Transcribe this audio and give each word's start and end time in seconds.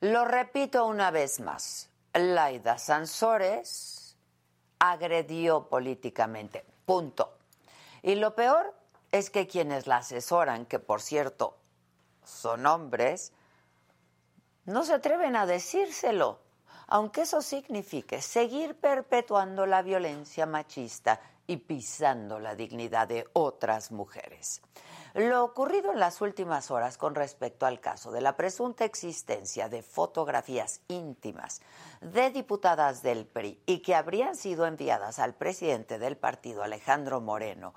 Lo 0.00 0.24
repito 0.24 0.86
una 0.86 1.10
vez 1.10 1.40
más. 1.40 1.90
Laida 2.14 2.78
Sansores 2.78 4.16
agredió 4.78 5.68
políticamente. 5.68 6.64
Punto. 6.86 7.36
Y 8.02 8.14
lo 8.14 8.34
peor 8.34 8.74
es 9.12 9.28
que 9.28 9.46
quienes 9.46 9.86
la 9.86 9.98
asesoran, 9.98 10.64
que 10.64 10.78
por 10.78 11.02
cierto 11.02 11.58
son 12.24 12.64
hombres, 12.64 13.32
no 14.64 14.84
se 14.84 14.94
atreven 14.94 15.36
a 15.36 15.44
decírselo, 15.44 16.40
aunque 16.86 17.22
eso 17.22 17.42
signifique 17.42 18.22
seguir 18.22 18.76
perpetuando 18.76 19.66
la 19.66 19.82
violencia 19.82 20.46
machista 20.46 21.20
y 21.46 21.58
pisando 21.58 22.38
la 22.38 22.54
dignidad 22.54 23.06
de 23.06 23.28
otras 23.34 23.90
mujeres. 23.90 24.62
Lo 25.14 25.42
ocurrido 25.44 25.90
en 25.92 25.98
las 25.98 26.20
últimas 26.20 26.70
horas 26.70 26.96
con 26.96 27.16
respecto 27.16 27.66
al 27.66 27.80
caso 27.80 28.12
de 28.12 28.20
la 28.20 28.36
presunta 28.36 28.84
existencia 28.84 29.68
de 29.68 29.82
fotografías 29.82 30.82
íntimas 30.86 31.60
de 32.00 32.30
diputadas 32.30 33.02
del 33.02 33.26
PRI 33.26 33.60
y 33.66 33.80
que 33.80 33.96
habrían 33.96 34.36
sido 34.36 34.66
enviadas 34.66 35.18
al 35.18 35.34
presidente 35.34 35.98
del 35.98 36.16
partido, 36.16 36.62
Alejandro 36.62 37.20
Moreno, 37.20 37.74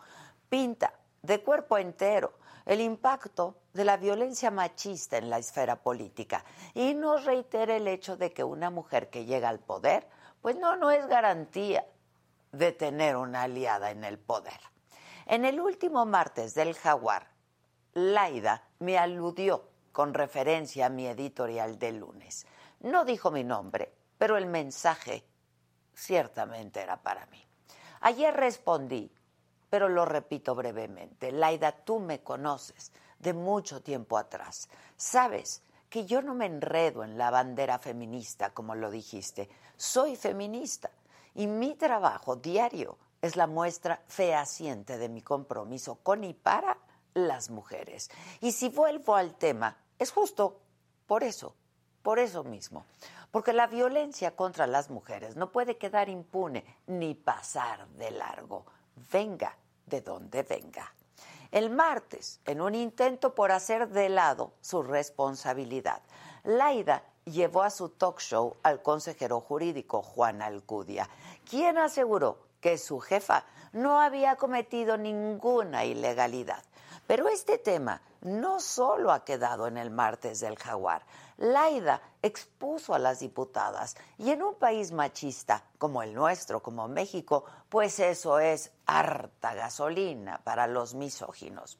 pinta 0.47 0.93
de 1.23 1.41
cuerpo 1.41 1.79
entero 1.79 2.33
el 2.65 2.81
impacto 2.81 3.55
de 3.73 3.83
la 3.83 3.97
violencia 3.97 4.51
machista 4.51 5.17
en 5.17 5.31
la 5.31 5.39
esfera 5.39 5.77
política 5.77 6.45
y 6.75 6.93
nos 6.93 7.25
reitera 7.25 7.75
el 7.75 7.87
hecho 7.87 8.15
de 8.15 8.31
que 8.31 8.43
una 8.43 8.69
mujer 8.69 9.09
que 9.09 9.25
llega 9.25 9.49
al 9.49 9.59
poder, 9.59 10.07
pues 10.41 10.55
no, 10.55 10.75
no 10.75 10.91
es 10.91 11.07
garantía 11.07 11.85
de 12.51 12.71
tener 12.71 13.15
una 13.15 13.41
aliada 13.41 13.89
en 13.89 14.03
el 14.03 14.19
poder. 14.19 14.72
En 15.25 15.45
el 15.45 15.59
último 15.59 16.05
martes 16.05 16.53
del 16.53 16.75
Jaguar, 16.75 17.27
Laida 17.93 18.67
me 18.79 18.97
aludió 18.97 19.69
con 19.91 20.13
referencia 20.13 20.87
a 20.87 20.89
mi 20.89 21.07
editorial 21.07 21.79
de 21.79 21.93
lunes. 21.93 22.45
No 22.81 23.05
dijo 23.05 23.31
mi 23.31 23.43
nombre, 23.43 23.93
pero 24.17 24.35
el 24.35 24.47
mensaje 24.47 25.23
ciertamente 25.95 26.81
era 26.81 26.97
para 26.97 27.25
mí. 27.27 27.41
Ayer 28.01 28.33
respondí, 28.35 29.09
pero 29.69 29.87
lo 29.87 30.03
repito 30.03 30.55
brevemente. 30.55 31.31
Laida, 31.31 31.71
tú 31.71 31.99
me 31.99 32.21
conoces 32.21 32.91
de 33.19 33.33
mucho 33.33 33.81
tiempo 33.81 34.17
atrás. 34.17 34.67
Sabes 34.97 35.63
que 35.89 36.05
yo 36.05 36.21
no 36.21 36.33
me 36.33 36.47
enredo 36.47 37.03
en 37.03 37.17
la 37.17 37.31
bandera 37.31 37.79
feminista, 37.79 38.49
como 38.49 38.75
lo 38.75 38.91
dijiste. 38.91 39.47
Soy 39.77 40.15
feminista 40.17 40.91
y 41.35 41.47
mi 41.47 41.75
trabajo 41.75 42.35
diario 42.35 42.97
es 43.23 43.37
la 43.37 43.47
muestra 43.47 44.01
fehaciente 44.05 44.97
de 44.97 45.07
mi 45.07 45.21
compromiso 45.21 45.95
con 46.03 46.25
y 46.25 46.33
para 46.33 46.77
las 47.13 47.49
mujeres. 47.49 48.11
Y 48.41 48.51
si 48.51 48.67
vuelvo 48.67 49.15
al 49.15 49.35
tema, 49.35 49.77
es 49.97 50.11
justo 50.11 50.59
por 51.07 51.23
eso, 51.23 51.55
por 52.01 52.19
eso 52.19 52.43
mismo. 52.43 52.85
Porque 53.31 53.53
la 53.53 53.67
violencia 53.67 54.35
contra 54.35 54.67
las 54.67 54.89
mujeres 54.89 55.37
no 55.37 55.53
puede 55.53 55.77
quedar 55.77 56.09
impune 56.09 56.65
ni 56.85 57.15
pasar 57.15 57.87
de 57.91 58.11
largo, 58.11 58.65
venga 59.09 59.55
de 59.85 60.01
donde 60.01 60.43
venga. 60.43 60.93
El 61.49 61.69
martes, 61.69 62.41
en 62.43 62.59
un 62.59 62.75
intento 62.75 63.33
por 63.33 63.53
hacer 63.53 63.87
de 63.87 64.09
lado 64.09 64.51
su 64.59 64.83
responsabilidad, 64.83 66.01
Laida 66.43 67.05
llevó 67.23 67.63
a 67.63 67.69
su 67.69 67.87
talk 67.87 68.19
show 68.19 68.57
al 68.63 68.81
consejero 68.81 69.39
jurídico 69.39 70.01
Juan 70.01 70.41
Alcudia, 70.41 71.07
quien 71.49 71.77
aseguró 71.77 72.51
que 72.63 72.77
su 72.77 73.01
jefa 73.01 73.43
no 73.73 73.99
había 73.99 74.37
cometido 74.37 74.97
ninguna 74.97 75.83
ilegalidad. 75.83 76.63
Pero 77.05 77.27
este 77.27 77.57
tema 77.57 78.01
no 78.21 78.61
solo 78.61 79.11
ha 79.11 79.25
quedado 79.25 79.67
en 79.67 79.77
el 79.77 79.91
martes 79.91 80.39
del 80.39 80.57
jaguar. 80.57 81.05
Laida 81.35 82.01
expuso 82.21 82.93
a 82.93 82.99
las 82.99 83.19
diputadas 83.19 83.97
y 84.17 84.31
en 84.31 84.41
un 84.41 84.55
país 84.55 84.93
machista 84.93 85.65
como 85.77 86.03
el 86.03 86.13
nuestro, 86.13 86.63
como 86.63 86.87
México, 86.87 87.43
pues 87.67 87.99
eso 87.99 88.39
es 88.39 88.71
harta 88.85 89.53
gasolina 89.53 90.39
para 90.45 90.65
los 90.65 90.93
misóginos. 90.93 91.77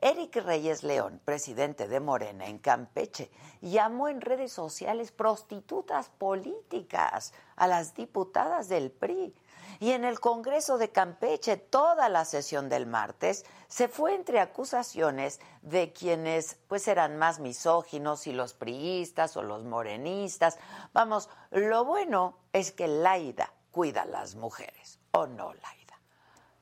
Eric 0.00 0.36
Reyes 0.36 0.82
León, 0.82 1.20
presidente 1.26 1.88
de 1.88 2.00
Morena 2.00 2.46
en 2.46 2.58
Campeche, 2.58 3.30
llamó 3.60 4.08
en 4.08 4.22
redes 4.22 4.50
sociales 4.50 5.12
prostitutas 5.12 6.08
políticas 6.08 7.34
a 7.54 7.66
las 7.66 7.94
diputadas 7.94 8.70
del 8.70 8.90
PRI 8.90 9.34
y 9.82 9.90
en 9.90 10.04
el 10.04 10.20
Congreso 10.20 10.78
de 10.78 10.92
Campeche, 10.92 11.56
toda 11.56 12.08
la 12.08 12.24
sesión 12.24 12.68
del 12.68 12.86
martes 12.86 13.44
se 13.66 13.88
fue 13.88 14.14
entre 14.14 14.38
acusaciones 14.38 15.40
de 15.60 15.92
quienes 15.92 16.56
pues 16.68 16.86
eran 16.86 17.18
más 17.18 17.40
misóginos 17.40 18.28
y 18.28 18.32
los 18.32 18.54
priistas 18.54 19.36
o 19.36 19.42
los 19.42 19.64
morenistas. 19.64 20.56
Vamos, 20.92 21.28
lo 21.50 21.84
bueno 21.84 22.38
es 22.52 22.70
que 22.70 22.86
Laida 22.86 23.52
cuida 23.72 24.02
a 24.02 24.06
las 24.06 24.36
mujeres, 24.36 25.00
¿o 25.10 25.26
no, 25.26 25.52
Laida? 25.52 25.98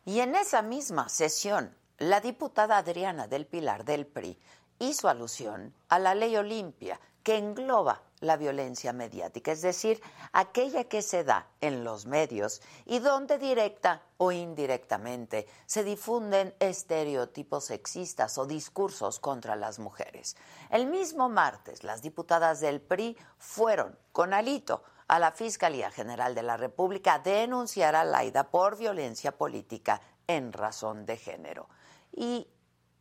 Y 0.06 0.20
en 0.20 0.34
esa 0.34 0.62
misma 0.62 1.10
sesión, 1.10 1.76
la 1.98 2.22
diputada 2.22 2.78
Adriana 2.78 3.26
del 3.26 3.44
Pilar 3.44 3.84
del 3.84 4.06
PRI 4.06 4.38
hizo 4.78 5.10
alusión 5.10 5.74
a 5.90 5.98
la 5.98 6.14
ley 6.14 6.38
Olimpia, 6.38 6.98
que 7.22 7.36
engloba 7.36 8.00
la 8.20 8.36
violencia 8.36 8.92
mediática, 8.92 9.50
es 9.52 9.62
decir, 9.62 10.02
aquella 10.32 10.84
que 10.84 11.02
se 11.02 11.24
da 11.24 11.48
en 11.60 11.84
los 11.84 12.06
medios 12.06 12.60
y 12.84 12.98
donde 12.98 13.38
directa 13.38 14.02
o 14.18 14.30
indirectamente 14.30 15.46
se 15.66 15.84
difunden 15.84 16.54
estereotipos 16.60 17.64
sexistas 17.64 18.36
o 18.36 18.46
discursos 18.46 19.18
contra 19.20 19.56
las 19.56 19.78
mujeres. 19.78 20.36
El 20.68 20.86
mismo 20.86 21.28
martes, 21.28 21.82
las 21.82 22.02
diputadas 22.02 22.60
del 22.60 22.80
PRI 22.80 23.16
fueron 23.38 23.98
con 24.12 24.34
alito 24.34 24.82
a 25.08 25.18
la 25.18 25.32
Fiscalía 25.32 25.90
General 25.90 26.34
de 26.34 26.42
la 26.42 26.56
República 26.56 27.14
a 27.14 27.18
denunciar 27.18 27.96
a 27.96 28.04
Laida 28.04 28.50
por 28.50 28.76
violencia 28.76 29.36
política 29.36 30.00
en 30.26 30.52
razón 30.52 31.06
de 31.06 31.16
género. 31.16 31.68
¿Y 32.12 32.46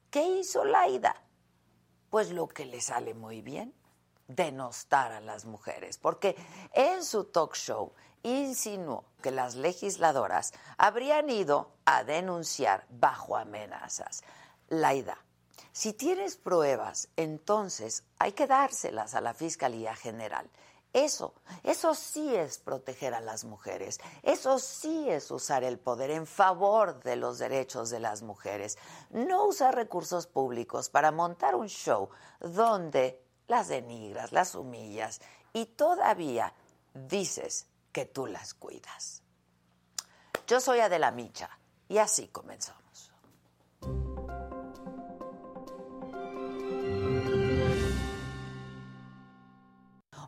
qué 0.10 0.24
hizo 0.24 0.64
Laida? 0.64 1.22
Pues 2.10 2.32
lo 2.32 2.48
que 2.48 2.66
le 2.66 2.82
sale 2.82 3.14
muy 3.14 3.42
bien 3.42 3.76
denostar 4.30 5.12
a 5.12 5.20
las 5.20 5.44
mujeres, 5.44 5.98
porque 5.98 6.38
en 6.72 7.04
su 7.04 7.26
talk 7.26 7.56
show 7.56 7.92
insinuó 8.24 9.04
que 9.22 9.32
las 9.32 9.56
legisladoras 9.56 10.54
habrían 10.78 11.30
ido 11.30 11.72
a 11.86 12.04
denunciar 12.04 12.86
bajo 12.90 13.36
amenazas. 13.36 14.24
Laida, 14.70 15.18
si 15.72 15.94
tienes 15.94 16.38
pruebas, 16.38 17.10
entonces 17.16 18.04
hay 18.20 18.32
que 18.34 18.48
dárselas 18.48 19.16
a 19.16 19.22
la 19.22 19.34
Fiscalía 19.34 19.96
General. 19.96 20.50
Eso, 20.92 21.36
eso 21.64 21.94
sí 21.94 22.36
es 22.36 22.58
proteger 22.58 23.14
a 23.14 23.22
las 23.22 23.46
mujeres, 23.46 24.00
eso 24.24 24.58
sí 24.58 25.08
es 25.08 25.30
usar 25.30 25.64
el 25.64 25.78
poder 25.78 26.10
en 26.10 26.26
favor 26.26 27.00
de 27.04 27.16
los 27.16 27.38
derechos 27.38 27.92
de 27.92 28.00
las 28.00 28.24
mujeres, 28.24 28.76
no 29.12 29.46
usar 29.46 29.76
recursos 29.76 30.26
públicos 30.26 30.90
para 30.90 31.12
montar 31.12 31.56
un 31.56 31.68
show 31.68 32.10
donde 32.40 33.22
las 33.50 33.68
denigras, 33.68 34.32
las 34.32 34.56
humillas 34.56 35.20
y 35.52 35.66
todavía 35.66 36.54
dices 36.94 37.68
que 37.92 38.06
tú 38.06 38.28
las 38.28 38.54
cuidas. 38.54 39.24
Yo 40.48 40.62
soy 40.62 40.80
Adela 40.80 41.12
Micha 41.12 41.50
y 41.90 41.98
así 41.98 42.28
comenzamos. 42.30 42.89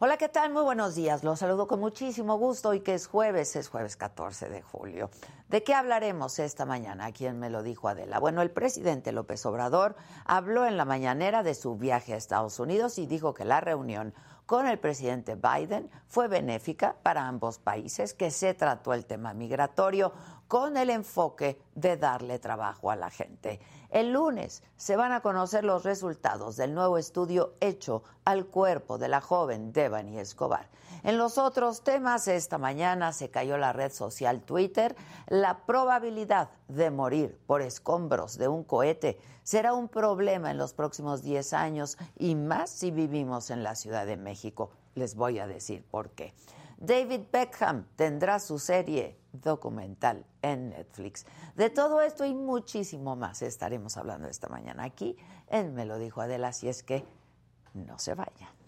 Hola, 0.04 0.18
¿qué 0.18 0.30
tal? 0.30 0.52
Muy 0.52 0.64
buenos 0.64 0.96
días. 0.96 1.24
Los 1.24 1.38
saludo 1.38 1.68
con 1.68 1.80
muchísimo 1.80 2.36
gusto 2.36 2.74
y 2.74 2.80
que 2.80 2.96
es 2.96 3.06
jueves, 3.06 3.56
es 3.56 3.70
jueves 3.70 3.98
14 3.98 4.50
de 4.50 4.64
julio. 4.64 5.12
¿De 5.48 5.62
qué 5.62 5.76
hablaremos 5.76 6.40
esta 6.40 6.66
mañana? 6.66 7.12
¿Quién 7.12 7.38
me 7.38 7.52
lo 7.52 7.62
dijo 7.62 7.88
Adela? 7.88 8.18
Bueno, 8.18 8.42
el 8.42 8.50
presidente 8.50 9.12
López 9.12 9.46
Obrador 9.46 9.96
habló 10.26 10.66
en 10.66 10.76
la 10.76 10.86
mañanera 10.86 11.44
de 11.44 11.54
su 11.54 11.78
viaje 11.78 12.16
a 12.16 12.18
Estados 12.18 12.60
Unidos 12.60 12.98
y 12.98 13.06
dijo 13.06 13.36
que 13.36 13.46
la 13.46 13.62
reunión 13.62 14.16
con 14.48 14.66
el 14.66 14.80
presidente 14.80 15.36
Biden 15.36 15.92
fue 16.08 16.28
benéfica 16.28 16.96
para 17.04 17.28
ambos 17.28 17.60
países, 17.60 18.16
que 18.16 18.32
se 18.32 18.56
trató 18.56 18.96
el 18.96 19.06
tema 19.06 19.36
migratorio 19.36 20.14
con 20.52 20.76
el 20.76 20.90
enfoque 20.90 21.58
de 21.76 21.96
darle 21.96 22.38
trabajo 22.38 22.92
a 22.92 22.98
la 22.98 23.10
gente. 23.10 23.62
El 23.90 24.12
lunes 24.12 24.64
se 24.76 24.98
van 24.98 25.14
a 25.14 25.22
conocer 25.22 25.64
los 25.64 25.84
resultados 25.84 26.58
del 26.58 26.74
nuevo 26.74 26.98
estudio 26.98 27.54
hecho 27.62 28.04
al 28.26 28.48
cuerpo 28.48 28.98
de 28.98 29.08
la 29.08 29.22
joven 29.22 29.72
Devani 29.72 30.20
Escobar. 30.20 30.68
En 31.04 31.18
los 31.18 31.38
otros 31.38 31.86
temas, 31.86 32.28
esta 32.28 32.58
mañana 32.58 33.14
se 33.14 33.30
cayó 33.30 33.58
la 33.58 33.72
red 33.72 33.94
social 33.94 34.42
Twitter. 34.42 34.94
La 35.28 35.66
probabilidad 35.66 36.50
de 36.68 36.92
morir 36.92 37.40
por 37.48 37.62
escombros 37.62 38.38
de 38.38 38.50
un 38.50 38.66
cohete 38.66 39.18
será 39.44 39.74
un 39.74 39.88
problema 39.88 40.52
en 40.52 40.58
los 40.58 40.74
próximos 40.74 41.22
10 41.22 41.54
años 41.54 41.98
y 42.20 42.36
más 42.36 42.70
si 42.70 42.92
vivimos 42.92 43.52
en 43.52 43.64
la 43.64 43.76
Ciudad 43.76 44.06
de 44.06 44.18
México. 44.18 44.72
Les 44.96 45.16
voy 45.16 45.40
a 45.40 45.48
decir 45.48 45.86
por 45.90 46.10
qué. 46.10 46.34
David 46.82 47.22
Beckham 47.32 47.86
tendrá 47.96 48.40
su 48.40 48.58
serie 48.58 49.16
documental 49.32 50.26
en 50.42 50.70
Netflix. 50.70 51.28
De 51.56 51.70
todo 51.70 52.02
esto 52.02 52.26
y 52.26 52.34
muchísimo 52.34 53.16
más 53.16 53.44
estaremos 53.44 53.98
hablando 53.98 54.28
esta 54.28 54.50
mañana 54.50 54.84
aquí 54.84 55.16
en 55.48 55.76
Me 55.76 55.86
lo 55.86 56.00
dijo 56.00 56.22
Adela, 56.22 56.54
si 56.54 56.70
es 56.70 56.82
que 56.82 57.06
no 57.76 58.00
se 58.00 58.16
vayan. 58.16 58.61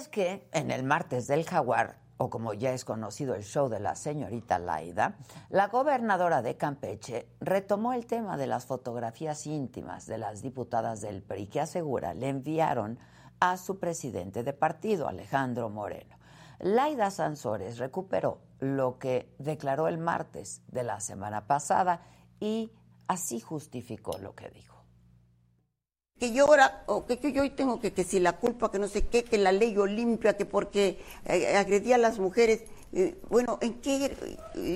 Es 0.00 0.08
que 0.08 0.48
en 0.52 0.70
el 0.70 0.82
martes 0.82 1.26
del 1.26 1.44
jaguar, 1.44 1.98
o 2.16 2.30
como 2.30 2.54
ya 2.54 2.72
es 2.72 2.86
conocido 2.86 3.34
el 3.34 3.42
show 3.42 3.68
de 3.68 3.80
la 3.80 3.94
señorita 3.94 4.58
Laida, 4.58 5.18
la 5.50 5.68
gobernadora 5.68 6.40
de 6.40 6.56
Campeche 6.56 7.28
retomó 7.38 7.92
el 7.92 8.06
tema 8.06 8.38
de 8.38 8.46
las 8.46 8.64
fotografías 8.64 9.46
íntimas 9.46 10.06
de 10.06 10.16
las 10.16 10.40
diputadas 10.40 11.02
del 11.02 11.20
PRI 11.22 11.48
que 11.48 11.60
asegura 11.60 12.14
le 12.14 12.30
enviaron 12.30 12.98
a 13.40 13.58
su 13.58 13.78
presidente 13.78 14.42
de 14.42 14.54
partido, 14.54 15.06
Alejandro 15.06 15.68
Moreno. 15.68 16.16
Laida 16.60 17.10
Sansores 17.10 17.76
recuperó 17.76 18.40
lo 18.58 18.98
que 18.98 19.30
declaró 19.38 19.86
el 19.86 19.98
martes 19.98 20.62
de 20.68 20.82
la 20.82 21.00
semana 21.00 21.46
pasada 21.46 22.00
y 22.40 22.72
así 23.06 23.38
justificó 23.38 24.16
lo 24.16 24.34
que 24.34 24.48
dijo 24.48 24.69
que 26.20 26.32
yo 26.32 26.44
ahora, 26.44 26.82
o 26.86 27.06
que, 27.06 27.32
yo 27.32 27.40
hoy 27.40 27.48
tengo 27.48 27.80
que, 27.80 27.94
que 27.94 28.04
si 28.04 28.20
la 28.20 28.34
culpa, 28.34 28.70
que 28.70 28.78
no 28.78 28.88
sé 28.88 29.06
qué, 29.06 29.24
que 29.24 29.38
la 29.38 29.52
ley 29.52 29.76
Olimpia, 29.78 30.36
que 30.36 30.44
porque 30.44 30.98
eh, 31.24 31.56
agredía 31.56 31.94
a 31.94 31.98
las 31.98 32.18
mujeres. 32.18 32.60
Eh, 32.92 33.16
bueno, 33.30 33.58
¿en 33.62 33.74
qué? 33.80 34.14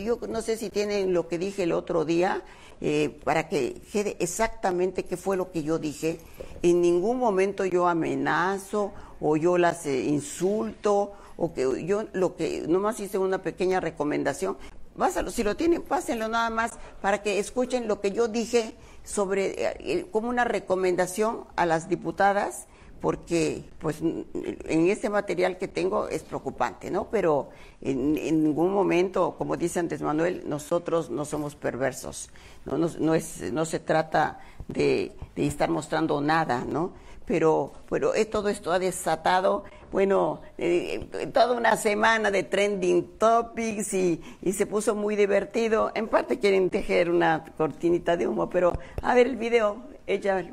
Yo 0.07 0.19
no 0.27 0.41
sé 0.41 0.57
si 0.57 0.71
tienen 0.71 1.13
lo 1.13 1.29
que 1.29 1.37
dije 1.37 1.65
el 1.65 1.73
otro 1.73 2.07
día, 2.07 2.43
eh, 2.81 3.21
para 3.25 3.51
que 3.51 3.75
quede 3.93 4.17
exactamente 4.21 5.05
qué 5.05 5.19
fue 5.19 5.37
lo 5.37 5.53
que 5.53 5.63
yo 5.63 5.79
dije. 5.79 6.19
En 6.63 6.81
ningún 6.81 7.19
momento 7.19 7.67
yo 7.67 7.89
amenazo 7.89 8.93
o 9.21 9.37
yo 9.37 9.59
las 9.59 9.85
insulto 9.85 11.13
o 11.37 11.53
que 11.53 11.85
yo 11.85 12.05
lo 12.15 12.37
que 12.37 12.65
nomás 12.67 13.01
hice 13.01 13.19
una 13.19 13.43
pequeña 13.43 13.81
recomendación. 13.81 14.57
Pásalo, 14.97 15.31
si 15.31 15.43
lo 15.43 15.57
tienen, 15.57 15.83
pásenlo 15.83 16.29
nada 16.29 16.49
más 16.49 16.73
para 17.03 17.21
que 17.21 17.39
escuchen 17.39 17.87
lo 17.87 18.01
que 18.01 18.13
yo 18.13 18.29
dije 18.29 18.75
sobre 19.05 19.55
eh, 19.79 20.07
como 20.11 20.29
una 20.29 20.45
recomendación 20.45 21.45
a 21.57 21.67
las 21.67 21.89
diputadas 21.89 22.67
porque 23.05 23.63
pues 23.81 24.01
en 24.01 24.89
este 24.89 25.11
material 25.11 25.59
que 25.59 25.69
tengo 25.69 26.09
es 26.09 26.23
preocupante, 26.23 26.91
¿no? 26.91 27.09
Pero 27.11 27.51
en, 27.83 28.15
ningún 28.15 28.73
momento, 28.73 29.35
como 29.37 29.59
dice 29.59 29.79
antes 29.79 30.01
Manuel, 30.01 30.45
nosotros 30.47 31.11
no 31.11 31.27
somos 31.27 31.55
perversos, 31.55 32.31
no, 32.65 32.79
no, 32.79 33.15
es, 33.15 33.53
no 33.53 33.67
se 33.67 33.79
trata 33.79 34.41
de, 34.69 35.13
de, 35.37 35.47
estar 35.47 35.69
mostrando 35.69 36.19
nada, 36.23 36.65
¿no? 36.67 36.93
Pero, 37.27 37.73
pero 37.89 38.13
todo 38.31 38.49
esto 38.49 38.71
ha 38.71 38.79
desatado, 38.79 39.65
bueno, 39.91 40.41
eh, 40.59 41.07
toda 41.33 41.57
una 41.57 41.77
semana 41.77 42.31
de 42.31 42.43
trending 42.43 43.17
topics 43.17 43.95
y, 43.95 44.21
se 44.53 44.67
puso 44.67 44.95
muy 44.95 45.17
divertido. 45.17 45.93
En 45.95 46.09
parte 46.09 46.39
quieren 46.39 46.69
tejer 46.69 47.11
una 47.11 47.45
cortinita 47.57 48.17
de 48.17 48.27
humo, 48.27 48.51
pero 48.51 48.73
a 49.03 49.15
ver 49.15 49.27
el 49.27 49.37
video, 49.37 49.85
ella 50.07 50.45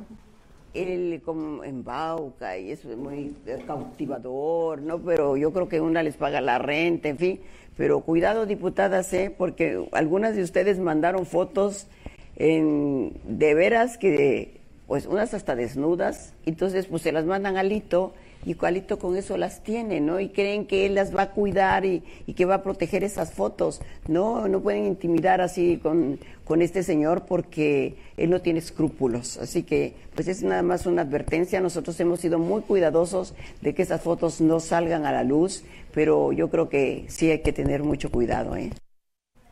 él 0.74 1.22
como 1.26 1.64
embauca 1.64 2.58
y 2.58 2.72
es 2.72 2.86
muy 2.86 3.36
cautivador, 3.68 4.82
¿no? 4.82 5.00
Pero 5.00 5.36
yo 5.36 5.52
creo 5.52 5.68
que 5.68 5.82
una 5.82 6.04
les 6.04 6.16
paga 6.16 6.40
la 6.40 6.60
renta, 6.60 7.10
en 7.10 7.18
fin. 7.18 7.40
Pero 7.76 8.02
cuidado, 8.02 8.46
diputadas, 8.46 9.12
¿eh? 9.14 9.34
Porque 9.36 9.88
algunas 9.92 10.36
de 10.36 10.44
ustedes 10.44 10.80
mandaron 10.80 11.26
fotos 11.26 11.88
en, 12.36 13.20
de 13.26 13.54
veras 13.54 13.98
que 13.98 14.61
pues 14.92 15.06
unas 15.06 15.34
hasta 15.34 15.56
desnudas, 15.56 16.34
entonces 16.46 16.86
pues 16.88 17.04
se 17.04 17.14
las 17.14 17.24
mandan 17.24 17.56
al 17.56 17.72
hito 17.72 18.12
y 18.46 18.56
Cualito 18.56 19.00
con 19.00 19.16
eso 19.16 19.38
las 19.38 19.64
tiene, 19.64 20.02
¿no? 20.02 20.20
Y 20.20 20.28
creen 20.28 20.66
que 20.66 20.86
él 20.86 20.96
las 20.96 21.16
va 21.16 21.22
a 21.22 21.32
cuidar 21.32 21.86
y, 21.86 22.04
que 22.36 22.44
va 22.44 22.56
a 22.56 22.62
proteger 22.62 23.02
esas 23.06 23.32
fotos. 23.32 23.80
No, 24.10 24.50
no 24.50 24.60
pueden 24.60 24.86
intimidar 24.86 25.40
así 25.40 25.80
con, 25.82 26.20
con 26.44 26.62
este 26.62 26.84
señor 26.84 27.24
porque 27.26 27.96
él 28.18 28.30
no 28.32 28.42
tiene 28.42 28.60
escrúpulos. 28.60 29.38
Así 29.38 29.64
que, 29.64 29.94
pues 30.14 30.28
es 30.28 30.44
nada 30.44 30.62
más 30.62 30.86
una 30.86 31.04
advertencia. 31.04 31.62
Nosotros 31.62 31.98
hemos 32.02 32.20
sido 32.20 32.38
muy 32.38 32.62
cuidadosos 32.62 33.34
de 33.62 33.74
que 33.74 33.84
esas 33.84 34.02
fotos 34.02 34.42
no 34.42 34.60
salgan 34.60 35.06
a 35.06 35.14
la 35.14 35.24
luz, 35.24 35.64
pero 35.94 36.34
yo 36.34 36.50
creo 36.50 36.68
que 36.68 37.06
sí 37.08 37.32
hay 37.32 37.40
que 37.44 37.54
tener 37.54 37.82
mucho 37.82 38.12
cuidado, 38.12 38.58
¿eh? 38.58 38.72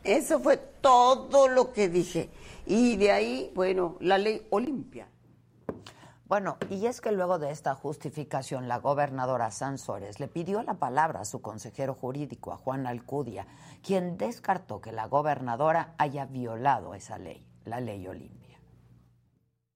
Eso 0.04 0.38
fue 0.40 0.58
todo 0.82 1.48
lo 1.48 1.72
que 1.72 1.88
dije. 1.88 2.28
Y 2.66 2.98
de 2.98 3.10
ahí, 3.10 3.50
bueno, 3.54 3.96
la 4.00 4.18
ley 4.18 4.42
Olimpia 4.50 5.08
bueno, 6.30 6.58
y 6.70 6.86
es 6.86 7.00
que 7.00 7.10
luego 7.10 7.40
de 7.40 7.50
esta 7.50 7.74
justificación, 7.74 8.68
la 8.68 8.78
gobernadora 8.78 9.50
Sansores 9.50 10.20
le 10.20 10.28
pidió 10.28 10.62
la 10.62 10.74
palabra 10.74 11.22
a 11.22 11.24
su 11.24 11.42
consejero 11.42 11.92
jurídico, 11.92 12.52
a 12.52 12.56
Juan 12.56 12.86
Alcudia, 12.86 13.48
quien 13.82 14.16
descartó 14.16 14.80
que 14.80 14.92
la 14.92 15.08
gobernadora 15.08 15.92
haya 15.98 16.26
violado 16.26 16.94
esa 16.94 17.18
ley, 17.18 17.44
la 17.64 17.80
ley 17.80 18.06
Olimpia. 18.06 18.39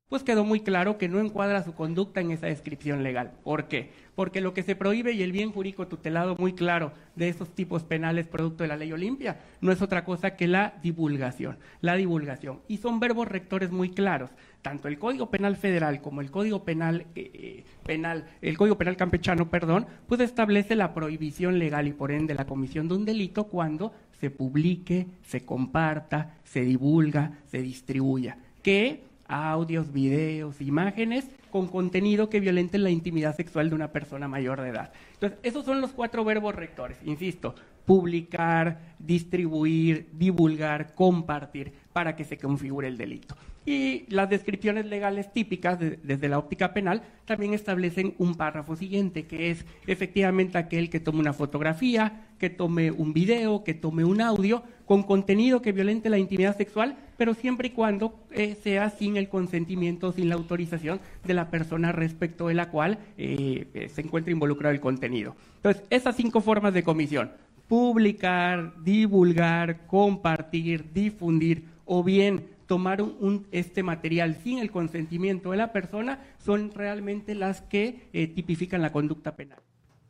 Pues 0.09 0.23
quedó 0.23 0.45
muy 0.45 0.61
claro 0.61 0.99
que 0.99 1.09
no 1.09 1.21
encuadra 1.21 1.65
su 1.65 1.75
conducta 1.75 2.21
en 2.21 2.31
esa 2.31 2.47
descripción 2.47 3.03
legal. 3.03 3.33
¿Por 3.43 3.69
qué? 3.69 3.91
porque 4.15 4.41
lo 4.41 4.55
que 4.55 4.63
se 4.63 4.77
prohíbe 4.77 5.13
y 5.13 5.23
el 5.23 5.33
bien 5.33 5.53
jurídico 5.53 5.89
tutelado 5.89 6.37
muy 6.37 6.53
claro 6.53 6.93
de 7.17 7.29
esos 7.29 7.55
tipos 7.55 7.83
penales 7.85 8.29
producto 8.29 8.65
de 8.65 8.69
la 8.69 8.77
ley 8.77 8.93
Olimpia 8.93 9.41
no 9.61 9.73
es 9.73 9.83
otra 9.83 10.05
cosa 10.05 10.37
que 10.37 10.47
la 10.47 10.75
divulgación, 10.83 11.59
la 11.81 11.97
divulgación. 11.97 12.61
Y 12.69 12.79
son 12.79 13.01
verbos 13.01 13.29
rectores 13.29 13.71
muy 13.71 13.91
claros. 13.91 14.31
Tanto 14.63 14.89
el 14.89 14.99
Código 14.99 15.31
Penal 15.31 15.57
Federal 15.57 16.01
como 16.01 16.21
el 16.21 16.31
Código 16.31 16.65
Penal 16.65 17.07
eh, 17.15 17.31
eh, 17.35 17.65
penal, 17.85 18.27
el 18.41 18.57
Código 18.57 18.79
Penal 18.79 18.97
campechano, 18.97 19.51
perdón, 19.51 19.87
pues 20.07 20.21
establece 20.21 20.75
la 20.75 20.95
prohibición 20.95 21.59
legal 21.59 21.87
y 21.89 21.93
por 21.93 22.13
ende 22.13 22.35
la 22.35 22.47
comisión 22.47 22.89
de 22.89 22.95
un 22.95 23.05
delito 23.05 23.45
cuando 23.45 23.93
se 24.21 24.31
publique, 24.31 25.07
se 25.23 25.45
comparta, 25.45 26.39
se 26.45 26.63
divulga, 26.63 27.41
se 27.47 27.61
distribuya. 27.61 28.39
Que 28.63 29.03
audios, 29.27 29.93
videos, 29.93 30.61
imágenes 30.61 31.29
con 31.51 31.69
contenido 31.69 32.29
que 32.29 32.41
violenten 32.41 32.83
la 32.83 32.91
intimidad 32.91 33.37
sexual 33.37 33.69
de 33.69 33.77
una 33.77 33.93
persona 33.93 34.29
mayor 34.29 34.61
de 34.61 34.71
edad. 34.71 34.93
Entonces, 35.15 35.39
esos 35.43 35.65
son 35.65 35.81
los 35.81 35.93
cuatro 35.93 36.25
verbos 36.25 36.55
rectores, 36.55 36.99
insisto, 37.05 37.55
publicar, 37.85 38.95
distribuir, 38.99 40.09
divulgar, 40.13 40.95
compartir, 40.95 41.73
para 41.93 42.17
que 42.17 42.25
se 42.25 42.39
configure 42.39 42.89
el 42.89 42.97
delito. 42.97 43.37
Y 43.67 44.05
las 44.09 44.29
descripciones 44.29 44.85
legales 44.87 45.33
típicas 45.33 45.79
desde 45.79 46.29
la 46.29 46.39
óptica 46.39 46.75
penal 46.75 47.03
también 47.25 47.55
establecen 47.55 48.15
un 48.19 48.35
párrafo 48.35 48.77
siguiente, 48.77 49.25
que 49.25 49.51
es 49.51 49.65
efectivamente 49.87 50.59
aquel 50.59 50.91
que 50.91 51.01
tome 51.01 51.21
una 51.21 51.33
fotografía, 51.33 52.27
que 52.39 52.51
tome 52.51 52.91
un 52.91 53.15
video, 53.15 53.65
que 53.65 53.73
tome 53.73 54.05
un 54.05 54.21
audio 54.21 54.63
con 54.85 55.03
contenido 55.03 55.63
que 55.63 55.73
violente 55.73 56.11
la 56.11 56.19
intimidad 56.19 56.57
sexual, 56.57 56.97
pero 57.17 57.33
siempre 57.33 57.69
y 57.69 57.71
cuando 57.71 58.19
eh, 58.31 58.55
sea 58.63 58.91
sin 58.91 59.17
el 59.17 59.31
consentimiento, 59.31 60.13
sin 60.13 60.29
la 60.29 60.35
autorización 60.35 61.01
de 61.25 61.33
la 61.33 61.51
persona 61.51 61.91
respecto 61.91 62.49
de 62.49 62.55
la 62.55 62.71
cual 62.71 62.99
eh, 63.17 63.67
eh, 63.73 63.89
se 63.89 64.03
encuentra 64.03 64.33
involucrado 64.33 64.75
el 64.75 64.81
contenido. 64.81 65.37
Entonces, 65.57 65.85
esas 65.89 66.17
cinco 66.17 66.43
formas 66.43 66.75
de 66.75 66.83
comisión, 66.83 67.31
publicar, 67.67 68.75
divulgar, 68.83 69.87
compartir, 69.87 70.93
difundir 70.93 71.65
o 71.87 72.03
bien 72.03 72.54
tomar 72.67 73.03
un, 73.03 73.47
este 73.53 73.83
material 73.83 74.37
sin 74.43 74.59
el 74.59 74.71
consentimiento 74.71 75.51
de 75.51 75.57
la 75.57 75.73
persona 75.73 76.25
son 76.39 76.73
realmente 76.73 77.35
las 77.35 77.63
que 77.63 78.09
eh, 78.13 78.27
tipifican 78.29 78.83
la 78.83 78.93
conducta 78.93 79.37
penal. 79.37 79.59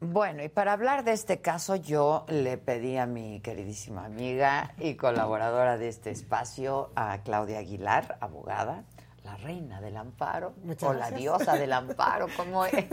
Bueno, 0.00 0.44
y 0.44 0.48
para 0.48 0.72
hablar 0.72 1.04
de 1.04 1.12
este 1.12 1.40
caso, 1.40 1.76
yo 1.76 2.26
le 2.28 2.58
pedí 2.58 2.98
a 2.98 3.06
mi 3.06 3.40
queridísima 3.40 4.04
amiga 4.04 4.74
y 4.78 4.96
colaboradora 4.96 5.78
de 5.78 5.88
este 5.88 6.10
espacio, 6.10 6.90
a 6.94 7.22
Claudia 7.22 7.60
Aguilar, 7.60 8.18
abogada, 8.20 8.84
la 9.24 9.36
reina 9.36 9.80
del 9.80 9.96
amparo 9.96 10.54
o 10.82 10.92
la 10.92 11.10
diosa 11.10 11.56
del 11.56 11.72
amparo, 11.72 12.26
como 12.36 12.64
es. 12.66 12.86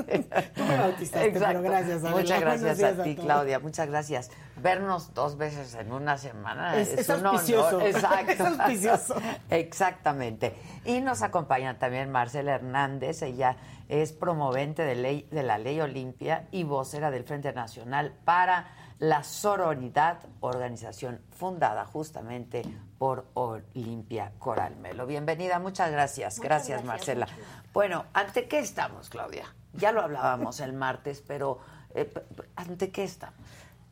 Tú 0.53 0.63
me 0.63 0.77
bautizaste, 0.77 1.31
pero 1.31 1.61
gracias. 1.61 2.01
Muchas 2.01 2.39
gracias 2.39 2.81
a 2.81 3.03
ti, 3.03 3.15
Claudia. 3.15 3.59
Muchas 3.59 3.87
gracias. 3.87 4.31
Vernos 4.55 5.13
dos 5.13 5.37
veces 5.37 5.75
en 5.75 5.91
una 5.91 6.17
semana 6.17 6.77
es, 6.77 6.93
es, 6.93 7.09
un 7.09 7.25
auspicioso. 7.25 7.81
Exacto. 7.85 8.31
es 8.31 8.39
auspicioso. 8.39 9.15
Exactamente. 9.49 10.55
Y 10.85 11.01
nos 11.01 11.21
acompaña 11.21 11.77
también 11.77 12.09
Marcela 12.09 12.55
Hernández. 12.55 13.21
Ella 13.23 13.57
es 13.89 14.13
promovente 14.13 14.83
de, 14.83 14.95
ley, 14.95 15.27
de 15.31 15.43
la 15.43 15.57
Ley 15.57 15.81
Olimpia 15.81 16.47
y 16.51 16.63
vocera 16.63 17.11
del 17.11 17.25
Frente 17.25 17.51
Nacional 17.51 18.13
para 18.23 18.71
la 18.99 19.23
Sororidad, 19.23 20.19
organización 20.39 21.21
fundada 21.31 21.85
justamente 21.85 22.63
por 23.01 23.25
Olimpia 23.33 24.31
Coralmelo. 24.37 25.07
Bienvenida, 25.07 25.57
muchas 25.57 25.89
gracias. 25.91 26.39
gracias, 26.39 26.83
Marcela. 26.83 27.27
Bueno, 27.73 28.05
¿ante 28.13 28.47
qué 28.47 28.59
estamos, 28.59 29.09
Claudia? 29.09 29.55
Ya 29.73 29.91
lo 29.91 30.01
hablábamos 30.03 30.59
el 30.59 30.73
martes, 30.73 31.23
pero 31.27 31.57
eh, 31.95 32.13
¿ante 32.55 32.91
qué 32.91 33.03
estamos? 33.03 33.39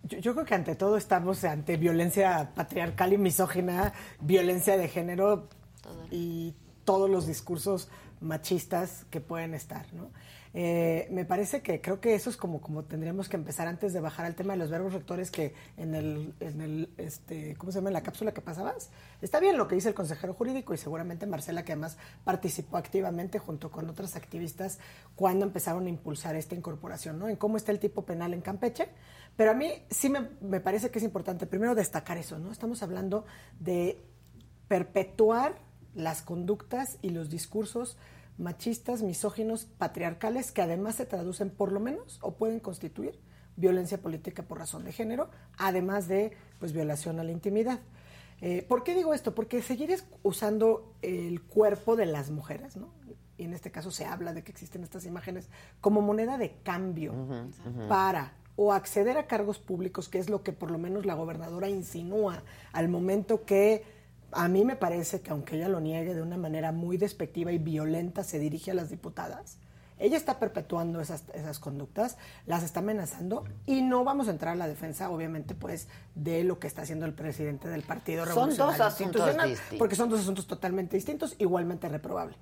Yo, 0.03 0.35
creo 0.35 0.45
que 0.45 0.53
ante 0.53 0.75
todo 0.75 0.95
estamos 0.95 1.43
ante 1.43 1.75
violencia 1.77 2.51
patriarcal 2.53 3.11
y 3.13 3.17
misógina, 3.17 3.93
violencia 4.19 4.77
de 4.77 4.87
género 4.87 5.47
y 6.11 6.53
todos 6.85 7.09
los 7.09 7.25
discursos 7.25 7.89
machistas 8.21 9.07
que 9.09 9.21
pueden 9.21 9.55
estar, 9.55 9.91
¿no? 9.91 10.11
Eh, 10.61 11.07
me 11.09 11.23
parece 11.23 11.61
que 11.61 11.79
creo 11.79 12.01
que 12.01 12.15
eso 12.15 12.29
es 12.29 12.35
como, 12.35 12.59
como 12.59 12.83
tendríamos 12.83 13.29
que 13.29 13.37
empezar 13.37 13.69
antes 13.69 13.93
de 13.93 14.01
bajar 14.01 14.25
al 14.25 14.35
tema 14.35 14.51
de 14.51 14.59
los 14.59 14.69
verbos 14.69 14.91
rectores 14.91 15.31
que 15.31 15.53
en 15.77 15.95
el, 15.95 16.33
en 16.41 16.59
el 16.59 16.89
este, 16.97 17.55
¿cómo 17.55 17.71
se 17.71 17.77
llama? 17.77 17.91
En 17.91 17.93
la 17.93 18.03
cápsula 18.03 18.33
que 18.33 18.41
pasabas. 18.41 18.89
Está 19.21 19.39
bien 19.39 19.55
lo 19.55 19.69
que 19.69 19.75
dice 19.75 19.87
el 19.87 19.95
consejero 19.95 20.33
jurídico 20.33 20.73
y 20.73 20.77
seguramente 20.77 21.25
Marcela, 21.27 21.63
que 21.63 21.71
además 21.71 21.97
participó 22.25 22.75
activamente 22.75 23.39
junto 23.39 23.71
con 23.71 23.89
otras 23.89 24.17
activistas 24.17 24.79
cuando 25.15 25.45
empezaron 25.45 25.85
a 25.85 25.89
impulsar 25.89 26.35
esta 26.35 26.55
incorporación, 26.55 27.19
¿no? 27.19 27.29
En 27.29 27.37
cómo 27.37 27.55
está 27.55 27.71
el 27.71 27.79
tipo 27.79 28.03
penal 28.03 28.33
en 28.33 28.41
Campeche. 28.41 28.89
Pero 29.37 29.51
a 29.51 29.53
mí 29.53 29.71
sí 29.89 30.09
me, 30.09 30.27
me 30.41 30.59
parece 30.59 30.91
que 30.91 30.99
es 30.99 31.05
importante 31.05 31.45
primero 31.45 31.73
destacar 31.73 32.17
eso, 32.17 32.37
¿no? 32.37 32.51
Estamos 32.51 32.83
hablando 32.83 33.23
de 33.61 33.97
perpetuar 34.67 35.57
las 35.95 36.21
conductas 36.21 36.97
y 37.01 37.11
los 37.11 37.29
discursos 37.29 37.97
machistas, 38.39 39.03
misóginos, 39.03 39.65
patriarcales, 39.65 40.51
que 40.51 40.61
además 40.61 40.95
se 40.95 41.05
traducen 41.05 41.49
por 41.49 41.71
lo 41.71 41.79
menos 41.79 42.19
o 42.21 42.35
pueden 42.35 42.59
constituir 42.59 43.19
violencia 43.57 44.01
política 44.01 44.43
por 44.43 44.57
razón 44.57 44.85
de 44.85 44.93
género, 44.93 45.29
además 45.57 46.07
de 46.07 46.31
pues 46.59 46.71
violación 46.71 47.19
a 47.19 47.23
la 47.23 47.31
intimidad. 47.31 47.79
Eh, 48.41 48.65
¿Por 48.67 48.83
qué 48.83 48.95
digo 48.95 49.13
esto? 49.13 49.35
Porque 49.35 49.61
seguir 49.61 49.93
usando 50.23 50.93
el 51.01 51.41
cuerpo 51.41 51.97
de 51.97 52.05
las 52.05 52.31
mujeres, 52.31 52.77
¿no? 52.77 52.87
Y 53.37 53.43
en 53.43 53.53
este 53.53 53.71
caso 53.71 53.91
se 53.91 54.05
habla 54.05 54.33
de 54.33 54.43
que 54.43 54.51
existen 54.51 54.83
estas 54.83 55.05
imágenes 55.05 55.49
como 55.81 56.01
moneda 56.01 56.37
de 56.37 56.55
cambio 56.63 57.13
para 57.89 58.33
o 58.55 58.73
acceder 58.73 59.17
a 59.17 59.27
cargos 59.27 59.59
públicos, 59.59 60.09
que 60.09 60.19
es 60.19 60.29
lo 60.29 60.43
que 60.43 60.51
por 60.51 60.71
lo 60.71 60.77
menos 60.77 61.05
la 61.05 61.13
gobernadora 61.13 61.69
insinúa 61.69 62.43
al 62.73 62.89
momento 62.89 63.45
que 63.45 63.83
a 64.31 64.47
mí 64.47 64.65
me 64.65 64.75
parece 64.75 65.21
que 65.21 65.31
aunque 65.31 65.55
ella 65.55 65.69
lo 65.69 65.79
niegue 65.79 66.13
de 66.13 66.21
una 66.21 66.37
manera 66.37 66.71
muy 66.71 66.97
despectiva 66.97 67.51
y 67.51 67.57
violenta, 67.57 68.23
se 68.23 68.39
dirige 68.39 68.71
a 68.71 68.73
las 68.73 68.89
diputadas. 68.89 69.57
Ella 69.99 70.15
está 70.15 70.39
perpetuando 70.39 71.01
esas, 71.01 71.23
esas 71.33 71.59
conductas, 71.59 72.17
las 72.45 72.63
está 72.63 72.79
amenazando 72.79 73.43
y 73.65 73.81
no 73.81 74.05
vamos 74.05 74.29
a 74.29 74.31
entrar 74.31 74.53
a 74.53 74.55
la 74.55 74.67
defensa, 74.67 75.09
obviamente, 75.09 75.55
pues, 75.55 75.89
de 76.15 76.45
lo 76.45 76.57
que 76.57 76.67
está 76.67 76.83
haciendo 76.83 77.05
el 77.05 77.13
presidente 77.13 77.67
del 77.67 77.81
Partido 77.83 78.25
son 78.25 78.55
dos 78.55 78.79
asuntos 78.79 79.35
porque 79.77 79.95
son 79.95 80.09
dos 80.09 80.21
asuntos 80.21 80.47
totalmente 80.47 80.95
distintos, 80.95 81.35
igualmente 81.37 81.89
reprobable. 81.89 82.37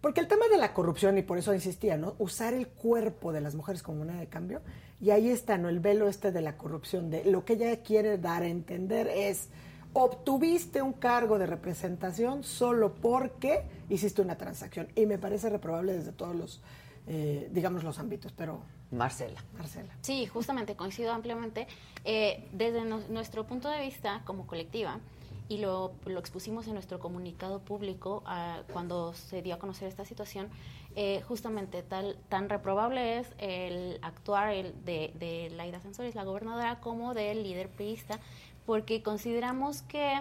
Porque 0.00 0.20
el 0.20 0.28
tema 0.28 0.46
de 0.48 0.58
la 0.58 0.74
corrupción, 0.74 1.16
y 1.16 1.22
por 1.22 1.38
eso 1.38 1.54
insistía, 1.54 1.96
¿no? 1.96 2.14
Usar 2.18 2.54
el 2.54 2.68
cuerpo 2.68 3.32
de 3.32 3.40
las 3.40 3.54
mujeres 3.54 3.82
como 3.82 3.98
moneda 3.98 4.18
de 4.18 4.26
cambio, 4.26 4.60
y 5.00 5.10
ahí 5.10 5.30
está, 5.30 5.58
¿no? 5.58 5.68
El 5.68 5.80
velo 5.80 6.08
este 6.08 6.32
de 6.32 6.42
la 6.42 6.56
corrupción, 6.56 7.08
de 7.10 7.24
lo 7.24 7.44
que 7.44 7.54
ella 7.54 7.82
quiere 7.82 8.18
dar 8.18 8.42
a 8.42 8.46
entender 8.46 9.08
es 9.08 9.48
obtuviste 9.98 10.82
un 10.82 10.92
cargo 10.92 11.38
de 11.38 11.46
representación 11.46 12.44
solo 12.44 12.92
porque 12.94 13.64
hiciste 13.88 14.20
una 14.20 14.36
transacción. 14.36 14.88
Y 14.94 15.06
me 15.06 15.16
parece 15.16 15.48
reprobable 15.48 15.94
desde 15.94 16.12
todos 16.12 16.36
los, 16.36 16.60
eh, 17.06 17.48
digamos, 17.50 17.82
los 17.82 17.98
ámbitos, 17.98 18.32
pero... 18.32 18.60
Marcela. 18.90 19.42
Marcela. 19.56 19.92
Sí, 20.02 20.26
justamente, 20.26 20.76
coincido 20.76 21.12
ampliamente. 21.12 21.66
Eh, 22.04 22.46
desde 22.52 22.84
nuestro 22.84 23.46
punto 23.46 23.68
de 23.68 23.80
vista 23.80 24.22
como 24.24 24.46
colectiva, 24.46 25.00
y 25.48 25.58
lo, 25.58 25.92
lo 26.04 26.18
expusimos 26.20 26.66
en 26.66 26.74
nuestro 26.74 26.98
comunicado 26.98 27.60
público 27.60 28.22
ah, 28.26 28.62
cuando 28.72 29.14
se 29.14 29.42
dio 29.42 29.54
a 29.54 29.58
conocer 29.58 29.88
esta 29.88 30.04
situación, 30.04 30.48
eh, 30.94 31.22
justamente 31.22 31.82
tal, 31.82 32.16
tan 32.28 32.48
reprobable 32.48 33.18
es 33.18 33.28
el 33.38 33.98
actuar 34.02 34.52
el 34.52 34.74
de, 34.84 35.12
de 35.14 35.50
Laida 35.50 35.80
Sensores, 35.80 36.14
la 36.14 36.24
gobernadora, 36.24 36.80
como 36.80 37.14
del 37.14 37.42
líder 37.42 37.68
priista, 37.68 38.18
porque 38.66 39.02
consideramos 39.02 39.82
que, 39.82 40.20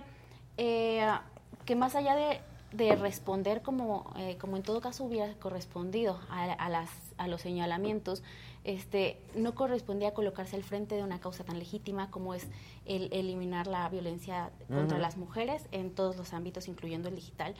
eh, 0.58 1.06
que 1.66 1.76
más 1.76 1.96
allá 1.96 2.16
de, 2.16 2.42
responder 2.96 3.62
como, 3.62 4.14
eh, 4.18 4.38
como 4.38 4.58
en 4.58 4.64
todo 4.64 4.82
caso 4.82 5.06
hubiera 5.06 5.34
correspondido 5.36 6.20
a, 6.30 6.70
las, 6.70 6.90
a 7.18 7.28
los 7.28 7.42
señalamientos, 7.42 8.22
este, 8.66 9.18
no 9.36 9.56
correspondía 9.56 10.14
colocarse 10.14 10.56
al 10.56 10.64
frente 10.64 10.96
de 10.96 11.04
una 11.04 11.20
causa 11.20 11.44
tan 11.46 11.58
legítima 11.58 12.12
como 12.12 12.34
es 12.34 12.48
el 12.86 13.14
eliminar 13.14 13.68
la 13.68 13.88
violencia 13.90 14.52
contra 14.68 14.98
las 14.98 15.16
mujeres 15.18 15.64
en 15.72 15.92
todos 15.92 16.18
los 16.18 16.34
ámbitos, 16.34 16.68
incluyendo 16.68 17.08
el 17.08 17.16
digital. 17.16 17.56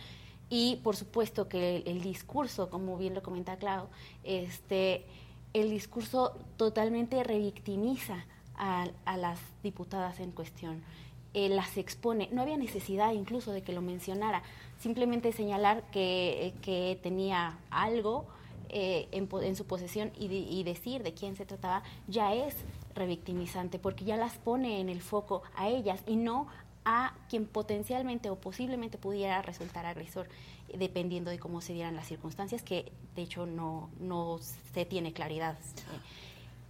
Y 0.50 0.78
por 0.84 0.96
supuesto 0.96 1.48
que 1.48 1.78
el, 1.86 2.02
discurso, 2.02 2.70
como 2.70 2.98
bien 2.98 3.14
lo 3.14 3.24
comenta 3.24 3.58
Clau, 3.58 3.88
este, 4.24 5.06
el 5.54 5.70
discurso 5.70 6.38
totalmente 6.58 7.24
revictimiza 7.24 8.26
a, 8.58 9.18
las 9.18 9.40
diputadas 9.64 10.20
en 10.20 10.32
cuestión. 10.32 10.84
Eh, 11.34 11.50
las 11.50 11.78
expone. 11.78 12.30
No 12.32 12.42
había 12.42 12.58
necesidad 12.58 13.12
incluso 13.14 13.52
de 13.52 13.62
que 13.62 13.74
lo 13.74 13.82
mencionara, 13.82 14.42
simplemente 14.80 15.32
señalar 15.32 15.84
que, 15.92 16.54
que 16.62 16.98
tenía 17.04 17.58
algo 17.70 18.26
eh, 18.70 19.08
en, 19.12 19.56
su 19.56 19.66
posesión 19.66 20.12
y, 20.18 20.26
y, 20.28 20.64
decir 20.64 21.04
de 21.04 21.14
quién 21.14 21.36
se 21.36 21.46
trataba 21.46 21.84
ya 22.08 22.34
es 22.34 22.56
revictimizante, 22.96 23.80
porque 23.80 24.06
ya 24.06 24.18
las 24.18 24.38
pone 24.38 24.80
en 24.80 24.90
el 24.90 25.02
foco 25.02 25.44
a 25.56 25.68
ellas 25.68 26.02
y 26.08 26.16
no 26.16 26.48
a 26.86 27.14
quien 27.30 27.46
potencialmente 27.46 28.30
o 28.30 28.36
posiblemente 28.36 28.98
pudiera 28.98 29.42
resultar 29.42 29.86
agresor, 29.86 30.28
dependiendo 30.74 31.32
de 31.32 31.40
cómo 31.40 31.62
se 31.62 31.74
dieran 31.74 31.96
las 31.96 32.08
circunstancias, 32.08 32.62
que 32.64 32.92
de 33.16 33.24
hecho 33.24 33.46
no, 33.46 33.90
no 34.00 34.40
se 34.74 34.86
tiene 34.86 35.12
claridad. 35.12 35.58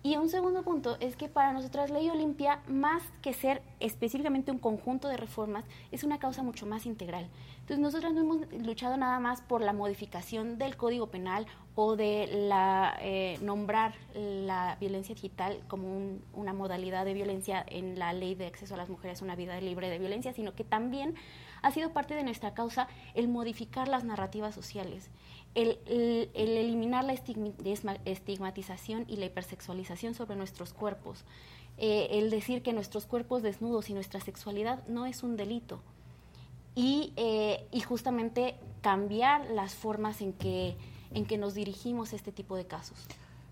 Y 0.05 0.17
un 0.17 0.29
segundo 0.29 0.61
punto 0.61 0.97
es 0.99 1.15
que 1.15 1.29
para 1.29 1.51
nosotras 1.51 1.89
Ley 1.89 2.11
Olimpia, 2.11 2.59
más 2.67 3.01
que 3.23 3.33
ser 3.33 3.63
específicamente 3.79 4.51
un 4.51 4.59
conjunto 4.59 5.07
de 5.07 5.17
reformas, 5.17 5.65
es 5.91 6.03
una 6.03 6.19
causa 6.19 6.43
mucho 6.43 6.67
más 6.67 6.85
integral. 6.85 7.27
Entonces 7.61 7.79
nosotros 7.79 8.13
no 8.13 8.21
hemos 8.21 8.53
luchado 8.63 8.97
nada 8.97 9.19
más 9.19 9.41
por 9.41 9.61
la 9.61 9.73
modificación 9.73 10.59
del 10.59 10.77
Código 10.77 11.07
Penal 11.07 11.47
o 11.73 11.95
de 11.95 12.27
la, 12.27 12.95
eh, 13.01 13.39
nombrar 13.41 13.95
la 14.13 14.77
violencia 14.79 15.15
digital 15.15 15.63
como 15.67 16.19
una 16.35 16.53
modalidad 16.53 17.03
de 17.03 17.15
violencia 17.15 17.65
en 17.67 17.97
la 17.97 18.13
ley 18.13 18.35
de 18.35 18.45
acceso 18.45 18.75
a 18.75 18.77
las 18.77 18.89
mujeres 18.89 19.23
a 19.23 19.25
una 19.25 19.35
vida 19.35 19.59
libre 19.59 19.89
de 19.89 19.97
violencia, 19.97 20.33
sino 20.33 20.53
que 20.53 20.63
también 20.63 21.15
ha 21.63 21.71
sido 21.71 21.93
parte 21.93 22.13
de 22.13 22.21
nuestra 22.21 22.53
causa 22.53 22.87
el 23.15 23.27
modificar 23.27 23.87
las 23.87 24.03
narrativas 24.03 24.53
sociales 24.53 25.09
el, 25.55 26.29
eliminar 26.35 27.03
la 27.05 27.13
estigmatización 27.13 29.05
y 29.07 29.15
la 29.17 29.25
hipersexualización 29.25 30.13
sobre 30.13 30.35
nuestros 30.35 30.73
cuerpos, 30.73 31.23
eh, 31.77 32.07
el 32.11 32.29
decir 32.29 32.61
que 32.61 32.73
nuestros 32.73 33.05
cuerpos 33.05 33.41
desnudos 33.41 33.89
y 33.89 33.93
nuestra 33.93 34.19
sexualidad 34.19 34.85
no 34.87 35.05
es 35.05 35.23
un 35.23 35.35
delito. 35.37 35.79
Y, 36.75 37.13
eh, 37.15 37.65
y 37.71 37.79
justamente 37.81 38.55
cambiar 38.81 39.49
las 39.51 39.73
formas 39.75 40.21
en 40.21 40.33
que, 40.33 40.75
en 41.11 41.25
que 41.25 41.37
nos 41.37 41.53
dirigimos 41.53 42.11
a 42.11 42.17
este 42.17 42.33
tipo 42.33 42.57
de 42.57 42.65
casos. 42.65 42.97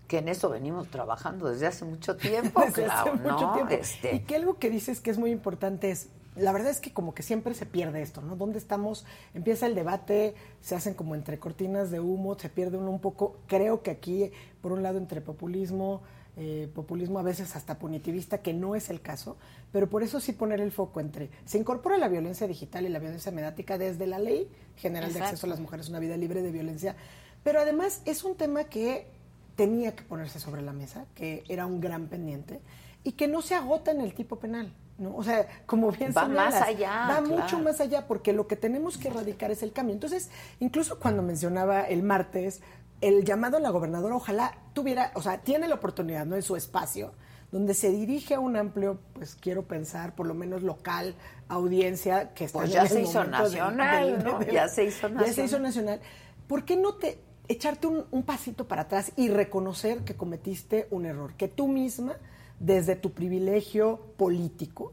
Que 0.06 0.18
en 0.18 0.28
eso 0.28 0.50
venimos 0.50 0.88
trabajando 0.88 1.48
desde 1.48 1.66
hace 1.66 1.86
mucho 1.86 2.16
tiempo, 2.18 2.60
desde 2.60 2.84
hace 2.84 3.12
mucho 3.12 3.50
tiempo. 3.54 3.72
Este... 3.72 4.16
Y 4.16 4.20
que 4.20 4.36
algo 4.36 4.58
que 4.58 4.68
dices 4.68 5.00
que 5.00 5.10
es 5.10 5.18
muy 5.18 5.30
importante 5.30 5.90
es 5.90 6.10
la 6.36 6.52
verdad 6.52 6.70
es 6.70 6.80
que 6.80 6.92
como 6.92 7.14
que 7.14 7.22
siempre 7.22 7.54
se 7.54 7.66
pierde 7.66 8.02
esto, 8.02 8.20
¿no? 8.20 8.36
¿Dónde 8.36 8.58
estamos? 8.58 9.04
Empieza 9.34 9.66
el 9.66 9.74
debate, 9.74 10.34
se 10.60 10.74
hacen 10.74 10.94
como 10.94 11.14
entre 11.14 11.38
cortinas 11.38 11.90
de 11.90 12.00
humo, 12.00 12.38
se 12.38 12.48
pierde 12.48 12.76
uno 12.76 12.90
un 12.90 13.00
poco. 13.00 13.36
Creo 13.46 13.82
que 13.82 13.90
aquí, 13.90 14.30
por 14.60 14.72
un 14.72 14.82
lado, 14.82 14.98
entre 14.98 15.20
populismo, 15.20 16.02
eh, 16.36 16.68
populismo 16.74 17.20
a 17.20 17.22
veces 17.22 17.54
hasta 17.54 17.78
punitivista, 17.78 18.38
que 18.38 18.52
no 18.52 18.74
es 18.74 18.90
el 18.90 19.00
caso, 19.00 19.36
pero 19.70 19.88
por 19.88 20.02
eso 20.02 20.18
sí 20.18 20.32
poner 20.32 20.60
el 20.60 20.72
foco 20.72 20.98
entre, 20.98 21.30
se 21.44 21.58
incorpora 21.58 21.96
la 21.96 22.08
violencia 22.08 22.48
digital 22.48 22.84
y 22.84 22.88
la 22.88 22.98
violencia 22.98 23.30
mediática 23.30 23.78
desde 23.78 24.08
la 24.08 24.18
Ley 24.18 24.48
General 24.76 25.12
de 25.12 25.20
Acceso 25.20 25.46
a 25.46 25.50
las 25.50 25.60
Mujeres 25.60 25.88
una 25.88 26.00
Vida 26.00 26.16
Libre 26.16 26.42
de 26.42 26.50
Violencia, 26.50 26.96
pero 27.44 27.60
además 27.60 28.02
es 28.04 28.24
un 28.24 28.34
tema 28.34 28.64
que 28.64 29.06
tenía 29.54 29.94
que 29.94 30.02
ponerse 30.02 30.40
sobre 30.40 30.62
la 30.62 30.72
mesa, 30.72 31.06
que 31.14 31.44
era 31.48 31.66
un 31.66 31.80
gran 31.80 32.08
pendiente 32.08 32.60
y 33.04 33.12
que 33.12 33.28
no 33.28 33.40
se 33.40 33.54
agota 33.54 33.92
en 33.92 34.00
el 34.00 34.12
tipo 34.14 34.40
penal. 34.40 34.72
¿No? 34.98 35.16
O 35.16 35.22
sea, 35.22 35.46
como 35.66 35.90
bien 35.90 36.12
va 36.16 36.28
más 36.28 36.54
allá, 36.54 37.08
va 37.08 37.20
mucho 37.20 37.58
más 37.58 37.80
allá 37.80 38.06
porque 38.06 38.32
lo 38.32 38.46
que 38.46 38.56
tenemos 38.56 38.96
que 38.96 39.08
erradicar 39.08 39.50
es 39.50 39.62
el 39.62 39.72
cambio. 39.72 39.94
Entonces, 39.94 40.30
incluso 40.60 40.98
cuando 40.98 41.22
mencionaba 41.22 41.82
el 41.82 42.02
martes 42.02 42.60
el 43.00 43.24
llamado 43.24 43.58
a 43.58 43.60
la 43.60 43.70
gobernadora, 43.70 44.16
ojalá 44.16 44.56
tuviera, 44.72 45.12
o 45.14 45.22
sea, 45.22 45.38
tiene 45.38 45.68
la 45.68 45.74
oportunidad, 45.74 46.24
¿no? 46.24 46.36
En 46.36 46.42
su 46.42 46.56
espacio, 46.56 47.12
donde 47.52 47.74
se 47.74 47.90
dirige 47.90 48.34
a 48.34 48.40
un 48.40 48.56
amplio, 48.56 48.98
pues 49.12 49.34
quiero 49.34 49.64
pensar, 49.64 50.14
por 50.14 50.26
lo 50.26 50.34
menos 50.34 50.62
local, 50.62 51.14
audiencia 51.48 52.32
que 52.32 52.44
está 52.44 52.60
pues 52.60 52.72
ya 52.72 52.86
se 52.86 53.02
hizo 53.02 53.22
nacional, 53.24 54.24
¿no? 54.24 54.40
ya 54.42 54.68
se 54.68 54.84
hizo 54.84 55.08
nacional. 55.08 55.26
Ya 55.26 55.32
se 55.34 55.44
hizo 55.44 55.58
nacional. 55.58 56.00
¿Por 56.48 56.64
qué 56.64 56.76
no 56.76 56.94
te 56.94 57.18
echarte 57.46 57.86
un, 57.86 58.06
un 58.10 58.22
pasito 58.22 58.66
para 58.66 58.82
atrás 58.82 59.12
y 59.16 59.28
reconocer 59.28 59.98
que 59.98 60.14
cometiste 60.14 60.88
un 60.90 61.04
error, 61.04 61.34
que 61.34 61.48
tú 61.48 61.68
misma 61.68 62.16
desde 62.58 62.96
tu 62.96 63.12
privilegio 63.12 64.00
político, 64.16 64.92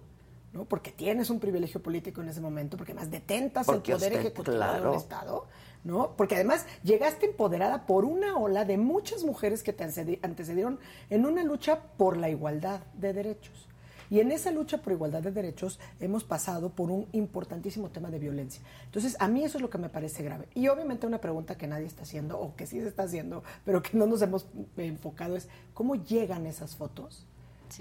¿no? 0.54 0.66
Porque 0.66 0.92
tienes 0.92 1.30
un 1.30 1.40
privilegio 1.40 1.82
político 1.82 2.22
en 2.22 2.30
ese 2.30 2.42
momento, 2.42 2.78
porque 2.78 2.94
más 2.94 3.10
detentas 3.10 3.68
el 3.70 3.82
poder 3.82 4.14
ejecutivo 4.14 4.58
del 4.58 4.94
Estado, 4.96 5.48
¿no? 5.84 6.14
Porque 6.18 6.36
además 6.36 6.66
llegaste 6.84 7.28
empoderada 7.28 7.86
por 7.86 8.06
una 8.06 8.38
ola 8.38 8.66
de 8.66 8.78
muchas 8.78 9.24
mujeres 9.24 9.64
que 9.64 9.74
te 9.74 9.84
antecedieron 9.84 10.80
en 11.10 11.26
una 11.26 11.44
lucha 11.44 11.80
por 11.98 12.18
la 12.18 12.30
igualdad 12.30 12.82
de 12.94 13.14
derechos. 13.14 13.68
Y 14.12 14.20
en 14.20 14.34
esa 14.34 14.52
lucha 14.52 14.80
por 14.80 14.92
igualdad 14.92 15.22
de 15.22 15.32
derechos 15.32 15.80
hemos 16.02 16.26
pasado 16.26 16.72
por 16.72 16.92
un 16.92 17.08
importantísimo 17.14 17.92
tema 17.92 18.12
de 18.12 18.20
violencia. 18.20 18.62
Entonces, 18.84 19.16
a 19.20 19.30
mí 19.30 19.42
eso 19.42 19.58
es 19.58 19.62
lo 19.62 19.70
que 19.70 19.78
me 19.78 19.88
parece 19.88 20.22
grave. 20.22 20.50
Y 20.54 20.68
obviamente 20.68 21.08
una 21.08 21.22
pregunta 21.22 21.58
que 21.58 21.66
nadie 21.66 21.86
está 21.86 22.02
haciendo, 22.02 22.38
o 22.38 22.54
que 22.54 22.68
sí 22.68 22.82
se 22.82 22.90
está 22.90 23.04
haciendo, 23.04 23.42
pero 23.64 23.82
que 23.82 23.98
no 23.98 24.08
nos 24.08 24.22
hemos 24.22 24.48
enfocado 24.76 25.38
es, 25.38 25.48
¿cómo 25.74 25.96
llegan 25.96 26.46
esas 26.46 26.76
fotos? 26.76 27.26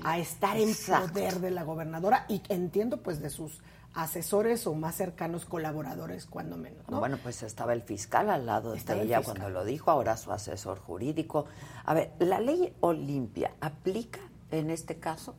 A 0.05 0.19
estar 0.19 0.57
en 0.57 0.75
poder 0.75 1.41
de 1.41 1.51
la 1.51 1.65
gobernadora 1.65 2.27
y 2.29 2.43
entiendo 2.49 2.99
pues 2.99 3.21
de 3.21 3.31
sus 3.31 3.61
asesores 3.95 4.67
o 4.67 4.75
más 4.75 4.95
cercanos 4.95 5.45
colaboradores, 5.45 6.27
cuando 6.27 6.57
menos. 6.57 6.87
Bueno, 6.87 7.19
pues 7.23 7.43
estaba 7.43 7.73
el 7.73 7.83
fiscal 7.83 8.31
al 8.31 8.47
lado 8.47 8.73
de 8.73 9.03
ella 9.03 9.23
cuando 9.23 9.51
lo 9.51 9.65
dijo, 9.65 9.91
ahora 9.91 10.17
su 10.17 10.33
asesor 10.33 10.79
jurídico. 10.79 11.47
A 11.85 11.95
ver, 11.95 12.13
¿la 12.19 12.41
ley 12.41 12.73
Olimpia 12.81 13.53
aplica 13.61 14.21
en 14.51 14.71
este 14.71 14.99
caso? 14.99 15.35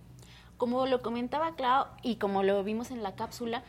Como 0.57 0.85
lo 0.85 1.01
comentaba 1.01 1.55
Clau 1.55 1.85
y 2.03 2.17
como 2.17 2.43
lo 2.43 2.63
vimos 2.63 2.91
en 2.91 3.03
la 3.03 3.15
cápsula, 3.15 3.63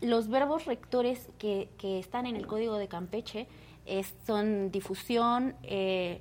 los 0.00 0.28
verbos 0.28 0.66
rectores 0.66 1.28
que, 1.38 1.68
que 1.76 1.98
están 1.98 2.26
en 2.26 2.36
el 2.36 2.46
Código 2.46 2.76
de 2.76 2.86
Campeche 2.86 3.48
son 4.26 4.70
difusión, 4.70 5.54
eh, 5.62 6.20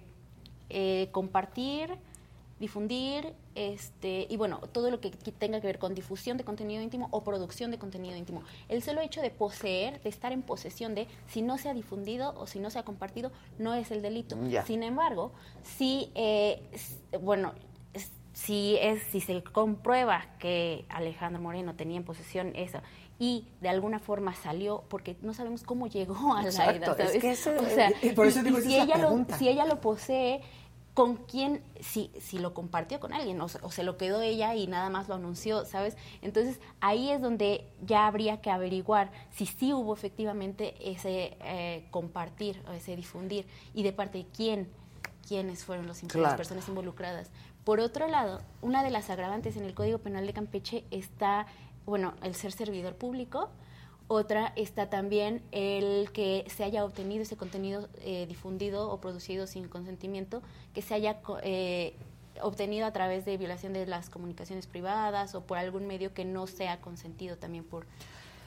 eh, 0.70 1.10
compartir, 1.12 1.98
difundir, 2.60 3.34
este, 3.56 4.28
y 4.30 4.38
bueno, 4.38 4.60
todo 4.72 4.90
lo 4.90 5.00
que 5.00 5.12
tenga 5.12 5.62
que 5.62 5.68
ver 5.68 5.80
con 5.80 5.94
difusión 5.94 6.38
de 6.38 6.44
contenido 6.44 6.82
íntimo 6.82 7.08
o 7.12 7.24
producción 7.24 7.72
de 7.72 7.78
contenido 7.78 8.16
íntimo. 8.16 8.44
El 8.68 8.82
solo 8.82 9.02
hecho 9.02 9.22
de 9.22 9.30
poseer, 9.30 10.02
de 10.02 10.10
estar 10.10 10.32
en 10.32 10.42
posesión 10.42 10.96
de, 10.96 11.08
si 11.28 11.42
no 11.42 11.58
se 11.58 11.70
ha 11.70 11.74
difundido 11.74 12.34
o 12.38 12.48
si 12.48 12.60
no 12.60 12.70
se 12.70 12.80
ha 12.80 12.84
compartido, 12.84 13.32
no 13.60 13.74
es 13.74 13.92
el 13.92 14.02
delito. 14.02 14.38
Sin 14.66 14.84
embargo, 14.84 15.32
si, 15.64 16.12
eh, 16.16 16.62
bueno, 17.22 17.54
si, 18.34 18.78
es, 18.80 19.02
si 19.12 19.20
se 19.20 19.44
comprueba 19.44 20.26
que 20.40 20.86
Alejandro 20.90 21.42
Moreno 21.42 21.76
tenía 21.76 21.98
en 21.98 22.04
posesión 22.04 22.56
eso 22.56 22.80
y 23.20 23.48
de 23.62 23.70
alguna 23.70 23.98
forma 23.98 24.36
salió 24.36 24.84
porque 24.90 25.18
no 25.22 25.34
sabemos 25.34 25.64
cómo 25.64 25.88
llegó 25.88 26.36
a 26.36 26.44
la 26.44 26.50
edad, 26.50 26.98
si, 27.10 28.76
ella 28.78 28.96
si 29.38 29.50
ella 29.50 29.66
lo 29.66 29.82
posee 29.82 30.42
con 30.98 31.16
quién, 31.16 31.62
si, 31.80 32.10
si 32.20 32.40
lo 32.40 32.56
compartió 32.56 33.00
con 33.00 33.14
alguien 33.14 33.40
o, 33.40 33.48
se 33.48 33.84
lo 33.84 33.98
quedó 33.98 34.20
ella 34.22 34.56
y 34.56 34.66
nada 34.66 34.90
más 34.90 35.08
lo 35.08 35.14
anunció, 35.14 35.64
¿sabes? 35.64 35.96
Entonces 36.24 36.60
ahí 36.82 37.12
es 37.12 37.22
donde 37.22 37.70
ya 37.86 38.08
habría 38.08 38.42
que 38.42 38.50
averiguar 38.50 39.12
si 39.30 39.46
sí 39.46 39.74
hubo 39.74 39.94
efectivamente 39.94 40.74
ese 40.82 41.38
eh, 41.42 41.86
compartir 41.92 42.64
o 42.68 42.72
ese 42.72 42.96
difundir 42.96 43.46
y 43.76 43.84
de 43.84 43.94
parte 43.94 44.18
de 44.18 44.26
quién, 44.36 44.72
quiénes 45.28 45.64
fueron 45.64 45.86
los, 45.86 46.02
las 46.16 46.34
personas 46.34 46.68
involucradas. 46.68 47.30
Por 47.64 47.80
otro 47.80 48.08
lado, 48.08 48.42
una 48.64 48.84
de 48.84 48.90
las 48.90 49.12
agravantes 49.12 49.56
en 49.56 49.66
el 49.66 49.76
Código 49.76 50.00
Penal 50.00 50.26
de 50.26 50.34
Campeche 50.34 50.84
está, 50.90 51.46
bueno, 51.86 52.16
el 52.24 52.34
ser 52.34 52.52
servidor 52.52 52.96
público, 52.96 53.52
otra 54.08 54.54
está 54.56 54.90
también 54.90 55.42
el 55.52 56.12
que 56.12 56.46
se 56.48 56.64
haya 56.64 56.86
obtenido 56.86 57.24
ese 57.24 57.36
contenido 57.36 57.90
eh, 58.02 58.26
difundido 58.28 58.90
o 58.90 59.00
producido 59.00 59.48
sin 59.48 59.68
consentimiento, 59.68 60.42
que 60.74 60.82
se 60.82 60.94
haya 60.94 61.20
eh, 61.44 61.96
obtenido 62.42 62.86
a 62.86 62.92
través 62.92 63.26
de 63.26 63.38
violación 63.38 63.74
de 63.74 63.86
las 63.86 64.10
comunicaciones 64.10 64.68
privadas 64.68 65.36
o 65.36 65.42
por 65.42 65.58
algún 65.58 65.88
medio 65.88 66.14
que 66.14 66.26
no 66.26 66.48
sea 66.48 66.80
consentido 66.80 67.38
también 67.38 67.64
por, 67.64 67.86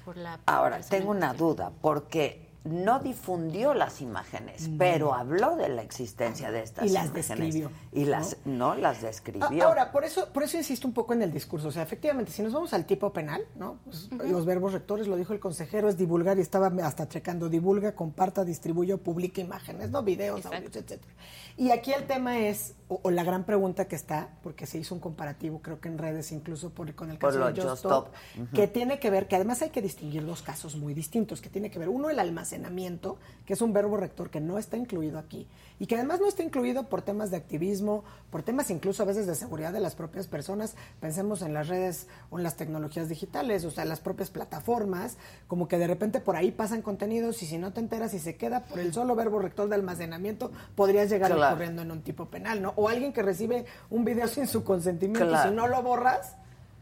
por 0.04 0.16
la... 0.16 0.40
Ahora, 0.46 0.80
tengo 0.80 1.10
una 1.10 1.34
duda, 1.34 1.72
porque 1.80 2.49
no 2.64 2.98
difundió 3.00 3.72
las 3.72 4.02
imágenes, 4.02 4.68
pero 4.76 5.14
habló 5.14 5.56
de 5.56 5.68
la 5.70 5.82
existencia 5.82 6.50
de 6.50 6.62
estas 6.62 6.84
y 6.84 6.90
las 6.90 7.06
imágenes. 7.06 7.54
describió. 7.54 7.70
Y 7.92 8.04
las 8.04 8.36
no 8.44 8.74
las 8.74 9.00
describió. 9.00 9.66
Ahora, 9.66 9.90
por 9.90 10.04
eso, 10.04 10.28
por 10.32 10.42
eso 10.42 10.58
insisto 10.58 10.86
un 10.86 10.92
poco 10.92 11.14
en 11.14 11.22
el 11.22 11.32
discurso. 11.32 11.68
O 11.68 11.72
sea, 11.72 11.82
efectivamente, 11.82 12.32
si 12.32 12.42
nos 12.42 12.52
vamos 12.52 12.74
al 12.74 12.84
tipo 12.84 13.12
penal, 13.12 13.42
¿no? 13.56 13.78
Pues, 13.84 14.10
los 14.12 14.44
verbos 14.44 14.74
rectores, 14.74 15.08
lo 15.08 15.16
dijo 15.16 15.32
el 15.32 15.40
consejero, 15.40 15.88
es 15.88 15.96
divulgar 15.96 16.38
y 16.38 16.42
estaba 16.42 16.66
hasta 16.84 17.08
checando, 17.08 17.48
divulga, 17.48 17.94
comparta, 17.94 18.44
distribuye, 18.44 18.96
publica 18.98 19.40
imágenes, 19.40 19.90
¿no? 19.90 20.02
Videos, 20.02 20.44
audios, 20.44 20.76
etcétera. 20.76 21.12
Y 21.56 21.70
aquí 21.70 21.92
el 21.92 22.06
tema 22.06 22.38
es, 22.38 22.74
o, 22.88 23.10
la 23.10 23.24
gran 23.24 23.44
pregunta 23.44 23.86
que 23.86 23.96
está, 23.96 24.30
porque 24.42 24.66
se 24.66 24.78
hizo 24.78 24.94
un 24.94 25.00
comparativo, 25.00 25.60
creo 25.60 25.80
que 25.80 25.88
en 25.88 25.98
redes, 25.98 26.32
incluso 26.32 26.70
por, 26.70 26.94
con 26.94 27.10
el 27.10 27.18
caso 27.18 27.38
de 27.38 27.60
Just 27.60 27.84
Stop, 27.84 28.08
que 28.54 28.66
tiene 28.66 28.98
que 28.98 29.10
ver, 29.10 29.28
que 29.28 29.36
además 29.36 29.62
hay 29.62 29.70
que 29.70 29.82
distinguir 29.82 30.24
dos 30.24 30.42
casos 30.42 30.76
muy 30.76 30.94
distintos, 30.94 31.40
que 31.40 31.48
tiene 31.48 31.70
que 31.70 31.78
ver, 31.78 31.88
uno, 31.88 32.08
el 32.08 32.18
almacenamiento, 32.50 33.18
que 33.46 33.54
es 33.54 33.62
un 33.62 33.72
verbo 33.72 33.96
rector 33.96 34.30
que 34.30 34.40
no 34.40 34.58
está 34.58 34.76
incluido 34.76 35.18
aquí, 35.18 35.46
y 35.78 35.86
que 35.86 35.96
además 35.96 36.20
no 36.20 36.28
está 36.28 36.42
incluido 36.42 36.88
por 36.88 37.02
temas 37.02 37.30
de 37.30 37.36
activismo, 37.36 38.04
por 38.30 38.42
temas 38.42 38.70
incluso 38.70 39.02
a 39.02 39.06
veces 39.06 39.26
de 39.26 39.34
seguridad 39.34 39.72
de 39.72 39.80
las 39.80 39.94
propias 39.94 40.26
personas. 40.26 40.74
Pensemos 41.00 41.42
en 41.42 41.54
las 41.54 41.68
redes 41.68 42.06
o 42.30 42.38
en 42.38 42.44
las 42.44 42.56
tecnologías 42.56 43.08
digitales, 43.08 43.64
o 43.64 43.70
sea, 43.70 43.84
las 43.84 44.00
propias 44.00 44.30
plataformas, 44.30 45.16
como 45.48 45.68
que 45.68 45.78
de 45.78 45.86
repente 45.86 46.20
por 46.20 46.36
ahí 46.36 46.50
pasan 46.50 46.82
contenidos 46.82 47.42
y 47.42 47.46
si 47.46 47.58
no 47.58 47.72
te 47.72 47.80
enteras 47.80 48.14
y 48.14 48.18
se 48.18 48.36
queda 48.36 48.64
por 48.64 48.78
el 48.78 48.92
solo 48.92 49.14
verbo 49.14 49.38
rector 49.38 49.68
de 49.68 49.76
almacenamiento, 49.76 50.50
podrías 50.74 51.08
llegar 51.08 51.34
corriendo 51.34 51.82
en 51.82 51.90
un 51.90 52.02
tipo 52.02 52.26
penal, 52.26 52.60
¿no? 52.60 52.72
O 52.76 52.88
alguien 52.88 53.12
que 53.12 53.22
recibe 53.22 53.64
un 53.88 54.04
video 54.04 54.28
sin 54.28 54.46
su 54.46 54.64
consentimiento 54.64 55.32
y 55.32 55.36
si 55.48 55.54
no 55.54 55.66
lo 55.66 55.82
borras, 55.82 56.36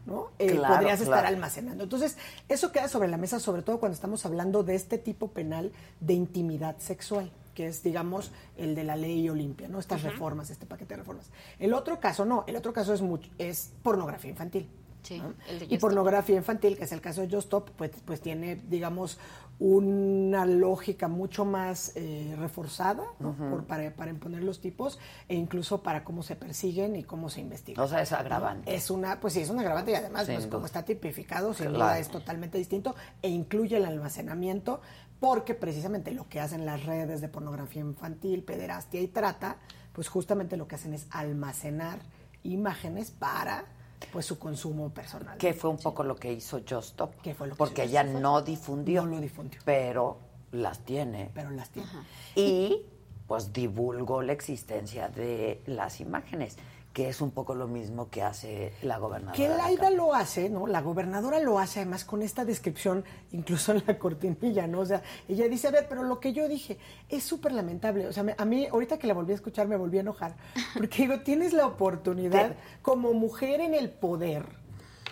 ¿no? 0.09 0.31
Eh, 0.39 0.55
podrías 0.55 0.99
estar 0.99 1.25
almacenando. 1.25 1.83
Entonces, 1.83 2.17
eso 2.47 2.71
queda 2.71 2.87
sobre 2.87 3.07
la 3.07 3.17
mesa, 3.17 3.39
sobre 3.39 3.61
todo 3.61 3.79
cuando 3.79 3.93
estamos 3.93 4.25
hablando 4.25 4.63
de 4.63 4.75
este 4.75 4.97
tipo 4.97 5.29
penal 5.29 5.71
de 5.99 6.13
intimidad 6.13 6.77
sexual 6.79 7.31
que 7.59 7.67
es, 7.67 7.83
digamos, 7.83 8.31
el 8.55 8.73
de 8.73 8.85
la 8.85 8.95
ley 8.95 9.27
Olimpia, 9.27 9.67
¿no? 9.67 9.79
Estas 9.79 10.03
reformas, 10.03 10.49
este 10.49 10.65
paquete 10.65 10.93
de 10.93 10.99
reformas. 10.99 11.29
El 11.59 11.73
otro 11.73 11.99
caso 11.99 12.23
no, 12.23 12.45
el 12.47 12.55
otro 12.55 12.71
caso 12.71 12.93
es, 12.93 13.01
mucho, 13.01 13.29
es 13.37 13.73
pornografía 13.83 14.29
infantil. 14.29 14.69
Sí, 15.03 15.21
y 15.67 15.77
pornografía 15.77 16.37
infantil, 16.37 16.77
que 16.77 16.85
es 16.85 16.91
el 16.93 17.01
caso 17.01 17.19
de 17.19 17.27
Just 17.27 17.47
Stop, 17.47 17.71
pues, 17.71 17.91
pues 18.05 18.21
tiene, 18.21 18.55
digamos, 18.55 19.17
una 19.59 20.45
lógica 20.45 21.09
mucho 21.09 21.43
más 21.43 21.91
eh, 21.95 22.33
reforzada 22.39 23.03
Por, 23.19 23.65
para, 23.65 23.93
para, 23.93 24.09
imponer 24.09 24.41
los 24.41 24.61
tipos 24.61 24.99
e 25.27 25.35
incluso 25.35 25.83
para 25.83 26.05
cómo 26.05 26.23
se 26.23 26.37
persiguen 26.37 26.95
y 26.95 27.03
cómo 27.03 27.29
se 27.29 27.41
investigan. 27.41 27.83
O 27.83 27.87
sea, 27.87 28.01
es 28.01 28.13
agravante. 28.13 28.73
Es 28.73 28.89
una, 28.89 29.19
pues 29.19 29.33
sí, 29.33 29.41
es 29.41 29.49
un 29.49 29.59
agravante 29.59 29.91
y 29.91 29.95
además, 29.95 30.27
pues 30.27 30.47
como 30.47 30.65
está 30.65 30.83
tipificado, 30.83 31.53
sin 31.53 31.73
duda 31.73 31.99
es 31.99 32.09
totalmente 32.09 32.57
distinto 32.57 32.95
e 33.21 33.27
incluye 33.29 33.75
el 33.75 33.85
almacenamiento 33.85 34.79
porque 35.19 35.55
precisamente 35.55 36.11
lo 36.11 36.29
que 36.29 36.39
hacen 36.39 36.65
las 36.65 36.85
redes 36.85 37.19
de 37.19 37.27
pornografía 37.27 37.81
infantil, 37.81 38.43
pederastia 38.43 39.01
y 39.01 39.07
trata, 39.07 39.57
pues 39.91 40.07
justamente 40.07 40.55
lo 40.55 40.69
que 40.69 40.75
hacen 40.75 40.93
es 40.93 41.07
almacenar 41.09 41.99
imágenes 42.43 43.11
para 43.11 43.65
pues 44.11 44.25
su 44.25 44.39
consumo 44.39 44.89
personal. 44.89 45.37
Que 45.37 45.53
fue 45.53 45.69
un 45.69 45.77
poco 45.77 46.03
lo 46.03 46.15
que 46.15 46.31
hizo 46.31 46.59
Just 46.67 46.89
Stop. 46.91 47.21
Que 47.21 47.33
fue 47.33 47.47
lo 47.47 47.53
que 47.53 47.57
Porque 47.57 47.83
ella 47.83 48.03
no 48.03 48.41
difundió. 48.41 49.05
No 49.05 49.15
lo 49.15 49.21
difundió. 49.21 49.59
Pero 49.65 50.19
las 50.51 50.79
tiene. 50.79 51.31
Pero 51.33 51.49
las 51.51 51.69
tiene. 51.69 51.89
Y 52.35 52.83
pues 53.29 53.53
divulgó 53.53 54.23
la 54.23 54.33
existencia 54.33 55.07
de 55.07 55.61
las 55.67 56.01
imágenes, 56.01 56.57
que 56.99 57.07
es 57.07 57.21
un 57.21 57.31
poco 57.31 57.55
lo 57.55 57.65
mismo 57.69 58.09
que 58.09 58.21
hace 58.23 58.73
la 58.81 58.97
gobernadora. 58.97 59.31
Que 59.37 59.47
Laida 59.47 59.89
lo 59.89 60.13
hace, 60.13 60.49
¿no? 60.49 60.67
La 60.67 60.81
gobernadora 60.81 61.39
lo 61.39 61.57
hace 61.57 61.79
además 61.79 62.03
con 62.03 62.21
esta 62.21 62.43
descripción, 62.43 63.05
incluso 63.31 63.71
en 63.71 63.81
la 63.87 63.97
cortinilla, 63.97 64.67
¿no? 64.67 64.81
O 64.81 64.85
sea, 64.85 65.01
ella 65.29 65.47
dice, 65.47 65.69
a 65.69 65.71
ver, 65.71 65.85
pero 65.87 66.03
lo 66.03 66.19
que 66.19 66.33
yo 66.33 66.49
dije 66.49 66.77
es 67.07 67.23
súper 67.23 67.53
lamentable. 67.53 68.05
O 68.05 68.11
sea, 68.11 68.23
me- 68.23 68.35
a 68.37 68.43
mí, 68.43 68.67
ahorita 68.67 68.97
que 68.99 69.07
la 69.07 69.13
volví 69.13 69.31
a 69.31 69.35
escuchar, 69.35 69.65
me 69.69 69.77
volví 69.77 69.97
a 69.97 70.01
enojar. 70.01 70.35
Porque 70.73 71.03
digo, 71.03 71.21
tienes 71.21 71.53
la 71.53 71.67
oportunidad 71.67 72.57
como 72.81 73.13
mujer 73.13 73.61
en 73.61 73.75
el 73.75 73.89
poder, 73.91 74.43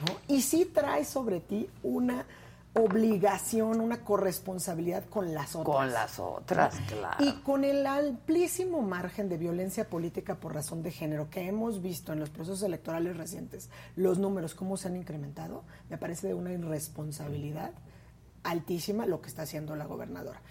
¿no? 0.06 0.14
Y 0.28 0.42
sí 0.42 0.66
trae 0.66 1.06
sobre 1.06 1.40
ti 1.40 1.70
una 1.84 2.26
obligación, 2.78 3.82
una 3.82 4.04
corresponsabilidad 4.04 5.06
con 5.06 5.34
las 5.34 5.56
otras. 5.56 5.76
Con 5.76 5.92
las 5.92 6.20
otras, 6.20 6.76
claro. 6.88 7.24
Y 7.24 7.34
con 7.42 7.64
el 7.64 7.86
amplísimo 7.86 8.82
margen 8.82 9.30
de 9.30 9.38
violencia 9.38 9.90
política 9.90 10.36
por 10.36 10.54
razón 10.54 10.84
de 10.84 10.92
género 10.92 11.30
que 11.30 11.48
hemos 11.48 11.82
visto 11.82 12.14
en 12.14 12.20
los 12.20 12.30
procesos 12.30 12.64
electorales 12.64 13.18
recientes, 13.18 13.70
los 13.96 14.20
números, 14.20 14.54
cómo 14.56 14.78
se 14.78 14.88
han 14.88 14.96
incrementado, 14.96 15.64
me 15.90 15.98
parece 15.98 16.28
de 16.28 16.34
una 16.34 16.52
irresponsabilidad 16.52 17.72
altísima 18.44 19.06
lo 19.06 19.22
que 19.22 19.28
está 19.28 19.44
haciendo 19.44 19.76
la 19.76 19.86
gobernadora. 19.86 20.42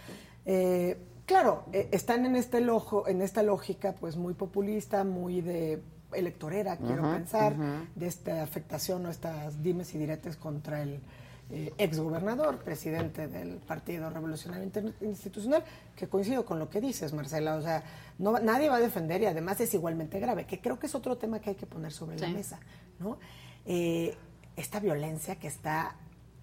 Eh, 0.44 0.98
claro, 1.24 1.64
eh, 1.72 1.88
están 1.92 2.26
en 2.26 2.36
este 2.36 2.60
lojo, 2.60 3.08
en 3.08 3.22
esta 3.22 3.42
lógica, 3.42 3.94
pues 3.98 4.16
muy 4.16 4.34
populista, 4.34 5.04
muy 5.04 5.40
de 5.40 5.82
electorera, 6.12 6.76
quiero 6.76 7.02
pensar, 7.02 7.56
de 7.94 8.06
esta 8.06 8.42
afectación 8.42 9.04
o 9.06 9.10
estas 9.10 9.62
dimes 9.62 9.94
y 9.94 9.98
diretes 9.98 10.36
contra 10.36 10.82
el 10.82 11.00
eh, 11.50 11.72
exgobernador, 11.78 12.58
presidente 12.58 13.28
del 13.28 13.58
Partido 13.58 14.10
Revolucionario 14.10 14.64
Inter- 14.64 14.94
Institucional, 15.00 15.62
que 15.94 16.08
coincido 16.08 16.44
con 16.44 16.58
lo 16.58 16.68
que 16.68 16.80
dices, 16.80 17.12
Marcela. 17.12 17.56
O 17.56 17.62
sea, 17.62 17.84
no, 18.18 18.38
nadie 18.40 18.68
va 18.68 18.76
a 18.76 18.80
defender 18.80 19.22
y 19.22 19.26
además 19.26 19.60
es 19.60 19.72
igualmente 19.74 20.18
grave, 20.18 20.46
que 20.46 20.60
creo 20.60 20.78
que 20.78 20.86
es 20.86 20.94
otro 20.94 21.16
tema 21.16 21.40
que 21.40 21.50
hay 21.50 21.56
que 21.56 21.66
poner 21.66 21.92
sobre 21.92 22.18
la 22.18 22.28
mesa, 22.28 22.58
¿no? 22.98 23.18
Eh, 23.64 24.16
esta 24.56 24.80
violencia 24.80 25.36
que 25.36 25.48
está 25.48 25.96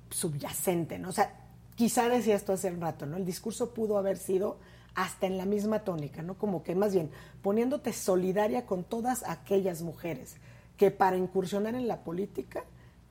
subyacente, 0.09 0.99
¿no? 0.99 1.09
O 1.09 1.11
sea, 1.11 1.33
quizá 1.75 2.07
decía 2.07 2.35
esto 2.35 2.53
hace 2.53 2.71
un 2.71 2.79
rato, 2.79 3.05
¿no? 3.05 3.17
El 3.17 3.25
discurso 3.25 3.73
pudo 3.73 3.97
haber 3.97 4.17
sido 4.17 4.57
hasta 4.95 5.25
en 5.25 5.37
la 5.37 5.45
misma 5.45 5.79
tónica, 5.79 6.21
¿no? 6.21 6.35
Como 6.35 6.63
que 6.63 6.75
más 6.75 6.93
bien 6.93 7.09
poniéndote 7.41 7.91
solidaria 7.93 8.65
con 8.65 8.83
todas 8.83 9.23
aquellas 9.27 9.81
mujeres 9.81 10.35
que 10.77 10.91
para 10.91 11.17
incursionar 11.17 11.73
en 11.75 11.87
la 11.87 12.03
política 12.03 12.63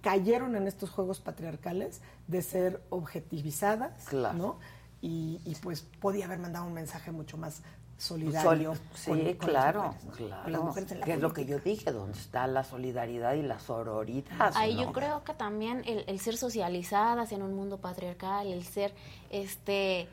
cayeron 0.02 0.56
en 0.56 0.66
estos 0.66 0.90
juegos 0.90 1.20
patriarcales 1.20 2.00
de 2.26 2.42
ser 2.42 2.82
objetivizadas, 2.90 4.04
Claro. 4.04 4.36
¿no? 4.38 4.58
Y, 5.00 5.40
y, 5.44 5.54
pues 5.56 5.82
podía 6.00 6.26
haber 6.26 6.38
mandado 6.38 6.66
un 6.66 6.74
mensaje 6.74 7.10
mucho 7.10 7.36
más 7.36 7.62
solidario. 7.98 8.74
Sol- 8.74 8.80
sí, 8.94 9.10
con- 9.10 9.18
con 9.18 9.52
las 9.52 9.62
claro, 9.64 9.82
mujeres, 9.82 10.04
¿no? 10.04 10.12
claro. 10.12 10.42
Con 10.42 10.52
las 10.52 10.62
mujeres 10.62 10.92
en 10.92 11.00
la 11.00 11.06
que 11.06 11.12
es 11.14 11.20
lo 11.20 11.32
que 11.32 11.44
yo 11.46 11.58
dije, 11.58 11.90
donde 11.92 12.18
está 12.18 12.46
la 12.46 12.64
solidaridad 12.64 13.34
y 13.34 13.42
la 13.42 13.58
sororidad. 13.60 14.52
Ahí 14.56 14.74
¿no? 14.74 14.82
yo 14.82 14.92
creo 14.92 15.24
que 15.24 15.34
también 15.34 15.82
el, 15.86 16.04
el 16.06 16.20
ser 16.20 16.36
socializadas 16.36 17.32
en 17.32 17.42
un 17.42 17.54
mundo 17.54 17.78
patriarcal, 17.78 18.46
el 18.48 18.64
ser 18.64 18.92
este 19.30 20.08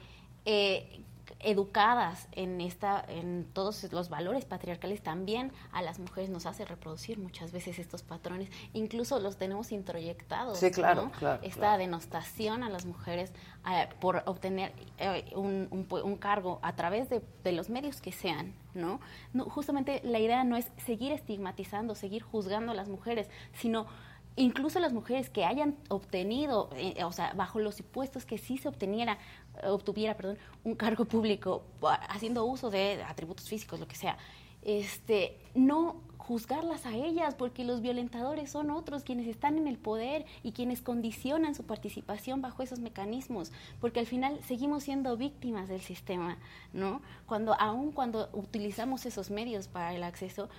eh, 0.46 1.04
educadas 1.40 2.28
en 2.32 2.62
esta 2.62 3.04
en 3.08 3.46
todos 3.54 3.92
los 3.92 4.10
valores 4.10 4.46
patriarcales 4.46 5.02
también 5.02 5.52
a 5.72 5.82
las 5.82 6.00
mujeres 6.00 6.30
nos 6.30 6.46
hace 6.46 6.66
reproducir 6.66 7.18
muchas 7.20 7.52
veces 7.52 7.80
estos 7.80 8.04
patrones 8.04 8.50
incluso 8.74 9.20
los 9.20 9.38
tenemos 9.38 9.72
introyectados 9.72 10.60
Sí, 10.60 10.72
claro, 10.72 11.04
¿no? 11.04 11.12
claro, 11.12 11.42
esta 11.44 11.60
claro. 11.60 11.78
denostación 11.80 12.64
a 12.64 12.70
las 12.70 12.86
mujeres 12.86 13.32
eh, 13.70 13.88
por 14.00 14.24
obtener 14.26 14.74
eh, 14.98 15.32
un, 15.36 15.68
un 15.90 16.18
cargo 16.18 16.60
a 16.62 16.76
través 16.76 17.10
de, 17.10 17.22
de 17.44 17.52
los 17.52 17.70
medios 17.70 18.02
que 18.02 18.12
sean 18.12 18.54
no 18.74 19.00
no 19.34 19.46
justamente 19.46 20.02
la 20.04 20.20
idea 20.20 20.44
no 20.44 20.58
es 20.58 20.72
seguir 20.86 21.12
estigmatizando 21.12 21.96
seguir 21.96 22.22
juzgando 22.24 22.72
a 22.72 22.76
las 22.76 22.90
mujeres 22.90 23.30
sino 23.54 23.88
incluso 24.36 24.80
las 24.80 24.94
mujeres 24.94 25.30
que 25.30 25.46
hayan 25.46 25.76
obtenido, 25.90 26.70
eh, 26.76 27.04
o 27.04 27.12
sea, 27.12 27.34
bajo 27.34 27.60
los 27.60 27.76
supuestos 27.76 28.26
que 28.26 28.38
sí 28.38 28.58
se 28.58 28.68
obteniera, 28.68 29.18
eh, 29.62 29.68
obtuviera, 29.68 30.16
perdón, 30.16 30.38
un 30.64 30.76
cargo 30.76 31.06
público 31.06 31.64
haciendo 32.10 32.46
uso 32.46 32.70
de 32.70 33.04
atributos 33.04 33.50
físicos, 33.50 33.80
lo 33.80 33.88
que 33.88 33.96
sea, 33.96 34.18
este, 34.62 35.38
no 35.56 36.02
juzgarlas 36.18 36.86
a 36.86 36.94
ellas, 36.94 37.34
porque 37.34 37.64
los 37.64 37.82
violentadores 37.82 38.52
son 38.52 38.70
otros 38.70 39.04
quienes 39.04 39.26
están 39.26 39.58
en 39.58 39.68
el 39.68 39.80
poder 39.80 40.26
y 40.44 40.52
quienes 40.52 40.80
condicionan 40.82 41.56
su 41.56 41.64
participación 41.64 42.40
bajo 42.40 42.62
esos 42.62 42.80
mecanismos, 42.80 43.52
porque 43.82 44.00
al 44.00 44.06
final 44.06 44.40
seguimos 44.44 44.84
siendo 44.84 45.18
víctimas 45.18 45.70
del 45.70 45.82
sistema, 45.82 46.38
¿no? 46.72 47.02
Cuando 47.26 47.56
aun 47.60 47.92
cuando 47.92 48.30
utilizamos 48.34 49.08
esos 49.08 49.32
medios 49.32 49.68
para 49.68 49.96
el 49.96 50.04
acceso, 50.04 50.50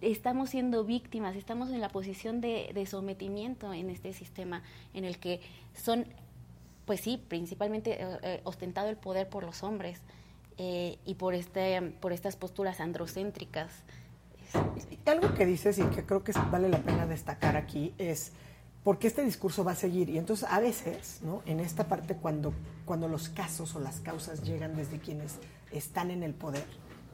estamos 0.00 0.50
siendo 0.50 0.84
víctimas, 0.84 1.36
estamos 1.36 1.70
en 1.70 1.80
la 1.80 1.88
posición 1.88 2.40
de, 2.40 2.70
de 2.74 2.86
sometimiento 2.86 3.72
en 3.72 3.90
este 3.90 4.12
sistema 4.12 4.62
en 4.94 5.04
el 5.04 5.18
que 5.18 5.40
son, 5.74 6.06
pues 6.86 7.00
sí, 7.00 7.22
principalmente 7.28 8.02
eh, 8.02 8.18
eh, 8.22 8.40
ostentado 8.44 8.88
el 8.88 8.96
poder 8.96 9.28
por 9.28 9.44
los 9.44 9.62
hombres 9.62 10.00
eh, 10.56 10.98
y 11.04 11.14
por, 11.14 11.34
este, 11.34 11.80
por 12.00 12.12
estas 12.12 12.36
posturas 12.36 12.80
androcéntricas. 12.80 13.72
Algo 15.04 15.34
que 15.34 15.44
dices 15.44 15.78
y 15.78 15.84
que 15.84 16.04
creo 16.04 16.24
que 16.24 16.32
vale 16.50 16.68
la 16.68 16.78
pena 16.78 17.06
destacar 17.06 17.56
aquí 17.56 17.94
es 17.98 18.32
porque 18.82 19.08
este 19.08 19.22
discurso 19.22 19.64
va 19.64 19.72
a 19.72 19.74
seguir 19.74 20.08
y 20.08 20.16
entonces 20.16 20.48
a 20.48 20.60
veces, 20.60 21.20
¿no? 21.22 21.42
En 21.44 21.60
esta 21.60 21.88
parte 21.88 22.16
cuando 22.16 22.54
cuando 22.88 23.06
los 23.06 23.28
casos 23.28 23.76
o 23.76 23.80
las 23.80 24.00
causas 24.00 24.42
llegan 24.42 24.74
desde 24.74 24.98
quienes 24.98 25.36
están 25.70 26.10
en 26.10 26.22
el 26.22 26.32
poder, 26.32 26.64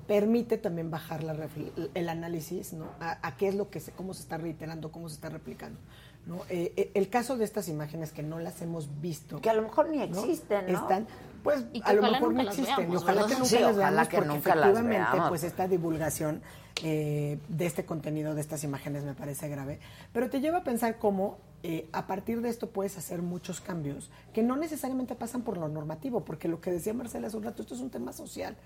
permite 0.07 0.59
también 0.59 0.91
bajar 0.91 1.23
la 1.23 1.35
refle- 1.35 1.91
el 1.95 2.09
análisis, 2.09 2.73
¿no? 2.73 2.87
A, 3.01 3.27
a 3.27 3.37
qué 3.37 3.49
es 3.49 3.55
lo 3.55 3.71
que 3.71 3.81
se, 3.81 3.93
cómo 3.93 4.15
se 4.15 4.23
está 4.23 4.37
reiterando, 4.37 4.93
cómo 4.93 5.09
se 5.09 5.15
está 5.15 5.29
replicando, 5.31 5.79
¿no? 6.27 6.43
Eh, 6.49 6.73
eh, 6.77 6.91
el 6.95 7.09
caso 7.09 7.37
de 7.37 7.45
estas 7.45 7.69
imágenes 7.69 8.13
que 8.13 8.23
no 8.23 8.39
las 8.39 8.61
hemos 8.63 9.01
visto, 9.01 9.41
Que 9.41 9.51
a 9.51 9.55
lo 9.55 9.63
mejor 9.63 9.89
ni 9.89 9.99
¿no? 9.99 10.05
existen, 10.05 10.67
¿no? 10.71 10.79
Están, 10.83 11.07
pues 11.43 11.65
a 11.85 11.93
lo 11.93 12.01
ojalá 12.01 12.13
mejor 12.19 12.35
no 12.35 12.43
las 12.43 12.59
existen 12.59 12.77
veamos, 12.89 13.03
ojalá 13.03 13.27
que 13.27 13.33
nunca 13.35 13.45
Sí, 13.47 13.55
las 13.59 13.73
ojalá 13.77 13.91
veamos 13.91 14.09
que 14.09 14.17
porque 14.17 14.29
nunca 14.35 14.55
las 14.55 14.69
efectivamente 14.69 15.11
veamos. 15.13 15.29
pues 15.29 15.45
esta 15.45 15.69
divulgación 15.69 16.43
eh, 16.83 17.39
de 17.49 17.67
este 17.67 17.85
contenido, 17.85 18.35
de 18.35 18.41
estas 18.41 18.65
imágenes 18.65 19.05
me 19.05 19.15
parece 19.15 19.49
grave, 19.49 19.79
pero 20.13 20.29
te 20.29 20.41
lleva 20.41 20.59
a 20.59 20.65
pensar 20.65 20.99
cómo 20.99 21.39
eh, 21.63 21.89
a 21.93 22.07
partir 22.07 22.41
de 22.43 22.49
esto 22.51 22.69
puedes 22.71 22.99
hacer 22.99 23.23
muchos 23.23 23.61
cambios 23.61 24.11
que 24.35 24.43
no 24.43 24.57
necesariamente 24.57 25.15
pasan 25.15 25.43
por 25.43 25.57
lo 25.57 25.69
normativo, 25.69 26.25
porque 26.25 26.49
lo 26.49 26.61
que 26.61 26.71
decía 26.71 26.93
Marcela 26.93 27.29
hace 27.29 27.37
un 27.37 27.43
rato, 27.45 27.63
esto 27.63 27.75
es 27.75 27.81
un 27.81 27.91
tema 27.91 28.13
social, 28.13 28.57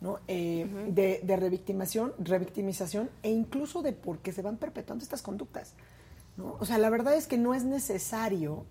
¿no? 0.00 0.20
Eh, 0.28 0.66
de, 0.90 1.20
de 1.24 1.36
revictimación, 1.36 2.12
revictimización 2.18 3.10
e 3.22 3.30
incluso 3.30 3.82
de 3.82 3.92
por 3.92 4.18
qué 4.18 4.32
se 4.32 4.42
van 4.42 4.56
perpetuando 4.56 5.02
estas 5.02 5.22
conductas. 5.22 5.74
¿no? 6.36 6.56
O 6.60 6.64
sea, 6.64 6.78
la 6.78 6.88
verdad 6.90 7.14
es 7.14 7.26
que 7.26 7.36
no 7.38 7.54
es 7.54 7.64
necesario 7.64 8.64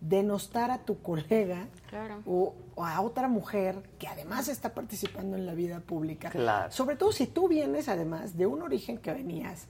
denostar 0.00 0.70
a 0.70 0.78
tu 0.84 1.00
colega 1.00 1.66
Claro. 1.88 2.22
o, 2.26 2.54
o 2.74 2.84
a 2.84 3.00
otra 3.00 3.28
mujer 3.28 3.76
que 3.98 4.08
además 4.08 4.48
está 4.48 4.74
participando 4.74 5.36
en 5.36 5.46
la 5.46 5.54
vida 5.54 5.80
pública. 5.80 6.30
Claro. 6.30 6.70
Sobre 6.72 6.96
todo 6.96 7.12
si 7.12 7.26
tú 7.26 7.48
vienes 7.48 7.88
además 7.88 8.36
de 8.36 8.46
un 8.46 8.60
origen 8.62 8.98
que 8.98 9.12
venías, 9.12 9.66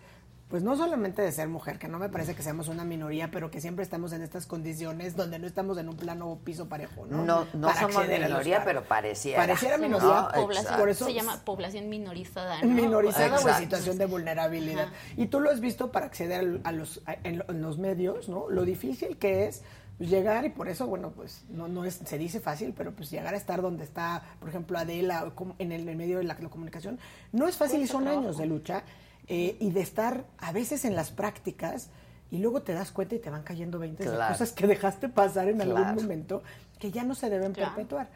pues 0.49 0.63
no 0.63 0.77
solamente 0.77 1.23
de 1.23 1.33
ser 1.33 1.49
mujer, 1.49 1.79
que 1.79 1.89
no 1.89 1.99
me 1.99 2.09
parece 2.09 2.35
que 2.35 2.43
seamos 2.43 2.69
una 2.69 2.85
minoría, 2.85 3.31
pero 3.31 3.51
que 3.51 3.61
siempre 3.61 3.83
estamos 3.83 4.13
en 4.13 4.23
estas 4.23 4.47
condiciones 4.47 5.17
donde 5.17 5.39
no 5.39 5.47
estamos 5.47 5.79
en 5.79 5.89
un 5.89 5.97
plano 5.97 6.31
o 6.31 6.39
piso 6.39 6.69
parejo, 6.69 7.07
¿no? 7.07 7.25
No, 7.25 7.47
no 7.55 7.67
Para 7.69 7.81
somos 7.81 7.97
acceder 7.97 8.17
a 8.25 8.29
los 8.29 8.39
minoría, 8.39 8.65
pero 8.65 8.85
pareciera. 8.85 9.41
Pareciera 9.41 9.79
minoría. 9.79 10.29
¿no? 10.35 10.43
población. 10.43 10.79
Por 10.79 10.89
eso 10.91 11.07
se 11.07 11.15
llama 11.15 11.41
población 11.45 11.89
minorizada. 11.89 12.61
¿no? 12.63 12.69
minorizada 12.69 13.39
o 13.41 13.49
en 13.49 13.55
situación 13.57 13.99
de 13.99 14.07
vulnerabilidad. 14.07 14.85
Ajá. 14.89 14.95
Y 15.17 15.27
tú 15.27 15.41
lo 15.41 15.51
has 15.51 15.61
visto 15.61 15.91
para 15.91 16.07
acceder 16.07 16.61
a 16.63 16.73
los, 16.73 17.01
a- 17.07 17.17
en, 17.25 17.39
lo- 17.39 17.45
en 17.49 17.63
los 17.63 17.79
medios, 17.79 18.29
¿no? 18.29 18.49
Lo 18.51 18.65
difícil 18.65 19.17
que 19.17 19.47
es 19.49 19.63
pues, 19.97 20.11
llegar 20.11 20.45
y 20.45 20.51
por 20.51 20.69
eso, 20.69 20.87
bueno, 20.87 21.11
pues 21.13 21.45
no, 21.49 21.69
no 21.69 21.85
es, 21.85 21.95
se 22.05 22.19
dice 22.19 22.39
fácil, 22.41 22.75
pero 22.77 22.93
pues 22.93 23.11
llegar 23.11 23.33
a 23.35 23.37
estar 23.37 23.63
donde 23.63 23.83
está, 23.85 24.23
por 24.41 24.51
ejemplo, 24.51 24.77
Adela, 24.79 25.25
o 25.25 25.35
como 25.35 25.57
en 25.59 25.73
el, 25.73 25.83
en 25.83 25.89
el 25.89 25.97
medio 25.97 26.19
de 26.19 26.25
la, 26.25 26.37
la 26.39 26.49
comunicación, 26.49 26.99
no 27.33 27.49
es 27.49 27.57
fácil 27.57 27.77
y 27.77 27.79
Cuesta 27.81 27.93
son 27.95 28.03
trabajo. 28.05 28.23
años 28.25 28.37
de 28.39 28.47
lucha 28.47 28.83
eh, 29.29 29.57
y 29.61 29.71
de 29.71 29.81
estar 29.81 30.25
a 30.39 30.53
veces 30.53 30.85
en 30.85 30.95
las 30.95 31.11
prácticas 31.11 31.89
y 32.31 32.39
luego 32.39 32.63
te 32.63 32.73
das 32.73 32.91
cuenta 32.93 33.15
y 33.15 33.19
te 33.19 33.31
van 33.31 33.43
cayendo 33.43 33.79
20 33.79 34.05
de 34.05 34.11
Claro. 34.11 34.33
cosas 34.33 34.53
que 34.53 34.67
dejaste 34.67 35.09
pasar 35.09 35.49
en 35.49 35.57
Claro. 35.59 35.77
algún 35.77 35.95
momento 36.03 36.43
que 36.79 36.91
ya 36.91 37.05
no 37.05 37.15
se 37.15 37.31
deben 37.31 37.53
Claro. 37.53 37.75
perpetuar. 37.75 38.09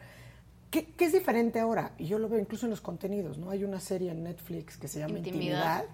¿Qué, 0.69 0.85
qué 0.85 1.05
es 1.05 1.13
diferente 1.13 1.59
ahora? 1.59 1.93
Y 1.97 2.05
yo 2.05 2.19
lo 2.19 2.29
veo 2.29 2.37
incluso 2.39 2.67
en 2.67 2.69
los 2.69 2.79
contenidos, 2.79 3.39
¿no? 3.39 3.49
Hay 3.49 3.63
una 3.63 3.79
serie 3.79 4.11
en 4.11 4.23
Netflix 4.23 4.77
que 4.77 4.87
se 4.87 4.99
llama 4.99 5.17
Intimidad, 5.17 5.85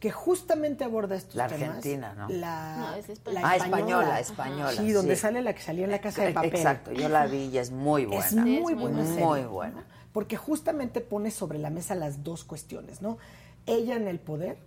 que 0.00 0.10
justamente 0.10 0.82
aborda 0.82 1.14
estos 1.14 1.36
La 1.36 1.46
temas. 1.46 1.68
argentina, 1.68 2.12
¿no? 2.14 2.28
La, 2.30 2.76
No, 2.76 2.94
es 2.96 3.06
la 3.08 3.12
española. 3.14 3.40
Ah, 3.44 3.56
española, 3.56 4.20
española. 4.20 4.72
Sí, 4.72 4.90
donde 4.90 5.14
sí. 5.14 5.20
sale 5.22 5.42
la 5.42 5.54
que 5.54 5.60
salía 5.62 5.84
en 5.84 5.92
la 5.92 6.00
casa 6.00 6.24
de 6.24 6.32
papel. 6.34 6.50
Exacto, 6.56 6.90
yo 6.90 7.08
la 7.08 7.26
vi 7.26 7.50
y 7.52 7.58
es 7.58 7.70
muy 7.70 8.04
buena. 8.04 8.26
Es 8.26 8.32
muy 8.34 8.44
Sí, 8.50 8.56
es 8.56 8.62
muy 8.62 8.74
buena 8.74 8.96
buena. 8.96 9.10
serie, 9.10 9.24
Muy 9.26 9.42
¿no? 9.42 9.50
buena. 9.50 9.84
Porque 10.12 10.36
justamente 10.36 11.00
pone 11.02 11.30
sobre 11.30 11.58
la 11.60 11.70
mesa 11.70 11.94
las 11.94 12.24
dos 12.24 12.42
cuestiones, 12.42 13.02
¿no? 13.02 13.18
Ella 13.66 13.96
en 13.96 14.08
el 14.08 14.20
poder 14.20 14.58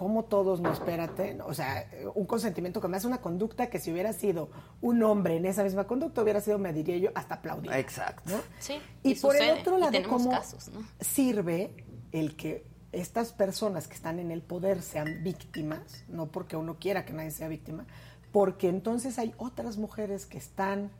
como 0.00 0.24
todos, 0.24 0.62
no 0.62 0.72
espérate, 0.72 1.38
o 1.44 1.52
sea, 1.52 1.86
un 2.14 2.24
consentimiento 2.24 2.80
que 2.80 2.88
me 2.88 2.96
hace 2.96 3.06
una 3.06 3.20
conducta 3.20 3.68
que 3.68 3.78
si 3.78 3.92
hubiera 3.92 4.14
sido 4.14 4.48
un 4.80 5.02
hombre 5.02 5.36
en 5.36 5.44
esa 5.44 5.62
misma 5.62 5.86
conducta, 5.86 6.22
hubiera 6.22 6.40
sido, 6.40 6.58
me 6.58 6.72
diría 6.72 6.96
yo, 6.96 7.10
hasta 7.14 7.34
aplaudir. 7.34 7.70
Exacto. 7.72 8.40
Sí, 8.60 8.80
Y, 9.02 9.16
por 9.16 9.36
el 9.36 9.58
otro 9.58 9.76
lado, 9.76 9.92
¿cómo 10.08 10.30
casos, 10.30 10.70
¿no? 10.72 10.82
sirve 11.00 11.84
el 12.12 12.34
que 12.34 12.64
estas 12.92 13.32
personas 13.32 13.88
que 13.88 13.94
están 13.94 14.18
en 14.20 14.30
el 14.30 14.40
poder 14.40 14.80
sean 14.80 15.22
víctimas, 15.22 16.04
no 16.08 16.28
porque 16.28 16.56
uno 16.56 16.78
quiera 16.78 17.04
que 17.04 17.12
nadie 17.12 17.30
sea 17.30 17.48
víctima, 17.48 17.84
porque 18.32 18.70
entonces 18.70 19.18
hay 19.18 19.34
otras 19.36 19.76
mujeres 19.76 20.24
que 20.24 20.38
están 20.38 20.90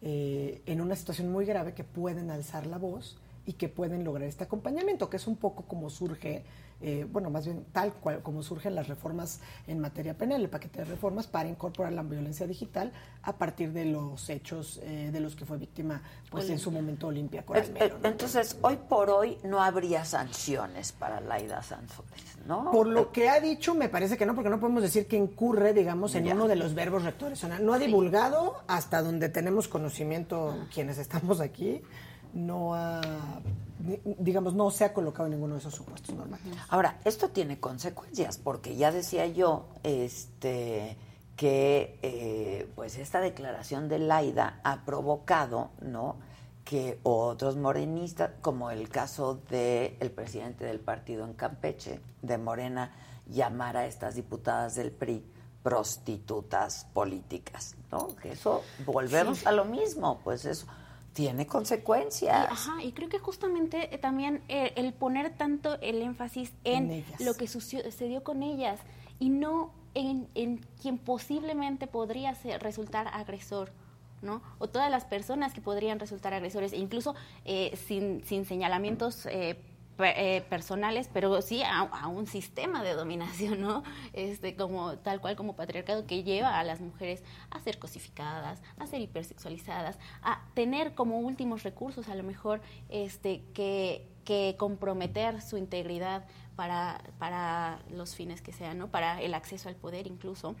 eh, 0.00 0.62
en 0.64 0.80
una 0.80 0.96
situación 0.96 1.30
muy 1.30 1.44
grave 1.44 1.74
que 1.74 1.84
pueden 1.84 2.30
alzar 2.30 2.66
la 2.66 2.78
voz 2.78 3.18
y 3.48 3.54
que 3.54 3.70
pueden 3.70 4.04
lograr 4.04 4.28
este 4.28 4.44
acompañamiento, 4.44 5.08
que 5.08 5.16
es 5.16 5.26
un 5.26 5.36
poco 5.36 5.62
como 5.64 5.88
surge, 5.88 6.44
eh, 6.82 7.06
bueno, 7.10 7.30
más 7.30 7.46
bien 7.46 7.64
tal 7.72 7.94
cual 7.94 8.22
como 8.22 8.42
surgen 8.42 8.74
las 8.74 8.88
reformas 8.88 9.40
en 9.66 9.78
materia 9.80 10.12
penal, 10.18 10.42
el 10.42 10.50
paquete 10.50 10.80
de 10.80 10.84
reformas 10.84 11.26
para 11.26 11.48
incorporar 11.48 11.94
la 11.94 12.02
violencia 12.02 12.46
digital 12.46 12.92
a 13.22 13.38
partir 13.38 13.72
de 13.72 13.86
los 13.86 14.28
hechos 14.28 14.78
de 14.84 15.18
los 15.20 15.34
que 15.34 15.46
fue 15.46 15.56
víctima, 15.56 16.02
pues 16.30 16.50
en 16.50 16.58
su 16.58 16.70
momento 16.70 17.06
Olimpia 17.06 17.44
Coral 17.46 17.72
Melo, 17.72 17.98
¿no? 18.02 18.08
Entonces, 18.08 18.58
hoy 18.60 18.76
por 18.86 19.08
hoy 19.08 19.38
no 19.44 19.62
habría 19.62 20.04
sanciones 20.04 20.92
para 20.92 21.18
Laida 21.20 21.62
Sansores, 21.62 22.36
¿no? 22.46 22.70
Por 22.70 22.86
lo 22.86 23.10
que 23.12 23.30
ha 23.30 23.40
dicho, 23.40 23.74
me 23.74 23.88
parece 23.88 24.18
que 24.18 24.26
no, 24.26 24.34
porque 24.34 24.50
no 24.50 24.60
podemos 24.60 24.82
decir 24.82 25.06
que 25.06 25.16
incurre, 25.16 25.72
digamos, 25.72 26.14
en 26.14 26.24
Ya. 26.26 26.34
uno 26.34 26.48
de 26.48 26.56
los 26.56 26.74
verbos 26.74 27.02
rectores. 27.02 27.42
O 27.42 27.48
sea, 27.48 27.58
no 27.58 27.72
ha 27.72 27.78
divulgado 27.78 28.56
hasta 28.68 29.02
donde 29.02 29.30
tenemos 29.30 29.68
conocimiento 29.68 30.54
quienes 30.74 30.98
estamos 30.98 31.40
aquí, 31.40 31.80
no 32.34 32.74
ha, 32.74 33.00
di- 33.78 34.00
digamos, 34.18 34.54
no 34.54 34.70
se 34.70 34.84
ha 34.84 34.92
colocado 34.92 35.26
en 35.26 35.32
ninguno 35.32 35.54
de 35.54 35.60
esos 35.60 35.74
supuestos 35.74 36.14
normativos. 36.14 36.58
Ahora, 36.68 36.98
esto 37.04 37.28
tiene 37.30 37.58
consecuencias, 37.60 38.38
porque 38.38 38.76
ya 38.76 38.92
decía 38.92 39.26
yo 39.26 39.66
este, 39.82 40.96
que 41.36 41.98
eh, 42.02 42.68
pues 42.74 42.98
esta 42.98 43.20
declaración 43.20 43.88
de 43.88 43.98
Laida 43.98 44.60
ha 44.64 44.84
provocado, 44.84 45.70
¿no? 45.80 46.16
que 46.64 46.98
otros 47.02 47.56
morenistas, 47.56 48.30
como 48.42 48.70
el 48.70 48.90
caso 48.90 49.36
del 49.48 49.96
el 50.00 50.10
presidente 50.10 50.66
del 50.66 50.80
partido 50.80 51.24
en 51.24 51.32
Campeche, 51.32 52.00
de 52.20 52.36
Morena, 52.36 52.92
llamara 53.26 53.80
a 53.80 53.86
estas 53.86 54.16
diputadas 54.16 54.74
del 54.74 54.90
PRI 54.90 55.24
prostitutas 55.62 56.86
políticas, 56.92 57.74
¿no? 57.90 58.14
Que 58.16 58.32
eso, 58.32 58.62
volvemos 58.84 59.46
a 59.46 59.52
lo 59.52 59.64
mismo, 59.64 60.20
pues 60.22 60.44
eso 60.44 60.66
tiene 61.18 61.48
consecuencias. 61.48 62.48
Y, 62.48 62.52
ajá, 62.52 62.82
y 62.84 62.92
creo 62.92 63.08
que 63.08 63.18
justamente 63.18 63.92
eh, 63.92 63.98
también 63.98 64.40
eh, 64.48 64.72
el 64.76 64.92
poner 64.92 65.36
tanto 65.36 65.76
el 65.80 66.00
énfasis 66.00 66.52
en, 66.62 67.04
lo 67.18 67.34
que 67.34 67.48
sucedió 67.48 68.22
con 68.22 68.44
ellas 68.44 68.78
y 69.18 69.28
no 69.28 69.72
en, 69.94 70.28
en 70.36 70.58
quien 70.80 70.96
posiblemente 70.96 71.88
podría 71.88 72.36
ser- 72.36 72.62
resultar 72.62 73.08
agresor. 73.08 73.72
¿no? 74.22 74.42
O 74.58 74.68
todas 74.68 74.90
las 74.92 75.04
personas 75.04 75.52
que 75.52 75.60
podrían 75.60 75.98
resultar 75.98 76.34
agresores, 76.34 76.72
e 76.72 76.76
incluso 76.76 77.14
eh, 77.44 77.76
sin, 77.86 78.24
sin 78.24 78.44
señalamientos 78.44 79.26
eh, 79.98 80.40
pe- 80.40 80.46
personales, 80.48 81.08
pero 81.12 81.40
sí 81.42 81.62
a, 81.62 81.80
a 81.80 82.08
un 82.08 82.26
sistema 82.26 82.82
de 82.82 82.94
dominación, 82.94 83.60
¿no? 83.60 83.82
Este, 84.12 84.56
como, 84.56 84.96
tal 84.98 85.20
cual 85.20 85.36
como 85.36 85.56
patriarcado 85.56 86.06
que 86.06 86.22
lleva 86.22 86.58
a 86.58 86.64
las 86.64 86.80
mujeres 86.80 87.22
a 87.50 87.60
ser 87.60 87.78
cosificadas, 87.78 88.62
a 88.78 88.86
ser 88.86 89.00
hipersexualizadas, 89.00 89.98
a 90.22 90.40
tener 90.54 90.94
como 90.94 91.18
últimos 91.20 91.62
recursos 91.62 92.08
a 92.08 92.14
lo 92.14 92.22
mejor 92.22 92.60
este, 92.88 93.42
que, 93.54 94.08
que 94.24 94.56
comprometer 94.58 95.40
su 95.42 95.56
integridad 95.56 96.26
para, 96.56 97.00
para 97.18 97.78
los 97.90 98.14
fines 98.14 98.42
que 98.42 98.52
sean, 98.52 98.78
¿no? 98.78 98.88
Para 98.88 99.22
el 99.22 99.34
acceso 99.34 99.68
al 99.68 99.76
poder 99.76 100.06
incluso 100.06 100.56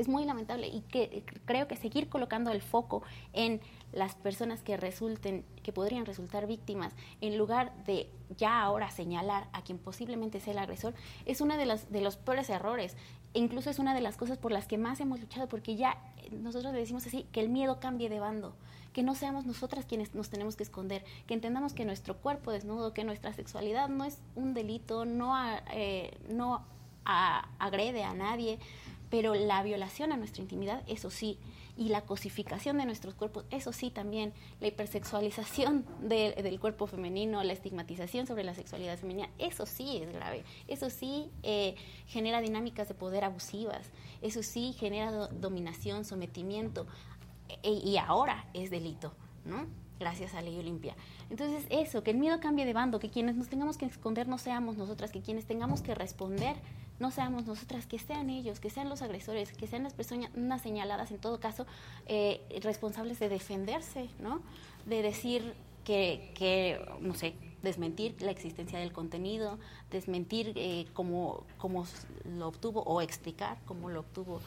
es 0.00 0.08
muy 0.08 0.24
lamentable 0.24 0.66
y 0.68 0.80
que 0.82 1.24
creo 1.44 1.68
que 1.68 1.76
seguir 1.76 2.08
colocando 2.08 2.50
el 2.50 2.62
foco 2.62 3.02
en 3.32 3.60
las 3.92 4.14
personas 4.14 4.62
que 4.62 4.76
resulten, 4.76 5.44
que 5.62 5.72
podrían 5.72 6.06
resultar 6.06 6.46
víctimas, 6.46 6.92
en 7.20 7.36
lugar 7.36 7.72
de 7.84 8.08
ya 8.36 8.60
ahora 8.62 8.90
señalar 8.90 9.48
a 9.52 9.62
quien 9.62 9.78
posiblemente 9.78 10.40
sea 10.40 10.52
el 10.52 10.58
agresor, 10.60 10.94
es 11.26 11.40
uno 11.40 11.56
de 11.56 11.66
los, 11.66 11.90
de 11.90 12.00
los 12.00 12.16
peores 12.16 12.48
errores. 12.50 12.96
E 13.34 13.38
incluso 13.38 13.70
es 13.70 13.78
una 13.78 13.94
de 13.94 14.00
las 14.00 14.16
cosas 14.16 14.38
por 14.38 14.50
las 14.50 14.66
que 14.66 14.76
más 14.78 14.98
hemos 15.00 15.20
luchado, 15.20 15.48
porque 15.48 15.76
ya 15.76 15.98
eh, 16.18 16.30
nosotros 16.32 16.72
le 16.72 16.80
decimos 16.80 17.06
así, 17.06 17.26
que 17.30 17.40
el 17.40 17.48
miedo 17.48 17.78
cambie 17.78 18.08
de 18.08 18.18
bando, 18.18 18.56
que 18.92 19.04
no 19.04 19.14
seamos 19.14 19.46
nosotras 19.46 19.84
quienes 19.86 20.14
nos 20.16 20.30
tenemos 20.30 20.56
que 20.56 20.64
esconder, 20.64 21.04
que 21.28 21.34
entendamos 21.34 21.72
que 21.72 21.84
nuestro 21.84 22.16
cuerpo 22.16 22.50
desnudo, 22.50 22.92
que 22.92 23.04
nuestra 23.04 23.32
sexualidad 23.32 23.88
no 23.88 24.04
es 24.04 24.18
un 24.34 24.52
delito, 24.54 25.04
no, 25.04 25.36
a- 25.36 25.62
eh, 25.72 26.16
no 26.28 26.64
agrede 27.04 28.04
a 28.04 28.14
nadie, 28.14 28.58
pero 29.10 29.34
la 29.34 29.62
violación 29.62 30.12
a 30.12 30.16
nuestra 30.16 30.40
intimidad, 30.42 30.82
eso 30.86 31.10
sí, 31.10 31.38
y 31.76 31.88
la 31.88 32.02
cosificación 32.02 32.78
de 32.78 32.84
nuestros 32.86 33.14
cuerpos, 33.14 33.44
eso 33.50 33.72
sí 33.72 33.90
también, 33.90 34.32
la 34.60 34.68
hipersexualización 34.68 35.84
de- 36.02 36.32
del 36.42 36.60
cuerpo 36.60 36.86
femenino, 36.86 37.42
la 37.42 37.52
estigmatización 37.52 38.26
sobre 38.26 38.44
la 38.44 38.54
sexualidad 38.54 38.98
femenina, 38.98 39.28
eso 39.38 39.66
sí 39.66 39.96
es 39.98 40.12
grave, 40.12 40.44
eso 40.68 40.90
sí 40.90 41.28
eh, 41.42 41.74
genera 42.06 42.40
dinámicas 42.40 42.88
de 42.88 42.94
poder 42.94 43.24
abusivas, 43.24 43.90
eso 44.22 44.42
sí 44.42 44.74
genera 44.78 45.10
do- 45.10 45.28
dominación, 45.28 46.04
sometimiento, 46.04 46.86
e- 47.62 47.70
y 47.84 47.96
ahora 47.96 48.46
es 48.54 48.70
delito, 48.70 49.12
¿no? 49.44 49.66
Gracias 49.98 50.34
a 50.34 50.40
Ley 50.40 50.58
Olimpia. 50.58 50.94
Entonces, 51.30 51.66
eso, 51.68 52.02
que 52.02 52.10
el 52.12 52.16
miedo 52.16 52.40
cambie 52.40 52.64
de 52.64 52.72
bando, 52.72 52.98
que 53.00 53.10
quienes 53.10 53.36
nos 53.36 53.48
tengamos 53.48 53.76
que 53.76 53.84
esconder 53.86 54.28
no 54.28 54.38
seamos 54.38 54.76
nosotras, 54.78 55.10
que 55.10 55.20
quienes 55.20 55.44
tengamos 55.46 55.82
que 55.82 55.94
responder 55.94 56.56
no 57.00 57.10
seamos 57.10 57.46
nosotras, 57.46 57.86
que 57.86 57.98
sean 57.98 58.30
ellos, 58.30 58.60
que 58.60 58.70
sean 58.70 58.88
los 58.88 59.02
agresores, 59.02 59.52
que 59.52 59.66
sean 59.66 59.82
las 59.82 59.94
personas 59.94 60.62
señaladas, 60.62 61.10
en 61.10 61.18
todo 61.18 61.40
caso, 61.40 61.66
eh, 62.06 62.40
responsables 62.62 63.18
de 63.18 63.28
defenderse, 63.28 64.08
¿no? 64.20 64.42
De 64.86 65.02
decir 65.02 65.54
que, 65.84 66.32
que, 66.34 66.86
no 67.00 67.14
sé, 67.14 67.34
desmentir 67.62 68.20
la 68.20 68.30
existencia 68.30 68.78
del 68.78 68.92
contenido, 68.92 69.58
desmentir 69.90 70.52
eh, 70.56 70.86
cómo, 70.92 71.44
cómo 71.58 71.86
lo 72.24 72.48
obtuvo 72.48 72.82
o 72.82 73.00
explicar 73.00 73.58
cómo 73.64 73.90
lo 73.90 74.00
obtuvo 74.00 74.40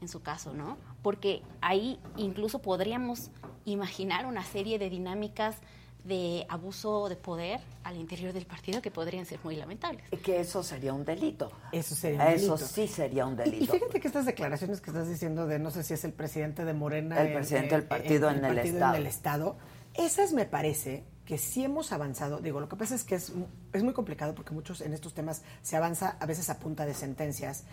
en 0.00 0.08
su 0.08 0.22
caso, 0.22 0.54
¿no? 0.54 0.76
Porque 1.02 1.42
ahí 1.60 1.98
incluso 2.16 2.60
podríamos 2.60 3.30
imaginar 3.64 4.26
una 4.26 4.44
serie 4.44 4.78
de 4.78 4.90
dinámicas 4.90 5.56
de 6.04 6.46
abuso 6.48 7.08
de 7.08 7.16
poder 7.16 7.60
al 7.84 7.96
interior 7.96 8.32
del 8.32 8.46
partido 8.46 8.80
que 8.80 8.90
podrían 8.90 9.26
ser 9.26 9.40
muy 9.44 9.56
lamentables. 9.56 10.04
Que 10.22 10.40
eso 10.40 10.62
sería 10.62 10.92
un 10.94 11.04
delito. 11.04 11.50
Eso 11.72 11.94
sería 11.94 12.22
un 12.26 12.32
Eso 12.32 12.52
delito. 12.56 12.72
sí 12.72 12.88
sería 12.88 13.26
un 13.26 13.34
Y- 13.34 13.36
delito. 13.36 13.64
Y, 13.64 13.78
fíjate 13.78 14.00
que 14.00 14.06
estas 14.08 14.24
declaraciones 14.26 14.80
que 14.80 14.90
estás 14.90 15.08
diciendo 15.08 15.46
de 15.46 15.58
no 15.58 15.70
sé 15.70 15.82
si 15.82 15.94
es 15.94 16.04
el 16.04 16.12
presidente 16.12 16.64
de 16.64 16.72
Morena. 16.72 17.20
El 17.20 17.34
presidente 17.34 17.74
del 17.74 17.84
partido 17.84 18.30
en 18.30 18.36
el 18.44 18.54
partido 18.54 18.74
Estado. 18.76 18.94
en 18.94 19.00
el 19.02 19.06
Estado, 19.06 19.56
esas 19.94 20.32
me 20.32 20.46
parece 20.46 21.04
que 21.26 21.36
sí 21.36 21.62
hemos 21.62 21.92
avanzado. 21.92 22.38
Digo, 22.38 22.58
lo 22.58 22.70
que 22.70 22.76
pasa 22.76 22.94
es 22.94 23.04
que 23.04 23.16
es, 23.16 23.32
es 23.74 23.82
muy 23.82 23.92
complicado 23.92 24.34
porque 24.34 24.52
muchos 24.54 24.80
en 24.80 24.94
estos 24.94 25.12
temas 25.12 25.42
se 25.60 25.76
avanza 25.76 26.16
a 26.20 26.24
veces 26.24 26.48
a 26.48 26.58
punta 26.58 26.86
de 26.86 26.94
sentencias 26.94 27.64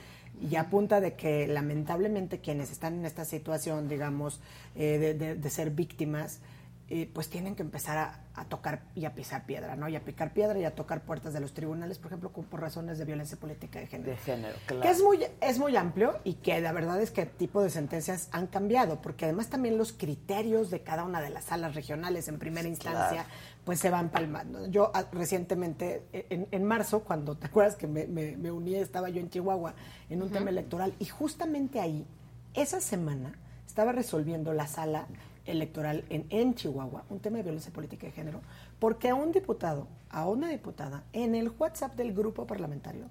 y 0.41 0.57
a 0.57 0.69
punta 0.69 0.99
de 0.99 1.13
que 1.15 1.47
lamentablemente 1.47 2.41
quienes 2.41 2.69
están 2.69 2.95
en 2.95 3.05
esta 3.05 3.23
situación, 3.23 3.87
digamos, 3.87 4.41
eh, 4.75 4.97
de, 4.97 5.13
de- 5.13 5.35
de 5.35 5.49
ser 5.49 5.69
víctimas, 5.69 6.41
eh, 6.87 7.09
pues 7.11 7.29
tienen 7.29 7.55
que 7.55 7.63
empezar 7.63 7.97
a, 7.97 8.19
a 8.35 8.45
tocar 8.45 8.83
y 8.93 9.05
a 9.05 9.15
pisar 9.15 9.45
piedra, 9.47 9.75
¿no? 9.75 9.89
Y 9.89 9.95
a 9.95 10.01
picar 10.05 10.33
piedra 10.33 10.59
y 10.59 10.65
a 10.65 10.75
tocar 10.75 11.01
puertas 11.01 11.33
de 11.33 11.39
los 11.39 11.53
tribunales, 11.53 11.97
por 11.97 12.07
ejemplo, 12.07 12.29
por 12.31 12.61
razones 12.61 12.99
de 12.99 13.05
violencia 13.05 13.37
política 13.39 13.79
de 13.79 13.87
género. 13.87 14.11
De 14.11 14.17
género, 14.17 14.55
claro. 14.67 14.83
Que 14.83 14.89
es 14.91 15.01
muy, 15.01 15.25
es 15.41 15.57
muy 15.57 15.75
amplio 15.77 16.19
y 16.23 16.35
que 16.35 16.61
la 16.61 16.71
verdad 16.73 17.01
es 17.01 17.09
que 17.09 17.23
el 17.23 17.29
tipo 17.29 17.63
de 17.63 17.71
sentencias 17.71 18.29
han 18.31 18.45
cambiado, 18.45 19.01
porque 19.01 19.25
además 19.25 19.49
también 19.49 19.79
los 19.79 19.93
criterios 19.93 20.69
de 20.69 20.81
cada 20.81 21.03
una 21.05 21.21
de 21.21 21.31
las 21.31 21.45
salas 21.45 21.73
regionales 21.73 22.27
en 22.27 22.37
primera 22.37 22.67
instancia, 22.67 23.23
claro. 23.23 23.29
pues 23.63 23.79
se 23.79 23.89
van 23.89 24.09
palmando. 24.09 24.67
Yo 24.67 24.91
ah, 24.93 25.05
recientemente, 25.11 26.03
en, 26.13 26.47
en 26.51 26.63
marzo, 26.63 26.99
cuando 27.03 27.35
te 27.35 27.47
acuerdas 27.47 27.75
que 27.75 27.87
me, 27.87 28.05
me- 28.05 28.37
me 28.37 28.51
uní, 28.51 28.75
estaba 28.75 29.09
yo 29.09 29.21
en 29.21 29.29
Chihuahua 29.31 29.73
en 30.11 30.21
un 30.21 30.29
tema 30.29 30.51
electoral, 30.51 30.93
y 30.99 31.05
justamente 31.05 31.79
ahí, 31.79 32.05
esa 32.53 32.79
semana, 32.79 33.33
estaba 33.65 33.91
resolviendo 33.91 34.53
la 34.53 34.67
sala 34.67 35.07
electoral 35.45 36.03
en, 36.09 36.25
en 36.29 36.55
Chihuahua, 36.55 37.03
un 37.09 37.19
tema 37.19 37.37
de 37.37 37.43
violencia 37.43 37.71
política 37.71 38.07
de 38.07 38.11
género, 38.13 38.41
porque 38.79 39.09
a 39.09 39.15
un 39.15 39.31
diputado, 39.31 39.87
a 40.09 40.27
una 40.27 40.49
diputada, 40.49 41.03
en 41.13 41.35
el 41.35 41.51
WhatsApp 41.57 41.95
del 41.95 42.13
grupo 42.13 42.45
parlamentario, 42.47 43.05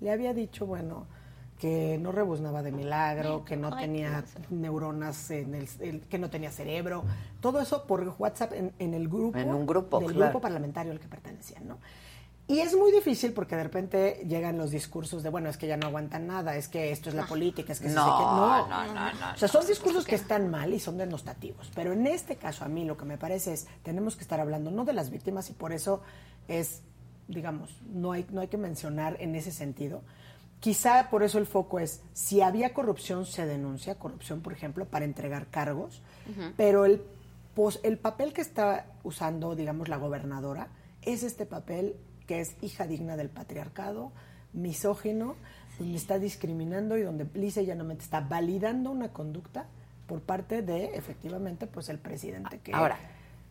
le 0.00 0.10
había 0.10 0.32
dicho, 0.34 0.66
bueno, 0.66 1.06
que 1.58 1.96
no 1.98 2.10
rebuznaba 2.10 2.62
de 2.62 2.72
milagro, 2.72 3.44
que 3.44 3.56
no 3.56 3.76
tenía 3.76 4.24
neuronas, 4.50 5.30
en 5.30 5.54
el, 5.54 5.68
el- 5.80 6.00
que 6.02 6.18
no 6.18 6.28
tenía 6.28 6.50
cerebro, 6.50 7.04
todo 7.40 7.60
eso 7.60 7.84
por 7.86 8.14
WhatsApp 8.18 8.52
en, 8.54 8.72
en 8.80 8.94
el 8.94 9.08
grupo, 9.08 9.38
En 9.38 9.54
un 9.54 9.64
grupo, 9.66 10.00
del 10.00 10.10
claro. 10.12 10.30
grupo 10.32 10.40
parlamentario 10.40 10.90
al 10.92 10.98
que 10.98 11.06
pertenecían, 11.08 11.68
¿no? 11.68 11.78
Y 12.48 12.58
es 12.58 12.74
muy 12.76 12.90
difícil 12.92 13.32
porque 13.32 13.56
de 13.56 13.62
repente 13.62 14.24
llegan 14.28 14.58
los 14.58 14.70
discursos 14.70 15.22
de, 15.22 15.30
bueno, 15.30 15.48
es 15.48 15.56
que 15.56 15.66
ya 15.68 15.76
no 15.76 15.86
aguantan 15.86 16.26
nada, 16.26 16.56
es 16.56 16.68
que 16.68 16.90
esto 16.90 17.08
es 17.08 17.14
la 17.14 17.24
política, 17.26 17.72
es 17.72 17.78
que 17.80 17.88
se 17.88 17.94
No, 17.94 18.04
que 18.04 18.24
no. 18.24 18.68
no, 18.68 18.86
no, 18.94 18.94
no, 18.94 19.32
O 19.34 19.38
sea, 19.38 19.48
son 19.48 19.66
discursos 19.66 20.04
que 20.04 20.16
están 20.16 20.50
mal 20.50 20.74
y 20.74 20.80
son 20.80 20.98
denostativos. 20.98 21.70
Pero 21.74 21.92
en 21.92 22.06
este 22.06 22.36
caso, 22.36 22.64
a 22.64 22.68
mí 22.68 22.84
lo 22.84 22.96
que 22.96 23.04
me 23.04 23.16
parece 23.16 23.52
es, 23.54 23.68
tenemos 23.82 24.16
que 24.16 24.22
estar 24.22 24.40
hablando 24.40 24.70
no 24.70 24.84
de 24.84 24.92
las 24.92 25.08
víctimas 25.10 25.48
y 25.50 25.52
por 25.54 25.72
eso 25.72 26.02
es, 26.48 26.82
digamos, 27.28 27.70
no 27.90 28.12
hay, 28.12 28.26
no 28.30 28.40
hay 28.40 28.48
que 28.48 28.58
mencionar 28.58 29.16
en 29.20 29.34
ese 29.36 29.52
sentido. 29.52 30.02
Quizá 30.60 31.10
por 31.10 31.22
eso 31.22 31.38
el 31.38 31.46
foco 31.46 31.78
es, 31.78 32.02
si 32.12 32.40
había 32.42 32.74
corrupción, 32.74 33.24
se 33.24 33.46
denuncia, 33.46 33.94
corrupción, 33.94 34.42
por 34.42 34.52
ejemplo, 34.52 34.84
para 34.84 35.04
entregar 35.04 35.46
cargos, 35.46 36.02
pero 36.56 36.84
el, 36.84 37.02
pos- 37.54 37.80
el 37.82 37.98
papel 37.98 38.32
que 38.32 38.42
está 38.42 38.86
usando, 39.04 39.54
digamos, 39.56 39.88
la 39.88 39.96
gobernadora 39.96 40.68
es 41.02 41.22
este 41.22 41.46
papel 41.46 41.96
que 42.32 42.40
es 42.40 42.56
hija 42.62 42.86
digna 42.86 43.18
del 43.18 43.28
patriarcado, 43.28 44.10
misógino, 44.54 45.36
donde 45.78 45.98
está 45.98 46.18
discriminando 46.18 46.96
y 46.96 47.02
donde 47.02 47.26
lisa 47.34 47.60
y 47.60 47.66
llanamente 47.66 48.04
está 48.04 48.20
validando 48.20 48.90
una 48.90 49.08
conducta 49.08 49.66
por 50.06 50.22
parte 50.22 50.62
de, 50.62 50.96
efectivamente, 50.96 51.66
pues 51.66 51.90
el 51.90 51.98
presidente 51.98 52.58
que... 52.60 52.72
Ahora, 52.72 52.96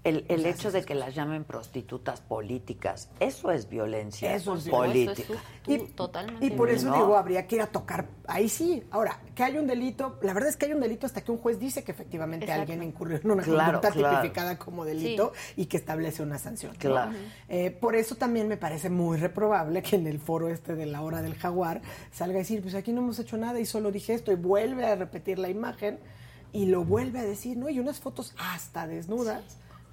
el, 0.03 0.25
el 0.29 0.41
Pues 0.41 0.55
hecho 0.55 0.71
de 0.71 0.83
que 0.83 0.95
las 0.95 1.13
llamen 1.13 1.43
prostitutas 1.43 2.21
políticas, 2.21 3.09
eso 3.19 3.51
es 3.51 3.69
violencia 3.69 4.33
Eso 4.33 4.55
es 4.55 4.67
política. 4.67 5.11
Eso 5.11 5.33
es 5.33 5.39
su- 5.79 5.85
tu- 5.85 5.93
totalmente. 5.93 6.43
Y 6.43 6.49
por 6.49 6.71
eso 6.71 6.89
¿no? 6.89 6.95
digo, 6.95 7.15
habría 7.17 7.45
que 7.45 7.57
ir 7.57 7.61
a 7.61 7.67
tocar, 7.67 8.07
ahí 8.27 8.49
sí. 8.49 8.83
Ahora, 8.89 9.19
que 9.35 9.43
hay 9.43 9.59
un 9.59 9.67
delito, 9.67 10.17
la 10.23 10.33
verdad 10.33 10.49
es 10.49 10.57
que 10.57 10.65
hay 10.65 10.73
un 10.73 10.79
delito 10.79 11.05
hasta 11.05 11.21
que 11.21 11.31
un 11.31 11.37
juez 11.37 11.59
dice 11.59 11.83
que 11.83 11.91
efectivamente 11.91 12.45
Exacto. 12.45 12.61
alguien 12.61 12.81
incurrió 12.81 13.17
en 13.23 13.29
una 13.29 13.43
Claro, 13.43 13.73
conducta 13.79 13.91
claro. 13.91 14.15
tipificada 14.17 14.57
como 14.57 14.85
delito 14.85 15.33
y 15.55 15.67
que 15.67 15.77
establece 15.77 16.23
una 16.23 16.39
sanción. 16.39 16.73
¿no? 16.73 16.79
Claro. 16.79 17.11
Eh, 17.47 17.69
por 17.69 17.95
eso 17.95 18.15
también 18.15 18.47
me 18.47 18.57
parece 18.57 18.89
muy 18.89 19.19
reprobable 19.19 19.83
que 19.83 19.97
en 19.97 20.07
el 20.07 20.19
foro 20.19 20.49
este 20.49 20.73
de 20.73 20.87
la 20.87 21.03
hora 21.03 21.21
del 21.21 21.35
jaguar 21.35 21.81
salga 22.11 22.37
a 22.37 22.39
decir, 22.39 22.63
pues 22.63 22.73
aquí 22.73 22.91
no 22.91 23.01
hemos 23.01 23.19
hecho 23.19 23.37
nada 23.37 23.59
y 23.59 23.67
solo 23.67 23.91
dije 23.91 24.15
esto 24.15 24.31
y 24.31 24.35
vuelve 24.35 24.85
a 24.87 24.95
repetir 24.95 25.37
la 25.37 25.49
imagen 25.49 25.99
y 26.53 26.65
lo 26.65 26.83
vuelve 26.83 27.19
a 27.19 27.23
decir, 27.23 27.55
¿no? 27.55 27.69
Y 27.69 27.79
unas 27.79 27.99
fotos 27.99 28.33
hasta 28.39 28.87
desnudas, 28.87 29.43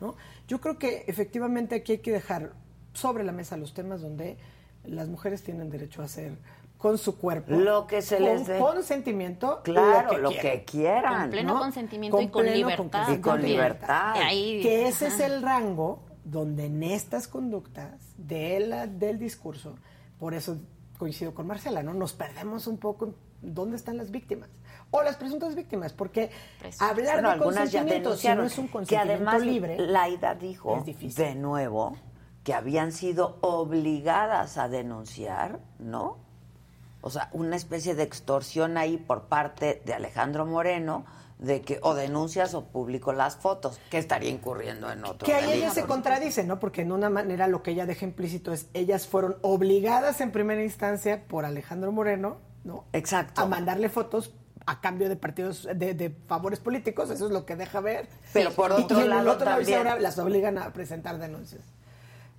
¿no? 0.01 0.17
Yo 0.47 0.61
creo 0.61 0.79
que 0.79 1.05
efectivamente 1.07 1.75
aquí 1.77 1.93
hay 1.93 1.99
que 1.99 2.13
dejar 2.13 2.53
sobre 2.93 3.25
la 3.25 3.33
mesa 3.33 3.57
los 3.57 3.75
temas 3.75 4.01
donde 4.01 4.37
las 4.85 5.09
mujeres 5.09 5.43
tienen 5.43 5.71
derecho 5.71 6.03
a 6.03 6.07
hacer 6.07 6.37
con 6.79 6.97
su 6.97 7.19
cuerpo 7.19 7.53
Lo 7.53 7.87
que 7.89 8.03
se 8.03 8.21
les 8.21 8.43
con 8.43 8.47
dé. 8.49 8.59
consentimiento 8.61 9.61
Claro, 9.65 10.17
lo 10.19 10.31
quieran. 10.31 10.43
que 10.59 10.65
quieran. 10.65 11.21
Con 11.23 11.31
pleno 11.31 11.55
¿no? 11.55 11.61
consentimiento 11.61 12.21
y 12.21 12.29
con 12.29 12.43
pleno 12.43 12.57
libertad. 12.57 13.09
Y 13.13 13.21
con 13.21 13.41
Que 14.63 14.87
ese 14.89 15.09
es 15.09 15.21
el 15.21 15.43
rango 15.43 16.03
donde 16.25 16.67
en 16.67 16.83
estas 16.85 17.27
conductas 17.27 18.15
de 18.17 18.61
la- 18.61 18.87
del 18.87 19.19
discurso, 19.19 19.77
por 20.21 20.35
eso 20.35 20.59
coincido 20.99 21.35
con 21.35 21.47
Marcela, 21.47 21.83
¿no? 21.83 21.95
Nos 21.95 22.13
perdemos 22.13 22.67
un 22.67 22.79
poco 22.79 23.07
en 23.07 23.15
dónde 23.55 23.77
están 23.77 23.97
las 23.97 24.11
víctimas 24.11 24.49
o 24.91 25.03
las 25.03 25.17
presuntas 25.17 25.55
víctimas, 25.55 25.93
porque 25.93 26.31
hablar 26.79 27.17
Bueno, 27.17 27.29
de 27.29 27.35
algunas 27.35 27.71
ya 27.71 27.81
consentimiento, 27.81 28.17
si 28.17 28.29
denunciaron 28.29 28.39
no 28.39 28.47
es 28.47 28.59
un 28.59 28.67
que 28.67 28.73
consentimiento 28.73 29.13
además 29.13 29.43
libre, 29.43 29.79
Laida 29.79 30.35
dijo 30.35 30.85
de 30.85 31.35
nuevo 31.35 31.97
que 32.45 32.55
habían 32.55 32.93
sido 32.93 33.37
obligadas 33.43 34.57
a 34.57 34.69
denunciar, 34.69 35.61
¿no? 35.79 36.17
O 37.01 37.11
sea, 37.11 37.29
una 37.33 37.57
especie 37.57 37.95
de 37.95 38.03
extorsión 38.03 38.77
ahí 38.77 38.97
por 38.97 39.25
parte 39.25 39.83
de 39.85 39.95
Alejandro 39.95 40.47
Moreno 40.47 41.05
de 41.39 41.61
que 41.63 41.79
o 41.83 41.95
denuncias 41.95 42.55
o 42.55 42.65
publico 42.65 43.13
las 43.13 43.37
fotos, 43.37 43.79
que 43.91 43.99
estaría 43.99 44.31
incurriendo 44.31 44.91
en 44.91 45.05
otro 45.05 45.25
Que 45.25 45.35
ahí 45.35 45.53
ella 45.53 45.71
se 45.71 45.85
contradice, 45.85 46.43
¿no? 46.45 46.59
Porque 46.59 46.83
en 46.83 46.91
una 46.91 47.11
manera 47.11 47.47
lo 47.47 47.63
que 47.63 47.71
ella 47.71 47.87
deja 47.87 48.05
implícito 48.05 48.53
es, 48.53 48.69
ellas 48.75 49.07
fueron 49.07 49.37
obligadas 49.43 50.21
en 50.21 50.33
primera 50.33 50.63
instancia 50.65 51.25
por 51.29 51.45
Alejandro 51.45 51.93
Moreno, 51.93 52.39
¿no? 52.65 52.85
Exacto. 52.93 53.41
A 53.41 53.47
mandarle 53.47 53.89
fotos 53.89 54.35
a 54.69 54.81
cambio 54.83 55.09
de 55.09 55.17
partidos, 55.17 55.67
de, 55.75 55.95
de 55.95 56.11
favores 56.27 56.61
políticos, 56.61 57.09
eso 57.11 57.25
es 57.27 57.33
lo 57.33 57.47
que 57.47 57.57
deja 57.57 57.81
ver. 57.81 58.07
Pero 58.35 58.51
por 58.53 58.71
Y- 58.71 58.83
otro 58.83 59.01
y 59.01 59.05
el 59.05 59.09
lado 59.11 59.33
otro 59.33 59.47
lado 59.47 59.59
dice, 59.61 59.73
también- 59.73 59.89
ahora 59.93 60.03
las 60.03 60.19
obligan 60.19 60.59
a 60.59 60.73
presentar 60.75 61.19
denuncias, 61.19 61.63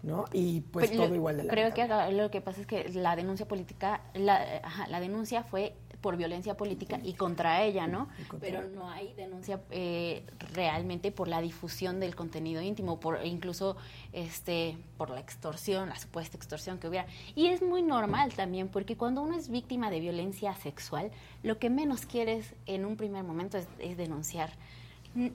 ¿no? 0.03 0.25
Y 0.31 0.61
pues 0.61 0.87
Pero 0.89 1.01
todo 1.01 1.09
lo- 1.09 1.15
igual 1.15 1.37
de 1.37 1.43
la 1.45 1.51
Creo 1.51 1.73
que 1.73 1.87
lo 2.13 2.29
que 2.29 2.41
pasa 2.41 2.61
es 2.61 2.67
que 2.67 2.87
la 2.89 3.15
denuncia 3.15 3.47
política, 3.47 4.01
la, 4.13 4.41
ajá, 4.63 4.87
la 4.87 4.99
denuncia 4.99 5.41
fue 5.43 5.73
por 6.01 6.17
violencia 6.17 6.55
política 6.55 6.99
y 7.03 7.13
contra 7.13 7.63
ella, 7.63 7.87
¿no? 7.87 8.07
Pero 8.39 8.67
no 8.69 8.89
hay 8.89 9.13
denuncia 9.13 9.61
eh, 9.71 10.23
realmente 10.53 11.11
por 11.11 11.27
la 11.27 11.41
difusión 11.41 11.99
del 11.99 12.15
contenido 12.15 12.61
íntimo, 12.61 12.99
por 12.99 13.25
incluso 13.25 13.75
este 14.13 14.77
por 14.97 15.09
la 15.09 15.19
extorsión, 15.19 15.89
la 15.89 15.97
supuesta 15.97 16.37
extorsión 16.37 16.77
que 16.79 16.87
hubiera. 16.87 17.07
Y 17.35 17.47
es 17.47 17.61
muy 17.61 17.81
normal 17.81 18.33
también, 18.33 18.69
porque 18.69 18.95
cuando 18.97 19.21
uno 19.21 19.35
es 19.35 19.49
víctima 19.49 19.89
de 19.89 19.99
violencia 19.99 20.53
sexual, 20.55 21.11
lo 21.43 21.59
que 21.59 21.69
menos 21.69 22.05
quieres 22.05 22.53
en 22.65 22.85
un 22.85 22.95
primer 22.95 23.23
momento 23.23 23.57
es, 23.57 23.67
es 23.79 23.97
denunciar. 23.97 24.51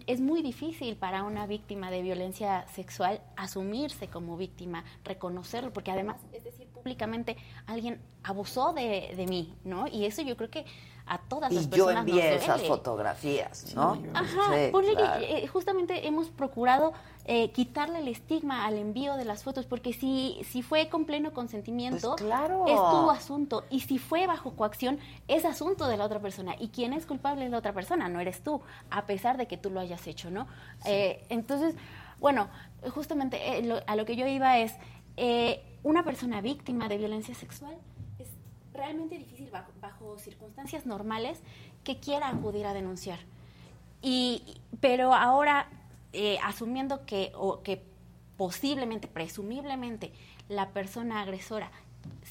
Es 0.06 0.20
muy 0.20 0.40
difícil 0.40 0.94
para 0.96 1.24
una 1.24 1.46
víctima 1.46 1.90
de 1.90 2.00
violencia 2.00 2.64
sexual 2.68 3.20
asumirse 3.36 4.06
como 4.06 4.36
víctima, 4.36 4.84
reconocerlo, 5.04 5.72
porque 5.72 5.90
además, 5.90 6.16
es 6.32 6.44
decir, 6.44 6.63
públicamente 6.94 7.36
alguien 7.66 7.98
abusó 8.22 8.72
de, 8.74 9.14
de 9.16 9.26
mí, 9.26 9.52
¿no? 9.64 9.86
Y 9.88 10.04
eso 10.04 10.22
yo 10.22 10.36
creo 10.36 10.50
que 10.50 10.64
a 11.06 11.18
todas 11.18 11.52
las 11.52 11.64
Y 11.64 11.66
yo 11.66 11.70
personas 11.86 12.06
envié 12.08 12.30
nos 12.34 12.42
esas 12.42 12.62
fotografías, 12.62 13.74
¿no? 13.74 13.98
Ajá, 14.14 14.26
Sí, 14.54 14.70
ponle 14.72 14.90
que, 14.90 14.96
claro. 14.96 15.24
eh, 15.26 15.46
justamente 15.48 16.06
hemos 16.06 16.28
procurado 16.28 16.92
eh, 17.26 17.50
quitarle 17.52 17.98
el 17.98 18.08
estigma 18.08 18.64
al 18.66 18.76
envío 18.78 19.16
de 19.16 19.24
las 19.26 19.42
fotos, 19.44 19.66
porque 19.66 19.92
si, 19.92 20.38
si 20.50 20.62
fue 20.62 20.88
con 20.88 21.04
pleno 21.06 21.32
consentimiento, 21.32 22.10
Pues 22.16 22.22
claro. 22.22 22.64
es 22.68 22.76
tu 22.90 23.10
asunto. 23.10 23.64
Y 23.70 23.80
si 23.80 23.98
fue 23.98 24.26
bajo 24.26 24.52
coacción, 24.56 24.98
es 25.28 25.44
asunto 25.44 25.86
de 25.88 25.96
la 25.98 26.04
otra 26.04 26.20
persona. 26.20 26.54
Y 26.58 26.68
quien 26.68 26.92
es 26.94 27.04
culpable 27.06 27.44
es 27.46 27.50
la 27.50 27.58
otra 27.58 27.72
persona, 27.74 28.08
no 28.08 28.20
eres 28.20 28.42
tú, 28.42 28.60
a 28.90 29.04
pesar 29.06 29.36
de 29.36 29.46
que 29.46 29.56
tú 29.58 29.68
lo 29.70 29.80
hayas 29.80 30.06
hecho, 30.06 30.30
¿no? 30.30 30.46
Eh, 30.86 31.24
entonces, 31.30 31.74
bueno, 32.18 32.48
justamente 32.94 33.58
eh, 33.58 33.62
lo- 33.62 33.80
a 33.86 33.96
lo 33.96 34.04
que 34.06 34.16
yo 34.16 34.26
iba 34.26 34.58
es, 34.58 34.74
eh, 35.18 35.62
una 35.84 36.02
persona 36.02 36.40
víctima 36.40 36.88
de 36.88 36.98
violencia 36.98 37.34
sexual 37.34 37.76
es 38.18 38.28
realmente 38.72 39.16
difícil 39.16 39.50
bajo, 39.80 40.18
circunstancias 40.18 40.86
normales 40.86 41.40
que 41.84 42.00
quiera 42.00 42.28
acudir 42.28 42.66
a 42.66 42.74
denunciar. 42.74 43.20
Y, 44.02 44.42
pero 44.80 45.14
ahora, 45.14 45.68
eh, 46.12 46.38
asumiendo 46.42 47.06
que, 47.06 47.32
o 47.36 47.62
que 47.62 47.82
posiblemente, 48.36 49.06
presumiblemente, 49.06 50.12
la 50.48 50.70
persona 50.70 51.20
agresora 51.20 51.70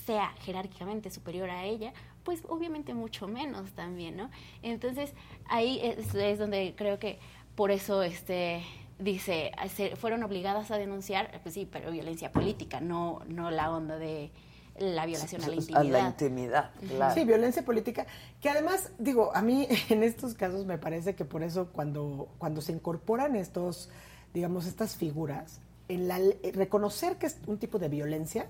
sea 0.06 0.34
jerárquicamente 0.42 1.10
superior 1.10 1.50
a 1.50 1.64
ella, 1.64 1.94
pues 2.24 2.44
obviamente 2.48 2.94
mucho 2.94 3.28
menos 3.28 3.72
también, 3.72 4.18
¿no? 4.18 4.30
Entonces, 4.62 5.14
ahí 5.46 5.80
es, 5.84 6.14
es 6.16 6.40
donde 6.40 6.74
creo 6.76 7.00
que 7.00 7.20
por 7.56 7.70
eso 7.70 8.02
este 8.02 8.64
dice, 9.00 9.52
se- 9.74 9.96
fueron 9.96 10.24
obligadas 10.24 10.72
a 10.72 10.78
denunciar, 10.78 11.40
pues 11.44 11.56
sí, 11.56 11.68
pero 11.72 11.92
violencia 11.92 12.32
política, 12.32 12.80
no, 12.80 13.22
no 13.28 13.52
la 13.52 13.72
onda 13.72 13.98
de 13.98 14.32
la 14.78 15.06
violación 15.06 15.44
a 15.44 15.50
la 15.50 15.56
intimidad. 15.56 15.82
A 15.82 15.84
la 16.04 16.08
intimidad, 16.10 16.72
claro. 16.88 17.14
Sí, 17.14 17.26
violencia 17.26 17.64
política, 17.64 18.06
que 18.42 18.50
además, 18.50 18.92
digo, 18.98 19.36
a 19.36 19.42
mí 19.42 19.68
en 19.90 20.04
estos 20.04 20.34
casos 20.34 20.66
me 20.66 20.78
parece 20.78 21.16
que 21.16 21.26
por 21.26 21.44
eso 21.44 21.70
cuando, 21.72 22.28
cuando 22.38 22.62
se 22.62 22.72
incorporan 22.72 23.36
estos, 23.36 23.90
digamos, 24.34 24.66
estas 24.66 24.96
figuras, 24.96 25.60
en 25.90 26.08
la, 26.08 26.20
reconocer 26.54 27.18
que 27.18 27.28
es 27.28 27.38
un 27.46 27.58
tipo 27.58 27.78
de 27.78 27.90
violencia, 27.90 28.48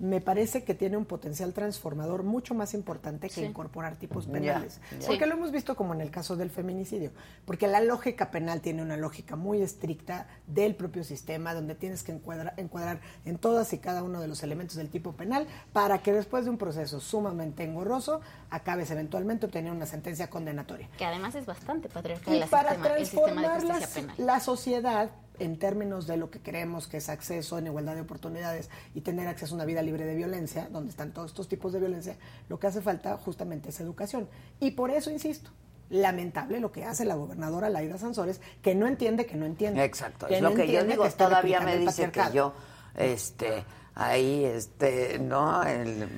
me 0.00 0.20
parece 0.20 0.64
que 0.64 0.74
tiene 0.74 0.96
un 0.96 1.04
potencial 1.04 1.52
transformador 1.52 2.24
mucho 2.24 2.54
más 2.54 2.74
importante 2.74 3.28
que 3.28 3.34
Sí. 3.34 3.44
incorporar 3.44 3.96
tipos 3.96 4.26
penales. 4.26 4.80
Porque 5.06 5.24
Sí. 5.24 5.28
lo 5.30 5.34
hemos 5.36 5.52
visto 5.52 5.76
como 5.76 5.94
en 5.94 6.00
el 6.00 6.10
caso 6.10 6.34
del 6.36 6.50
feminicidio. 6.50 7.12
Porque 7.44 7.68
la 7.68 7.80
lógica 7.80 8.30
penal 8.32 8.60
tiene 8.60 8.82
una 8.82 8.96
lógica 8.96 9.36
muy 9.36 9.62
estricta 9.62 10.26
del 10.48 10.74
propio 10.74 11.04
sistema, 11.04 11.54
donde 11.54 11.74
tienes 11.76 12.02
que 12.02 12.12
encuadrar, 12.12 12.54
encuadrar 12.56 13.00
en 13.24 13.38
todas 13.38 13.72
y 13.72 13.78
cada 13.78 14.02
uno 14.02 14.20
de 14.20 14.26
los 14.28 14.42
elementos 14.42 14.76
del 14.76 14.90
tipo 14.90 15.12
penal 15.12 15.46
para 15.72 15.98
que 15.98 16.12
después 16.12 16.44
de 16.44 16.50
un 16.50 16.58
proceso 16.58 16.98
sumamente 17.00 17.62
engorroso 17.62 18.20
acabes 18.50 18.90
eventualmente 18.90 19.46
obteniendo 19.46 19.76
una 19.76 19.86
sentencia 19.86 20.28
condenatoria. 20.28 20.88
Que 20.98 21.04
además 21.04 21.34
es 21.36 21.46
bastante 21.46 21.88
patriarcal 21.88 22.34
Y 22.34 22.38
la 22.40 22.46
para 22.48 22.70
sistema- 22.70 22.96
el 22.96 23.06
sistema 23.06 23.26
de 23.28 23.46
transformar 23.46 23.60
justicia 23.80 24.02
la, 24.02 24.08
penal. 24.14 24.26
la 24.26 24.40
sociedad 24.40 25.10
en 25.38 25.58
términos 25.58 26.06
de 26.06 26.16
lo 26.16 26.30
que 26.30 26.40
queremos 26.40 26.86
que 26.86 26.98
es 26.98 27.08
acceso 27.08 27.58
en 27.58 27.66
igualdad 27.66 27.94
de 27.94 28.02
oportunidades 28.02 28.70
y 28.94 29.00
tener 29.00 29.26
acceso 29.26 29.54
a 29.54 29.56
una 29.56 29.64
vida 29.64 29.82
libre 29.82 30.04
de 30.04 30.14
violencia, 30.14 30.68
donde 30.70 30.90
están 30.90 31.12
todos 31.12 31.30
estos 31.32 31.48
tipos 31.48 31.72
de 31.72 31.80
violencia, 31.80 32.16
lo 32.48 32.58
que 32.58 32.66
hace 32.68 32.80
falta 32.80 33.16
justamente 33.18 33.70
es 33.70 33.80
educación. 33.80 34.28
Y 34.60 34.72
por 34.72 34.90
eso 34.90 35.10
insisto, 35.10 35.50
lamentable 35.90 36.60
lo 36.60 36.72
que 36.72 36.84
hace 36.84 37.04
la 37.04 37.14
gobernadora 37.14 37.68
Laida 37.68 37.98
Sansores, 37.98 38.40
que 38.62 38.74
no 38.74 38.86
entiende 38.86 39.26
que 39.26 39.36
no 39.36 39.46
entiende. 39.46 39.84
Exacto, 39.84 40.26
Que 40.26 40.36
es 40.36 40.42
no 40.42 40.50
lo 40.50 40.56
que 40.56 40.70
yo 40.70 40.84
digo, 40.84 41.04
está 41.04 41.28
todavía 41.28 41.60
me 41.60 41.78
dice 41.78 42.10
que 42.10 42.22
yo, 42.32 42.54
este, 42.96 43.64
ahí, 43.94 44.44
este, 44.44 45.18
¿no? 45.18 45.62
El- 45.64 46.08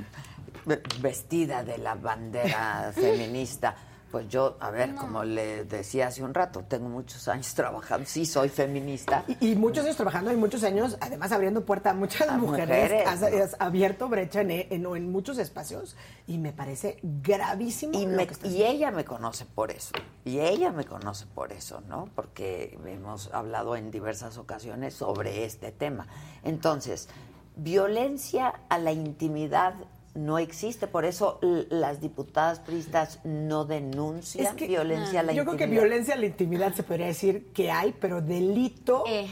vestida 1.01 1.62
de 1.62 1.79
la 1.79 1.95
bandera 1.95 2.93
feminista. 2.93 3.77
Pues 4.11 4.29
yo, 4.29 4.57
a 4.61 4.71
ver, 4.71 4.95
como 4.95 5.25
le 5.25 5.65
decía 5.65 6.07
hace 6.07 6.23
un 6.23 6.33
rato, 6.33 6.63
tengo 6.69 6.89
muchos 6.89 7.27
años 7.29 7.53
trabajando, 7.55 8.07
sí 8.09 8.25
soy 8.25 8.49
feminista. 8.49 9.25
Y, 9.41 9.49
y 9.51 9.57
muchos 9.57 9.85
años 9.85 9.97
trabajando 9.97 10.33
y 10.33 10.37
muchos 10.37 10.63
años, 10.65 10.97
además 11.01 11.33
abriendo 11.33 11.65
puerta 11.65 11.91
a 11.91 11.95
muchas 11.95 12.29
A 12.29 12.39
mujeres, 12.39 12.69
mujeres, 12.69 13.07
has, 13.09 13.21
¿no? 13.21 13.27
has 13.27 13.57
abierto 13.59 14.09
brecha 14.09 14.41
en, 14.43 14.51
en, 14.53 14.71
en 14.71 15.11
muchos 15.13 15.39
espacios 15.39 15.97
y 16.27 16.39
me 16.39 16.53
parece 16.53 16.99
gravísimo. 17.03 17.99
Y, 18.01 18.07
lo 18.07 18.17
me- 18.17 18.27
que 18.27 18.35
está 18.35 18.47
y 18.47 18.63
ella 18.63 18.91
me 18.93 19.05
conoce 19.05 19.45
por 19.45 19.71
eso. 19.73 19.93
Y 20.25 20.39
ella 20.39 20.71
me 20.73 20.85
conoce 20.85 21.27
por 21.27 21.53
eso, 21.53 21.81
¿no? 21.89 22.09
Porque 22.15 22.79
hemos 22.87 23.33
hablado 23.35 23.77
en 23.77 23.91
diversas 23.91 24.39
ocasiones 24.39 24.95
sobre 24.95 25.45
este 25.45 25.73
tema. 25.73 26.07
Entonces, 26.45 27.09
violencia 27.57 28.55
a 28.69 28.79
la 28.79 28.93
intimidad 28.93 29.75
no 30.17 30.39
existe. 30.39 30.87
Por 30.87 31.05
eso 31.05 31.39
las 31.71 32.01
diputadas 32.01 32.61
priistas 32.61 33.21
no 33.25 33.64
denuncian 33.64 34.47
Es 34.47 34.55
que, 34.55 34.67
violencia 34.67 35.21
a 35.21 35.23
la 35.23 35.33
Yo 35.33 35.45
creo 35.45 35.57
que 35.57 35.64
intimidad. 35.64 35.83
violencia 35.83 36.14
a 36.14 36.19
la 36.19 36.27
intimidad 36.27 36.75
se 36.75 36.83
podría 36.83 37.07
decir 37.07 37.49
que 37.53 37.71
hay, 37.71 37.95
pero 38.01 38.21
delito 38.23 39.05
Eh, 39.07 39.29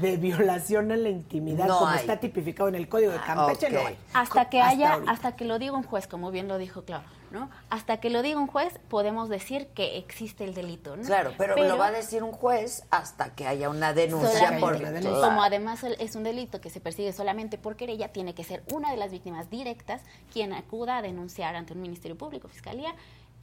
de 0.00 0.16
violación 0.16 0.92
a 0.92 0.96
la 0.96 1.08
intimidad, 1.08 1.66
No 1.68 1.78
como 1.78 1.90
hay. 1.90 2.00
está 2.00 2.18
tipificado 2.18 2.68
en 2.68 2.74
el 2.74 2.88
Código 2.88 3.12
de 3.12 3.18
Campeche, 3.20 3.66
ok. 3.68 3.72
no 3.72 3.86
hay. 3.86 3.96
Hasta 4.12 4.48
que 4.50 4.60
Hasta 4.60 4.72
haya, 4.72 4.92
ahorita. 4.94 5.12
hasta 5.12 5.36
que 5.36 5.44
lo 5.44 5.58
diga 5.58 5.72
un 5.76 5.82
juez, 5.84 6.06
como 6.06 6.30
bien 6.30 6.48
lo 6.48 6.58
dijo 6.58 6.82
Claro, 6.82 7.04
¿no? 7.30 7.50
Hasta 7.70 7.98
que 7.98 8.10
lo 8.10 8.22
diga 8.22 8.38
un 8.38 8.46
juez, 8.46 8.78
podemos 8.88 9.28
decir 9.28 9.68
que 9.68 9.98
existe 9.98 10.44
el 10.44 10.54
delito, 10.54 10.96
¿no? 10.96 11.02
Claro, 11.02 11.32
pero, 11.38 11.56
lo 11.56 11.76
va 11.78 11.88
a 11.88 11.92
decir 11.92 12.22
un 12.22 12.32
juez 12.32 12.84
hasta 12.90 13.34
que 13.34 13.46
haya 13.46 13.68
una 13.70 13.92
denuncia 13.92 14.58
por 14.60 14.78
denuncia. 14.78 15.10
como 15.28 15.42
además 15.42 15.82
es 15.84 16.14
un 16.16 16.22
delito 16.24 16.60
que 16.60 16.70
se 16.70 16.80
persigue 16.80 17.12
solamente 17.12 17.58
por 17.58 17.76
querella, 17.76 18.08
tiene 18.08 18.34
que 18.34 18.44
ser 18.44 18.62
una 18.72 18.90
de 18.90 18.96
las 18.96 19.10
víctimas 19.10 19.50
directas 19.50 20.02
quien 20.32 20.52
acuda 20.52 20.98
a 20.98 21.02
denunciar 21.02 21.56
ante 21.56 21.72
un 21.72 21.80
ministerio 21.82 22.16
público, 22.16 22.48
fiscalía 22.48 22.94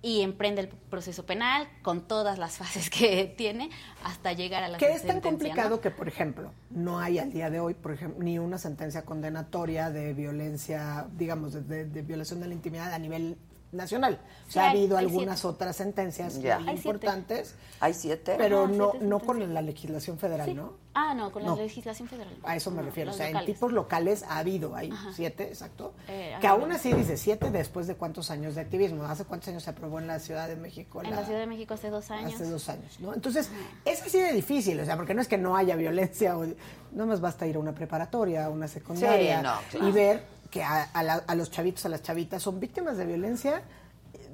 y 0.04 0.22
emprende 0.22 0.62
el 0.62 0.68
proceso 0.68 1.28
penal 1.28 1.68
con 1.84 2.02
todas 2.08 2.40
las 2.40 2.58
fases 2.58 2.90
que 2.90 3.26
tiene 3.38 3.70
hasta 4.04 4.34
llegar 4.34 4.64
a 4.64 4.68
la 4.68 4.80
Que 4.80 4.94
es 4.94 5.06
tan 5.06 5.22
complicado 5.22 5.70
¿no? 5.76 5.80
que, 5.82 5.92
por 5.92 6.08
ejemplo, 6.08 6.52
no 6.72 6.98
hay 7.00 7.20
al 7.20 7.32
día 7.32 7.52
de 7.52 7.60
hoy, 7.60 7.76
por 7.76 7.92
ejemplo, 7.92 8.24
ni 8.24 8.40
una 8.40 8.58
sentencia 8.58 9.04
condenatoria 9.06 9.92
de 9.92 10.14
violencia, 10.14 11.06
digamos, 11.14 11.54
de, 11.54 11.62
de- 11.62 11.86
de 11.86 12.02
violación 12.02 12.40
de 12.40 12.48
la 12.48 12.54
intimidad 12.56 12.92
a 12.94 12.98
nivel 12.98 13.38
nacional. 13.72 14.20
O 14.48 14.52
sea, 14.52 14.68
ha 14.68 14.70
habido 14.72 14.98
algunas 14.98 15.40
siete. 15.40 15.54
otras 15.56 15.76
sentencias 15.76 16.42
Ya. 16.42 16.58
siete. 16.58 16.72
importantes, 16.74 17.56
¿Hay 17.80 17.94
siete? 17.94 18.36
pero 18.38 18.68
no, 18.68 18.92
siete 18.92 19.06
no 19.06 19.20
con 19.20 19.54
la 19.54 19.62
legislación 19.62 20.18
federal, 20.18 20.48
Sí. 20.50 20.54
¿no? 20.54 20.74
Ah, 20.94 21.14
no, 21.14 21.32
con 21.32 21.44
la 21.44 21.50
No. 21.50 21.56
legislación 21.56 22.10
federal. 22.10 22.36
A 22.44 22.58
eso 22.58 22.70
me 22.70 22.78
No, 22.78 22.84
refiero. 22.84 23.12
O 23.12 23.14
sea, 23.14 23.30
en 23.30 23.46
tipos 23.46 23.72
locales 23.72 24.24
ha 24.28 24.40
habido, 24.40 24.76
hay 24.76 24.90
Ajá. 24.92 25.12
siete, 25.14 25.48
exacto. 25.48 25.94
Eh, 26.10 26.36
que 26.42 26.48
aún 26.48 26.70
así 26.74 26.92
dice 26.92 27.16
siete 27.16 27.50
después 27.50 27.88
de 27.88 27.96
cuántos 27.96 28.30
años 28.30 28.56
de 28.56 28.62
activismo. 28.62 29.06
¿Hace 29.06 29.24
cuántos 29.24 29.48
años 29.50 29.64
se 29.64 29.70
aprobó 29.70 30.00
en 30.00 30.08
la 30.08 30.20
Ciudad 30.20 30.50
de 30.50 30.58
México? 30.58 31.02
En 31.02 31.12
la 31.12 31.24
Ciudad 31.24 31.40
de 31.40 31.48
México 31.48 31.76
hace 31.76 31.90
dos 31.90 32.12
años. 32.12 32.34
Hace 32.34 32.44
dos 32.50 32.68
años, 32.68 33.00
¿no? 33.00 33.14
Entonces, 33.14 33.50
es 33.86 34.02
así 34.02 34.20
de 34.20 34.34
difícil, 34.34 34.78
o 34.82 34.86
sea, 34.86 34.98
porque 34.98 35.14
no 35.14 35.22
es 35.22 35.30
que 35.30 35.38
no 35.38 35.56
haya 35.56 35.78
violencia, 35.78 36.38
o, 36.38 36.46
no 36.92 37.06
más 37.06 37.22
basta 37.22 37.48
ir 37.48 37.56
a 37.56 37.60
una 37.60 37.74
preparatoria, 37.74 38.46
a 38.46 38.50
una 38.50 38.68
secundaria 38.68 39.38
Sí, 39.38 39.44
no, 39.44 39.54
claro. 39.72 39.88
y 39.88 39.92
ver 39.94 40.41
que 40.52 40.62
a, 40.64 40.84
a 40.84 41.02
la- 41.02 41.24
a 41.26 41.34
los 41.36 41.50
chavitos, 41.50 41.86
a 41.86 41.90
las 41.90 42.04
chavitas 42.04 42.44
son 42.44 42.60
víctimas 42.60 42.98
de 42.98 43.06
violencia 43.08 43.64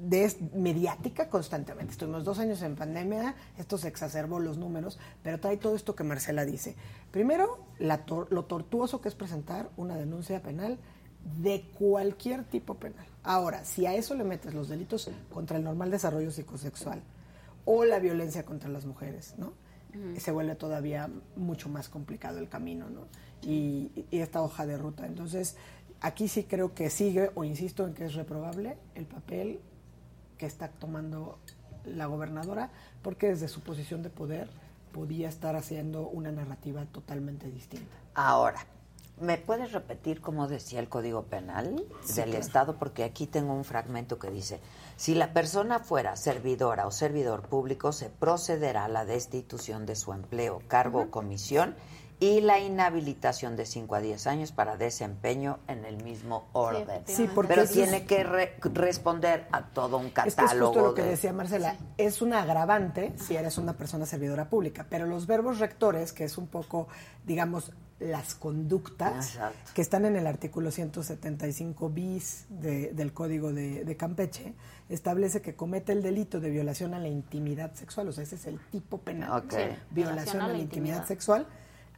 de, 0.00 0.32
mediática 0.54 1.28
constantemente. 1.28 1.92
Estuvimos 1.92 2.24
dos 2.24 2.38
años 2.38 2.60
en 2.62 2.76
pandemia, 2.76 3.34
esto 3.56 3.78
se 3.78 3.88
exacerbó 3.88 4.38
los 4.40 4.58
números, 4.58 4.98
pero 5.22 5.40
trae 5.40 5.56
todo 5.56 5.74
esto 5.76 5.94
que 5.94 6.04
Marcela 6.04 6.44
dice. 6.44 6.76
Primero, 7.10 7.58
la 7.78 8.04
tor- 8.04 8.26
lo 8.30 8.44
tortuoso 8.44 9.00
que 9.00 9.08
es 9.08 9.14
presentar 9.14 9.70
una 9.76 9.96
denuncia 9.96 10.42
penal 10.42 10.78
de 11.40 11.62
cualquier 11.78 12.44
tipo 12.44 12.74
penal. 12.74 13.06
Ahora, 13.24 13.64
si 13.64 13.86
a 13.86 13.94
eso 13.94 14.14
le 14.14 14.24
metes 14.24 14.54
los 14.54 14.68
delitos 14.68 15.10
contra 15.32 15.56
el 15.56 15.64
normal 15.64 15.90
desarrollo 15.90 16.30
psicosexual 16.30 17.02
o 17.64 17.84
la 17.84 17.98
violencia 17.98 18.44
contra 18.44 18.68
las 18.68 18.84
mujeres, 18.86 19.34
¿no? 19.38 19.52
Se 20.18 20.30
vuelve 20.30 20.54
todavía 20.54 21.10
mucho 21.34 21.68
más 21.68 21.88
complicado 21.88 22.38
el 22.38 22.48
camino, 22.48 22.88
¿no? 22.90 23.06
Y, 23.42 23.90
y 24.10 24.18
esta 24.18 24.42
hoja 24.42 24.64
de 24.66 24.76
ruta. 24.78 25.06
Entonces, 25.06 25.56
aquí 26.00 26.28
sí 26.28 26.44
creo 26.44 26.74
que 26.74 26.90
sigue, 26.90 27.30
o 27.34 27.44
insisto 27.44 27.86
en 27.86 27.94
que 27.94 28.04
es 28.06 28.14
reprobable, 28.14 28.78
el 28.94 29.06
papel 29.06 29.60
que 30.36 30.46
está 30.46 30.68
tomando 30.68 31.38
la 31.84 32.06
gobernadora, 32.06 32.70
porque 33.02 33.28
desde 33.28 33.48
su 33.48 33.60
posición 33.60 34.02
de 34.02 34.10
poder 34.10 34.48
podía 34.92 35.28
estar 35.28 35.56
haciendo 35.56 36.08
una 36.08 36.32
narrativa 36.32 36.84
totalmente 36.86 37.50
distinta. 37.50 37.94
Ahora, 38.14 38.66
¿me 39.20 39.36
puedes 39.36 39.72
repetir 39.72 40.20
cómo 40.20 40.48
decía 40.48 40.80
el 40.80 40.88
Código 40.88 41.24
Penal 41.24 41.84
Sí, 42.04 42.14
del 42.14 42.30
claro. 42.30 42.44
Estado? 42.44 42.78
Porque 42.78 43.04
aquí 43.04 43.26
tengo 43.26 43.52
un 43.54 43.64
fragmento 43.64 44.18
que 44.18 44.30
dice, 44.30 44.60
si 44.96 45.14
la 45.14 45.32
persona 45.32 45.78
fuera 45.78 46.16
servidora 46.16 46.86
o 46.86 46.90
servidor 46.90 47.42
público, 47.42 47.92
se 47.92 48.10
procederá 48.10 48.84
a 48.84 48.88
la 48.88 49.04
destitución 49.04 49.86
de 49.86 49.96
su 49.96 50.12
empleo, 50.12 50.62
cargo 50.68 51.02
o 51.02 51.10
comisión 51.10 51.74
y 52.20 52.40
la 52.40 52.58
inhabilitación 52.58 53.56
de 53.56 53.64
5 53.64 53.94
a 53.94 54.00
10 54.00 54.26
años 54.26 54.50
para 54.52 54.76
desempeño 54.76 55.60
en 55.68 55.84
el 55.84 56.02
mismo 56.02 56.48
orden. 56.52 57.02
Sí, 57.06 57.28
porque 57.32 57.54
Pero 57.54 57.68
tiene 57.68 57.98
es- 57.98 58.02
que 58.04 58.24
re- 58.24 58.56
responder 58.60 59.46
a 59.52 59.66
todo 59.66 59.98
un 59.98 60.06
Es 60.06 60.12
que 60.14 60.28
es 60.28 60.34
catálogo 60.34 60.72
justo 60.72 60.88
lo 60.88 60.94
que 60.94 61.02
de... 61.02 61.10
decía 61.10 61.32
Marcela, 61.32 61.76
es 61.96 62.20
un 62.20 62.32
agravante 62.32 63.14
si 63.18 63.36
eres 63.36 63.56
una 63.56 63.74
persona 63.76 64.04
servidora 64.04 64.48
pública, 64.50 64.86
pero 64.90 65.06
los 65.06 65.26
verbos 65.28 65.60
rectores, 65.60 66.12
que 66.12 66.24
es 66.24 66.38
un 66.38 66.48
poco, 66.48 66.88
digamos, 67.24 67.70
las 68.00 68.34
conductas 68.36 69.34
Exacto. 69.34 69.70
que 69.74 69.82
están 69.82 70.04
en 70.04 70.16
el 70.16 70.26
artículo 70.26 70.70
175 70.72 71.88
bis 71.88 72.46
de- 72.48 72.92
del 72.94 73.12
Código 73.12 73.52
de, 73.52 73.84
de 73.84 73.96
Campeche, 73.96 74.54
establece 74.88 75.40
que 75.42 75.54
comete 75.54 75.92
el 75.92 76.02
delito 76.02 76.40
de 76.40 76.50
violación 76.50 76.94
a 76.94 76.98
la 76.98 77.08
intimidad 77.08 77.74
sexual, 77.74 78.08
o 78.08 78.12
sea, 78.12 78.24
ese 78.24 78.36
es 78.36 78.46
el 78.46 78.58
tipo 78.70 78.98
penal. 78.98 79.44
Ok. 79.44 79.52
Sí. 79.52 79.58
Violación 79.90 80.42
a 80.42 80.48
la 80.48 80.54
intimidad 80.58 80.62
intimidad. 80.62 81.06
sexual, 81.06 81.46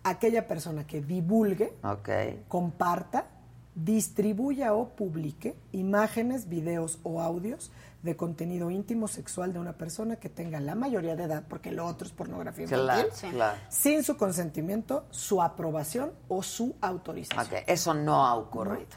aquella 0.04 0.46
persona 0.46 0.86
que 0.86 1.00
divulgue, 1.00 1.74
comparta, 2.48 3.26
distribuya 3.74 4.74
o 4.74 4.88
publique 4.96 5.54
imágenes, 5.72 6.48
videos 6.48 6.98
o 7.02 7.20
audios 7.20 7.70
de 8.02 8.16
contenido 8.16 8.70
íntimo 8.70 9.08
sexual 9.08 9.52
de 9.52 9.58
una 9.58 9.74
persona 9.74 10.16
que 10.16 10.28
tenga 10.28 10.58
la 10.58 10.74
mayoría 10.74 11.16
de 11.16 11.24
edad, 11.24 11.44
porque 11.48 11.70
lo 11.70 11.86
otro 11.86 12.06
es 12.06 12.12
pornografía 12.12 12.64
infantil, 12.64 12.84
Claro, 12.86 13.08
Sí. 13.12 13.26
claro. 13.28 13.58
sin 13.68 14.02
su 14.02 14.16
consentimiento, 14.16 15.04
su 15.10 15.42
aprobación 15.42 16.12
o 16.28 16.42
su 16.42 16.74
autorización. 16.80 17.44
Ok, 17.46 17.64
Eso 17.66 17.92
no 17.94 18.26
ha 18.26 18.34
ocurrido. 18.36 18.88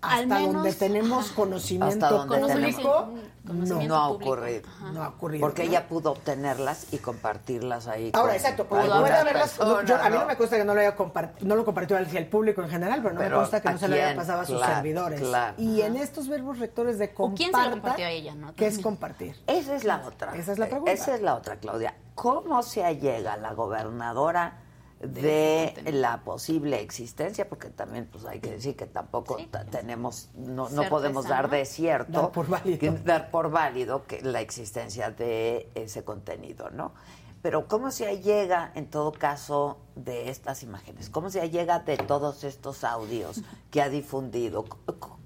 Hasta 0.00 0.26
menos- 0.26 0.54
donde 0.54 0.72
tenemos 0.74 1.30
conocimiento 1.32 2.06
Hasta 2.06 2.16
donde 2.18 2.38
público, 2.38 3.08
tenemos- 3.44 3.68
no, 3.68 3.82
No 3.82 3.96
ha 3.96 4.08
ocurrido. 4.10 4.68
no 4.92 5.02
ha 5.02 5.08
ocurrido. 5.08 5.40
Porque 5.40 5.64
¿no? 5.64 5.70
ella 5.70 5.88
pudo 5.88 6.12
obtenerlas 6.12 6.92
y 6.92 6.98
compartirlas 6.98 7.88
ahí. 7.88 8.10
Ahora, 8.14 8.28
con 8.28 8.36
exacto, 8.36 8.66
haberlas. 8.70 9.58
no, 9.58 9.82
yo- 9.82 9.96
a 9.96 10.10
mí 10.10 10.16
no, 10.18 10.26
me 10.26 10.36
consta 10.36 10.56
que 10.56 10.64
no 10.64 10.74
lo 10.74 10.80
haya 10.80 10.94
no 11.40 11.56
lo 11.56 11.64
compartió 11.64 11.96
hacia 11.98 12.20
el 12.20 12.26
público 12.28 12.62
en 12.62 12.68
general, 12.68 13.00
pero 13.02 13.14
no 13.14 13.20
Pero, 13.20 13.30
me 13.36 13.40
consta 13.42 13.60
que 13.60 13.68
¿a 13.68 13.72
no 13.72 13.78
se 13.78 13.88
lo 13.88 13.94
haya 13.94 14.14
pasado 14.14 14.40
a 14.42 14.44
sus 14.44 14.56
Claro, 14.58 14.74
servidores. 14.74 15.20
claro. 15.20 15.54
Y 15.58 15.80
en 15.80 15.96
estos 15.96 16.28
verbos 16.28 16.58
rectores 16.58 16.98
de 16.98 17.06
¿O 17.06 17.14
comparta, 17.14 17.36
quién 17.36 17.52
se 17.54 17.64
lo 17.64 17.70
compartió 17.70 18.06
a 18.06 18.10
ella, 18.10 18.34
no? 18.34 18.54
¿qué 18.54 18.66
es 18.66 18.78
compartir? 18.78 19.34
Esa 19.46 19.74
es 19.74 19.84
la 19.84 20.02
otra. 20.06 20.36
Esa 20.36 20.52
es 20.52 20.58
la 20.58 20.66
pregunta. 20.66 20.92
Esa 20.92 21.14
es 21.14 21.22
la 21.22 21.34
otra, 21.34 21.56
Claudia. 21.56 21.94
¿Cómo 22.14 22.62
se 22.62 22.84
allega 22.84 23.36
la 23.36 23.54
gobernadora 23.54 24.58
de 25.00 25.74
la 25.92 26.22
posible 26.24 26.80
existencia? 26.80 27.48
Porque 27.48 27.70
también 27.70 28.08
pues 28.10 28.24
hay 28.24 28.40
que 28.40 28.50
decir 28.52 28.76
que 28.76 28.86
tampoco 28.86 29.36
Sí. 29.38 29.48
tenemos, 29.70 30.30
no, 30.34 30.68
no 30.70 30.88
podemos 30.88 31.26
dar 31.28 31.44
¿no? 31.48 31.56
de 31.56 31.64
cierto, 31.64 32.20
Dar 32.22 32.32
por 32.32 32.48
válido. 32.48 32.78
que- 32.78 32.90
dar 32.90 33.30
por 33.30 33.50
válido 33.50 34.04
que 34.06 34.20
la 34.22 34.40
existencia 34.40 35.10
de 35.10 35.70
ese 35.74 36.04
contenido, 36.04 36.70
¿no? 36.70 36.92
Pero 37.40 37.68
¿cómo 37.68 37.92
se 37.92 38.08
allega 38.08 38.72
en 38.74 38.90
todo 38.90 39.12
caso 39.12 39.78
de 39.94 40.28
estas 40.28 40.64
imágenes? 40.64 41.08
¿Cómo 41.08 41.30
se 41.30 41.40
allega 41.40 41.78
de 41.78 41.96
todos 41.96 42.42
estos 42.42 42.82
audios 42.82 43.40
que 43.70 43.80
ha 43.80 43.88
difundido? 43.88 44.64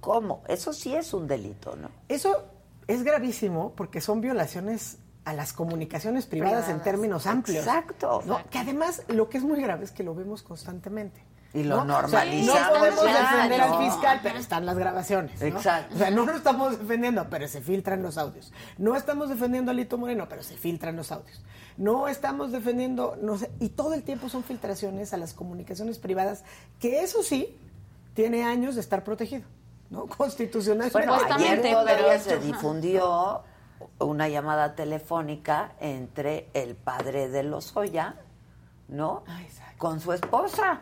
¿Cómo? 0.00 0.42
Eso 0.46 0.74
sí 0.74 0.94
es 0.94 1.14
un 1.14 1.26
delito, 1.26 1.74
¿no? 1.76 1.88
Eso 2.08 2.44
es 2.86 3.02
gravísimo 3.02 3.72
porque 3.74 4.02
son 4.02 4.20
violaciones 4.20 4.98
a 5.24 5.32
las 5.32 5.52
comunicaciones 5.52 6.26
privadas, 6.26 6.54
en 6.60 6.64
Privadas. 6.64 6.84
términos 6.84 7.26
amplios. 7.26 7.64
Exacto. 7.64 8.22
¿no? 8.26 8.40
Que 8.50 8.58
además 8.58 9.02
lo 9.08 9.28
que 9.28 9.38
es 9.38 9.44
muy 9.44 9.60
grave 9.60 9.84
es 9.84 9.92
que 9.92 10.02
lo 10.02 10.14
vemos 10.14 10.42
constantemente. 10.42 11.22
Y 11.54 11.64
lo 11.64 11.84
¿no? 11.84 11.98
O 11.98 12.08
sea, 12.08 12.24
normalizamos. 12.24 12.72
no 12.72 12.78
podemos 12.78 13.00
Claro. 13.02 13.36
defender 13.36 13.60
al 13.60 13.78
fiscal, 13.84 14.20
pero 14.22 14.38
están 14.38 14.64
las 14.66 14.76
grabaciones. 14.78 15.38
¿no? 15.40 15.46
Exacto. 15.46 15.94
O 15.94 15.98
sea, 15.98 16.10
no 16.10 16.24
lo 16.24 16.32
estamos 16.34 16.78
defendiendo, 16.78 17.26
pero 17.28 17.46
se 17.46 17.60
filtran 17.60 18.02
los 18.02 18.16
audios. 18.16 18.52
No 18.78 18.96
estamos 18.96 19.28
defendiendo 19.28 19.70
a 19.70 19.74
Lito 19.74 19.98
Moreno, 19.98 20.26
pero 20.30 20.42
se 20.42 20.56
filtran 20.56 20.96
los 20.96 21.12
audios. 21.12 21.42
No 21.76 22.08
estamos 22.08 22.52
defendiendo, 22.52 23.16
no 23.20 23.36
sé, 23.36 23.50
y 23.60 23.68
todo 23.68 23.92
el 23.94 24.02
tiempo 24.02 24.28
son 24.30 24.42
filtraciones 24.44 25.12
a 25.12 25.18
las 25.18 25.34
comunicaciones 25.34 25.98
privadas, 25.98 26.42
que 26.80 27.02
eso 27.02 27.22
sí, 27.22 27.54
tiene 28.14 28.44
años 28.44 28.74
de 28.74 28.80
estar 28.80 29.04
protegido, 29.04 29.44
¿no? 29.90 30.06
Constitucionalmente. 30.16 30.92
Bueno, 30.98 31.14
ayer 31.34 31.60
todavía 31.62 31.96
pero- 31.96 32.18
se 32.18 32.38
difundió 32.38 33.42
una 33.98 34.28
llamada 34.28 34.74
telefónica 34.74 35.72
entre 35.80 36.48
el 36.54 36.74
padre 36.74 37.28
de 37.28 37.42
Lozoya, 37.42 38.16
¿no? 38.88 39.24
Ah, 39.26 39.42
exacto. 39.42 39.78
Con 39.78 40.00
su 40.00 40.12
esposa. 40.12 40.80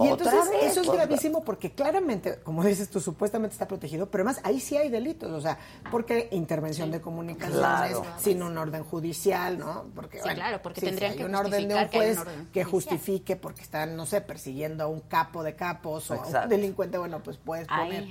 Y 0.00 0.08
entonces 0.08 0.50
vez, 0.50 0.64
eso 0.64 0.80
es 0.80 0.90
gravísimo 0.90 1.44
porque 1.44 1.72
claramente, 1.72 2.40
como 2.42 2.64
dices 2.64 2.88
tú, 2.88 3.00
supuestamente 3.00 3.52
está 3.54 3.68
protegido, 3.68 4.10
pero 4.10 4.22
además 4.24 4.40
ahí 4.44 4.60
sí 4.60 4.76
hay 4.76 4.88
delitos, 4.88 5.30
o 5.30 5.40
sea, 5.40 5.58
porque 5.90 6.28
intervención 6.32 6.90
de 6.90 7.00
comunicaciones 7.00 7.58
Claro. 7.58 8.04
sin 8.18 8.42
un 8.42 8.56
orden 8.56 8.82
judicial, 8.84 9.58
¿no? 9.58 9.84
Porque 9.94 10.20
Sí, 10.20 10.28
claro, 10.30 10.60
porque 10.62 10.80
tendrían 10.80 11.12
hay 11.12 11.18
que 11.18 11.24
un 11.24 11.34
orden 11.34 11.68
de 11.68 11.74
un 11.74 11.88
que 11.88 11.98
juez 11.98 12.18
que 12.52 12.64
justifique 12.64 13.36
porque 13.36 13.62
están, 13.62 13.96
no 13.96 14.06
sé, 14.06 14.20
persiguiendo 14.20 14.84
a 14.84 14.86
un 14.86 15.00
capo 15.00 15.42
de 15.42 15.54
capos 15.54 16.10
o 16.10 16.14
a 16.14 16.42
un 16.42 16.48
delincuente, 16.48 16.98
bueno, 16.98 17.22
pues 17.22 17.36
puedes 17.36 17.68
poner 17.68 18.08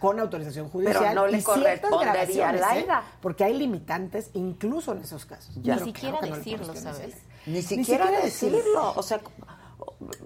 con 0.00 0.20
autorización 0.20 0.68
judicial 0.68 1.14
no 1.14 1.26
le 1.26 1.42
correspondería 1.42 2.48
a 2.48 2.52
Laida. 2.52 3.00
¿eh? 3.00 3.12
Porque 3.20 3.44
hay 3.44 3.56
limitantes 3.56 4.30
incluso 4.34 4.92
en 4.92 4.98
esos 4.98 5.24
casos. 5.24 5.54
Ya. 5.62 5.74
Ni 5.76 5.80
Pero 5.80 5.84
siquiera 5.86 6.18
claro 6.18 6.32
no 6.32 6.36
decirlo, 6.36 6.74
¿sabes? 6.74 7.14
Ni 7.46 7.62
siquiera, 7.62 8.06
siquiera 8.06 8.22
decirlo. 8.22 8.92
O 8.96 9.02
sea, 9.02 9.20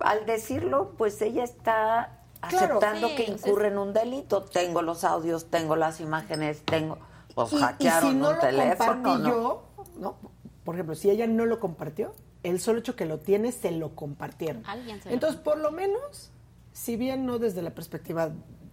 al 0.01 0.27
decirlo, 0.27 0.95
pues 0.97 1.21
ella 1.23 1.45
está 1.45 2.21
aceptando 2.41 3.09
Sí, 3.09 3.15
que 3.17 3.25
incurre 3.25 3.69
en 3.69 3.79
un 3.79 3.93
delito. 3.93 4.43
Tengo 4.45 4.83
los 4.83 5.05
audios, 5.05 5.51
tengo 5.51 5.77
las 5.77 6.01
imágenes, 6.01 6.63
tengo... 6.65 6.99
Pues 7.35 7.53
Y- 7.53 7.57
y, 7.57 7.59
hackearon 7.61 8.11
si 8.13 8.17
no 8.17 8.29
un 8.31 8.35
lo 8.35 8.41
teléfono, 8.41 9.29
yo, 9.29 9.63
¿no? 9.99 10.17
Por 10.65 10.75
ejemplo, 10.75 10.95
si 10.95 11.11
ella 11.11 11.27
no 11.27 11.47
lo 11.47 11.61
compartió, 11.61 12.15
el 12.43 12.61
solo 12.61 12.81
hecho 12.81 12.97
que 12.97 13.07
lo 13.07 13.19
tiene, 13.19 13.53
se 13.53 13.71
lo 13.71 13.95
compartieron. 13.95 14.65
Alguien 14.67 15.01
se 15.01 15.09
lo 15.09 15.15
Entonces, 15.15 15.41
por 15.41 15.59
lo 15.59 15.71
menos, 15.71 16.31
si 16.73 16.97
bien 16.97 17.27
no 17.27 17.39
desde 17.39 17.63
la 17.63 17.71
perspectiva 17.71 18.31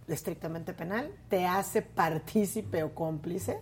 estrictamente 0.08 0.74
penal, 0.74 1.12
te 1.30 1.46
hace 1.46 1.82
partícipe 1.82 2.84
o 2.84 2.94
cómplice, 2.94 3.62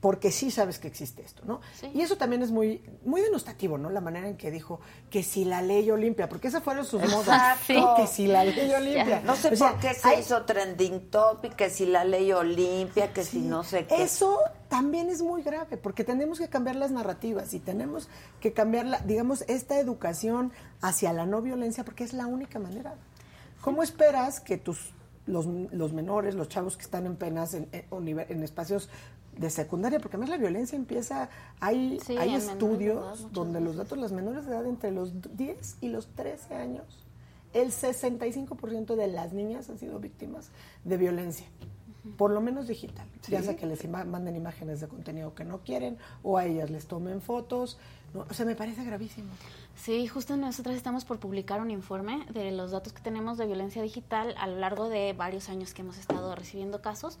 porque 0.00 0.30
sí 0.30 0.50
sabes 0.50 0.78
que 0.78 0.88
existe 0.88 1.22
esto, 1.22 1.42
¿no? 1.44 1.60
Sí. 1.78 1.90
Y 1.92 2.00
eso 2.00 2.16
también 2.16 2.42
es 2.42 2.50
muy, 2.50 2.82
muy 3.04 3.20
denostativo, 3.20 3.76
¿no? 3.76 3.90
La 3.90 4.00
manera 4.00 4.28
en 4.28 4.38
que 4.38 4.50
dijo 4.50 4.80
que 5.10 5.22
si 5.22 5.44
la 5.44 5.60
ley 5.60 5.90
Olimpia, 5.90 6.26
porque 6.26 6.48
esas 6.48 6.62
fueron 6.62 6.86
sus 6.86 7.02
modas. 7.10 7.58
Exacto. 7.68 7.94
Que 7.96 8.06
si 8.06 8.26
la 8.26 8.42
ley 8.44 8.72
Olimpia. 8.72 9.20
No 9.26 9.36
sé 9.36 9.48
O 9.48 9.56
sea, 9.56 9.72
por 9.72 9.80
qué 9.80 9.92
se 9.92 10.08
hay- 10.08 10.20
hizo 10.20 10.42
trending 10.46 11.10
topic, 11.10 11.54
que 11.54 11.68
si 11.68 11.84
la 11.84 12.04
ley 12.04 12.32
Olimpia, 12.32 13.12
que 13.12 13.24
si 13.24 13.40
no 13.40 13.62
sé 13.62 13.86
qué. 13.86 14.02
Eso 14.02 14.38
también 14.68 15.10
es 15.10 15.20
muy 15.20 15.42
grave, 15.42 15.76
porque 15.76 16.02
tenemos 16.02 16.38
que 16.38 16.48
cambiar 16.48 16.76
las 16.76 16.90
narrativas 16.90 17.52
y 17.52 17.58
tenemos 17.60 18.08
que 18.40 18.54
cambiar, 18.54 18.86
la, 18.86 19.00
digamos, 19.00 19.42
esta 19.48 19.78
educación 19.78 20.50
hacia 20.80 21.12
la 21.12 21.26
no 21.26 21.42
violencia, 21.42 21.84
porque 21.84 22.04
es 22.04 22.14
la 22.14 22.24
única 22.26 22.58
manera. 22.58 22.94
¿Cómo 23.60 23.82
esperas 23.82 24.40
que 24.40 24.56
tus 24.56 24.94
los, 25.26 25.46
los 25.46 25.92
menores, 25.92 26.34
los 26.34 26.48
chavos 26.48 26.76
que 26.78 26.82
están 26.82 27.04
en 27.06 27.14
penas 27.16 27.52
en, 27.54 27.68
en 27.72 28.18
en 28.18 28.42
espacios 28.42 28.88
de 29.40 29.48
secundaria, 29.50 29.98
porque 29.98 30.16
además 30.16 30.28
la 30.30 30.36
violencia 30.36 30.76
empieza, 30.76 31.30
hay, 31.60 31.98
Sí, 32.04 32.16
hay 32.16 32.34
edad, 32.34 32.38
estudios 32.52 33.32
donde 33.32 33.60
los 33.60 33.74
datos, 33.76 33.96
las 33.98 34.12
menores 34.12 34.44
de 34.44 34.52
edad 34.52 34.66
entre 34.66 34.90
los 34.90 35.12
10 35.36 35.78
y 35.80 35.88
los 35.88 36.08
13 36.08 36.54
años, 36.54 36.84
el 37.54 37.72
65% 37.72 38.94
de 38.96 39.08
las 39.08 39.32
niñas 39.32 39.70
han 39.70 39.78
sido 39.78 39.98
víctimas 39.98 40.50
de 40.84 40.96
violencia, 40.98 41.46
por 42.18 42.30
lo 42.30 42.40
menos 42.42 42.68
digital, 42.68 43.06
ya 43.28 43.42
sea 43.42 43.56
que 43.56 43.66
les 43.66 43.82
ima- 43.84 44.04
manden 44.04 44.36
imágenes 44.36 44.80
de 44.80 44.88
contenido 44.88 45.34
que 45.34 45.44
no 45.44 45.60
quieren 45.60 45.96
o 46.22 46.36
a 46.36 46.44
ellas 46.44 46.70
les 46.70 46.86
tomen 46.86 47.20
fotos, 47.22 47.78
¿no? 48.14 48.26
o 48.28 48.34
sea, 48.34 48.44
me 48.44 48.54
parece 48.56 48.84
gravísimo. 48.84 49.30
Sí, 49.74 50.06
justo 50.06 50.36
nosotros 50.36 50.76
estamos 50.76 51.04
por 51.06 51.18
publicar 51.18 51.60
un 51.62 51.70
informe 51.70 52.26
de 52.32 52.52
los 52.52 52.70
datos 52.72 52.92
que 52.92 53.00
tenemos 53.00 53.38
de 53.38 53.46
violencia 53.46 53.80
digital 53.82 54.34
a 54.38 54.46
lo 54.46 54.58
largo 54.58 54.88
de 54.90 55.14
varios 55.14 55.48
años 55.48 55.72
que 55.72 55.80
hemos 55.82 55.96
estado 55.96 56.34
recibiendo 56.34 56.82
casos 56.82 57.18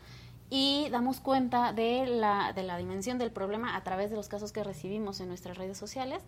y 0.50 0.88
damos 0.90 1.20
cuenta 1.20 1.72
de 1.72 2.06
la, 2.06 2.52
de 2.52 2.64
la 2.64 2.76
dimensión 2.76 3.18
del 3.18 3.30
problema 3.30 3.76
a 3.76 3.84
través 3.84 4.10
de 4.10 4.16
los 4.16 4.28
casos 4.28 4.50
que 4.52 4.64
recibimos 4.64 5.20
en 5.20 5.28
nuestras 5.28 5.56
redes 5.56 5.78
sociales. 5.78 6.22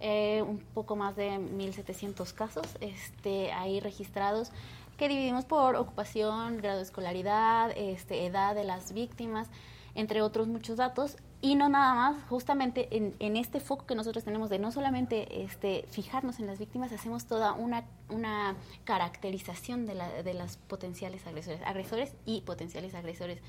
Eh, 0.00 0.42
un 0.46 0.58
poco 0.58 0.96
más 0.96 1.16
de 1.16 1.38
1.700 1.38 2.34
casos 2.34 2.66
este, 2.80 3.50
ahí 3.52 3.80
registrados 3.80 4.50
que 4.98 5.08
dividimos 5.08 5.44
por 5.44 5.76
ocupación, 5.76 6.58
grado 6.58 6.78
de 6.78 6.82
escolaridad, 6.82 7.70
este, 7.76 8.26
edad 8.26 8.54
de 8.54 8.64
las 8.64 8.92
víctimas, 8.92 9.48
entre 9.94 10.22
otros 10.22 10.48
muchos 10.48 10.78
datos. 10.78 11.16
Y 11.42 11.54
no 11.54 11.68
nada 11.68 11.94
más, 11.94 12.24
justamente 12.28 12.88
en, 12.90 13.36
este 13.36 13.60
foco 13.60 13.86
que 13.86 13.94
nosotros 13.94 14.24
tenemos 14.24 14.48
de 14.48 14.58
no 14.58 14.72
solamente 14.72 15.44
este, 15.44 15.84
fijarnos 15.90 16.40
en 16.40 16.46
las 16.46 16.58
víctimas, 16.58 16.92
hacemos 16.92 17.26
toda 17.26 17.52
una, 17.52 17.84
una 18.08 18.56
caracterización 18.84 19.86
de, 19.86 19.94
la, 19.94 20.22
de 20.22 20.34
las 20.34 20.56
potenciales 20.56 21.26
agresores, 21.26 21.60
agresores 21.62 22.14
y 22.24 22.40
potenciales 22.40 22.94
agresores, 22.94 23.40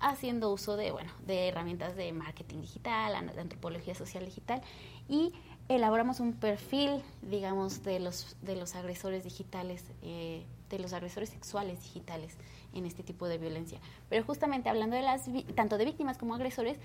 haciendo 0.00 0.52
uso 0.52 0.76
de, 0.76 0.92
bueno, 0.92 1.10
de 1.26 1.48
herramientas 1.48 1.96
de 1.96 2.12
marketing 2.12 2.60
digital, 2.60 3.34
de 3.34 3.40
antropología 3.40 3.94
social 3.94 4.24
digital, 4.24 4.62
y 5.08 5.32
elaboramos 5.68 6.20
un 6.20 6.34
perfil, 6.34 7.02
digamos, 7.22 7.82
de 7.82 7.98
los, 8.00 8.36
de 8.42 8.56
los 8.56 8.74
agresores 8.74 9.24
digitales, 9.24 9.84
eh, 10.02 10.44
de 10.70 10.78
los 10.78 10.92
agresores 10.92 11.30
sexuales 11.30 11.82
digitales 11.82 12.36
en 12.74 12.86
este 12.86 13.02
tipo 13.02 13.28
de 13.28 13.38
violencia. 13.38 13.80
Pero 14.08 14.24
justamente 14.24 14.68
hablando 14.68 14.96
de 14.96 15.02
las, 15.02 15.24
tanto 15.54 15.78
de 15.78 15.84
víctimas 15.84 16.18
como 16.18 16.34
agresores, 16.34 16.78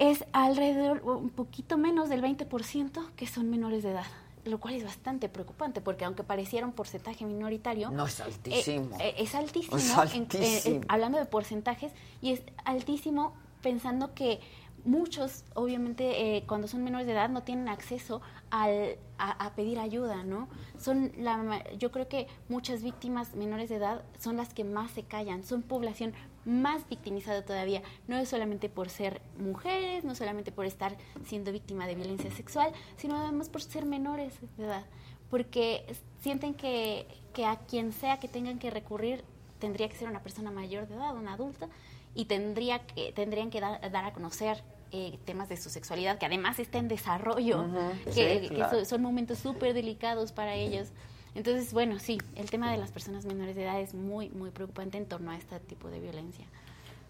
es 0.00 0.24
alrededor, 0.32 1.02
un 1.04 1.28
poquito 1.30 1.76
menos 1.78 2.08
del 2.08 2.22
20% 2.22 3.10
que 3.16 3.26
son 3.26 3.48
menores 3.50 3.82
de 3.84 3.90
edad, 3.90 4.06
lo 4.46 4.58
cual 4.58 4.74
es 4.74 4.82
bastante 4.82 5.28
preocupante, 5.28 5.80
porque 5.82 6.04
aunque 6.06 6.24
pareciera 6.24 6.66
un 6.66 6.72
porcentaje 6.72 7.24
minoritario, 7.26 7.90
No, 7.90 8.06
es 8.06 8.18
eh, 8.18 8.22
altísimo. 8.24 8.96
eh, 8.98 9.14
es 9.18 9.34
altísimo, 9.34 9.76
Es 9.76 9.90
en- 9.92 9.98
altísimo. 9.98 10.76
eh, 10.76 10.80
hablando 10.88 11.18
de 11.18 11.26
porcentajes, 11.26 11.92
y 12.22 12.32
es 12.32 12.42
altísimo 12.64 13.34
pensando 13.62 14.14
que 14.14 14.40
muchos, 14.86 15.44
obviamente, 15.54 16.36
eh, 16.38 16.44
cuando 16.46 16.66
son 16.66 16.82
menores 16.82 17.06
de 17.06 17.12
edad 17.12 17.28
no 17.28 17.42
tienen 17.42 17.68
acceso 17.68 18.22
al, 18.50 18.96
a, 19.18 19.32
a 19.44 19.54
pedir 19.54 19.78
ayuda, 19.78 20.24
¿no? 20.24 20.48
Son 20.78 21.12
la, 21.18 21.62
yo 21.76 21.90
creo 21.92 22.08
que 22.08 22.26
muchas 22.48 22.82
víctimas 22.82 23.34
menores 23.34 23.68
de 23.68 23.76
edad 23.76 24.02
son 24.18 24.38
las 24.38 24.54
que 24.54 24.64
más 24.64 24.90
se 24.92 25.02
callan, 25.02 25.44
son 25.44 25.60
población 25.60 26.14
más 26.44 26.88
victimizada 26.88 27.44
todavía, 27.44 27.82
no 28.08 28.16
es 28.16 28.28
solamente 28.28 28.68
por 28.68 28.88
ser 28.88 29.20
mujeres, 29.38 30.04
no 30.04 30.14
solamente 30.14 30.52
por 30.52 30.64
estar 30.66 30.96
siendo 31.26 31.52
víctima 31.52 31.86
de 31.86 31.94
violencia 31.94 32.30
sexual, 32.30 32.72
sino 32.96 33.16
además 33.16 33.48
por 33.48 33.62
ser 33.62 33.84
menores 33.84 34.32
de 34.56 34.64
edad, 34.64 34.84
porque 35.30 35.84
sienten 36.20 36.54
que, 36.54 37.06
que 37.34 37.44
a 37.44 37.56
quien 37.56 37.92
sea 37.92 38.18
que 38.18 38.28
tengan 38.28 38.58
que 38.58 38.70
recurrir 38.70 39.22
tendría 39.58 39.88
que 39.88 39.96
ser 39.96 40.08
una 40.08 40.22
persona 40.22 40.50
mayor 40.50 40.88
de 40.88 40.94
edad, 40.96 41.14
una 41.14 41.34
adulta, 41.34 41.68
y 42.14 42.24
tendría 42.24 42.78
que, 42.86 43.12
tendrían 43.12 43.50
que 43.50 43.60
dar, 43.60 43.90
dar 43.92 44.04
a 44.04 44.12
conocer 44.12 44.62
eh, 44.92 45.18
temas 45.26 45.48
de 45.48 45.56
su 45.56 45.70
sexualidad, 45.70 46.18
que 46.18 46.26
además 46.26 46.58
está 46.58 46.78
en 46.78 46.88
desarrollo, 46.88 47.66
que, 48.06 48.12
sí, 48.40 48.48
que 48.48 48.54
claro. 48.56 48.78
so- 48.80 48.84
son 48.84 49.02
momentos 49.02 49.38
súper 49.38 49.74
delicados 49.74 50.32
para 50.32 50.54
ellos. 50.54 50.88
Entonces, 51.34 51.72
bueno, 51.72 51.98
sí, 51.98 52.18
el 52.36 52.50
tema 52.50 52.70
de 52.72 52.76
las 52.78 52.90
personas 52.90 53.24
menores 53.24 53.54
de 53.56 53.62
edad 53.64 53.80
es 53.80 53.94
muy, 53.94 54.30
muy 54.30 54.50
preocupante 54.50 54.98
en 54.98 55.06
torno 55.06 55.30
a 55.30 55.36
este 55.36 55.58
tipo 55.60 55.88
de 55.88 56.00
violencia. 56.00 56.44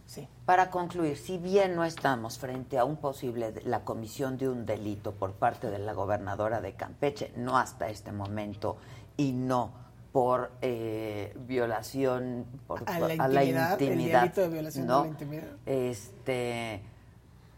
Sí. 0.06 0.26
Para 0.44 0.70
concluir, 0.70 1.16
si 1.16 1.38
bien 1.38 1.76
no 1.76 1.84
estamos 1.84 2.38
frente 2.38 2.78
a 2.78 2.84
un 2.84 2.96
posible 2.96 3.52
de- 3.52 3.62
la 3.62 3.84
comisión 3.84 4.36
de 4.38 4.48
un 4.48 4.66
delito 4.66 5.12
por 5.12 5.32
parte 5.32 5.70
de 5.70 5.78
la 5.78 5.92
gobernadora 5.92 6.60
de 6.60 6.72
Campeche, 6.74 7.32
no 7.36 7.56
hasta 7.56 7.88
este 7.88 8.10
momento 8.12 8.76
y 9.16 9.32
no 9.32 9.70
por 10.12 10.50
eh, 10.62 11.32
violación 11.46 12.44
por, 12.66 12.82
A 12.90 12.98
la 12.98 13.14
intimidad, 13.14 13.80
el 13.80 13.88
intimidad, 13.92 14.20
delito 14.22 14.40
de 14.40 14.48
violación 14.48 14.86
de 14.86 14.92
¿no? 14.92 15.02
la 15.02 15.08
intimidad. 15.08 15.48
Este, 15.66 16.82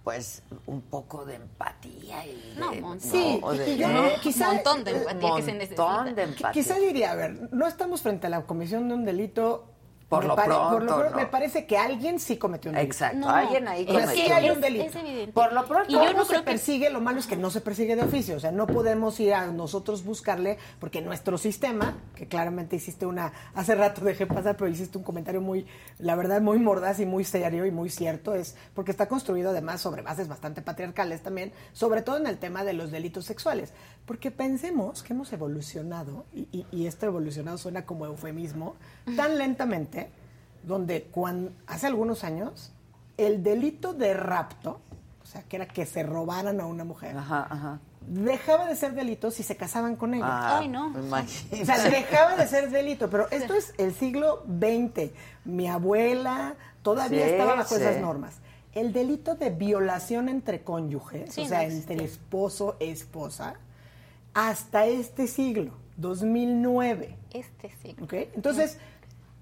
pues 0.04 0.42
un 0.66 0.80
poco 0.82 1.24
de 1.24 1.36
empatía 1.36 2.26
y 2.26 2.54
No, 2.58 2.70
de, 2.70 2.80
montón. 2.80 3.00
Sí, 3.10 3.40
de- 3.58 3.70
y 3.72 3.76
yo 3.78 3.88
¿no? 3.88 4.02
no- 4.02 4.08
quizá- 4.20 4.48
Un 4.50 4.54
montón 4.56 4.84
de 4.84 4.90
empatía 4.92 5.30
que 5.36 5.42
se 5.42 5.52
necesita. 5.52 6.04
de 6.04 6.22
empatía. 6.22 6.50
Quizá 6.52 6.74
diría, 6.78 7.12
a 7.12 7.14
ver, 7.14 7.48
no 7.52 7.66
estamos 7.68 8.02
frente 8.02 8.26
a 8.26 8.30
la 8.30 8.42
comisión 8.42 8.88
de 8.88 8.94
un 8.94 9.04
delito. 9.04 9.68
Por 10.12 10.22
me 10.24 10.28
lo 10.28 10.36
por 10.36 10.82
lo 10.82 10.96
pronto, 10.96 11.16
me 11.16 11.26
parece 11.26 11.66
que 11.66 11.78
alguien 11.78 12.20
sí 12.20 12.36
cometió 12.36 12.70
un 12.70 12.76
delito. 12.76 12.92
Exacto, 12.92 13.18
No, 13.18 13.30
alguien 13.30 13.66
ahí 13.66 13.86
cometió 13.86 14.10
sí 14.10 14.30
hay 14.30 14.50
un 14.50 14.60
delito. 14.60 14.84
Es 14.84 14.96
evidente. 14.96 15.32
Por 15.32 15.52
lo 15.52 15.66
pronto, 15.66 15.90
Y 15.90 15.94
yo 15.94 16.00
¿Cómo 16.00 16.12
no 16.12 16.24
se 16.24 16.28
creo 16.28 16.40
que 16.40 16.50
persigue? 16.50 16.90
Lo 16.90 17.00
malo 17.00 17.18
es 17.18 17.26
que 17.26 17.36
no 17.36 17.50
se 17.50 17.60
persigue 17.60 17.96
de 17.96 18.02
oficio. 18.02 18.36
O 18.36 18.40
sea, 18.40 18.52
no 18.52 18.66
podemos 18.66 19.18
ir 19.20 19.32
a 19.34 19.46
nosotros 19.46 20.04
buscarle, 20.04 20.58
porque 20.78 21.00
nuestro 21.00 21.38
sistema, 21.38 21.96
que 22.14 22.28
claramente 22.28 22.76
hiciste 22.76 23.06
una. 23.06 23.32
Hace 23.54 23.74
rato 23.74 24.04
dejé 24.04 24.26
pasar, 24.26 24.56
pero 24.56 24.70
hiciste 24.70 24.98
un 24.98 25.04
comentario 25.04 25.40
muy, 25.40 25.66
la 25.98 26.14
verdad, 26.14 26.40
muy 26.40 26.58
mordaz 26.58 27.00
y 27.00 27.06
muy 27.06 27.24
serio 27.24 27.64
y 27.64 27.70
muy 27.70 27.88
cierto. 27.88 28.34
Es 28.34 28.54
porque 28.74 28.90
está 28.90 29.08
construido 29.08 29.50
además 29.50 29.80
sobre 29.80 30.02
bases 30.02 30.28
bastante 30.28 30.62
patriarcales 30.62 31.22
también, 31.22 31.52
sobre 31.72 32.02
todo 32.02 32.18
en 32.18 32.26
el 32.26 32.38
tema 32.38 32.64
de 32.64 32.74
los 32.74 32.90
delitos 32.90 33.24
sexuales. 33.24 33.72
Porque 34.06 34.30
pensemos 34.30 35.02
que 35.02 35.12
hemos 35.12 35.32
evolucionado, 35.32 36.26
y, 36.34 36.48
y, 36.52 36.66
y 36.72 36.86
esto 36.86 37.06
evolucionado 37.06 37.56
suena 37.56 37.86
como 37.86 38.04
eufemismo, 38.04 38.74
tan 39.16 39.38
lentamente, 39.38 40.01
donde 40.62 41.04
cuando, 41.04 41.52
hace 41.66 41.86
algunos 41.86 42.24
años 42.24 42.72
el 43.16 43.42
delito 43.42 43.92
de 43.94 44.14
rapto, 44.14 44.80
o 45.22 45.26
sea, 45.26 45.42
que 45.42 45.56
era 45.56 45.66
que 45.66 45.86
se 45.86 46.02
robaran 46.02 46.60
a 46.60 46.66
una 46.66 46.84
mujer, 46.84 47.16
Ajá, 47.16 47.46
ajá. 47.48 47.78
dejaba 48.06 48.66
de 48.66 48.74
ser 48.76 48.94
delito 48.94 49.30
si 49.30 49.42
se 49.42 49.56
casaban 49.56 49.96
con 49.96 50.14
ella. 50.14 50.24
Ah, 50.26 50.58
Ay, 50.58 50.68
no. 50.68 50.88
imagínate. 50.98 51.62
O 51.62 51.66
sea, 51.66 51.78
dejaba 51.90 52.36
de 52.36 52.46
ser 52.48 52.70
delito, 52.70 53.08
pero 53.08 53.30
esto 53.30 53.54
es 53.54 53.74
el 53.78 53.94
siglo 53.94 54.44
XX. 54.46 55.10
Mi 55.44 55.68
abuela 55.68 56.54
todavía 56.82 57.24
Sí, 57.26 57.30
estaba 57.32 57.54
bajo 57.54 57.74
sí. 57.76 57.80
esas 57.82 57.98
normas. 58.00 58.36
El 58.74 58.92
delito 58.92 59.34
de 59.34 59.50
violación 59.50 60.28
entre 60.28 60.62
cónyuges, 60.62 61.32
Sí, 61.34 61.42
o 61.42 61.46
sea, 61.46 61.58
no 61.62 61.64
entre 61.74 62.02
esposo 62.04 62.76
e 62.80 62.90
esposa, 62.90 63.54
hasta 64.34 64.86
este 64.86 65.26
siglo, 65.26 65.72
2009. 65.98 67.16
Este 67.32 67.70
sí. 67.82 67.94
¿ok? 68.02 68.12
Entonces, 68.34 68.78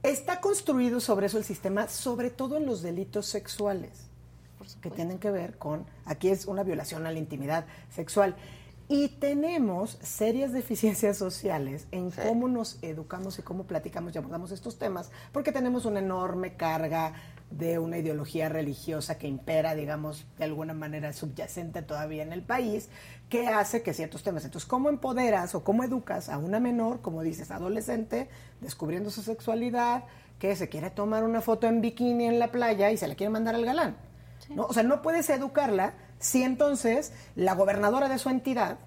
está 0.03 0.41
construido 0.41 1.01
sobre 1.01 1.27
eso 1.27 1.39
el 1.39 1.45
sistema, 1.45 1.89
sobre 1.89 2.31
todo 2.31 2.57
en 2.57 2.67
los 2.67 2.83
delitos 2.83 3.27
sexuales 3.27 4.11
que 4.83 4.91
tienen 4.91 5.19
que 5.19 5.31
ver 5.31 5.57
con, 5.59 5.87
aquí 6.05 6.29
es 6.29 6.47
una 6.47 6.63
violación 6.63 7.07
a 7.07 7.13
la 7.13 7.19
intimidad 7.19 7.65
sexual. 7.91 8.37
Y 8.89 9.09
tenemos 9.09 9.99
serias 10.03 10.53
deficiencias 10.53 11.17
sociales 11.17 11.87
en 11.93 12.11
cómo 12.11 12.49
nos 12.49 12.79
educamos 12.83 13.39
y 13.39 13.43
cómo 13.43 13.65
platicamos 13.65 14.15
y 14.15 14.19
abordamos 14.19 14.51
estos 14.51 14.79
temas, 14.79 15.11
porque 15.33 15.53
tenemos 15.53 15.85
una 15.85 16.01
enorme 16.01 16.55
carga 16.57 17.15
de 17.51 17.79
una 17.79 17.99
ideología 17.99 18.49
religiosa 18.49 19.19
que 19.19 19.27
impera, 19.27 19.75
digamos, 19.75 20.27
de 20.39 20.45
alguna 20.45 20.73
manera 20.73 21.13
subyacente 21.13 21.83
todavía 21.83 22.23
en 22.23 22.33
el 22.33 22.43
país, 22.43 22.89
que 23.29 23.49
hace 23.49 23.83
que 23.83 23.93
ciertos 23.93 24.23
temas. 24.23 24.45
Entonces, 24.45 24.69
¿cómo 24.69 24.89
empoderas 24.89 25.55
o 25.55 25.65
cómo 25.65 25.83
educas 25.83 26.29
a 26.29 26.39
una 26.39 26.61
menor, 26.61 27.01
como 27.01 27.23
dices, 27.23 27.51
adolescente, 27.51 28.29
descubriendo 28.61 29.11
su 29.11 29.23
sexualidad, 29.23 30.05
que 30.39 30.55
se 30.57 30.69
quiere 30.69 30.91
tomar 30.91 31.25
una 31.25 31.41
foto 31.41 31.67
en 31.67 31.81
bikini 31.81 32.27
en 32.27 32.39
la 32.39 32.53
playa 32.53 32.91
y 32.91 32.97
se 32.97 33.09
la 33.09 33.15
quiere 33.15 33.31
mandar 33.31 33.55
al 33.55 33.65
galán? 33.65 33.97
¿no? 34.49 34.67
O 34.67 34.73
sea, 34.73 34.83
no 34.83 35.03
puedes 35.03 35.29
educarla 35.31 35.95
si 36.19 36.43
entonces 36.43 37.13
la 37.35 37.55
gobernadora 37.55 38.09
de 38.09 38.19
su 38.19 38.29
entidad 38.29 38.79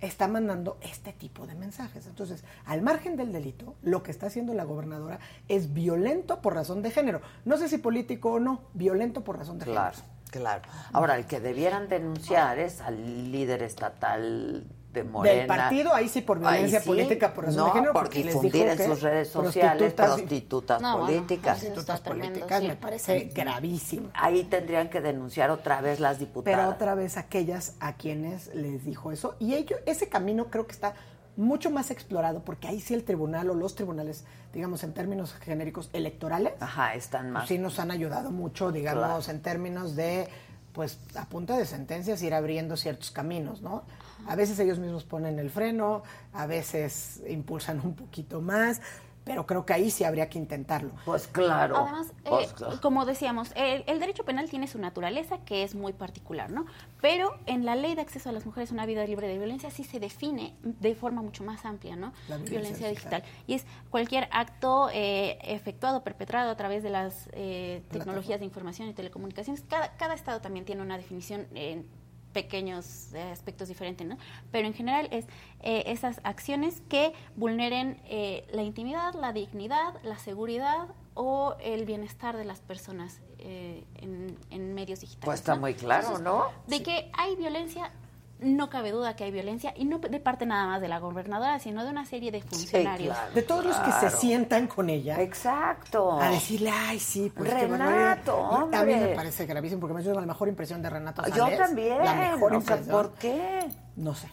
está 0.00 0.28
mandando 0.28 0.78
este 0.80 1.12
tipo 1.12 1.46
de 1.46 1.54
mensajes. 1.54 2.06
Entonces, 2.06 2.44
al 2.64 2.82
margen 2.82 3.16
del 3.16 3.32
delito, 3.32 3.74
lo 3.82 4.02
que 4.02 4.10
está 4.10 4.26
haciendo 4.26 4.54
la 4.54 4.64
gobernadora 4.64 5.18
es 5.48 5.72
violento 5.72 6.40
por 6.42 6.54
razón 6.54 6.82
de 6.82 6.90
género. 6.90 7.20
No 7.44 7.56
sé 7.56 7.68
si 7.68 7.78
político 7.78 8.32
o 8.32 8.40
no, 8.40 8.62
violento 8.74 9.24
por 9.24 9.38
razón 9.38 9.58
de 9.58 9.64
claro, 9.64 9.96
género. 9.96 10.16
Claro, 10.30 10.62
Ahora, 10.92 11.16
el 11.16 11.26
que 11.26 11.40
debieran 11.40 11.88
denunciar 11.88 12.58
es 12.58 12.80
al 12.80 13.30
líder 13.30 13.62
estatal 13.62 14.66
de 14.96 15.04
Morena. 15.04 15.36
Del 15.38 15.46
partido, 15.46 15.94
ahí 15.94 16.08
sí 16.08 16.22
por 16.22 16.38
violencia 16.40 16.80
sí, 16.80 16.86
política, 16.88 17.32
por 17.34 17.44
razón 17.44 17.58
no, 17.60 17.66
de 17.66 17.72
género. 17.72 17.92
por 17.92 18.08
difundir 18.08 18.66
en 18.66 18.78
sus 18.78 19.02
redes 19.02 19.28
sociales 19.28 19.94
prostitutas- 19.94 20.06
prostitutas 20.16 20.82
No, 20.82 20.98
políticas. 21.00 21.58
prostitutas 21.58 22.00
políticas 22.00 22.60
sí. 22.60 22.68
me 22.68 22.76
parece 22.76 23.30
gravísimo. 23.34 24.08
Ahí 24.14 24.44
tendrían 24.44 24.88
que 24.88 25.00
denunciar 25.00 25.50
otra 25.50 25.80
vez 25.80 26.00
las 26.00 26.18
diputadas. 26.18 26.58
Pero 26.58 26.70
otra 26.70 26.94
vez 26.94 27.16
aquellas 27.16 27.74
a 27.80 27.92
quienes 27.94 28.54
les 28.54 28.84
dijo 28.84 29.12
eso. 29.12 29.36
Y 29.38 29.54
ello, 29.54 29.76
ese 29.86 30.08
camino 30.08 30.46
creo 30.50 30.66
que 30.66 30.72
está 30.72 30.94
mucho 31.36 31.70
más 31.70 31.90
explorado 31.90 32.40
porque 32.42 32.66
ahí 32.66 32.80
sí 32.80 32.94
el 32.94 33.04
tribunal 33.04 33.50
o 33.50 33.54
los 33.54 33.74
tribunales, 33.74 34.24
digamos 34.54 34.82
en 34.84 34.94
términos 34.94 35.34
genéricos 35.34 35.90
electorales, 35.92 36.54
Ajá, 36.60 36.94
están 36.94 37.30
más. 37.30 37.46
sí 37.46 37.58
nos 37.58 37.78
han 37.78 37.90
ayudado 37.90 38.30
mucho, 38.30 38.72
digamos, 38.72 39.04
Claro. 39.04 39.22
en 39.30 39.42
términos 39.42 39.94
de, 39.96 40.28
pues, 40.76 40.98
a 41.14 41.24
punta 41.24 41.56
de 41.56 41.64
sentencias 41.64 42.20
ir 42.20 42.34
abriendo 42.34 42.76
ciertos 42.76 43.10
caminos, 43.10 43.62
¿no? 43.62 43.84
A 44.26 44.36
veces 44.36 44.58
ellos 44.58 44.78
mismos 44.78 45.04
ponen 45.04 45.38
el 45.38 45.48
freno, 45.48 46.02
a 46.34 46.46
veces 46.46 47.22
impulsan 47.26 47.80
un 47.80 47.94
poquito 47.94 48.42
más, 48.42 48.82
pero 49.26 49.44
creo 49.44 49.66
que 49.66 49.72
ahí 49.72 49.90
sí 49.90 50.04
habría 50.04 50.28
que 50.30 50.38
intentarlo. 50.38 50.92
Pues 51.04 51.26
claro. 51.26 51.76
Además, 51.78 52.12
eh, 52.24 52.28
Pues, 52.30 52.52
claro. 52.52 52.80
como 52.80 53.04
decíamos, 53.04 53.50
el, 53.56 53.82
el 53.88 53.98
derecho 53.98 54.24
penal 54.24 54.48
tiene 54.48 54.68
su 54.68 54.78
naturaleza 54.78 55.38
que 55.44 55.64
es 55.64 55.74
muy 55.74 55.92
particular, 55.92 56.50
¿no? 56.52 56.64
Pero 57.00 57.36
en 57.46 57.64
la 57.66 57.74
ley 57.74 57.96
de 57.96 58.02
acceso 58.02 58.28
a 58.28 58.32
las 58.32 58.46
mujeres 58.46 58.70
a 58.70 58.74
una 58.74 58.86
vida 58.86 59.04
libre 59.04 59.26
de 59.26 59.36
violencia 59.36 59.68
sí 59.72 59.82
se 59.82 59.98
define 59.98 60.54
de 60.62 60.94
forma 60.94 61.22
mucho 61.22 61.42
más 61.42 61.64
amplia, 61.64 61.96
¿no? 61.96 62.12
La 62.28 62.36
violencia 62.36 62.88
digital. 62.88 63.24
Y 63.48 63.54
es 63.54 63.66
cualquier 63.90 64.28
acto 64.30 64.90
eh, 64.92 65.38
efectuado, 65.42 66.04
perpetrado 66.04 66.52
a 66.52 66.56
través 66.56 66.84
de 66.84 66.90
las 66.90 67.28
eh, 67.32 67.82
tecnologías 67.90 68.38
de 68.38 68.46
información 68.46 68.88
y 68.88 68.94
telecomunicaciones. 68.94 69.64
Cada, 69.68 69.96
cada 69.96 70.14
estado 70.14 70.40
también 70.40 70.64
tiene 70.64 70.82
una 70.82 70.96
definición 70.96 71.48
en 71.54 71.88
pequeños 72.36 73.14
eh, 73.14 73.22
aspectos 73.32 73.68
diferentes, 73.68 74.06
¿no? 74.06 74.18
Pero 74.52 74.68
en 74.68 74.74
general 74.74 75.08
es 75.10 75.24
eh, 75.60 75.84
esas 75.86 76.20
acciones 76.22 76.82
que 76.86 77.14
vulneren 77.34 77.98
eh, 78.04 78.46
la 78.52 78.62
intimidad, 78.62 79.14
la 79.14 79.32
dignidad, 79.32 79.94
la 80.02 80.18
seguridad 80.18 80.88
o 81.14 81.54
el 81.60 81.86
bienestar 81.86 82.36
de 82.36 82.44
las 82.44 82.60
personas 82.60 83.22
eh, 83.38 83.84
en, 83.94 84.36
en 84.50 84.74
medios 84.74 85.00
digitales. 85.00 85.24
Pues 85.24 85.40
está 85.40 85.54
¿no? 85.54 85.62
muy 85.62 85.72
claro, 85.72 86.18
¿no? 86.18 86.50
De 86.66 86.82
que 86.82 87.10
hay 87.14 87.36
violencia, 87.36 87.90
no 88.38 88.68
cabe 88.68 88.90
duda 88.92 89.16
que 89.16 89.24
hay 89.24 89.30
violencia, 89.30 89.72
y 89.76 89.84
no 89.84 89.98
de 89.98 90.20
parte 90.20 90.46
nada 90.46 90.66
más 90.66 90.80
de 90.80 90.88
la 90.88 90.98
gobernadora, 90.98 91.58
sino 91.58 91.84
de 91.84 91.90
una 91.90 92.04
serie 92.04 92.30
de 92.30 92.42
funcionarios. 92.42 93.16
claro. 93.16 93.34
De 93.34 93.42
todos 93.42 93.64
los 93.64 93.76
que 93.78 93.92
se 93.92 94.10
sientan 94.10 94.66
con 94.66 94.90
ella, 94.90 95.20
Exacto. 95.20 96.20
a 96.20 96.30
decirle, 96.30 96.70
ay, 96.70 96.98
sí, 96.98 97.32
pues 97.34 97.52
Renato, 97.52 98.36
barbaridad". 98.42 98.80
A 98.80 98.84
mí 98.84 98.94
me 98.94 99.14
parece 99.14 99.46
gravísimo 99.46 99.80
porque 99.80 99.94
me 99.94 100.02
dio 100.02 100.14
la 100.14 100.20
mejor 100.22 100.48
impresión 100.48 100.82
de 100.82 100.90
Renato 100.90 101.22
Yo 101.34 101.48
también. 101.56 101.98
La 101.98 102.14
mejor 102.14 102.54
o 102.54 102.60
sea, 102.60 102.76
impresión. 102.76 103.02
¿por 103.02 103.14
qué? 103.14 103.68
No 103.96 104.14
sé. 104.14 104.28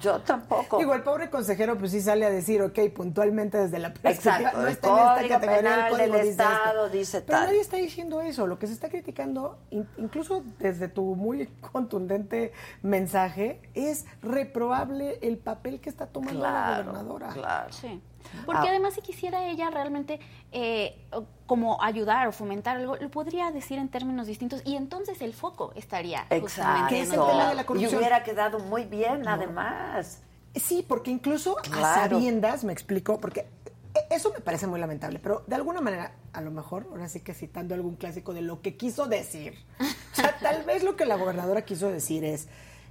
Yo 0.00 0.18
tampoco. 0.20 0.78
Digo, 0.78 0.94
el 0.94 1.02
pobre 1.02 1.30
consejero 1.30 1.78
pues 1.78 1.92
sí 1.92 2.00
sale 2.00 2.24
a 2.26 2.30
decir, 2.30 2.60
ok, 2.62 2.78
puntualmente 2.94 3.58
desde 3.58 3.78
la 3.78 3.92
perspectiva, 3.94 4.36
Exacto, 4.38 4.58
no 4.60 4.66
el 4.66 4.72
está 4.72 4.88
en 4.88 4.94
esta 4.96 5.14
Código 5.14 5.28
categoría, 5.34 5.58
el 5.58 5.64
Penal 5.64 5.90
código 5.90 6.02
del 6.02 6.12
dice 6.22 6.30
esto. 6.30 6.42
Estado 6.42 6.88
dice 6.88 7.20
Pero 7.20 7.38
tal. 7.38 7.46
nadie 7.46 7.60
está 7.60 7.76
diciendo 7.76 8.20
eso, 8.20 8.46
lo 8.46 8.58
que 8.58 8.66
se 8.66 8.72
está 8.72 8.88
criticando, 8.88 9.58
in- 9.70 9.88
incluso 9.98 10.42
desde 10.58 10.88
tu 10.88 11.14
muy 11.14 11.46
contundente 11.72 12.52
mensaje, 12.82 13.60
es 13.74 14.04
reprobable 14.22 15.18
el 15.22 15.38
papel 15.38 15.80
que 15.80 15.88
está 15.90 16.06
tomando 16.06 16.40
la 16.42 16.82
gobernadora. 16.82 17.28
claro. 17.28 17.72
Sí. 17.72 18.00
Porque 18.46 18.66
Ah. 18.66 18.70
además 18.70 18.94
si 18.94 19.00
quisiera 19.02 19.44
ella 19.48 19.70
realmente 19.70 20.20
eh, 20.52 21.06
como 21.46 21.82
ayudar 21.82 22.28
o 22.28 22.32
fomentar 22.32 22.76
algo, 22.76 22.96
lo 22.96 23.10
podría 23.10 23.50
decir 23.50 23.78
en 23.78 23.88
términos 23.88 24.26
distintos 24.26 24.62
y 24.64 24.76
entonces 24.76 25.20
el 25.22 25.32
foco 25.34 25.72
estaría 25.74 26.26
Exacto. 26.30 26.94
en 26.94 27.02
es 27.02 27.08
el 27.10 27.18
otro 27.18 27.26
tema 27.26 27.38
lado. 27.38 27.48
de 27.50 27.54
la 27.56 27.62
y 27.62 27.64
corrupción. 27.64 27.96
hubiera 27.98 28.22
quedado 28.22 28.58
muy 28.60 28.84
bien, 28.84 29.26
además. 29.28 30.22
Sí, 30.54 30.84
porque 30.86 31.10
incluso 31.10 31.56
a 31.72 31.94
sabiendas, 31.94 32.64
me 32.64 32.72
explico, 32.72 33.18
porque 33.20 33.46
e- 33.94 34.14
eso 34.14 34.30
me 34.32 34.40
parece 34.40 34.66
muy 34.66 34.78
lamentable, 34.80 35.18
pero 35.18 35.42
de 35.46 35.54
alguna 35.54 35.80
manera, 35.80 36.12
a 36.32 36.40
lo 36.42 36.50
mejor, 36.50 36.86
ahora 36.90 37.08
sí 37.08 37.20
que 37.20 37.32
citando 37.34 37.74
algún 37.74 37.96
clásico 37.96 38.34
de 38.34 38.42
lo 38.42 38.60
que 38.62 38.76
quiso 38.76 39.06
decir. 39.06 39.54
O 39.80 40.14
sea, 40.14 40.36
tal 40.40 40.64
vez 40.64 40.82
lo 40.82 40.96
que 40.96 41.06
la 41.06 41.16
gobernadora 41.16 41.62
quiso 41.62 41.88
decir 41.90 42.24
es, 42.24 42.48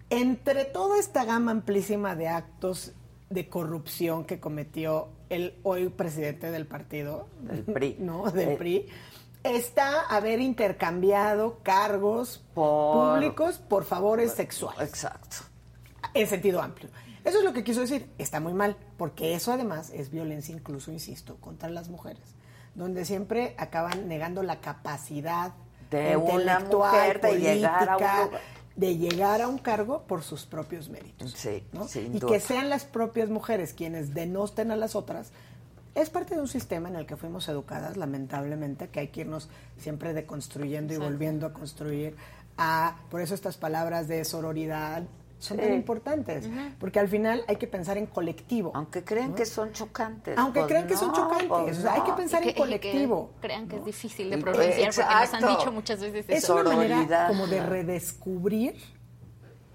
entre 0.10 0.66
toda 0.66 1.00
esta 1.00 1.24
gama 1.24 1.52
amplísima 1.52 2.16
de 2.16 2.28
actos 2.28 2.94
de 3.30 3.48
corrupción 3.48 4.26
que 4.26 4.40
cometió 4.40 5.08
el 5.32 5.56
hoy 5.64 5.90
presidente 5.90 6.52
del 6.52 6.68
partido, 6.68 7.28
Del 7.42 7.64
PRI. 7.64 7.96
¿no? 8.00 8.30
Del 8.32 8.50
Eh. 8.50 8.56
PRI, 8.58 8.88
está 9.44 10.02
haber 10.02 10.40
intercambiado 10.40 11.60
cargos 11.64 12.44
Por- 12.54 13.16
públicos 13.16 13.58
por 13.58 13.84
favores 13.86 14.34
sexuales 14.34 14.88
Exacto. 14.90 15.38
en 16.14 16.28
sentido 16.28 16.62
amplio. 16.62 16.90
Eso 17.24 17.38
es 17.40 17.44
lo 17.44 17.54
que 17.54 17.64
quiso 17.64 17.82
decir. 17.82 18.10
Está 18.18 18.40
muy 18.40 18.54
mal, 18.54 18.76
porque 18.98 19.34
eso 19.36 19.52
además 19.54 19.92
es 19.92 20.10
violencia, 20.12 20.56
incluso, 20.56 20.92
insisto, 20.92 21.38
contra 21.38 21.70
las 21.70 21.88
mujeres, 21.90 22.24
donde 22.76 23.06
siempre 23.06 23.54
acaban 23.58 24.08
negando 24.08 24.42
la 24.44 24.60
capacidad 24.60 25.54
De 25.92 26.18
una 26.18 26.42
intelectual, 26.60 26.92
mujer 26.92 27.22
de 27.22 27.40
llegar 27.40 27.90
a 27.90 27.98
un 27.98 28.00
política, 28.00 28.26
lugar. 28.26 28.42
De 28.76 28.98
llegar 28.98 29.42
a 29.42 29.48
un 29.48 29.58
cargo 29.58 30.04
por 30.04 30.24
sus 30.24 30.46
propios 30.46 30.90
méritos. 30.90 31.32
Sí, 31.32 31.64
¿no? 31.74 31.88
sin 31.88 32.16
y 32.16 32.20
duda. 32.20 32.34
que 32.34 32.40
sean 32.40 32.70
las 32.70 32.86
propias 32.86 33.30
mujeres 33.30 33.74
quienes 33.74 34.14
denosten 34.14 34.72
a 34.72 34.76
las 34.76 34.96
otras. 34.96 35.32
Es 35.94 36.10
parte 36.10 36.36
de 36.36 36.42
un 36.42 36.48
sistema 36.48 36.88
en 36.88 36.96
el 36.96 37.06
que 37.06 37.18
fuimos 37.18 37.50
educadas, 37.50 37.98
lamentablemente, 37.98 38.88
que 38.88 39.02
hay 39.02 39.08
que 39.10 39.22
irnos 39.22 39.50
siempre 39.78 40.14
deconstruyendo 40.14 40.94
y 40.94 40.98
volviendo 40.98 41.46
a 41.46 41.54
construir. 41.54 42.16
A, 42.58 42.98
por 43.10 43.22
eso 43.22 43.34
estas 43.34 43.58
palabras 43.58 44.08
de 44.08 44.24
sororidad 44.24 45.04
son 45.42 45.58
Sí. 45.58 45.64
tan 45.64 45.74
importantes, 45.74 46.48
porque 46.80 47.00
al 47.00 47.08
final 47.08 47.44
hay 47.48 47.56
que 47.56 47.66
pensar 47.66 47.98
en 47.98 48.06
colectivo. 48.06 48.72
Aunque 48.76 49.04
crean 49.04 49.34
que 49.34 49.46
son 49.48 49.72
chocantes. 49.74 50.38
Aunque 50.38 50.60
pues 50.60 50.70
crean 50.72 50.86
que 50.88 50.96
son 50.96 51.12
chocantes, 51.14 51.48
pues 51.48 51.80
o 51.80 51.82
sea, 51.82 51.94
hay 51.96 52.02
que 52.04 52.14
pensar 52.14 52.46
Y 52.46 52.50
en 52.50 52.56
colectivo. 52.56 53.32
que 53.42 53.48
crean 53.48 53.68
que 53.68 53.78
es 53.78 53.86
difícil 53.86 54.30
de 54.30 54.38
Y- 54.38 54.42
pronunciar 54.42 54.94
porque 54.94 55.02
nos 55.02 55.34
han 55.34 55.58
dicho 55.58 55.72
muchas 55.72 56.00
veces 56.00 56.26
Es 56.30 56.44
eso. 56.44 56.56
una 56.58 56.76
manera 56.76 57.28
como 57.28 57.48
de 57.48 57.66
redescubrir 57.66 58.76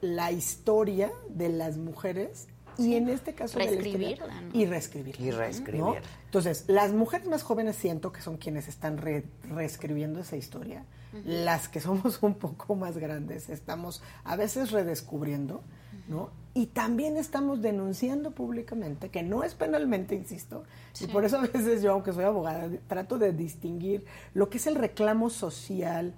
la 0.00 0.30
historia 0.30 1.10
de 1.28 1.48
las 1.48 1.78
mujeres 1.78 2.46
y 2.78 2.94
en 2.96 3.08
este 3.08 3.34
caso 3.34 3.58
de 3.58 3.64
la 3.66 3.70
historia- 3.72 3.92
Reescribirla, 3.98 4.40
¿no? 4.42 4.50
y 4.60 4.66
reescribirla. 4.66 5.26
Y 5.26 5.30
reescribir. 5.30 5.80
¿no? 5.80 5.96
Entonces, 6.26 6.64
las 6.68 6.92
mujeres 6.92 7.26
más 7.28 7.42
jóvenes 7.42 7.76
siento 7.76 8.12
que 8.12 8.20
son 8.22 8.36
quienes 8.36 8.68
están 8.68 8.98
re- 8.98 9.24
reescribiendo 9.48 10.20
esa 10.20 10.36
historia. 10.36 10.84
Las 11.24 11.68
que 11.68 11.80
somos 11.80 12.18
un 12.22 12.34
poco 12.34 12.74
más 12.74 12.98
grandes 12.98 13.48
estamos 13.48 14.02
a 14.24 14.36
veces 14.36 14.70
redescubriendo, 14.72 15.62
¿no? 16.08 16.30
Y 16.52 16.66
también 16.66 17.16
estamos 17.16 17.60
denunciando 17.62 18.30
públicamente, 18.30 19.10
que 19.10 19.22
no 19.22 19.42
es 19.44 19.54
penalmente, 19.54 20.14
insisto, 20.14 20.64
y 21.00 21.06
por 21.06 21.24
eso 21.26 21.36
a 21.38 21.42
veces 21.42 21.82
yo, 21.82 21.92
aunque 21.92 22.12
soy 22.14 22.24
abogada, 22.24 22.68
trato 22.88 23.18
de 23.18 23.32
distinguir 23.32 24.04
lo 24.34 24.48
que 24.48 24.56
es 24.58 24.66
el 24.66 24.74
reclamo 24.74 25.28
social, 25.30 26.14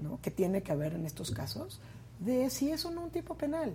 ¿no? 0.00 0.18
que 0.22 0.30
tiene 0.32 0.62
que 0.62 0.72
haber 0.72 0.94
en 0.94 1.06
estos 1.06 1.30
casos, 1.30 1.80
de 2.18 2.50
si 2.50 2.70
es 2.72 2.84
o 2.84 2.90
no 2.90 3.02
un 3.04 3.10
tipo 3.10 3.36
penal. 3.36 3.74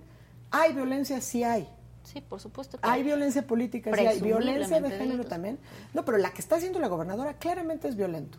¿Hay 0.52 0.74
violencia? 0.74 1.22
Sí 1.22 1.44
hay. 1.46 1.68
Sí, 2.04 2.22
por 2.22 2.40
supuesto 2.40 2.78
que 2.80 2.88
Hay 2.88 3.04
violencia 3.04 3.46
política, 3.46 3.92
sí 3.96 4.06
hay 4.06 4.20
violencia 4.20 4.82
de 4.82 4.90
género 4.90 5.10
delitos. 5.10 5.30
también. 5.30 5.60
No, 5.94 6.04
pero 6.04 6.18
la 6.18 6.32
que 6.32 6.42
está 6.42 6.56
haciendo 6.56 6.80
la 6.80 6.88
gobernadora 6.88 7.34
claramente 7.36 7.88
es 7.88 7.96
violento. 7.96 8.38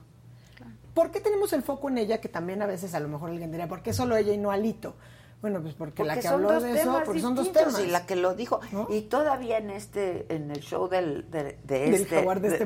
¿Por 0.94 1.10
qué 1.10 1.20
tenemos 1.20 1.52
el 1.52 1.62
foco 1.62 1.88
en 1.88 1.98
ella 1.98 2.20
que 2.20 2.28
también 2.28 2.60
a 2.60 2.66
veces 2.66 2.94
a 2.94 3.00
lo 3.00 3.08
mejor 3.08 3.30
alguien 3.30 3.50
diría, 3.50 3.66
¿por 3.66 3.82
qué 3.82 3.92
solo 3.92 4.16
ella 4.16 4.32
y 4.32 4.38
no 4.38 4.50
Alito? 4.50 4.94
Bueno, 5.40 5.60
pues 5.60 5.74
porque, 5.74 6.04
la 6.04 6.20
que 6.20 6.28
habló 6.28 6.60
de 6.60 6.80
eso, 6.80 7.02
porque 7.04 7.20
son 7.20 7.34
dos 7.34 7.50
temas. 7.50 7.80
Y 7.80 7.86
la 7.88 8.06
que 8.06 8.14
lo 8.14 8.34
dijo. 8.34 8.60
¿No? 8.70 8.86
Y 8.88 9.02
todavía 9.02 9.58
en 9.58 9.70
este, 9.70 10.32
en 10.32 10.52
el 10.52 10.60
show 10.60 10.88
del, 10.88 11.28
de, 11.30 11.58
de 11.64 11.78
Del 11.80 11.94
este, 11.94 12.16
jaguar 12.16 12.40
de 12.40 12.48
este 12.48 12.64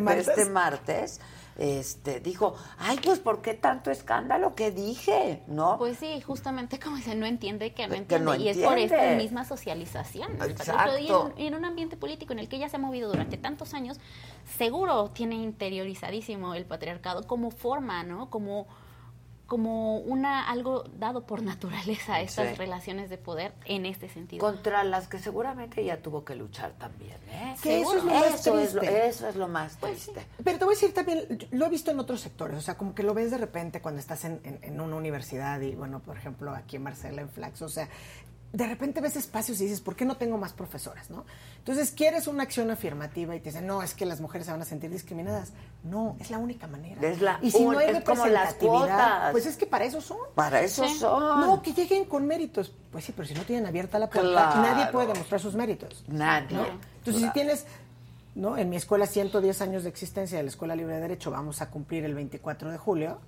martes. 0.51 1.21
Este 1.59 2.21
dijo, 2.21 2.55
ay, 2.79 2.99
pues 3.03 3.19
¿por 3.19 3.41
qué 3.43 3.55
tanto 3.55 3.91
escándalo 3.91 4.55
que 4.55 4.71
dije? 4.71 5.43
¿No? 5.47 5.79
Pues 5.79 5.99
sí, 5.99 6.21
justamente 6.21 6.79
como 6.83 6.97
dice, 6.97 7.15
no 7.15 7.27
entiende 7.27 7.73
que 7.73 7.87
no 7.87 7.93
Que 7.95 7.99
entiende. 7.99 8.25
no 8.25 8.35
y 8.37 8.49
es 8.49 8.59
por 8.59 8.79
esta 8.79 9.15
misma 9.17 9.45
socialización. 9.45 10.33
Exacto. 10.33 10.65
patriarcado. 10.73 10.99
Y 10.99 11.09
en, 11.09 11.45
y 11.45 11.47
en 11.49 11.55
un 11.55 11.65
ambiente 11.65 11.97
político 11.97 12.33
en 12.33 12.39
el 12.41 12.49
que 12.49 12.57
ella 12.57 12.69
se 12.69 12.77
ha 12.77 12.81
movido 12.81 13.09
durante 13.11 13.37
tantos 13.39 13.75
años, 13.75 13.99
seguro 14.59 15.11
tiene 15.11 15.37
interiorizadísimo 15.37 16.55
el 16.55 16.65
patriarcado 16.67 17.27
como 17.27 17.51
forma, 17.51 18.03
¿no? 18.03 18.31
Como 18.31 18.67
como 19.47 19.99
una 19.99 20.49
algo 20.49 20.83
dado 20.99 21.25
por 21.25 21.43
naturaleza 21.43 22.21
estas 22.21 22.49
Sí. 22.49 22.55
relaciones 22.57 23.09
de 23.11 23.17
poder 23.19 23.53
en 23.65 23.87
este 23.87 24.09
sentido. 24.09 24.41
Contra 24.45 24.83
las 24.85 25.07
que 25.07 25.19
seguramente 25.19 25.83
ella 25.83 26.03
tuvo 26.03 26.25
que 26.25 26.35
luchar 26.35 26.73
también, 26.73 27.17
¿eh? 27.31 27.55
Que 27.63 27.81
eso 27.81 27.97
es 27.97 28.05
lo 28.05 28.11
más 28.13 28.35
Eso 28.35 28.59
es 28.59 28.75
lo- 28.75 28.81
triste. 28.81 29.07
eso 29.09 29.29
es 29.29 29.37
lo 29.37 29.49
más 29.49 29.77
triste. 29.77 30.27
Pero 30.43 30.59
te 30.59 30.65
voy 30.65 30.73
a 30.73 30.77
decir 30.77 30.93
también, 30.93 31.49
lo 31.53 31.67
he 31.67 31.69
visto 31.69 31.91
en 31.93 32.01
otros 32.01 32.21
sectores, 32.21 32.57
o 32.59 32.61
sea, 32.61 32.77
como 32.77 32.95
que 32.95 33.03
lo 33.05 33.15
ves 33.15 33.31
de 33.31 33.39
repente 33.39 33.81
cuando 33.81 34.01
estás 34.01 34.25
en, 34.25 34.41
en- 34.43 34.59
en 34.63 34.81
una 34.81 34.97
universidad 34.97 35.61
y, 35.61 35.75
bueno, 35.77 36.01
por 36.01 36.17
ejemplo, 36.17 36.53
aquí 36.53 36.77
en 36.77 36.83
Marcela, 36.83 37.23
en 37.23 37.29
Flax, 37.29 37.63
o 37.63 37.69
sea, 37.69 37.89
de 38.57 38.67
repente 38.67 39.03
ves 39.03 39.17
espacios 39.17 39.61
y 39.61 39.65
dices, 39.65 39.83
¿por 39.83 39.95
qué 39.97 40.07
no 40.07 40.17
tengo 40.17 40.39
más 40.39 40.55
profesoras, 40.55 41.11
no? 41.11 41.27
Entonces, 41.59 41.91
quieres 41.91 42.27
una 42.27 42.45
acción 42.45 42.71
afirmativa 42.71 43.37
y 43.37 43.41
te 43.41 43.51
dicen, 43.51 43.67
no, 43.67 43.83
es 43.83 43.93
que 43.93 44.07
las 44.07 44.23
mujeres 44.23 44.47
se 44.47 44.53
van 44.53 44.63
a 44.63 44.65
sentir 44.65 44.89
discriminadas. 44.91 45.53
No, 45.85 46.17
es 46.21 46.31
la 46.31 46.39
única 46.39 46.67
manera. 46.67 47.07
Es 47.07 47.21
la 47.21 47.39
y 47.43 47.51
si 47.51 47.63
no 47.63 47.79
hay 47.79 47.93
representatividad, 47.93 49.31
pues 49.33 49.45
es 49.45 49.59
que 49.59 49.67
para 49.67 49.85
eso 49.85 50.01
son. 50.01 50.17
Para 50.35 50.63
eso 50.63 50.89
Sí. 50.89 50.95
son. 50.99 51.41
No, 51.43 51.61
que 51.61 51.75
lleguen 51.75 52.07
con 52.07 52.27
méritos. 52.27 52.73
Pues 52.91 53.05
sí, 53.05 53.13
pero 53.15 53.29
si 53.29 53.35
no 53.35 53.43
tienen 53.43 53.67
abierta 53.67 53.99
la 53.99 54.09
puerta, 54.09 54.31
Claro. 54.31 54.63
nadie 54.63 54.87
puede 54.91 55.09
demostrar 55.09 55.39
sus 55.39 55.55
méritos. 55.55 56.03
Nadie. 56.09 56.57
¿no? 56.57 56.65
Entonces, 56.65 57.17
Claro. 57.17 57.19
si 57.27 57.31
tienes, 57.33 57.67
¿no? 58.35 58.57
En 58.57 58.71
mi 58.71 58.77
escuela 58.77 59.07
110 59.07 59.61
años 59.61 59.83
de 59.83 59.91
existencia 59.91 60.39
de 60.39 60.45
la 60.45 60.49
Escuela 60.49 60.75
Libre 60.75 60.95
de 60.95 61.03
Derecho, 61.03 61.31
vamos 61.31 61.61
a 61.61 61.69
cumplir 61.69 62.07
el 62.07 62.15
24 62.15 62.71
de 62.71 62.79
julio, 62.79 63.19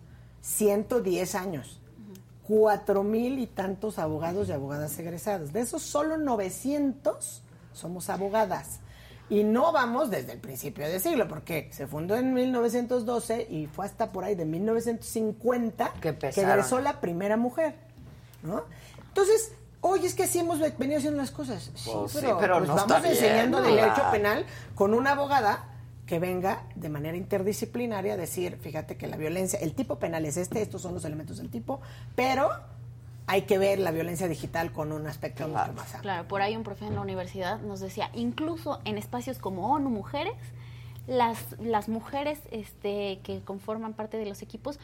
110 0.40 1.34
años. 1.34 1.77
Cuatro 2.48 3.02
mil 3.02 3.38
y 3.38 3.46
tantos 3.46 3.98
abogados 3.98 4.48
y 4.48 4.52
abogadas 4.52 4.98
egresados. 4.98 5.52
De 5.52 5.60
esos, 5.60 5.82
solo 5.82 6.16
900 6.16 7.42
somos 7.74 8.08
abogadas. 8.08 8.80
Y 9.30 9.44
no 9.44 9.70
vamos 9.72 10.08
desde 10.10 10.32
el 10.32 10.38
principio 10.38 10.88
del 10.88 10.98
siglo, 11.02 11.28
porque 11.28 11.68
se 11.72 11.86
fundó 11.86 12.16
en 12.16 12.32
1912 12.32 13.46
y 13.50 13.66
fue 13.66 13.84
hasta 13.84 14.10
por 14.10 14.24
ahí 14.24 14.34
de 14.34 14.46
1950 14.46 15.92
Que 15.92 16.00
que 16.00 16.08
empezaron. 16.08 16.50
egresó 16.50 16.80
la 16.80 17.00
primera 17.02 17.36
mujer. 17.36 17.74
¿no? 18.42 18.62
Entonces, 19.08 19.52
oye, 19.82 20.06
es 20.06 20.14
que 20.14 20.22
así 20.22 20.38
hemos 20.38 20.58
venido 20.78 20.96
haciendo 20.98 21.18
las 21.20 21.30
cosas. 21.30 21.70
Sí, 21.74 21.90
Pues 21.92 22.12
sí, 22.12 22.18
pero, 22.22 22.38
pero 22.38 22.58
pues 22.58 22.68
no 22.68 22.76
vamos 22.76 23.02
bien, 23.02 23.12
enseñando 23.14 23.60
¿verdad? 23.60 23.76
derecho 23.76 24.02
penal 24.10 24.46
con 24.74 24.94
una 24.94 25.10
abogada 25.12 25.66
que 26.08 26.18
venga 26.18 26.64
de 26.74 26.88
manera 26.88 27.18
interdisciplinaria 27.18 28.14
a 28.14 28.16
decir, 28.16 28.56
fíjate 28.56 28.96
que 28.96 29.06
la 29.06 29.18
violencia, 29.18 29.58
el 29.60 29.74
tipo 29.74 29.98
penal 29.98 30.24
es 30.24 30.38
este, 30.38 30.62
estos 30.62 30.80
son 30.80 30.94
los 30.94 31.04
elementos 31.04 31.36
del 31.36 31.50
tipo, 31.50 31.82
pero 32.16 32.48
hay 33.26 33.42
que 33.42 33.58
ver 33.58 33.78
la 33.78 33.90
violencia 33.90 34.26
digital 34.26 34.72
con 34.72 34.90
un 34.90 35.06
aspecto 35.06 35.46
mucho 35.46 35.74
más 35.74 35.94
amplio. 35.94 36.00
Claro, 36.00 36.26
por 36.26 36.40
ahí 36.40 36.56
un 36.56 36.62
profe 36.62 36.86
en 36.86 36.94
la 36.94 37.02
universidad 37.02 37.60
nos 37.60 37.80
decía, 37.80 38.10
incluso 38.14 38.80
en 38.86 38.96
espacios 38.96 39.38
como 39.38 39.70
ONU 39.70 39.90
Mujeres, 39.90 40.32
las, 41.06 41.38
las 41.60 41.90
mujeres 41.90 42.40
este, 42.50 43.20
que 43.22 43.42
conforman 43.44 43.92
parte 43.92 44.16
de 44.16 44.24
los 44.24 44.40
equipos 44.40 44.78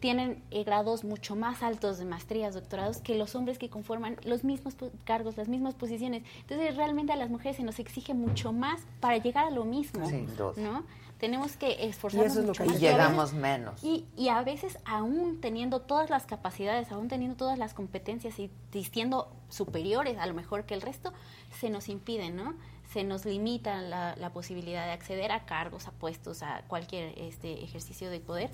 tienen 0.00 0.42
eh, 0.50 0.64
grados 0.64 1.04
mucho 1.04 1.36
más 1.36 1.62
altos 1.62 1.98
de 1.98 2.04
maestrías, 2.06 2.54
doctorados, 2.54 2.98
que 2.98 3.14
los 3.14 3.34
hombres 3.34 3.58
que 3.58 3.68
conforman 3.68 4.16
los 4.24 4.44
mismos 4.44 4.74
cargos, 5.04 5.36
las 5.36 5.48
mismas 5.48 5.74
posiciones. 5.74 6.22
Entonces, 6.40 6.74
realmente 6.76 7.12
a 7.12 7.16
las 7.16 7.30
mujeres 7.30 7.56
se 7.58 7.62
nos 7.62 7.78
exige 7.78 8.14
mucho 8.14 8.52
más 8.52 8.80
para 9.00 9.18
llegar 9.18 9.46
a 9.46 9.50
lo 9.50 9.64
mismo, 9.64 10.08
Sin 10.08 10.26
duda. 10.36 10.54
¿no? 10.56 10.84
Tenemos 11.18 11.58
que 11.58 11.84
esforzarnos 11.86 12.28
Y 12.28 12.30
eso 12.30 12.40
es 12.40 12.46
lo 12.46 12.52
mucho 12.52 12.62
que 12.62 12.64
Y 12.64 12.72
más. 12.72 12.80
veces- 12.80 12.90
llegamos 12.96 13.32
menos. 13.34 13.84
y, 13.84 14.06
y 14.16 14.28
a 14.28 14.42
veces 14.42 14.78
aún 14.86 15.38
teniendo 15.42 15.80
todas 15.82 16.08
las 16.08 16.24
capacidades, 16.24 16.90
aún 16.92 17.08
teniendo 17.08 17.36
todas 17.36 17.58
las 17.58 17.74
competencias 17.74 18.38
y 18.38 18.50
y 18.72 18.84
siendo 18.84 19.30
superiores 19.50 20.16
a 20.16 20.26
lo 20.26 20.32
mejor 20.32 20.64
que 20.64 20.72
el 20.74 20.80
resto, 20.80 21.12
se 21.58 21.68
nos 21.68 21.88
impide, 21.90 22.30
¿no? 22.30 22.54
Se 22.92 23.04
nos 23.04 23.24
limita 23.26 23.82
la, 23.82 24.16
la 24.16 24.32
posibilidad 24.32 24.86
de 24.86 24.92
acceder 24.92 25.30
a 25.30 25.44
cargos, 25.44 25.86
a 25.88 25.90
puestos, 25.90 26.42
a 26.42 26.62
cualquier 26.68 27.12
este, 27.18 27.62
ejercicio 27.64 28.08
de 28.10 28.20
poder. 28.20 28.50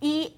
Y 0.00 0.34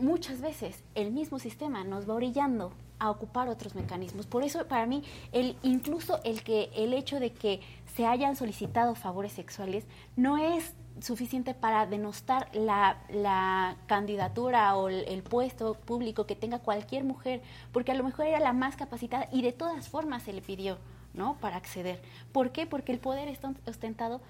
muchas 0.00 0.40
veces 0.40 0.82
el 0.94 1.12
mismo 1.12 1.38
sistema 1.38 1.84
nos 1.84 2.08
va 2.08 2.14
orillando 2.14 2.72
a 2.98 3.10
ocupar 3.10 3.48
otros 3.48 3.74
mecanismos. 3.74 4.26
Por 4.26 4.44
eso, 4.44 4.66
para 4.68 4.86
mí, 4.86 5.02
el, 5.32 5.56
incluso 5.62 6.20
el, 6.24 6.42
que, 6.42 6.70
el 6.74 6.92
hecho 6.92 7.18
de 7.18 7.32
que 7.32 7.60
se 7.94 8.06
hayan 8.06 8.36
solicitado 8.36 8.94
favores 8.94 9.32
sexuales 9.32 9.84
no 10.16 10.36
es 10.36 10.74
suficiente 11.00 11.54
para 11.54 11.86
denostar 11.86 12.54
la, 12.54 12.98
la 13.08 13.76
candidatura 13.86 14.76
o 14.76 14.88
el, 14.88 15.08
el 15.08 15.22
puesto 15.22 15.74
público 15.74 16.26
que 16.26 16.36
tenga 16.36 16.58
cualquier 16.58 17.04
mujer, 17.04 17.40
porque 17.72 17.92
a 17.92 17.94
lo 17.94 18.04
mejor 18.04 18.26
era 18.26 18.38
la 18.38 18.52
más 18.52 18.76
capacitada 18.76 19.26
y 19.32 19.40
de 19.40 19.52
todas 19.52 19.88
formas 19.88 20.24
se 20.24 20.34
le 20.34 20.42
pidió, 20.42 20.76
¿no? 21.14 21.38
Para 21.40 21.56
acceder. 21.56 22.02
¿Por 22.32 22.52
qué? 22.52 22.66
Porque 22.66 22.92
el 22.92 22.98
poder 22.98 23.28
está 23.28 23.54
ostentado 23.66 24.20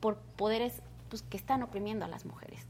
por 0.00 0.16
poderes 0.36 0.80
pues, 1.10 1.22
que 1.22 1.36
están 1.36 1.62
oprimiendo 1.62 2.06
a 2.06 2.08
las 2.08 2.24
mujeres. 2.24 2.66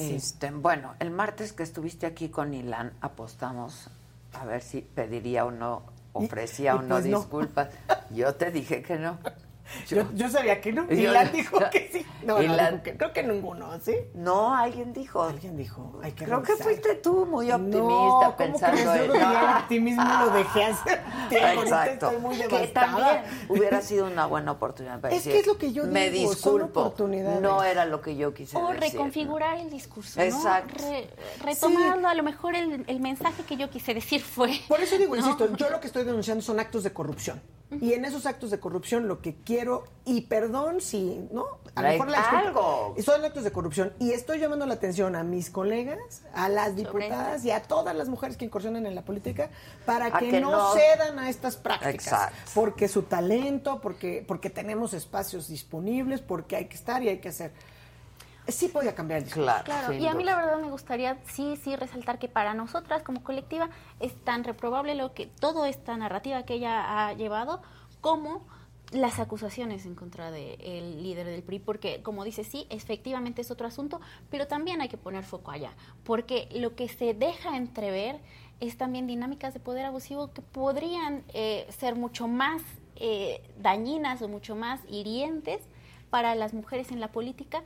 Este, 0.00 0.50
bueno, 0.50 0.94
el 0.98 1.10
martes 1.10 1.52
que 1.52 1.62
estuviste 1.62 2.06
aquí 2.06 2.28
con 2.28 2.54
Ilan, 2.54 2.92
apostamos 3.00 3.88
a 4.32 4.44
ver 4.44 4.62
si 4.62 4.80
pediría 4.80 5.44
o 5.44 5.50
no, 5.50 5.82
ofrecía 6.12 6.72
y 6.72 6.78
o 6.78 6.82
no 6.82 6.88
pues 6.96 7.06
no. 7.06 7.18
disculpas. 7.18 7.68
Yo 8.10 8.34
te 8.34 8.50
dije 8.50 8.82
que 8.82 8.96
no. 8.96 9.18
Yo, 9.88 10.04
yo 10.14 10.28
sabía 10.28 10.60
que 10.60 10.72
no. 10.72 10.86
Yo- 10.88 10.94
Y 10.96 11.06
la 11.06 11.24
dijo 11.26 11.58
que 11.70 11.88
sí. 11.92 12.06
No, 12.24 12.42
Y 12.42 12.48
no, 12.48 12.56
la- 12.56 12.70
dijo 12.72 12.82
que- 12.82 12.96
creo 12.96 13.12
que 13.12 13.22
ninguno, 13.22 13.78
¿sí? 13.80 13.94
No, 14.14 14.54
alguien 14.54 14.92
dijo. 14.92 15.22
Alguien 15.22 15.56
dijo, 15.56 16.00
hay 16.02 16.12
que 16.12 16.24
Creo 16.24 16.42
que 16.42 16.56
fuiste 16.56 16.94
tú 16.96 17.26
muy 17.26 17.50
optimista 17.50 17.84
no, 17.88 18.20
¿cómo 18.20 18.36
pensando? 18.36 18.82
Yo 18.82 19.14
en 19.14 19.20
ya 19.20 19.50
el 19.56 19.62
optimismo 19.62 20.02
lo 20.24 20.30
dejé 20.30 20.64
hace 20.64 20.90
tiempo. 21.28 21.46
Ahorita 21.46 21.62
Exacto. 21.62 22.06
estoy 22.10 22.20
muy 22.22 22.36
que 22.38 22.66
también 22.68 23.22
hubiera 23.48 23.80
sido 23.82 24.06
una 24.06 24.26
buena 24.26 24.52
oportunidad 24.52 25.00
para 25.00 25.14
Es 25.14 25.20
decir, 25.24 25.32
que 25.32 25.38
es 25.40 25.46
lo 25.46 25.56
que 25.58 25.72
yo 25.72 25.84
Me 25.86 26.10
digo, 26.10 26.34
son 26.34 26.62
disculpo. 26.62 26.94
No 27.40 27.62
era 27.62 27.84
lo 27.84 28.00
que 28.00 28.16
yo 28.16 28.34
quise 28.34 28.56
O 28.56 28.68
decir. 28.68 28.80
reconfigurar 28.92 29.58
el 29.58 29.70
discurso, 29.70 30.18
¿no? 30.18 30.24
Exacto. 30.26 30.84
Re- 30.84 31.10
retomarlo, 31.44 32.08
a 32.08 32.14
lo 32.14 32.22
mejor 32.22 32.54
el, 32.54 32.84
el 32.86 33.00
mensaje 33.00 33.42
que 33.44 33.56
yo 33.56 33.70
quise 33.70 33.94
decir 33.94 34.20
fue... 34.22 34.60
Por 34.68 34.80
eso 34.80 34.98
digo, 34.98 35.14
¿no? 35.14 35.20
insisto, 35.22 35.54
yo 35.56 35.70
lo 35.70 35.80
que 35.80 35.86
estoy 35.86 36.04
denunciando 36.04 36.42
son 36.42 36.60
actos 36.60 36.82
de 36.82 36.92
corrupción. 36.92 37.40
Y 37.80 37.92
en 37.92 38.04
esos 38.04 38.26
actos 38.26 38.50
de 38.50 38.58
corrupción 38.58 39.06
lo 39.06 39.20
que 39.20 39.36
quiero, 39.44 39.59
y 40.04 40.22
perdón 40.22 40.80
si, 40.80 41.28
¿no? 41.32 41.44
A 41.74 41.82
lo 41.82 41.88
mejor 41.88 42.08
la 42.10 42.18
disculpa, 42.18 42.38
algo. 42.46 42.94
Son 43.02 43.24
actos 43.24 43.44
de 43.44 43.52
corrupción. 43.52 43.92
Y 43.98 44.12
estoy 44.12 44.38
llamando 44.40 44.66
la 44.66 44.74
atención 44.74 45.14
a 45.16 45.22
mis 45.22 45.50
colegas, 45.50 46.22
a 46.34 46.48
las 46.48 46.74
diputadas 46.76 47.44
y 47.44 47.50
a 47.50 47.62
todas 47.62 47.94
las 47.94 48.08
mujeres 48.08 48.36
que 48.36 48.44
incursionan 48.44 48.86
en 48.86 48.94
la 48.94 49.02
política 49.02 49.50
para 49.86 50.10
que, 50.18 50.30
que 50.30 50.40
no, 50.40 50.50
no- 50.50 50.72
cedan 50.72 51.18
a 51.18 51.28
estas 51.28 51.56
prácticas. 51.56 51.94
Exacto. 51.94 52.36
Porque 52.54 52.88
su 52.88 53.02
talento, 53.02 53.80
porque, 53.80 54.24
porque 54.26 54.50
tenemos 54.50 54.94
espacios 54.94 55.48
disponibles, 55.48 56.20
porque 56.20 56.56
hay 56.56 56.66
que 56.66 56.74
estar 56.76 57.02
y 57.02 57.08
hay 57.08 57.18
que 57.18 57.28
hacer. 57.28 57.52
Sí 58.48 58.66
podía 58.66 58.94
cambiar 58.96 59.18
el 59.18 59.24
discurso. 59.26 59.44
Claro, 59.46 59.64
Claro, 59.64 59.92
y 59.92 60.06
a 60.08 60.14
mí 60.14 60.24
la 60.24 60.34
verdad 60.34 60.58
me 60.58 60.70
gustaría 60.70 61.18
sí, 61.32 61.56
sí 61.62 61.76
resaltar 61.76 62.18
que 62.18 62.26
para 62.26 62.52
nosotras 62.52 63.02
como 63.04 63.22
colectiva 63.22 63.68
es 64.00 64.12
tan 64.24 64.42
reprobable 64.42 64.96
lo 64.96 65.14
que 65.14 65.26
toda 65.26 65.68
esta 65.68 65.96
narrativa 65.96 66.42
que 66.42 66.54
ella 66.54 67.06
ha 67.06 67.12
llevado 67.12 67.62
como 68.00 68.44
las 68.92 69.18
acusaciones 69.20 69.86
en 69.86 69.94
contra 69.94 70.30
del 70.30 71.02
líder 71.02 71.26
del 71.26 71.42
PRI, 71.42 71.60
porque 71.60 72.02
como 72.02 72.24
dice, 72.24 72.44
sí, 72.44 72.66
efectivamente 72.70 73.42
es 73.42 73.50
otro 73.50 73.66
asunto, 73.66 74.00
pero 74.30 74.46
también 74.46 74.80
hay 74.80 74.88
que 74.88 74.96
poner 74.96 75.24
foco 75.24 75.50
allá, 75.50 75.72
porque 76.04 76.48
lo 76.52 76.74
que 76.74 76.88
se 76.88 77.14
deja 77.14 77.56
entrever 77.56 78.20
es 78.58 78.76
también 78.76 79.06
dinámicas 79.06 79.54
de 79.54 79.60
poder 79.60 79.86
abusivo 79.86 80.32
que 80.32 80.42
podrían 80.42 81.22
eh, 81.32 81.66
ser 81.70 81.94
mucho 81.94 82.28
más 82.28 82.62
eh, 82.96 83.42
dañinas 83.58 84.20
o 84.22 84.28
mucho 84.28 84.54
más 84.54 84.80
hirientes 84.88 85.60
para 86.10 86.34
las 86.34 86.52
mujeres 86.52 86.90
en 86.90 87.00
la 87.00 87.08
política 87.08 87.62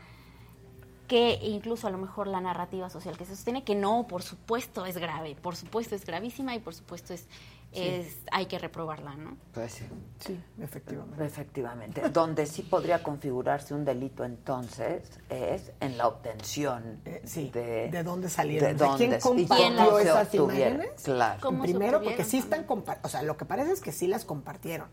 que 1.09 1.39
incluso 1.43 1.87
a 1.87 1.91
lo 1.91 1.99
mejor 1.99 2.27
la 2.27 2.41
narrativa 2.41 2.89
social 2.89 3.17
que 3.19 3.25
se 3.25 3.37
sostiene, 3.37 3.63
que 3.63 3.75
no, 3.75 4.07
por 4.07 4.23
supuesto 4.23 4.87
es 4.87 4.97
grave, 4.97 5.37
por 5.41 5.55
supuesto 5.57 5.95
es 5.95 6.05
gravísima 6.07 6.55
y 6.55 6.61
por 6.61 6.75
supuesto 6.75 7.13
es, 7.13 7.27
es 7.75 8.17
hay 8.31 8.47
que 8.47 8.59
reprobarla, 8.59 9.15
¿no? 9.15 9.37
Pues 9.53 9.73
sí. 9.73 9.85
Sí, 10.21 10.41
efectivamente. 10.61 11.25
Efectivamente. 11.25 12.09
Donde 12.11 12.47
sí 12.47 12.63
podría 12.63 13.03
configurarse 13.03 13.75
un 13.75 13.85
delito 13.85 14.25
entonces 14.25 15.03
es 15.29 15.73
en 15.81 15.97
la 15.99 16.09
obtención 16.09 17.01
Eh, 17.05 17.23
sí, 17.25 17.51
de, 17.53 17.91
¿de 17.91 18.03
dónde 18.03 18.29
salieron? 18.29 18.77
de 18.77 18.85
O 18.85 18.89
dónde- 18.89 19.07
¿Quién 19.09 19.21
compartió 19.21 19.99
esas 19.99 20.35
imágenes? 20.35 20.91
Claro. 21.03 21.41
¿Cómo 21.43 21.65
se 21.65 21.71
Primero, 21.71 22.03
porque 22.03 22.25
sí 22.25 22.39
están 22.39 22.65
compartiendo, 22.65 23.07
o 23.07 23.11
sea, 23.11 23.23
lo 23.23 23.37
que 23.37 23.45
parece 23.45 23.73
es 23.73 23.81
que 23.81 23.93
sí 23.93 24.07
las 24.07 24.25
compartieron. 24.25 24.89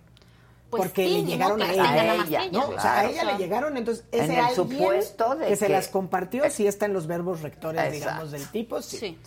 Pues 0.70 0.84
porque 0.84 1.06
sí, 1.06 1.14
le 1.16 1.24
llegaron 1.26 1.62
a 1.62 1.72
ella, 1.74 1.84
A 1.84 2.16
ella, 2.16 2.40
¿no? 2.52 2.60
ellas. 2.64 2.66
O 2.70 2.82
sea, 2.82 3.00
a 3.00 3.02
Claro. 3.02 3.10
ella 3.10 3.24
le 3.26 3.38
llegaron, 3.38 3.76
entonces 3.78 4.06
En 4.14 4.24
ese 4.24 4.34
el 4.36 4.40
alguien 4.46 4.56
supuesto 4.56 5.36
de 5.36 5.48
que, 5.48 5.56
se 5.58 5.68
las 5.70 5.88
compartió, 5.90 6.50
sí 6.50 6.66
está 6.66 6.86
en 6.86 6.94
los 6.94 7.08
verbos 7.08 7.42
rectores, 7.42 7.82
Exacto. 7.82 8.00
digamos, 8.06 8.32
del 8.32 8.48
tipo, 8.52 8.82
sí. 8.82 8.98
Sí. 8.98 9.18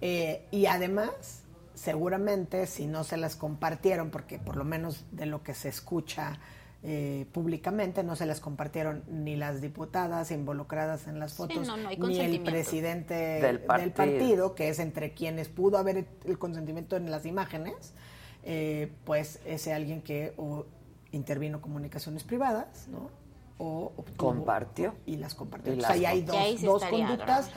Eh, 0.00 0.46
y 0.52 0.66
además, 0.66 1.42
seguramente, 1.74 2.66
si 2.66 2.86
no 2.86 3.04
se 3.04 3.16
las 3.16 3.36
compartieron, 3.36 4.10
porque 4.10 4.38
por 4.38 4.56
lo 4.56 4.64
menos 4.64 5.04
de 5.12 5.26
lo 5.26 5.42
que 5.42 5.54
se 5.54 5.68
escucha 5.68 6.38
eh, 6.82 7.26
públicamente, 7.32 8.02
no 8.04 8.14
se 8.14 8.26
les 8.26 8.40
compartieron 8.40 9.04
ni 9.08 9.36
las 9.36 9.60
diputadas 9.60 10.30
involucradas 10.30 11.06
en 11.08 11.18
las 11.18 11.34
fotos, 11.34 11.66
ni 11.98 12.20
el 12.20 12.40
presidente 12.42 13.14
del 13.14 13.60
partido. 13.60 14.54
que 14.54 14.68
es 14.68 14.78
entre 14.78 15.14
quienes 15.14 15.48
pudo 15.48 15.78
haber 15.78 16.06
el 16.24 16.38
consentimiento 16.38 16.96
en 16.96 17.10
las 17.10 17.24
imágenes, 17.26 17.94
eh, 18.42 18.92
pues 19.04 19.40
ese 19.46 19.72
alguien 19.72 20.02
que 20.02 20.34
o 20.36 20.66
intervino 21.12 21.62
comunicaciones 21.62 22.22
privadas, 22.22 22.88
¿no? 22.88 23.08
O 23.56 23.92
compartió 24.16 24.94
y 25.06 25.16
las 25.16 25.34
compartió. 25.34 25.72
Y 25.72 25.82
ahí 25.84 26.04
hay 26.04 26.22
dos, 26.22 26.60
dos 26.60 26.84
conductas 26.84 27.50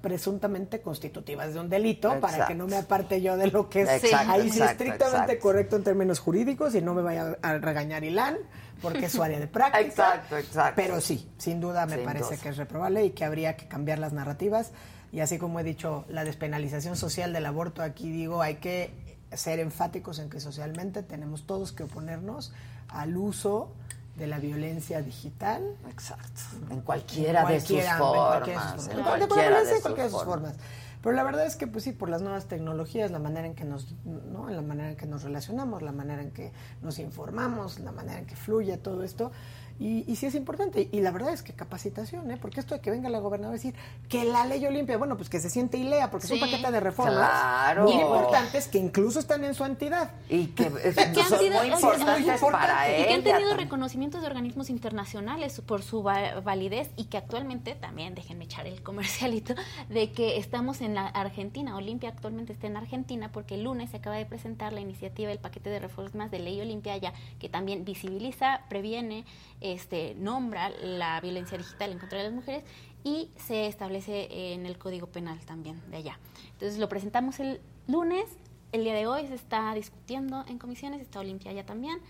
presuntamente 0.00 0.80
constitutivas 0.80 1.52
de 1.52 1.60
un 1.60 1.68
delito 1.68 2.18
para 2.20 2.46
que 2.46 2.54
no 2.54 2.66
me 2.66 2.76
aparte 2.76 3.20
yo 3.20 3.36
de 3.36 3.50
lo 3.50 3.68
que 3.68 3.82
es 3.82 4.14
ahí 4.14 4.50
sí 4.50 4.62
estrictamente 4.62 5.38
correcto 5.38 5.76
en 5.76 5.84
términos 5.84 6.18
jurídicos 6.18 6.74
y 6.74 6.82
no 6.82 6.94
me 6.94 7.02
vaya 7.02 7.36
a 7.42 7.58
regañar 7.58 8.04
Ilan 8.04 8.36
porque 8.80 9.06
es 9.06 9.12
su 9.12 9.22
área 9.22 9.38
de 9.38 9.46
práctica. 9.48 9.80
exacto, 9.80 10.38
exacto. 10.38 10.72
Pero 10.76 11.00
sí, 11.00 11.28
sin 11.36 11.60
duda 11.60 11.86
me 11.86 11.98
parece 11.98 12.38
que 12.38 12.48
es 12.48 12.56
reprobable 12.56 13.04
y 13.04 13.10
que 13.10 13.24
habría 13.24 13.56
que 13.56 13.68
cambiar 13.68 13.98
las 13.98 14.12
narrativas 14.12 14.72
y 15.12 15.20
así 15.20 15.38
como 15.38 15.58
he 15.60 15.64
dicho, 15.64 16.04
la 16.08 16.24
despenalización 16.24 16.96
social 16.96 17.32
del 17.32 17.46
aborto, 17.46 17.82
aquí 17.82 18.10
digo, 18.10 18.42
hay 18.42 18.56
que 18.56 18.92
ser 19.32 19.58
enfáticos 19.58 20.18
en 20.18 20.30
que 20.30 20.40
socialmente 20.40 21.02
tenemos 21.02 21.46
todos 21.46 21.72
que 21.72 21.84
oponernos 21.84 22.52
al 22.88 23.16
uso 23.16 23.72
de 24.20 24.26
la 24.26 24.38
violencia 24.38 25.02
digital. 25.02 25.76
Exacto. 25.88 26.42
En 26.70 26.82
cualquiera, 26.82 27.44
de 27.46 27.60
sus 27.60 27.82
formas. 27.98 28.88
En 28.88 29.02
cualquiera 29.02 29.64
de 29.64 30.10
sus 30.10 30.22
formas. 30.22 30.54
Pero 31.02 31.16
la 31.16 31.22
verdad 31.22 31.46
es 31.46 31.56
que, 31.56 31.66
pues 31.66 31.84
sí, 31.84 31.92
por 31.92 32.10
las 32.10 32.20
nuevas 32.20 32.46
tecnologías, 32.46 33.10
la 33.10 33.18
manera 33.18 33.46
en 33.46 33.54
que 33.54 33.64
nos, 33.64 33.94
¿no? 34.04 34.50
la 34.50 34.60
manera 34.60 34.90
en 34.90 34.96
que 34.96 35.06
nos 35.06 35.22
relacionamos, 35.22 35.80
la 35.80 35.92
manera 35.92 36.20
en 36.20 36.30
que 36.30 36.52
nos 36.82 36.98
informamos, 36.98 37.80
la 37.80 37.90
manera 37.90 38.18
en 38.18 38.26
que 38.26 38.36
fluye 38.36 38.76
todo 38.76 39.02
esto, 39.02 39.32
y, 39.80 40.04
y, 40.06 40.16
sí 40.16 40.26
es 40.26 40.34
importante. 40.34 40.90
Y 40.92 41.00
la 41.00 41.10
verdad 41.10 41.32
es 41.32 41.42
que 41.42 41.54
capacitación, 41.54 42.30
¿eh? 42.30 42.36
Porque 42.36 42.60
esto 42.60 42.74
de 42.74 42.82
que 42.82 42.90
venga 42.90 43.08
la 43.08 43.18
gobernadora 43.18 43.54
a 43.54 43.56
decir 43.56 43.74
que 44.10 44.26
la 44.26 44.44
ley 44.44 44.64
Olimpia, 44.66 44.98
bueno, 44.98 45.16
pues 45.16 45.30
que 45.30 45.40
se 45.40 45.48
siente 45.48 45.78
y 45.78 45.84
lea, 45.84 46.10
porque 46.10 46.26
es 46.26 46.32
un 46.32 46.40
paquete 46.40 46.70
de 46.70 46.80
reformas 46.80 47.30
claro. 47.30 47.84
muy 47.84 47.94
importantes 47.94 48.68
que 48.68 48.76
incluso 48.76 49.18
están 49.18 49.42
en 49.42 49.54
su 49.54 49.64
entidad. 49.64 50.10
Y 50.28 50.48
que, 50.48 50.64
son 51.28 51.38
muy 51.50 51.68
importantes 51.68 52.40
para 52.42 52.88
ella. 52.90 53.04
Y 53.04 53.08
que 53.08 53.14
han 53.14 53.22
tenido 53.24 53.56
reconocimientos 53.56 54.20
de 54.20 54.26
organismos 54.26 54.68
internacionales 54.68 55.62
por 55.64 55.82
su 55.82 56.02
validez 56.02 56.90
y 56.96 57.04
que 57.04 57.16
actualmente, 57.16 57.74
también 57.74 58.14
déjenme 58.14 58.44
echar 58.44 58.66
el 58.66 58.82
comercialito, 58.82 59.54
de 59.88 60.12
que 60.12 60.36
estamos 60.36 60.82
en 60.82 60.94
la 60.94 61.06
Argentina. 61.06 61.74
Olimpia 61.74 62.10
actualmente 62.10 62.52
está 62.52 62.66
en 62.66 62.76
Argentina 62.76 63.32
porque 63.32 63.54
el 63.54 63.64
lunes 63.64 63.92
se 63.92 63.96
acaba 63.96 64.16
de 64.16 64.26
presentar 64.26 64.74
la 64.74 64.80
iniciativa 64.80 65.30
del 65.30 65.38
paquete 65.38 65.70
de 65.70 65.78
reformas 65.78 66.30
de 66.30 66.38
ley 66.38 66.60
Olimpia 66.60 66.98
ya, 66.98 67.14
que 67.38 67.48
también 67.48 67.86
visibiliza, 67.86 68.60
previene, 68.68 69.24
este, 69.72 70.14
nombra 70.16 70.70
la 70.70 71.20
violencia 71.20 71.58
digital 71.58 71.92
en 71.92 71.98
contra 71.98 72.18
de 72.18 72.24
las 72.24 72.32
mujeres 72.32 72.64
y 73.04 73.30
se 73.36 73.66
establece 73.66 74.52
en 74.52 74.66
el 74.66 74.78
Código 74.78 75.06
Penal 75.06 75.38
también 75.46 75.80
de 75.90 75.98
allá. 75.98 76.18
Entonces 76.52 76.78
lo 76.78 76.88
presentamos 76.88 77.40
el 77.40 77.60
lunes, 77.86 78.26
el 78.72 78.84
día 78.84 78.94
de 78.94 79.06
hoy 79.06 79.26
se 79.26 79.34
está 79.34 79.72
discutiendo 79.74 80.44
en 80.48 80.58
comisiones, 80.58 81.00
está 81.00 81.20
Olimpia 81.20 81.52
ya 81.52 81.64
también 81.64 82.00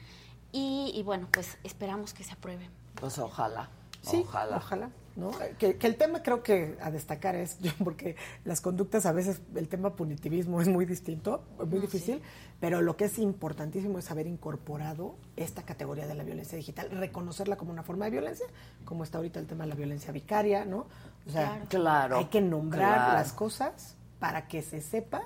y, 0.53 1.01
bueno, 1.05 1.29
pues 1.31 1.59
esperamos 1.63 2.13
que 2.13 2.25
se 2.25 2.33
apruebe. 2.33 2.69
Pues 2.97 3.19
ojalá. 3.19 3.69
Sí, 4.03 4.25
ojalá. 4.27 4.57
ojalá. 4.57 4.91
¿No? 5.17 5.33
Que, 5.59 5.77
el 5.81 5.97
tema 5.97 6.23
creo 6.23 6.43
que 6.43 6.77
a 6.81 6.91
destacar 6.91 7.35
es, 7.37 7.59
yo, 7.61 7.73
porque 7.83 8.17
las 8.45 8.61
conductas 8.61 9.07
a 9.07 9.13
veces, 9.13 9.41
el 9.55 9.69
tema 9.69 9.95
punitivismo 9.95 10.61
es 10.61 10.69
muy 10.69 10.85
distinto, 10.85 11.43
muy 11.67 11.81
difícil, 11.81 12.21
pero 12.61 12.83
lo 12.83 12.97
que 12.97 13.07
es 13.07 13.19
importantísimo 13.19 13.99
es 13.99 14.11
haber 14.11 14.27
incorporado 14.27 15.17
esta 15.37 15.63
categoría 15.63 16.07
de 16.07 16.15
la 16.15 16.25
violencia 16.25 16.57
digital, 16.57 16.91
reconocerla 16.91 17.57
como 17.57 17.73
una 17.73 17.83
forma 17.83 18.07
de 18.07 18.13
violencia, 18.13 18.47
como 18.85 19.05
está 19.05 19.19
ahorita 19.19 19.41
el 19.41 19.47
tema 19.47 19.65
de 19.65 19.71
la 19.71 19.77
violencia 19.77 20.13
vicaria, 20.13 20.65
¿no? 20.65 20.87
O 21.27 21.31
sea, 21.31 21.65
claro, 21.69 22.19
hay 22.19 22.27
que 22.27 22.41
nombrar 22.41 23.15
las 23.15 23.33
cosas 23.33 23.97
para 24.19 24.49
que 24.49 24.63
se 24.63 24.81
sepa 24.81 25.23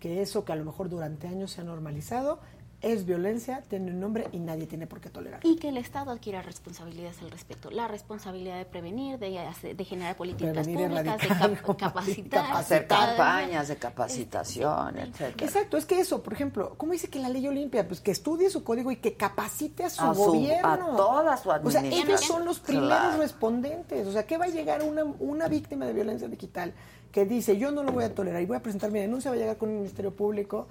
que 0.00 0.22
eso 0.22 0.44
que 0.44 0.52
a 0.52 0.56
lo 0.56 0.64
mejor 0.64 0.88
durante 0.88 1.26
años 1.26 1.52
se 1.52 1.60
ha 1.60 1.64
normalizado 1.64 2.40
es 2.82 3.06
violencia, 3.06 3.62
tiene 3.68 3.90
un 3.90 4.00
nombre 4.00 4.28
y 4.32 4.38
nadie 4.38 4.66
tiene 4.66 4.86
por 4.86 5.00
qué 5.00 5.08
tolerarlo. 5.08 5.48
Y 5.48 5.56
que 5.56 5.70
el 5.70 5.76
Estado 5.76 6.10
adquiera 6.10 6.42
responsabilidades 6.42 7.20
al 7.22 7.30
respecto. 7.30 7.70
La 7.70 7.88
responsabilidad 7.88 8.58
de 8.58 8.64
prevenir, 8.64 9.18
de, 9.18 9.84
generar 9.84 10.16
políticas 10.16 10.66
públicas, 10.66 11.18
de 11.18 11.56
capacitar. 11.78 12.56
Hacer 12.56 12.86
campañas 12.86 13.68
de 13.68 13.76
capacitación, 13.76 14.98
etc. 14.98 15.40
Exacto, 15.40 15.76
es 15.76 15.86
que 15.86 15.98
eso, 15.98 16.22
por 16.22 16.34
ejemplo, 16.34 16.74
¿cómo 16.76 16.92
dice 16.92 17.08
que 17.08 17.18
la 17.18 17.28
ley 17.28 17.46
Olimpia? 17.48 17.86
Pues 17.88 18.00
que 18.00 18.10
estudie 18.10 18.50
su 18.50 18.62
código 18.62 18.90
y 18.90 18.96
que 18.96 19.14
capacite 19.14 19.84
a 19.84 19.90
su, 19.90 20.04
gobierno. 20.04 20.68
a 20.68 20.96
toda 20.96 21.36
su 21.36 21.50
administración. 21.50 21.92
O 21.92 21.98
sea, 21.98 22.04
ellos 22.04 22.20
son 22.20 22.44
los 22.44 22.60
primeros 22.60 23.18
respondentes. 23.18 24.06
O 24.06 24.12
sea, 24.12 24.26
¿qué 24.26 24.36
va 24.36 24.44
a 24.44 24.48
llegar 24.48 24.82
una, 24.82 25.04
una 25.04 25.48
víctima 25.48 25.86
de 25.86 25.92
violencia 25.92 26.28
digital 26.28 26.74
que 27.10 27.24
dice, 27.24 27.56
yo 27.56 27.70
no 27.70 27.82
lo 27.82 27.92
voy 27.92 28.04
a 28.04 28.14
tolerar 28.14 28.42
y 28.42 28.46
voy 28.46 28.58
a 28.58 28.62
presentar 28.62 28.90
mi 28.90 29.00
denuncia, 29.00 29.30
va 29.30 29.36
a 29.36 29.40
llegar 29.40 29.56
con 29.56 29.70
el 29.70 29.76
Ministerio 29.76 30.14
Público 30.14 30.68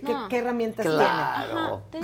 ¿Qué, 0.00 0.38
herramientas 0.38 0.84
tiene? 0.84 0.98
Claro, 0.98 1.82
¿Qué 1.90 1.98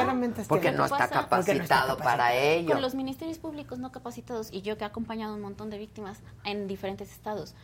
herramientas 0.00 0.46
Porque 0.48 0.72
no 0.72 0.84
está 0.84 1.08
capacitado 1.08 1.96
para 1.98 2.34
ello. 2.34 2.72
Con 2.72 2.82
los 2.82 2.94
ministerios 2.94 3.38
públicos 3.38 3.78
no 3.78 3.92
capacitados, 3.92 4.52
y 4.52 4.62
yo 4.62 4.76
que 4.76 4.84
he 4.84 4.86
acompañado 4.86 5.32
a 5.32 5.36
un 5.36 5.42
montón 5.42 5.70
de 5.70 5.78
víctimas 5.78 6.20
en 6.44 6.66
diferentes 6.66 7.12
estados, 7.12 7.54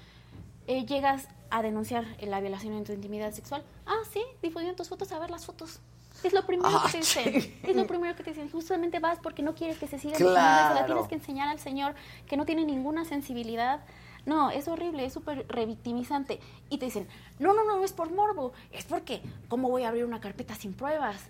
eh, 0.67 0.85
llegas 0.85 1.29
a 1.51 1.63
denunciar 1.63 2.05
la 2.21 2.41
violación 2.41 2.75
en 2.75 2.85
tu 2.85 2.93
intimidad 2.93 3.33
sexual. 3.33 3.63
Ah, 3.87 4.01
sí, 4.13 4.23
difundieron 4.43 4.77
tus 4.77 4.89
fotos, 4.89 5.11
a 5.13 5.19
ver 5.19 5.31
las 5.31 5.47
fotos. 5.47 5.81
Es 6.23 6.33
lo 6.33 6.45
primero 6.45 6.83
que 6.85 6.93
te 6.93 6.99
dicen. 6.99 7.59
Es 7.63 7.77
lo 7.77 7.87
primero 7.87 8.15
que 8.17 8.23
te 8.23 8.31
dicen. 8.31 8.51
Justamente 8.51 8.99
vas 8.99 9.19
porque 9.23 9.43
no 9.43 9.55
quieres 9.55 9.79
que 9.79 9.87
se 9.87 9.99
siga 9.99 10.17
claro. 10.17 10.75
la 10.75 10.87
tienes 10.87 11.09
que 11.09 11.15
enseñar 11.15 11.49
al 11.49 11.59
Señor 11.59 11.95
que 12.27 12.37
no 12.37 12.45
tiene 12.45 12.65
ninguna 12.65 13.05
sensibilidad 13.05 13.81
no, 14.27 14.51
es 14.51 14.69
horrible, 14.69 15.05
es 15.05 15.13
súper 15.13 15.47
revictimizante. 15.49 16.41
Y 16.71 16.79
te 16.79 16.87
dicen, 16.87 17.09
no, 17.39 17.55
no, 17.55 17.65
no, 17.65 17.79
no 17.79 17.85
es 17.85 17.93
por 17.93 18.11
morbo, 18.11 18.53
es 18.73 18.85
porque, 18.85 19.23
¿cómo 19.49 19.69
voy 19.69 19.85
a 19.85 19.89
abrir 19.89 20.05
una 20.05 20.21
carpeta 20.21 20.55
sin 20.55 20.75
pruebas? 20.75 21.29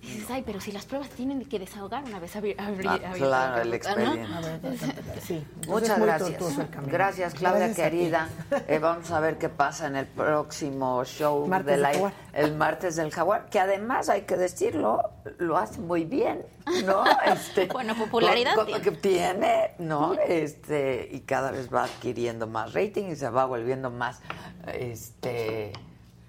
Dices, 0.00 0.30
ay, 0.30 0.42
pero 0.44 0.60
si 0.60 0.72
las 0.72 0.86
pruebas 0.86 1.10
tienen 1.10 1.44
que 1.44 1.58
desahogar 1.58 2.04
una 2.04 2.18
vez 2.18 2.34
abrir, 2.36 2.60
abrir, 2.60 2.88
ah, 2.88 3.12
Claro, 3.14 3.62
el 3.62 3.74
expediente. 3.74 4.26
Muchas 5.66 6.00
gracias. 6.00 6.42
Gracias, 6.86 7.34
Claudia 7.34 7.74
querida. 7.74 8.28
Eh, 8.66 8.78
vamos 8.78 9.10
a 9.10 9.20
ver 9.20 9.38
qué 9.38 9.48
pasa 9.48 9.86
en 9.86 9.96
el 9.96 10.06
próximo 10.06 11.04
show 11.04 11.48
de 11.64 11.76
la, 11.76 11.92
el 12.32 12.54
martes 12.54 12.96
del 12.96 13.10
jaguar, 13.10 13.48
que 13.50 13.60
además 13.60 14.08
hay 14.08 14.22
que 14.22 14.36
decirlo, 14.36 15.00
lo 15.38 15.56
hace 15.56 15.80
muy 15.80 16.04
bien, 16.04 16.44
¿no? 16.84 17.04
Este, 17.24 17.66
bueno, 17.66 17.94
popularidad 17.94 18.54
que 18.82 18.90
tiene, 18.92 19.74
¿no? 19.78 20.14
Este 20.14 21.08
y 21.10 21.20
cada 21.20 21.50
vez 21.50 21.72
va 21.72 21.84
adquiriendo 21.84 22.46
más 22.46 22.74
rating 22.74 23.04
y 23.10 23.16
se 23.16 23.28
va 23.30 23.44
volviendo 23.44 23.90
más 23.90 24.20
este 24.66 25.72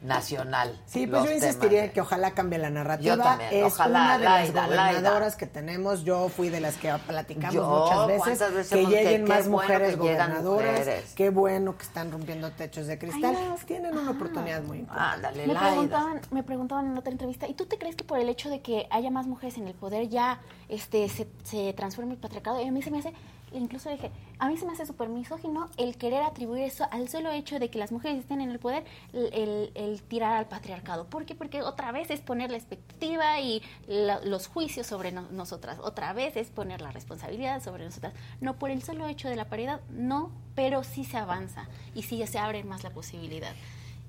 nacional. 0.02 0.80
Sí, 0.86 1.08
pues 1.08 1.24
yo 1.26 1.32
insistiría 1.32 1.86
en 1.86 1.91
que 1.91 2.02
ojalá 2.02 2.32
cambie 2.32 2.58
la 2.58 2.70
narrativa. 2.70 3.16
Yo 3.16 3.22
también, 3.22 3.66
es 3.66 3.80
una 3.80 4.18
de 4.18 4.24
las 4.24 4.54
gobernadoras 4.54 5.36
que 5.36 5.45
tenemos. 5.45 6.04
Yo 6.04 6.30
fui 6.30 6.50
de 6.50 6.62
las 6.62 6.78
que 6.78 6.93
platicamos 7.06 7.68
muchas 7.68 8.08
veces, 8.08 8.70
que 8.70 8.86
lleguen 8.86 9.26
más 9.26 9.47
mujeres 9.47 9.97
gobernadoras. 9.97 10.88
Qué 11.16 11.30
bueno 11.30 11.78
que 11.78 11.84
están 11.84 12.12
rompiendo 12.12 12.52
techos 12.52 12.88
de 12.88 12.97
cristal. 12.97 13.36
Tienen 13.66 13.97
una 13.97 14.12
oportunidad 14.12 14.64
muy 14.64 14.80
importante. 14.80 15.47
me, 15.47 15.56
preguntaban, 15.56 16.22
me 16.32 16.43
preguntaban 16.43 16.88
en 16.88 16.97
otra 16.97 17.12
entrevista, 17.12 17.47
¿y 17.47 17.54
tú 17.54 17.66
te 17.66 17.78
crees 17.78 17.95
que 17.95 18.04
por 18.04 18.20
el 18.20 18.30
hecho 18.30 18.50
de 18.50 18.62
que 18.62 18.88
haya 18.89 19.12
más 19.12 19.28
mujeres 19.28 19.58
en 19.58 19.68
el 19.68 19.74
poder 19.74 20.10
ya 20.10 20.39
este 20.70 21.08
se, 21.10 21.28
se 21.43 21.74
transforme 21.74 22.14
el 22.14 22.20
patriarcado? 22.20 22.62
Y 22.62 22.68
a 22.68 22.72
mí 22.72 22.82
se 22.82 22.91
me 22.91 23.00
hace 23.00 23.14
incluso 23.54 23.89
dije, 23.89 24.12
a 24.39 24.47
mí 24.47 24.58
se 24.58 24.66
me 24.66 24.74
hace 24.74 24.86
súper 24.86 25.10
misógino 25.10 25.70
el 25.78 25.97
querer 25.97 26.24
atribuir 26.24 26.64
eso 26.64 26.86
al 26.91 27.10
solo 27.10 27.32
hecho 27.32 27.60
de 27.60 27.70
que 27.70 27.78
las 27.78 27.91
mujeres 27.91 28.20
estén 28.20 28.41
en 28.41 28.50
el 28.52 28.60
poder, 28.60 28.84
el, 29.14 30.02
tirar 30.08 30.36
al 30.36 30.47
patriarcado. 30.47 31.06
¿Por 31.08 31.26
qué? 31.26 31.36
Porque 31.36 31.62
otra 31.62 31.91
vez 31.91 32.10
es 32.10 32.22
poner 32.22 32.52
la 32.52 32.58
expectativa 32.58 33.39
y 33.39 33.62
los 33.88 34.47
juicios 34.47 34.88
sobre 34.88 35.12
nosotras. 35.12 35.80
Otra 35.82 36.14
vez 36.14 36.36
es 36.36 36.50
poner 36.50 36.82
la 36.82 36.91
responsabilidad 36.91 37.64
sobre 37.64 37.86
nosotras. 37.86 38.14
No 38.41 38.58
por 38.58 38.72
el 38.72 38.84
solo 38.84 39.08
hecho 39.08 39.30
de 39.30 39.36
la 39.36 39.50
paridad, 39.50 39.82
no, 39.89 40.32
pero 40.56 40.84
sí 40.84 41.04
se 41.04 41.18
avanza 41.18 41.68
y 41.95 42.04
sí 42.04 42.26
se 42.26 42.39
abre 42.39 42.64
más 42.64 42.84
la 42.84 42.91
posibilidad 42.91 43.54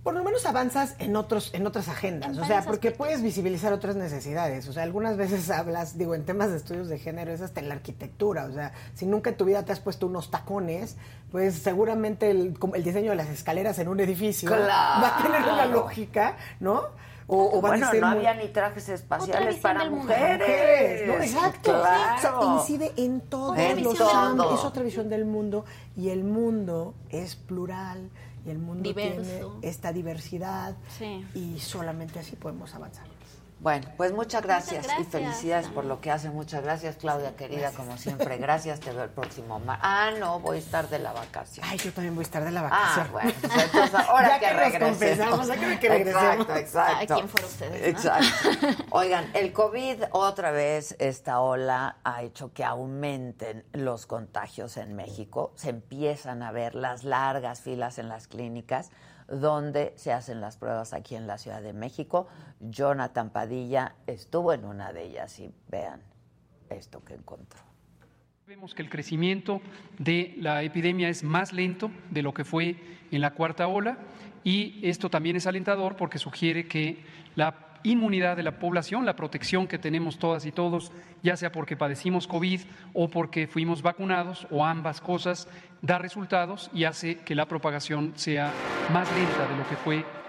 por 0.03 0.15
lo 0.15 0.25
menos 0.25 0.47
avanzas 0.47 0.95
en 0.99 1.15
otros 1.15 1.53
en 1.53 1.67
otras 1.67 1.89
agendas, 1.89 2.39
o 2.39 2.45
sea, 2.45 2.63
porque 2.63 2.91
puedes 2.91 3.23
visibilizar 3.23 3.73
otras 3.73 3.97
necesidades, 3.97 4.67
o 4.69 4.73
sea, 4.73 4.83
algunas 4.83 5.17
veces 5.17 5.51
hablas, 5.51 5.99
digo, 5.99 6.15
en 6.15 6.25
temas 6.25 6.51
de 6.51 6.57
estudios 6.57 6.89
de 6.89 6.99
género 6.99 7.33
es 7.33 7.43
hasta 7.43 7.61
en 7.61 7.69
la 7.69 7.75
arquitectura, 7.75 8.47
o 8.47 8.53
sea, 8.53 8.73
si 8.95 9.07
nunca 9.07 9.31
en 9.31 9.37
tu 9.37 9.45
vida 9.45 9.65
te 9.65 9.73
has 9.73 9.81
puesto 9.81 10.07
unos 10.07 10.31
tacones, 10.31 10.97
pues 11.31 11.55
seguramente 11.57 12.31
el, 12.31 12.57
el 12.75 12.85
diseño 12.85 13.11
de 13.11 13.17
las 13.17 13.29
escaleras 13.29 13.79
en 13.79 13.89
un 13.89 14.01
edificio 14.01 14.51
va 14.51 15.19
a 15.19 15.23
tener 15.23 15.43
una 15.43 15.67
lógica, 15.67 16.37
¿no? 16.61 16.99
O, 17.33 17.59
o 17.59 17.61
bueno, 17.61 17.89
no 18.01 18.09
había 18.09 18.35
ni 18.35 18.49
trajes 18.49 18.89
espaciales 18.89 19.55
para 19.59 19.89
mujeres. 19.89 21.07
¿no? 21.07 21.15
Exacto. 21.15 21.71
Claro. 21.71 22.57
incide 22.59 22.93
en 22.97 23.21
todos 23.21 23.57
los 23.81 24.01
ámbitos. 24.01 24.59
Es 24.59 24.65
otra 24.65 24.83
visión 24.83 25.09
del 25.09 25.25
mundo 25.27 25.65
y 25.97 26.09
el 26.09 26.25
mundo 26.25 26.95
es 27.09 27.37
plural 27.37 28.11
y 28.45 28.51
el 28.51 28.59
mundo 28.59 28.93
tiene 28.95 29.43
esta 29.63 29.93
diversidad 29.93 30.77
y 31.35 31.59
solamente 31.59 32.19
así 32.19 32.37
podemos 32.37 32.75
avanzar. 32.75 33.07
Bueno, 33.61 33.87
pues 33.99 34.13
muchas 34.13 34.43
gracias, 34.43 34.85
Muchas 34.85 34.99
y 35.01 35.03
gracias. 35.03 35.13
felicidades 35.23 35.67
por 35.69 35.85
lo 35.85 36.01
que 36.01 36.11
hace. 36.11 36.31
Muchas 36.31 36.63
gracias, 36.63 36.97
Claudia, 36.97 37.37
querida, 37.37 37.73
como 37.73 37.99
siempre. 37.99 38.39
Gracias, 38.39 38.81
te 38.81 38.91
veo 38.91 39.05
el 39.05 39.11
próximo 39.11 39.59
martes. 39.61 39.85
Ah, 39.87 40.11
no, 40.19 40.41
voy 40.41 40.57
a 40.57 40.61
estar 40.61 40.89
de 40.89 40.99
la 40.99 41.13
vacación. 41.13 41.67
Ay, 41.69 41.77
yo 41.77 41.93
también 41.93 42.15
voy 42.15 42.23
a 42.23 42.25
estar 42.25 42.43
de 42.43 42.53
la 42.53 42.61
Ah, 42.61 42.63
vacación. 42.71 43.13
bueno, 43.13 43.33
pues 43.39 43.65
entonces 43.65 43.95
ahora 44.09 44.29
Ya 44.29 44.39
que, 44.41 44.47
que 44.47 44.53
regresemos. 44.55 45.47
ya 45.47 45.55
que- 45.57 45.79
que 45.79 45.89
regresemos. 45.91 46.49
Exacto, 46.49 46.57
exacto. 46.57 47.15
¿quién 47.17 47.29
fueron 47.29 47.51
ustedes, 47.51 47.81
no? 47.83 47.87
Exacto. 47.89 48.85
Oigan, 48.93 49.31
el 49.35 49.53
COVID 49.53 50.05
otra 50.13 50.53
vez, 50.53 50.97
esta 50.99 51.41
ola 51.41 51.97
ha 52.03 52.23
hecho 52.23 52.55
que 52.55 52.65
aumenten 52.65 53.65
los 53.73 54.07
contagios 54.07 54.79
en 54.79 54.97
México. 54.97 55.53
Se 55.57 55.69
empiezan 55.69 56.43
a 56.43 56.51
ver 56.51 56.75
las 56.75 57.05
largas 57.05 57.61
filas 57.61 57.99
en 57.99 58.09
las 58.09 58.27
clínicas 58.27 58.91
donde 59.31 59.93
se 59.97 60.13
hacen 60.13 60.41
las 60.41 60.57
pruebas 60.57 60.93
aquí 60.93 61.15
en 61.15 61.27
la 61.27 61.39
Ciudad 61.39 61.63
de 61.63 61.73
México. 61.73 62.29
Jonathan 62.61 63.31
Padilla 63.31 63.95
estuvo 64.07 64.53
en 64.53 64.65
una 64.65 64.93
de 64.93 65.05
ellas 65.05 65.39
y 65.39 65.53
vean 65.69 66.03
esto 66.69 67.05
que 67.05 67.15
encontró. 67.15 67.61
Vemos 68.47 68.75
que 68.75 68.83
el 68.83 68.91
crecimiento 68.91 69.61
de 69.99 70.35
la 70.39 70.63
epidemia 70.63 71.09
es 71.09 71.23
más 71.23 71.53
lento 71.53 71.91
de 72.11 72.23
lo 72.23 72.35
que 72.35 72.45
fue 72.45 72.77
en 73.13 73.21
la 73.21 73.33
cuarta 73.35 73.69
ola 73.69 73.99
y 74.43 74.81
esto 74.83 75.09
también 75.09 75.37
es 75.37 75.47
alentador 75.47 75.97
porque 75.97 76.19
sugiere 76.19 76.67
que 76.67 77.05
la 77.37 77.70
inmunidad 77.83 78.37
de 78.37 78.43
la 78.43 78.59
población, 78.59 79.07
la 79.07 79.17
protección 79.17 79.67
que 79.67 79.79
tenemos 79.79 80.19
todas 80.19 80.45
y 80.47 80.53
todos, 80.53 80.93
ya 81.23 81.37
sea 81.37 81.53
porque 81.53 81.77
padecimos 81.77 82.27
COVID 82.27 82.61
o 82.93 83.09
porque 83.09 83.47
fuimos 83.47 83.83
vacunados 83.83 84.47
o 84.51 84.65
ambas 84.65 85.01
cosas, 85.01 85.49
da 85.83 85.99
resultados 85.99 86.71
y 86.75 86.85
hace 86.85 87.19
que 87.19 87.35
la 87.35 87.47
propagación 87.47 88.13
sea 88.17 88.53
más 88.93 89.11
lenta 89.15 89.49
de 89.49 89.57
lo 89.57 89.69
que 89.69 89.77
fue 89.77 90.20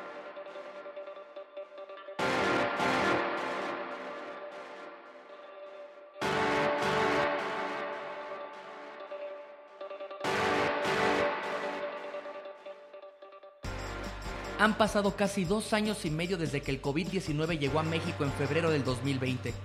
Han 14.61 14.77
pasado 14.77 15.15
casi 15.15 15.43
dos 15.43 15.73
años 15.73 16.05
y 16.05 16.11
medio 16.11 16.37
desde 16.37 16.61
que 16.61 16.69
el 16.69 16.83
COVID-19 16.83 17.57
llegó 17.57 17.79
a 17.79 17.83
México 17.83 18.23
en 18.23 18.31
febrero 18.31 18.69
del 18.69 18.83
2020 18.83 19.55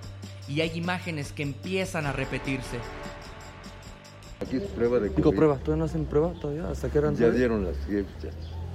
y 0.48 0.62
hay 0.62 0.70
imágenes 0.74 1.32
que 1.32 1.42
empiezan 1.42 2.06
a 2.06 2.12
repetirse. 2.12 2.78
Aquí 4.40 4.56
es 4.56 4.62
prueba 4.62 4.98
de 4.98 5.10
Digo, 5.10 5.24
COVID. 5.24 5.36
prueba, 5.36 5.58
¿todavía 5.58 5.76
no 5.80 5.84
hacen 5.84 6.06
prueba 6.06 6.32
todavía? 6.40 6.70
¿Hasta 6.70 6.88
qué 6.88 6.98
hora 6.98 7.10
no 7.10 7.18
Ya 7.18 7.28
dieron 7.28 7.66
las 7.66 7.76
ya, 7.86 8.30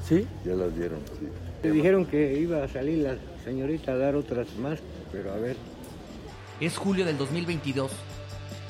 ¿Sí? 0.08 0.28
ya 0.46 0.54
las 0.54 0.76
dieron, 0.76 1.00
sí. 1.20 1.28
Me 1.64 1.72
dijeron 1.72 2.06
que 2.06 2.40
iba 2.40 2.64
a 2.64 2.68
salir 2.68 3.00
la 3.00 3.16
señorita 3.44 3.94
a 3.94 3.98
dar 3.98 4.16
otras 4.16 4.56
más, 4.58 4.78
pero 5.12 5.34
a 5.34 5.38
ver. 5.38 5.58
Es 6.60 6.78
julio 6.78 7.04
del 7.04 7.18
2022. 7.18 7.90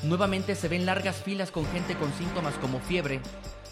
Nuevamente 0.04 0.54
se 0.54 0.68
ven 0.68 0.86
largas 0.86 1.16
filas 1.16 1.50
con 1.50 1.66
gente 1.66 1.96
con 1.96 2.10
síntomas 2.14 2.54
como 2.54 2.80
fiebre, 2.80 3.20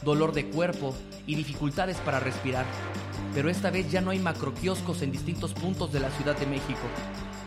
dolor 0.02 0.34
de 0.34 0.50
cuerpo 0.50 0.94
y 1.26 1.34
dificultades 1.34 1.96
para 1.96 2.20
respirar. 2.20 2.66
Pero 3.34 3.48
esta 3.48 3.70
vez 3.70 3.90
ya 3.90 4.00
no 4.00 4.10
hay 4.10 4.18
macroquioscos 4.18 5.02
en 5.02 5.12
distintos 5.12 5.54
puntos 5.54 5.92
de 5.92 6.00
la 6.00 6.10
Ciudad 6.10 6.36
de 6.36 6.46
México. 6.46 6.80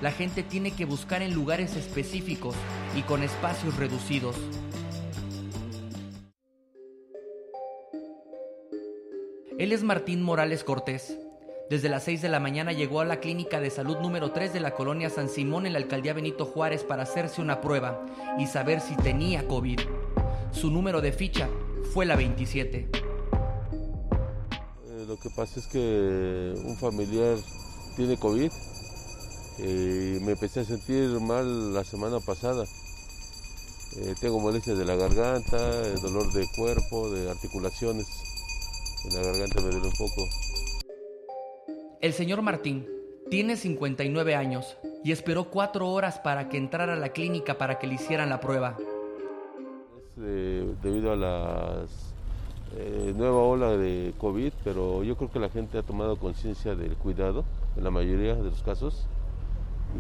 La 0.02 0.12
gente 0.12 0.44
tiene 0.44 0.72
que 0.72 0.86
buscar 0.86 1.22
en 1.22 1.34
lugares 1.34 1.76
específicos 1.76 2.56
y 2.98 3.02
con 3.02 3.24
espacios 3.24 3.76
reducidos. 3.78 4.36
Él 9.60 9.72
es 9.72 9.84
Martín 9.84 10.22
Morales 10.22 10.64
Cortés. 10.64 11.18
Desde 11.70 11.90
las 11.90 12.04
6 12.04 12.22
de 12.22 12.30
la 12.30 12.40
mañana 12.40 12.72
llegó 12.74 13.00
a 13.02 13.06
la 13.06 13.20
clínica 13.20 13.60
de 13.60 13.70
salud 13.70 13.98
número 14.00 14.32
3 14.32 14.52
de 14.52 14.60
la 14.60 14.72
colonia 14.72 15.10
San 15.10 15.30
Simón 15.30 15.66
en 15.66 15.74
la 15.74 15.80
alcaldía 15.80 16.14
Benito 16.14 16.46
Juárez 16.46 16.84
para 16.84 17.04
hacerse 17.04 17.42
una 17.42 17.62
prueba 17.62 18.06
y 18.38 18.48
saber 18.48 18.82
si 18.82 18.96
tenía 18.98 19.48
COVID. 19.48 19.80
Su 20.52 20.70
número 20.70 21.02
de 21.02 21.12
ficha 21.12 21.50
fue 21.94 22.06
la 22.06 22.16
27. 22.16 23.03
Eh, 25.04 25.06
lo 25.08 25.18
que 25.18 25.30
pasa 25.30 25.60
es 25.60 25.68
que 25.68 26.54
un 26.66 26.76
familiar 26.76 27.38
tiene 27.95 28.18
COVID 28.18 28.51
eh, 29.60 30.18
y 30.18 30.24
me 30.24 30.34
empecé 30.34 30.62
a 30.62 30.66
sentir 30.66 31.10
mal 31.20 31.74
la 31.74 31.84
semana 31.84 32.20
pasada. 32.20 32.66
Eh, 33.97 34.16
tengo 34.20 34.39
molestias 34.39 34.78
de 34.78 34.86
la 34.86 34.95
garganta, 34.95 35.58
eh, 35.58 35.95
dolor 36.01 36.32
de 36.34 36.47
cuerpo, 36.56 37.12
de 37.12 37.30
articulaciones. 37.30 38.08
En 39.06 39.16
la 39.16 39.24
garganta 39.24 39.62
me 39.62 39.70
duele 39.70 39.88
un 39.88 39.93
poco. 39.93 40.28
El 42.01 42.14
señor 42.14 42.41
Martín 42.41 42.88
tiene 43.30 43.56
59 43.56 44.36
años 44.36 44.78
y 45.04 45.12
esperó 45.12 45.49
cuatro 45.49 45.89
horas 45.89 46.20
para 46.20 46.49
que 46.49 46.58
entrara 46.58 46.93
a 46.93 46.97
la 46.97 47.10
clínica 47.10 47.58
para 47.58 47.80
que 47.80 47.88
le 47.88 47.95
hicieran 47.95 48.30
la 48.30 48.39
prueba. 48.39 48.78
Es 50.18 50.24
eh, 50.24 50.76
debido 50.82 51.12
a 51.12 51.16
la 52.76 53.14
nueva 53.14 53.38
ola 53.38 53.78
de 53.78 54.14
COVID, 54.18 54.52
pero 54.64 55.04
yo 55.04 55.16
creo 55.16 55.32
que 55.32 55.40
la 55.40 55.50
gente 55.50 55.78
ha 55.78 55.84
tomado 55.84 56.18
conciencia 56.18 56.76
del 56.76 56.96
cuidado 56.96 57.46
en 57.78 57.84
la 57.84 57.92
mayoría 57.92 58.36
de 58.36 58.44
los 58.44 58.64
casos 58.64 59.08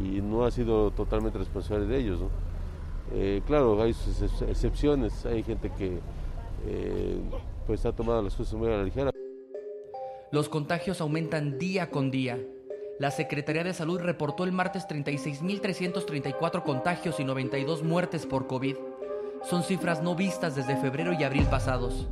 y 0.01 0.21
no 0.21 0.45
ha 0.45 0.51
sido 0.51 0.91
totalmente 0.91 1.37
responsable 1.37 1.85
de 1.85 1.97
ellos. 1.97 2.19
Eh, 3.13 3.41
claro, 3.45 3.81
hay 3.81 3.95
excepciones, 4.47 5.25
hay 5.25 5.43
gente 5.43 5.71
que 5.77 5.99
eh, 6.65 7.19
pues 7.67 7.85
ha 7.85 7.91
tomado 7.91 8.21
las 8.21 8.35
cosas 8.35 8.53
muy 8.55 8.67
a 8.67 8.77
la 8.77 8.83
ligera. 8.83 9.11
Los 10.31 10.49
contagios 10.49 10.99
aumentan 11.01 11.59
día 11.59 11.91
con 11.91 12.09
día. 12.09 12.39
La 12.99 13.11
Secretaría 13.11 13.63
de 13.63 13.73
Salud 13.73 13.99
reportó 13.99 14.43
el 14.43 14.51
martes 14.51 14.87
36.334 14.87 16.63
contagios 16.63 17.19
y 17.19 17.23
92 17.23 17.83
muertes 17.83 18.25
por 18.25 18.47
COVID. 18.47 18.75
Son 19.43 19.63
cifras 19.63 20.01
no 20.01 20.15
vistas 20.15 20.55
desde 20.55 20.77
febrero 20.77 21.13
y 21.13 21.23
abril 21.23 21.45
pasados. 21.45 22.07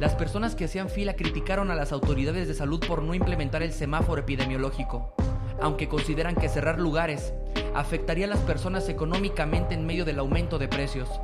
Las 0.00 0.14
personas 0.14 0.54
que 0.54 0.64
hacían 0.64 0.88
fila 0.88 1.14
criticaron 1.14 1.70
a 1.70 1.74
las 1.74 1.92
autoridades 1.92 2.48
de 2.48 2.54
salud 2.54 2.80
por 2.88 3.02
no 3.02 3.12
implementar 3.12 3.62
el 3.62 3.70
semáforo 3.70 4.22
epidemiológico, 4.22 5.12
aunque 5.60 5.90
consideran 5.90 6.34
que 6.36 6.48
cerrar 6.48 6.78
lugares 6.78 7.34
afectaría 7.74 8.24
a 8.24 8.28
las 8.30 8.38
personas 8.38 8.88
económicamente 8.88 9.74
en 9.74 9.84
medio 9.84 10.06
del 10.06 10.18
aumento 10.18 10.58
de 10.58 10.68
precios. 10.68 11.20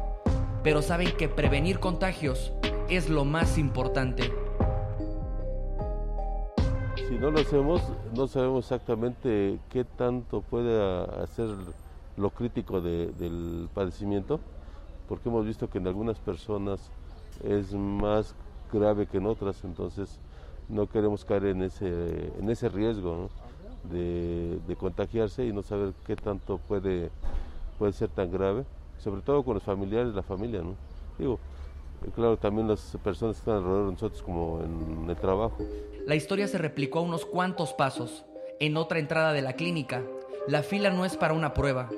Pero 0.62 0.82
saben 0.82 1.16
que 1.16 1.26
prevenir 1.30 1.80
contagios 1.80 2.52
es 2.90 3.08
lo 3.08 3.24
más 3.24 3.56
importante. 3.56 4.30
Si 7.08 7.14
no 7.14 7.30
lo 7.30 7.40
hacemos, 7.40 7.80
no 8.14 8.26
sabemos 8.26 8.66
exactamente 8.66 9.58
qué 9.70 9.84
tanto 9.84 10.42
puede 10.42 10.76
hacer 11.22 11.48
lo 12.18 12.28
crítico 12.28 12.82
de- 12.82 13.06
del 13.12 13.70
padecimiento, 13.72 14.38
porque 15.08 15.30
hemos 15.30 15.46
visto 15.46 15.70
que 15.70 15.78
en 15.78 15.86
algunas 15.86 16.18
personas 16.18 16.90
es 17.42 17.72
más 17.72 18.34
grave 18.72 19.06
que 19.06 19.18
en 19.18 19.26
otras, 19.26 19.64
entonces 19.64 20.18
no 20.68 20.88
queremos 20.88 21.24
caer 21.24 21.46
en 21.46 21.62
ese, 21.62 22.32
en 22.38 22.50
ese 22.50 22.68
riesgo 22.68 23.16
¿no? 23.16 23.90
de, 23.90 24.58
de 24.66 24.76
contagiarse 24.76 25.44
y 25.46 25.52
no 25.52 25.62
saber 25.62 25.92
qué 26.06 26.16
tanto 26.16 26.58
puede, 26.58 27.10
puede 27.78 27.92
ser 27.92 28.08
tan 28.08 28.30
grave, 28.30 28.64
sobre 28.98 29.22
todo 29.22 29.44
con 29.44 29.54
los 29.54 29.62
familiares, 29.62 30.14
la 30.14 30.22
familia, 30.22 30.62
¿no? 30.62 30.74
Digo, 31.18 31.38
eh, 32.04 32.10
claro, 32.14 32.36
también 32.36 32.68
las 32.68 32.96
personas 33.02 33.36
que 33.36 33.40
están 33.40 33.56
alrededor 33.56 33.86
de 33.86 33.92
nosotros 33.92 34.22
como 34.22 34.60
en 34.62 35.08
el 35.08 35.16
trabajo. 35.16 35.58
La 36.06 36.14
historia 36.14 36.48
se 36.48 36.58
replicó 36.58 37.00
a 37.00 37.02
unos 37.02 37.26
cuantos 37.26 37.72
pasos. 37.72 38.24
En 38.58 38.76
otra 38.76 38.98
entrada 38.98 39.32
de 39.32 39.42
la 39.42 39.52
clínica, 39.52 40.02
la 40.48 40.62
fila 40.62 40.90
no 40.90 41.04
es 41.04 41.16
para 41.16 41.34
una 41.34 41.52
prueba, 41.52 41.90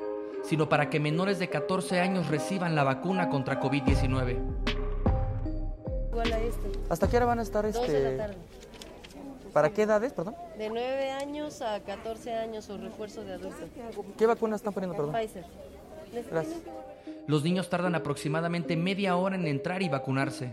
sino 0.42 0.68
para 0.68 0.90
que 0.90 0.98
menores 0.98 1.38
de 1.38 1.48
14 1.48 2.00
años 2.00 2.28
reciban 2.28 2.74
la 2.74 2.84
vacuna 2.84 3.28
contra 3.28 3.60
COVID-19. 3.60 4.87
Igual 6.10 6.32
a 6.32 6.38
este. 6.40 6.70
¿Hasta 6.88 7.08
qué 7.08 7.16
hora 7.16 7.26
van 7.26 7.38
a 7.38 7.42
estar 7.42 7.64
Dos 7.64 7.74
de 7.74 7.86
este? 7.86 8.16
la 8.16 8.26
tarde. 8.26 8.36
¿Para 9.52 9.70
qué 9.70 9.82
edades, 9.82 10.12
perdón? 10.12 10.34
De 10.58 10.68
9 10.68 11.10
años 11.10 11.62
a 11.62 11.80
14 11.80 12.34
años 12.34 12.68
o 12.70 12.76
refuerzo 12.76 13.24
de 13.24 13.34
adulto. 13.34 13.66
¿Qué 14.16 14.26
vacunas 14.26 14.60
están 14.60 14.72
poniendo, 14.74 14.96
perdón? 14.96 15.14
Pfizer. 15.14 15.44
Gracias. 16.30 16.58
Los 17.26 17.44
niños 17.44 17.68
tardan 17.68 17.94
aproximadamente 17.94 18.76
media 18.76 19.16
hora 19.16 19.36
en 19.36 19.46
entrar 19.46 19.82
y 19.82 19.88
vacunarse. 19.88 20.52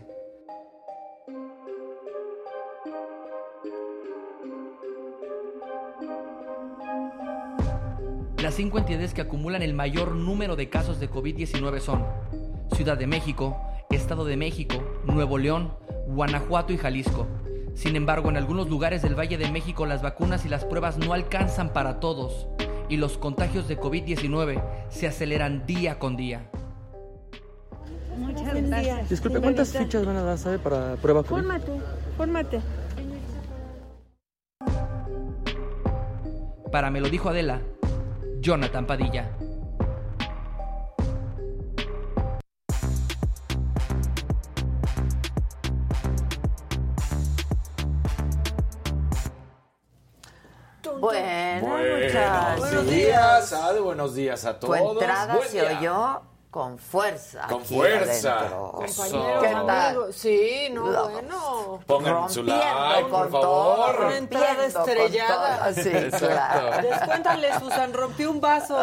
Las 8.41 8.53
cinco 8.55 8.77
entidades 8.77 9.13
que 9.13 9.21
acumulan 9.21 9.61
el 9.61 9.73
mayor 9.73 10.11
número 10.15 10.55
de 10.55 10.69
casos 10.69 10.99
de 10.99 11.09
COVID-19 11.09 11.79
son 11.79 12.05
Ciudad 12.75 12.97
de 12.97 13.07
México, 13.07 13.57
Estado 13.95 14.25
de 14.25 14.37
México, 14.37 14.75
Nuevo 15.05 15.37
León, 15.37 15.73
Guanajuato 16.07 16.73
y 16.73 16.77
Jalisco. 16.77 17.27
Sin 17.73 17.95
embargo, 17.95 18.29
en 18.29 18.37
algunos 18.37 18.69
lugares 18.69 19.01
del 19.01 19.17
Valle 19.17 19.37
de 19.37 19.51
México 19.51 19.85
las 19.85 20.01
vacunas 20.01 20.45
y 20.45 20.49
las 20.49 20.65
pruebas 20.65 20.97
no 20.97 21.13
alcanzan 21.13 21.73
para 21.73 21.99
todos 21.99 22.47
y 22.89 22.97
los 22.97 23.17
contagios 23.17 23.67
de 23.67 23.79
COVID-19 23.79 24.61
se 24.89 25.07
aceleran 25.07 25.65
día 25.65 25.99
con 25.99 26.15
día. 26.15 26.49
Muchas 28.17 28.53
gracias. 28.53 29.09
Disculpe, 29.09 29.41
¿cuántas 29.41 29.69
fichas 29.73 30.05
van 30.05 30.15
a 30.17 30.23
dar, 30.23 30.37
sabe, 30.37 30.59
para 30.59 30.95
prueba 30.95 31.23
COVID? 31.23 31.41
Fórmate. 31.41 31.71
Fórmate. 32.17 32.61
Para 36.71 36.91
me 36.91 36.99
lo 36.99 37.09
dijo 37.09 37.29
Adela, 37.29 37.61
Jonathan 38.41 38.85
Padilla. 38.85 39.31
Bueno, 51.09 51.67
Buenos 51.67 52.03
muchachos. 52.57 52.87
días, 52.89 53.53
Ade, 53.53 53.79
buenos 53.79 54.15
días 54.15 54.45
a 54.45 54.59
Tu 54.59 54.65
todos. 54.67 54.79
entrada 54.93 55.35
Buen 55.35 55.49
se 55.49 55.61
día. 55.61 55.77
oyó 55.79 56.21
con 56.49 56.79
fuerza. 56.79 57.45
Con 57.47 57.61
aquí 57.61 57.75
fuerza. 57.75 58.37
adentro. 58.39 58.71
Compañeros, 58.71 59.43
¿Qué 59.43 59.49
tal? 59.53 59.69
amigos, 59.69 60.15
sí, 60.15 60.69
no, 60.71 60.87
Lo- 60.87 61.09
bueno. 61.09 61.79
Pongan 61.85 62.29
su 62.29 62.39
Rompiendo 62.41 62.65
like, 62.89 63.01
con 63.09 63.11
por 63.11 63.31
favor. 63.31 64.05
Una 64.05 64.17
entrada 64.17 64.45
Rompiendo 64.47 64.79
con 64.79 64.89
estrellada. 64.89 65.57
todo. 65.73 65.83
Sí, 65.83 65.89
Exacto. 65.89 66.27
claro. 66.27 66.81
Descuéntale, 66.89 67.59
Susan, 67.59 67.93
rompió 67.93 68.31
un 68.31 68.41
vaso. 68.41 68.77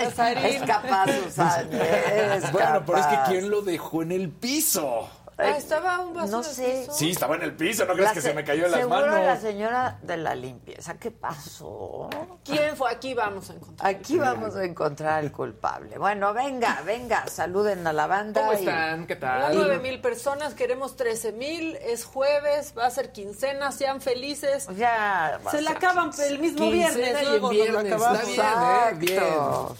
Casarín. 0.00 0.44
Es 0.46 0.62
capaz, 0.62 1.06
Susan. 1.24 1.68
Es 1.72 2.50
Bueno, 2.52 2.82
pero 2.84 2.98
es 2.98 3.06
que. 3.06 3.18
¿quién 3.28 3.50
lo 3.50 3.62
dejó 3.62 4.02
en 4.02 4.10
el 4.12 4.30
piso? 4.30 5.08
Ah, 5.44 5.56
estaba 5.56 5.98
un 6.00 6.14
vaso 6.14 6.30
No 6.30 6.42
sé. 6.42 6.80
piso. 6.82 6.92
Sí, 6.92 7.10
estaba 7.10 7.36
en 7.36 7.42
el 7.42 7.54
piso, 7.56 7.84
¿no 7.84 7.94
crees 7.94 8.08
La 8.10 8.14
que 8.14 8.20
se- 8.20 8.34
me 8.34 8.44
cayó 8.44 8.66
en 8.66 8.70
las 8.72 8.80
seguro 8.80 9.00
manos? 9.06 9.26
la 9.26 9.40
señora 9.40 9.98
de 10.02 10.16
la 10.16 10.34
limpieza. 10.34 10.94
¿Qué 10.98 11.10
pasó? 11.10 12.08
¿Quién 12.44 12.76
fue? 12.76 12.90
Aquí 12.90 13.14
vamos 13.14 13.50
a 13.50 13.54
encontrar. 13.54 13.88
Aquí 13.94 14.18
vamos 14.18 14.56
a 14.56 14.64
encontrar 14.64 15.18
al 15.20 15.32
culpable. 15.32 15.98
Bueno, 15.98 16.32
venga, 16.34 16.82
venga, 16.84 17.26
saluden 17.28 17.86
a 17.86 17.92
la 17.92 18.06
banda. 18.06 18.40
¿Cómo 18.42 18.52
y- 18.52 18.56
están? 18.56 19.06
¿Qué 19.06 19.16
tal? 19.16 19.54
nueve 19.54 19.78
mil 19.78 20.00
personas, 20.00 20.54
queremos 20.54 20.96
13 20.96 21.32
mil, 21.32 21.76
es 21.76 22.04
jueves, 22.04 22.74
va 22.76 22.86
a 22.86 22.90
ser 22.90 23.12
quincena, 23.12 23.72
sean 23.72 24.00
felices. 24.00 24.66
Ya. 24.76 25.38
Se 25.50 25.60
la 25.62 25.72
acaban 25.72 26.10
el 26.20 26.38
mismo 26.38 26.58
Quincena 26.70 26.94
viernes, 26.94 27.22
y 27.22 27.26
luego 27.26 27.46
nos 27.48 27.50
viernes, 27.52 27.92
está 27.92 28.22
bien, 28.24 28.40
¿eh? 28.40 28.94
Bien. 28.98 29.22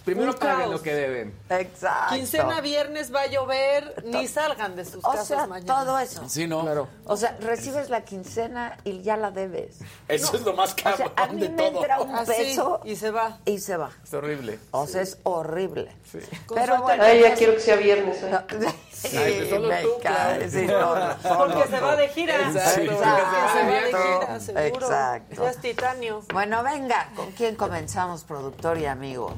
Primero 0.04 0.34
paguen 0.36 0.70
lo 0.70 0.82
que 0.82 0.94
deben. 0.94 1.34
Exacto. 1.50 2.14
Quincena, 2.14 2.60
viernes 2.60 3.14
va 3.14 3.22
a 3.22 3.26
llover, 3.26 4.02
ni 4.06 4.26
salgan 4.28 4.76
de 4.76 4.84
sus 4.84 5.04
O 5.04 5.10
casas 5.10 5.26
sea, 5.26 5.46
mañana. 5.52 5.84
todo 5.84 5.98
eso. 5.98 6.28
Sí, 6.28 6.46
¿no? 6.46 6.62
Claro. 6.62 6.88
O 7.04 7.16
sea, 7.16 7.36
recibes 7.40 7.88
la 7.90 8.02
quincena 8.04 8.76
y 8.84 9.02
ya 9.02 9.16
la 9.16 9.30
debes. 9.30 9.78
Eso 10.08 10.36
es 10.36 10.42
lo 10.42 10.52
más 10.54 10.72
O 10.72 10.76
cabrón 10.82 11.12
sea, 11.16 11.24
a 11.24 11.26
mí 11.28 11.40
de 11.42 11.48
me 11.50 11.70
todo. 11.70 11.80
entra 11.80 12.00
un 12.00 12.14
Así, 12.14 12.32
peso 12.32 12.80
y 12.84 12.96
se 12.96 13.10
va. 13.10 13.38
y 13.44 13.58
se 13.58 13.76
va. 13.76 13.90
Es 14.02 14.12
horrible. 14.14 14.58
O 14.72 14.86
sea, 14.86 15.02
es 15.02 15.18
horrible. 15.22 15.94
Sí. 16.10 16.18
Pero 16.54 16.82
bueno. 16.82 17.02
Ay, 17.04 17.20
ya 17.22 17.34
quiero 17.34 17.54
que 17.54 17.60
sea 17.60 17.76
viernes. 17.76 18.22
¿eh? 18.22 18.38
Sí, 19.02 19.16
Ay, 19.16 19.50
solo 19.50 19.66
me 19.66 19.82
tú, 19.82 19.88
cae, 20.00 20.38
claro. 20.38 20.50
sí, 20.50 20.66
solo- 20.68 21.16
solo 21.22 21.38
Porque 21.54 21.68
se 21.68 21.80
va 21.80 21.96
de 21.96 22.08
gira. 22.10 22.36
Exacto. 22.36 22.80
Se 22.82 22.94
va 22.94 23.16
de 23.64 23.86
gira, 23.86 24.40
seguro. 24.40 24.86
Exacto. 24.86 25.42
Ya 25.42 25.50
es 25.50 25.56
titanio. 25.60 26.22
Bueno, 26.32 26.62
venga, 26.62 27.08
¿con 27.16 27.32
quién 27.32 27.56
comenzamos, 27.56 28.22
productor 28.22 28.78
y 28.78 28.86
amigo? 28.86 29.32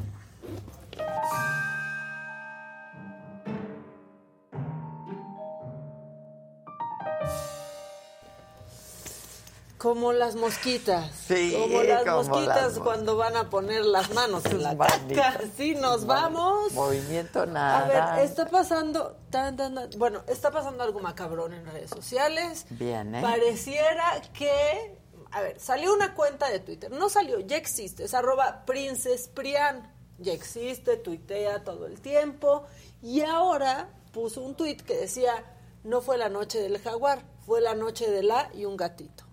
Como 9.84 10.14
las 10.14 10.34
mosquitas. 10.34 11.10
Sí, 11.28 11.54
como 11.60 11.82
las 11.82 12.04
como 12.04 12.22
mosquitas 12.24 12.56
las 12.56 12.74
mos- 12.78 12.82
cuando 12.84 13.16
van 13.18 13.36
a 13.36 13.50
poner 13.50 13.84
las 13.84 14.10
manos 14.14 14.46
en 14.46 14.62
la 14.62 14.74
caca. 14.78 15.40
Sí, 15.58 15.74
nos 15.74 16.06
vamos. 16.06 16.72
Movimiento 16.72 17.42
A 17.42 17.46
nada. 17.46 18.14
ver, 18.16 18.24
está 18.24 18.46
pasando, 18.46 19.18
tan, 19.28 19.58
tan, 19.58 19.74
tan- 19.74 19.90
bueno, 19.98 20.22
está 20.26 20.50
pasando 20.50 20.82
algo 20.82 21.00
macabrón 21.00 21.52
en 21.52 21.66
redes 21.66 21.90
sociales. 21.90 22.64
Bien, 22.70 23.14
¿eh? 23.14 23.20
Pareciera 23.20 24.22
que, 24.32 24.96
a 25.30 25.42
ver, 25.42 25.60
salió 25.60 25.92
una 25.92 26.14
cuenta 26.14 26.48
de 26.48 26.60
Twitter, 26.60 26.90
no 26.90 27.10
salió, 27.10 27.40
ya 27.40 27.58
existe, 27.58 28.04
es 28.04 28.14
arroba 28.14 28.64
princesprian, 28.64 29.92
ya 30.18 30.32
existe, 30.32 30.96
tuitea 30.96 31.62
todo 31.62 31.86
el 31.86 32.00
tiempo, 32.00 32.64
y 33.02 33.20
ahora 33.20 33.90
puso 34.12 34.40
un 34.40 34.54
tuit 34.54 34.80
que 34.80 34.96
decía, 34.96 35.44
no 35.82 36.00
fue 36.00 36.16
la 36.16 36.30
noche 36.30 36.58
del 36.58 36.78
jaguar, 36.80 37.22
fue 37.44 37.60
la 37.60 37.74
noche 37.74 38.10
de 38.10 38.22
la 38.22 38.48
y 38.54 38.64
un 38.64 38.78
gatito. 38.78 39.23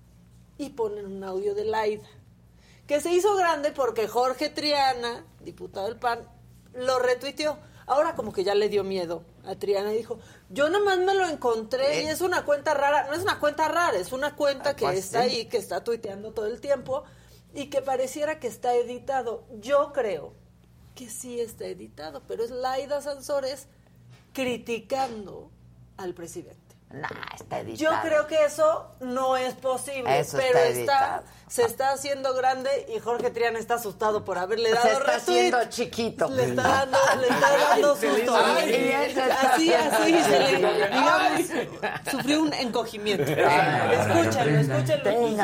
Y 0.61 0.69
ponen 0.69 1.07
un 1.07 1.23
audio 1.23 1.55
de 1.55 1.65
Laida 1.65 2.07
que 2.85 3.01
se 3.01 3.11
hizo 3.11 3.35
grande 3.35 3.71
porque 3.71 4.07
Jorge 4.07 4.49
Triana, 4.49 5.25
diputado 5.39 5.87
del 5.87 5.97
PAN, 5.97 6.19
lo 6.73 6.99
retuiteó. 6.99 7.57
Ahora 7.87 8.15
como 8.15 8.31
que 8.31 8.43
ya 8.43 8.53
le 8.53 8.69
dio 8.69 8.83
miedo 8.83 9.23
a 9.43 9.55
Triana 9.55 9.91
y 9.91 9.97
dijo, 9.97 10.19
yo 10.49 10.69
nomás 10.69 10.99
me 10.99 11.15
lo 11.15 11.27
encontré 11.27 12.03
y 12.03 12.07
es 12.07 12.21
una 12.21 12.45
cuenta 12.45 12.75
rara, 12.75 13.07
no 13.07 13.13
es 13.13 13.23
una 13.23 13.39
cuenta 13.39 13.67
rara, 13.69 13.97
es 13.97 14.11
una 14.11 14.35
cuenta 14.35 14.75
que 14.75 14.85
pues 14.85 14.99
está 14.99 15.23
sí. 15.23 15.29
ahí, 15.29 15.45
que 15.45 15.57
está 15.57 15.83
tuiteando 15.83 16.31
todo 16.31 16.45
el 16.45 16.61
tiempo 16.61 17.03
y 17.55 17.71
que 17.71 17.81
pareciera 17.81 18.39
que 18.39 18.47
está 18.47 18.75
editado. 18.75 19.45
Yo 19.59 19.93
creo 19.93 20.33
que 20.93 21.09
sí 21.09 21.39
está 21.39 21.65
editado, 21.65 22.21
pero 22.27 22.43
es 22.43 22.51
Laida 22.51 23.01
Sansores 23.01 23.67
criticando 24.31 25.49
al 25.97 26.13
presidente. 26.13 26.60
Nah, 26.93 27.07
está 27.35 27.59
editado. 27.59 27.95
Yo 27.95 28.01
creo 28.01 28.27
que 28.27 28.45
eso 28.45 28.91
no 28.99 29.37
es 29.37 29.53
posible, 29.55 30.19
Eso 30.19 30.37
pero 30.37 30.59
está 30.59 31.23
se 31.51 31.63
está 31.65 31.91
haciendo 31.91 32.33
grande 32.33 32.69
y 32.95 32.99
Jorge 32.99 33.29
Triana 33.29 33.59
está 33.59 33.73
asustado 33.73 34.23
por 34.23 34.37
haberle 34.37 34.71
dado 34.71 34.83
Se 34.83 34.91
está 34.93 35.03
retweet. 35.03 35.17
haciendo 35.17 35.65
chiquito. 35.65 36.29
Le 36.29 36.45
está 36.45 36.63
dando, 36.63 36.97
le 37.19 37.27
está 37.27 37.57
dando 37.57 37.95
susto. 37.97 38.35
Ay, 38.37 38.69
y 38.71 38.93
así, 38.93 39.73
así, 39.73 40.23
se 40.23 40.39
le, 40.39 40.55
digamos, 40.55 41.41
sufrió 42.09 42.41
un 42.43 42.53
encogimiento. 42.53 43.25
Venga, 43.25 43.89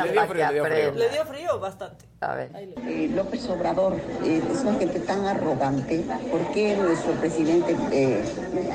que 0.04 0.26
frío. 0.26 0.46
aprenda. 0.64 0.98
Le 0.98 1.08
dio 1.10 1.26
frío 1.26 1.60
bastante. 1.60 2.06
A 2.20 2.34
ver. 2.34 2.50
Eh, 2.84 3.08
López 3.14 3.48
Obrador 3.48 3.94
eh, 4.24 4.42
es 4.52 4.62
una 4.62 4.74
gente 4.74 4.98
tan 4.98 5.24
arrogante. 5.24 6.04
¿Por 6.32 6.50
qué 6.52 6.76
nuestro 6.76 7.12
presidente, 7.12 7.76
eh, 7.92 8.20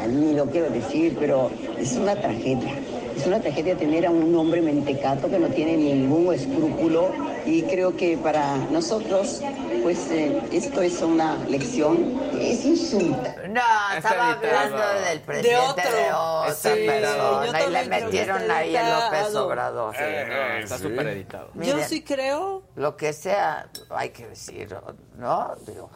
ni 0.09 0.33
lo 0.33 0.45
quiero 0.45 0.69
decir, 0.69 1.17
pero 1.19 1.51
es 1.77 1.93
una 1.97 2.15
tragedia? 2.15 2.73
Es 3.17 3.27
una 3.27 3.41
tragedia 3.41 3.75
tener 3.75 4.05
a 4.05 4.11
un 4.11 4.33
hombre 4.33 4.61
mentecato 4.61 5.29
que 5.29 5.39
no 5.39 5.47
tiene 5.49 5.75
ningún 5.75 6.33
escrúpulo 6.33 7.11
y 7.45 7.63
creo 7.63 7.97
que 7.97 8.17
para 8.17 8.55
nosotros, 8.71 9.41
pues 9.83 10.09
eh, 10.09 10.41
esto 10.51 10.81
es 10.81 11.01
una 11.01 11.35
lección, 11.49 12.19
es 12.39 12.63
insulta. 12.65 13.35
No, 13.49 13.61
estaba 13.97 14.31
hablando 14.31 14.77
del 15.01 15.19
presidente 15.21 15.81
de, 15.81 16.03
otro. 16.13 16.41
otra 16.41 16.53
Sí, 16.53 16.69
persona 16.87 17.59
yo 17.59 17.67
y 17.67 17.71
le 17.71 17.85
metieron 17.85 18.49
ahí 18.51 18.75
el 18.75 18.89
López. 18.89 19.35
Obrador. 19.35 19.95
Eh, 19.99 20.25
No, 20.29 20.57
está 20.63 20.77
sí. 20.77 20.83
súper 20.83 21.07
editado. 21.07 21.49
Yo 21.55 21.83
sí 21.83 22.01
creo, 22.03 22.63
Lo 22.75 22.95
que 22.95 23.11
sea, 23.13 23.69
hay 23.89 24.09
que 24.09 24.27
decir, 24.27 24.75
¿no? 25.17 25.53
Digo, 25.67 25.89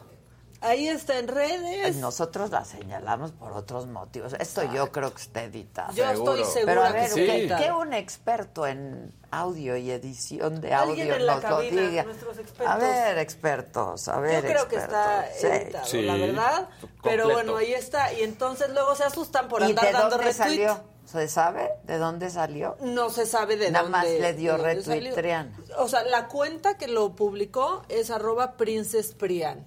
ahí 0.60 0.88
está 0.88 1.18
en 1.18 1.28
redes. 1.28 1.96
nosotros 1.96 2.50
la 2.50 2.64
señalamos 2.64 3.32
por 3.32 3.52
otros 3.52 3.86
motivos. 3.86 4.34
Esto 4.38 4.62
yo 4.72 4.90
creo 4.92 5.12
que 5.14 5.22
está 5.22 5.42
editado. 5.44 5.92
Yo 5.94 6.04
estoy 6.10 6.44
segura 6.44 6.66
Pero 6.74 6.82
a 6.84 6.86
que 6.88 6.92
ver, 6.94 7.02
está 7.04 7.14
¿qué, 7.16 7.36
editado. 7.42 7.62
qué 7.64 7.72
un 7.72 7.92
experto 7.94 8.66
en 8.66 9.12
audio 9.30 9.76
y 9.76 9.90
edición 9.90 10.60
de 10.60 10.72
audio 10.74 11.14
en 11.14 11.26
la 11.26 11.34
nos 11.34 11.42
cabina, 11.44 11.82
lo 11.82 11.88
diga? 11.90 12.02
nuestros 12.04 12.38
expertos. 12.38 12.74
A 12.74 12.76
ver, 12.78 13.18
expertos, 13.18 14.08
a 14.08 14.20
ver, 14.20 14.42
Yo 14.42 14.48
creo 14.48 14.68
que 14.68 14.76
está 14.76 15.28
editado, 15.30 15.86
Sí. 15.86 16.02
la 16.02 16.14
verdad. 16.16 16.68
Pero 17.02 17.28
bueno, 17.30 17.56
ahí 17.56 17.72
está. 17.74 18.12
Y 18.12 18.22
entonces 18.22 18.70
luego 18.70 18.94
se 18.94 19.04
asustan 19.04 19.48
por 19.48 19.60
¿Y 19.62 19.66
andar 19.66 19.84
de 19.86 19.92
dando 19.92 20.10
dónde 20.16 20.24
retweet. 20.32 20.44
salió? 20.48 20.98
¿Se 21.04 21.26
sabe 21.26 21.70
de 21.84 21.96
dónde 21.96 22.28
salió? 22.28 22.76
No 22.82 23.08
se 23.08 23.24
sabe 23.24 23.56
de 23.56 23.70
Nada 23.70 23.84
dónde. 23.84 23.96
más 23.98 24.04
le 24.06 24.32
dio 24.34 24.56
retweet. 24.58 25.14
Triana. 25.14 25.56
O 25.78 25.88
sea, 25.88 26.02
la 26.04 26.28
cuenta 26.28 26.76
que 26.76 26.86
lo 26.86 27.14
publicó 27.16 27.82
es 27.88 28.10
arroba 28.10 28.58
princesprian. 28.58 29.66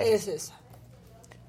Es 0.00 0.28
esa. 0.28 0.54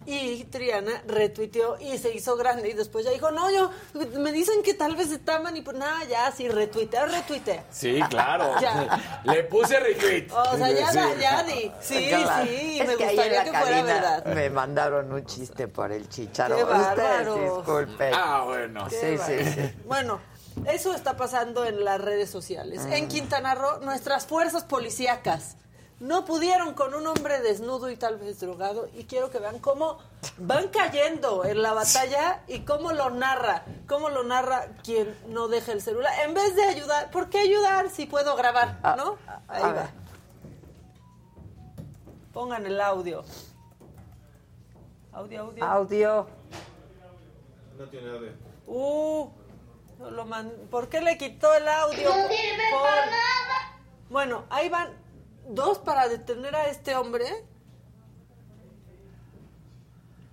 Y 0.06 0.46
Triana 0.46 1.04
retuiteó 1.06 1.78
y 1.80 1.98
se 2.00 2.12
hizo 2.16 2.36
grande 2.38 2.68
y 2.70 2.74
después 2.74 3.06
ya 3.06 3.12
dijo, 3.12 3.30
no, 3.32 3.52
yo, 3.52 3.70
me 4.18 4.32
dicen 4.32 4.64
que 4.64 4.74
tal 4.74 4.96
vez 4.96 5.12
está 5.12 5.40
manipulando. 5.40 5.86
Nada, 5.86 6.04
ya, 6.06 6.32
sí, 6.32 6.48
retuitea, 6.48 7.06
retuitea. 7.06 7.66
Sí, 7.70 8.00
claro. 8.10 8.56
Ya. 8.62 9.22
Le 9.26 9.44
puse 9.44 9.78
retweet. 9.80 10.32
O 10.32 10.58
sea, 10.58 10.72
ya, 10.72 10.92
Sí. 10.92 11.00
ya 11.20 11.44
di. 11.44 11.72
Sí, 11.82 12.08
Claro. 12.10 12.46
sí, 12.48 12.80
Es 12.80 12.88
me 12.88 12.96
que 12.96 13.04
ahí 13.04 13.10
en 13.10 13.16
gustaría 13.18 13.38
la 13.38 13.44
que 13.44 13.58
fuera 13.58 13.84
verdad. 13.84 14.26
Me 14.34 14.50
mandaron 14.50 15.12
un 15.14 15.26
chiste 15.26 15.68
por 15.68 15.92
el 15.92 16.08
chicharo. 16.10 16.56
Qué 16.56 16.64
Ustedes 16.64 17.56
disculpen. 17.56 18.14
Ah, 18.16 18.44
bueno. 18.46 18.88
Qué 18.90 18.96
Sí, 18.96 19.18
bárbaro. 19.18 19.52
sí. 19.54 19.74
Bueno, 19.86 20.20
eso 20.66 20.96
está 20.96 21.18
pasando 21.18 21.66
en 21.66 21.84
las 21.86 22.02
redes 22.02 22.30
sociales. 22.32 22.82
En 22.90 23.06
Mm. 23.06 23.10
Quintana 23.10 23.54
Roo, 23.54 23.80
nuestras 23.82 24.26
fuerzas 24.26 24.64
policíacas 24.64 25.56
no 26.00 26.24
pudieron 26.26 26.74
con 26.74 26.94
un 26.94 27.06
hombre 27.08 27.42
desnudo 27.42 27.90
y 27.90 27.96
tal 27.98 28.18
vez 28.18 28.40
drogado. 28.40 28.88
Y 28.94 29.04
quiero 29.06 29.30
que 29.30 29.40
vean 29.40 29.60
cómo 29.60 29.98
van 30.38 30.70
cayendo 30.70 31.44
en 31.46 31.62
la 31.62 31.74
batalla 31.74 32.42
y 32.48 32.60
cómo 32.62 32.92
lo 32.94 33.10
narra. 33.10 33.66
Cómo 33.88 34.10
lo 34.10 34.24
narra 34.24 34.68
quien 34.84 35.14
no 35.28 35.48
deja 35.48 35.72
el 35.74 35.82
celular. 35.82 36.12
En 36.24 36.34
vez 36.34 36.56
de 36.56 36.64
ayudar, 36.64 37.12
¿por 37.12 37.30
qué 37.30 37.40
ayudar 37.40 37.90
si 37.90 38.06
puedo 38.06 38.36
grabar? 38.36 38.80
¿No? 38.98 39.18
Ahí 39.48 39.64
a 39.64 39.74
va. 39.74 39.90
Pongan 42.34 42.66
el 42.66 42.80
audio. 42.80 43.24
Audio, 45.12 45.42
audio. 45.42 45.66
Audio. 45.66 46.28
Uh, 48.68 49.30
Lo 50.12 50.26
man- 50.26 50.54
¿Por 50.72 50.88
qué 50.88 51.02
le 51.02 51.18
quitó 51.18 51.54
el 51.54 51.68
audio? 51.68 52.10
No 52.10 52.16
sirve 52.30 52.64
Por- 52.72 52.82
para 52.82 53.06
nada. 53.08 53.78
Bueno, 54.10 54.44
ahí 54.50 54.70
van 54.70 54.94
dos 55.50 55.80
para 55.80 56.08
detener 56.08 56.56
a 56.56 56.68
este 56.68 56.96
hombre. 56.96 57.26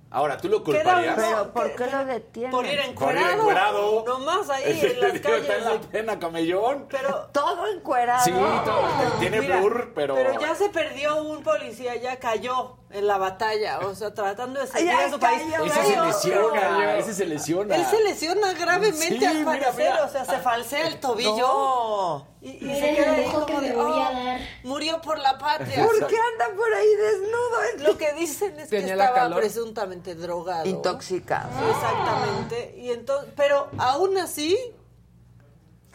Ahora, 0.09 0.39
¿tú 0.39 0.49
lo 0.49 0.63
culparías? 0.63 1.17
Pero 1.17 1.53
¿por 1.53 1.75
qué 1.75 1.87
lo 1.91 2.05
detienen? 2.05 2.51
Por 2.51 2.65
ir 2.65 2.71
Por 2.79 2.85
ir 2.85 2.91
encuerado. 2.91 3.33
encuerado. 3.41 4.05
Nomás 4.07 4.49
ahí 4.49 4.81
en 4.81 5.01
las 5.01 5.21
calles. 5.21 5.41
Está 5.41 5.57
en 5.57 5.65
la 5.65 5.81
pena, 5.81 6.19
camellón. 6.19 6.87
Pero 6.89 7.29
Todo 7.33 7.67
encuerado. 7.67 8.25
Sí, 8.25 8.31
todo. 8.31 9.19
Tiene 9.19 9.41
Mira, 9.41 9.61
blur, 9.61 9.93
pero... 9.95 10.15
Pero 10.15 10.41
ya 10.41 10.55
se 10.55 10.69
perdió 10.71 11.23
un 11.23 11.43
policía, 11.43 11.97
ya 11.97 12.19
cayó 12.19 12.77
en 12.97 13.07
la 13.07 13.19
batalla, 13.19 13.81
o 13.81 13.95
sea, 13.95 14.13
tratando 14.15 14.59
de 14.61 14.67
Ya 14.85 15.07
a 15.07 15.11
su 15.11 15.19
país. 15.19 15.43
Ese 15.43 15.83
se 15.85 15.97
lesiona, 16.07 16.97
ese 16.99 17.15
se 17.15 17.27
lesiona. 17.27 17.77
Él 17.77 17.85
se 17.87 18.03
lesiona 18.03 18.53
gravemente 18.55 19.19
Sí, 19.19 19.25
al 19.25 19.35
mira, 19.39 19.45
parecer, 19.51 19.93
mira. 19.93 20.05
o 20.05 20.09
sea, 20.09 20.25
se 20.25 20.39
falsea 20.39 20.87
el 20.87 20.99
tobillo. 21.01 21.37
No. 21.37 22.27
Y, 22.41 22.51
y 22.51 22.59
Mira 22.63 22.75
se 22.87 22.95
queda 22.95 23.13
ahí 23.13 23.25
que 23.25 23.33
como 23.33 23.61
de, 23.61 23.77
"Oh, 23.77 23.97
dar". 23.97 24.41
murió 24.65 25.01
por 25.01 25.19
la 25.19 25.37
patria. 25.37 25.85
¿Por 25.85 26.07
qué 26.07 26.17
anda 26.17 26.57
por 26.57 26.73
ahí 26.75 26.89
desnudo? 26.97 27.89
Lo 27.89 27.99
que 27.99 28.13
dicen 28.15 28.59
es 28.61 28.71
que 28.71 28.79
Tenía 28.79 28.97
la 28.97 29.05
estaba 29.07 29.23
calor. 29.25 29.41
presuntamente 29.41 30.15
drogado. 30.15 30.67
Intoxicado. 30.67 31.49
Sí, 31.59 31.65
exactamente. 31.71 32.75
Y 32.79 32.91
entonces, 32.93 33.33
pero 33.37 33.69
aún 33.79 34.17
así 34.19 34.57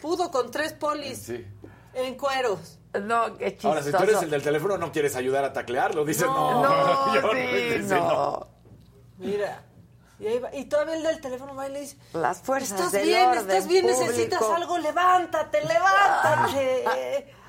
pudo 0.00 0.30
con 0.30 0.50
tres 0.50 0.72
polis 0.72 1.18
Sí. 1.18 1.46
en 1.94 2.14
cueros. 2.16 2.78
No, 3.00 3.36
qué 3.38 3.52
chistoso. 3.52 3.68
Ahora, 3.68 3.82
si 3.82 3.90
tú 3.90 4.02
eres 4.02 4.22
el 4.22 4.30
del 4.30 4.42
teléfono, 4.42 4.76
no 4.78 4.92
quieres 4.92 5.16
ayudar 5.16 5.44
a 5.44 5.52
taclearlo. 5.52 6.04
Dices, 6.04 6.26
no, 6.26 6.62
No, 6.62 7.14
yo 7.14 7.30
sí, 7.32 7.84
no. 7.88 8.46
Mira. 9.18 9.62
Y, 10.18 10.26
ahí 10.26 10.38
va- 10.38 10.54
y 10.54 10.64
todavía 10.66 10.94
el 10.96 11.02
del 11.02 11.20
teléfono 11.20 11.54
va 11.54 11.68
y 11.68 11.72
le 11.72 11.80
dice, 11.80 11.96
Las 12.12 12.40
fuerzas 12.42 12.72
estás 12.78 12.92
del 12.92 13.06
bien, 13.06 13.28
orden 13.28 13.40
estás 13.50 13.66
bien, 13.66 13.84
público. 13.84 14.02
necesitas 14.06 14.42
algo, 14.42 14.78
levántate, 14.78 15.60
levántate. 15.64 17.34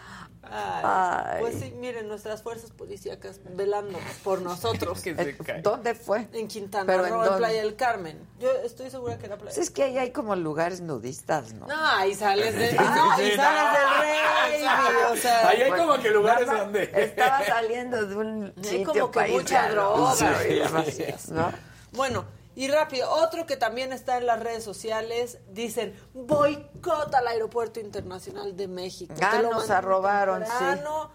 Ay, 0.43 0.81
Ay. 0.83 1.41
Pues 1.41 1.55
sí, 1.59 1.73
miren, 1.79 2.07
nuestras 2.07 2.41
fuerzas 2.43 2.71
policíacas 2.71 3.39
velando 3.55 3.97
por 4.23 4.41
nosotros. 4.41 5.01
¿Dónde 5.63 5.95
fue? 5.95 6.27
En 6.33 6.47
Quintana 6.47 6.85
¿Pero 6.85 7.05
en 7.05 7.13
Roo, 7.13 7.19
en, 7.19 7.25
dónde? 7.25 7.37
Playa 7.39 7.61
del 7.61 7.75
Carmen. 7.75 8.19
Yo 8.39 8.51
estoy 8.63 8.89
segura 8.89 9.17
que 9.17 9.25
era 9.25 9.37
Playa 9.37 9.55
Pues 9.55 9.67
es 9.67 9.73
que 9.73 9.83
ahí 9.83 9.97
hay 9.97 10.11
como 10.11 10.35
lugares 10.35 10.81
nudistas, 10.81 11.53
¿no? 11.53 11.67
No, 11.67 11.75
ahí 11.75 12.13
sales 12.13 12.55
de, 12.55 12.69
Sí, 12.71 12.75
no, 12.77 13.17
sí, 13.17 13.23
y 13.23 13.37
no. 13.37 13.43
sales 13.43 13.73
del 13.73 13.99
rey, 14.01 14.63
o 15.11 15.15
sea, 15.15 15.47
Ahí 15.47 15.61
hay 15.61 15.69
Pues, 15.69 15.81
como 15.81 16.01
que 16.01 16.09
lugares 16.09 16.47
nada 16.47 16.63
donde... 16.65 16.91
Estaba 16.93 17.45
saliendo 17.45 18.05
de 18.05 18.15
un 18.15 18.53
Hay 18.57 18.63
sitio 18.63 19.11
como 19.11 19.11
que 19.11 19.27
mucha 19.31 19.69
droga. 19.69 20.15
Sí. 20.15 20.25
demás, 20.53 21.29
¿no? 21.29 21.51
Bueno, 21.93 22.25
y 22.55 22.67
rápido, 22.67 23.09
otro 23.09 23.45
que 23.45 23.57
también 23.57 23.93
está 23.93 24.17
en 24.17 24.25
las 24.27 24.39
redes 24.39 24.63
sociales, 24.63 25.39
dicen, 25.49 25.95
boicot 26.13 27.13
al 27.15 27.27
Aeropuerto 27.27 27.79
Internacional 27.79 28.55
de 28.55 28.67
México. 28.67 29.13
Ah, 29.21 29.39
lo 29.41 29.51
nos 29.51 29.69
arrobaron, 29.69 30.39
temprano. 30.43 31.09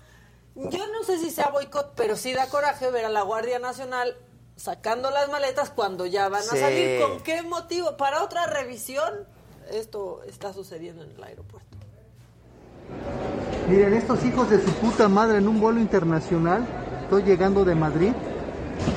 Yo 0.56 0.86
no 0.88 1.04
sé 1.04 1.18
si 1.18 1.30
sea 1.30 1.50
boicot, 1.50 1.92
pero 1.94 2.16
sí 2.16 2.32
da 2.32 2.46
coraje 2.48 2.90
ver 2.90 3.04
a 3.04 3.08
la 3.08 3.22
Guardia 3.22 3.58
Nacional 3.60 4.16
sacando 4.56 5.10
las 5.12 5.30
maletas 5.30 5.70
cuando 5.70 6.04
ya 6.06 6.28
van 6.28 6.42
Sí. 6.42 6.56
a 6.56 6.60
salir. 6.60 7.00
¿Con 7.00 7.20
qué 7.20 7.42
motivo? 7.42 7.96
Para 7.96 8.24
otra 8.24 8.46
revisión, 8.46 9.14
esto 9.70 10.22
está 10.24 10.52
sucediendo 10.52 11.04
en 11.04 11.12
el 11.12 11.22
aeropuerto. 11.22 11.68
Miren, 13.68 13.92
estos 13.94 14.24
hijos 14.24 14.50
de 14.50 14.60
su 14.64 14.72
puta 14.74 15.08
madre 15.08 15.38
en 15.38 15.46
un 15.46 15.60
vuelo 15.60 15.78
internacional, 15.78 16.66
estoy 17.02 17.22
llegando 17.22 17.64
de 17.64 17.74
Madrid, 17.74 18.12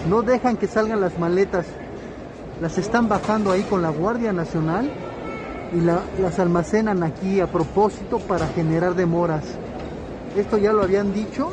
no 0.07 0.22
dejan 0.22 0.57
que 0.57 0.68
salgan 0.68 1.01
las 1.01 1.19
maletas, 1.19 1.65
las 2.61 2.77
están 2.77 3.09
bajando 3.09 3.51
ahí 3.51 3.63
con 3.63 3.81
la 3.81 3.89
Guardia 3.89 4.31
Nacional 4.31 4.89
y 5.75 5.81
la- 5.81 6.01
las 6.21 6.38
almacenan 6.38 7.01
aquí 7.01 7.39
a 7.39 7.47
propósito 7.47 8.19
para 8.19 8.47
generar 8.47 8.93
demoras. 8.93 9.43
Esto 10.38 10.57
ya 10.57 10.71
lo 10.71 10.83
habían 10.83 11.11
dicho, 11.11 11.51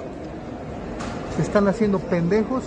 se 1.35 1.43
están 1.43 1.67
haciendo 1.67 1.99
pendejos, 1.99 2.65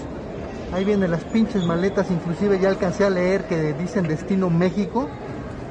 ahí 0.74 0.84
vienen 0.84 1.12
las 1.12 1.24
pinches 1.26 1.64
maletas, 1.66 2.10
inclusive 2.10 2.60
ya 2.60 2.70
alcancé 2.70 3.06
a 3.06 3.12
leer 3.12 3.44
que 3.46 3.74
dicen 3.74 4.08
destino 4.08 4.50
México, 4.50 5.08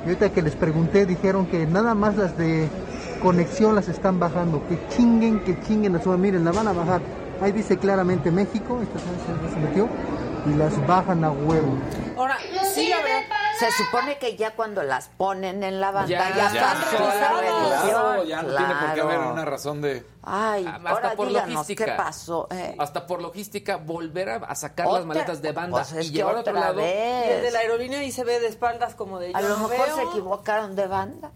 y 0.04 0.08
ahorita 0.08 0.30
que 0.30 0.40
les 0.40 0.54
pregunté 0.54 1.06
dijeron 1.06 1.46
que 1.46 1.66
nada 1.66 1.94
más 1.94 2.16
las 2.16 2.38
de 2.38 2.68
conexión 3.20 3.74
las 3.74 3.88
están 3.88 4.20
bajando, 4.20 4.62
que 4.68 4.78
chinguen, 4.96 5.40
que 5.40 5.60
chinguen 5.62 6.00
su 6.02 6.10
miren, 6.16 6.44
la 6.44 6.52
van 6.52 6.68
a 6.68 6.72
bajar. 6.72 7.00
Ahí 7.42 7.52
dice 7.52 7.78
claramente 7.78 8.30
México, 8.30 8.78
esta 8.82 8.98
se 9.54 9.60
metió, 9.60 9.88
y 10.46 10.56
las 10.56 10.86
bajan 10.86 11.24
a 11.24 11.30
huevo. 11.30 11.74
Ahora, 12.20 12.38
sí, 12.74 12.88
la 12.88 12.96
verdad, 12.98 13.22
Se 13.58 13.70
supone 13.72 14.18
que 14.18 14.36
ya 14.36 14.54
cuando 14.54 14.82
las 14.82 15.08
ponen 15.08 15.62
en 15.62 15.80
la 15.80 15.90
banda 15.90 16.08
Ya, 16.08 16.28
ya, 16.36 16.52
ya, 16.52 16.60
claro, 16.60 18.24
ya 18.24 18.42
no 18.42 18.56
tiene 18.56 18.74
por 18.74 18.94
qué 18.94 19.00
haber 19.00 19.18
una 19.20 19.44
razón 19.44 19.80
de... 19.80 20.04
Ay, 20.22 20.66
Hasta 20.66 20.90
ahora 20.90 21.12
por 21.14 21.28
díganos 21.28 21.50
logística. 21.54 21.84
qué 21.86 21.92
pasó. 21.92 22.46
eh. 22.50 22.76
Hasta 22.78 23.06
por 23.06 23.22
logística, 23.22 23.76
volver 23.76 24.28
a, 24.28 24.36
a 24.36 24.54
sacar 24.54 24.86
Otra- 24.86 24.98
las 24.98 25.06
maletas 25.06 25.40
de 25.42 25.52
banda 25.52 25.82
pues 25.90 26.06
y 26.06 26.10
llevar 26.10 26.36
a 26.36 26.40
otro 26.40 26.52
lado. 26.52 26.74
vez. 26.76 27.26
y 27.26 27.30
el 27.32 27.42
de 27.42 27.50
la 27.50 27.58
aerolínea 27.60 28.00
ahí 28.00 28.12
se 28.12 28.24
ve 28.24 28.38
de 28.38 28.48
espaldas 28.48 28.94
como 28.94 29.18
de 29.18 29.32
A 29.34 29.40
yo 29.40 29.48
lo 29.48 29.56
mejor 29.68 29.86
veo. 29.86 29.96
se 29.96 30.02
equivocaron 30.02 30.76
de 30.76 30.86
banda. 30.86 31.32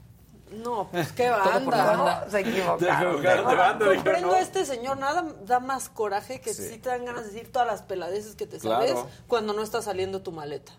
No, 0.63 0.89
pues 0.91 1.13
qué 1.13 1.29
banda. 1.31 1.59
banda. 1.71 2.25
¿no? 2.25 2.31
Se 2.31 2.41
equivocaron. 2.41 3.23
De 3.23 3.29
banda, 3.55 3.87
comprendo 3.95 4.29
no. 4.29 4.35
a 4.35 4.41
este 4.41 4.65
señor, 4.65 4.99
nada 4.99 5.23
da 5.45 5.61
más 5.61 5.89
coraje 5.89 6.41
que 6.41 6.55
Sí. 6.55 6.69
si 6.69 6.79
te 6.79 6.89
dan 6.89 7.05
ganas 7.05 7.25
de 7.27 7.31
decir 7.33 7.51
todas 7.53 7.67
las 7.69 7.83
peladeces 7.83 8.35
que 8.37 8.47
te 8.47 8.59
Claro. 8.59 8.87
sabes 8.87 9.05
cuando 9.29 9.53
no 9.53 9.63
está 9.63 9.83
saliendo 9.83 10.23
tu 10.23 10.33
maleta. 10.33 10.73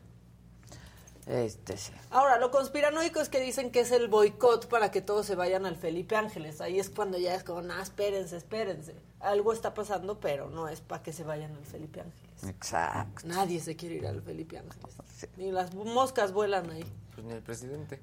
Este 1.27 1.75
sí. 1.75 1.91
Ahora, 2.11 2.37
lo 2.37 2.51
conspiranoico 2.51 3.19
es 3.19 3.29
que 3.29 3.39
dicen 3.39 3.71
que 3.71 3.79
es 3.79 3.91
el 3.91 4.07
boicot 4.07 4.67
para 4.67 4.91
que 4.91 5.01
todos 5.01 5.25
se 5.25 5.33
vayan 5.33 5.65
al 5.65 5.75
Felipe 5.75 6.15
Ángeles. 6.15 6.61
Ahí 6.61 6.79
es 6.79 6.91
cuando 6.91 7.17
ya 7.17 7.33
es 7.33 7.43
como, 7.43 7.63
nah, 7.63 7.81
espérense, 7.81 8.37
espérense. 8.37 8.93
Algo 9.21 9.51
está 9.51 9.73
pasando, 9.73 10.19
pero 10.19 10.51
no 10.51 10.67
es 10.67 10.81
para 10.81 11.01
que 11.01 11.11
se 11.13 11.23
vayan 11.23 11.55
al 11.55 11.65
Felipe 11.65 12.01
Ángeles. 12.01 12.43
Exacto. 12.47 13.23
Nadie 13.27 13.59
se 13.59 13.75
quiere 13.75 13.95
ir 13.95 14.05
al 14.05 14.21
Felipe 14.21 14.59
Ángeles. 14.59 14.95
Ni 15.37 15.51
las 15.51 15.73
moscas 15.73 16.31
vuelan 16.31 16.69
ahí. 16.69 16.85
Pues 17.15 17.25
ni 17.25 17.33
el 17.33 17.41
presidente. 17.41 17.99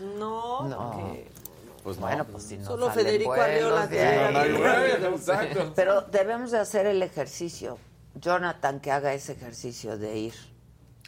No, 0.00 0.68
No. 0.68 0.90
porque 0.92 1.30
Pues 1.82 1.96
no. 1.98 2.06
Bueno, 2.06 2.24
pues 2.24 2.44
si 2.44 2.58
no 2.58 2.64
Solo 2.64 2.86
salen 2.88 3.04
Federico 3.06 3.30
vuelos 3.30 3.46
Arriola 3.48 3.86
de 3.88 4.02
ahí. 4.02 4.52
No. 5.56 5.72
Pero 5.74 6.02
debemos 6.02 6.50
de 6.50 6.58
hacer 6.58 6.86
el 6.86 7.02
ejercicio. 7.02 7.78
Jonathan, 8.14 8.80
que 8.80 8.92
haga 8.92 9.14
ese 9.14 9.32
ejercicio 9.32 9.96
de 9.98 10.16
ir 10.18 10.34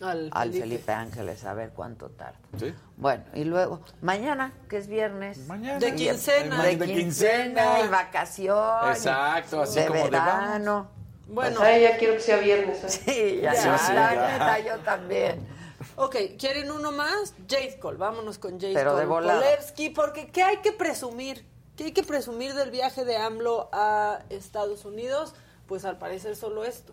al, 0.00 0.30
al 0.32 0.48
Felipe. 0.48 0.66
Felipe 0.66 0.92
Ángeles 0.92 1.44
a 1.44 1.54
ver 1.54 1.70
cuánto 1.70 2.08
tarda. 2.10 2.38
Sí. 2.58 2.74
Bueno, 2.96 3.22
y 3.34 3.44
luego, 3.44 3.80
mañana, 4.02 4.52
que 4.68 4.78
es 4.78 4.88
viernes. 4.88 5.38
Mañana. 5.46 5.78
De 5.78 5.94
quincena. 5.94 6.62
De, 6.62 6.76
De 6.76 6.86
quincena, 6.86 7.80
y 7.84 7.88
vacaciones. 7.88 8.96
Exacto, 8.98 9.62
así 9.62 9.80
de 9.80 9.86
como 9.86 10.04
de 10.04 10.10
verano. 10.10 10.88
Bueno, 11.28 11.60
ya 11.60 11.96
quiero 11.98 12.14
que 12.14 12.20
sea 12.20 12.38
viernes. 12.38 12.78
Sí, 12.88 13.40
ya, 13.42 13.54
Ya, 13.54 13.78
sí, 13.78 13.84
sí, 13.86 13.92
la 13.92 14.14
ya. 14.14 14.32
neta, 14.32 14.58
yo 14.60 14.78
también. 14.80 15.46
Ok, 15.96 16.16
¿quieren 16.38 16.70
uno 16.70 16.92
más? 16.92 17.34
Jade 17.48 17.78
Cole, 17.78 17.98
vámonos 17.98 18.38
con 18.38 18.60
Jade 18.60 18.74
Pero 18.74 18.90
Cole. 18.92 19.00
de 19.02 19.06
volada. 19.06 19.40
Polevsky, 19.40 19.90
porque 19.90 20.28
¿qué 20.30 20.42
hay 20.42 20.58
que 20.58 20.72
presumir? 20.72 21.46
¿Qué 21.76 21.84
hay 21.84 21.92
que 21.92 22.02
presumir 22.04 22.54
del 22.54 22.70
viaje 22.70 23.04
de 23.04 23.16
AMLO 23.16 23.68
a 23.72 24.20
Estados 24.30 24.84
Unidos? 24.84 25.34
Pues 25.66 25.84
al 25.84 25.98
parecer 25.98 26.36
solo 26.36 26.64
esto. 26.64 26.92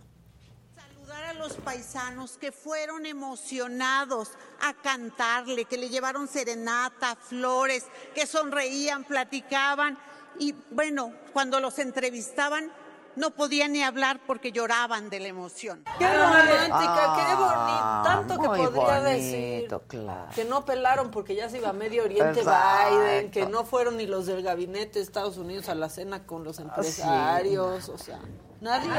Saludar 0.76 1.24
a 1.24 1.34
los 1.34 1.54
paisanos 1.54 2.38
que 2.38 2.52
fueron 2.52 3.06
emocionados 3.06 4.30
a 4.62 4.74
cantarle, 4.74 5.66
que 5.66 5.78
le 5.78 5.90
llevaron 5.90 6.28
serenata, 6.28 7.16
flores, 7.16 7.86
que 8.16 8.26
sonreían, 8.26 9.04
platicaban 9.04 10.00
y 10.40 10.56
bueno, 10.72 11.14
cuando 11.34 11.60
los 11.60 11.78
entrevistaban 11.78 12.72
no 13.16 13.32
podían 13.32 13.74
ni 13.74 13.84
hablar 13.84 14.22
porque 14.26 14.52
lloraban 14.52 15.10
de 15.10 15.20
la 15.20 15.28
emoción. 15.28 15.84
¡Qué 15.98 16.08
romántica! 16.08 17.14
¡Qué 17.16 17.36
bonito! 17.36 17.52
Ah, 17.54 18.02
Tanto 18.06 18.40
que 18.42 18.48
podría 18.48 18.70
bonito, 19.00 19.02
decir. 19.02 19.78
claro. 19.88 20.32
Que 20.34 20.46
no 20.46 20.66
pelaron 20.66 21.12
porque 21.12 21.36
ya 21.36 21.50
se 21.50 21.58
iba 21.58 21.70
a 21.70 21.74
Medio 21.74 22.04
Oriente 22.04 22.40
Exacto. 22.40 23.00
Biden, 23.00 23.32
que 23.32 23.46
no 23.46 23.66
fueron 23.66 23.98
ni 23.98 24.06
los 24.08 24.26
del 24.26 24.42
gabinete 24.44 25.00
de 25.00 25.06
Estados 25.06 25.38
Unidos 25.38 25.70
a 25.70 25.76
la 25.76 25.90
cena 25.90 26.26
con 26.26 26.44
los 26.44 26.60
empresarios, 26.60 27.90
o 27.90 27.98
sea, 27.98 28.20
nadie. 28.62 28.90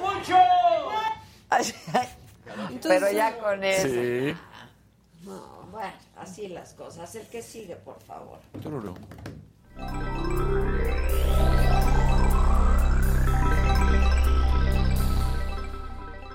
mucho! 0.00 0.36
Pero 2.82 3.10
ya 3.10 3.38
con 3.38 3.64
eso. 3.64 3.88
Sí. 3.88 4.36
No, 5.22 5.40
bueno, 5.70 5.92
así 6.16 6.48
las 6.48 6.74
cosas. 6.74 7.14
El 7.14 7.26
que 7.28 7.42
sigue, 7.42 7.76
por 7.76 8.00
favor. 8.02 8.38
Tururú. 8.62 8.94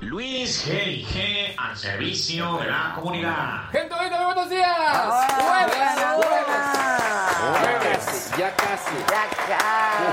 Luis 0.02 0.66
G&G 0.66 1.56
al 1.58 1.78
servicio 1.78 2.58
de 2.60 2.68
la 2.68 2.94
comunidad. 2.96 3.70
¡Gente 3.72 3.94
bonita, 3.94 4.26
buenos 4.26 4.50
días! 4.50 4.68
Ah, 4.80 5.28
buena, 5.36 6.14
¡Jueves! 6.16 6.30
buena. 6.30 7.60
¡Jueves! 7.60 8.32
Ya 8.38 8.56
casi. 8.56 8.96
Ya 9.10 9.24
acá. 9.24 10.12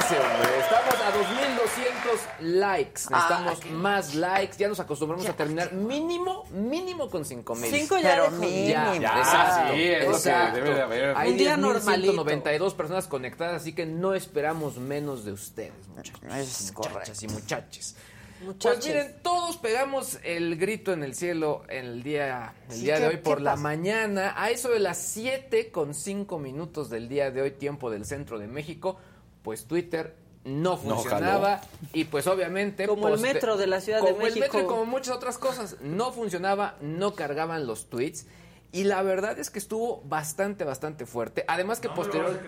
15, 0.00 0.18
hombre. 0.18 0.58
Estamos 0.60 0.94
a 0.94 1.12
3200 1.12 2.20
likes. 2.40 3.02
Ah, 3.12 3.42
Necesitamos 3.44 3.70
más 3.82 4.14
likes. 4.14 4.56
Ya 4.56 4.68
nos 4.68 4.80
acostumbramos 4.80 5.28
a 5.28 5.34
terminar 5.34 5.72
mínimo, 5.74 6.44
mínimo 6.52 7.10
con 7.10 7.26
5000. 7.26 7.70
Cinco 7.70 7.98
ya 7.98 8.10
Pero 8.14 8.30
mínimo. 8.30 8.66
Ya, 8.66 8.94
Ya, 8.98 9.18
exacto, 9.18 9.72
sí, 9.74 9.82
es 9.82 10.04
lo 10.04 10.10
que 10.10 10.16
exacto. 10.16 10.56
debe 10.56 10.74
de 10.74 10.82
haber. 10.82 11.16
Hay 11.18 11.32
Un 11.32 11.36
día 11.36 11.56
normalito. 11.58 12.24
10.192 12.24 12.74
personas 12.74 13.06
conectadas, 13.08 13.60
así 13.60 13.74
que 13.74 13.84
no 13.84 14.14
esperamos 14.14 14.78
menos 14.78 15.26
de 15.26 15.32
ustedes, 15.32 15.86
muchachos. 15.88 16.18
Es 16.34 16.72
muchachas 16.74 17.22
y 17.22 17.28
muchachos. 17.28 17.94
Muchachos. 18.42 18.76
Pues 18.84 18.86
miren, 18.86 19.16
todos 19.22 19.56
pegamos 19.56 20.18
el 20.22 20.56
grito 20.56 20.92
en 20.92 21.02
el 21.02 21.14
cielo 21.14 21.62
en 21.68 21.84
el 21.86 22.02
día, 22.02 22.54
el 22.68 22.74
Sí, 22.74 22.82
día 22.82 22.94
de 22.96 23.00
¿qué- 23.00 23.06
hoy 23.08 23.16
por 23.22 23.40
la 23.40 23.56
mañana, 23.56 24.34
a 24.36 24.50
eso 24.50 24.68
de 24.70 24.78
las 24.80 24.98
7 24.98 25.70
con 25.70 25.94
5 25.94 26.38
minutos 26.38 26.90
del 26.90 27.08
día 27.08 27.30
de 27.30 27.42
hoy, 27.42 27.50
tiempo 27.52 27.90
del 27.90 28.04
centro 28.04 28.38
de 28.38 28.46
México, 28.46 28.98
pues 29.42 29.64
Twitter 29.66 30.14
no 30.44 30.76
funcionaba 30.76 31.60
y 31.92 32.04
pues 32.04 32.26
obviamente 32.28 32.86
Como 32.86 33.08
el 33.08 33.18
metro 33.20 33.56
de 33.56 33.66
la 33.66 33.80
Ciudad 33.80 34.00
de 34.00 34.10
como 34.12 34.20
el 34.26 34.34
metro 34.34 34.38
y 34.38 34.40
México. 34.52 34.66
como 34.68 34.84
muchas 34.84 35.16
otras 35.16 35.38
cosas 35.38 35.76
no 35.80 36.12
funcionaba 36.12 36.76
no 36.80 37.14
cargaban 37.14 37.66
los 37.66 37.86
tweets 37.90 38.26
y 38.70 38.84
la 38.84 39.02
verdad 39.02 39.38
es 39.40 39.50
que 39.50 39.58
estuvo 39.58 40.02
bastante 40.04 40.62
bastante 40.64 41.04
fuerte. 41.06 41.44
Además 41.48 41.80
que 41.80 41.88
posterior 41.88 42.38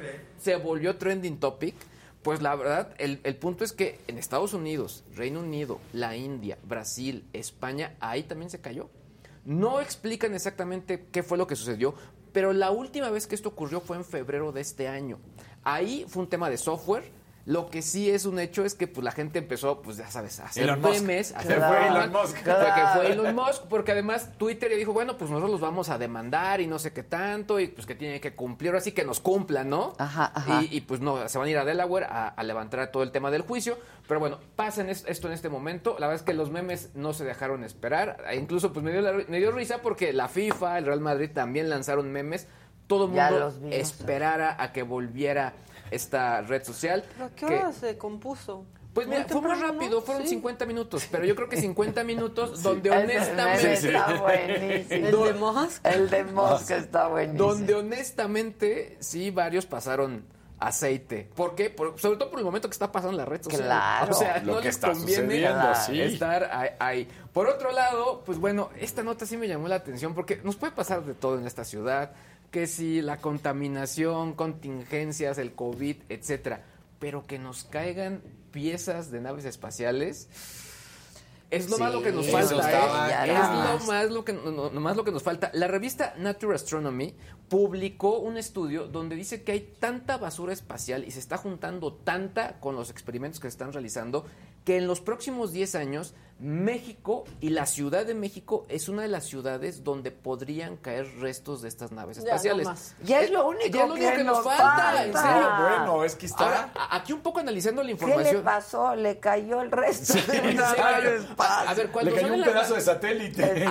se 0.41 0.55
volvió 0.57 0.97
trending 0.97 1.41
topic 1.41 1.75
pues 2.23 2.43
la 2.43 2.55
verdad 2.57 2.95
el, 2.99 3.21
el 3.25 3.37
punto 3.37 3.65
es 3.65 3.73
que 3.73 3.99
en 4.09 4.19
Estados 4.19 4.53
Unidos 4.53 5.05
Reino 5.15 5.41
Unido 5.41 5.81
la 5.93 6.17
India 6.17 6.59
Brasil 6.65 7.25
España 7.33 7.95
ahí 8.01 8.23
también 8.23 8.51
se 8.51 8.61
cayó 8.61 8.91
no 9.49 9.81
explican 9.81 10.35
exactamente 10.35 11.07
qué 11.11 11.23
fue 11.23 11.39
lo 11.39 11.47
que 11.47 11.57
sucedió, 11.57 11.95
pero 12.35 12.53
la 12.53 12.71
última 12.71 13.09
vez 13.09 13.27
que 13.27 13.35
esto 13.35 13.49
ocurrió 13.49 13.81
fue 13.81 13.97
en 13.97 14.05
febrero 14.05 14.53
de 14.53 14.61
este 14.61 14.89
año. 14.89 15.19
Ahí 15.65 16.05
fue 16.07 16.23
un 16.23 16.29
tema 16.29 16.51
de 16.51 16.59
software. 16.59 17.11
Lo 17.49 17.71
que 17.71 17.81
sí 17.81 18.11
es 18.11 18.27
un 18.27 18.39
hecho 18.39 18.63
es 18.67 18.75
que 18.75 18.87
pues 18.87 19.03
la 19.03 19.11
gente 19.11 19.39
empezó, 19.39 19.81
pues 19.81 19.97
ya 19.97 20.11
sabes, 20.11 20.39
a 20.39 20.45
hacer 20.45 20.65
Elon 20.65 20.83
Musk. 20.83 21.01
memes. 21.01 21.35
a 21.35 21.43
Se 21.43 21.55
fue 21.55 21.87
Elon 21.87 22.13
Musk. 22.13 22.37
fue 22.37 22.45
que 22.45 22.83
fue 22.95 23.13
Elon 23.13 23.35
Musk, 23.35 23.63
porque 23.71 23.93
además 23.93 24.29
Twitter 24.37 24.71
dijo, 24.77 24.93
bueno, 24.93 25.17
pues 25.17 25.31
nosotros 25.31 25.51
los 25.53 25.61
vamos 25.63 25.89
a 25.89 25.97
demandar 25.97 26.61
y 26.61 26.67
no 26.67 26.79
sé 26.79 26.93
qué 26.93 27.03
tanto, 27.05 27.59
y 27.59 27.69
pues 27.69 27.87
que 27.87 27.95
tienen 27.95 28.21
que 28.21 28.35
cumplir, 28.35 28.75
así 28.77 28.93
que 28.93 29.03
nos 29.03 29.21
cumplan, 29.21 29.71
¿no? 29.71 29.95
Ajá, 29.97 30.31
ajá. 30.35 30.63
Y, 30.63 30.77
y, 30.77 30.81
pues 30.83 31.01
no, 31.01 31.27
se 31.27 31.39
van 31.39 31.49
a 31.49 31.51
ir 31.51 31.57
a 31.57 31.65
Delaware 31.65 32.05
a, 32.05 32.29
a 32.29 32.43
levantar 32.43 32.87
todo 32.93 33.03
el 33.03 33.13
tema 33.13 33.31
del 33.31 33.41
juicio. 33.41 33.79
Pero 34.07 34.21
bueno, 34.21 34.39
pasen 34.55 34.91
es- 34.91 35.05
esto 35.09 35.27
en 35.29 35.33
este 35.33 35.49
momento. 35.49 35.97
La 35.99 36.07
verdad 36.07 36.17
es 36.17 36.27
que 36.27 36.35
los 36.35 36.51
memes 36.51 36.91
no 36.95 37.15
se 37.15 37.25
dejaron 37.25 37.65
esperar. 37.65 38.25
E 38.31 38.37
incluso 38.37 38.75
pues 38.75 38.85
me 38.85 38.93
dio, 38.93 39.01
la- 39.01 39.25
me 39.27 39.39
dio 39.39 39.53
risa 39.53 39.79
porque 39.83 40.13
la 40.13 40.29
FIFA, 40.29 40.77
el 40.79 40.85
Real 40.87 41.01
Madrid 41.01 41.31
también 41.33 41.71
lanzaron 41.71 42.13
memes. 42.13 42.47
Todo 42.87 43.05
el 43.05 43.11
mundo 43.11 43.55
esperara 43.71 44.57
a 44.59 44.73
que 44.73 44.83
volviera 44.83 45.53
esta 45.91 46.41
red 46.43 46.63
social. 46.65 47.05
¿Pero 47.15 47.25
a 47.25 47.31
qué 47.31 47.47
que- 47.47 47.55
hora 47.57 47.73
se 47.73 47.97
compuso? 47.99 48.65
pues 48.95 49.07
mira, 49.07 49.27
fue 49.29 49.41
muy 49.41 49.55
rápido, 49.55 50.01
fueron 50.03 50.25
Sí. 50.25 50.31
50 50.31 50.67
minutos, 50.67 51.07
pero 51.11 51.25
yo 51.25 51.37
creo 51.37 51.49
que 51.49 51.57
50 51.61 52.03
minutos 52.03 52.63
donde 52.65 52.91
honestamente... 52.91 53.73
está 53.75 54.21
buenísimo. 54.21 54.87
¿El 54.91 55.03
de? 55.05 55.11
El 55.85 56.11
de 56.11 56.25
Musk 56.25 56.71
está 56.73 57.07
buenísimo. 57.07 57.47
Donde 57.49 57.75
honestamente 57.75 58.97
sí 59.01 59.31
varios 59.31 59.67
pasaron 59.67 60.25
aceite. 60.59 61.31
¿Por 61.37 61.55
qué? 61.55 61.71
Por- 61.71 62.01
sobre 62.01 62.17
todo 62.19 62.31
por 62.31 62.41
el 62.41 62.45
momento 62.45 62.69
que 62.69 62.73
está 62.73 62.91
pasando 62.91 63.13
en 63.13 63.19
la 63.19 63.25
red 63.25 63.41
social. 63.41 63.63
Claro. 63.63 64.11
O 64.11 64.15
sea, 64.19 64.39
Lo 64.43 64.55
no 64.55 64.59
que 64.59 64.65
les 64.67 64.75
está 64.75 64.89
conviene 64.91 65.23
sucediendo, 65.23 65.75
sí. 65.87 66.01
estar 66.01 66.77
ahí. 66.81 67.07
Por 67.33 67.47
otro 67.47 67.71
lado, 67.71 68.23
pues 68.27 68.39
bueno, 68.39 68.71
esta 68.81 69.05
nota 69.05 69.25
sí 69.27 69.37
me 69.37 69.47
llamó 69.47 69.69
la 69.69 69.77
atención 69.77 70.15
porque 70.15 70.41
nos 70.43 70.57
puede 70.57 70.73
pasar 70.73 71.05
de 71.05 71.15
todo 71.15 71.39
en 71.39 71.47
esta 71.47 71.63
ciudad, 71.65 72.11
que 72.51 72.67
si 72.67 73.03
la 73.03 73.19
contaminación, 73.19 74.35
contingencias, 74.35 75.39
el 75.39 75.53
COVID, 75.55 75.97
etcétera, 76.09 76.65
pero 76.99 77.27
que 77.27 77.39
nos 77.39 77.65
caigan 77.65 78.23
piezas 78.53 79.11
de 79.11 79.21
naves 79.21 79.45
espaciales 79.45 80.29
es 81.51 81.71
lo 81.71 81.77
Sí, 81.77 81.83
más 81.83 81.93
lo 81.95 82.03
que 82.03 82.13
nos 82.13 82.29
falta, 82.31 82.55
estaba 82.57 83.27
¿eh? 83.27 83.33
Es 83.33 83.81
lo 83.81 83.87
más 83.87 84.11
lo 84.11 84.23
que 84.25 84.33
no- 84.35 84.51
no- 84.51 84.71
nomás 84.71 84.97
lo 84.97 85.05
que 85.05 85.13
nos 85.13 85.23
falta. 85.23 85.51
La 85.55 85.67
revista 85.67 86.15
Nature 86.19 86.55
Astronomy 86.55 87.15
publicó 87.49 88.19
un 88.19 88.37
estudio 88.37 88.87
donde 88.87 89.17
dice 89.17 89.43
que 89.43 89.53
hay 89.53 89.61
tanta 89.81 90.19
basura 90.19 90.53
espacial 90.53 91.05
y 91.07 91.11
se 91.11 91.21
está 91.21 91.39
juntando 91.39 91.95
tanta 91.95 92.61
con 92.61 92.75
los 92.77 92.91
experimentos 92.91 93.41
que 93.41 93.45
se 93.49 93.55
están 93.55 93.73
realizando 93.73 94.27
que 94.69 94.77
en 94.77 94.87
los 94.87 95.01
próximos 95.01 95.51
10 95.53 95.77
años 95.77 96.13
México 96.39 97.25
y 97.41 97.49
la 97.49 97.65
Ciudad 97.65 98.05
de 98.05 98.13
México 98.13 98.67
es 98.69 98.91
una 98.91 99.01
de 99.01 99.09
las 99.09 99.25
ciudades 99.25 99.83
donde 99.83 100.11
podrían 100.11 100.77
caer 100.77 101.07
restos 101.21 101.63
de 101.63 101.69
estas 101.69 101.91
naves 101.91 102.19
Ya, 102.19 102.25
espaciales. 102.25 102.67
no. 102.67 102.75
Ya 103.07 103.23
es 103.23 103.31
Eh, 103.31 103.33
lo 103.33 103.49
único 103.49 103.65
ya 103.71 103.83
es 103.85 103.89
lo 103.89 103.95
único 103.95 104.11
que 104.11 104.17
que 104.19 104.25
nos 104.25 104.45
falta, 104.45 105.05
en 105.07 105.13
falta. 105.15 105.33
serio. 105.33 105.49
Bueno, 105.79 106.05
es 106.05 106.15
que 106.17 106.27
está... 106.27 106.45
Ahora, 106.45 106.73
aquí 106.91 107.15
un 107.15 107.23
poco 107.23 107.41
analizando 107.41 107.83
la 107.83 107.87
¿Qué 107.87 107.93
información. 107.93 108.37
le 108.37 108.43
pasó? 108.43 108.95
Le 108.95 109.19
cayó 109.19 109.63
el 109.63 109.71
resto 109.71 110.13
de 110.31 110.39
una 110.39 110.51
Sí, 110.75 110.81
nave 110.83 111.09
a, 111.09 111.15
espacial. 111.15 111.69
a 111.69 111.75
ver, 111.75 111.91
cuando 111.91 112.11
Le 112.11 112.21
cayó 112.21 112.35
un 112.35 112.45
pedazo 112.45 112.75
de 112.75 112.81
satélite. 112.83 113.67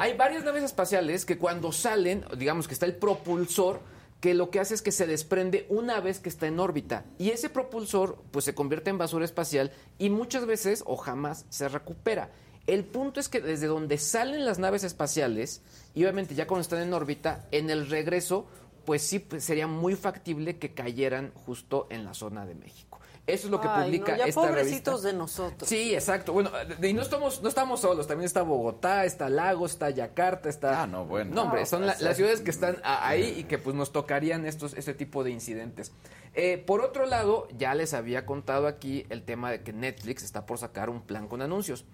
Hay 0.00 0.16
varias 0.16 0.44
naves 0.44 0.62
espaciales 0.62 1.24
que 1.24 1.36
cuando 1.36 1.72
salen, 1.72 2.24
digamos 2.36 2.68
que 2.68 2.74
está 2.74 2.86
el 2.86 2.94
propulsor, 2.94 3.80
que 4.20 4.34
lo 4.34 4.50
que 4.50 4.60
hace 4.60 4.74
es 4.74 4.82
que 4.82 4.92
se 4.92 5.06
desprende 5.06 5.66
una 5.68 6.00
vez 6.00 6.18
que 6.20 6.28
está 6.28 6.46
en 6.46 6.58
órbita. 6.58 7.04
Y 7.18 7.30
ese 7.30 7.48
propulsor 7.48 8.22
pues 8.30 8.44
se 8.44 8.54
convierte 8.54 8.90
en 8.90 8.98
basura 8.98 9.24
espacial 9.24 9.72
y 9.98 10.10
muchas 10.10 10.46
veces 10.46 10.82
o 10.86 10.96
jamás 10.96 11.46
se 11.50 11.68
recupera. 11.68 12.30
El 12.66 12.84
punto 12.84 13.20
es 13.20 13.28
que 13.28 13.40
desde 13.40 13.66
donde 13.66 13.96
salen 13.96 14.44
las 14.44 14.58
naves 14.58 14.84
espaciales, 14.84 15.62
y 15.94 16.02
obviamente 16.02 16.34
ya 16.34 16.46
cuando 16.46 16.62
están 16.62 16.82
en 16.82 16.92
órbita, 16.92 17.48
en 17.50 17.70
el 17.70 17.88
regreso, 17.88 18.46
pues 18.84 19.02
sí 19.02 19.20
pues, 19.20 19.44
sería 19.44 19.66
muy 19.66 19.94
factible 19.94 20.58
que 20.58 20.74
cayeran 20.74 21.32
justo 21.46 21.86
en 21.90 22.04
la 22.04 22.12
zona 22.14 22.44
de 22.44 22.54
México. 22.54 22.87
Eso 23.28 23.46
es 23.46 23.50
lo 23.50 23.60
que 23.60 23.68
Ay, 23.68 23.84
publica 23.84 24.12
no, 24.12 24.18
ya 24.18 24.24
esta 24.24 24.40
pobrecitos 24.40 24.94
revista. 24.94 25.08
de 25.08 25.12
nosotros. 25.12 25.68
Sí, 25.68 25.94
exacto. 25.94 26.32
Bueno, 26.32 26.50
y 26.82 26.92
no 26.94 27.02
estamos, 27.02 27.42
no 27.42 27.48
estamos 27.48 27.80
solos. 27.80 28.06
También 28.06 28.26
está 28.26 28.42
Bogotá, 28.42 29.04
está 29.04 29.28
Lagos, 29.28 29.72
está 29.72 29.90
Yakarta, 29.90 30.48
está. 30.48 30.82
Ah, 30.82 30.86
no, 30.86 31.04
bueno. 31.04 31.34
No, 31.34 31.42
hombre, 31.42 31.64
son 31.66 31.82
pues, 31.84 32.00
la- 32.00 32.08
las 32.08 32.16
ciudades 32.16 32.40
que 32.40 32.50
están 32.50 32.78
ahí 32.82 33.34
y 33.38 33.44
que 33.44 33.58
pues 33.58 33.76
nos 33.76 33.92
tocarían 33.92 34.46
estos, 34.46 34.74
este 34.74 34.94
tipo 34.94 35.22
de 35.24 35.30
incidentes. 35.30 35.92
Eh, 36.34 36.58
por 36.58 36.80
otro 36.80 37.06
lado, 37.06 37.46
ya 37.56 37.74
les 37.74 37.94
había 37.94 38.24
contado 38.26 38.66
aquí 38.66 39.06
el 39.10 39.22
tema 39.22 39.50
de 39.50 39.62
que 39.62 39.72
Netflix 39.72 40.22
está 40.22 40.46
por 40.46 40.58
sacar 40.58 40.88
un 40.90 41.02
plan 41.02 41.28
con 41.28 41.42
anuncios. 41.42 41.84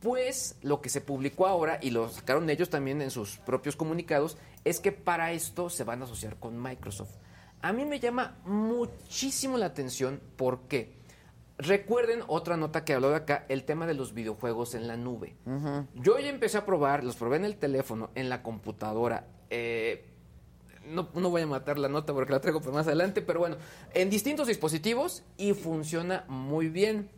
Pues 0.00 0.56
lo 0.60 0.82
que 0.82 0.90
se 0.90 1.00
publicó 1.00 1.46
ahora, 1.46 1.78
y 1.80 1.90
lo 1.90 2.10
sacaron 2.10 2.50
ellos 2.50 2.68
también 2.68 3.00
en 3.00 3.10
sus 3.10 3.38
propios 3.38 3.74
comunicados, 3.74 4.36
es 4.64 4.78
que 4.80 4.92
para 4.92 5.32
esto 5.32 5.70
se 5.70 5.82
van 5.84 6.02
a 6.02 6.04
asociar 6.04 6.36
con 6.36 6.60
Microsoft. 6.60 7.12
A 7.64 7.72
mí 7.72 7.86
me 7.86 7.98
llama 7.98 8.36
muchísimo 8.44 9.56
la 9.56 9.64
atención 9.64 10.20
porque 10.36 10.92
recuerden 11.56 12.20
otra 12.26 12.58
nota 12.58 12.84
que 12.84 12.92
habló 12.92 13.08
de 13.08 13.16
acá, 13.16 13.46
el 13.48 13.64
tema 13.64 13.86
de 13.86 13.94
los 13.94 14.12
videojuegos 14.12 14.74
en 14.74 14.86
la 14.86 14.98
nube. 14.98 15.34
Yo 15.94 16.18
ya 16.18 16.28
empecé 16.28 16.58
a 16.58 16.66
probar, 16.66 17.02
los 17.02 17.16
probé 17.16 17.36
en 17.36 17.46
el 17.46 17.56
teléfono, 17.56 18.10
en 18.16 18.28
la 18.28 18.42
computadora. 18.42 19.26
eh, 19.48 20.04
no, 20.86 21.08
no 21.14 21.30
voy 21.30 21.40
a 21.40 21.46
matar 21.46 21.78
la 21.78 21.88
nota 21.88 22.12
porque 22.12 22.32
la 22.34 22.40
traigo 22.42 22.60
por 22.60 22.74
más 22.74 22.86
adelante, 22.86 23.22
pero 23.22 23.40
bueno, 23.40 23.56
en 23.94 24.10
distintos 24.10 24.46
dispositivos 24.46 25.22
y 25.38 25.54
funciona 25.54 26.26
muy 26.28 26.68
bien. 26.68 27.08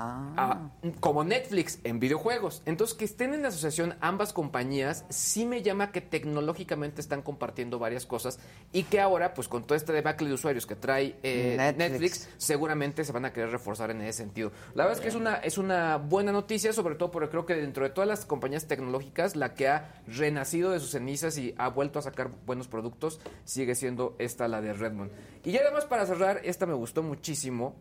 Ah, 0.00 0.70
como 1.00 1.24
Netflix 1.24 1.80
en 1.84 1.98
videojuegos. 1.98 2.62
Entonces, 2.66 2.96
que 2.96 3.04
estén 3.04 3.34
en 3.34 3.44
asociación 3.44 3.96
ambas 4.00 4.32
compañías, 4.32 5.04
sí 5.08 5.44
me 5.44 5.62
llama 5.62 5.90
que 5.90 6.00
tecnológicamente 6.00 7.00
están 7.00 7.22
compartiendo 7.22 7.78
varias 7.78 8.06
cosas 8.06 8.38
y 8.72 8.84
que 8.84 9.00
ahora, 9.00 9.34
pues 9.34 9.48
con 9.48 9.64
todo 9.64 9.74
este 9.74 9.92
debacle 9.92 10.28
de 10.28 10.34
usuarios 10.34 10.66
que 10.66 10.76
trae 10.76 11.16
eh, 11.22 11.54
Netflix. 11.56 11.90
Netflix. 11.90 12.28
seguramente 12.36 13.04
se 13.04 13.12
van 13.12 13.24
a 13.24 13.32
querer 13.32 13.50
reforzar 13.50 13.90
en 13.90 14.00
ese 14.02 14.18
sentido. 14.18 14.52
La 14.74 14.84
verdad 14.84 14.98
es 14.98 15.02
que 15.02 15.08
es 15.08 15.14
una, 15.14 15.36
es 15.36 15.58
una 15.58 15.96
buena 15.96 16.30
noticia, 16.30 16.72
sobre 16.72 16.94
todo 16.94 17.10
porque 17.10 17.28
creo 17.28 17.44
que 17.44 17.54
dentro 17.54 17.84
de 17.84 17.90
todas 17.90 18.08
las 18.08 18.24
compañías 18.24 18.66
tecnológicas, 18.66 19.34
la 19.34 19.54
que 19.54 19.68
ha 19.68 20.02
renacido 20.06 20.70
de 20.70 20.80
sus 20.80 20.90
cenizas 20.90 21.36
y 21.38 21.54
ha 21.58 21.68
vuelto 21.68 21.98
a 21.98 22.02
sacar 22.02 22.30
buenos 22.46 22.68
productos 22.68 23.20
sigue 23.44 23.74
siendo 23.74 24.14
esta, 24.18 24.48
la 24.48 24.60
de 24.60 24.72
Redmond. 24.72 25.10
Y 25.44 25.52
ya 25.52 25.60
además 25.60 25.86
para 25.86 26.06
cerrar, 26.06 26.40
esta 26.44 26.66
me 26.66 26.74
gustó 26.74 27.02
muchísimo. 27.02 27.74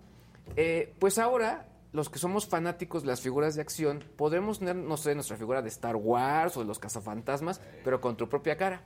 Eh, 0.56 0.94
pues 1.00 1.18
ahora, 1.18 1.66
los 1.94 2.10
que 2.10 2.20
somos 2.20 2.48
fanáticos 2.48 3.04
de 3.04 3.08
las 3.08 3.22
figuras 3.22 3.56
de 3.56 3.62
acción, 3.62 4.04
podremos 4.18 4.60
tener, 4.60 4.76
no 4.76 4.98
sé, 4.98 5.16
nuestra 5.16 5.38
figura 5.38 5.62
de 5.62 5.70
Star 5.70 5.96
Wars 5.96 6.58
o 6.58 6.60
de 6.62 6.66
los 6.66 6.80
cazafantasmas, 6.80 7.62
pero 7.84 8.02
con 8.02 8.18
tu 8.18 8.28
propia 8.30 8.58
cara. 8.58 8.84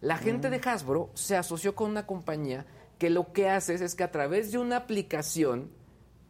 La 0.00 0.16
gente 0.18 0.50
de 0.50 0.60
Hasbro 0.64 1.10
se 1.14 1.36
asoció 1.36 1.74
con 1.74 1.90
una 1.90 2.06
compañía 2.06 2.66
que 2.98 3.10
lo 3.10 3.32
que 3.32 3.48
haces 3.48 3.80
es 3.80 3.94
que 3.94 4.04
a 4.04 4.10
través 4.10 4.52
de 4.52 4.58
una 4.58 4.76
aplicación 4.76 5.70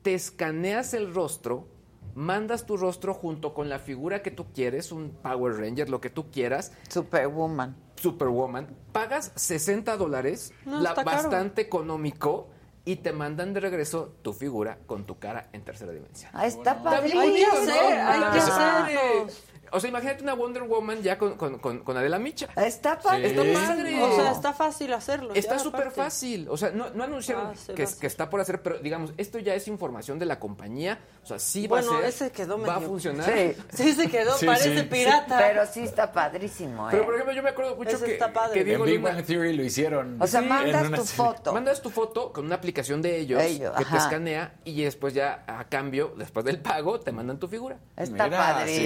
te 0.03 0.15
escaneas 0.15 0.95
el 0.95 1.13
rostro, 1.15 1.67
mandas 2.15 2.67
tu 2.67 2.77
rostro 2.77 3.15
junto 3.15 3.55
con 3.55 3.69
la 3.69 3.79
figura 3.79 4.23
que 4.23 4.31
tú 4.31 4.47
quieres, 4.53 4.93
un 4.93 5.11
Power 5.23 5.57
Ranger, 5.57 5.91
lo 5.91 6.01
que 6.01 6.11
tú 6.11 6.31
quieras. 6.31 6.73
Superwoman. 6.89 7.77
Superwoman. 7.97 8.69
Pagas 8.93 9.33
60 9.35 9.97
dólares, 9.97 10.53
No, 10.67 10.81
la- 10.81 10.91
está 10.91 11.05
caro. 11.05 11.17
bastante 11.23 11.63
económico, 11.63 12.49
y 12.85 12.97
te 12.97 13.13
mandan 13.13 13.55
de 13.55 13.61
regreso 13.61 14.15
tu 14.23 14.33
figura 14.33 14.79
con 14.87 15.05
tu 15.05 15.19
cara 15.19 15.49
en 15.53 15.63
tercera 15.63 15.93
dimensión. 15.93 16.31
Ah, 16.35 16.47
está 16.47 16.83
padrísimo. 16.83 17.23
Hay 17.23 17.35
que 17.35 17.47
hacer, 17.47 18.01
hay 18.01 18.21
que 18.21 18.51
padre. 18.51 18.99
O 19.75 19.81
sea, 19.81 19.91
imagínate 19.91 20.23
una 20.23 20.35
Wonder 20.35 20.63
Woman 20.63 21.03
ya 21.03 21.19
con, 21.19 21.37
con, 21.37 21.59
con, 21.59 21.81
con 21.81 21.97
Adela 21.97 22.19
Micha. 22.19 22.49
Está 22.57 22.99
padre. 22.99 23.27
Está 23.29 23.43
padre. 23.67 24.03
O 24.03 24.17
sea, 24.17 24.33
está 24.33 24.53
fácil 24.53 24.93
hacerlo. 24.93 25.35
Está 25.35 25.59
súper 25.59 25.91
fácil. 25.91 26.47
O 26.49 26.57
sea, 26.57 26.71
no, 26.71 26.91
no 26.91 27.05
anunciaron 27.05 27.49
Ah, 27.49 27.73
que, 27.75 27.87
que 28.01 28.07
está 28.07 28.31
por 28.31 28.41
hacer, 28.41 28.63
pero 28.63 28.79
digamos, 28.79 29.13
esto 29.17 29.39
ya 29.39 29.55
es 29.55 29.69
información 29.69 30.19
de 30.19 30.27
la 30.27 30.39
compañía. 30.39 30.99
O 31.23 31.27
sea, 31.27 31.39
sí 31.39 31.67
Bueno, 31.67 31.91
va 31.93 31.99
a 31.99 32.01
ser. 32.03 32.09
ese 32.11 32.31
quedó 32.33 32.59
Va 32.61 32.75
a 32.75 32.77
medio- 32.77 32.89
funcionar. 32.89 33.31
Sí. 33.33 33.57
Sí, 33.73 33.93
se 33.95 34.09
quedó, 34.09 34.37
Sí, 34.37 34.47
parece 34.47 34.77
sí. 34.79 34.83
pirata. 34.85 35.39
Pero 35.39 35.67
sí 35.67 35.81
está 35.81 36.13
padrísimo, 36.13 36.89
¿eh? 36.89 36.93
Pero, 36.93 37.05
por 37.05 37.15
ejemplo, 37.15 37.35
yo 37.35 37.43
me 37.43 37.51
acuerdo 37.51 37.77
mucho 37.77 37.91
Ese 37.97 38.05
que, 38.05 38.13
está 38.15 38.33
padre. 38.33 38.55
que 38.55 38.65
Diego 38.65 38.85
en 38.85 38.91
Big 38.93 39.01
Bang 39.03 39.25
Theory 39.25 39.53
lo 39.55 39.63
hicieron. 39.65 40.21
O 40.23 40.27
sea, 40.27 40.41
mandas 40.43 40.85
tu 40.91 40.97
serie. 41.05 41.05
foto. 41.17 41.53
Mandas 41.53 41.83
tu 41.83 41.91
foto 41.91 42.33
con 42.33 42.45
una 42.47 42.55
aplicación 42.57 43.03
de 43.03 43.19
ellos, 43.19 43.43
Ellos, 43.43 43.73
que 43.77 43.85
te 43.85 43.97
escanea 43.97 44.55
y 44.65 44.83
después 44.85 45.15
ya 45.15 45.45
a 45.47 45.65
cambio, 45.65 46.15
después 46.17 46.45
del 46.45 46.61
pago, 46.61 47.01
te 47.01 47.13
mandan 47.13 47.39
tu 47.39 47.49
figura. 47.49 47.79
Está 47.97 48.25
Mira, 48.25 48.39
padrísimo. 48.39 48.85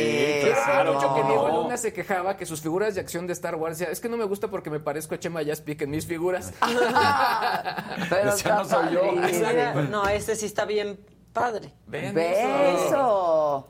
Claro. 0.83 0.95
mucho 0.95 1.15
que 1.15 1.23
Diego 1.23 1.49
Luna 1.49 1.77
se 1.77 1.93
quejaba 1.93 2.37
que 2.37 2.47
sus 2.47 2.61
figuras 2.61 2.95
de 2.95 3.01
acción 3.01 3.27
de 3.27 3.33
Star 3.33 3.55
Wars 3.57 3.79
decía, 3.79 3.93
es 3.93 4.01
que 4.01 4.09
no 4.09 4.17
me 4.17 4.25
gusta 4.25 4.49
porque 4.49 4.71
me 4.71 4.81
parezco 4.81 5.15
a 5.15 5.19
Chema 5.19 5.45
Jaspic 5.45 5.83
en 5.83 5.91
mis 5.91 6.07
figuras. 6.07 6.53
Pero 8.11 8.31
Decía, 8.33 8.55
no 8.57 8.65
soy 8.65 8.93
yo. 8.93 9.83
no, 9.91 10.09
ese 10.09 10.37
sí 10.37 10.47
está 10.47 10.65
bien 10.65 10.99
padre. 11.33 11.73
Beso. 11.87 13.67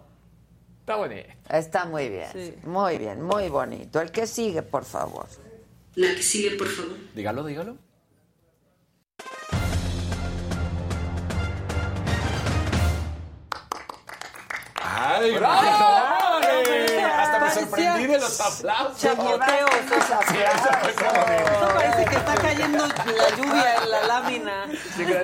Está 0.81 0.97
bonito. 0.97 1.29
Está 1.51 1.85
muy 1.85 2.09
bien. 2.09 2.29
Sí. 2.33 2.55
Muy 2.65 2.97
bien, 2.99 3.21
muy 3.23 3.49
bonito. 3.51 4.01
El 4.01 4.11
que 4.11 4.27
sigue, 4.27 4.63
por 4.63 4.85
favor. 4.85 5.27
La 5.97 6.15
que 6.15 6.23
sigue, 6.23 6.57
por 6.57 6.69
favor. 6.69 6.97
Dígalo, 7.15 7.45
dígalo. 7.45 7.77
¡Ay, 14.75 15.37
¡Bravo! 15.37 16.37
¡Órale! 16.39 16.88
Me 17.49 17.61
sorprendí 17.63 18.07
de 18.07 18.19
los 18.19 18.41
aplausos. 18.41 18.99
Chapoteo. 19.01 19.67
Esto 20.39 21.69
parece 21.75 22.05
que 22.05 22.17
está 22.17 22.35
cayendo 22.35 22.87
la 22.87 23.31
lluvia 23.37 23.75
en 23.83 23.91
la 23.91 24.03
lámina. 24.05 24.67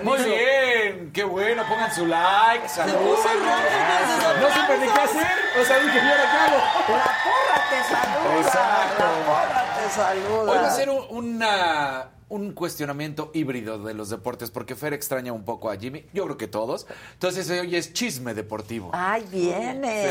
Muy 0.03 0.19
bien, 0.23 1.11
qué 1.13 1.25
bueno, 1.25 1.63
pongan 1.69 1.95
su 1.95 2.07
like, 2.07 2.69
saludos. 2.69 3.01
puso 3.21 3.29
rojo, 3.29 4.41
No 4.41 4.49
supe 4.55 4.79
ni 4.79 4.87
qué 4.93 5.01
hacer, 5.01 5.33
o 5.61 5.65
sea, 5.65 5.79
dije, 5.79 5.97
¿y 5.97 6.01
ahora 6.01 6.31
qué 6.31 6.39
hago? 6.39 6.59
La 6.97 7.05
porra 7.25 7.59
te 7.71 7.79
saluda. 7.95 8.37
Exacto. 8.41 9.05
La 9.05 9.27
porra 9.27 9.65
te 9.83 9.91
saluda. 9.91 10.53
Hoy 10.53 10.59
va 10.59 10.67
a 10.67 10.71
ser 10.71 10.91
un, 10.91 11.07
una- 11.11 12.09
un 12.35 12.53
cuestionamiento 12.53 13.31
híbrido 13.33 13.79
de 13.79 13.95
los 13.95 14.11
deportes, 14.11 14.51
porque 14.51 14.75
Fer 14.75 14.93
extraña 14.93 15.33
un 15.33 15.45
poco 15.45 15.71
a 15.71 15.77
Jimmy, 15.77 16.05
yo 16.13 16.25
creo 16.25 16.37
que 16.37 16.49
todos. 16.49 16.89
Entonces 17.13 17.49
hoy 17.49 17.77
es 17.77 17.93
chisme 17.93 18.35
deportivo. 18.35 18.91
Ay, 18.93 19.25
viene. 19.31 20.09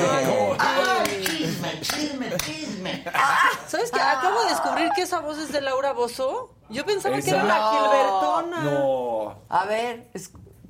Chisme, 1.26 1.82
chisme, 1.82 2.38
chisme. 2.38 3.04
¿Sabes 3.68 3.92
qué? 3.92 4.00
Acabo 4.00 4.42
de 4.44 4.50
descubrir 4.52 4.90
que 4.96 5.02
esa 5.02 5.20
voz 5.20 5.38
es 5.38 5.52
de 5.52 5.60
Laura 5.60 5.92
Bozo. 5.92 6.56
Yo 6.70 6.86
pensaba 6.86 7.20
que 7.20 7.30
era 7.30 7.44
la. 7.44 7.72
Gilbertona. 7.72 8.64
No. 8.64 9.44
A 9.50 9.66
ver, 9.66 10.10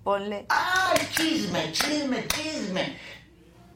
ponle. 0.04 0.48
Ay, 0.50 1.08
chisme, 1.12 1.72
chisme, 1.72 2.28
chisme. 2.30 2.98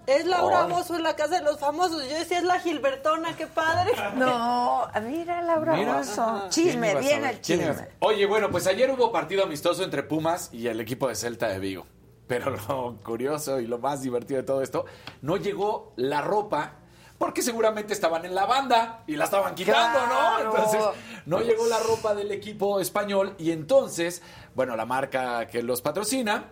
Es 0.08 0.26
Laura. 0.26 0.64
Bozo 0.68 0.96
en 0.96 1.04
la 1.04 1.16
casa 1.16 1.36
de 1.36 1.42
los 1.44 1.60
famosos. 1.60 2.02
Yo 2.10 2.18
decía, 2.18 2.38
es 2.38 2.44
la 2.44 2.60
Gilbertona, 2.60 3.36
qué 3.36 3.46
padre. 3.46 3.92
No, 4.16 4.88
mira, 5.04 5.42
Laura 5.42 5.76
Mira. 5.76 5.98
Bozo. 5.98 6.48
¿Quién 6.54 6.68
Chisme, 6.68 6.94
saber? 6.94 7.24
el 7.26 7.42
¿Quién 7.42 7.62
iba 7.62 7.70
a 7.72 7.76
chisme. 7.76 7.88
Oye, 8.00 8.26
bueno, 8.26 8.50
pues 8.50 8.66
ayer 8.68 8.90
hubo 8.90 9.12
partido 9.12 9.44
amistoso 9.44 9.84
entre 9.84 10.04
Pumas 10.04 10.50
y 10.54 10.68
el 10.68 10.80
equipo 10.80 11.08
de 11.10 11.16
Celta 11.16 11.50
de 11.50 11.60
Vigo. 11.60 11.86
Pero 12.28 12.52
lo 12.52 12.98
curioso 13.04 13.60
y 13.60 13.68
lo 13.68 13.78
más 13.80 14.02
divertido 14.02 14.40
de 14.40 14.46
todo 14.46 14.62
esto, 14.62 14.86
no 15.22 15.38
llegó 15.38 15.94
la 15.98 16.22
ropa 16.22 16.74
porque 17.18 17.42
seguramente 17.42 17.94
estaban 17.94 18.26
en 18.26 18.36
la 18.36 18.46
banda 18.46 19.04
y 19.08 19.16
la 19.16 19.24
estaban 19.26 19.56
quitando, 19.56 19.98
Claro. 20.06 20.44
¿no? 20.44 20.50
Entonces, 20.52 20.82
no 21.26 21.42
llegó 21.42 21.66
la 21.68 21.80
ropa 21.80 22.14
del 22.14 22.32
equipo 22.32 22.80
español 22.80 23.34
y 23.40 23.52
entonces, 23.52 24.22
bueno, 24.56 24.76
la 24.76 24.86
marca 24.86 25.48
que 25.48 25.64
los 25.64 25.82
patrocina, 25.82 26.52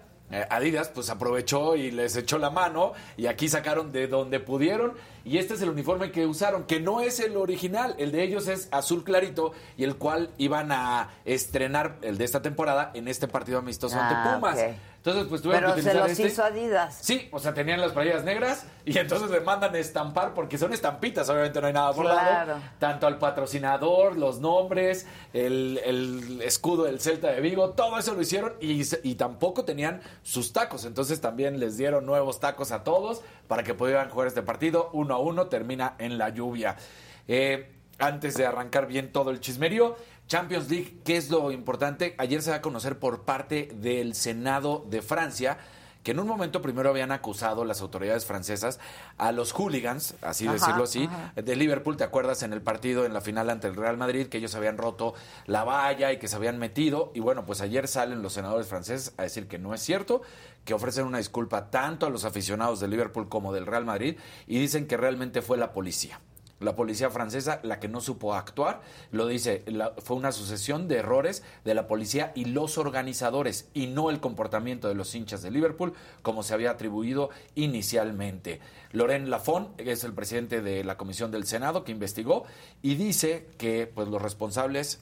Adidas, 0.49 0.89
pues 0.89 1.09
aprovechó 1.09 1.75
y 1.75 1.91
les 1.91 2.15
echó 2.15 2.37
la 2.39 2.49
mano 2.49 2.93
y 3.15 3.27
aquí 3.27 3.47
sacaron 3.47 3.91
de 3.91 4.07
donde 4.07 4.39
pudieron 4.39 4.93
y 5.23 5.37
este 5.37 5.53
es 5.53 5.61
el 5.61 5.69
uniforme 5.69 6.11
que 6.11 6.25
usaron, 6.25 6.63
que 6.65 6.79
no 6.79 6.99
es 6.99 7.19
el 7.19 7.37
original, 7.37 7.95
el 7.99 8.11
de 8.11 8.23
ellos 8.23 8.47
es 8.47 8.67
azul 8.71 9.03
clarito 9.03 9.53
y 9.77 9.83
el 9.83 9.95
cual 9.97 10.31
iban 10.37 10.71
a 10.71 11.09
estrenar 11.25 11.97
el 12.01 12.17
de 12.17 12.25
esta 12.25 12.41
temporada 12.41 12.91
en 12.95 13.07
este 13.07 13.27
partido 13.27 13.59
amistoso 13.59 13.97
Ah, 13.99 14.09
ante 14.09 14.35
Pumas. 14.35 14.57
ok. 14.59 14.75
Entonces, 15.05 15.29
pues 15.29 15.43
tuvieron 15.43 15.73
Pero 15.73 15.75
que 15.75 15.81
se 15.83 15.93
los 15.93 16.09
este. 16.09 16.27
hizo 16.27 16.43
Adidas. 16.43 16.97
Sí, 16.99 17.29
o 17.31 17.37
sea, 17.37 17.53
tenían 17.53 17.79
las 17.79 17.91
playeras 17.91 18.23
negras 18.23 18.65
y 18.85 18.97
entonces 18.97 19.29
le 19.29 19.39
mandan 19.39 19.75
estampar 19.75 20.33
porque 20.33 20.57
son 20.57 20.73
estampitas, 20.73 21.29
obviamente 21.29 21.61
no 21.61 21.67
hay 21.67 21.73
nada 21.73 21.91
bordado. 21.91 22.19
Claro. 22.19 22.55
Tanto 22.79 23.05
al 23.05 23.19
patrocinador, 23.19 24.17
los 24.17 24.39
nombres, 24.39 25.05
el, 25.31 25.79
el 25.85 26.41
escudo 26.41 26.85
del 26.85 26.99
Celta 26.99 27.27
de 27.27 27.39
Vigo, 27.39 27.69
todo 27.69 27.99
eso 27.99 28.15
lo 28.15 28.21
hicieron 28.23 28.53
y, 28.59 28.81
y 29.03 29.13
tampoco 29.13 29.63
tenían 29.63 30.01
sus 30.23 30.51
tacos. 30.51 30.85
Entonces 30.85 31.21
también 31.21 31.59
les 31.59 31.77
dieron 31.77 32.07
nuevos 32.07 32.39
tacos 32.39 32.71
a 32.71 32.83
todos 32.83 33.21
para 33.47 33.61
que 33.61 33.75
pudieran 33.75 34.09
jugar 34.09 34.27
este 34.27 34.41
partido. 34.41 34.89
Uno 34.93 35.13
a 35.13 35.19
uno 35.19 35.45
termina 35.49 35.93
en 35.99 36.17
la 36.17 36.29
lluvia. 36.29 36.77
Eh, 37.27 37.71
antes 37.99 38.35
de 38.35 38.45
arrancar 38.45 38.87
bien 38.87 39.11
todo 39.11 39.31
el 39.31 39.39
chismerío, 39.39 39.95
Champions 40.27 40.69
League, 40.71 41.01
¿qué 41.05 41.17
es 41.17 41.29
lo 41.29 41.51
importante? 41.51 42.15
Ayer 42.17 42.41
se 42.41 42.49
va 42.49 42.57
a 42.57 42.61
conocer 42.61 42.97
por 42.97 43.25
parte 43.25 43.69
del 43.75 44.15
Senado 44.15 44.83
de 44.89 45.01
Francia 45.03 45.57
que 46.01 46.11
en 46.11 46.19
un 46.19 46.27
momento 46.27 46.61
primero 46.61 46.89
habían 46.91 47.11
acusado 47.11 47.65
las 47.65 47.81
autoridades 47.81 48.25
francesas 48.25 48.79
a 49.17 49.31
los 49.31 49.53
hooligans, 49.53 50.13
así 50.21 50.45
Ajá, 50.45 50.53
decirlo 50.53 50.83
así, 50.83 51.05
ajá. 51.05 51.41
de 51.41 51.55
Liverpool, 51.55 51.97
¿te 51.97 52.03
acuerdas 52.03 52.43
en 52.43 52.53
el 52.53 52.61
partido 52.61 53.05
en 53.05 53.13
la 53.13 53.21
final 53.21 53.49
ante 53.49 53.67
el 53.67 53.75
Real 53.75 53.97
Madrid 53.97 54.27
que 54.27 54.37
ellos 54.37 54.53
habían 54.53 54.77
roto 54.77 55.15
la 55.47 55.63
valla 55.63 56.11
y 56.11 56.19
que 56.19 56.27
se 56.27 56.35
habían 56.35 56.59
metido? 56.59 57.11
Y 57.15 57.21
bueno, 57.21 57.45
pues 57.47 57.61
ayer 57.61 57.87
salen 57.87 58.21
los 58.21 58.33
senadores 58.33 58.67
franceses 58.67 59.15
a 59.17 59.23
decir 59.23 59.47
que 59.47 59.57
no 59.57 59.73
es 59.73 59.81
cierto, 59.81 60.21
que 60.63 60.75
ofrecen 60.75 61.05
una 61.05 61.17
disculpa 61.17 61.71
tanto 61.71 62.05
a 62.05 62.11
los 62.11 62.23
aficionados 62.23 62.79
de 62.79 62.87
Liverpool 62.87 63.27
como 63.27 63.51
del 63.51 63.65
Real 63.65 63.85
Madrid 63.85 64.17
y 64.45 64.59
dicen 64.59 64.87
que 64.87 64.97
realmente 64.97 65.41
fue 65.41 65.57
la 65.57 65.73
policía. 65.73 66.19
La 66.61 66.73
policía 66.75 67.09
francesa, 67.09 67.59
la 67.63 67.81
que 67.81 67.89
no 67.89 67.99
supo 67.99 68.33
actuar, 68.33 68.81
lo 69.11 69.27
dice, 69.27 69.63
la- 69.67 69.93
fue 69.97 70.15
una 70.15 70.31
sucesión 70.31 70.87
de 70.87 70.97
errores 70.99 71.43
de 71.65 71.73
la 71.75 71.85
policía 71.85 72.31
y 72.33 72.45
los 72.45 72.77
organizadores 72.77 73.67
y 73.73 73.87
no 73.87 74.09
el 74.09 74.21
comportamiento 74.21 74.87
de 74.87 74.95
los 74.95 75.13
hinchas 75.15 75.41
de 75.41 75.51
Liverpool 75.51 75.93
como 76.21 76.43
se 76.43 76.53
había 76.53 76.71
atribuido 76.71 77.29
inicialmente. 77.55 78.61
Loren 78.93 79.29
Lafon 79.29 79.73
es 79.77 80.05
el 80.05 80.13
presidente 80.13 80.61
de 80.61 80.83
la 80.85 80.95
comisión 80.97 81.29
del 81.29 81.45
Senado 81.45 81.83
que 81.83 81.91
investigó 81.91 82.45
y 82.81 82.95
dice 82.95 83.49
que 83.57 83.91
pues 83.93 84.07
los 84.07 84.21
responsables 84.21 85.01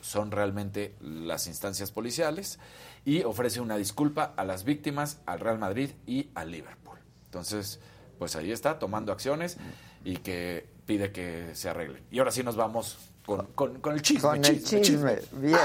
son 0.00 0.30
realmente 0.30 0.94
las 1.00 1.46
instancias 1.46 1.90
policiales 1.90 2.58
y 3.04 3.22
ofrece 3.24 3.60
una 3.60 3.76
disculpa 3.76 4.32
a 4.36 4.44
las 4.44 4.64
víctimas, 4.64 5.20
al 5.26 5.40
Real 5.40 5.58
Madrid 5.58 5.90
y 6.06 6.30
al 6.34 6.50
Liverpool. 6.50 6.98
Entonces, 7.26 7.78
pues 8.18 8.36
ahí 8.36 8.52
está, 8.52 8.78
tomando 8.78 9.12
acciones 9.12 9.58
y 10.04 10.16
que 10.18 10.66
pide 10.86 11.12
que 11.12 11.50
se 11.54 11.68
arreglen. 11.68 12.02
Y 12.10 12.18
ahora 12.18 12.30
sí 12.30 12.42
nos 12.42 12.56
vamos 12.56 12.98
con, 13.24 13.46
con- 13.54 13.80
con 13.80 13.94
el 13.94 14.02
chisme. 14.02 14.20
Con 14.22 14.44
el 14.44 14.62
chisme. 14.62 15.18
Bien. 15.32 15.58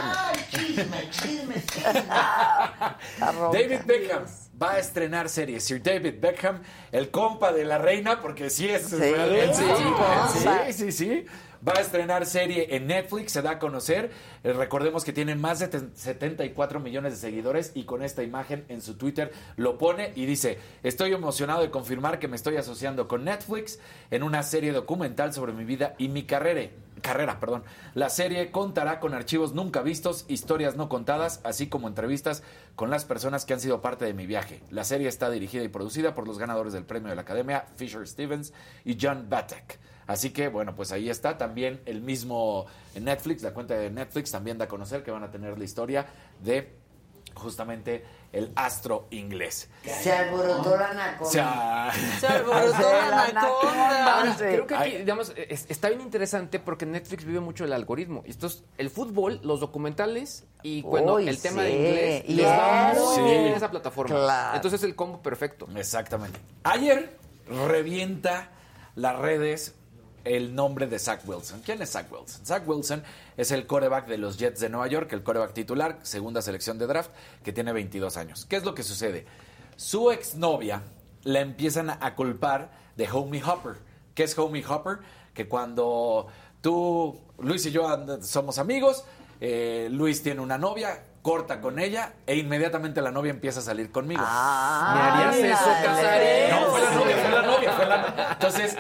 Chisme, 0.50 1.10
chisme, 1.12 1.56
David 3.54 3.80
Beckham 3.86 4.24
va 4.62 4.72
a 4.74 4.80
estrenar 4.80 5.30
serie. 5.30 5.60
Sir 5.60 5.82
David 5.82 6.16
Beckham, 6.20 6.62
el 6.92 7.10
compa 7.12 7.52
de 7.52 7.66
la 7.66 7.78
reina, 7.78 8.22
porque 8.22 8.50
sí 8.50 8.68
es 8.68 8.90
Sí, 8.90 8.98
sí, 10.68 10.74
sí, 10.74 10.92
sí. 10.92 11.26
Va 11.68 11.74
a 11.74 11.82
estrenar 11.82 12.26
serie 12.26 12.76
en 12.78 12.88
Netflix, 12.88 13.34
se 13.34 13.42
da 13.42 13.52
a 13.52 13.60
conocer. 13.60 14.12
Eh, 14.46 14.54
recordemos 14.54 15.04
que 15.04 15.12
tiene 15.12 15.36
más 15.36 15.60
de 15.60 15.68
te- 15.68 15.90
74 15.94 16.80
millones 16.80 17.14
de 17.14 17.20
seguidores 17.20 17.72
y 17.76 17.84
con 17.84 18.02
esta 18.02 18.24
imagen 18.24 18.64
en 18.70 18.82
su 18.82 18.96
Twitter 18.96 19.34
lo 19.58 19.78
pone 19.78 20.14
y 20.16 20.26
dice, 20.26 20.58
estoy 20.84 21.12
emocionado 21.12 21.62
de 21.62 21.70
confirmar 21.70 22.18
que 22.20 22.30
me 22.30 22.38
estoy 22.38 22.56
asociando 22.56 23.10
con 23.10 23.26
Netflix 23.26 23.80
en 24.10 24.24
una 24.24 24.42
serie 24.44 24.72
documental 24.72 25.34
sobre 25.34 25.52
mi 25.52 25.66
vida 25.66 25.96
y 25.98 26.08
mi 26.08 26.24
carrera. 26.24 26.70
Carrera, 27.02 27.40
perdón. 27.42 27.64
La 27.94 28.10
serie 28.10 28.52
contará 28.52 29.00
con 29.02 29.14
archivos 29.14 29.54
nunca 29.54 29.82
vistos, 29.82 30.26
historias 30.30 30.76
no 30.78 30.88
contadas, 30.90 31.42
así 31.44 31.68
como 31.68 31.88
entrevistas 31.90 32.42
con 32.76 32.90
las 32.90 33.04
personas 33.06 33.44
que 33.46 33.54
han 33.54 33.60
sido 33.60 33.82
parte 33.82 34.06
de 34.06 34.14
mi 34.14 34.26
viaje. 34.26 34.62
La 34.70 34.84
serie 34.86 35.08
está 35.10 35.30
dirigida 35.30 35.64
y 35.64 35.70
producida 35.70 36.16
por 36.16 36.26
los 36.28 36.40
ganadores 36.40 36.72
del 36.74 36.86
premio 36.86 37.10
de 37.10 37.16
la 37.16 37.22
Academia, 37.22 37.66
Fisher 37.76 38.08
Stevens 38.08 38.54
y 38.86 38.98
John 39.02 39.28
Batek. 39.30 39.80
Así 40.10 40.32
que, 40.32 40.48
bueno, 40.48 40.76
pues 40.76 40.92
ahí 40.92 41.08
está 41.08 41.38
también 41.38 41.82
el 41.86 42.02
mismo 42.02 42.66
Netflix, 43.00 43.44
la 43.44 43.54
cuenta 43.54 43.76
de 43.76 43.92
Netflix 43.92 44.32
también 44.32 44.58
da 44.58 44.66
a 44.66 44.68
conocer 44.68 45.04
que 45.04 45.12
van 45.12 45.24
a 45.24 45.30
tener 45.30 45.56
la 45.60 45.64
historia 45.64 46.08
de 46.42 46.74
justamente 47.36 48.04
el 48.34 48.52
astro 48.56 49.06
inglés. 49.12 49.70
Se 49.84 50.12
alborotó 50.12 50.76
la 50.76 50.90
anaconda. 50.90 51.28
O 51.28 51.32
sea, 51.32 51.92
Se 52.20 52.26
alborotó 52.28 52.74
Sí, 52.78 52.84
la 53.12 53.24
anaconda. 53.26 54.16
Ahora, 54.18 54.32
Sí. 54.34 54.38
creo 54.40 54.66
que 54.68 54.76
aquí, 54.76 54.98
digamos, 54.98 55.34
es- 55.38 55.68
está 55.70 55.90
bien 55.90 56.02
interesante 56.02 56.60
porque 56.60 56.88
Netflix 56.88 57.24
vive 57.24 57.40
mucho 57.40 57.64
el 57.66 57.72
algoritmo. 57.74 58.24
Y 58.26 58.32
Estos, 58.32 58.64
el 58.80 58.90
fútbol, 58.90 59.40
los 59.44 59.60
documentales 59.60 60.46
y 60.64 60.82
bueno, 60.82 61.14
Uy, 61.16 61.30
el 61.30 61.40
tema 61.40 61.62
sí. 61.62 61.68
de 61.68 61.76
inglés 61.76 62.24
Y 62.28 62.34
les 62.34 62.46
va 62.48 62.92
eso. 62.94 63.12
muy 63.20 63.24
bien 63.30 63.42
en 63.44 63.50
Sí. 63.52 63.58
esa 63.58 63.70
plataforma. 63.72 64.16
Claro. 64.16 64.56
Entonces 64.56 64.80
es 64.82 64.84
el 64.86 64.96
combo 64.96 65.22
perfecto. 65.22 65.68
Exactamente. 65.76 66.40
Ayer 66.64 67.16
revienta 67.48 68.50
las 68.96 69.16
redes 69.18 69.76
el 70.26 70.54
nombre 70.56 70.88
de 70.88 71.00
Zach 71.00 71.22
Wilson. 71.26 71.62
¿Quién 71.66 71.82
es 71.82 71.92
Zach 71.92 72.12
Wilson? 72.12 72.46
Zach 72.46 72.64
Wilson 72.68 73.04
es 73.38 73.52
el 73.52 73.66
coreback 73.68 74.08
de 74.08 74.18
los 74.18 74.38
Jets 74.38 74.60
de 74.60 74.70
Nueva 74.70 74.88
York, 74.88 75.12
el 75.14 75.24
coreback 75.24 75.54
titular, 75.54 76.00
segunda 76.02 76.42
selección 76.42 76.78
de 76.78 76.88
draft, 76.88 77.12
que 77.44 77.52
tiene 77.54 77.72
22 77.74 78.18
años. 78.18 78.46
¿Qué 78.46 78.56
es 78.58 78.64
lo 78.64 78.74
que 78.76 78.84
sucede? 78.84 79.26
Su 79.76 80.12
exnovia 80.12 80.82
la 81.24 81.40
empiezan 81.40 81.90
a 81.90 82.16
culpar 82.16 82.72
de 82.96 83.10
Homie 83.10 83.44
Hopper. 83.44 83.74
¿Qué 84.14 84.24
es 84.24 84.38
Homie 84.38 84.66
Hopper? 84.68 85.00
Que 85.34 85.48
cuando 85.48 86.28
tú, 86.62 87.20
Luis 87.40 87.66
y 87.66 87.72
yo 87.72 87.88
and- 87.88 88.22
somos 88.24 88.58
amigos, 88.58 89.06
eh, 89.42 89.88
Luis 89.92 90.22
tiene 90.22 90.42
una 90.42 90.58
novia, 90.58 91.04
corta 91.22 91.60
con 91.62 91.80
ella 91.80 92.14
e 92.26 92.36
inmediatamente 92.38 93.02
la 93.02 93.12
novia 93.12 93.30
empieza 93.32 93.60
a 93.60 93.64
salir 93.64 93.92
conmigo. 93.92 94.22
Ah, 94.26 94.94
¿Me 94.96 95.24
harías 95.28 95.60
eso. 95.60 95.70
Casarín? 95.84 96.50
No, 96.52 96.72
fue 96.72 96.82
la 96.82 96.92
novia, 96.92 97.18
fue 97.18 97.32
la 97.32 97.42
novia, 97.42 97.72
fue 97.74 97.86
la 97.86 98.30
Entonces, 98.34 98.76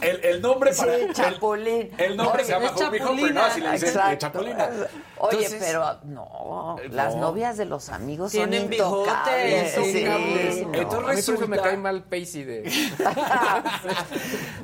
el, 0.00 0.24
el 0.24 0.42
nombre 0.42 0.72
para... 0.74 0.94
Sí, 0.96 1.00
el- 1.02 1.14
Chapulín. 1.14 1.90
El, 1.98 2.16
nombre 2.16 2.42
Oye, 2.42 2.44
se 2.44 2.52
llama 2.52 2.72
es 2.74 2.80
Homie 2.82 3.02
Hopper. 3.02 3.34
¿no? 3.34 3.44
Así 3.44 3.60
le 3.60 3.70
dicen, 3.72 3.88
Exacto. 3.88 4.12
eh, 4.12 4.18
Chapulina. 4.18 4.70
Oye, 5.18 5.36
Entonces, 5.46 5.64
pero 5.66 5.98
no, 6.04 6.76
las 6.90 7.14
no. 7.14 7.20
novias 7.20 7.56
de 7.56 7.64
los 7.64 7.88
amigos 7.88 8.32
Tienen 8.32 8.64
son 8.64 8.72
intocables. 8.72 9.74
son 9.74 9.84
Sí, 9.84 10.04
cables. 10.04 10.66
no. 10.66 10.74
Entonces 10.74 10.94
a 10.94 10.98
mí 10.98 11.04
por 11.22 11.34
eso 11.38 11.48
me 11.48 11.56
cae 11.58 11.76
mal 11.76 12.02
Pacey 12.04 12.44
de... 12.44 12.64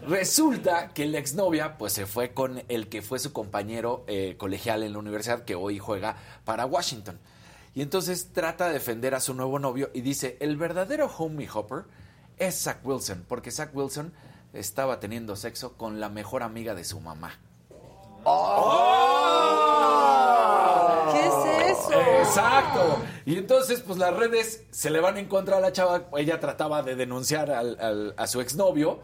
Resulta 0.09 0.89
que 0.89 1.07
la 1.07 1.19
exnovia 1.19 1.77
pues 1.79 1.93
se 1.93 2.07
fue 2.07 2.33
con 2.33 2.63
el 2.69 2.89
que 2.89 3.03
fue 3.03 3.19
su 3.19 3.33
compañero 3.33 4.05
eh, 4.07 4.35
colegial 4.39 4.83
en 4.83 4.93
la 4.93 4.99
universidad 4.99 5.45
que 5.45 5.55
hoy 5.55 5.79
juega 5.79 6.17
para 6.45 6.67
Washington. 6.67 7.19
Y 7.75 7.83
entonces 7.83 8.31
trata 8.33 8.67
de 8.67 8.75
defender 8.75 9.15
a 9.15 9.21
su 9.21 9.35
nuevo 9.35 9.59
novio 9.59 9.91
y 9.95 10.01
dice, 10.01 10.37
el 10.41 10.57
verdadero 10.57 11.07
homie 11.19 11.49
hopper 11.53 11.85
es 12.39 12.63
Zach 12.63 12.79
Wilson, 12.83 13.25
porque 13.29 13.51
Zach 13.51 13.71
Wilson 13.73 14.13
estaba 14.53 15.01
teniendo 15.01 15.37
sexo 15.37 15.75
con 15.77 16.01
la 16.01 16.09
mejor 16.09 16.43
amiga 16.43 16.75
de 16.75 16.85
su 16.85 17.01
mamá. 17.01 17.39
¿Qué 21.13 21.27
es 21.27 21.79
eso? 21.79 22.01
Exacto. 22.01 22.99
Y 23.27 23.37
entonces, 23.39 23.81
pues 23.81 23.99
las 23.99 24.15
redes 24.17 24.65
se 24.71 24.91
le 24.91 25.01
van 25.01 25.17
en 25.17 25.27
contra 25.27 25.57
a 25.57 25.61
la 25.61 25.73
chava. 25.73 26.05
Ella 26.17 26.39
trataba 26.41 26.83
de 26.83 26.95
denunciar 26.97 27.51
al- 27.51 27.77
al- 27.81 28.15
a 28.17 28.27
su 28.27 28.41
exnovio. 28.41 29.01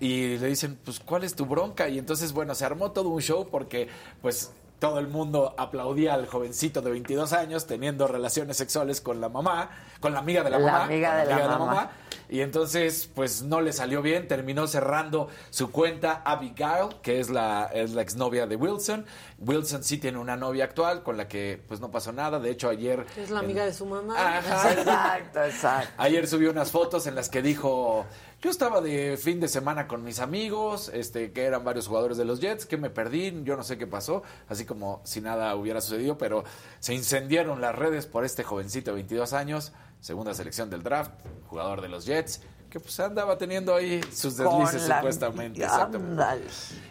Y 0.00 0.38
le 0.38 0.46
dicen, 0.48 0.78
pues, 0.82 0.98
¿cuál 1.00 1.24
es 1.24 1.34
tu 1.34 1.44
bronca? 1.44 1.88
Y 1.88 1.98
entonces, 1.98 2.32
bueno, 2.32 2.54
se 2.54 2.64
armó 2.64 2.90
todo 2.92 3.10
un 3.10 3.20
show 3.20 3.48
porque, 3.50 3.88
pues, 4.22 4.50
todo 4.78 4.98
el 4.98 5.08
mundo 5.08 5.54
aplaudía 5.58 6.14
al 6.14 6.26
jovencito 6.26 6.80
de 6.80 6.90
22 6.90 7.34
años 7.34 7.66
teniendo 7.66 8.06
relaciones 8.06 8.56
sexuales 8.56 9.02
con 9.02 9.20
la 9.20 9.28
mamá, 9.28 9.70
con 10.00 10.12
la 10.12 10.18
amiga 10.20 10.42
de 10.42 10.50
la, 10.50 10.58
La 10.58 10.72
mamá. 10.72 10.84
amiga 10.84 11.10
con 11.24 11.28
de 11.28 11.34
la 11.48 11.58
mamá. 11.58 11.90
Y 12.28 12.42
entonces, 12.42 13.10
pues 13.12 13.42
no 13.42 13.60
le 13.60 13.72
salió 13.72 14.02
bien, 14.02 14.28
terminó 14.28 14.68
cerrando 14.68 15.26
su 15.50 15.72
cuenta 15.72 16.22
Abigail, 16.24 16.90
que 17.02 17.18
es 17.18 17.28
la, 17.28 17.68
es 17.74 17.90
la 17.90 18.02
exnovia 18.02 18.46
de 18.46 18.54
Wilson. 18.54 19.04
Wilson 19.38 19.82
sí 19.82 19.98
tiene 19.98 20.16
una 20.18 20.36
novia 20.36 20.62
actual 20.64 21.02
con 21.02 21.16
la 21.16 21.26
que 21.26 21.60
pues 21.66 21.80
no 21.80 21.90
pasó 21.90 22.12
nada. 22.12 22.38
De 22.38 22.50
hecho, 22.50 22.68
ayer... 22.68 23.04
Es 23.16 23.30
la 23.30 23.40
en- 23.40 23.46
amiga 23.46 23.64
de 23.64 23.72
su 23.74 23.84
mamá. 23.84 24.14
Ajá. 24.38 24.72
Exacto, 24.72 25.42
exacto. 25.44 25.92
Ayer 25.98 26.28
subió 26.28 26.52
unas 26.52 26.70
fotos 26.70 27.08
en 27.08 27.16
las 27.16 27.28
que 27.28 27.42
dijo, 27.42 28.06
yo 28.40 28.48
estaba 28.48 28.80
de 28.80 29.18
fin 29.20 29.40
de 29.40 29.48
semana 29.48 29.88
con 29.88 30.04
mis 30.04 30.20
amigos, 30.20 30.88
este, 30.94 31.32
que 31.32 31.42
eran 31.42 31.64
varios 31.64 31.88
jugadores 31.88 32.16
de 32.16 32.26
los 32.26 32.38
Jets, 32.38 32.64
que 32.64 32.76
me 32.76 32.90
perdí, 32.90 33.40
yo 33.42 33.56
no 33.56 33.64
sé 33.64 33.76
qué 33.76 33.88
pasó, 33.88 34.22
así 34.48 34.64
como 34.64 35.00
si 35.02 35.20
nada 35.20 35.56
hubiera 35.56 35.80
sucedido, 35.80 36.16
pero 36.16 36.44
se 36.78 36.94
incendiaron 36.94 37.60
las 37.60 37.74
redes 37.74 38.06
por 38.06 38.24
este 38.24 38.44
jovencito 38.44 38.92
de 38.92 38.94
22 38.96 39.32
años, 39.32 39.72
segunda 40.00 40.34
selección 40.34 40.70
del 40.70 40.82
draft, 40.82 41.12
jugador 41.48 41.80
de 41.80 41.88
los 41.88 42.04
Jets, 42.06 42.42
que 42.70 42.78
pues 42.80 42.98
andaba 43.00 43.36
teniendo 43.36 43.74
ahí 43.74 44.00
sus 44.12 44.36
deslices 44.36 44.88
la- 44.88 44.98
supuestamente. 44.98 45.62
exactamente. 45.64 46.24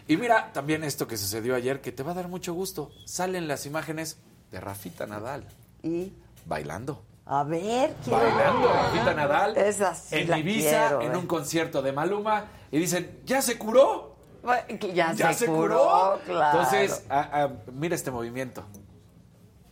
Y 0.06 0.16
mira, 0.16 0.52
también 0.52 0.84
esto 0.84 1.06
que 1.06 1.16
sucedió 1.16 1.54
ayer, 1.54 1.80
que 1.80 1.90
te 1.92 2.02
va 2.02 2.12
a 2.12 2.14
dar 2.14 2.28
mucho 2.28 2.52
gusto, 2.52 2.90
salen 3.06 3.48
las 3.48 3.64
imágenes 3.66 4.18
de 4.50 4.60
Rafita 4.60 5.06
Nadal. 5.06 5.46
¿Y? 5.82 6.12
Bailando. 6.46 7.02
A 7.24 7.44
ver, 7.44 7.94
quiero 8.04 8.18
Bailando, 8.18 8.68
ver. 8.68 8.76
Rafita 8.76 9.14
Nadal. 9.14 9.56
Esa 9.56 9.94
sí 9.94 10.16
en 10.16 10.30
la 10.30 10.38
Ibiza, 10.38 10.68
quiero, 10.88 11.00
en 11.02 11.16
un 11.16 11.26
concierto 11.26 11.80
de 11.80 11.92
Maluma. 11.92 12.44
Y 12.70 12.78
dicen, 12.78 13.20
¿ya 13.24 13.40
se 13.40 13.56
curó? 13.56 14.16
Que 14.80 14.92
Ya, 14.94 15.14
se, 15.34 15.46
curó, 15.46 16.18
claro. 16.24 16.58
Entonces, 16.60 17.04
ah, 17.10 17.28
ah, 17.32 17.48
mira 17.72 17.94
este 17.94 18.10
movimiento. 18.10 18.64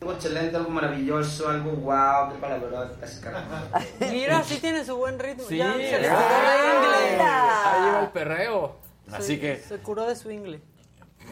Algo 0.00 0.12
excelente, 0.12 0.56
algo 0.56 0.70
maravilloso, 0.70 1.48
algo 1.48 1.72
wow, 1.72 2.30
que 2.32 2.38
para 2.38 2.56
la 2.58 2.64
verdad, 2.64 2.92
casi 3.00 3.20
carajo. 3.20 3.46
Mira, 4.00 4.42
sí 4.44 4.58
tiene 4.60 4.84
su 4.84 4.96
buen 4.96 5.18
ritmo. 5.18 5.44
Sí, 5.48 5.56
ya 5.56 5.72
se 5.72 5.78
le 5.78 6.08
curó 6.08 6.18
de 6.18 6.74
inglés. 6.74 7.20
Ahí 7.20 7.84
lleva 7.84 8.00
el 8.02 8.08
perreo. 8.10 8.76
Así 9.10 9.34
Se- 9.34 9.40
que, 9.40 9.56
Se 9.58 9.78
curó 9.78 10.06
de 10.06 10.14
su 10.14 10.30
inglés. 10.30 10.60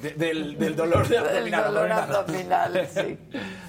de- 0.03 0.15
del, 0.15 0.59
del 0.59 0.75
dolor 0.75 1.07
de 1.07 1.17
Del 1.17 1.27
abdominal. 1.27 1.65
dolor 1.75 1.93
abdominal. 1.93 2.89
sí. 2.93 3.19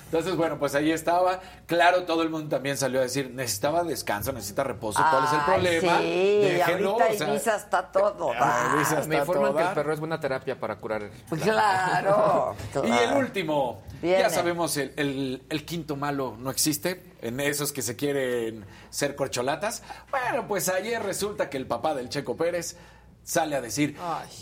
Entonces, 0.05 0.35
bueno, 0.37 0.57
pues 0.57 0.73
ahí 0.73 0.91
estaba. 0.91 1.41
Claro, 1.65 2.03
todo 2.05 2.23
el 2.23 2.29
mundo 2.29 2.47
también 2.55 2.77
salió 2.77 2.99
a 3.01 3.03
decir, 3.03 3.29
necesitaba 3.33 3.83
descanso, 3.83 4.31
necesita 4.31 4.63
reposo. 4.63 5.03
¿Cuál 5.11 5.25
es 5.25 5.33
el 5.33 5.39
problema? 5.41 5.97
Sí, 5.99 6.39
Déjenlo, 6.43 6.91
ahorita 6.93 7.13
o 7.13 7.17
sea, 7.17 7.29
Ibiza 7.29 7.55
está 7.57 7.91
todo. 7.91 8.31
ah, 8.39 8.71
Ibiza 8.75 8.95
está 8.99 9.07
Me 9.09 9.17
informan 9.17 9.51
todo 9.51 9.57
que 9.61 9.67
el 9.67 9.73
perro 9.73 9.93
es 9.93 9.99
buena 9.99 10.19
terapia 10.19 10.57
para 10.57 10.77
curar. 10.77 11.09
Claro, 11.43 12.55
Y 12.73 12.77
el 12.77 12.83
claro. 12.93 13.17
último, 13.19 13.81
Viene. 14.01 14.19
ya 14.19 14.29
sabemos, 14.29 14.77
el, 14.77 14.93
el- 14.97 15.43
el 15.49 15.65
quinto 15.65 15.95
malo 15.95 16.35
no 16.39 16.49
existe 16.51 17.03
en 17.21 17.39
esos 17.39 17.71
que 17.71 17.81
se 17.81 17.95
quieren 17.95 18.65
ser 18.89 19.15
corcholatas. 19.15 19.83
Bueno, 20.11 20.47
pues 20.47 20.69
ayer 20.69 21.01
resulta 21.01 21.49
que 21.49 21.57
el 21.57 21.65
papá 21.67 21.95
del 21.95 22.09
Checo 22.09 22.35
Pérez 22.37 22.75
sale 23.23 23.55
a 23.55 23.61
decir, 23.61 23.97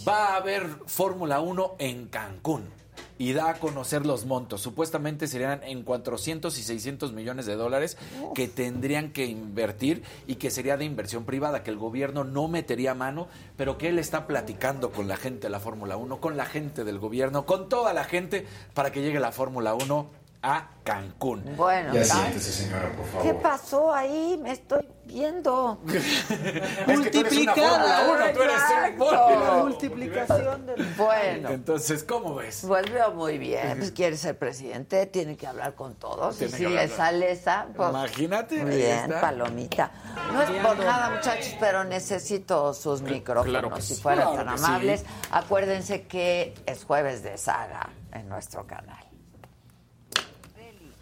va 0.07 0.33
a 0.33 0.35
haber 0.35 0.67
Fórmula 0.87 1.39
1 1.39 1.75
en 1.79 2.07
Cancún. 2.07 2.69
Y 3.17 3.33
da 3.33 3.49
a 3.49 3.53
conocer 3.55 4.05
los 4.05 4.25
montos. 4.25 4.61
Supuestamente 4.61 5.27
serían 5.27 5.63
en 5.63 5.83
400 5.83 6.57
y 6.57 6.63
600 6.63 7.13
millones 7.13 7.45
de 7.45 7.55
dólares 7.55 7.97
que 8.33 8.47
tendrían 8.47 9.11
que 9.11 9.25
invertir 9.25 10.03
y 10.27 10.35
que 10.35 10.51
sería 10.51 10.77
de 10.77 10.85
inversión 10.85 11.23
privada, 11.23 11.63
que 11.63 11.71
el 11.71 11.77
gobierno 11.77 12.23
no 12.23 12.47
metería 12.47 12.93
mano, 12.93 13.27
pero 13.55 13.77
que 13.77 13.89
él 13.89 13.99
está 13.99 14.27
platicando 14.27 14.91
con 14.91 15.07
la 15.07 15.17
gente 15.17 15.47
de 15.47 15.51
la 15.51 15.59
Fórmula 15.59 15.97
1, 15.97 16.19
con 16.19 16.35
la 16.35 16.45
gente 16.45 16.83
del 16.83 16.99
gobierno, 16.99 17.45
con 17.45 17.69
toda 17.69 17.93
la 17.93 18.03
gente 18.03 18.45
para 18.73 18.91
que 18.91 19.01
llegue 19.01 19.19
la 19.19 19.31
Fórmula 19.31 19.73
1 19.75 20.24
a 20.47 20.69
Cancún. 20.83 21.43
Bueno, 21.57 21.91
Ya 21.95 22.03
siéntese, 22.03 22.51
señora, 22.51 22.91
por 22.95 23.05
favor. 23.07 23.23
¿Qué 23.25 23.33
pasó 23.33 23.91
ahí? 23.91 24.39
Me 24.39 24.51
estoy 24.51 24.87
viendo. 25.05 25.79
Es 25.87 26.99
que 26.99 27.09
tú 27.09 27.19
eres 27.21 27.33
una 27.37 27.55
Fórmula 27.55 28.01
1, 28.11 28.33
tú 28.33 28.41
eres 28.43 28.55
un 28.55 28.61
Exacto. 28.61 29.05
Fórmula. 29.05 29.53
Multiplicación 29.63 30.65
del... 30.67 30.85
Bueno, 30.95 31.49
Entonces, 31.49 32.03
¿cómo 32.03 32.35
ves? 32.35 32.63
pues 32.67 32.91
veo 32.91 33.11
muy 33.13 33.39
bien. 33.39 33.79
Pues 33.79 33.91
quiere 33.91 34.15
ser 34.17 34.37
presidente, 34.37 35.07
tiene 35.07 35.35
que 35.35 35.47
hablar 35.47 35.73
con 35.73 35.95
todos. 35.95 36.39
Y 36.41 36.49
si 36.49 36.67
le 36.67 36.87
sale 36.89 37.31
esa, 37.31 37.65
pues. 37.75 37.89
Imagínate, 37.89 38.63
Bien, 38.63 39.05
está. 39.05 39.21
palomita. 39.21 39.91
No 40.31 40.41
es 40.43 40.49
por 40.63 40.77
nada, 40.77 41.09
muchachos, 41.15 41.55
pero 41.59 41.83
necesito 41.83 42.73
sus 42.75 43.01
micrófonos. 43.01 43.49
claro 43.61 43.81
si 43.81 43.95
fueran 43.95 44.29
Claro 44.33 44.45
tan 44.45 44.57
sí. 44.59 44.65
amables, 44.65 45.03
acuérdense 45.31 46.03
que 46.03 46.53
es 46.67 46.83
jueves 46.83 47.23
de 47.23 47.37
saga 47.39 47.89
en 48.11 48.29
nuestro 48.29 48.67
canal. 48.67 49.04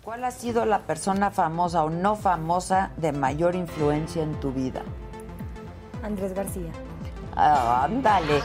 ¿Cuál 0.04 0.26
ha 0.26 0.32
sido 0.32 0.66
la 0.66 0.80
persona 0.80 1.32
famosa 1.32 1.86
o 1.86 1.90
no 1.90 2.18
famosa 2.18 2.92
de 2.98 3.14
mayor 3.14 3.56
influencia 3.56 4.22
en 4.22 4.38
tu 4.42 4.52
vida? 4.52 4.82
Andrés 6.04 6.34
García. 6.34 6.72
Ah, 7.38 7.86
ándale. 7.86 8.42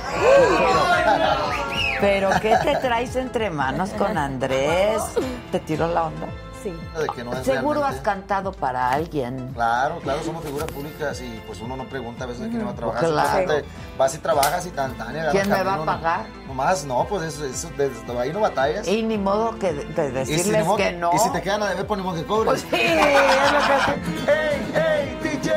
Pero, 2.01 2.31
¿qué 2.41 2.57
te 2.63 2.77
traes 2.77 3.17
entre 3.17 3.51
manos 3.51 3.91
con 3.91 4.17
Andrés? 4.17 5.03
¿Te 5.51 5.59
tiró 5.59 5.89
la 5.89 6.05
onda? 6.05 6.29
Sí. 6.63 6.71
De 6.71 7.07
que 7.15 7.25
no 7.25 7.33
es 7.33 7.45
Seguro 7.45 7.85
has 7.85 7.97
cantado 8.01 8.53
para 8.53 8.91
alguien. 8.91 9.53
Claro, 9.55 9.99
claro, 10.01 10.23
somos 10.23 10.45
figuras 10.45 10.71
públicas 10.71 11.21
y 11.21 11.41
pues 11.47 11.61
uno 11.61 11.77
no 11.77 11.85
pregunta 11.85 12.25
a 12.25 12.27
veces 12.27 12.43
de 12.45 12.49
quién 12.51 12.67
va 12.67 12.71
a 12.71 12.75
trabajar. 12.75 13.05
Claro. 13.09 13.29
Simplemente 13.29 13.69
vas 13.97 14.15
y 14.15 14.19
trabajas 14.19 14.67
y 14.67 14.71
tan, 14.71 14.95
tan 14.95 15.17
y 15.17 15.31
¿Quién 15.31 15.49
me 15.49 15.63
va 15.63 15.75
a 15.75 15.85
pagar? 15.85 16.27
Nomás, 16.47 16.85
no, 16.85 17.05
pues 17.09 17.23
eso, 17.35 17.45
eso 17.45 17.71
desde 17.77 18.19
ahí 18.19 18.33
no 18.33 18.41
batallas. 18.41 18.87
Y 18.89 19.03
ni 19.03 19.19
modo 19.19 19.59
que 19.59 19.73
de, 19.73 20.25
si 20.27 20.33
decirles 20.35 20.65
modo- 20.67 20.77
que 20.77 20.93
no. 20.93 21.11
Y 21.15 21.19
si 21.19 21.31
te 21.31 21.43
quedan 21.43 21.63
a 21.63 21.69
deber, 21.71 21.87
ponemos 21.87 22.17
que 22.17 22.25
cobres. 22.25 22.65
Pues 22.69 22.81
sí, 22.81 22.87
es 22.87 23.53
lo 23.53 23.59
que 23.59 23.73
hace. 23.73 23.93
¡Ey, 24.27 24.73
ey, 24.75 25.19
DJ! 25.23 25.53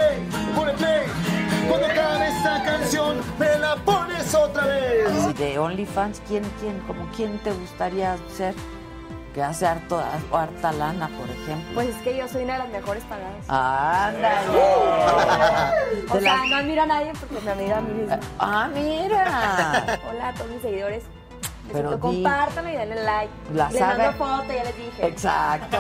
¡Ponle 0.56 0.74
play! 0.74 1.02
Cuando 1.68 1.88
acabe 1.88 2.28
esta 2.28 2.64
canción, 2.64 3.18
me 3.40 3.58
la 3.58 3.76
pones 3.78 4.34
otra 4.36 4.66
vez. 4.66 5.10
Y 5.30 5.34
de 5.34 5.60
OnlyFans, 5.60 6.22
¿quién, 6.28 6.44
quién, 6.60 6.80
como 6.82 7.08
quién 7.16 7.38
te 7.40 7.52
gustaría 7.54 8.18
ser? 8.36 8.54
Que 9.34 9.42
hace 9.42 9.66
harto, 9.66 10.04
harta 10.34 10.74
lana, 10.74 11.08
por 11.08 11.30
ejemplo. 11.30 11.74
Pues 11.74 11.88
es 11.90 11.96
que 12.02 12.18
yo 12.18 12.28
soy 12.28 12.44
una 12.44 12.54
de 12.54 12.60
las 12.60 12.70
mejores 12.70 13.02
pagadas. 13.06 13.46
Ándale. 13.48 14.48
O 16.10 16.20
sea, 16.20 16.36
no 16.50 16.56
admiro 16.58 16.82
a 16.82 16.86
nadie 16.86 17.14
porque 17.18 17.40
me 17.46 17.52
admiro 17.52 17.76
a 17.78 17.82
mí 17.82 17.94
misma. 17.94 18.20
Ah, 18.40 18.70
mira. 18.74 20.00
Hola 20.10 20.28
a 20.30 20.34
todos 20.34 20.50
mis 20.52 20.62
seguidores. 20.62 21.04
Pero 21.72 21.92
di- 21.96 22.00
compártanme 22.02 22.74
y 22.74 22.78
denle 22.78 23.04
like. 23.04 23.32
La 23.54 23.70
Les 23.70 23.80
saga- 23.80 23.98
mando 23.98 24.14
foto, 24.18 24.52
ya 24.54 24.64
les 24.66 24.76
dije. 24.76 25.08
Exacto. 25.08 25.78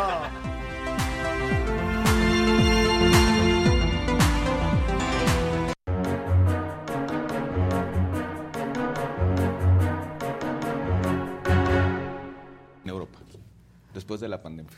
La 14.28 14.42
pandemia. 14.42 14.72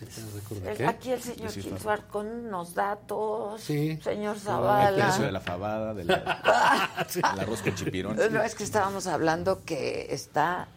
El- 0.65 0.85
Aquí 0.87 1.11
el 1.11 1.21
señor 1.21 1.51
De. 1.51 1.69
Quintuar 1.69 2.07
con 2.07 2.27
unos 2.27 2.73
datos. 2.73 3.61
Sí. 3.61 3.99
Señor 4.03 4.35
El 4.35 4.41
Zavala. 4.41 5.05
precio 5.05 5.25
de 5.25 5.31
la 5.31 5.39
fabada, 5.39 5.93
del 5.93 6.07
del 7.13 7.39
arroz 7.39 7.61
con 7.61 7.75
chipirón. 7.75 8.15
No, 8.31 8.41
es 8.43 8.55
que 8.55 8.63
estábamos 8.63 9.07
hablando 9.07 9.63
que 9.65 10.07
está 10.13 10.67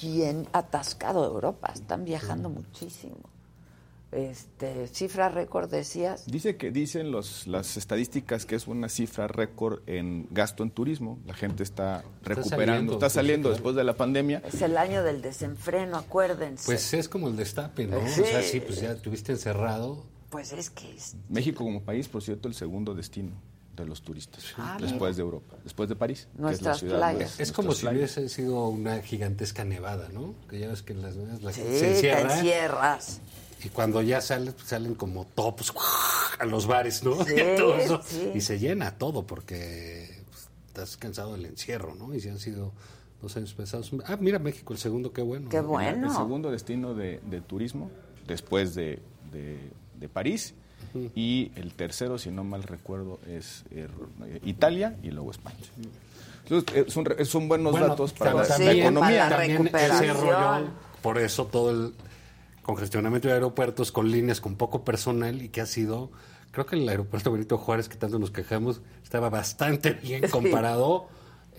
bien 0.00 0.48
atascado 0.52 1.24
Europa. 1.24 1.70
Están 1.74 2.04
viajando 2.04 2.48
muchísimo. 2.50 3.16
Este, 4.10 4.88
cifra 4.88 5.28
récord 5.28 5.70
decías. 5.70 6.24
Dice 6.26 6.56
que 6.56 6.70
dicen 6.70 7.10
los, 7.10 7.46
las 7.46 7.76
estadísticas 7.76 8.46
que 8.46 8.54
es 8.56 8.66
una 8.66 8.88
cifra 8.88 9.28
récord 9.28 9.80
en 9.86 10.26
gasto 10.30 10.62
en 10.62 10.70
turismo. 10.70 11.18
La 11.26 11.34
gente 11.34 11.62
está 11.62 12.04
recuperando, 12.22 12.48
saliendo, 12.66 12.92
está 12.94 13.10
saliendo 13.10 13.50
después 13.50 13.76
de 13.76 13.84
la 13.84 13.94
pandemia. 13.96 14.42
Es 14.46 14.62
el 14.62 14.78
año 14.78 15.02
del 15.02 15.20
desenfreno, 15.20 15.98
acuérdense. 15.98 16.64
Pues 16.64 16.94
es 16.94 17.08
como 17.08 17.28
el 17.28 17.36
destape, 17.36 17.86
¿no? 17.86 17.98
Sí. 18.08 18.22
O 18.22 18.24
sea, 18.24 18.42
sí, 18.42 18.60
pues 18.60 18.80
ya 18.80 18.92
estuviste 18.92 19.32
encerrado. 19.32 20.02
Pues 20.30 20.52
es 20.52 20.70
que 20.70 20.90
es 20.94 21.14
México 21.28 21.64
como 21.64 21.82
país, 21.82 22.08
por 22.08 22.22
cierto, 22.22 22.48
el 22.48 22.54
segundo 22.54 22.94
destino 22.94 23.32
de 23.76 23.86
los 23.86 24.02
turistas 24.02 24.42
Ah, 24.56 24.76
después 24.80 25.00
mira. 25.00 25.16
de 25.16 25.22
Europa, 25.22 25.56
después 25.64 25.88
de 25.88 25.96
París. 25.96 26.28
que 26.34 26.42
Nuestras 26.42 26.78
es, 26.78 26.82
la 26.82 26.88
ciudad 26.88 26.98
playas. 27.12 27.40
Es 27.40 27.52
como 27.52 27.72
si 27.72 27.82
playas. 27.82 28.16
hubiese 28.16 28.28
sido 28.34 28.68
una 28.68 29.00
gigantesca 29.02 29.64
nevada, 29.64 30.08
¿no? 30.12 30.34
Que 30.50 30.58
ya 30.58 30.68
ves 30.68 30.82
que 30.82 30.94
en 30.94 31.02
las 31.02 31.14
nevadas 31.16 31.42
la 31.42 31.52
Sí, 31.52 31.60
se 31.60 31.66
te 31.68 31.90
encierra. 31.90 32.34
encierras. 32.38 33.20
Y 33.64 33.68
cuando 33.70 34.02
ya 34.02 34.20
sales, 34.20 34.54
pues, 34.54 34.68
salen 34.68 34.94
como 34.94 35.24
topos 35.26 35.72
a 36.38 36.44
los 36.44 36.66
bares, 36.66 37.02
¿no? 37.02 37.24
Sí, 37.24 37.32
Y 37.36 37.56
todo 37.56 37.76
eso. 37.76 38.00
sí. 38.04 38.30
Y 38.34 38.40
se 38.40 38.58
llena 38.58 38.92
todo 38.98 39.26
porque 39.26 40.22
pues, 40.30 40.48
estás 40.68 40.96
cansado 40.96 41.32
del 41.34 41.46
encierro, 41.46 41.94
¿no? 41.94 42.14
Y 42.14 42.20
si 42.20 42.28
han 42.28 42.38
sido 42.38 42.72
dos 43.20 43.36
años 43.36 43.52
pesados. 43.54 43.90
Ah, 44.06 44.16
mira 44.20 44.38
México, 44.38 44.72
el 44.72 44.78
segundo, 44.78 45.12
qué 45.12 45.22
bueno. 45.22 45.48
Qué 45.48 45.60
¿no? 45.62 45.68
bueno. 45.68 46.06
El 46.08 46.12
segundo 46.16 46.50
destino 46.50 46.94
de, 46.94 47.20
de 47.28 47.40
turismo 47.40 47.90
después 48.26 48.74
de, 48.74 49.00
de- 49.32 49.70
de 49.98 50.08
París. 50.08 50.54
Y 51.14 51.50
el 51.56 51.74
tercero, 51.74 52.16
si 52.18 52.30
no 52.30 52.44
mal 52.44 52.62
recuerdo, 52.62 53.18
es 53.28 53.64
eh, 53.72 53.88
Italia 54.44 54.96
y 55.02 55.10
luego 55.10 55.30
España. 55.32 55.56
Entonces, 56.48 56.92
son, 56.92 57.04
re- 57.04 57.24
son 57.24 57.46
buenos 57.48 57.72
Bueno, 57.72 57.88
datos 57.88 58.12
para 58.14 58.32
la, 58.32 58.42
la 58.42 58.48
también- 58.48 58.78
economía. 58.78 59.28
también 59.28 59.66
ese 59.74 60.12
rollo, 60.14 60.68
por 61.02 61.18
eso 61.18 61.46
todo 61.46 61.70
el 61.72 61.94
congestionamiento 62.68 63.28
de 63.28 63.34
aeropuertos 63.34 63.90
con 63.92 64.10
líneas 64.10 64.42
con 64.42 64.56
poco 64.56 64.84
personal 64.84 65.40
y 65.40 65.48
que 65.48 65.62
ha 65.62 65.66
sido, 65.66 66.10
creo 66.50 66.66
que 66.66 66.76
el 66.76 66.86
aeropuerto 66.86 67.32
Benito 67.32 67.56
Juárez, 67.56 67.88
que 67.88 67.96
tanto 67.96 68.18
nos 68.18 68.30
quejamos, 68.30 68.82
estaba 69.02 69.30
bastante 69.30 69.92
bien 70.02 70.22
Sí. 70.24 70.30
comparado 70.30 71.08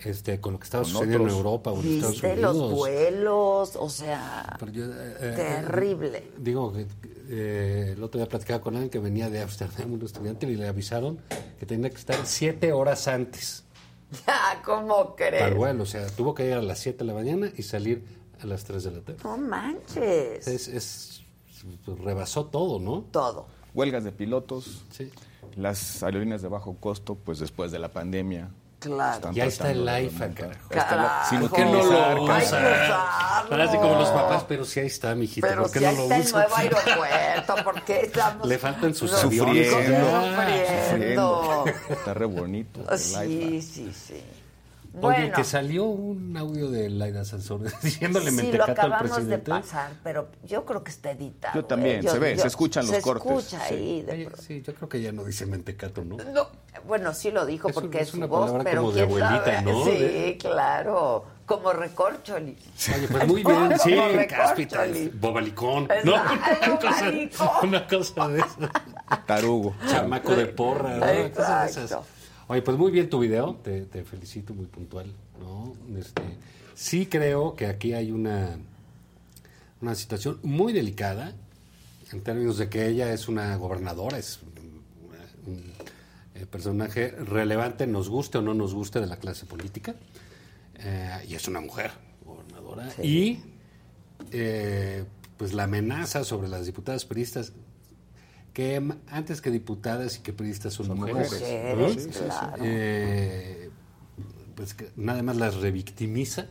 este, 0.04 0.40
con 0.40 0.52
lo 0.54 0.60
que 0.60 0.64
estaba 0.64 0.84
Con 0.84 0.92
sucediendo 0.92 1.24
otros. 1.24 1.32
en 1.32 1.38
Europa 1.38 1.70
o 1.72 1.80
en 1.82 1.94
Estados 1.96 2.22
Unidos. 2.22 2.56
los 2.56 2.70
vuelos, 2.72 3.76
o 3.76 3.90
sea, 3.90 4.56
yo, 4.72 4.84
eh, 4.86 4.88
eh, 5.20 5.34
terrible. 5.36 6.30
Digo, 6.38 6.72
que 6.72 6.86
eh, 7.28 7.92
el 7.96 8.02
otro 8.02 8.18
día 8.20 8.28
platicaba 8.28 8.60
con 8.60 8.74
alguien 8.76 8.88
que 8.90 8.98
venía 9.00 9.28
de 9.28 9.40
Ámsterdam, 9.42 9.92
un 9.92 10.02
estudiante, 10.04 10.46
y 10.46 10.54
le 10.56 10.68
avisaron 10.68 11.18
que 11.58 11.66
tenía 11.66 11.90
que 11.90 11.96
estar 11.96 12.16
siete 12.24 12.72
horas 12.72 13.08
antes 13.08 13.64
Ya, 14.26 14.62
¿cómo 14.64 15.14
para 15.16 15.28
el 15.28 15.34
crees? 15.38 15.56
vuelo. 15.56 15.82
O 15.82 15.86
sea, 15.86 16.06
tuvo 16.06 16.34
que 16.34 16.46
ir 16.46 16.54
a 16.54 16.62
las 16.62 16.78
7 16.78 16.98
de 16.98 17.04
la 17.04 17.14
mañana 17.14 17.52
y 17.56 17.62
salir 17.62 18.02
a 18.42 18.46
las 18.46 18.64
3 18.64 18.84
de 18.84 18.90
la 18.90 19.00
tarde. 19.00 19.18
No 19.24 19.36
manches. 19.36 20.46
Es, 20.46 20.68
es- 20.68 21.22
pues, 21.84 21.98
rebasó 21.98 22.46
todo, 22.46 22.78
¿no? 22.80 23.04
Todo. 23.10 23.46
Huelgas 23.74 24.02
de 24.04 24.12
pilotos, 24.12 24.82
las 25.56 26.02
aerolíneas 26.02 26.42
de 26.42 26.48
bajo 26.48 26.74
costo, 26.76 27.14
pues 27.16 27.38
después 27.38 27.70
de 27.70 27.78
la 27.78 27.88
pandemia. 27.92 28.50
Claro. 28.80 29.30
Ya 29.32 29.44
está 29.44 29.70
el 29.70 29.82
IFA, 30.06 30.30
carajo. 30.30 30.68
La- 30.74 31.26
sin 31.28 31.40
¿Por 31.40 31.52
qué 31.52 31.64
no 31.66 31.84
lo 31.84 32.26
carajo. 32.26 33.52
Ahora 33.52 33.70
sí 33.70 33.76
como 33.76 33.94
los 33.96 34.08
papás, 34.08 34.44
pero 34.48 34.64
sí 34.64 34.80
ahí 34.80 34.86
está, 34.86 35.14
mijito. 35.14 35.46
Pero 35.46 35.62
¿por 35.64 35.70
qué 35.70 35.78
si 35.80 35.84
no 35.84 35.90
ahí 35.90 35.96
lo 35.98 36.02
está 36.14 36.16
el 36.16 36.30
nuevo 36.32 36.54
aeropuerto, 37.04 37.54
¿por 37.64 37.82
qué 37.84 38.00
estamos 38.00 38.48
Le 38.48 38.58
faltan 38.58 38.94
sus 38.94 39.12
aviones. 39.12 39.70
ya. 39.70 40.90
sufriendo? 40.90 41.64
Está 41.90 42.14
re 42.14 42.24
bonito. 42.24 42.80
el 42.90 42.98
Sí, 42.98 43.12
iPad. 43.12 43.60
sí, 43.92 43.92
sí. 44.92 44.98
Oye, 44.98 45.00
Bueno, 45.18 45.36
que 45.36 45.44
salió 45.44 45.84
un 45.84 46.36
audio 46.36 46.70
de 46.70 46.90
Laida 46.90 47.24
Sansores 47.24 47.74
diciéndole 47.82 48.30
sí, 48.30 48.36
lo 48.36 48.42
mentecato 48.42 48.70
al 48.82 48.92
acabamos 48.92 49.26
de 49.26 49.38
pasar, 49.38 49.92
pero 50.02 50.28
yo 50.44 50.64
creo 50.64 50.82
que 50.84 50.90
está 50.90 51.10
editado. 51.12 51.54
Yo 51.60 51.64
también, 51.64 52.04
¿eh? 52.06 52.10
se 52.10 52.18
ve, 52.18 52.36
se 52.38 52.46
escuchan 52.48 52.86
los 52.86 52.96
se 52.96 53.02
cortes, 53.02 53.26
escucha 53.26 53.64
sí. 53.68 53.74
ahí. 53.74 54.02
de 54.02 54.12
Oye, 54.12 54.28
sí, 54.40 54.62
yo 54.62 54.74
creo 54.74 54.88
que 54.88 55.00
ya 55.00 55.12
no 55.12 55.24
dice 55.24 55.46
mentecato, 55.46 56.04
¿no? 56.04 56.16
No, 56.16 56.48
bueno, 56.86 57.14
sí 57.14 57.30
lo 57.30 57.46
dijo 57.46 57.68
Es 57.68 57.76
un- 57.76 57.82
porque 57.82 57.98
es 57.98 58.02
es, 58.04 58.08
su 58.10 58.16
una 58.18 58.26
voz, 58.26 58.40
palabra 58.46 58.64
pero 58.64 58.82
como 58.82 58.92
de 58.92 59.06
quién 59.06 59.22
abuelita, 59.22 59.44
sabe. 59.60 59.72
¿no? 59.72 59.84
Sí, 59.84 59.90
De- 59.90 60.36
claro, 60.40 61.24
como 61.46 61.72
recorcholis. 61.72 62.58
Oye, 62.96 63.08
pues 63.08 63.26
muy 63.26 63.42
bien, 63.44 63.78
sí, 63.82 63.96
cáspitas, 64.28 64.88
bobalicón. 65.20 65.88
No, 66.04 66.14
una 66.66 66.78
cosa, 66.80 67.00
bobalicón. 67.00 67.48
una 67.62 67.86
cosa 67.88 68.28
de 68.28 68.40
esa. 68.40 68.70
Tarugo. 69.26 69.74
Chamaco 69.88 70.34
de 70.36 70.46
porra, 70.46 70.96
¿no? 70.96 71.32
Cosas 71.34 71.74
de 71.74 71.84
esas. 71.84 71.98
Oye, 72.50 72.62
pues 72.62 72.76
muy 72.76 72.90
bien 72.90 73.08
tu 73.08 73.20
video, 73.20 73.54
te, 73.62 73.82
te 73.82 74.02
felicito, 74.02 74.52
muy 74.54 74.66
puntual, 74.66 75.06
¿no? 75.38 75.72
Este, 75.96 76.20
sí 76.74 77.06
creo 77.06 77.54
que 77.54 77.66
aquí 77.66 77.92
hay 77.92 78.10
una, 78.10 78.58
una 79.80 79.94
situación 79.94 80.40
muy 80.42 80.72
delicada 80.72 81.32
en 82.10 82.22
términos 82.22 82.58
de 82.58 82.68
que 82.68 82.88
ella 82.88 83.12
es 83.12 83.28
una 83.28 83.54
gobernadora, 83.54 84.18
es 84.18 84.40
un, 85.46 85.62
eh, 86.34 86.44
personaje 86.46 87.10
relevante, 87.10 87.86
nos 87.86 88.08
guste 88.08 88.38
o 88.38 88.42
no 88.42 88.52
nos 88.52 88.74
guste 88.74 88.98
de 88.98 89.06
la 89.06 89.18
clase 89.18 89.46
política, 89.46 89.94
eh, 90.80 91.24
y 91.28 91.36
es 91.36 91.46
una 91.46 91.60
mujer 91.60 91.92
gobernadora, 92.24 92.88
y 93.00 93.38
eh, 94.32 95.04
pues 95.36 95.52
la 95.52 95.62
amenaza 95.62 96.24
sobre 96.24 96.48
las 96.48 96.66
diputadas 96.66 97.04
periodistas 97.04 97.52
que 98.52 98.82
antes 99.08 99.40
que 99.40 99.50
diputadas 99.50 100.18
y 100.18 100.20
que 100.20 100.32
periodistas 100.32 100.74
son, 100.74 100.88
mujeres, 100.96 101.32
mujeres. 101.32 102.08
Eh, 102.62 103.70
pues 104.54 104.74
que 104.74 104.90
nada 104.96 105.22
más 105.22 105.36
las 105.36 105.56
revictimiza, 105.56 106.46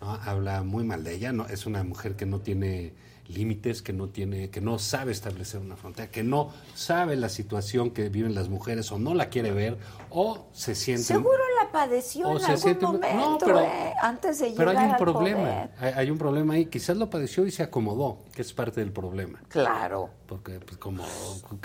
¿no? 0.00 0.12
habla 0.12 0.62
muy 0.62 0.84
mal 0.84 1.04
de 1.04 1.14
ella, 1.14 1.32
no 1.32 1.46
es 1.46 1.66
una 1.66 1.82
mujer 1.84 2.16
que 2.16 2.26
no 2.26 2.40
tiene 2.40 2.92
límites, 3.28 3.82
que 3.82 3.92
no 3.92 4.08
tiene, 4.08 4.50
que 4.50 4.60
no 4.60 4.78
sabe 4.78 5.12
establecer 5.12 5.60
una 5.60 5.76
frontera, 5.76 6.10
que 6.10 6.22
no 6.22 6.52
sabe 6.74 7.16
la 7.16 7.28
situación 7.28 7.90
que 7.90 8.08
viven 8.08 8.34
las 8.34 8.48
mujeres 8.48 8.90
o 8.92 8.98
no 8.98 9.14
la 9.14 9.28
quiere 9.28 9.50
ver 9.52 9.78
o 10.10 10.48
se 10.52 10.74
siente 10.74 11.02
Seguro 11.04 11.42
la 11.62 11.70
padeció 11.72 12.30
en 12.32 12.38
se 12.40 12.46
algún 12.46 12.58
siente- 12.62 12.82
no, 12.84 12.92
momento, 12.92 13.38
pero- 13.46 13.60
¿eh? 13.60 13.92
antes 14.00 14.38
de 14.38 14.52
pero 14.56 14.70
llegar 14.70 14.76
hay 14.84 14.86
un 14.88 14.92
al 14.94 14.98
problema, 14.98 15.70
hay, 15.78 15.92
hay 15.96 16.10
un 16.10 16.18
problema 16.18 16.54
ahí, 16.54 16.66
quizás 16.66 16.96
lo 16.96 17.10
padeció 17.10 17.44
y 17.46 17.50
se 17.50 17.62
acomodó, 17.62 18.18
que 18.34 18.42
es 18.42 18.52
parte 18.52 18.80
del 18.80 18.92
problema. 18.92 19.42
Claro. 19.48 20.10
Porque 20.26 20.60
pues, 20.60 20.76
como 20.78 21.04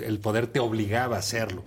el 0.04 0.20
poder 0.20 0.48
te 0.48 0.60
obligaba 0.60 1.16
a 1.18 1.20
hacerlo. 1.20 1.64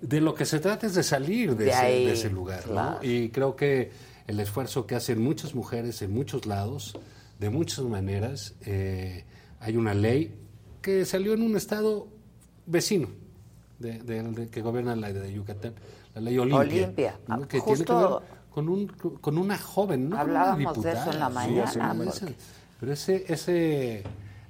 De 0.00 0.20
lo 0.20 0.34
que 0.34 0.46
se 0.46 0.60
trata 0.60 0.86
es 0.86 0.94
de 0.94 1.02
salir 1.02 1.56
de, 1.56 1.64
De 1.66 1.70
ese, 1.70 1.78
ahí, 1.80 2.04
de 2.06 2.12
ese 2.12 2.30
lugar. 2.30 2.66
¿no? 2.68 2.98
Y 3.02 3.28
creo 3.30 3.54
que 3.56 3.90
el 4.26 4.40
esfuerzo 4.40 4.86
que 4.86 4.94
hacen 4.94 5.22
muchas 5.22 5.54
mujeres 5.54 6.00
en 6.02 6.12
muchos 6.14 6.46
lados, 6.46 6.98
de 7.38 7.50
muchas 7.50 7.84
maneras, 7.84 8.54
eh, 8.62 9.24
hay 9.60 9.76
una 9.76 9.94
ley 9.94 10.34
que 10.82 11.04
salió 11.04 11.34
en 11.34 11.42
un 11.42 11.56
estado 11.56 12.08
vecino 12.66 13.08
de, 13.78 13.98
de- 14.00 14.22
de- 14.22 14.48
que 14.48 14.60
gobierna 14.62 14.96
la 14.96 15.12
de 15.12 15.32
Yucatán, 15.32 15.74
la 16.14 16.20
ley 16.22 16.38
Olimpia. 16.38 16.58
Olimpia. 16.84 17.20
¿no? 17.28 17.34
Ah, 17.34 17.40
que 17.48 17.60
tiene 17.60 17.84
que 17.84 17.92
ver 17.92 18.08
con, 18.50 18.68
un, 18.68 18.88
con 18.88 19.38
una 19.38 19.56
joven, 19.58 20.08
no 20.10 20.18
Hablábamos 20.18 20.76
una 20.78 20.90
de 20.92 20.98
eso 20.98 21.12
en 21.12 21.18
la 21.20 21.28
mañana, 21.28 21.70
Sí, 21.70 21.78
hace- 21.78 22.20
porque- 22.26 22.34
pero 22.80 22.92
ese, 22.92 23.24
ese 23.32 24.02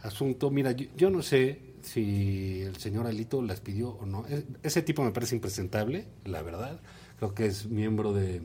asunto, 0.03 0.51
mira, 0.51 0.73
yo, 0.73 0.87
yo 0.97 1.11
no 1.11 1.23
sé 1.23 1.61
si 1.83 2.63
el 2.63 2.77
señor 2.77 3.07
Alito 3.07 3.43
las 3.43 3.61
pidió 3.61 3.91
o 3.91 4.07
no. 4.07 4.25
E- 4.29 4.45
Ese 4.63 4.83
tipo 4.83 5.03
me 5.03 5.11
parece 5.13 5.35
impresentable, 5.35 6.07
la 6.25 6.43
verdad. 6.43 6.81
Creo 7.19 7.35
que 7.35 7.47
es 7.47 7.67
miembro 7.67 8.13
de, 8.13 8.43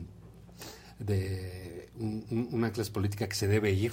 de 0.98 1.88
un- 1.98 2.24
un- 2.30 2.48
una 2.52 2.72
clase 2.72 2.90
política 2.90 3.28
que 3.28 3.34
se 3.34 3.48
debe 3.48 3.72
ir, 3.72 3.92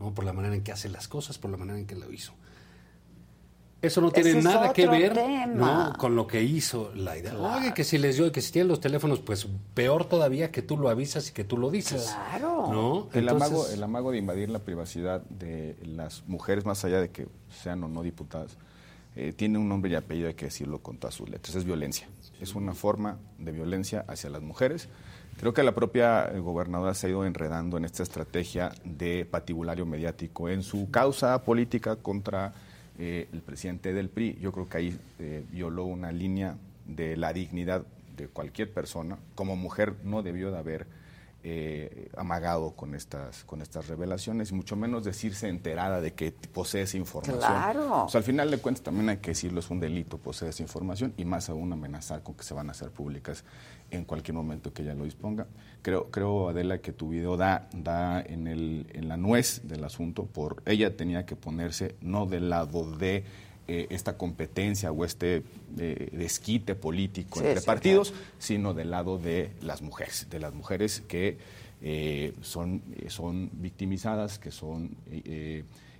¿no? 0.00 0.12
por 0.14 0.24
la 0.24 0.32
manera 0.32 0.54
en 0.54 0.62
que 0.62 0.72
hace 0.72 0.88
las 0.88 1.08
cosas, 1.08 1.38
por 1.38 1.50
la 1.50 1.56
manera 1.56 1.78
en 1.78 1.86
que 1.86 1.94
lo 1.96 2.12
hizo. 2.12 2.32
Eso 3.82 4.00
no 4.00 4.10
tiene 4.10 4.30
Ese 4.30 4.42
nada 4.42 4.72
que 4.72 4.86
ver. 4.86 5.14
¿no? 5.48 5.92
con 5.98 6.16
lo 6.16 6.26
que 6.26 6.42
hizo 6.42 6.90
Laida. 6.94 7.32
Claro. 7.32 7.58
Oye, 7.58 7.74
que 7.74 7.84
si 7.84 7.98
les 7.98 8.16
dio, 8.16 8.32
que 8.32 8.40
si 8.40 8.50
tienen 8.50 8.68
los 8.68 8.80
teléfonos, 8.80 9.20
pues 9.20 9.46
peor 9.74 10.06
todavía 10.06 10.50
que 10.50 10.62
tú 10.62 10.78
lo 10.78 10.88
avisas 10.88 11.28
y 11.28 11.32
que 11.34 11.44
tú 11.44 11.58
lo 11.58 11.70
dices. 11.70 12.14
Claro. 12.30 12.68
¿no? 12.72 13.08
El, 13.12 13.28
Entonces- 13.28 13.48
amago, 13.48 13.68
el 13.68 13.82
amago 13.82 14.10
de 14.12 14.18
invadir 14.18 14.48
la 14.48 14.60
privacidad 14.60 15.20
de 15.24 15.76
las 15.84 16.26
mujeres, 16.26 16.64
más 16.64 16.82
allá 16.86 16.98
de 16.98 17.10
que 17.10 17.28
sean 17.62 17.84
o 17.84 17.88
no 17.88 18.02
diputadas, 18.02 18.56
eh, 19.16 19.34
tiene 19.36 19.58
un 19.58 19.68
nombre 19.68 19.90
y 19.90 19.94
apellido, 19.96 20.28
hay 20.28 20.34
que 20.34 20.46
decirlo 20.46 20.78
con 20.78 20.96
todas 20.96 21.14
sus 21.14 21.28
letras. 21.28 21.54
Es 21.54 21.64
violencia. 21.64 22.08
Es 22.40 22.54
una 22.54 22.72
forma 22.72 23.18
de 23.38 23.52
violencia 23.52 24.02
hacia 24.08 24.30
las 24.30 24.40
mujeres. 24.40 24.88
Creo 25.38 25.52
que 25.52 25.62
la 25.62 25.74
propia 25.74 26.26
eh, 26.26 26.38
gobernadora 26.38 26.94
se 26.94 27.06
ha 27.06 27.10
ido 27.10 27.24
enredando 27.24 27.76
en 27.76 27.84
esta 27.84 28.02
estrategia 28.02 28.72
de 28.84 29.26
patibulario 29.28 29.84
mediático 29.84 30.48
en 30.48 30.62
su 30.62 30.90
causa 30.90 31.42
política 31.42 31.96
contra 31.96 32.52
eh, 32.98 33.28
el 33.32 33.40
presidente 33.42 33.92
del 33.92 34.08
PRI. 34.08 34.38
Yo 34.40 34.52
creo 34.52 34.68
que 34.68 34.76
ahí 34.78 34.98
eh, 35.18 35.44
violó 35.50 35.84
una 35.84 36.12
línea 36.12 36.56
de 36.86 37.16
la 37.16 37.32
dignidad 37.32 37.84
de 38.16 38.28
cualquier 38.28 38.72
persona. 38.72 39.18
Como 39.34 39.56
mujer 39.56 39.94
no 40.04 40.22
debió 40.22 40.52
de 40.52 40.58
haber 40.58 40.86
eh, 41.46 42.08
amagado 42.16 42.70
con 42.70 42.94
estas, 42.94 43.44
con 43.44 43.60
estas 43.60 43.86
revelaciones, 43.86 44.50
y 44.50 44.54
mucho 44.54 44.76
menos 44.76 45.04
decirse 45.04 45.48
enterada 45.48 46.00
de 46.00 46.14
que 46.14 46.32
posee 46.32 46.82
esa 46.82 46.96
información. 46.96 47.38
Claro. 47.38 48.04
O 48.04 48.08
sea, 48.08 48.20
al 48.20 48.24
final 48.24 48.50
de 48.50 48.56
cuentas 48.56 48.82
también 48.82 49.10
hay 49.10 49.18
que 49.18 49.32
decirlo, 49.32 49.60
es 49.60 49.68
un 49.68 49.78
delito 49.78 50.16
poseer 50.16 50.48
esa 50.48 50.62
información 50.62 51.12
y 51.18 51.26
más 51.26 51.50
aún 51.50 51.70
amenazar 51.70 52.22
con 52.22 52.34
que 52.34 52.44
se 52.44 52.54
van 52.54 52.68
a 52.68 52.72
hacer 52.72 52.90
públicas 52.90 53.44
en 53.90 54.04
cualquier 54.04 54.34
momento 54.34 54.72
que 54.72 54.82
ella 54.82 54.94
lo 54.94 55.04
disponga. 55.04 55.46
Creo, 55.82 56.10
creo 56.10 56.48
Adela, 56.48 56.78
que 56.78 56.92
tu 56.92 57.10
video 57.10 57.36
da, 57.36 57.68
da 57.74 58.22
en, 58.22 58.46
el, 58.46 58.86
en 58.94 59.08
la 59.08 59.18
nuez 59.18 59.60
del 59.64 59.84
asunto, 59.84 60.24
por 60.24 60.62
ella 60.64 60.96
tenía 60.96 61.26
que 61.26 61.36
ponerse 61.36 61.94
no 62.00 62.24
del 62.24 62.48
lado 62.48 62.90
de 62.96 63.24
eh, 63.66 63.86
esta 63.88 64.18
competencia 64.18 64.92
o 64.92 65.06
este 65.06 65.42
eh, 65.78 66.10
desquite 66.12 66.74
político 66.74 67.40
Sí, 67.40 67.46
entre 67.46 67.60
sí, 67.60 67.66
partidos, 67.66 68.12
sino 68.38 68.74
del 68.74 68.90
lado 68.90 69.16
de 69.16 69.52
las 69.62 69.80
mujeres, 69.80 70.26
de 70.28 70.38
las 70.38 70.52
mujeres 70.52 71.02
que 71.08 71.38
eh, 71.80 72.34
son, 72.42 72.82
son 73.08 73.50
victimizadas, 73.54 74.38
que 74.38 74.50
son 74.50 74.96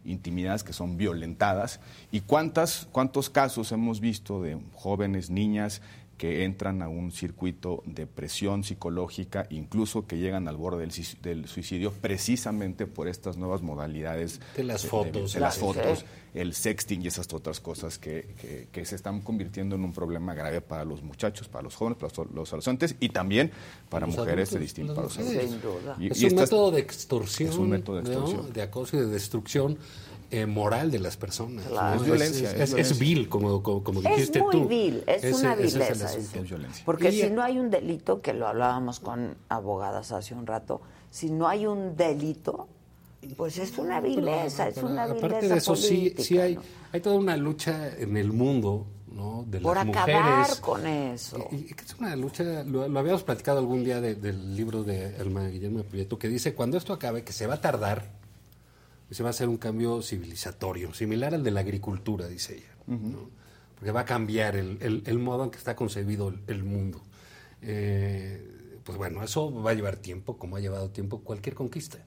intimidadas, 0.05 0.63
que 0.63 0.75
son 0.75 0.99
violentadas. 0.99 1.81
¿Y 2.13 2.21
cuántas, 2.21 2.87
cuántos 2.93 3.31
casos 3.31 3.73
hemos 3.73 4.01
visto 4.01 4.43
de 4.43 4.59
jóvenes, 4.75 5.31
niñas, 5.31 5.81
que 6.25 6.45
entran 6.45 6.81
a 6.81 6.89
un 6.89 7.13
circuito 7.13 7.83
de 7.85 8.07
presión 8.07 8.65
psicológica, 8.65 9.47
incluso 9.51 10.07
que 10.07 10.17
llegan 10.17 10.49
al 10.49 10.57
borde 10.57 10.81
del, 10.81 10.91
sis- 10.91 11.21
del 11.21 11.47
suicidio, 11.49 11.93
precisamente 11.93 12.87
por 12.87 13.09
estas 13.09 13.37
nuevas 13.37 13.61
modalidades 13.61 14.41
De 14.57 14.65
las 14.65 14.87
fotos, 14.87 15.35
de, 15.35 15.41
las 15.41 15.57
sí. 15.57 15.61
fotos, 15.61 16.07
el 16.33 16.55
sexting 16.55 17.03
y 17.03 17.09
esas 17.09 17.31
otras 17.35 17.61
cosas 17.61 17.99
que, 17.99 18.35
que- 18.41 18.69
que 18.73 18.87
se 18.87 18.97
están 18.97 19.21
convirtiendo 19.21 19.77
en 19.77 19.85
un 19.85 19.93
problema 19.93 20.33
grave 20.33 20.63
para 20.63 20.87
los 20.87 21.03
muchachos, 21.03 21.47
para 21.49 21.63
los 21.65 21.77
jóvenes, 21.77 21.99
para 21.99 22.11
los, 22.17 22.33
los 22.35 22.49
adolescentes 22.49 22.97
y 23.01 23.11
también 23.11 23.51
para 23.91 24.07
Los 24.07 24.17
mujeres 24.17 24.51
de 24.51 24.59
distintos 24.61 24.95
para 24.97 25.09
los 25.09 25.19
mujeres. 25.19 25.51
adultos. 25.51 25.83
Y- 26.01 26.07
es 26.11 26.21
y 26.23 26.25
un 26.25 26.29
estas- 26.31 26.47
método 26.47 26.71
de 26.71 26.81
extorsión. 26.81 27.51
Es 27.51 27.57
un 27.57 27.69
método 27.69 27.97
de 27.97 28.03
¿no? 28.05 28.11
extorsión. 28.13 28.53
De 28.55 28.63
acoso 28.63 28.97
y 28.97 29.01
de 29.01 29.07
destrucción 29.09 29.77
eh, 30.31 30.47
moral 30.47 30.91
de 30.91 30.99
las 30.99 31.17
personas. 31.17 31.67
Claro. 31.67 31.97
¿no? 31.97 32.01
Es 32.03 32.07
violencia, 32.07 32.51
Es, 32.53 32.99
vil, 32.99 33.29
como, 33.29 33.63
como, 33.63 33.83
como 33.85 34.01
Es 34.01 34.07
dijiste 34.09 34.43
muy 34.43 34.53
tú. 34.53 34.67
vil, 34.69 35.05
es 35.07 35.25
Ese- 35.25 35.41
una 35.41 35.55
vileza. 35.55 36.09
Porque 36.85 37.11
Y- 37.11 37.21
si 37.23 37.31
no 37.31 37.43
hay 37.43 37.59
un 37.59 37.71
delito, 37.71 38.21
que 38.21 38.33
lo 38.33 38.47
hablábamos 38.49 39.01
con 39.01 39.37
abogadas 39.49 40.13
hace 40.13 40.35
un 40.35 40.47
rato, 40.47 40.81
si 41.11 41.31
no 41.31 41.47
hay 41.49 41.67
un 41.67 41.97
delito, 41.97 42.69
pues 43.37 43.59
es 43.59 43.79
una 43.79 44.01
vileza, 44.01 44.69
es 44.69 44.75
Pero 44.75 44.89
una 44.89 45.07
vileza 45.07 45.27
Aparte 45.27 45.49
de 45.49 45.57
eso, 45.57 45.77
sí, 45.77 45.89
política, 45.97 46.23
sí 46.23 46.39
hay, 46.39 46.55
¿no? 46.57 46.63
hay 46.93 47.01
toda 47.01 47.17
una 47.17 47.37
lucha 47.37 47.91
en 47.97 48.17
el 48.17 48.33
mundo 48.33 48.87
¿no? 49.13 49.45
de 49.47 49.61
Por 49.61 49.77
las 49.77 49.87
acabar 49.89 50.39
mujeres. 50.41 50.57
con 50.61 50.87
eso. 50.87 51.49
Y, 51.53 51.55
y 51.57 51.65
que 51.67 51.85
es 51.85 51.95
una 52.01 52.17
lucha, 52.17 52.65
lo, 52.65 52.89
lo 52.89 52.99
habíamos 52.99 53.23
platicado 53.23 53.61
algún 53.61 53.85
día 53.85 54.01
de- 54.01 54.17
del 54.17 54.57
libro 54.57 54.83
de 54.83 55.17
Elma 55.17 55.47
Guillermo 55.47 55.85
Prieto, 55.85 56.19
que 56.19 56.27
dice, 56.29 56.53
cuando 56.55 56.77
esto 56.77 56.93
acabe, 56.93 57.23
que 57.23 57.33
se 57.33 57.47
va 57.47 57.55
a 57.55 57.61
tardar, 57.61 58.11
se 59.15 59.23
va 59.23 59.29
a 59.29 59.31
hacer 59.31 59.49
un 59.49 59.57
cambio 59.57 60.03
civilizatorio, 60.03 60.93
similar 60.95 61.35
al 61.35 61.43
de 61.45 61.51
la 61.51 61.61
agricultura, 61.61 62.27
dice 62.29 62.57
ella. 62.57 62.75
¿no? 62.87 63.31
Porque 63.77 63.91
va 63.93 64.01
a 64.01 64.05
cambiar 64.05 64.57
el, 64.57 64.79
el- 64.81 65.03
el 65.07 65.19
modo 65.19 65.45
en 65.45 65.51
que 65.51 65.59
está 65.59 65.75
concebido 65.77 66.29
el, 66.29 66.41
el 66.47 66.65
mundo. 66.65 67.03
Eh, 67.63 68.51
pues 68.85 68.99
bueno, 68.99 69.23
eso 69.25 69.53
va 69.63 69.71
a 69.71 69.75
llevar 69.75 69.97
tiempo, 69.97 70.37
como 70.37 70.57
ha 70.57 70.61
llevado 70.61 70.91
tiempo 70.91 71.21
cualquier 71.21 71.55
conquista. 71.55 71.99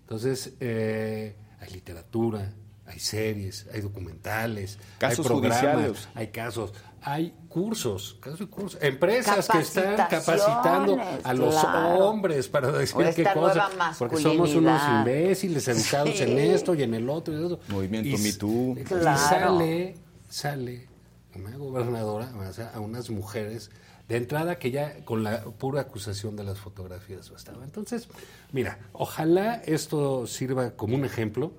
Entonces, 0.00 0.54
eh, 0.60 1.34
hay 1.60 1.70
literatura, 1.72 2.52
hay 2.86 2.98
series, 2.98 3.66
hay 3.72 3.80
documentales, 3.80 4.78
Casos 4.98 5.20
hay 5.20 5.24
programas, 5.24 5.60
judiciales. 5.60 6.08
hay 6.14 6.28
casos, 6.28 6.72
hay 7.00 7.34
cursos, 7.48 8.16
casos 8.20 8.40
y 8.42 8.46
cursos, 8.46 8.82
empresas 8.82 9.48
que 9.48 9.58
están 9.58 9.96
capacitando 10.08 10.96
a 11.24 11.34
los 11.34 11.54
claro. 11.54 11.98
hombres 12.08 12.48
para 12.48 12.70
decir 12.72 12.96
qué 13.14 13.24
cosa, 13.32 13.70
porque 13.98 14.16
somos 14.18 14.54
unos 14.54 14.80
imbéciles 15.00 15.66
educados 15.68 16.16
Sí. 16.16 16.22
en 16.24 16.38
esto 16.38 16.74
y 16.74 16.82
en 16.82 16.94
el 16.94 17.08
otro 17.08 17.34
y 17.40 17.44
eso. 17.46 17.60
Movimiento 17.68 18.08
Y, 18.08 18.18
Me 18.18 18.32
Too. 18.32 18.76
y 18.78 18.84
Claro. 18.84 19.18
sale, 19.18 19.94
sale 20.28 20.88
una 21.34 21.56
gobernadora 21.56 22.30
o 22.48 22.52
sea, 22.52 22.70
a 22.74 22.80
unas 22.80 23.08
mujeres 23.10 23.70
de 24.08 24.16
entrada 24.16 24.58
que 24.58 24.70
ya 24.70 25.04
con 25.04 25.22
la 25.22 25.42
pura 25.44 25.82
acusación 25.82 26.36
de 26.36 26.44
las 26.44 26.58
fotografías 26.58 27.30
bastaba. 27.30 27.64
Entonces, 27.64 28.08
mira, 28.52 28.78
ojalá 28.92 29.54
esto 29.64 30.26
sirva 30.26 30.72
como 30.72 30.96
un 30.96 31.04
ejemplo 31.04 31.52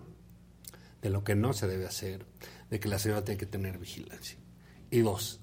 de 1.03 1.09
lo 1.11 1.23
que 1.23 1.35
no 1.35 1.53
se 1.53 1.67
debe 1.67 1.85
hacer, 1.85 2.25
de 2.71 2.79
que 2.79 2.87
la 2.87 2.97
señora 2.97 3.23
tiene 3.23 3.37
que 3.37 3.45
tener 3.45 3.77
vigilancia. 3.77 4.37
Y 4.89 4.99
dos, 5.01 5.39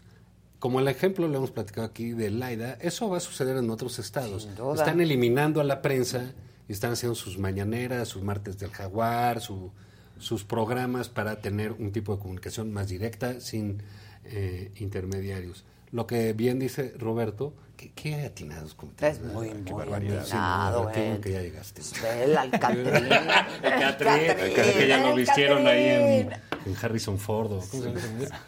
como 0.58 0.80
el 0.80 0.88
ejemplo 0.88 1.28
lo 1.28 1.36
hemos 1.36 1.50
platicado 1.52 1.86
aquí 1.86 2.10
de 2.12 2.30
Laida, 2.30 2.74
eso 2.80 3.08
va 3.08 3.18
a 3.18 3.20
suceder 3.20 3.56
en 3.58 3.70
otros 3.70 3.98
estados. 3.98 4.48
Están 4.80 5.00
eliminando 5.00 5.60
a 5.60 5.64
la 5.64 5.82
prensa 5.82 6.32
y 6.68 6.72
están 6.72 6.92
haciendo 6.92 7.14
sus 7.14 7.38
mañaneras, 7.38 8.08
sus 8.08 8.22
martes 8.22 8.58
del 8.58 8.70
jaguar, 8.70 9.40
su- 9.40 9.70
sus 10.18 10.44
programas 10.44 11.08
para 11.08 11.40
tener 11.40 11.72
un 11.72 11.92
tipo 11.92 12.14
de 12.14 12.20
comunicación 12.22 12.72
más 12.72 12.88
directa, 12.88 13.40
sin 13.40 13.82
eh, 14.24 14.70
intermediarios. 14.76 15.64
Lo 15.92 16.06
que 16.06 16.32
bien 16.34 16.58
dice 16.58 16.94
Roberto, 16.98 17.54
que 17.76 17.92
qué 17.92 18.24
atinados 18.26 18.74
comentarios. 18.74 19.18
Es 19.18 19.24
muy, 19.32 19.52
muy 19.52 19.72
barbaridad. 19.72 20.22
Sí, 20.24 20.30
atinado, 20.32 20.84
no, 20.84 20.90
eh. 20.90 21.18
que 21.22 21.32
ya 21.32 21.40
llegaste. 21.40 21.82
El 22.22 22.36
Alcatrina. 22.36 23.46
El 23.62 23.80
Catrín, 23.80 24.54
que 24.54 24.86
ya 24.86 24.98
lo 24.98 25.10
el 25.10 25.16
vistieron 25.16 25.66
ahí 25.66 25.84
en, 25.88 26.30
en 26.66 26.76
Harrison 26.80 27.18
Ford. 27.18 27.52
¿o 27.52 27.60
¿Cómo 27.70 27.82
se 27.82 27.90
llama? 27.92 28.40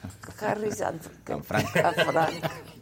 Canfranc. 1.25 1.73
Canfranc. 1.73 2.31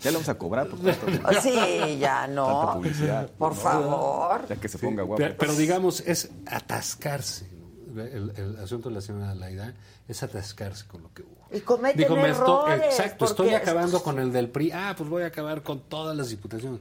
Ya 0.01 0.11
le 0.11 0.17
vamos 0.17 0.29
a 0.29 0.35
cobrar 0.37 0.67
por 0.69 0.79
tanta- 0.81 1.41
Sí, 1.41 1.99
ya 1.99 2.27
no. 2.27 2.47
tanta 2.47 2.73
publicidad. 2.75 3.31
Por 3.31 3.55
favor. 3.55 4.47
Ya 4.49 4.57
que 4.57 4.69
se 4.69 4.79
ponga 4.79 5.03
guapo. 5.03 5.23
Pero, 5.23 5.37
pero 5.39 5.55
digamos, 5.55 6.01
es 6.01 6.31
atascarse. 6.47 7.47
¿no? 7.95 8.03
El, 8.03 8.33
el 8.37 8.57
asunto 8.59 8.89
de 8.89 8.97
la 8.97 9.01
señora 9.01 9.35
Laida 9.35 9.75
es 10.09 10.23
atascarse 10.23 10.87
con 10.87 11.03
lo 11.03 11.13
que 11.15 11.23
hubo. 11.23 11.40
Y 11.53 11.61
cometen 11.61 11.99
Digo, 11.99 12.17
esto- 12.27 12.67
errores. 12.69 12.87
exacto, 12.87 13.25
estoy 13.25 13.51
acabando 13.55 14.03
con 14.03 14.19
el 14.19 14.33
del 14.33 14.49
PRI. 14.49 14.71
Ah, 14.73 14.95
pues 14.97 15.09
voy 15.09 15.23
a 15.23 15.27
acabar 15.27 15.63
con 15.63 15.81
todas 15.81 16.17
las 16.17 16.29
diputaciones. 16.31 16.81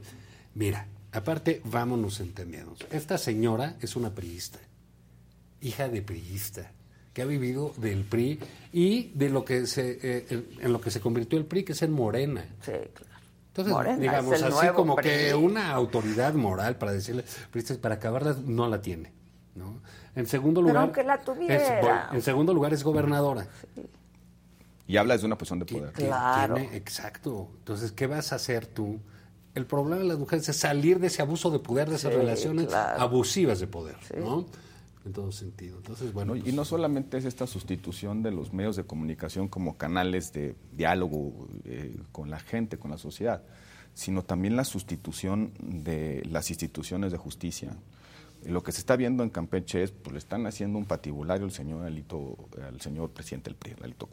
Mira, 0.54 0.86
aparte, 1.12 1.60
vámonos 1.64 2.20
entendiendo. 2.20 2.74
Esta 2.90 3.18
señora 3.18 3.76
es 3.80 3.96
una 3.96 4.10
priista, 4.10 4.58
hija 5.60 5.88
de 5.88 6.02
priista, 6.02 6.70
que 7.12 7.22
ha 7.22 7.26
vivido 7.26 7.72
del 7.78 8.04
PRI 8.04 8.38
y 8.72 9.10
de 9.14 9.28
lo 9.30 9.44
que 9.44 9.66
se, 9.66 9.98
eh, 10.02 10.44
en 10.60 10.72
lo 10.72 10.80
que 10.80 10.90
se 10.92 11.00
convirtió 11.00 11.38
el 11.38 11.44
PRI, 11.46 11.64
que 11.64 11.72
es 11.72 11.82
en 11.82 11.90
Morena. 11.92 12.44
Sí, 12.64 12.70
claro. 12.72 13.10
Entonces, 13.48 13.72
Morena 13.74 13.96
digamos, 13.98 14.40
así 14.42 14.68
como 14.68 14.94
PRI. 14.94 15.10
que 15.10 15.34
una 15.34 15.72
autoridad 15.72 16.34
moral 16.34 16.76
para 16.76 16.92
decirle, 16.92 17.24
priistas, 17.50 17.78
para 17.78 17.96
acabarlas, 17.96 18.38
no 18.38 18.68
la 18.68 18.80
tiene. 18.80 19.12
¿no? 19.56 19.80
En 20.14 20.26
segundo 20.28 20.60
Pero 20.60 20.68
lugar, 20.68 20.84
aunque 20.84 21.02
la 21.02 21.18
tuviera. 21.20 22.08
en 22.12 22.22
segundo 22.22 22.54
lugar 22.54 22.72
es 22.72 22.84
gobernadora. 22.84 23.48
Y 24.90 24.96
habla 24.96 25.14
desde 25.14 25.26
una 25.26 25.38
posición 25.38 25.60
de 25.60 25.66
poder. 25.66 25.92
Claro. 25.92 26.54
tiene- 26.56 26.76
exacto. 26.76 27.48
Entonces, 27.58 27.92
¿qué 27.92 28.06
vas 28.08 28.32
a 28.32 28.36
hacer 28.36 28.66
tú? 28.66 28.98
El 29.54 29.66
problema 29.66 29.98
de 30.02 30.04
las 30.08 30.18
mujeres 30.18 30.48
es 30.48 30.56
salir 30.56 30.98
de 30.98 31.06
ese 31.06 31.22
abuso 31.22 31.50
de 31.50 31.60
poder, 31.60 31.88
de 31.88 31.96
esas 31.96 32.12
Sí, 32.12 32.18
relaciones 32.18 32.66
claro. 32.66 33.00
abusivas 33.00 33.60
de 33.60 33.66
poder, 33.68 33.96
¿no? 34.18 34.46
En 35.06 35.12
todo 35.12 35.30
sentido. 35.32 35.76
Entonces, 35.78 36.12
bueno, 36.12 36.34
¿no? 36.34 36.46
Y 36.48 36.52
no 36.52 36.64
solamente 36.64 37.16
es 37.18 37.24
esta 37.24 37.46
sustitución 37.46 38.22
de 38.22 38.32
los 38.32 38.52
medios 38.52 38.76
de 38.76 38.84
comunicación 38.84 39.48
como 39.48 39.76
canales 39.78 40.32
de 40.32 40.54
diálogo 40.72 41.48
eh, 41.64 41.96
con 42.12 42.28
la 42.30 42.38
gente, 42.40 42.76
con 42.78 42.90
la 42.90 42.98
sociedad, 42.98 43.42
sino 43.94 44.22
también 44.24 44.56
la 44.56 44.64
sustitución 44.64 45.52
de 45.60 46.22
las 46.28 46.50
instituciones 46.50 47.12
de 47.12 47.18
justicia. 47.18 47.76
Lo 48.44 48.62
que 48.62 48.72
se 48.72 48.78
está 48.80 48.96
viendo 48.96 49.22
en 49.22 49.30
Campeche 49.30 49.82
es, 49.82 49.90
pues 49.90 50.12
le 50.12 50.18
están 50.18 50.46
haciendo 50.46 50.78
un 50.78 50.84
patibulario 50.84 51.44
al 51.44 51.52
señor 51.52 51.84
Alito, 51.84 52.36
al 52.66 52.80
señor 52.80 53.10
presidente 53.10 53.50
del 53.50 53.56
PRI, 53.56 53.74
Alito 53.82 54.08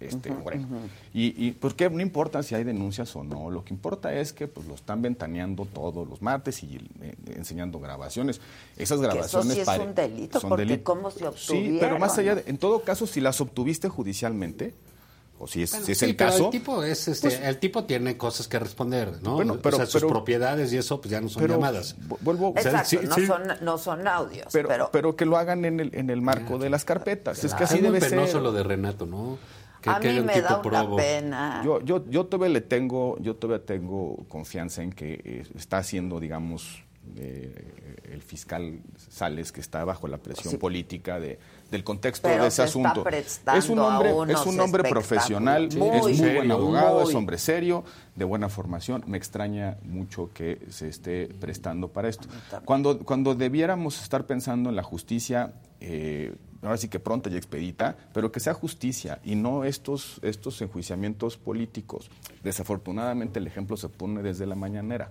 este, 0.00 0.30
Moreno. 0.30 0.66
ujú. 0.66 0.76
Y, 1.14 1.46
y 1.46 1.52
pues 1.52 1.74
que 1.74 1.88
no 1.90 2.00
importa 2.00 2.42
si 2.42 2.54
hay 2.54 2.64
denuncias 2.64 3.14
o 3.16 3.22
no, 3.22 3.50
lo 3.50 3.64
que 3.64 3.74
importa 3.74 4.12
es 4.14 4.32
que 4.32 4.48
pues 4.48 4.66
lo 4.66 4.74
están 4.74 5.02
ventaneando 5.02 5.66
todos 5.66 6.08
los 6.08 6.22
martes 6.22 6.62
y 6.62 6.76
eh, 7.02 7.14
enseñando 7.36 7.78
grabaciones. 7.80 8.40
Esas 8.76 8.98
Que 8.98 9.06
eso 9.06 9.12
grabaciones 9.14 9.54
sí 9.54 9.60
es 9.60 9.68
un 9.78 9.94
delito, 9.94 10.40
son 10.40 10.48
porque 10.50 10.82
cómo 10.82 11.10
se 11.10 11.18
Sí, 11.20 11.24
obtuvieron. 11.26 11.78
pero 11.80 11.98
más 11.98 12.16
allá, 12.18 12.34
de- 12.36 12.44
en 12.46 12.58
todo 12.58 12.82
caso, 12.82 13.06
si 13.06 13.20
las 13.20 13.40
obtuviste 13.40 13.88
judicialmente, 13.88 14.74
o 15.42 15.46
si 15.46 15.62
es, 15.62 15.70
Bueno, 15.70 15.86
si 15.86 15.92
es 15.92 15.98
sí, 15.98 16.04
el 16.04 16.16
pero 16.16 16.30
caso, 16.30 16.44
El 16.44 16.50
tipo, 16.50 16.82
es, 16.84 17.08
este, 17.08 17.28
pues- 17.30 17.40
el 17.40 17.58
tipo 17.58 17.84
tiene 17.84 18.18
cosas 18.18 18.46
que 18.46 18.58
responder, 18.58 19.22
¿no? 19.22 19.36
Bueno, 19.36 19.56
pero- 19.62 19.76
o 19.76 19.78
sea, 19.78 19.86
sus 19.86 19.94
pero- 20.02 20.08
propiedades 20.08 20.70
y 20.72 20.76
eso 20.76 21.00
pues 21.00 21.10
ya 21.12 21.20
no 21.22 21.30
son 21.30 21.40
pero 21.40 21.54
llamadas. 21.54 21.96
vu- 21.98 22.18
vuelvo- 22.20 22.50
O 22.50 22.60
sea, 22.60 22.72
Exacto, 22.72 22.88
sí, 22.90 22.98
no, 23.08 23.14
sí, 23.14 23.26
Son, 23.26 23.42
no 23.62 23.78
son 23.78 24.06
audios, 24.06 24.48
pero, 24.52 24.68
pero, 24.68 24.90
pero, 24.92 25.16
que 25.16 25.24
lo 25.24 25.38
hagan 25.38 25.64
en 25.64 25.80
el, 25.80 25.94
en 25.94 26.10
el 26.10 26.20
marco 26.20 26.58
de 26.58 26.68
las 26.68 26.84
carpetas. 26.84 27.42
Es 27.42 27.54
que 27.54 27.64
así 27.64 27.76
es 27.76 27.80
muy 27.82 27.90
debe 27.92 28.06
penoso 28.10 28.32
ser. 28.32 28.42
lo 28.42 28.52
de 28.52 28.62
Renato, 28.64 29.06
¿no? 29.06 29.38
Que, 29.80 29.90
a 29.90 29.98
que 29.98 30.08
mí 30.08 30.12
haya 30.12 30.20
un 30.20 30.26
me 30.26 30.32
tipo 30.34 30.46
da 30.48 30.60
una 30.60 30.62
probo. 30.82 30.96
pena. 30.96 31.62
Yo, 31.64 31.80
yo, 31.82 32.04
yo 32.10 32.26
todavía 32.26 32.52
le 32.54 32.60
tengo, 32.60 33.16
yo 33.20 33.36
todavía 33.36 33.64
tengo 33.64 34.16
confianza 34.28 34.82
en 34.82 34.92
que 34.92 35.20
eh, 35.24 35.44
está 35.56 35.78
haciendo, 35.78 36.20
digamos, 36.20 36.84
eh, 37.16 37.98
el 38.12 38.22
fiscal 38.22 38.80
Sales, 39.08 39.52
que 39.52 39.60
está 39.60 39.84
bajo 39.84 40.06
la 40.06 40.18
presión 40.18 40.52
Sí. 40.52 40.56
política 40.58 41.18
de, 41.18 41.38
del 41.70 41.82
contexto 41.82 42.28
Pero 42.28 42.42
de 42.42 42.48
ese 42.48 42.62
asunto. 42.62 43.04
Es 43.08 43.68
un 43.70 43.78
a 43.78 43.86
hombre, 43.86 44.10
es 44.32 44.44
un 44.46 44.60
hombre 44.60 44.84
profesional, 44.88 45.68
Muy 45.76 45.88
es 45.96 46.02
muy 46.02 46.14
serio, 46.16 46.34
buen 46.40 46.50
abogado, 46.52 47.00
muy. 47.00 47.08
es 47.08 47.14
hombre 47.14 47.38
serio, 47.38 47.84
de 48.14 48.24
buena 48.24 48.48
formación. 48.48 49.02
Me 49.06 49.16
extraña 49.16 49.78
mucho 49.82 50.30
que 50.34 50.58
se 50.68 50.88
esté 50.88 51.28
prestando 51.40 51.88
para 51.88 52.08
esto. 52.08 52.28
Cuando, 52.64 52.98
cuando 52.98 53.34
debiéramos 53.34 54.00
estar 54.02 54.26
pensando 54.26 54.68
en 54.68 54.76
la 54.76 54.82
justicia, 54.82 55.54
eh, 55.80 56.34
ahora 56.62 56.76
sí 56.76 56.88
que 56.88 56.98
pronta 56.98 57.30
y 57.30 57.36
expedita, 57.36 57.96
pero 58.12 58.32
que 58.32 58.40
sea 58.40 58.54
justicia 58.54 59.20
y 59.24 59.34
no 59.34 59.64
estos, 59.64 60.18
estos 60.22 60.60
enjuiciamientos 60.62 61.36
políticos. 61.36 62.10
Desafortunadamente 62.42 63.38
el 63.38 63.46
ejemplo 63.46 63.76
se 63.76 63.88
pone 63.88 64.22
desde 64.22 64.46
la 64.46 64.54
mañanera. 64.54 65.10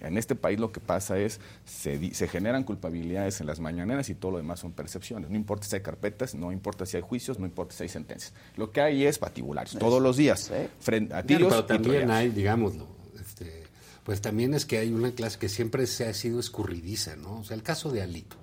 En 0.00 0.16
este 0.16 0.34
país 0.34 0.58
lo 0.58 0.72
que 0.72 0.80
pasa 0.80 1.18
es, 1.18 1.40
se, 1.64 2.14
se 2.14 2.26
generan 2.26 2.64
culpabilidades 2.64 3.40
en 3.40 3.46
las 3.46 3.60
mañaneras 3.60 4.08
y 4.08 4.14
todo 4.14 4.32
lo 4.32 4.36
demás 4.38 4.60
son 4.60 4.72
percepciones. 4.72 5.28
No 5.30 5.36
importa 5.36 5.66
si 5.66 5.76
hay 5.76 5.82
carpetas, 5.82 6.34
no 6.34 6.52
importa 6.52 6.86
si 6.86 6.96
hay 6.96 7.02
juicios, 7.02 7.38
no 7.38 7.44
importa 7.44 7.74
si 7.74 7.82
hay 7.82 7.88
sentencias. 7.90 8.32
Lo 8.56 8.70
que 8.70 8.80
hay 8.80 9.04
es 9.04 9.18
patibulares, 9.18 9.76
todos 9.78 10.00
los 10.00 10.16
días, 10.16 10.50
frente 10.80 11.14
a 11.14 11.22
tiros 11.22 11.52
pero 11.52 11.80
y 11.80 11.82
también 11.82 12.10
hay, 12.10 12.30
digámoslo, 12.30 12.86
este, 13.20 13.64
pues 14.04 14.22
también 14.22 14.54
es 14.54 14.64
que 14.64 14.78
hay 14.78 14.90
una 14.90 15.12
clase 15.12 15.38
que 15.38 15.50
siempre 15.50 15.86
se 15.86 16.06
ha 16.06 16.14
sido 16.14 16.40
escurridiza, 16.40 17.16
¿no? 17.16 17.40
O 17.40 17.44
sea, 17.44 17.54
el 17.54 17.62
caso 17.62 17.92
de 17.92 18.00
Alito. 18.00 18.36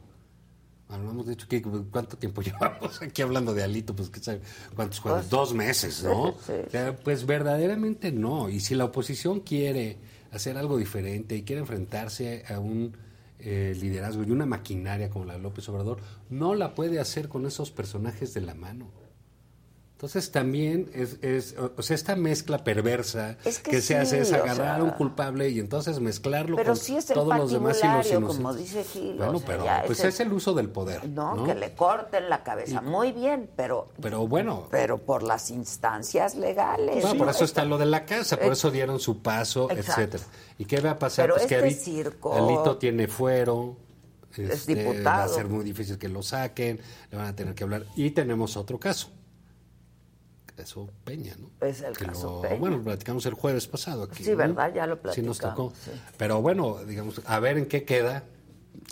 Hablamos 0.90 1.26
de 1.26 1.34
hecho, 1.34 1.48
¿qué- 1.50 1.62
¿cuánto 1.62 2.18
tiempo 2.18 2.42
llevamos 2.44 3.02
aquí 3.02 3.22
hablando 3.22 3.54
de 3.54 3.64
Alito? 3.64 3.96
Pues, 3.96 4.10
¿qué 4.10 4.20
sabe? 4.22 4.42
¿cuántos? 4.76 5.02
Pues, 5.02 5.30
Dos 5.30 5.54
meses, 5.54 6.04
¿no? 6.04 6.32
sí, 6.32 6.38
sí. 6.48 6.54
O 6.68 6.70
sea, 6.70 6.96
pues 6.96 7.26
verdaderamente 7.26 8.12
no. 8.12 8.50
Y 8.50 8.60
si 8.62 8.74
la 8.76 8.86
oposición 8.86 9.42
quiere 9.42 9.98
hacer 10.32 10.58
algo 10.58 10.78
diferente 10.78 11.36
y 11.36 11.44
quiere 11.44 11.62
enfrentarse 11.62 12.44
a 12.50 12.60
un 12.60 12.96
eh, 13.40 13.76
liderazgo 13.80 14.24
y 14.24 14.32
una 14.32 14.46
maquinaria 14.46 15.10
como 15.10 15.26
la 15.26 15.34
de 15.34 15.40
López 15.40 15.68
Obrador, 15.70 16.00
no 16.30 16.56
la 16.56 16.74
puede 16.74 17.00
hacer 17.00 17.28
con 17.30 17.46
esos 17.46 17.70
personajes 17.72 18.34
de 18.34 18.42
la 18.42 18.54
mano. 18.56 18.88
Entonces 19.98 20.30
también 20.32 20.92
es, 20.94 21.18
es 21.24 21.56
o 21.76 21.82
sea, 21.82 21.96
esta 21.96 22.16
mezcla 22.16 22.64
perversa 22.64 23.36
Es 23.44 23.58
que 23.58 23.72
que, 23.72 23.82
se 23.82 23.98
hace 23.98 24.20
es 24.22 24.32
agarrar 24.32 24.80
a 24.80 24.84
un 24.84 24.92
culpable 24.92 25.50
y 25.50 25.60
entonces 25.60 26.00
mezclarlo 26.00 26.56
Pero 26.56 26.74
con 26.74 26.78
sí 26.78 26.98
es 26.98 27.10
el 27.10 27.16
todos 27.16 27.36
los 27.36 27.52
demás 27.52 27.80
y 27.84 27.88
los 27.88 28.06
inocentes. 28.06 28.36
como 28.38 28.54
dice 28.54 28.84
Gil, 28.84 29.14
o 29.20 29.26
Bueno, 29.26 29.40
sea, 29.40 29.48
pero 29.48 29.66
pues 29.88 30.04
es 30.04 30.20
el- 30.20 30.32
uso 30.34 30.54
del 30.54 30.70
poder. 30.70 31.10
No, 31.10 31.34
No, 31.34 31.46
que 31.46 31.56
le 31.56 31.74
corten 31.74 32.30
la 32.30 32.44
cabeza. 32.44 32.80
Muy 32.82 33.12
bien, 33.12 33.50
pero 33.56 33.88
Pero 34.00 34.28
bueno, 34.28 34.68
pero 34.70 35.00
por 35.00 35.24
las 35.24 35.50
instancias 35.50 36.36
legales. 36.36 37.04
por 37.16 37.30
eso 37.30 37.44
está 37.44 37.66
lo 37.66 37.80
de 37.80 37.88
la 37.88 38.06
casa, 38.06 38.38
por 38.38 38.52
eso 38.54 38.70
dieron 38.70 39.00
su 39.00 39.24
paso, 39.24 39.68
Exacto. 39.72 39.94
etcétera. 40.04 40.24
¿Y 40.60 40.66
qué 40.66 40.80
va 40.80 40.92
a 40.92 41.00
pasar? 41.00 41.26
Pero 41.26 41.36
pues 41.38 41.48
que 41.48 41.56
este 41.56 41.68
Ali- 41.70 41.74
circo- 41.76 42.36
Alito 42.36 42.78
tiene 42.78 43.08
fuero. 43.08 43.78
Es 44.36 44.52
este, 44.52 44.76
Va 44.76 44.82
a 44.82 44.94
diputado. 44.94 45.34
ser 45.34 45.48
muy 45.48 45.64
difícil 45.66 45.98
que 45.98 46.08
lo 46.08 46.22
saquen, 46.22 46.80
le 47.10 47.18
van 47.18 47.26
a 47.26 47.36
tener 47.36 47.56
que 47.56 47.64
hablar. 47.64 47.86
Y 47.96 48.12
tenemos 48.12 48.56
otro 48.58 48.80
caso. 48.80 49.10
Eso 50.58 50.90
Peña, 51.04 51.36
¿no? 51.40 51.52
Es 51.66 51.82
el 51.82 51.96
Que 51.96 52.06
caso 52.06 52.38
lo- 52.38 52.42
Peña. 52.42 52.56
Bueno, 52.60 52.78
lo 52.78 52.84
platicamos 52.84 53.26
el 53.28 53.34
jueves 53.36 53.68
pasado 53.68 54.04
aquí. 54.04 54.24
Sí, 54.24 54.32
¿no? 54.32 54.38
¿verdad? 54.38 54.74
Ya 54.74 54.88
lo 54.88 54.96
Sí 55.14 55.22
nos 55.22 55.38
platicamos, 55.38 55.74
tocó. 55.74 55.74
sí. 55.86 55.92
Pero 56.18 56.42
bueno, 56.42 56.78
digamos, 56.86 57.22
a 57.26 57.40
ver 57.40 57.58
en 57.58 57.68
qué 57.68 57.84
queda. 57.84 58.24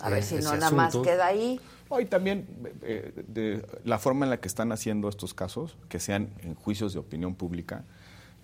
A 0.00 0.10
ver 0.10 0.20
eh, 0.20 0.22
si 0.22 0.36
no 0.36 0.54
nada 0.56 0.70
más 0.70 0.96
queda 0.96 1.26
ahí. 1.26 1.60
Hoy 1.88 2.06
también 2.06 2.46
eh, 2.82 3.12
de 3.28 3.64
la 3.84 3.98
forma 3.98 4.26
en 4.26 4.30
la 4.30 4.38
que 4.40 4.48
están 4.48 4.72
haciendo 4.72 5.08
estos 5.08 5.34
casos, 5.34 5.76
que 5.88 5.98
sean 6.00 6.30
en 6.42 6.54
juicios 6.54 6.92
de 6.92 6.98
opinión 7.00 7.34
pública, 7.36 7.84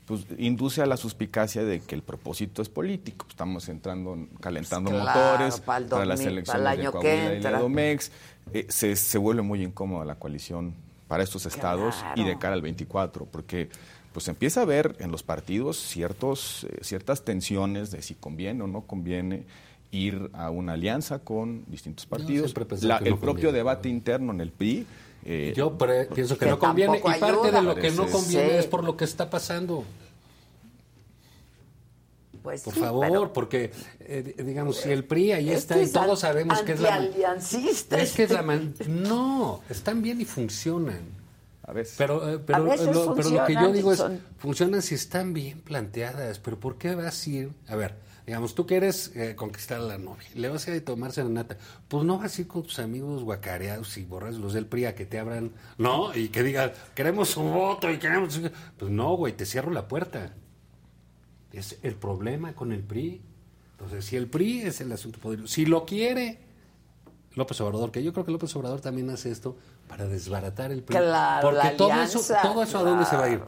pues 0.06 0.26
induce 0.38 0.82
a 0.82 0.86
la 0.86 0.96
suspicacia 0.96 1.64
de 1.64 1.80
que 1.80 1.94
el 1.94 2.02
propósito 2.02 2.60
es 2.62 2.68
político. 2.68 3.26
Estamos 3.28 3.68
entrando, 3.68 4.14
en- 4.14 4.26
calentando 4.40 4.90
Claro, 4.90 5.20
motores 5.32 5.60
para 5.60 5.78
el 5.78 5.84
para 5.86 6.04
las 6.06 6.18
2000, 6.18 6.32
elecciones 6.32 6.62
para 6.62 6.72
el 6.74 6.80
de 6.80 6.86
año 6.88 7.00
que 7.00 7.14
y 7.14 7.18
la 7.28 7.34
entra. 7.34 7.58
Domex. 7.60 8.10
Eh, 8.52 8.66
se, 8.68 8.96
se 8.96 9.18
vuelve 9.18 9.42
muy 9.42 9.62
incómoda 9.62 10.04
la 10.04 10.16
coalición 10.16 10.74
para 11.12 11.24
estos 11.24 11.44
estados 11.44 11.94
y 12.16 12.24
de 12.24 12.38
cara 12.38 12.54
al 12.54 12.62
24, 12.62 13.26
porque 13.26 13.68
pues 14.14 14.28
empieza 14.28 14.60
a 14.60 14.62
haber 14.62 14.96
en 14.98 15.10
los 15.10 15.22
partidos 15.22 15.76
ciertos, 15.76 16.64
eh, 16.64 16.78
ciertas 16.80 17.22
tensiones 17.22 17.90
de 17.90 18.00
si 18.00 18.14
conviene 18.14 18.62
o 18.62 18.66
no 18.66 18.86
conviene 18.86 19.44
ir 19.90 20.30
a 20.32 20.48
una 20.48 20.72
alianza 20.72 21.18
con 21.18 21.64
distintos 21.66 22.06
partidos. 22.06 22.54
La- 22.82 22.96
el 22.96 23.10
no 23.10 23.16
propio 23.20 23.48
conviene. 23.48 23.52
debate 23.58 23.88
interno 23.90 24.32
en 24.32 24.40
el 24.40 24.52
PRI. 24.52 24.86
eh, 25.26 25.52
Yo 25.54 25.76
pre- 25.76 26.06
pienso 26.06 26.38
que, 26.38 26.46
que 26.46 26.50
no 26.50 26.58
conviene 26.58 26.96
y 26.96 27.00
parte 27.02 27.26
ayuda. 27.26 27.50
de 27.50 27.62
lo 27.62 27.74
que 27.74 27.90
no 27.90 28.06
conviene 28.06 28.48
Sí. 28.52 28.56
es 28.60 28.66
por 28.66 28.84
lo 28.84 28.96
que 28.96 29.04
está 29.04 29.28
pasando. 29.28 29.84
Pues 32.42 32.62
Por 32.62 32.74
sí, 32.74 32.80
favor, 32.80 33.06
pero- 33.08 33.32
porque 33.32 33.70
eh, 34.00 34.34
digamos 34.44 34.76
si 34.78 34.90
el 34.90 35.04
PRI 35.04 35.32
ahí 35.32 35.50
Es 35.50 35.58
está 35.60 35.80
y 35.80 35.86
todos 35.88 36.20
sabemos 36.20 36.60
que 36.62 36.72
es 36.72 36.80
la 36.80 36.96
antialiancista 36.96 37.98
es 38.00 38.12
que 38.12 38.24
es 38.24 38.30
la 38.30 38.42
man- 38.42 38.74
no 38.88 39.62
están 39.70 40.02
bien 40.02 40.20
y 40.20 40.24
funcionan. 40.24 41.22
A 41.64 41.72
veces. 41.72 41.94
Pero, 41.96 42.28
eh, 42.28 42.38
pero, 42.44 42.58
A 42.58 42.60
veces 42.62 42.86
lo, 42.92 43.14
pero 43.14 43.30
lo 43.30 43.44
que 43.46 43.54
yo 43.54 43.60
funcionan, 43.60 43.72
digo 43.72 43.92
es, 43.92 43.98
son- 43.98 44.20
funcionan 44.38 44.82
si 44.82 44.96
están 44.96 45.32
bien 45.32 45.60
planteadas, 45.60 46.40
pero 46.40 46.58
¿por 46.58 46.76
qué 46.76 46.96
vas 46.96 47.24
a 47.24 47.30
ir? 47.30 47.52
A 47.68 47.76
ver, 47.76 47.94
digamos, 48.26 48.56
tú 48.56 48.66
quieres 48.66 49.12
eh, 49.14 49.36
conquistar 49.36 49.78
a 49.78 49.82
la 49.84 49.96
novia, 49.98 50.26
le 50.34 50.48
vas 50.48 50.66
a 50.66 50.74
ir 50.74 50.82
a 50.82 50.84
tomar 50.84 51.12
serenata, 51.12 51.56
pues 51.86 52.04
no 52.04 52.18
vas 52.18 52.36
a 52.36 52.40
ir 52.40 52.48
con 52.48 52.64
tus 52.64 52.80
amigos 52.80 53.22
guacareados 53.22 53.96
y 53.98 54.04
borras 54.04 54.34
los 54.34 54.52
del 54.54 54.66
PRI 54.66 54.86
a 54.86 54.94
que 54.96 55.06
te 55.06 55.20
abran, 55.20 55.52
¿no? 55.78 56.12
Y 56.12 56.30
que 56.30 56.42
digan, 56.42 56.72
queremos 56.96 57.28
su 57.28 57.42
voto 57.42 57.88
y 57.88 57.98
queremos... 57.98 58.34
su-". 58.34 58.50
Pues 58.76 58.90
no, 58.90 59.14
güey, 59.16 59.32
te 59.32 59.46
cierro 59.46 59.70
la 59.70 59.86
puerta. 59.86 60.32
Es 61.52 61.78
el 61.82 61.94
problema 61.94 62.54
con 62.54 62.72
el 62.72 62.82
PRI. 62.82 63.20
Entonces, 63.72 64.04
si 64.04 64.16
el 64.16 64.28
PRI 64.28 64.62
es 64.62 64.80
el 64.80 64.90
asunto 64.92 65.18
poderoso, 65.18 65.48
si 65.52 65.66
lo 65.66 65.84
quiere 65.84 66.38
López 67.34 67.60
Obrador, 67.60 67.90
que 67.90 68.02
yo 68.02 68.12
creo 68.12 68.24
que 68.24 68.32
López 68.32 68.54
Obrador 68.56 68.80
también 68.80 69.10
hace 69.10 69.30
esto 69.30 69.56
para 69.88 70.06
desbaratar 70.06 70.70
el 70.72 70.82
PRI. 70.82 70.96
Claro, 70.98 71.48
Porque 71.50 71.64
la 71.68 71.76
todo 71.76 71.92
alianza, 71.92 72.18
eso, 72.18 72.34
todo 72.42 72.62
eso 72.62 72.78
a 72.78 72.82
dónde 72.82 73.04
se 73.04 73.16
va 73.16 73.24
a 73.24 73.30
ir. 73.30 73.40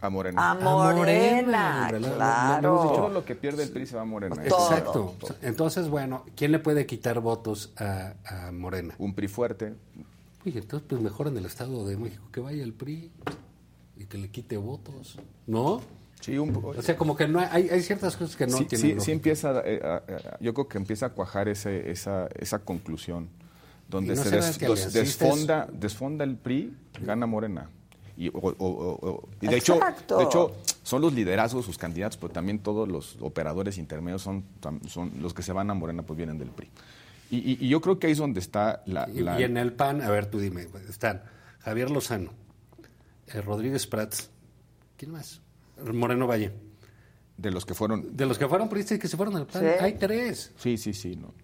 A 0.00 0.08
Morena. 0.08 0.50
A 0.50 0.54
Morena, 0.54 1.80
hombre, 1.82 1.98
lo- 2.00 2.06
lo- 2.06 2.12
lo 2.12 2.16
claro. 2.16 2.68
hemos 2.68 2.82
dicho. 2.84 2.94
Todo 2.94 3.08
lo 3.08 3.24
que 3.24 3.34
pierde 3.34 3.64
el 3.64 3.70
PRI 3.70 3.86
se 3.86 3.96
va 3.96 4.02
a 4.02 4.04
Morena. 4.04 4.36
Exacto. 4.44 5.14
Entonces, 5.42 5.88
bueno, 5.88 6.24
¿quién 6.36 6.52
le 6.52 6.60
puede 6.60 6.86
quitar 6.86 7.18
votos 7.20 7.72
a, 7.76 8.14
a 8.24 8.52
Morena? 8.52 8.94
Un 8.98 9.14
PRI 9.14 9.26
fuerte. 9.28 9.74
Uy, 10.46 10.52
entonces 10.56 10.86
pues 10.88 11.00
mejor 11.00 11.26
en 11.26 11.38
el 11.38 11.46
Estado 11.46 11.84
de 11.86 11.96
México 11.96 12.28
que 12.30 12.38
vaya 12.40 12.62
el 12.62 12.72
PRI 12.74 13.10
y 13.96 14.04
que 14.04 14.18
le 14.18 14.30
quite 14.30 14.56
votos, 14.58 15.18
¿no? 15.46 15.80
Sí, 16.24 16.38
un, 16.38 16.56
O 16.64 16.80
sea, 16.82 16.96
como 16.96 17.14
que 17.16 17.28
no 17.28 17.38
hay, 17.40 17.48
hay, 17.50 17.68
hay 17.68 17.82
ciertas 17.82 18.16
cosas 18.16 18.34
que 18.34 18.46
no 18.46 18.56
sí, 18.56 18.64
tienen 18.64 18.98
sí, 19.00 19.12
empieza, 19.12 19.60
eh, 19.64 19.80
a- 19.84 19.96
a- 19.96 20.38
yo 20.40 20.54
creo 20.54 20.68
que 20.68 20.78
empieza 20.78 21.06
a 21.06 21.08
cuajar 21.10 21.48
ese, 21.48 21.90
esa, 21.90 22.28
esa 22.38 22.60
conclusión, 22.60 23.28
donde 23.90 24.14
¿Y 24.14 24.16
no 24.16 24.22
se 24.22 24.30
des- 24.30 24.92
desfonda, 24.92 25.68
desfonda 25.70 26.24
el 26.24 26.36
PRI, 26.36 26.74
gana 27.02 27.26
Morena. 27.26 27.68
Y, 28.16 28.28
o- 28.28 28.32
o- 28.38 28.54
o- 28.58 29.08
o- 29.10 29.28
y 29.42 29.48
de, 29.48 29.56
hecho, 29.56 29.74
Exacto. 29.74 30.16
de 30.18 30.24
hecho, 30.24 30.52
son 30.82 31.02
los 31.02 31.12
liderazgos, 31.12 31.66
sus 31.66 31.76
candidatos, 31.76 32.16
pero 32.16 32.32
también 32.32 32.60
todos 32.60 32.88
los 32.88 33.18
operadores 33.20 33.76
intermedios 33.76 34.22
son, 34.22 34.44
son 34.88 35.12
los 35.20 35.34
que 35.34 35.42
se 35.42 35.52
van 35.52 35.68
a 35.70 35.74
Morena, 35.74 36.02
pues 36.04 36.16
vienen 36.16 36.38
del 36.38 36.48
PRI. 36.48 36.70
Y, 37.30 37.36
y- 37.52 37.58
y 37.60 37.68
yo 37.68 37.80
creo 37.82 37.98
que 37.98 38.06
ahí 38.06 38.12
es 38.12 38.18
donde 38.18 38.40
está 38.40 38.82
la... 38.86 39.08
Y, 39.12 39.20
la- 39.20 39.38
y 39.38 39.42
en 39.42 39.56
el 39.58 39.72
PAN, 39.74 40.00
a 40.00 40.08
ver, 40.10 40.26
tú 40.26 40.38
dime, 40.38 40.66
están 40.88 41.22
Javier 41.60 41.90
Lozano, 41.90 42.30
eh, 43.26 43.40
Rodríguez 43.42 43.86
Prats, 43.86 44.30
¿quién 44.96 45.10
más? 45.10 45.40
Moreno 45.92 46.26
Valle. 46.26 46.52
de 47.36 47.50
los 47.50 47.66
que 47.66 47.74
fueron... 47.74 48.16
De 48.16 48.26
los 48.26 48.38
que 48.38 48.46
fueron 48.46 48.68
priistas 48.68 48.96
y 48.96 49.00
que 49.00 49.08
se 49.08 49.16
fueron 49.16 49.36
al 49.36 49.46
PAN, 49.46 49.62
Sí. 49.62 49.68
hay 49.80 49.92
tres. 49.94 50.52
Sí, 50.56 50.76
sí, 50.78 50.92
sí, 50.94 51.16
no. 51.16 51.34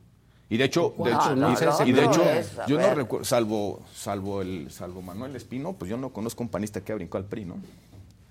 Y 0.49 0.57
de 0.57 0.65
hecho, 0.65 0.95
de 0.99 1.11
hecho, 1.11 1.37
no, 1.37 1.53
y- 1.53 1.55
no, 1.55 1.87
y 1.87 1.93
de 1.93 2.05
hecho, 2.05 2.23
es, 2.31 2.53
yo 2.67 2.79
no 2.81 2.95
recuerdo, 2.95 3.25
salvo, 3.25 3.83
salvo 3.95 4.43
el, 4.43 4.71
salvo 4.71 5.01
Manuel 5.03 5.35
Espino, 5.37 5.73
pues 5.75 5.89
yo 5.91 5.97
no 5.97 6.11
conozco 6.11 6.43
un 6.43 6.49
panista 6.49 6.81
que 6.81 6.93
brincó 6.95 7.19
al 7.19 7.25
PRI, 7.25 7.45
¿no? 7.45 7.57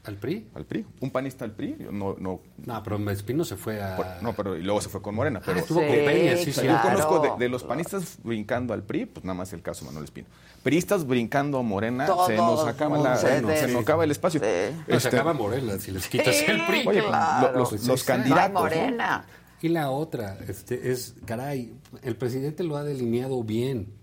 ¿Al 0.05 0.15
PRI? 0.15 0.47
Al 0.55 0.65
PRI. 0.65 0.85
Un 1.01 1.11
panista 1.11 1.43
al 1.43 1.51
PRI, 1.51 1.76
yo 1.77 1.91
no, 1.91 2.15
no. 2.17 2.39
No, 2.65 2.84
pero 2.84 3.09
Espino 3.11 3.43
se 3.43 3.57
fue 3.57 3.84
a... 3.84 3.97
por- 3.97 4.05
no, 4.23 4.34
pero 4.34 4.55
y 4.57 4.63
luego 4.63 4.80
se 4.80 4.88
fue 4.89 5.01
con 5.01 5.13
Morena. 5.13 5.41
Pero, 5.45 5.57
Ah, 5.57 5.61
estuvo 5.61 5.80
con 5.81 5.89
Peña, 5.89 6.38
sí, 6.38 6.53
sí. 6.53 6.65
Yo 6.65 6.81
conozco 6.81 7.38
de, 7.38 7.49
los 7.49 7.63
panistas 7.63 8.17
brincando 8.23 8.73
al 8.73 8.84
PRI, 8.84 9.07
pues 9.07 9.26
nada 9.26 9.35
más 9.38 9.51
el 9.51 9.61
caso 9.61 9.81
de 9.81 9.88
Manuel 9.88 10.05
Espino. 10.05 10.27
Priistas 10.63 11.05
brincando 11.05 11.59
a 11.59 11.63
Morena, 11.63 12.05
Todos, 12.05 12.27
se 12.27 12.38
nos 12.38 12.65
acaba, 12.65 12.97
la- 12.97 13.17
se 13.17 13.41
se 13.41 13.67
nos 13.73 13.81
acaba 13.81 14.03
el 14.05 14.11
espacio. 14.11 14.39
No, 14.39 14.47
Este, 14.47 14.99
se 14.99 15.07
acaba 15.09 15.34
Morena 15.34 15.77
si 15.80 15.91
les 15.91 16.07
quitas 16.07 16.34
Sí, 16.35 16.45
el 16.47 16.65
PRI. 16.65 16.88
Oye, 16.88 17.03
claro. 17.05 17.59
los, 17.59 17.69
Pues 17.69 17.85
los 17.88 18.03
candidatos. 18.03 18.53
Morena. 18.53 19.26
Y 19.61 19.67
la 19.67 19.89
otra, 19.91 20.38
este, 20.47 20.91
es, 20.91 21.15
caray, 21.26 21.73
el 22.03 22.15
presidente 22.15 22.63
lo 22.63 22.77
ha 22.77 22.84
delineado 22.85 23.43
bien. 23.43 23.98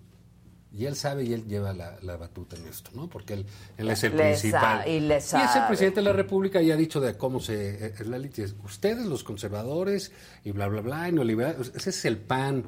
Y 0.76 0.84
él 0.84 0.94
sabe 0.94 1.24
y 1.24 1.32
él 1.32 1.46
lleva 1.46 1.72
la, 1.72 1.96
la 2.02 2.16
batuta 2.18 2.54
en 2.56 2.66
esto, 2.66 2.90
¿no? 2.94 3.08
Porque 3.08 3.32
él, 3.34 3.46
él 3.78 3.88
es 3.88 4.04
el 4.04 4.14
Le 4.16 4.24
principal. 4.24 4.86
y 4.86 5.00
le 5.00 5.16
es 5.16 5.32
el 5.32 5.66
presidente 5.68 6.00
de 6.00 6.04
la 6.04 6.12
República 6.12 6.60
y 6.60 6.70
ha 6.70 6.76
dicho 6.76 7.00
de 7.00 7.16
cómo 7.16 7.40
se... 7.40 7.86
Es 7.86 8.06
la 8.06 8.18
litis- 8.18 8.54
Ustedes, 8.64 9.06
los 9.06 9.24
conservadores, 9.24 10.12
y 10.44 10.50
bla, 10.50 10.66
bla, 10.68 10.82
bla, 10.82 11.08
y 11.08 11.12
neoliberales. 11.12 11.72
Ese 11.74 11.90
es 11.90 12.04
el 12.04 12.18
pan. 12.18 12.64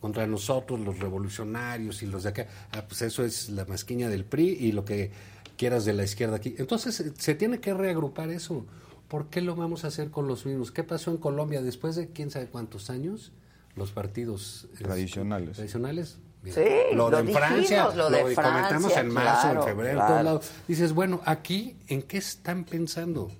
Contra 0.00 0.26
nosotros, 0.26 0.80
los 0.80 0.98
revolucionarios 0.98 2.02
y 2.02 2.06
los 2.06 2.24
de 2.24 2.28
acá. 2.30 2.46
Ah, 2.72 2.84
pues 2.86 3.00
eso 3.02 3.24
es 3.24 3.48
la 3.50 3.64
masquiña 3.64 4.08
del 4.10 4.24
PRI 4.24 4.48
y 4.60 4.72
lo 4.72 4.84
que 4.84 5.10
quieras 5.56 5.84
de 5.86 5.94
la 5.94 6.04
izquierda 6.04 6.36
aquí. 6.36 6.54
Entonces, 6.58 7.00
eh, 7.00 7.12
se 7.18 7.34
tiene 7.34 7.58
que 7.60 7.72
reagrupar 7.72 8.28
eso. 8.30 8.66
¿Por 9.08 9.28
qué 9.30 9.40
lo 9.40 9.54
vamos 9.56 9.84
a 9.84 9.88
hacer 9.88 10.10
con 10.10 10.26
los 10.28 10.44
mismos? 10.44 10.72
¿Qué 10.72 10.84
pasó 10.84 11.10
en 11.10 11.16
Colombia 11.18 11.62
después 11.62 11.94
de 11.96 12.08
quién 12.08 12.30
sabe 12.30 12.46
cuántos 12.46 12.90
años? 12.90 13.32
los 13.76 13.90
partidos 13.90 14.68
eh, 14.74 14.84
Tradicionales. 14.84 15.56
tradicionales. 15.56 16.18
Sí, 16.52 16.60
lo, 16.94 17.10
lo 17.10 17.22
de 17.22 17.32
Francia, 17.32 17.86
dijimos, 17.86 17.96
lo 17.96 18.10
de 18.10 18.20
comentamos 18.34 18.68
Francia, 18.68 19.00
en 19.00 19.08
marzo, 19.12 19.40
claro, 19.42 19.60
en 19.60 19.66
febrero, 19.66 19.90
en 19.90 19.96
claro. 19.96 20.12
todos 20.12 20.24
lados. 20.24 20.50
Dices, 20.68 20.92
bueno, 20.92 21.20
aquí, 21.24 21.76
¿en 21.88 22.02
qué 22.02 22.18
están 22.18 22.64
pensando? 22.64 23.30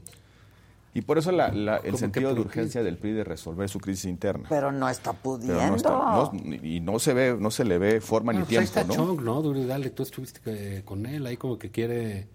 Y 0.97 1.01
por 1.03 1.19
eso 1.19 1.33
la- 1.33 1.49
la- 1.49 1.79
el 1.79 1.87
¿Cómo 1.87 1.99
sentido 1.99 2.35
de 2.35 2.41
urgencia 2.41 2.83
del 2.85 2.97
PRI 2.99 3.13
de 3.15 3.25
resolver 3.25 3.69
su 3.69 3.81
crisis 3.81 4.05
interna. 4.05 4.47
Pero 4.49 4.71
no 4.71 4.89
está 4.89 5.13
pudiendo. 5.13 5.55
Pero 5.59 5.71
no 5.71 5.77
está, 5.77 5.91
no- 5.91 6.55
y 6.63 6.79
no 6.79 6.99
se 7.01 7.13
ve, 7.15 7.37
no 7.39 7.51
se 7.51 7.65
le 7.65 7.79
ve 7.79 8.01
forma 8.01 8.27
Bueno, 8.33 8.41
ni 8.41 8.47
pues 8.47 8.59
ahí 8.59 8.65
tiempo, 8.73 8.93
está 8.93 9.03
¿no? 9.03 9.17
Chong, 9.17 9.21
¿no? 9.25 9.67
Dale, 9.67 9.91
tú 9.91 10.05
estuviste 10.05 10.41
eh, 10.47 10.83
con 10.85 11.05
él 11.07 11.27
ahí 11.27 11.37
como 11.37 11.59
que 11.59 11.71
quiere 11.73 12.29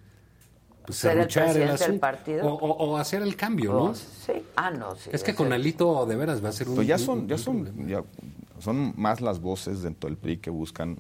pues, 0.90 0.98
Ser 0.98 1.12
el 1.12 1.18
serruchar 1.30 1.44
presidente 1.46 1.72
del 1.74 1.82
asunto. 1.84 2.00
partido. 2.02 2.48
O, 2.48 2.54
o- 2.56 2.90
o 2.92 2.98
hacer 2.98 3.22
el 3.22 3.36
cambio, 3.36 3.74
¿no? 3.74 3.94
Sí. 3.96 4.34
Ah, 4.56 4.72
no, 4.72 4.96
sí. 4.96 5.10
es 5.14 5.24
que 5.24 5.36
con 5.36 5.54
Alito 5.54 6.06
de 6.08 6.16
veras 6.16 6.44
va 6.44 6.50
a 6.50 6.52
ser 6.52 6.68
un... 6.70 6.76
Pues 6.76 6.88
ya 6.88 6.98
son, 6.98 7.28
ya 7.28 7.38
son, 7.38 7.88
ya 7.88 8.04
son 8.60 8.94
más 8.98 9.22
las 9.22 9.40
voces 9.40 9.84
dentro 9.84 10.10
del 10.10 10.18
PRI 10.18 10.38
que 10.38 10.50
buscan 10.50 10.98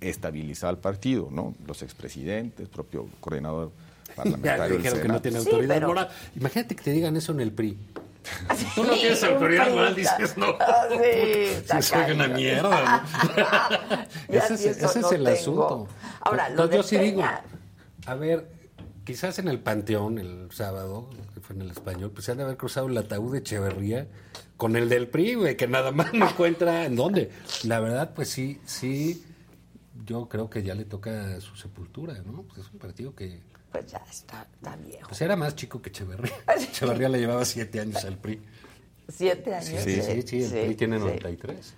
estabilizar 0.00 0.70
al 0.70 0.78
partido, 0.78 1.28
¿no? 1.30 1.54
Los 1.66 1.82
expresidentes, 1.82 2.68
propio 2.68 3.08
coordinador 3.20 3.72
Ya 4.08 4.14
parlamentario 4.14 4.62
del 4.74 4.76
dijeron 4.78 5.00
que 5.02 5.08
no 5.08 5.20
tiene 5.20 5.40
Sí, 5.40 5.48
autoridad 5.50 5.74
pero- 5.74 5.88
moral. 5.88 6.08
Imagínate 6.34 6.74
que 6.76 6.82
te 6.82 6.90
digan 6.92 7.14
eso 7.16 7.32
en 7.32 7.40
el 7.40 7.52
PRI. 7.52 7.76
Tú 8.74 8.82
no 8.84 8.94
Sí, 8.94 9.00
tienes 9.00 9.22
autoridad 9.22 9.70
moral, 9.70 9.94
dices, 9.94 10.36
no. 10.38 10.46
Ah, 10.58 10.86
sí, 10.90 11.62
Sí, 11.76 11.82
soy 11.82 12.10
una 12.12 12.26
mierda. 12.28 13.04
¿no? 13.36 14.32
Ya 14.32 14.40
ese 14.40 14.54
es, 14.54 14.64
ese 14.64 14.84
es 14.86 14.96
no 14.96 15.10
el 15.10 15.24
tengo. 15.24 15.28
asunto. 15.28 15.88
Ahora, 16.22 16.48
lo 16.48 16.64
Entonces, 16.64 16.70
de 16.70 16.76
yo 16.76 16.82
sí 16.82 16.98
digo, 16.98 17.22
a 18.06 18.14
ver, 18.14 18.48
quizás 19.06 19.38
en 19.38 19.48
el 19.48 19.60
Panteón 19.60 20.18
el 20.18 20.48
sábado, 20.52 21.08
que 21.32 21.40
fue 21.40 21.56
en 21.56 21.62
el 21.62 21.70
español, 21.70 22.10
pues 22.10 22.26
se 22.26 22.32
han 22.32 22.38
de 22.38 22.42
haber 22.44 22.56
cruzado 22.58 22.88
el 22.88 22.98
ataúd 22.98 23.32
de 23.32 23.38
Echeverría 23.38 24.06
con 24.58 24.76
el 24.76 24.88
del 24.90 25.08
PRI, 25.08 25.34
güey, 25.36 25.56
que 25.56 25.66
nada 25.68 25.92
más 25.92 26.12
no 26.12 26.28
encuentra 26.28 26.84
en 26.84 26.96
dónde. 26.96 27.30
La 27.64 27.80
verdad, 27.80 28.12
pues 28.14 28.28
sí, 28.28 28.60
sí, 28.66 29.24
yo 30.04 30.28
creo 30.28 30.50
que 30.50 30.62
ya 30.62 30.74
le 30.74 30.84
toca 30.84 31.40
su 31.40 31.56
sepultura, 31.56 32.14
¿no? 32.26 32.42
Pues 32.42 32.66
es 32.66 32.72
un 32.72 32.78
partido 32.78 33.14
que 33.14 33.40
Pues 33.70 33.86
ya 33.86 34.02
está, 34.10 34.46
está 34.54 34.76
viejo. 34.76 35.08
pues 35.08 35.20
era 35.20 35.36
más 35.36 35.54
chico 35.56 35.80
que 35.80 35.90
Echeverría. 35.90 36.32
Echeverría 36.70 37.08
le 37.08 37.18
llevaba 37.20 37.44
siete 37.44 37.80
años 37.80 38.04
al 38.04 38.18
PRI. 38.18 38.40
Siete 39.08 39.54
años. 39.54 39.82
Sí, 39.82 40.02
sí, 40.02 40.22
sí, 40.22 40.42
el 40.42 40.64
PRI 40.66 40.74
tiene 40.74 40.98
sí. 40.98 41.04
93. 41.04 41.74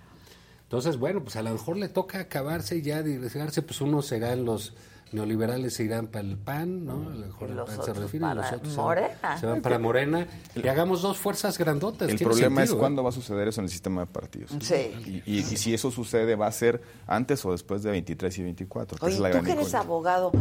Entonces, 0.63 0.97
bueno, 0.97 1.23
pues 1.23 1.35
a 1.35 1.41
lo 1.41 1.51
mejor 1.51 1.77
le 1.77 1.89
toca 1.89 2.19
acabarse 2.19 2.77
y 2.77 2.81
ya 2.81 3.01
diversificarse, 3.03 3.61
pues 3.63 3.81
unos 3.81 4.05
serán 4.05 4.45
los 4.45 4.73
neoliberales 5.11 5.73
se 5.73 5.83
irán 5.83 6.07
para 6.07 6.25
el 6.27 6.37
PAN, 6.37 6.85
¿no? 6.85 6.93
A 7.09 7.13
lo 7.15 7.25
mejor 7.27 7.49
el 7.49 7.55
los 7.57 7.65
PAN 7.67 7.75
se 7.75 7.81
otros 7.81 7.97
refiere, 7.97 8.25
y 8.25 8.35
los 8.35 8.45
para 8.45 8.57
otros 8.57 8.71
se 8.73 8.77
van- 8.77 8.85
Morena. 8.85 9.37
Se, 9.39 9.45
van 9.45 9.61
para 9.61 9.79
Morena 9.79 10.27
y 10.55 10.67
hagamos 10.67 11.01
dos 11.01 11.17
fuerzas 11.17 11.57
grandotas. 11.57 12.09
El 12.09 12.17
problema 12.19 12.61
es 12.63 12.69
sentido, 12.69 12.75
¿eh? 12.75 12.79
cuándo 12.79 13.03
va 13.03 13.09
a 13.09 13.13
suceder 13.13 13.47
eso 13.47 13.61
en 13.61 13.65
el 13.65 13.71
sistema 13.71 14.01
de 14.01 14.07
partidos. 14.07 14.51
Sí. 14.61 15.21
Y, 15.25 15.31
y- 15.33 15.39
y 15.39 15.43
si 15.43 15.73
eso 15.73 15.91
sucede, 15.91 16.35
va 16.35 16.47
a 16.47 16.51
ser 16.51 16.81
antes 17.07 17.43
o 17.45 17.51
después 17.51 17.83
de 17.83 17.91
23 17.91 18.37
y 18.37 18.43
24. 18.43 18.97
que 18.97 19.05
Oye, 19.05 19.15
es 19.15 19.19
la 19.21 19.29
tú 19.29 19.33
gran 19.33 19.45
que 19.45 19.51
eres 19.53 19.73
abogado, 19.73 20.31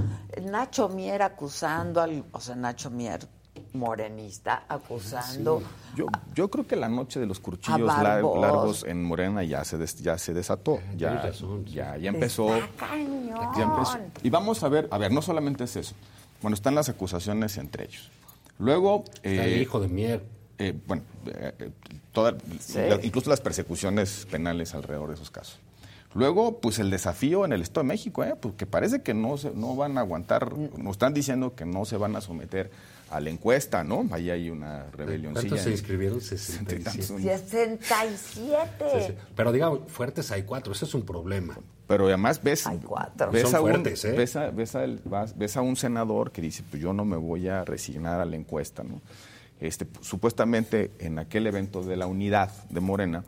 Nacho 0.43 0.89
Mier 0.89 1.23
acusando 1.23 2.01
al, 2.01 2.25
o 2.33 2.41
sea, 2.41 2.55
Nacho 2.57 2.91
Mier, 2.91 3.27
morenista, 3.73 4.65
acusando. 4.69 5.63
Yo, 5.97 6.07
yo 6.35 6.49
creo 6.51 6.67
que 6.67 6.77
la 6.77 6.89
noche 6.89 7.21
de 7.21 7.27
los 7.27 7.41
lar- 7.43 8.23
Barbos. 8.23 8.41
largos 8.41 8.85
en 8.85 9.03
Morena 9.05 9.43
ya 9.45 9.65
se, 9.65 9.79
des- 9.79 9.97
ya 10.03 10.19
se 10.19 10.35
desató. 10.35 10.81
Ya, 10.97 11.15
razón, 11.23 11.65
sí. 11.67 11.75
ya, 11.75 11.97
ya 11.97 12.11
empezó. 12.11 12.49
Ya 12.59 13.63
empezó. 13.63 13.99
Y 14.23 14.31
vamos 14.31 14.63
a 14.63 14.69
ver, 14.69 14.89
a 14.91 14.99
ver, 14.99 15.13
no 15.13 15.23
solamente 15.23 15.65
es 15.65 15.77
eso. 15.77 15.95
Bueno, 16.43 16.55
están 16.55 16.75
las 16.75 16.89
acusaciones 16.89 17.57
entre 17.59 17.85
ellos. 17.85 18.11
Luego. 18.59 19.05
Está 19.23 19.45
el 19.45 19.55
eh, 19.55 19.63
hijo 19.63 19.81
de 19.81 19.89
Mier. 19.89 20.25
eh, 20.59 20.75
bueno, 20.87 21.03
eh, 21.27 21.53
eh, 21.59 21.71
toda- 22.13 22.33
la- 22.77 23.01
incluso 23.05 23.31
las 23.31 23.41
persecuciones 23.41 24.27
penales 24.31 24.75
alrededor 24.75 25.09
de 25.09 25.15
esos 25.15 25.31
casos. 25.31 25.59
Luego, 26.15 26.59
pues 26.61 26.79
el 26.79 26.91
desafío 26.91 27.45
en 27.45 27.53
el 27.53 27.61
Estado 27.63 27.83
de 27.85 27.89
México, 27.89 28.25
¿eh? 28.25 28.35
porque 28.41 28.65
parece 28.67 29.03
que 29.03 29.13
no, 29.15 29.37
se, 29.37 29.51
no 29.51 29.77
van 29.77 29.99
a 29.99 30.01
aguantar, 30.01 30.57
nos 30.57 30.93
están 30.93 31.13
diciendo 31.15 31.55
que 31.55 31.67
no 31.67 31.85
se 31.85 31.97
van 31.99 32.17
a 32.17 32.21
someter 32.21 32.71
a 33.11 33.21
la 33.21 33.31
encuesta, 33.31 33.85
¿no? 33.85 34.07
Ahí 34.11 34.31
hay 34.31 34.51
una 34.51 34.85
rebelioncilla. 34.91 35.49
¿Cuántos 35.49 35.65
se 35.65 35.71
inscribieron? 35.71 36.21
Sesenta 36.21 36.75
y 36.75 36.79
tantos. 36.81 37.07
67. 37.07 37.79
67. 38.79 39.19
Pero 39.37 39.53
digamos, 39.53 39.81
fuertes 39.89 40.31
hay 40.31 40.43
cuatro, 40.43 40.73
eso 40.73 40.85
es 40.87 40.95
un 40.95 41.03
problema. 41.03 41.59
Pero 41.87 42.07
además 42.07 42.43
ves, 42.43 42.65
ves, 43.33 43.43
Son 43.43 43.55
a 43.55 43.61
un, 43.61 43.71
fuertes, 43.71 44.05
¿eh? 44.05 44.13
ves, 44.13 44.37
a, 44.37 44.51
ves, 44.51 44.75
a 44.75 44.85
el- 44.85 45.01
vas- 45.05 45.37
ves 45.39 45.57
a 45.57 45.63
un 45.63 45.77
senador 45.77 46.33
que 46.33 46.43
dice, 46.43 46.63
pues 46.71 46.83
yo 46.83 46.93
no 46.93 47.05
me 47.05 47.17
voy 47.17 47.49
a 47.49 47.65
resignar 47.65 48.21
a 48.21 48.25
la 48.27 48.37
encuesta, 48.37 48.83
¿no? 48.83 49.01
Este, 49.61 49.87
supuestamente 50.03 50.91
en 50.99 51.19
aquel 51.19 51.47
evento 51.47 51.83
de 51.83 51.97
la 51.97 52.07
unidad 52.07 52.51
de 52.69 52.81
Morena, 52.81 53.25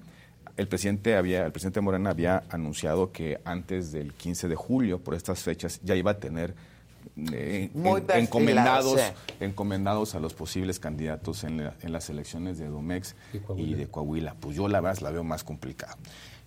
el 0.60 0.68
presidente 0.68 1.16
había, 1.16 1.46
el 1.46 1.52
presidente 1.52 1.80
Morena 1.80 2.10
había 2.10 2.44
anunciado 2.50 3.12
que 3.12 3.40
antes 3.44 3.92
del 3.92 4.12
15 4.12 4.48
de 4.48 4.54
julio, 4.56 4.98
por 4.98 5.14
estas 5.14 5.42
fechas, 5.42 5.80
ya 5.82 5.94
iba 5.96 6.10
a 6.12 6.18
tener 6.18 6.54
eh, 7.32 7.70
Muy 7.74 8.00
en- 8.00 8.06
perfilado, 8.06 8.20
encomendados, 8.20 9.00
sí. 9.00 9.34
encomendados 9.40 10.14
a 10.14 10.20
los 10.20 10.34
posibles 10.34 10.78
candidatos 10.78 11.44
en, 11.44 11.64
la- 11.64 11.74
en 11.80 11.92
las 11.92 12.10
elecciones 12.10 12.58
de 12.58 12.66
Domex 12.68 13.14
y, 13.56 13.74
de 13.74 13.86
Coahuila. 13.88 14.34
Pues 14.38 14.56
yo 14.56 14.68
la 14.68 14.80
verdad 14.80 15.00
la 15.02 15.10
veo 15.10 15.24
más 15.24 15.42
complicada. 15.44 15.96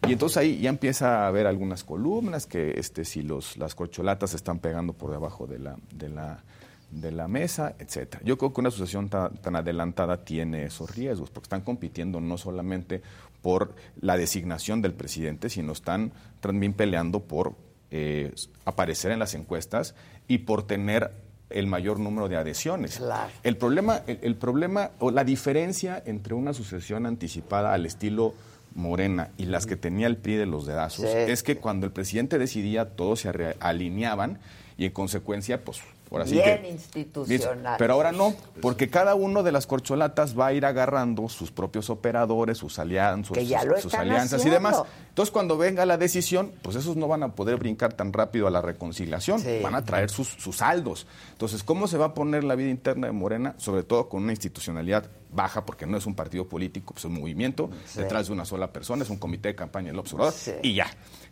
Y 0.07 0.11
entonces 0.13 0.37
ahí 0.37 0.59
ya 0.59 0.69
empieza 0.69 1.23
a 1.23 1.27
haber 1.27 1.47
algunas 1.47 1.83
columnas 1.83 2.45
que 2.45 2.71
este, 2.77 3.05
si 3.05 3.21
los, 3.23 3.57
las 3.57 3.73
corcholatas 3.73 4.31
se 4.31 4.35
están 4.35 4.59
pegando 4.59 4.93
por 4.93 5.11
debajo 5.11 5.47
de 5.47 5.59
la, 5.59 5.77
de 5.93 6.09
la, 6.09 6.43
de 6.91 7.11
la 7.11 7.27
mesa, 7.27 7.73
etcétera. 7.79 8.21
Yo 8.25 8.37
creo 8.37 8.53
que 8.53 8.59
una 8.61 8.67
asociación 8.69 9.09
tan 9.09 9.55
adelantada 9.55 10.23
tiene 10.25 10.65
esos 10.65 10.93
riesgos, 10.95 11.29
porque 11.31 11.45
están 11.45 11.61
compitiendo 11.61 12.19
no 12.19 12.37
solamente 12.37 13.01
por 13.43 13.75
la 14.01 14.17
designación 14.17 14.81
del 14.81 14.93
presidente, 14.93 15.49
sino 15.49 15.73
están 15.73 16.11
también 16.39 16.73
peleando 16.73 17.19
por 17.19 17.53
eh, 17.91 18.33
aparecer 18.65 19.11
en 19.11 19.19
las 19.19 19.35
encuestas 19.35 19.93
y 20.27 20.39
por 20.39 20.65
tener 20.65 21.11
el 21.51 21.67
mayor 21.67 21.99
número 21.99 22.27
de 22.29 22.37
adhesiones. 22.37 22.99
El 23.43 23.57
problema, 23.57 24.01
el, 24.07 24.17
el 24.23 24.35
problema 24.35 24.89
o 24.97 25.11
la 25.11 25.23
diferencia 25.23 26.01
entre 26.03 26.33
una 26.33 26.53
sucesión 26.53 27.05
anticipada 27.05 27.71
al 27.73 27.85
estilo 27.85 28.33
Morena 28.75 29.29
y 29.37 29.45
las 29.45 29.67
que 29.67 29.75
tenía 29.75 30.07
el 30.07 30.17
PRI 30.17 30.35
de 30.37 30.45
los 30.47 30.65
dedazos 30.65 31.05
Sí. 31.07 31.15
es 31.15 31.43
que 31.43 31.57
cuando 31.57 31.85
el 31.85 31.91
presidente 31.91 32.39
decidía 32.39 32.85
todos 32.95 33.19
se 33.19 33.55
alineaban 33.59 34.39
y 34.77 34.85
en 34.85 34.91
consecuencia 34.91 35.63
pues 35.63 35.79
ahora 36.13 36.25
sí 36.27 36.35
Bien 36.35 36.61
que 36.61 36.69
institucional. 36.69 37.75
pero 37.77 37.93
ahora 37.93 38.11
no, 38.11 38.33
porque 38.61 38.89
cada 38.89 39.15
uno 39.15 39.43
de 39.43 39.51
las 39.51 39.67
corcholatas 39.67 40.37
va 40.37 40.47
a 40.47 40.53
ir 40.53 40.65
agarrando 40.65 41.27
sus 41.29 41.51
propios 41.51 41.89
operadores, 41.89 42.57
sus 42.57 42.79
alianzas, 42.79 43.33
Que 43.37 43.45
ya 43.45 43.59
sus, 43.61 43.69
lo 43.69 43.75
sus 43.77 43.85
están 43.93 44.01
alianzas 44.01 44.45
y 44.45 44.49
demás. 44.49 44.81
Entonces, 45.09 45.31
cuando 45.31 45.57
venga 45.57 45.85
la 45.85 45.97
decisión, 45.97 46.51
pues 46.61 46.75
esos 46.75 46.95
no 46.95 47.07
van 47.07 47.23
a 47.23 47.29
poder 47.35 47.57
brincar 47.57 47.93
tan 47.93 48.11
rápido 48.13 48.47
a 48.47 48.51
la 48.51 48.61
reconciliación, 48.61 49.43
van 49.61 49.75
a 49.75 49.83
traer 49.83 50.09
sus, 50.09 50.27
sus 50.27 50.57
saldos. 50.57 51.05
Entonces, 51.31 51.63
¿cómo 51.63 51.87
se 51.87 51.97
va 51.97 52.05
a 52.07 52.13
poner 52.13 52.43
la 52.43 52.55
vida 52.55 52.69
interna 52.69 53.07
de 53.07 53.13
Morena? 53.13 53.55
Sobre 53.57 53.83
todo 53.83 54.09
con 54.09 54.23
una 54.23 54.31
institucionalidad 54.31 55.05
baja, 55.31 55.65
porque 55.65 55.87
no 55.87 55.97
es 55.97 56.05
un 56.05 56.13
partido 56.15 56.47
político, 56.47 56.93
pues 56.93 57.05
es 57.05 57.09
un 57.11 57.19
movimiento 57.19 57.69
Sí. 57.85 57.99
detrás 57.99 58.27
de 58.27 58.33
una 58.33 58.45
sola 58.45 58.71
persona, 58.71 59.03
es 59.03 59.09
un 59.09 59.17
comité 59.17 59.49
de 59.49 59.55
campaña 59.55 59.87
del 59.87 59.97
observador 59.99 60.33
y 60.61 60.75
ya. 60.75 60.85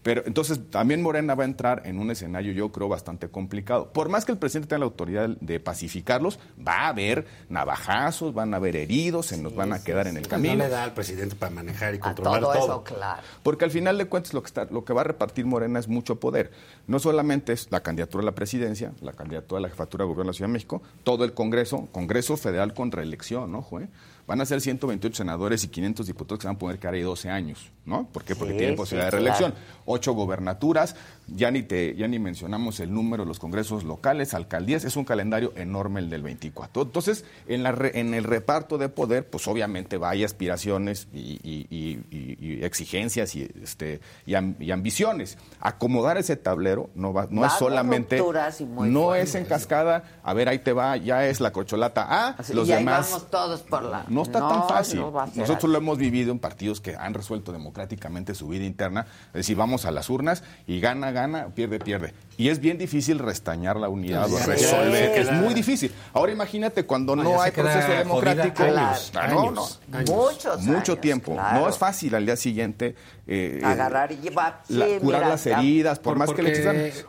Pero 0.03 0.23
entonces 0.25 0.59
también 0.71 1.01
Morena 1.03 1.35
va 1.35 1.43
a 1.43 1.45
entrar 1.45 1.83
en 1.85 1.99
un 1.99 2.09
escenario, 2.09 2.53
yo 2.53 2.71
creo, 2.71 2.89
bastante 2.89 3.29
complicado. 3.29 3.91
Por 3.93 4.09
más 4.09 4.25
que 4.25 4.31
el 4.31 4.37
presidente 4.39 4.69
tenga 4.69 4.79
la 4.79 4.85
autoridad 4.85 5.29
de 5.29 5.59
pacificarlos, 5.59 6.39
va 6.65 6.85
a 6.85 6.87
haber 6.87 7.27
navajazos, 7.49 8.33
van 8.33 8.53
a 8.53 8.57
haber 8.57 8.75
heridos, 8.75 9.27
se 9.27 9.37
nos 9.37 9.53
van 9.55 9.73
a 9.73 9.83
quedar 9.83 10.07
en 10.07 10.17
el 10.17 10.27
camino. 10.27 10.55
No 10.55 10.63
le 10.63 10.69
da 10.69 10.83
al 10.83 10.93
presidente 10.93 11.35
para 11.35 11.51
manejar 11.53 11.93
y 11.93 11.97
A 11.97 12.01
controlar 12.01 12.41
todo 12.41 12.53
todo. 12.53 12.63
eso, 12.63 12.83
claro. 12.83 13.21
Porque 13.43 13.65
al 13.65 13.71
final 13.71 13.97
de 13.97 14.05
cuentas 14.05 14.33
lo 14.33 14.41
que, 14.41 14.47
está, 14.47 14.65
lo 14.65 14.83
que 14.83 14.93
va 14.93 15.01
a 15.01 15.05
repartir 15.05 15.45
Morena 15.45 15.79
es 15.79 15.87
mucho 15.87 16.19
poder. 16.19 16.51
No 16.87 16.99
solamente 16.99 17.53
es 17.53 17.67
la 17.71 17.81
candidatura 17.81 18.23
a 18.23 18.25
la 18.25 18.33
presidencia, 18.33 18.93
la 19.01 19.13
candidatura 19.13 19.59
a 19.59 19.61
la 19.61 19.69
jefatura 19.69 20.03
de 20.03 20.07
gobierno 20.07 20.23
de 20.23 20.33
la 20.33 20.37
Ciudad 20.37 20.49
de 20.49 20.53
México, 20.53 20.81
todo 21.03 21.25
el 21.25 21.33
Congreso, 21.33 21.87
Congreso 21.91 22.37
Federal 22.37 22.73
con 22.73 22.91
reelección, 22.91 23.51
¿no, 23.51 23.61
Jue? 23.61 23.87
Van 24.27 24.39
a 24.39 24.45
ser 24.45 24.61
128 24.61 25.15
senadores 25.15 25.63
y 25.63 25.67
500 25.67 26.07
diputados 26.07 26.39
que 26.39 26.43
se 26.43 26.47
van 26.47 26.55
a 26.55 26.59
poder 26.59 26.79
quedar 26.79 26.93
ahí 26.93 27.01
12 27.01 27.29
años, 27.29 27.71
¿no? 27.85 28.05
¿Por 28.07 28.23
qué? 28.23 28.35
Porque 28.35 28.53
Sí, 28.53 28.57
tienen 28.59 28.75
sí, 28.75 28.77
posibilidad 28.77 29.07
de 29.11 29.17
claro. 29.17 29.23
reelección. 29.23 29.53
Ocho 29.85 30.13
gobernaturas, 30.13 30.95
ya 31.27 31.49
ni, 31.49 31.63
te, 31.63 31.95
ya 31.95 32.07
ni 32.07 32.19
mencionamos 32.19 32.79
el 32.79 32.93
número 32.93 33.23
de 33.23 33.27
los 33.27 33.39
congresos 33.39 33.83
locales, 33.83 34.33
alcaldías, 34.35 34.83
es 34.85 34.95
un 34.95 35.03
calendario 35.05 35.51
enorme 35.55 35.99
el 35.99 36.09
del 36.09 36.21
24. 36.21 36.83
Entonces, 36.83 37.25
en, 37.47 37.63
la 37.63 37.71
re- 37.71 37.99
en 37.99 38.13
el 38.13 38.23
reparto 38.23 38.77
de 38.77 38.89
poder, 38.89 39.27
pues 39.29 39.47
obviamente 39.47 39.97
va, 39.97 40.11
hay 40.11 40.23
aspiraciones 40.23 41.07
y, 41.11 41.39
y- 41.43 41.67
y- 42.11 42.63
exigencias 42.63 43.35
y, 43.35 43.49
este, 43.61 44.01
y, 44.25 44.35
am- 44.35 44.55
y 44.59 44.71
ambiciones. 44.71 45.37
Acomodar 45.59 46.17
ese 46.17 46.35
tablero 46.37 46.89
no, 46.95 47.11
va, 47.13 47.27
no 47.29 47.41
Va 47.41 47.47
es 47.47 47.53
solamente, 47.53 48.21
no 48.67 49.15
es 49.15 49.35
en 49.35 49.45
cascada, 49.45 50.03
a 50.23 50.33
ver, 50.33 50.47
ahí 50.47 50.59
te 50.59 50.73
va, 50.73 50.95
ya 50.97 51.25
es 51.27 51.39
la 51.39 51.51
corcholata 51.51 52.03
A, 52.03 52.29
Así, 52.37 52.53
los 52.53 52.67
y 52.67 52.73
ahí 52.73 52.79
demás... 52.79 53.09
vamos 53.11 53.29
todos 53.31 53.61
por 53.63 53.83
la... 53.83 54.05
No 54.07 54.21
está 54.23 54.39
No, 54.39 54.47
tan 54.49 54.69
fácil. 54.69 54.99
no 54.99 55.11
Nosotros 55.11 55.57
así. 55.57 55.67
lo 55.67 55.77
hemos 55.79 55.97
vivido 55.97 56.31
en 56.31 56.39
partidos 56.39 56.81
que 56.81 56.95
han 56.95 57.13
resuelto 57.13 57.51
democráticamente 57.71 58.35
su 58.35 58.47
vida 58.49 58.65
interna, 58.65 59.07
es 59.27 59.33
decir, 59.33 59.55
vamos 59.55 59.85
a 59.85 59.91
las 59.91 60.09
urnas 60.09 60.43
y 60.67 60.79
gana, 60.81 61.11
gana, 61.11 61.47
pierde, 61.55 61.79
pierde. 61.79 62.13
Y 62.37 62.49
es 62.49 62.59
bien 62.59 62.77
difícil 62.77 63.17
restañar 63.19 63.77
la 63.77 63.87
unidad 63.87 64.31
o 64.31 64.37
Sí, 64.37 64.45
resolver, 64.45 65.17
es 65.17 65.27
claro. 65.27 65.45
muy 65.45 65.53
difícil. 65.53 65.91
Ahora 66.13 66.31
imagínate 66.33 66.85
cuando 66.85 67.15
No, 67.15 67.41
hay 67.41 67.51
proceso 67.51 67.87
democrático. 67.91 68.63
años, 68.63 69.11
Ah, 69.15 69.27
no, 69.27 69.39
años, 69.49 69.79
no. 69.89 69.97
años. 69.97 70.09
Muchos 70.09 70.61
Mucho 70.63 70.91
años, 70.93 71.01
tiempo. 71.01 71.33
claro. 71.33 71.59
No 71.61 71.69
es 71.69 71.77
fácil 71.77 72.13
al 72.15 72.25
día 72.25 72.35
siguiente 72.35 72.95
eh, 73.27 73.61
Agarrar 73.63 74.11
y 74.11 74.17
llevar. 74.17 74.63
la- 74.67 74.85
sí, 74.85 74.97
curar 74.99 75.21
mira, 75.21 75.29
las 75.29 75.45
heridas, 75.45 75.99
por, 75.99 76.13
Por- 76.13 76.17
más 76.17 76.33
que 76.33 76.43
le 76.43 76.61
ganas. 76.61 77.05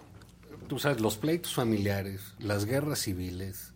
Tú 0.69 0.79
sabes, 0.79 1.01
los 1.01 1.17
pleitos 1.19 1.55
familiares, 1.55 2.21
las 2.39 2.65
guerras 2.65 3.01
civiles, 3.01 3.73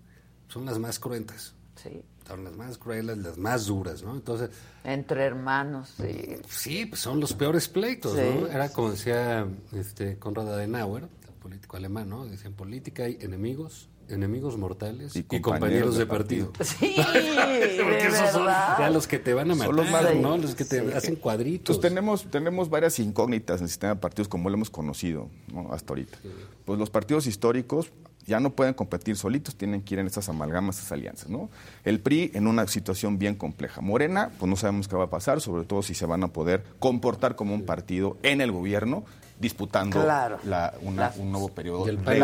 son 0.49 0.65
las 0.65 0.79
más 0.79 0.99
cruentas. 0.99 1.55
Sí. 1.83 2.03
Son 2.27 2.43
las 2.45 2.57
más 2.57 2.77
crueles, 2.79 3.19
las 3.19 3.39
más 3.39 3.67
duras, 3.67 4.03
¿no? 4.03 4.15
Entonces, 4.15 4.51
Entre 4.85 5.23
hermanos, 5.25 5.95
sí. 5.97 6.37
sí, 6.49 6.87
pues 6.87 7.01
son 7.01 7.21
los 7.21 7.33
peores 7.35 7.69
pleitos, 7.69 8.15
Sí. 8.17 8.21
¿no? 8.41 8.47
Era 8.49 8.69
como 8.73 8.91
decía 8.91 9.47
este 9.73 10.19
Konrad 10.19 10.53
Adenauer, 10.53 11.05
el 11.05 11.35
político 11.41 11.77
alemán, 11.77 12.09
¿no? 12.09 12.25
Decía, 12.27 12.47
en 12.49 12.55
política 12.55 13.05
hay 13.05 13.17
enemigos, 13.21 13.89
enemigos 14.09 14.57
mortales 14.59 15.15
y, 15.15 15.23
compañeros, 15.41 15.97
de 15.97 16.07
partido. 16.07 16.53
Sí, 16.63 16.97
Porque 16.97 17.97
de 18.03 18.07
esos 18.09 18.31
son 18.31 18.47
ya 18.47 18.91
los 18.91 19.07
que 19.07 19.19
te 19.21 19.33
van 19.35 19.51
a 19.51 19.55
matar, 19.55 19.67
Son 19.69 19.77
los 19.77 19.91
más- 19.91 20.15
¿no? 20.17 20.37
Los 20.37 20.55
que 20.57 20.65
te 20.65 20.81
Sí. 20.85 20.93
hacen 20.95 21.17
cuadritos. 21.17 21.77
Pues 21.77 21.89
tenemos, 21.89 22.29
tenemos 22.31 22.69
varias 22.71 22.99
incógnitas 22.99 23.59
en 23.61 23.65
el 23.65 23.69
sistema 23.69 23.95
de 23.95 24.01
partidos 24.01 24.27
como 24.29 24.49
lo 24.51 24.57
hemos 24.57 24.71
conocido 24.71 25.29
¿no? 25.53 25.73
hasta 25.73 25.93
ahorita. 25.93 26.19
Pues 26.65 26.79
los 26.79 26.91
partidos 26.91 27.27
históricos 27.29 27.93
ya 28.27 28.41
no 28.41 28.51
pueden 28.51 28.75
competir 28.75 29.17
solitos, 29.17 29.55
tienen 29.57 29.83
que 29.83 29.95
ir 29.95 30.01
en 30.01 30.07
estas 30.07 30.29
amalgamas, 30.29 30.77
estas 30.79 30.93
alianzas. 30.93 31.29
¿no? 31.29 31.49
El 31.85 32.01
PRI 32.01 32.33
en 32.35 32.47
una 32.47 32.67
situación 32.67 33.19
bien 33.19 33.35
compleja. 33.37 33.81
Morena, 33.81 34.31
pues 34.39 34.49
no 34.51 34.57
sabemos 34.57 34.89
qué 34.89 34.97
va 34.97 35.05
a 35.05 35.11
pasar, 35.11 35.41
sobre 35.41 35.65
todo 35.65 35.83
si 35.83 35.95
se 35.95 36.07
van 36.07 36.25
a 36.25 36.29
poder 36.29 36.65
comportar 36.79 37.37
como 37.37 37.55
un 37.55 37.65
partido 37.65 38.17
en 38.23 38.41
el 38.41 38.51
gobierno 38.53 39.05
disputando 39.39 40.03
Claro. 40.03 40.39
la- 40.45 40.73
una- 40.81 41.11
La- 41.11 41.15
un 41.19 41.31
nuevo 41.31 41.49
periodo 41.51 41.85
Y 41.87 41.91
el 41.91 41.99
de 41.99 42.03
PAN 42.05 42.17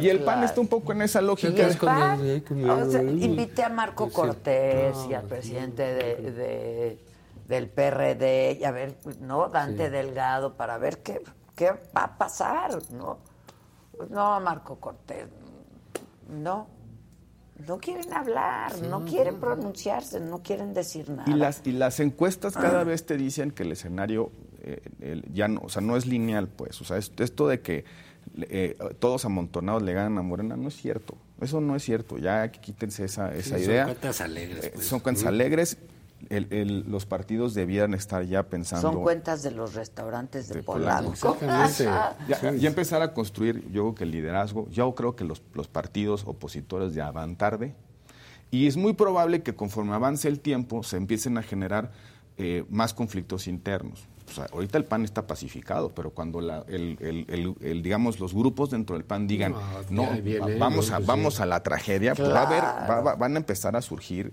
Y 0.00 0.08
el 0.08 0.18
PAN 0.20 0.24
claro. 0.34 0.44
está 0.46 0.60
un 0.60 0.68
poco 0.68 0.92
en 0.92 1.02
esa 1.02 1.20
Y 1.20 1.24
lógica. 1.24 1.66
el 1.66 1.76
PAN, 1.76 2.20
o 2.70 2.90
sea, 2.90 3.02
invité 3.02 3.64
a 3.64 3.68
Marco 3.68 4.08
Cortés 4.10 4.94
y 5.10 5.14
al 5.14 5.24
presidente 5.24 5.82
de, 5.82 6.30
de- 6.30 6.98
del 7.48 7.68
PRD 7.68 8.58
y 8.60 8.64
a 8.64 8.70
ver, 8.70 8.96
¿no? 9.20 9.48
Dante 9.48 9.86
Sí. 9.86 9.90
Delgado 9.90 10.54
para 10.54 10.78
ver 10.78 11.02
qué, 11.02 11.20
qué 11.56 11.72
va 11.94 12.04
a 12.04 12.16
pasar, 12.16 12.78
¿no? 12.92 13.18
Pues 13.96 14.10
no, 14.10 14.40
Marco 14.40 14.76
Cortés, 14.76 15.26
no. 16.28 16.66
No 17.68 17.78
quieren 17.78 18.12
hablar, 18.12 18.76
no 18.82 19.04
quieren 19.04 19.38
pronunciarse, 19.38 20.18
no 20.18 20.42
quieren 20.42 20.74
decir 20.74 21.08
nada. 21.08 21.30
Y 21.30 21.34
las, 21.34 21.62
y 21.64 21.70
las 21.70 22.00
encuestas 22.00 22.54
cada 22.54 22.82
vez 22.82 23.06
te 23.06 23.16
dicen 23.16 23.52
que 23.52 23.62
el 23.62 23.70
escenario 23.72 24.32
eh, 24.62 24.82
el- 25.00 25.32
ya 25.32 25.46
no, 25.46 25.60
o 25.62 25.68
sea, 25.68 25.80
no 25.80 25.96
es 25.96 26.04
lineal, 26.06 26.48
pues. 26.48 26.80
O 26.80 26.84
sea, 26.84 26.96
es- 26.96 27.12
esto 27.18 27.46
de 27.46 27.60
que 27.60 27.84
eh, 28.38 28.76
todos 28.98 29.24
amontonados 29.24 29.82
le 29.82 29.92
ganan 29.92 30.18
a 30.18 30.22
Morena 30.22 30.56
no 30.56 30.66
es 30.66 30.74
cierto. 30.76 31.14
Eso 31.40 31.60
no 31.60 31.76
es 31.76 31.84
cierto. 31.84 32.18
Ya 32.18 32.50
quítense 32.50 33.04
esa, 33.04 33.30
Sí, 33.34 33.38
esa 33.40 33.50
son 33.50 33.60
idea. 33.60 33.84
cuentas 33.84 34.20
alegres, 34.20 34.64
Eh, 34.64 34.70
pues. 34.74 34.86
son 34.86 34.98
cuentas 35.00 35.24
Mm. 35.24 35.28
alegres. 35.28 35.76
El- 36.30 36.46
el- 36.50 36.84
los 36.90 37.06
partidos 37.06 37.54
debieran 37.54 37.94
estar 37.94 38.24
ya 38.24 38.44
pensando. 38.44 38.92
Son 38.92 39.02
cuentas 39.02 39.42
de 39.42 39.50
los 39.50 39.74
restaurantes 39.74 40.48
de, 40.48 40.56
de 40.56 40.62
Polanco. 40.62 41.12
Exactamente. 41.12 41.84
Ya, 42.28 42.52
ya 42.52 42.68
empezar 42.68 43.02
a 43.02 43.12
construir, 43.12 43.62
yo 43.70 43.82
creo 43.82 43.94
que 43.94 44.04
el 44.04 44.10
liderazgo, 44.10 44.68
yo 44.70 44.94
creo 44.94 45.16
que 45.16 45.24
los, 45.24 45.42
los 45.54 45.68
partidos 45.68 46.24
opositores 46.26 46.94
ya 46.94 47.10
van 47.10 47.36
tarde 47.36 47.74
y 48.50 48.66
es 48.66 48.76
muy 48.76 48.92
probable 48.92 49.42
que 49.42 49.54
conforme 49.54 49.94
avance 49.94 50.28
el 50.28 50.40
tiempo 50.40 50.82
se 50.82 50.96
empiecen 50.96 51.38
a 51.38 51.42
generar 51.42 51.90
eh, 52.36 52.64
más 52.68 52.94
conflictos 52.94 53.46
internos. 53.46 54.06
O 54.28 54.32
sea, 54.32 54.46
ahorita 54.52 54.78
el 54.78 54.84
PAN 54.86 55.04
está 55.04 55.26
pacificado, 55.26 55.90
pero 55.94 56.10
cuando 56.10 56.40
la- 56.40 56.64
el, 56.66 56.96
el- 57.00 57.26
el- 57.28 57.54
el, 57.60 57.82
digamos 57.82 58.18
los 58.18 58.32
grupos 58.34 58.70
dentro 58.70 58.96
del 58.96 59.04
PAN 59.04 59.26
digan, 59.26 59.52
No, 59.90 60.06
no, 60.14 60.20
viene, 60.22 60.56
vamos, 60.56 60.90
a, 60.90 60.98
vamos 60.98 61.40
a 61.40 61.46
la 61.46 61.62
tragedia, 61.62 62.14
pues 62.14 62.28
va 62.32 62.40
a 62.40 62.46
haber, 62.46 62.60
Claro. 62.60 62.88
va- 62.88 63.00
va- 63.02 63.14
van 63.16 63.34
a 63.34 63.38
empezar 63.38 63.76
a 63.76 63.82
surgir 63.82 64.32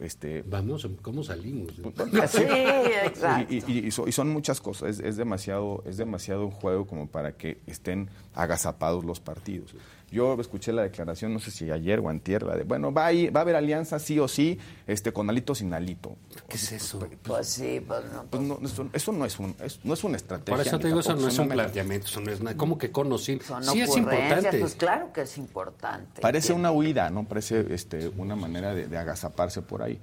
este, 0.00 0.42
Vamos, 0.42 0.88
¿cómo 1.02 1.22
salimos? 1.22 1.72
Sí, 2.28 2.42
exacto. 2.42 3.52
y, 3.52 3.62
y- 3.66 3.86
y 3.86 3.90
so- 3.90 4.08
y 4.08 4.12
son 4.12 4.28
muchas 4.30 4.60
cosas, 4.60 4.90
es, 4.90 5.00
es 5.00 5.16
demasiado, 5.16 5.82
es 5.86 5.96
demasiado 5.96 6.44
un 6.46 6.50
juego 6.50 6.86
como 6.86 7.08
para 7.08 7.36
que 7.36 7.58
estén 7.66 8.08
agazapados 8.34 9.04
los 9.04 9.20
partidos. 9.20 9.74
Yo 10.12 10.38
escuché 10.38 10.72
la 10.74 10.82
declaración, 10.82 11.32
no 11.32 11.40
sé 11.40 11.50
si 11.50 11.70
ayer 11.70 11.98
o 11.98 12.10
antier, 12.10 12.42
la 12.42 12.54
de, 12.54 12.64
bueno, 12.64 12.92
va 12.92 13.06
a, 13.06 13.12
ir- 13.14 13.34
va 13.34 13.40
a 13.40 13.42
haber 13.44 13.56
alianza 13.56 13.98
sí 13.98 14.18
o 14.18 14.28
sí, 14.28 14.58
este, 14.86 15.10
con 15.10 15.30
alito 15.30 15.54
sin 15.54 15.72
alito. 15.72 16.16
¿Qué 16.48 16.56
es 16.56 16.70
eso? 16.72 17.08
Pues 17.22 17.46
sí, 17.48 17.80
pues 17.86 18.04
no. 18.12 18.24
Pues 18.24 18.42
no, 18.42 18.58
eso, 18.62 18.88
eso 18.92 19.12
no 19.12 19.24
es 19.24 19.38
un, 19.38 19.56
es- 19.64 19.80
no 19.82 19.94
es 19.94 20.04
una 20.04 20.16
estrategia. 20.16 20.54
Por 20.54 20.66
eso 20.66 20.78
te 20.78 20.88
digo, 20.88 21.00
eso 21.00 21.16
no 21.16 21.26
es 21.26 21.38
un 21.38 21.48
planteamiento, 21.48 22.06
eso 22.08 22.20
no 22.20 22.30
es 22.30 22.42
nada. 22.42 22.56
¿Cómo 22.58 22.76
que 22.76 22.92
conocer? 22.92 23.42
Son 23.42 23.64
Sí 23.64 23.80
es 23.80 23.96
importante. 23.96 24.58
Pues 24.58 24.74
claro 24.74 25.12
que 25.14 25.22
es 25.22 25.38
importante. 25.38 26.20
Parece 26.20 26.52
una 26.52 26.70
huida, 26.72 27.08
¿no? 27.08 27.24
Parece 27.24 27.72
este, 27.72 28.08
una 28.08 28.36
manera 28.36 28.74
de, 28.74 28.88
de 28.88 28.98
agazaparse 28.98 29.62
por 29.62 29.82
ahí. 29.82 29.98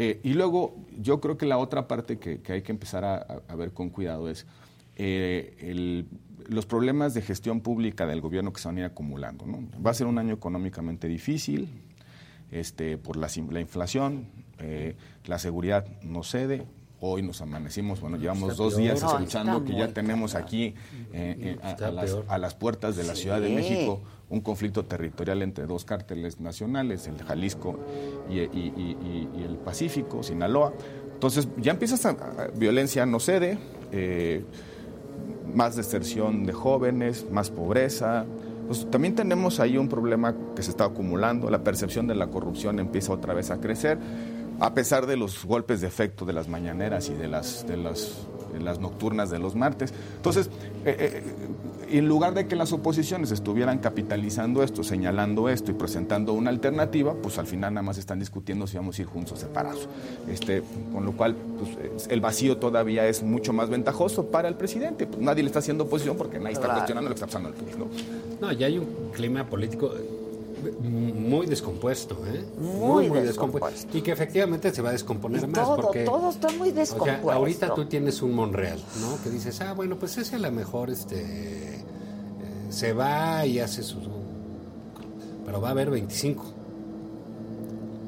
Eh, 0.00 0.18
y 0.24 0.34
luego, 0.34 0.74
yo 1.00 1.20
creo 1.20 1.38
que 1.38 1.46
la 1.46 1.56
otra 1.58 1.86
parte 1.86 2.18
que, 2.18 2.40
que 2.40 2.52
hay 2.54 2.62
que 2.62 2.72
empezar 2.72 3.04
a, 3.04 3.14
a- 3.18 3.40
a 3.48 3.54
ver 3.54 3.70
con 3.72 3.90
cuidado 3.90 4.28
es 4.28 4.44
eh, 4.96 5.54
el- 5.60 6.06
los 6.48 6.66
problemas 6.66 7.14
de 7.14 7.22
gestión 7.22 7.60
pública 7.60 8.06
del 8.06 8.20
gobierno 8.20 8.52
que 8.52 8.60
se 8.60 8.68
van 8.68 8.76
a 8.76 8.80
ir 8.80 8.86
acumulando. 8.86 9.46
¿no? 9.46 9.60
Va 9.84 9.90
a 9.90 9.94
ser 9.94 10.06
un 10.06 10.18
año 10.18 10.34
económicamente 10.34 11.08
difícil 11.08 11.68
este, 12.50 12.96
por 12.98 13.16
la, 13.16 13.28
inflación, 13.60 14.28
eh, 14.58 14.96
la 15.24 15.38
seguridad 15.38 15.86
no 16.02 16.22
cede. 16.22 16.64
Hoy 17.00 17.20
nos 17.22 17.42
amanecimos, 17.42 18.00
bueno, 18.00 18.16
llevamos 18.16 18.52
Está 18.52 18.62
dos 18.62 18.72
peor. 18.74 18.82
días 18.84 19.02
escuchando 19.02 19.62
que 19.64 19.74
ya 19.76 19.88
tenemos 19.92 20.34
aquí 20.34 20.74
eh, 21.12 21.56
eh, 21.56 21.58
a- 21.62 21.90
las, 21.90 22.06
peor. 22.06 22.24
a 22.28 22.38
las 22.38 22.54
puertas 22.54 22.96
de 22.96 23.04
la 23.04 23.14
Sí. 23.14 23.22
Ciudad 23.22 23.40
de 23.40 23.50
México 23.54 24.00
un 24.30 24.40
conflicto 24.40 24.84
territorial 24.86 25.42
entre 25.42 25.66
dos 25.66 25.84
cárteles 25.84 26.40
nacionales, 26.40 27.06
el 27.06 27.22
Jalisco 27.22 27.78
y, 28.30 28.38
y- 28.38 28.46
y- 28.76 28.96
y- 29.36 29.40
y 29.40 29.42
el 29.44 29.56
Pacífico, 29.58 30.22
Sinaloa. 30.22 30.72
Entonces 31.12 31.48
ya 31.58 31.72
empiezas 31.72 32.04
a, 32.06 32.10
a- 32.10 32.48
violencia 32.56 33.04
no 33.06 33.20
cede, 33.20 33.58
eh, 33.92 34.44
más 35.54 35.76
deserción 35.76 36.44
de 36.44 36.52
jóvenes, 36.52 37.26
más 37.30 37.50
pobreza. 37.50 38.24
Pues, 38.66 38.90
también 38.90 39.14
tenemos 39.14 39.60
ahí 39.60 39.78
un 39.78 39.88
problema 39.88 40.34
que 40.54 40.62
se 40.62 40.70
está 40.70 40.84
acumulando, 40.84 41.50
la 41.50 41.62
percepción 41.62 42.06
de 42.06 42.14
la 42.14 42.28
corrupción 42.28 42.78
empieza 42.78 43.12
otra 43.12 43.32
vez 43.32 43.50
a 43.50 43.58
crecer, 43.58 43.98
a 44.60 44.74
pesar 44.74 45.06
de 45.06 45.16
los 45.16 45.44
golpes 45.44 45.80
de 45.80 45.86
efecto 45.86 46.24
de 46.24 46.32
las 46.32 46.48
mañaneras 46.48 47.08
y 47.10 47.14
de 47.14 47.28
las, 47.28 47.66
de 47.66 47.76
las, 47.76 48.12
de 48.52 48.60
las 48.60 48.80
nocturnas 48.80 49.30
de 49.30 49.38
los 49.38 49.54
martes. 49.54 49.92
Entonces, 50.16 50.48
eh, 50.84 50.96
eh, 50.98 51.22
en 51.88 52.08
lugar 52.08 52.34
de 52.34 52.48
que 52.48 52.56
las 52.56 52.72
oposiciones 52.72 53.30
estuvieran 53.30 53.78
capitalizando 53.78 54.62
esto, 54.62 54.82
señalando 54.82 55.48
esto 55.48 55.70
y 55.70 55.74
presentando 55.74 56.32
una 56.32 56.50
alternativa, 56.50 57.14
pues 57.14 57.38
al 57.38 57.46
final 57.46 57.74
nada 57.74 57.82
más 57.84 57.96
están 57.98 58.18
discutiendo 58.18 58.66
si 58.66 58.76
vamos 58.76 58.98
a 58.98 59.02
ir 59.02 59.06
juntos 59.08 59.32
o 59.32 59.36
separados. 59.36 59.88
Este, 60.28 60.62
con 60.92 61.04
lo 61.04 61.12
cual, 61.12 61.36
pues, 61.58 61.92
es- 62.02 62.08
el 62.08 62.20
vacío 62.20 62.56
todavía 62.56 63.06
es 63.06 63.22
mucho 63.22 63.52
más 63.52 63.68
ventajoso 63.68 64.26
para 64.26 64.48
el 64.48 64.54
presidente. 64.56 65.06
Pues, 65.06 65.20
nadie 65.20 65.42
le 65.42 65.48
está 65.48 65.60
haciendo 65.60 65.84
oposición 65.84 66.16
porque 66.16 66.38
nadie 66.38 66.52
está 66.54 66.72
cuestionando 66.72 67.08
lo 67.10 67.14
que 67.14 67.20
está 67.22 67.26
pasando 67.26 67.50
en 67.50 67.54
el 67.56 67.60
país. 67.62 67.76
¿no? 67.78 67.86
No, 68.40 68.52
ya 68.52 68.66
hay 68.66 68.78
un 68.78 68.86
clima 69.14 69.44
político 69.44 69.92
eh, 69.96 70.10
muy 70.72 71.46
descompuesto, 71.46 72.16
¿eh? 72.26 72.44
Muy 72.58 73.08
descompuesto. 73.08 73.96
Y 73.96 74.02
que 74.02 74.12
efectivamente 74.12 74.72
se 74.74 74.82
va 74.82 74.90
a 74.90 74.92
descomponer 74.92 75.42
Y 75.42 75.46
más. 75.46 75.64
todo, 75.64 75.76
porque, 75.76 76.04
todo 76.04 76.30
está 76.30 76.48
muy 76.48 76.68
o 76.68 76.72
sea, 76.72 76.80
descompuesto. 76.80 77.32
ahorita 77.32 77.74
tú 77.74 77.86
tienes 77.86 78.22
un 78.22 78.34
Monreal, 78.34 78.78
¿no? 79.00 79.22
Que 79.22 79.30
dices, 79.30 79.60
ah, 79.60 79.72
bueno, 79.72 79.96
pues 79.96 80.16
ese 80.18 80.36
a 80.36 80.38
lo 80.38 80.52
mejor 80.52 80.90
este, 80.90 81.20
eh, 81.20 81.84
se 82.70 82.92
va 82.92 83.46
y 83.46 83.58
hace 83.60 83.82
sus... 83.82 84.08
Pero 85.44 85.60
va 85.60 85.68
a 85.68 85.70
haber 85.72 85.90
25. 85.90 86.44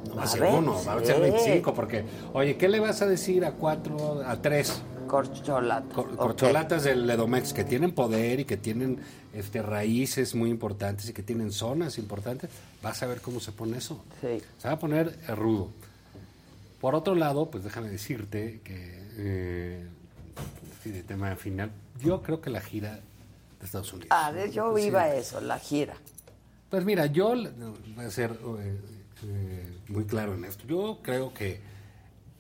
No 0.09 0.17
va 0.17 0.23
a 0.25 0.27
ser 0.27 0.43
uno, 0.43 0.75
va 0.87 0.95
a 0.95 1.05
ser 1.05 1.17
sí. 1.17 1.23
25, 1.23 1.75
porque, 1.75 2.05
oye, 2.33 2.57
¿qué 2.57 2.69
le 2.69 2.81
vas 2.81 3.01
a 3.03 3.07
decir 3.07 3.45
a 3.45 3.53
cuatro, 3.53 4.23
a 4.27 4.41
tres? 4.43 4.83
Corcholata. 5.09 5.95
Cor- 5.95 6.11
Ok. 6.13 6.17
corcholatas 6.17 6.85
del 6.85 7.09
Edomex 7.11 7.53
que 7.53 7.65
tienen 7.65 7.93
poder 7.93 8.41
y 8.41 8.45
que 8.45 8.57
tienen 8.57 9.01
este 9.35 9.63
raíces 9.63 10.35
muy 10.35 10.51
importantes 10.51 11.09
y 11.09 11.13
que 11.13 11.23
tienen 11.23 11.51
zonas 11.53 11.99
importantes, 11.99 12.51
vas 12.83 13.03
a 13.03 13.07
ver 13.07 13.21
cómo 13.21 13.41
se 13.41 13.53
pone 13.53 13.79
eso. 13.79 14.03
Sí. 14.21 14.41
Se 14.59 14.69
va 14.69 14.75
a 14.75 14.79
poner 14.79 15.19
rudo. 15.37 15.71
Por 16.81 16.95
otro 16.95 17.15
lado, 17.15 17.51
pues 17.51 17.65
déjame 17.65 17.89
decirte 17.91 18.61
que, 18.63 19.03
eh, 19.17 19.87
sí, 20.83 20.91
de 20.91 21.03
tema 21.03 21.35
final, 21.37 21.71
yo 22.01 22.23
creo 22.23 22.41
que 22.41 22.51
la 22.51 22.61
gira 22.61 23.01
de 23.59 23.65
Estados 23.67 23.93
Unidos. 23.93 24.09
Ah, 24.13 24.33
yo 24.53 24.77
Sí. 24.77 24.85
iba 24.85 25.03
a 25.03 25.15
eso, 25.15 25.41
la 25.41 25.59
gira. 25.59 25.97
Pues 26.71 26.85
mira, 26.85 27.07
yo 27.07 27.35
voy 27.97 28.05
a 28.05 28.11
ser 28.11 28.31
eh, 28.33 28.79
eh, 29.25 29.67
muy 29.89 30.05
claro 30.05 30.35
en 30.35 30.45
esto. 30.45 30.65
Yo 30.69 30.99
creo 31.03 31.35
que 31.35 31.61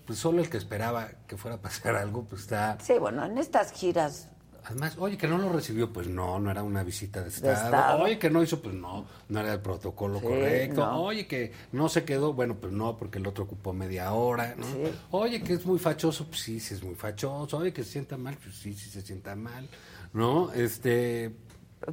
pues, 0.08 0.18
solo 0.18 0.40
el 0.42 0.50
que 0.50 0.56
esperaba 0.56 1.08
que 1.28 1.36
fuera 1.36 1.58
a 1.58 1.60
pasar 1.60 1.94
algo, 2.04 2.24
pues 2.24 2.42
está... 2.42 2.78
Sí, 2.80 2.94
bueno, 2.98 3.24
en 3.24 3.38
estas 3.38 3.70
giras 3.70 4.28
Además, 4.68 4.96
oye, 4.98 5.16
que 5.16 5.26
no 5.26 5.38
lo 5.38 5.50
recibió, 5.50 5.90
pues 5.90 6.08
no, 6.08 6.38
no 6.38 6.50
era 6.50 6.62
una 6.62 6.82
visita 6.82 7.22
de 7.22 7.28
Estado. 7.28 7.54
Estado. 7.54 8.02
Oye, 8.02 8.18
que 8.18 8.28
no 8.28 8.42
hizo, 8.42 8.60
pues 8.60 8.74
no, 8.74 9.06
no 9.28 9.40
era 9.40 9.54
el 9.54 9.60
protocolo 9.60 10.18
Sí, 10.18 10.26
correcto. 10.26 10.84
no. 10.84 11.02
Oye, 11.04 11.26
que 11.26 11.52
no 11.72 11.88
se 11.88 12.04
quedó, 12.04 12.34
bueno, 12.34 12.56
pues 12.56 12.74
no, 12.74 12.96
porque 12.98 13.18
el 13.18 13.26
otro 13.26 13.44
ocupó 13.44 13.72
media 13.72 14.12
hora. 14.12 14.54
¿no? 14.58 14.66
Sí. 14.66 14.92
Oye, 15.10 15.42
que 15.42 15.54
es 15.54 15.64
muy 15.64 15.78
fachoso, 15.78 16.26
pues 16.26 16.40
sí, 16.40 16.60
sí 16.60 16.74
es 16.74 16.82
muy 16.82 16.94
fachoso. 16.94 17.56
Oye, 17.56 17.72
que 17.72 17.82
se 17.82 17.92
sienta 17.92 18.18
mal, 18.18 18.36
pues 18.42 18.56
sí, 18.56 18.74
sí 18.74 18.90
se 18.90 19.00
sienta 19.00 19.34
mal. 19.36 19.66
¿No? 20.12 20.52
Este. 20.52 21.34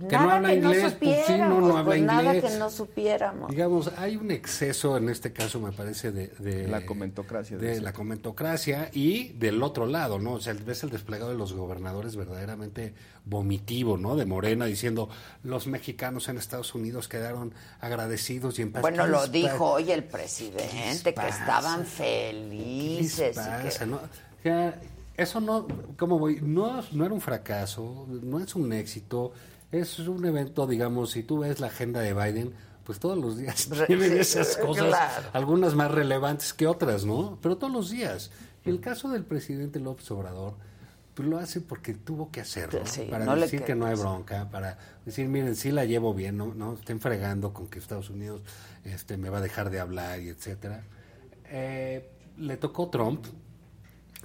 Que 0.10 0.18
no 0.18 0.32
habla 0.32 0.50
que 0.50 0.56
inglés, 0.56 0.84
no 0.94 1.00
pues 1.00 1.26
sí, 1.28 1.34
no, 1.38 1.62
no 1.62 1.68
habla 1.78 1.86
pues 1.86 2.02
nada 2.02 2.36
inglés. 2.36 2.52
que 2.54 2.58
no 2.60 2.70
supiéramos. 2.72 3.52
Digamos, 3.52 3.92
hay 3.98 4.18
un 4.18 4.32
exceso 4.32 4.98
en 4.98 5.10
este 5.10 5.32
caso, 5.32 5.60
me 5.60 5.72
parece, 5.72 6.12
de, 6.12 6.28
de 6.40 6.68
La 6.68 6.86
comentocracia. 6.86 7.58
de 7.58 7.76
de 7.76 7.82
la 7.82 7.94
comentocracia 7.94 8.90
y 8.94 9.30
del 9.34 9.62
otro 9.62 9.86
lado, 9.86 10.18
¿no? 10.20 10.34
O 10.34 10.42
sea, 10.42 10.54
ves 10.54 10.84
el 10.84 10.90
desplegado 10.90 11.30
de 11.32 11.38
los 11.38 11.54
gobernadores 11.54 12.16
verdaderamente 12.16 12.94
vomitivo, 13.26 13.98
¿no? 13.98 14.16
De 14.16 14.26
Morena 14.26 14.66
diciendo, 14.66 15.10
los 15.44 15.68
mexicanos 15.68 16.30
en 16.30 16.38
Estados 16.38 16.74
Unidos 16.76 17.08
quedaron 17.08 17.54
agradecidos 17.80 18.58
y 18.60 18.64
en 18.64 18.72
paz. 18.72 18.82
Bueno, 18.82 19.04
¿Qué 19.06 19.10
lo 19.12 19.28
dijo 19.28 19.72
hoy 19.74 19.92
el 19.92 20.04
presidente, 20.04 21.14
que 21.14 21.28
estaban 21.28 21.86
¿Qué 21.98 22.34
les 22.34 22.42
felices. 22.42 23.38
y 23.38 23.80
que- 23.80 23.86
no? 23.86 23.96
O 23.98 24.00
sea, 24.44 24.80
eso 25.18 25.40
no, 25.40 25.68
¿cómo 25.98 26.20
voy? 26.20 26.40
No, 26.42 26.82
no 26.92 27.06
era 27.06 27.14
un 27.14 27.22
fracaso, 27.22 28.06
no 28.10 28.40
es 28.40 28.54
un 28.56 28.74
éxito, 28.74 29.32
es 29.82 30.00
un 30.00 30.26
evento, 30.26 30.68
digamos, 30.68 31.12
si 31.12 31.24
tú 31.24 31.40
ves 31.40 31.60
la 31.60 31.68
agenda 31.68 32.00
de 32.02 32.14
Biden, 32.14 32.54
pues 32.84 33.00
todos 33.00 33.18
los 33.18 33.38
días 33.38 33.70
tienen 33.88 34.18
esas 34.18 34.58
cosas, 34.58 34.88
Claro. 34.88 35.30
algunas 35.34 35.74
más 35.76 35.92
relevantes 35.92 36.54
que 36.54 36.68
otras, 36.68 37.06
¿no? 37.06 37.40
Pero 37.42 37.58
todos 37.58 37.74
los 37.74 37.90
días. 37.90 38.32
Y 38.64 38.70
el 38.70 38.80
caso 38.80 39.10
del 39.10 39.24
presidente 39.24 39.80
López 39.80 40.10
Obrador, 40.12 40.56
pues 41.14 41.28
lo 41.30 41.38
hace 41.38 41.62
porque 41.62 41.94
tuvo 41.94 42.30
que 42.32 42.42
hacerlo, 42.42 42.82
Sí, 42.86 43.08
para 43.10 43.24
no 43.26 43.36
decir 43.36 43.64
que 43.64 43.74
no 43.74 43.86
hay 43.86 43.96
bronca, 43.96 44.50
para 44.50 44.78
decir, 45.06 45.28
miren, 45.30 45.56
sí 45.56 45.72
la 45.72 45.86
llevo 45.86 46.14
bien, 46.14 46.36
no, 46.36 46.54
no 46.54 46.74
estén 46.74 47.00
fregando 47.00 47.54
con 47.54 47.68
que 47.68 47.80
Estados 47.80 48.10
Unidos 48.10 48.42
este, 48.84 49.16
me 49.18 49.30
va 49.30 49.38
a 49.38 49.42
dejar 49.42 49.70
de 49.70 49.80
hablar 49.80 50.20
y 50.22 50.28
etcétera. 50.30 50.84
Eh, 51.46 52.10
le 52.38 52.58
tocó 52.58 52.90
Trump, 52.90 53.26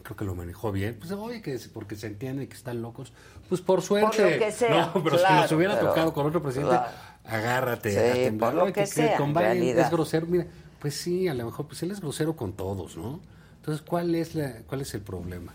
creo 0.03 0.17
que 0.17 0.25
lo 0.25 0.35
manejó 0.35 0.73
bien, 0.73 0.97
pues 0.99 1.13
oye, 1.13 1.41
que 1.43 1.55
es 1.55 1.69
porque 1.69 1.95
se 1.95 2.09
entiende 2.09 2.49
que 2.49 2.57
están 2.57 2.83
locos, 2.83 3.13
pues 3.51 3.61
por 3.61 3.83
suerte. 3.83 4.23
lo 4.33 4.39
que 4.39 4.51
sea, 4.51 4.87
No, 4.95 5.03
pero 5.05 5.19
claro, 5.19 5.35
si 5.35 5.43
nos 5.43 5.53
hubiera 5.53 5.75
pero- 5.75 5.89
tocado 5.89 6.13
con 6.15 6.25
otro 6.27 6.43
presidente, 6.43 6.71
claro. 6.77 6.91
agárrate. 7.25 7.91
Sí, 7.91 7.99
a 7.99 8.13
temblar. 8.15 8.55
por 8.55 8.67
lo 8.69 8.73
que 8.73 8.87
sea, 8.87 9.17
con 9.19 9.35
Biden 9.35 9.79
es 9.79 9.91
grosero, 9.91 10.27
mira, 10.27 10.47
pues 10.79 10.95
sí, 10.95 11.29
a 11.29 11.35
lo 11.35 11.45
mejor, 11.45 11.67
pues 11.67 11.83
él 11.83 11.91
es 11.91 12.01
grosero 12.01 12.35
con 12.35 12.55
todos, 12.55 12.97
¿no? 12.97 13.21
Entonces, 13.57 13.85
¿cuál 13.87 14.15
es, 14.15 14.35
la, 14.35 14.63
cuál 14.67 14.81
es 14.81 14.95
el 14.95 15.03
problema? 15.03 15.53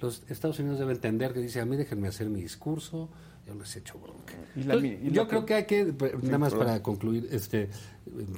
Los 0.00 0.22
Estados 0.28 0.58
Unidos 0.58 0.78
deben 0.78 0.96
entender 0.96 1.32
que 1.32 1.40
dice, 1.40 1.60
a 1.60 1.64
mí 1.64 1.76
déjenme 1.76 2.08
hacer 2.08 2.28
mi 2.28 2.42
discurso, 2.42 3.08
yo 3.46 3.54
les 3.54 3.74
echo 3.76 3.98
bronca. 3.98 4.34
Y 4.56 4.64
la 4.64 4.76
mi- 4.76 4.88
y 5.02 5.10
yo 5.10 5.22
la 5.22 5.28
creo 5.28 5.46
que- 5.46 5.54
hay 5.54 5.64
que, 5.64 5.94
nada 6.22 6.38
más 6.38 6.52
para 6.52 6.82
concluir, 6.82 7.26
este, 7.32 7.70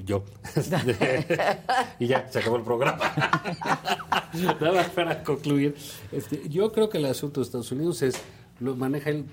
yo, 0.04 0.24
este, 0.54 0.78
y 1.98 2.06
ya, 2.06 2.28
se 2.30 2.38
acabó 2.38 2.56
el 2.56 2.62
programa. 2.62 3.00
nada 4.60 4.72
más 4.72 4.88
para 4.90 5.22
concluir, 5.24 5.74
este, 6.12 6.48
yo 6.48 6.70
creo 6.72 6.88
que 6.88 6.98
el 6.98 7.06
asunto 7.06 7.40
de 7.40 7.46
Estados 7.46 7.72
Unidos 7.72 8.02
es, 8.02 8.16
lo 8.60 8.74
maneja 8.76 9.10
él 9.10 9.24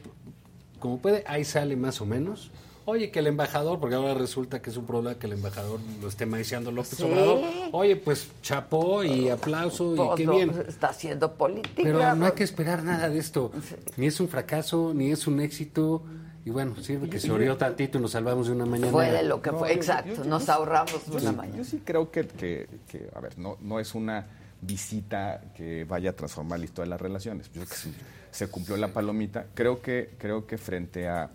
como 0.79 0.97
puede, 0.99 1.23
ahí 1.27 1.45
sale 1.45 1.75
más 1.75 2.01
o 2.01 2.05
menos. 2.05 2.51
Oye, 2.85 3.11
que 3.11 3.19
el 3.19 3.27
embajador, 3.27 3.79
porque 3.79 3.95
ahora 3.95 4.13
resulta 4.13 4.61
que 4.61 4.69
es 4.69 4.75
un 4.75 4.85
problema 4.85 5.17
que 5.17 5.27
el 5.27 5.33
embajador 5.33 5.79
lo 6.01 6.09
esté 6.09 6.25
maiciando 6.25 6.69
López 6.69 6.97
Sí. 6.97 7.03
Obrador. 7.03 7.39
Oye, 7.71 7.95
pues 7.95 8.27
chapó 8.41 9.05
y 9.05 9.29
aplauso 9.29 9.93
y 9.93 9.95
Pues 9.95 10.09
qué 10.17 10.25
no, 10.25 10.35
bien. 10.35 10.49
Está 10.67 10.89
haciendo 10.89 11.33
política. 11.35 11.81
Pero 11.81 12.15
no 12.15 12.25
hay 12.25 12.33
que 12.33 12.43
esperar 12.43 12.83
nada 12.83 13.07
de 13.07 13.17
esto. 13.19 13.53
Ni 13.95 14.07
es 14.07 14.19
un 14.19 14.27
fracaso, 14.27 14.91
ni 14.93 15.11
es 15.11 15.25
un 15.27 15.39
éxito. 15.39 16.03
Y 16.43 16.49
bueno, 16.49 16.75
sirve 16.75 17.07
que 17.09 17.21
se 17.21 17.31
orió 17.31 17.55
tantito 17.55 17.99
y 17.99 18.01
nos 18.01 18.11
salvamos 18.11 18.47
de 18.47 18.51
una 18.53 18.65
mañana. 18.65 18.91
Fue 18.91 19.09
de 19.09 19.23
lo 19.23 19.41
que 19.41 19.53
No, 19.53 19.59
fue, 19.59 19.69
yo- 19.69 19.75
exacto. 19.75 20.15
yo- 20.15 20.23
Nos 20.25 20.45
yo- 20.45 20.51
ahorramos 20.51 20.91
Yo 21.05 21.11
una 21.13 21.19
sí, 21.31 21.35
mañana. 21.37 21.57
yo 21.57 21.63
sí 21.63 21.81
creo 21.85 22.11
que, 22.11 22.27
que- 22.27 22.67
que, 22.89 23.07
a 23.15 23.21
ver, 23.21 23.39
no, 23.39 23.55
no 23.61 23.79
es 23.79 23.95
una 23.95 24.27
visita 24.59 25.39
que 25.55 25.85
vaya 25.85 26.09
a 26.09 26.13
transformar 26.13 26.59
la 26.59 26.65
historia 26.65 26.83
de 26.83 26.89
las 26.89 27.01
relaciones. 27.01 27.47
Yo 27.47 27.53
creo 27.61 27.67
que 27.67 27.75
sí, 27.75 27.93
se 28.33 28.47
cumplió 28.47 28.75
la 28.77 28.89
palomita. 28.89 29.45
Creo 29.53 29.81
que, 29.81 30.11
creo 30.17 30.45
que 30.45 30.57
frente 30.57 31.07
a 31.07 31.29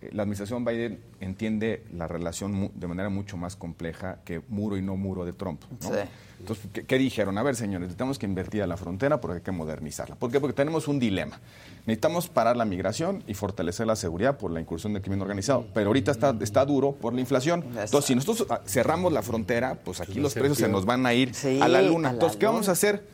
eh, 0.00 0.10
la 0.12 0.22
administración 0.22 0.64
Biden 0.64 1.00
entiende 1.20 1.82
la 1.92 2.06
relación 2.06 2.70
de 2.74 2.86
manera 2.86 3.08
mucho 3.08 3.36
más 3.36 3.56
compleja 3.56 4.18
que 4.24 4.42
muro 4.48 4.76
y 4.76 4.82
no 4.82 4.96
muro 4.96 5.24
de 5.24 5.32
Trump. 5.32 5.62
¿no? 5.82 5.88
Sí. 5.88 5.96
Entonces, 6.40 6.66
¿qué, 6.72 6.82
qué 6.82 6.98
dijeron? 6.98 7.38
A 7.38 7.42
ver, 7.42 7.56
señores, 7.56 7.96
tenemos 7.96 8.18
que 8.18 8.26
invertir 8.26 8.62
a 8.62 8.66
la 8.66 8.76
frontera 8.76 9.20
porque 9.20 9.36
hay 9.36 9.42
que 9.42 9.52
modernizarla. 9.52 10.16
¿Por 10.16 10.30
qué? 10.30 10.40
Porque 10.40 10.54
tenemos 10.54 10.88
un 10.88 10.98
dilema. 10.98 11.40
Necesitamos 11.86 12.28
parar 12.28 12.56
la 12.56 12.64
migración 12.66 13.22
y 13.26 13.34
fortalecer 13.34 13.86
la 13.86 13.96
seguridad 13.96 14.36
por 14.36 14.50
la 14.50 14.60
incursión 14.60 14.92
del 14.92 15.00
crimen 15.00 15.22
organizado. 15.22 15.64
Pero 15.72 15.86
ahorita 15.86 16.10
está, 16.10 16.36
está 16.42 16.66
duro 16.66 16.92
por 16.92 17.14
la 17.14 17.20
inflación. 17.20 17.64
Entonces, 17.68 18.04
si 18.04 18.14
nosotros 18.14 18.46
ah, 18.50 18.60
cerramos 18.66 19.12
la 19.12 19.22
frontera, 19.22 19.76
pues 19.84 20.00
aquí 20.00 20.14
Pues 20.14 20.22
los 20.22 20.34
precios 20.34 20.58
se 20.58 20.68
nos 20.68 20.84
van 20.84 21.06
a 21.06 21.14
ir 21.14 21.34
Sí, 21.34 21.60
a 21.62 21.68
la 21.68 21.78
a 21.78 21.82
luna. 21.82 22.08
la 22.08 22.14
Entonces, 22.14 22.36
¿qué 22.38 22.44
vamos 22.46 22.68
a 22.68 22.72
hacer? 22.72 23.06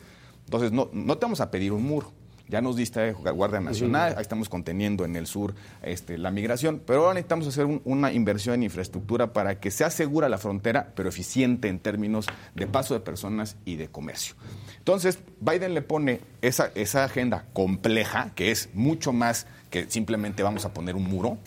Entonces, 0.45 0.71
no, 0.73 0.89
no 0.91 1.17
te 1.17 1.25
vamos 1.25 1.39
a 1.39 1.51
pedir 1.51 1.71
un 1.71 1.83
muro. 1.83 2.11
Ya 2.49 2.61
nos 2.61 2.75
diste 2.75 3.13
Guardia 3.13 3.59
Nacional, 3.61 4.13
ahí 4.17 4.21
estamos 4.21 4.49
conteniendo 4.49 5.05
en 5.05 5.15
el 5.15 5.25
sur 5.27 5.53
este, 5.81 6.17
la 6.17 6.31
migración, 6.31 6.81
pero 6.85 7.01
ahora 7.01 7.13
necesitamos 7.13 7.47
hacer 7.47 7.65
un- 7.65 7.81
una 7.85 8.11
inversión 8.11 8.55
en 8.55 8.63
infraestructura 8.63 9.33
para 9.33 9.59
que 9.59 9.71
sea 9.71 9.89
segura 9.89 10.27
la 10.29 10.37
frontera, 10.37 10.91
pero 10.95 11.07
eficiente 11.09 11.67
en 11.69 11.79
términos 11.79 12.25
de 12.55 12.67
paso 12.67 12.93
de 12.93 12.99
personas 12.99 13.55
y 13.65 13.75
de 13.77 13.87
comercio. 13.87 14.35
Entonces, 14.77 15.19
Biden 15.39 15.73
le 15.73 15.81
pone 15.81 16.19
esa, 16.41 16.71
esa 16.75 17.03
agenda 17.05 17.45
compleja, 17.53 18.31
que 18.35 18.51
es 18.51 18.69
mucho 18.73 19.13
más 19.13 19.47
que 19.69 19.89
simplemente 19.89 20.43
vamos 20.43 20.65
a 20.65 20.73
poner 20.73 20.95
un 20.95 21.03
muro, 21.03 21.37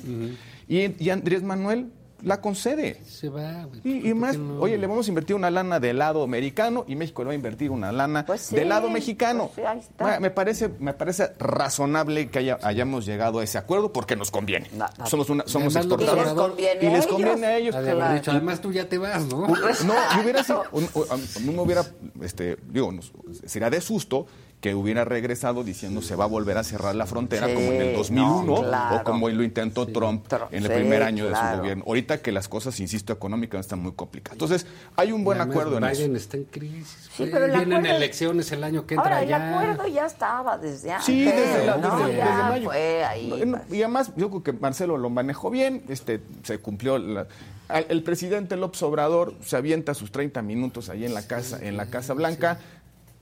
y, 0.68 1.02
y 1.04 1.10
Andrés 1.10 1.42
Manuel 1.42 1.90
la 2.24 2.40
concede. 2.40 3.00
Se 3.06 3.28
va. 3.28 3.64
güey. 3.64 3.80
Y, 3.84 4.08
y 4.08 4.12
¿Por 4.12 4.14
más, 4.14 4.36
no? 4.36 4.60
oye, 4.60 4.76
le 4.78 4.86
vamos 4.86 5.06
a 5.06 5.10
invertir 5.10 5.36
una 5.36 5.50
lana 5.50 5.78
del 5.78 5.98
lado 5.98 6.22
americano 6.22 6.84
y 6.88 6.96
México 6.96 7.22
le 7.22 7.26
va 7.28 7.32
a 7.32 7.36
invertir 7.36 7.70
una 7.70 7.92
lana 7.92 8.24
Pues 8.26 8.40
sí, 8.40 8.56
del 8.56 8.68
lado 8.70 8.88
mexicano. 8.90 9.50
pues 9.54 9.66
sí, 9.66 9.72
ahí 9.72 9.78
está. 9.78 10.04
Ma- 10.04 10.20
Me 10.20 10.30
parece, 10.30 10.68
me 10.78 10.92
parece 10.94 11.30
razonable 11.38 12.28
que 12.30 12.38
haya- 12.40 12.58
hayamos 12.62 13.06
llegado 13.06 13.38
a 13.38 13.44
ese 13.44 13.58
acuerdo 13.58 13.92
porque 13.92 14.16
nos 14.16 14.30
conviene. 14.30 14.68
somos 15.06 15.30
una, 15.30 15.44
somos 15.46 15.76
Además, 15.76 15.98
exportadores. 16.06 16.76
Y 16.82 16.86
les 16.88 17.06
conviene 17.06 17.46
a 17.46 17.56
ellos. 17.56 17.74
Dicho, 18.14 18.30
además 18.30 18.60
tú 18.60 18.72
ya 18.72 18.88
te 18.88 18.98
vas, 18.98 19.24
¿no? 19.26 19.46
No, 19.48 19.94
y 20.16 20.20
hubiera 20.22 20.42
sido, 20.44 20.62
un- 20.72 20.88
un- 20.94 21.04
a 21.10 21.16
mí 21.16 21.52
me 21.52 21.60
hubiera, 21.60 21.84
este, 22.22 22.56
digo, 22.70 22.90
nos- 22.92 23.12
sería 23.46 23.70
de 23.70 23.80
susto 23.80 24.26
que 24.64 24.74
hubiera 24.74 25.04
regresado 25.04 25.62
diciendo 25.62 26.00
se 26.00 26.16
va 26.16 26.24
a 26.24 26.26
volver 26.26 26.56
a 26.56 26.64
cerrar 26.64 26.94
la 26.94 27.04
frontera 27.04 27.48
Sí, 27.48 27.52
como 27.52 27.66
en 27.70 27.82
el 27.82 27.96
2001 27.96 28.44
no, 28.46 28.62
claro. 28.66 28.96
o 28.96 29.04
como 29.04 29.28
lo 29.28 29.42
intentó 29.42 29.84
Trump 29.86 30.24
en 30.52 30.62
el 30.64 30.70
sí, 30.70 30.74
primer 30.74 31.02
año 31.02 31.28
de 31.28 31.34
su 31.36 31.58
gobierno. 31.58 31.84
Ahorita 31.86 32.22
que 32.22 32.32
las 32.32 32.48
cosas, 32.48 32.80
insisto, 32.80 33.12
económicas 33.12 33.60
están 33.60 33.80
muy 33.80 33.92
complicadas. 33.92 34.32
Entonces, 34.36 34.66
hay 34.96 35.12
un 35.12 35.22
buen 35.22 35.38
además 35.38 35.54
acuerdo 35.54 35.76
en 35.76 35.84
eso. 35.84 36.00
Biden 36.00 36.16
está 36.16 36.38
en 36.38 36.44
crisis. 36.44 37.10
Pero 37.18 37.44
el 37.44 37.50
Vienen 37.50 37.72
acuerdo- 37.74 37.96
elecciones 37.96 38.52
el 38.52 38.64
año 38.64 38.86
que 38.86 38.94
entra 38.94 39.10
Ahora, 39.18 39.22
el 39.22 39.28
ya. 39.28 39.50
acuerdo 39.58 39.86
ya 39.86 40.06
estaba 40.06 40.56
desde 40.56 40.92
antes. 40.92 41.04
Sí, 41.04 41.24
desde, 41.26 41.66
la- 41.66 41.76
¿no? 41.76 41.96
desde- 41.98 42.12
desde 42.14 42.18
Ya 42.26 42.48
mayo. 42.48 42.64
fue 42.70 43.04
ahí. 43.04 43.28
Bueno, 43.28 43.60
y 43.70 43.82
además, 43.82 44.12
yo 44.16 44.30
creo 44.30 44.42
que 44.44 44.52
Marcelo 44.54 44.96
lo 44.96 45.10
manejó 45.10 45.50
bien, 45.50 45.82
este, 45.90 46.22
se 46.42 46.56
cumplió. 46.56 46.96
la- 46.96 47.26
al- 47.68 47.84
el 47.90 48.02
presidente 48.02 48.56
López 48.56 48.82
Obrador 48.82 49.34
se 49.42 49.58
avienta 49.58 49.92
sus 49.92 50.10
30 50.10 50.40
minutos 50.40 50.88
ahí 50.88 51.04
en 51.04 51.12
la 51.12 51.26
casa, 51.26 51.58
en 51.62 51.76
la 51.76 51.84
Casa 51.90 52.14
Blanca. 52.14 52.58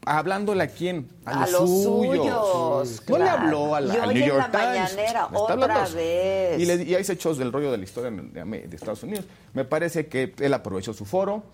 Hablándole 0.04 0.64
a 0.64 0.66
quién? 0.66 1.08
A, 1.24 1.44
A 1.44 1.46
los, 1.46 1.60
los 1.60 1.70
suyos. 1.84 2.16
suyos, 2.26 3.02
No 3.08 3.18
le 3.18 3.24
claro. 3.24 3.42
habló 3.42 3.74
a 3.76 3.80
la, 3.80 3.94
Y 3.94 3.96
al 3.98 4.14
New 4.14 4.22
en 4.22 4.28
York 4.28 4.48
la 4.52 4.74
Times. 4.74 4.96
otra 5.32 5.52
hablando. 5.54 5.94
vez. 5.96 6.60
Y, 6.60 6.66
le, 6.66 6.82
y 6.82 6.94
ahí 6.96 7.04
se 7.04 7.12
echó 7.12 7.34
del 7.34 7.52
rollo 7.52 7.70
de 7.70 7.78
la 7.78 7.84
historia 7.84 8.10
de, 8.10 8.68
Estados 8.74 9.02
Unidos. 9.04 9.24
Me 9.54 9.64
parece 9.64 10.06
que 10.06 10.34
él 10.40 10.54
aprovechó 10.54 10.92
su 10.92 11.04
foro. 11.04 11.44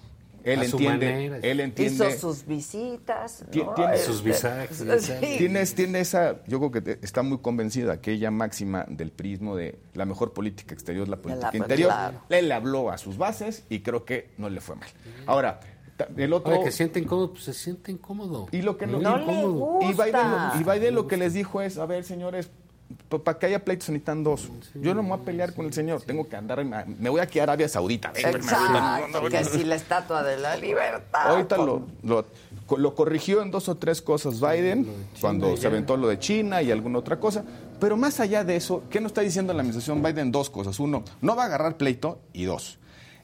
Él 0.44 0.60
A 0.60 0.64
su 0.64 0.76
entiende, 0.76 1.06
manera. 1.12 1.38
él 1.42 1.60
entiende. 1.60 2.08
Hizo 2.08 2.18
sus 2.18 2.46
visitas. 2.46 3.44
Tiene- 3.50 3.98
Sus 3.98 4.22
bisacs. 4.22 4.76
Sí. 5.00 5.12
Tienes, 5.38 5.74
tiene 5.74 6.00
esa, 6.00 6.36
yo 6.46 6.58
creo 6.58 6.70
que 6.70 6.80
te- 6.80 6.98
está 7.04 7.22
muy 7.22 7.38
convencida 7.38 7.92
aquella 7.94 8.30
máxima 8.30 8.86
del 8.88 9.10
prismo 9.10 9.56
de 9.56 9.78
la 9.94 10.06
mejor 10.06 10.32
política 10.32 10.72
exterior 10.74 11.02
es 11.02 11.08
la 11.10 11.16
política 11.18 11.50
interior. 11.54 11.90
claro. 11.90 12.20
Él 12.30 12.48
le 12.48 12.54
habló 12.54 12.90
a 12.90 12.96
sus 12.98 13.18
bases 13.18 13.64
y 13.68 13.80
creo 13.80 14.04
que 14.06 14.30
no 14.38 14.48
le 14.48 14.60
fue 14.62 14.76
mal. 14.76 14.88
Ahora, 15.26 15.60
el 16.16 16.32
otro... 16.32 16.52
Oye, 16.54 16.64
que 16.64 16.70
siente 16.72 17.00
incómodo, 17.00 17.32
pues 17.32 17.44
se 17.44 17.52
siente 17.54 17.90
incómodo. 17.92 18.46
Y 18.52 18.62
lo 18.62 18.76
que 18.76 18.86
no, 18.86 18.98
incómodo. 19.00 19.78
y 19.82 19.86
Biden, 19.92 19.96
gusta. 20.12 20.52
lo- 20.54 20.60
y 20.60 20.64
Biden 20.64 20.94
lo 20.94 21.06
que 21.06 21.16
les 21.16 21.34
dijo 21.34 21.60
es, 21.60 21.78
a 21.78 21.86
ver, 21.86 22.04
señores, 22.04 22.50
para 23.22 23.38
que 23.38 23.46
haya 23.46 23.64
pleitos 23.64 23.84
se 23.86 23.92
necesitan 23.92 24.24
dos. 24.24 24.48
Yo 24.74 24.94
no 24.94 25.02
me 25.02 25.10
voy 25.10 25.18
a 25.18 25.22
pelear 25.22 25.52
con 25.54 25.66
el 25.66 25.72
señor, 25.74 26.00
tengo 26.02 26.26
que 26.28 26.36
andar, 26.36 26.60
en- 26.60 26.70
me 26.98 27.10
voy 27.10 27.20
aquí 27.20 27.38
a 27.38 27.42
Arabia 27.42 27.68
Saudita. 27.68 28.12
Exacto, 28.14 29.28
que 29.28 29.44
si 29.44 29.64
la 29.64 29.74
estatua 29.74 30.22
de 30.22 30.38
la 30.38 30.56
libertad. 30.56 31.30
Ahorita 31.32 31.56
lo, 31.58 31.82
lo, 32.02 32.24
lo 32.76 32.94
corrigió 32.94 33.42
en 33.42 33.50
dos 33.50 33.68
o 33.68 33.74
tres 33.76 34.00
cosas 34.00 34.40
Biden, 34.40 34.86
cuando 35.20 35.56
se 35.56 35.66
aventó 35.66 35.96
lo 35.98 36.08
de 36.08 36.18
China 36.18 36.62
y 36.62 36.70
alguna 36.70 36.98
otra 36.98 37.18
cosa. 37.20 37.44
Pero 37.78 37.96
más 37.96 38.20
allá 38.20 38.42
de 38.42 38.56
eso, 38.56 38.82
¿qué 38.90 39.00
nos 39.00 39.10
está 39.10 39.20
diciendo 39.20 39.52
la 39.52 39.60
administración 39.60 40.02
Biden? 40.02 40.32
Dos 40.32 40.50
cosas. 40.50 40.80
Uno, 40.80 41.04
no 41.20 41.36
va 41.36 41.44
a 41.44 41.46
agarrar 41.46 41.76
pleito. 41.76 42.18
Y 42.32 42.44
dos, 42.44 42.77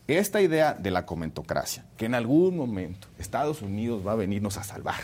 esta 0.08 0.40
idea 0.40 0.74
de 0.74 0.90
la 0.90 1.06
comentocracia, 1.06 1.84
que 1.96 2.06
en 2.06 2.14
algún 2.14 2.56
momento 2.56 3.08
Estados 3.18 3.62
Unidos 3.62 4.06
va 4.06 4.12
a 4.12 4.16
venirnos 4.16 4.56
a 4.58 4.64
salvar 4.64 4.96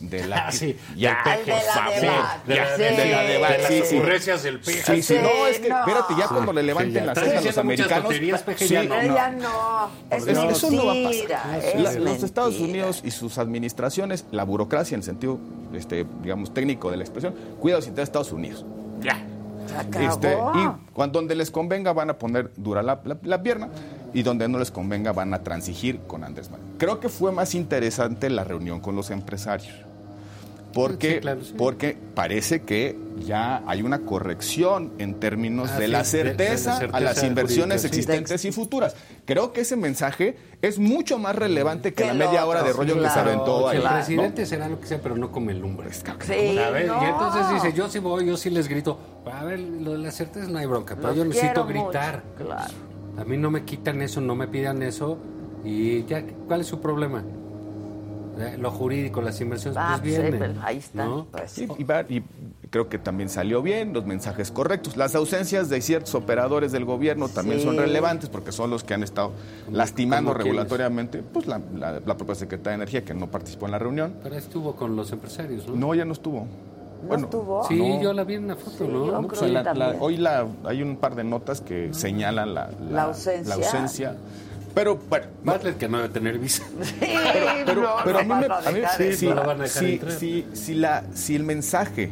de 0.00 0.26
la 0.26 0.36
Ah, 0.48 0.52
sí, 0.52 0.76
ya, 0.96 1.18
De 1.44 1.46
la 1.52 1.60
favor, 1.62 2.00
debate, 2.00 2.54
ya, 2.54 2.76
sí, 2.76 2.82
de 2.82 3.38
las 3.38 3.66
sí, 3.68 3.82
sí. 3.88 3.96
ocurrencias 3.96 4.42
del 4.42 4.60
peje. 4.60 4.82
Sí, 4.82 5.02
sí, 5.02 5.14
Sí, 5.14 5.20
no, 5.22 5.46
es 5.46 5.58
que, 5.60 5.68
no. 5.68 5.78
espérate, 5.80 6.14
ya 6.18 6.22
Sí, 6.28 6.34
cuando 6.34 6.52
le 6.52 6.60
sí, 6.60 6.66
levanten 6.66 6.94
ya. 6.94 7.04
las 7.06 7.18
cejas 7.18 7.36
a 7.42 7.46
los 7.46 7.58
americanos, 7.58 8.12
peje, 8.42 8.68
sí, 8.68 8.74
ya 8.74 8.82
no. 8.84 9.02
Ya 9.02 9.30
no. 9.30 9.90
Eso 10.10 10.30
Eso, 10.30 10.50
es 10.50 10.56
eso 10.58 10.70
no 10.72 10.86
va 10.86 10.92
a 10.92 11.04
pasar. 11.04 11.64
es 11.64 11.80
La- 11.80 11.92
los. 11.94 12.22
Estados 12.22 12.58
Unidos 12.60 13.00
y 13.04 13.10
sus 13.12 13.38
administraciones, 13.38 14.24
la 14.30 14.44
burocracia 14.44 14.94
en 14.94 15.00
el 15.00 15.04
sentido, 15.04 15.38
este, 15.72 16.04
digamos, 16.22 16.52
técnico 16.52 16.90
de 16.90 16.96
la 16.98 17.04
expresión, 17.04 17.34
cuida 17.60 17.76
los 17.76 17.86
intereses 17.86 17.96
de 18.12 18.18
Estados 18.20 18.32
Unidos. 18.32 18.64
Ya. 19.00 19.24
Se 19.68 19.76
acabó. 19.76 20.08
Este, 20.10 20.36
y 20.58 20.92
cuando 20.92 21.18
donde 21.20 21.34
les 21.34 21.50
convenga 21.50 21.92
van 21.94 22.10
a 22.10 22.18
poner 22.18 22.50
dura 22.56 22.82
la, 22.82 23.00
la- 23.04 23.16
la 23.22 23.42
pierna 23.42 23.68
y 24.14 24.22
donde 24.22 24.48
no 24.48 24.58
les 24.58 24.70
convenga 24.70 25.12
van 25.12 25.34
a 25.34 25.42
transigir 25.42 26.00
con 26.06 26.24
Andrés 26.24 26.50
Manuel. 26.50 26.70
Creo 26.78 27.00
que 27.00 27.08
fue 27.10 27.32
más 27.32 27.54
interesante 27.54 28.30
la 28.30 28.44
reunión 28.44 28.80
con 28.80 28.96
los 28.96 29.10
empresarios. 29.10 29.74
Porque, 30.72 31.14
Sí, 31.14 31.20
claro, 31.20 31.44
sí. 31.44 31.54
porque 31.56 31.96
parece 32.16 32.62
que 32.62 32.98
ya 33.24 33.62
hay 33.68 33.82
una 33.82 34.00
corrección 34.00 34.92
en 34.98 35.14
términos 35.20 35.70
Ah, 35.72 35.78
de, 35.78 35.86
sí, 35.86 35.92
la 35.92 36.02
de- 36.02 36.18
de 36.18 36.24
la 36.24 36.34
certeza 36.36 36.80
a 36.92 36.98
las 36.98 37.22
inversiones 37.22 37.84
existentes 37.84 38.44
y 38.44 38.50
futuras. 38.50 38.96
Creo 39.24 39.52
que 39.52 39.60
ese 39.60 39.76
mensaje 39.76 40.36
es 40.62 40.80
mucho 40.80 41.16
más 41.20 41.36
relevante 41.36 41.90
que 41.94 42.02
Que 42.02 42.06
la 42.08 42.14
lo 42.14 42.24
media 42.26 42.44
hora 42.44 42.64
de 42.64 42.72
rollo 42.72 43.00
que 43.00 43.08
se 43.08 43.18
aventó 43.20 43.70
el 43.70 43.78
ahí. 43.78 43.84
¿no? 43.84 43.90
presidente 43.92 44.46
será 44.46 44.68
lo 44.68 44.80
que 44.80 44.88
sea, 44.88 45.00
pero 45.00 45.16
no 45.16 45.30
come 45.30 45.54
lumbre. 45.54 45.92
Sí, 45.92 46.02
¿Sabes? 46.56 46.88
no. 46.88 47.00
Y 47.00 47.06
entonces 47.06 47.54
dice, 47.54 47.72
yo 47.76 47.88
sí 47.88 48.00
voy, 48.00 48.26
yo 48.26 48.36
sí 48.36 48.50
les 48.50 48.66
grito. 48.66 48.98
A 49.32 49.44
ver, 49.44 49.60
lo 49.60 49.92
de 49.92 49.98
la 49.98 50.10
certeza 50.10 50.48
no 50.48 50.58
hay 50.58 50.66
bronca, 50.66 50.96
pero 50.96 51.08
Los 51.10 51.16
yo 51.18 51.24
necesito 51.24 51.66
gritar. 51.66 52.24
mucho, 52.36 52.46
claro. 52.48 52.74
A 53.18 53.24
mí 53.24 53.36
no 53.36 53.50
me 53.50 53.64
quitan 53.64 54.02
eso, 54.02 54.20
no 54.20 54.34
me 54.34 54.48
pidan 54.48 54.82
eso. 54.82 55.18
Y 55.64 56.04
ya, 56.04 56.22
¿cuál 56.46 56.60
es 56.62 56.66
su 56.66 56.80
problema? 56.80 57.22
Eh, 58.38 58.56
Lo 58.58 58.70
jurídico, 58.72 59.22
las 59.22 59.40
inversiones, 59.40 59.76
Ah, 59.80 59.98
pues 60.00 60.00
pues, 60.00 60.12
vienen. 60.12 60.32
sí, 60.32 60.38
pero 60.40 60.66
ahí 60.66 60.78
está. 60.78 61.04
¿no? 61.04 61.26
Pues, 61.30 61.56
Y, 61.58 61.68
y 61.78 61.84
va- 61.84 62.04
y 62.08 62.22
creo 62.68 62.88
que 62.88 62.98
también 62.98 63.28
salió 63.28 63.62
bien, 63.62 63.92
los 63.92 64.04
mensajes 64.04 64.50
correctos. 64.50 64.96
Las 64.96 65.14
ausencias 65.14 65.68
de 65.68 65.80
ciertos 65.80 66.16
operadores 66.16 66.72
del 66.72 66.84
gobierno 66.84 67.28
también 67.28 67.60
Sí. 67.60 67.64
son 67.66 67.76
relevantes 67.76 68.28
porque 68.28 68.50
son 68.50 68.70
los 68.70 68.82
que 68.82 68.94
han 68.94 69.04
estado 69.04 69.30
lastimando 69.70 70.34
regulatoriamente 70.34 71.22
pues, 71.22 71.46
la, 71.46 71.60
la- 71.78 72.00
la 72.00 72.16
propia 72.16 72.34
Secretaría 72.34 72.70
de 72.70 72.74
Energía 72.82 73.04
que 73.04 73.14
no 73.14 73.30
participó 73.30 73.66
en 73.66 73.72
la 73.72 73.78
reunión. 73.78 74.14
Pero 74.24 74.34
estuvo 74.34 74.74
con 74.74 74.96
los 74.96 75.12
empresarios, 75.12 75.68
¿no? 75.68 75.76
No, 75.76 75.94
ya 75.94 76.04
no 76.04 76.12
estuvo. 76.12 76.48
¿No 77.08 77.14
estuvo? 77.16 77.64
Sí, 77.68 77.78
no. 77.78 78.02
yo 78.02 78.12
la 78.12 78.24
vi 78.24 78.34
en 78.34 78.44
una 78.44 78.56
foto, 78.56 78.84
Sí, 78.84 78.90
¿no? 78.90 79.22
pues, 79.28 79.42
la- 79.42 79.62
la- 79.74 79.96
hoy 80.00 80.16
la, 80.16 80.46
hay 80.64 80.82
un 80.82 80.96
par 80.96 81.14
de 81.14 81.24
notas 81.24 81.60
que 81.60 81.92
señalan 81.92 82.54
la, 82.54 82.70
La 82.90 83.02
ausencia. 83.04 83.54
ausencia. 83.54 84.16
Pero, 84.74 84.98
bueno, 85.08 85.26
no, 85.44 85.52
Bartlett 85.52 85.78
que 85.78 85.88
no 85.88 85.98
debe 85.98 86.08
tener 86.08 86.38
visa. 86.38 86.64
Sí, 86.82 86.94
pero, 87.64 87.82
no, 87.82 87.88
pero 88.04 88.18
a 88.18 88.22
mí 88.22 88.28
me 88.28 88.46
a 88.46 88.72
mí- 88.72 88.80
sí, 88.96 89.12
sí, 89.16 89.26
no 89.28 89.34
lo 89.36 89.44
van 89.44 89.60
a 89.60 89.62
dejar 89.64 89.82
sí, 89.84 90.00
sí, 90.18 90.46
si 90.52 90.74
la 90.74 91.04
si 91.14 91.36
el 91.36 91.44
mensaje 91.44 92.10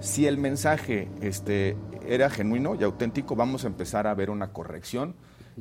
si 0.00 0.26
el 0.28 0.38
mensaje 0.38 1.08
este 1.20 1.76
era 2.06 2.30
genuino 2.30 2.76
y 2.76 2.84
auténtico 2.84 3.34
vamos 3.34 3.64
a 3.64 3.66
empezar 3.66 4.06
a 4.06 4.14
ver 4.14 4.30
una 4.30 4.52
corrección 4.52 5.14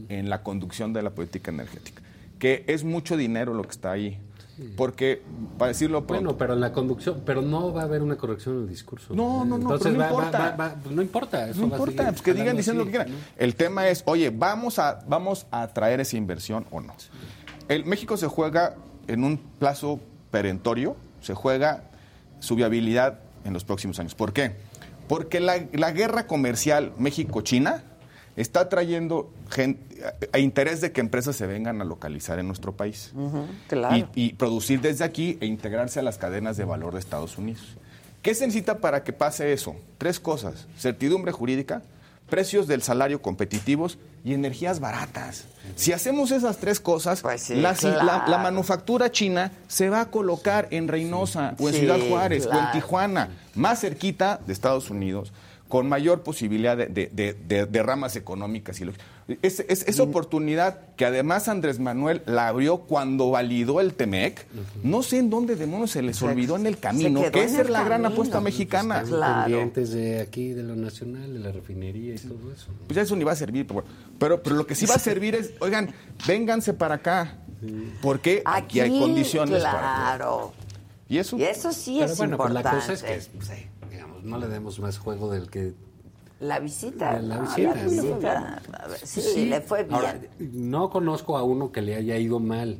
en 0.10 0.30
la 0.30 0.44
conducción 0.44 0.94
de 0.94 1.02
la 1.02 1.10
política 1.10 1.49
energética 1.49 2.03
que 2.38 2.64
es 2.68 2.84
mucho 2.84 3.18
dinero 3.18 3.56
lo 3.56 3.64
que 3.64 3.72
está 3.72 3.91
ahí 3.94 4.19
porque 4.76 5.22
para 5.58 5.70
decirlo 5.70 6.06
pronto 6.08 6.24
Bueno, 6.24 6.38
pero 6.38 6.54
en 6.54 6.60
la 6.62 6.72
conducción, 6.74 7.22
pero 7.26 7.42
no 7.42 7.74
va 7.74 7.82
a 7.82 7.86
haber 7.86 8.02
una 8.02 8.16
corrección 8.18 8.56
en 8.58 8.62
el 8.64 8.70
discurso. 8.70 9.14
No, 9.16 9.46
no, 9.46 9.58
no, 9.58 9.64
Entonces 9.74 9.88
pero 9.88 9.94
no 9.94 10.00
va- 10.00 10.08
importa. 10.10 10.40
va- 10.40 10.56
va- 10.56 10.76
pues 10.82 10.96
no 10.96 11.02
importa. 11.02 11.50
Eso 11.50 11.60
no 11.62 11.68
importa, 11.68 12.08
pues 12.10 12.22
que 12.22 12.34
digan 12.34 12.58
diciendo 12.58 12.84
lo 12.84 12.92
que 12.92 12.98
quieran. 12.98 13.14
El 13.38 13.56
tema 13.56 13.88
es, 13.88 14.04
oye, 14.06 14.30
¿vamos 14.30 14.80
a, 14.80 15.00
¿vamos 15.08 15.46
a 15.52 15.68
traer 15.68 16.00
esa 16.00 16.18
inversión 16.18 16.66
o 16.72 16.82
no? 16.82 16.94
El 17.68 17.86
México 17.86 18.18
se 18.18 18.28
juega 18.28 18.76
en 19.08 19.24
un 19.24 19.38
plazo 19.38 20.00
perentorio, 20.32 20.96
se 21.22 21.34
juega 21.34 21.84
su 22.40 22.56
viabilidad 22.56 23.20
en 23.46 23.54
los 23.54 23.64
próximos 23.64 24.00
años. 24.00 24.16
¿Por 24.16 24.34
qué? 24.34 24.56
Porque 25.08 25.40
la, 25.40 25.66
la 25.74 25.92
guerra 25.92 26.28
comercial 26.28 26.92
México-China 26.98 27.84
está 28.38 28.69
trayendo 28.69 29.30
a, 29.51 30.14
a 30.38 30.39
interés 30.39 30.80
de 30.80 30.91
que 30.93 31.01
empresas 31.01 31.35
se 31.35 31.45
vengan 31.47 31.81
a 31.81 31.84
localizar 31.84 32.39
en 32.39 32.47
nuestro 32.47 32.72
país 32.72 33.11
claro. 33.68 33.95
y, 34.15 34.27
y 34.27 34.34
producir 34.34 34.80
desde 34.80 35.03
aquí 35.03 35.38
e 35.41 35.45
integrarse 35.47 35.99
a 35.99 36.03
las 36.03 36.18
cadenas 36.18 36.55
de 36.55 36.64
valor 36.64 36.93
de 36.93 36.99
Estados 36.99 37.38
Unidos. 37.38 37.76
¿Qué 38.22 38.34
se 38.35 38.45
necesita 38.45 38.77
para 38.80 39.03
que 39.03 39.11
pase 39.14 39.51
eso? 39.53 39.76
Tres 39.97 40.19
cosas. 40.19 40.68
Certidumbre 40.77 41.31
jurídica, 41.31 41.81
precios 42.30 42.68
del 42.68 42.81
salario 42.81 43.22
competitivos 43.22 43.97
y 44.26 44.34
energías 44.34 44.80
baratas. 44.81 45.45
Si 45.76 45.93
hacemos 45.93 46.31
esas 46.31 46.57
tres 46.57 46.80
cosas, 46.81 47.22
Pues 47.22 47.41
sí, 47.41 47.55
la, 47.55 47.72
la- 47.72 47.76
claro. 47.77 48.23
la 48.31 48.38
manufactura 48.39 49.11
china 49.11 49.51
se 49.68 49.89
va 49.89 50.01
a 50.01 50.11
colocar 50.11 50.68
en 50.72 50.88
Reynosa 50.89 51.55
o 51.57 51.69
en 51.69 51.76
Ciudad 51.76 51.99
Juárez 52.09 52.45
o 52.47 52.51
en. 52.51 52.72
Tijuana, 52.73 53.30
más 53.55 53.80
cerquita 53.80 54.41
de 54.45 54.51
Estados 54.53 54.89
Unidos, 54.89 55.31
con 55.68 55.89
mayor 55.89 56.23
posibilidad 56.23 56.77
de, 56.77 56.88
de- 56.88 57.10
de- 57.14 57.34
de- 57.34 57.65
de 57.65 57.84
ramas 57.84 58.15
económicas. 58.15 58.80
Y 58.80 58.85
lo- 58.85 58.94
es, 59.41 59.60
es- 59.68 59.84
esa 59.88 60.03
oportunidad 60.03 60.80
que 60.95 61.06
además 61.06 61.49
Andrés 61.49 61.80
Manuel 61.80 62.22
la 62.26 62.48
abrió 62.48 62.77
cuando 62.80 63.30
validó 63.31 63.81
el 63.81 63.94
TEMEC, 63.94 64.45
no 64.84 65.03
sé 65.03 65.18
en 65.19 65.30
dónde 65.30 65.56
demonios 65.57 65.91
se 65.91 66.02
les 66.02 66.22
olvidó 66.22 66.56
en 66.56 66.65
el 66.68 66.77
camino, 66.80 67.22
que 67.31 67.44
esa 67.44 67.61
es 67.61 67.69
la 67.69 67.80
gran 67.84 68.02
camino. 68.03 68.10
apuesta 68.10 68.39
mexicana. 68.39 69.03
Claro. 69.03 69.72
de 69.76 70.22
aquí, 70.22 70.53
de 70.53 70.64
lo 70.64 70.76
nacional, 70.76 71.34
de 71.34 71.39
la 71.39 71.52
refinería 71.52 72.15
y 72.15 72.18
todo 72.18 72.53
eso. 72.53 72.68
Pues 72.88 72.95
ya 72.95 73.02
eso 73.02 73.15
ni 73.18 73.23
va 73.26 73.34
a 73.34 73.35
servir, 73.35 73.68
pero, 73.68 73.84
pero, 74.18 74.41
pero 74.41 74.56
lo 74.56 74.65
que 74.65 74.76
sí 74.76 74.85
va 74.85 74.95
a 74.95 74.99
servir 74.99 75.35
es, 75.35 75.52
oigan, 75.60 75.94
vénganse 76.26 76.73
para 76.73 76.95
acá, 76.95 77.38
porque 78.02 78.41
aquí, 78.45 78.80
hay 78.80 78.98
condiciones 78.98 79.61
para... 79.64 79.80
Claro. 79.80 80.53
Y 81.10 81.18
eso, 81.19 81.38
Y 81.38 81.44
eso 81.44 81.72
sí 81.72 81.98
Pero 81.99 82.11
es 82.11 82.18
bueno, 82.18 82.35
pues 82.38 82.49
importante. 82.49 82.77
la 82.77 82.81
cosa 82.81 82.94
es 83.15 83.27
que, 83.27 83.38
pues, 83.38 83.49
eh, 83.52 83.68
no 84.28 84.38
le 84.38 84.48
demos 84.48 84.80
más 84.80 84.98
juego 84.99 85.32
del 85.32 85.49
que... 85.49 85.74
La 86.40 86.60
visita. 86.60 87.20
La- 87.20 87.38
no, 87.38 87.41
visita, 87.44 87.74
la 87.76 87.84
¿no? 87.84 87.90
visita. 87.90 88.62
A 88.84 88.88
ver, 88.88 88.99
sí, 88.99 89.45
le 89.48 89.62
fue 89.62 89.84
bien. 89.84 89.95
Ahora, 89.95 90.20
no 90.40 90.90
conozco 90.91 91.36
a 91.38 91.44
uno 91.44 91.72
que 91.72 91.82
le 91.82 91.95
haya 91.95 92.16
ido 92.18 92.40
mal. 92.40 92.78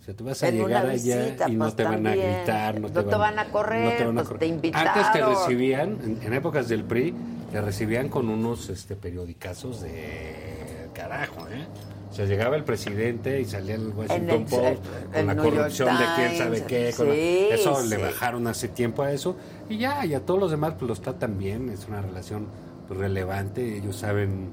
O 0.00 0.04
sea, 0.04 0.14
tú 0.14 0.24
vas 0.24 0.42
a 0.42 0.48
En 0.48 0.56
llegar 0.58 0.86
allá 0.86 1.36
y 1.48 1.52
no 1.56 1.64
pues, 1.64 1.76
te 1.76 1.82
van 1.84 2.06
a 2.06 2.14
gritar, 2.14 2.80
no 2.80 2.88
te, 2.88 2.94
No 2.94 3.04
te 3.04 3.16
van 3.16 3.38
a 3.38 3.50
correr, 3.50 4.12
pues, 4.14 4.28
te 4.38 4.46
invitaron. 4.46 4.88
Antes 4.88 5.12
te 5.12 5.24
recibían, 5.26 5.98
en, 6.04 6.20
en 6.22 6.32
épocas 6.32 6.68
del 6.68 6.84
PRI, 6.84 7.14
te 7.52 7.60
recibían 7.60 8.08
con 8.08 8.28
unos 8.28 8.68
este, 8.70 8.96
periodicazos 8.96 9.80
de 9.82 10.88
carajo, 10.94 11.46
¿eh? 11.48 11.66
O 12.10 12.14
sea, 12.16 12.26
llegaba 12.26 12.54
el 12.56 12.64
presidente 12.64 13.40
y 13.40 13.44
salía 13.44 13.74
el 13.74 13.88
Washington 13.88 14.44
Post 14.44 14.84
con 15.12 15.26
la 15.26 15.36
corrupción 15.36 15.98
de 15.98 16.04
quién 16.14 16.38
sabe 16.38 16.62
qué. 16.64 16.84
la- 16.84 16.92
sí, 16.92 17.48
eso 17.50 17.82
le 17.82 17.96
sí. 17.96 18.02
bajaron 18.02 18.46
hace 18.46 18.68
tiempo 18.68 19.02
a 19.02 19.10
eso. 19.10 19.36
Y 19.68 19.78
ya, 19.78 20.04
y 20.04 20.14
a 20.14 20.20
todos 20.24 20.38
los 20.40 20.50
demás 20.50 20.74
pues 20.78 20.88
los 20.88 21.00
tratan 21.00 21.38
bien, 21.38 21.68
es 21.70 21.86
una 21.88 22.02
relación 22.02 22.46
pues, 22.88 22.98
relevante. 23.00 23.78
Ellos 23.78 23.96
saben 23.96 24.50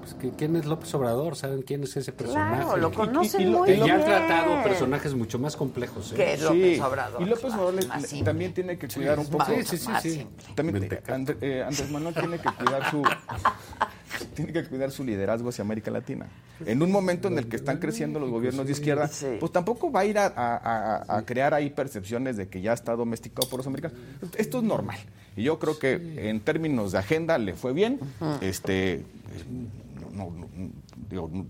pues, 0.00 0.14
que- 0.14 0.30
quién 0.30 0.56
es 0.56 0.64
López 0.64 0.94
Obrador, 0.94 1.36
saben 1.36 1.62
quién 1.62 1.82
es 1.82 1.96
ese 1.96 2.12
personaje. 2.12 2.62
Claro, 2.62 2.76
lo 2.78 2.88
Y- 2.88 2.92
conocen 2.92 3.40
y, 3.42 3.44
lo- 3.44 3.58
muy 3.58 3.70
y 3.72 3.76
ya 3.78 3.94
han 3.94 4.04
tratado 4.04 4.62
personajes 4.62 5.14
mucho 5.14 5.38
más 5.38 5.54
complejos. 5.56 6.12
¿eh? 6.12 6.16
Que 6.16 6.36
López 6.38 6.80
Obrador. 6.80 7.22
Y 7.22 7.24
López 7.26 7.44
Obrador 7.52 7.74
le- 7.74 7.86
más 7.86 8.02
le- 8.02 8.08
simple. 8.08 8.24
también 8.24 8.54
tiene 8.54 8.78
que 8.78 8.88
cuidar 8.88 9.18
un 9.18 9.24
es 9.24 9.30
poco. 9.30 9.44
Sí, 9.64 9.76
sí, 9.76 9.88
sí. 10.02 10.26
También, 10.54 10.84
eh, 10.84 11.02
André- 11.08 11.36
eh, 11.42 11.62
Andrés 11.62 11.90
Manuel 11.90 12.14
tiene 12.14 12.38
que 12.38 12.48
cuidar 12.52 12.90
su 12.90 13.02
tiene 14.34 14.52
que 14.52 14.64
cuidar 14.64 14.90
su 14.90 15.04
liderazgo 15.04 15.48
hacia 15.50 15.62
América 15.62 15.90
Latina. 15.90 16.26
En 16.66 16.82
un 16.82 16.90
momento 16.90 17.28
en 17.28 17.38
el 17.38 17.48
que 17.48 17.56
están 17.56 17.78
creciendo 17.78 18.18
los 18.18 18.30
gobiernos 18.30 18.66
de 18.66 18.72
izquierda, 18.72 19.08
pues 19.38 19.52
tampoco 19.52 19.90
va 19.92 20.00
a 20.00 20.04
ir 20.04 20.18
a, 20.18 20.26
a- 20.26 20.56
a- 20.56 21.16
a 21.18 21.22
crear 21.22 21.54
ahí 21.54 21.70
percepciones 21.70 22.36
de 22.36 22.48
que 22.48 22.60
ya 22.60 22.72
está 22.72 22.96
domesticado 22.96 23.48
por 23.48 23.58
los 23.60 23.66
americanos. 23.66 23.96
Esto 24.36 24.58
es 24.58 24.64
normal. 24.64 24.98
Y 25.36 25.44
yo 25.44 25.58
creo 25.58 25.78
que 25.78 26.28
en 26.28 26.40
términos 26.40 26.92
de 26.92 26.98
agenda 26.98 27.38
le 27.38 27.54
fue 27.54 27.72
bien. 27.72 28.00
Este 28.40 29.04
no, 30.14 30.30
no, 30.30 30.30
no, 30.30 30.48
digo, 31.08 31.30
no, 31.32 31.46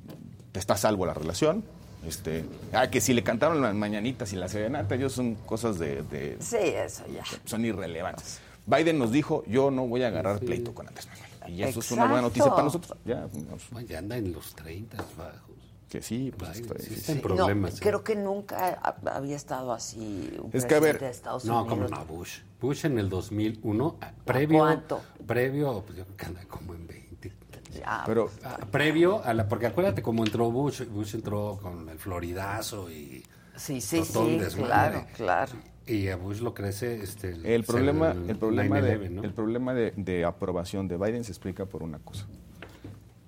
está 0.54 0.74
a 0.74 0.76
salvo 0.76 1.06
la 1.06 1.14
relación. 1.14 1.64
Este, 2.06 2.44
ah, 2.72 2.88
que 2.88 3.00
si 3.00 3.12
le 3.12 3.22
cantaron 3.24 3.60
las 3.60 3.74
mañanitas 3.74 4.32
y 4.32 4.36
la 4.36 4.48
serenata, 4.48 4.94
ellos 4.94 5.12
son 5.12 5.34
cosas 5.34 5.78
de, 5.78 6.02
de- 6.02 6.36
Sí, 6.40 6.56
eso 6.60 7.02
ya. 7.12 7.24
son 7.44 7.64
irrelevantes. 7.64 8.40
Biden 8.66 8.98
nos 8.98 9.10
dijo, 9.10 9.42
yo 9.48 9.70
no 9.70 9.86
voy 9.86 10.02
a 10.02 10.08
agarrar 10.08 10.38
pleito 10.40 10.74
con 10.74 10.86
Andrés 10.86 11.06
Manuel. 11.08 11.27
Y 11.48 11.62
eso 11.62 11.80
es 11.80 11.90
una 11.92 12.06
buena 12.06 12.22
noticia 12.22 12.50
para 12.50 12.64
nosotros. 12.64 12.96
Ya, 13.04 13.20
nos- 13.22 13.70
Bueno, 13.70 13.88
ya 13.88 13.98
anda 13.98 14.16
en 14.16 14.32
los 14.32 14.54
30 14.54 14.98
bajos. 15.16 15.42
que 15.88 16.02
sí, 16.02 16.30
pues 16.36 16.58
está 16.60 16.78
sí 16.78 16.94
está 16.94 17.12
en 17.12 17.18
No, 17.18 17.22
problemas. 17.22 17.74
¿eh? 17.76 17.80
creo 17.80 18.04
que 18.04 18.14
nunca 18.14 18.78
ha- 18.82 19.10
había 19.16 19.36
estado 19.36 19.72
así 19.72 20.30
un 20.38 20.50
Es 20.52 20.66
que, 20.66 20.74
a 20.74 20.80
ver, 20.80 20.98
de 21.00 21.08
Estados 21.08 21.46
No, 21.46 21.62
Unidos. 21.62 21.78
como 21.78 21.88
no, 21.88 22.04
Bush. 22.04 22.40
Bush 22.60 22.84
en 22.84 22.98
el 22.98 23.08
2001, 23.08 23.96
ah, 24.02 24.12
previo, 24.24 24.58
cuánto? 24.58 25.00
previo, 25.26 25.82
pues 25.86 25.96
yo 25.98 26.04
creo 26.04 26.16
que 26.18 26.26
anda 26.26 26.42
como 26.44 26.74
en 26.74 26.86
20. 26.86 27.32
Ya, 27.72 28.02
Pero 28.04 28.30
Ah, 28.44 28.58
previo 28.70 29.22
a 29.24 29.32
la, 29.32 29.48
porque 29.48 29.66
acuérdate 29.66 30.02
cómo 30.02 30.24
entró 30.24 30.50
Bush, 30.50 30.82
Bush 30.88 31.14
entró 31.14 31.58
con 31.62 31.88
el 31.88 31.98
floridazo 31.98 32.90
y 32.90 33.24
Sí, 33.56 33.80
sí, 33.80 34.04
sí, 34.04 34.38
claro, 34.54 35.06
claro. 35.16 35.52
Y 35.88 36.08
a 36.08 36.16
Bush 36.16 36.40
lo 36.40 36.52
crece 36.54 37.02
este 37.02 37.34
el 37.54 37.64
problema, 37.64 38.10
el 38.12 38.30
el 38.30 38.36
problema, 38.36 38.80
de, 38.82 38.98
9/11, 39.00 39.10
¿no? 39.10 39.22
el 39.24 39.32
problema 39.32 39.74
de, 39.74 39.92
de 39.96 40.24
aprobación 40.24 40.86
de 40.88 40.96
Biden 40.98 41.24
se 41.24 41.32
explica 41.32 41.64
por 41.66 41.82
una 41.82 41.98
cosa. 41.98 42.26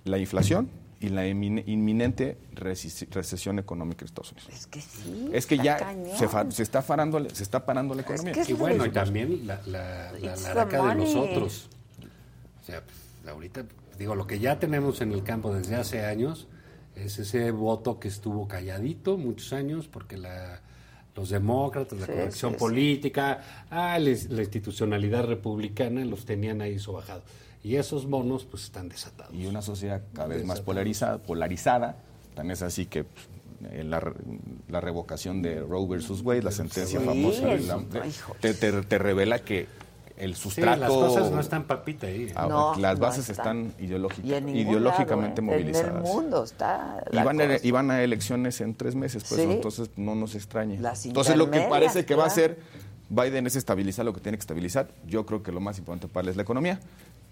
La 0.05 0.19
inflación 0.19 0.69
y 1.01 1.09
la 1.09 1.27
inmin- 1.27 1.62
inminente 1.66 2.37
recesi- 2.55 3.09
recesión 3.11 3.59
económica 3.59 4.01
de 4.01 4.07
Estados 4.07 4.32
Unidos. 4.32 4.51
Es 4.53 4.66
que 4.66 4.81
sí. 4.82 5.31
Es 5.32 5.47
que 5.47 5.57
ya 5.59 5.78
se, 6.16 6.28
fa- 6.28 6.51
se 6.51 6.62
está 6.62 6.82
parando, 6.82 7.27
se 7.31 7.43
está 7.43 7.65
parando 7.65 7.95
la 7.95 8.03
economía. 8.03 8.32
que 8.32 8.41
es 8.43 8.51
Y 8.51 8.53
bueno, 8.53 8.85
y 8.85 8.91
también 8.91 9.47
la, 9.47 9.61
la, 9.66 10.12
la 10.20 10.37
laraca 10.37 10.82
the 10.82 10.89
de 10.89 10.95
nosotros. 10.97 11.70
O 12.61 12.65
sea, 12.66 12.82
pues, 12.82 13.27
ahorita, 13.32 13.65
digo, 13.99 14.15
lo 14.15 14.27
que 14.27 14.39
ya 14.39 14.59
tenemos 14.59 15.01
en 15.01 15.12
el 15.12 15.23
campo 15.23 15.55
desde 15.55 15.77
hace 15.77 16.05
años 16.05 16.49
es 16.95 17.19
ese 17.19 17.51
voto 17.51 17.99
que 17.99 18.09
estuvo 18.09 18.47
calladito 18.47 19.16
muchos 19.16 19.55
años 19.55 19.89
porque 19.89 20.19
la, 20.19 20.61
los 21.16 21.28
demócratas, 21.31 21.99
la 21.99 22.07
Sí, 22.07 22.12
corrección 22.12 22.53
sí, 22.53 22.57
sí. 22.57 22.59
política, 22.61 23.41
ah, 23.70 23.99
les- 23.99 24.31
la 24.31 24.43
institucionalidad 24.43 25.24
republicana 25.27 26.05
los 26.05 26.24
tenían 26.24 26.61
ahí 26.61 26.78
sobajados. 26.78 27.24
Y 27.62 27.77
esos 27.77 28.07
monos 28.07 28.45
pues 28.45 28.65
están 28.65 28.89
desatados. 28.89 29.35
Y 29.35 29.47
una 29.47 29.61
sociedad 29.62 30.03
cada 30.15 30.28
vez 30.28 30.45
más 30.45 30.61
polarizada, 30.61 31.19
polarizada. 31.19 31.97
Tan 32.35 32.51
es 32.51 32.62
así 32.62 32.87
que 32.87 33.05
pues, 33.05 33.28
eh, 33.73 33.85
la, 33.85 34.01
la 34.69 34.81
revocación 34.81 35.43
de 35.43 35.61
Roe 35.61 35.87
versus 35.87 36.23
Wade, 36.23 36.43
la 36.43 36.53
sentencia 36.53 37.01
Sí, 37.01 37.05
famosa, 37.05 37.49
de 37.49 37.61
la- 37.61 37.85
te, 38.41 38.55
te- 38.55 38.82
te 38.82 38.99
revela 38.99 39.41
que 39.41 39.66
el 40.20 40.34
Sí, 40.36 40.42
sustrato... 40.42 40.80
las 40.80 40.90
cosas 40.90 41.30
no 41.32 41.40
están 41.40 41.64
papita 41.64 42.06
ahí. 42.06 42.30
Ah, 42.34 42.47
No, 42.48 42.74
las 42.76 42.98
no 42.98 43.06
bases 43.06 43.28
están. 43.30 43.66
están 43.70 43.84
ideológica- 43.84 44.26
Y 44.26 44.34
en 44.34 44.47
ningún 44.47 44.60
ideológicamente 44.62 45.42
lado, 45.42 45.52
¿eh? 45.52 45.56
movilizadas. 45.56 45.90
En 45.90 45.97
el 45.97 46.02
mundo 46.02 46.44
está. 46.44 47.05
Y 47.10 47.16
la 47.16 47.24
van, 47.24 47.40
a, 47.40 47.47
cosa. 47.47 47.66
y 47.66 47.70
van 47.70 47.90
a 47.90 48.02
elecciones 48.02 48.60
en 48.60 48.74
tres 48.74 48.94
meses, 48.94 49.24
pues 49.28 49.40
Sí. 49.40 49.51
entonces 49.51 49.90
no 49.97 50.14
nos 50.14 50.34
extrañe. 50.34 50.78
Las 50.78 51.05
Entonces 51.06 51.36
lo 51.36 51.51
que 51.51 51.60
parece 51.62 52.05
que 52.05 52.14
va 52.14 52.24
a 52.24 52.26
hacer 52.28 52.59
Biden 53.09 53.47
es 53.48 53.56
estabilizar 53.56 54.05
lo 54.05 54.12
que 54.14 54.20
tiene 54.20 54.38
que 54.38 54.42
estabilizar. 54.42 54.88
Yo 55.06 55.26
creo 55.26 55.42
que 55.42 55.51
lo 55.51 55.60
más 55.60 55.78
importante 55.78 56.06
para 56.06 56.22
él 56.24 56.28
es 56.30 56.36
la 56.36 56.42
economía. 56.42 56.78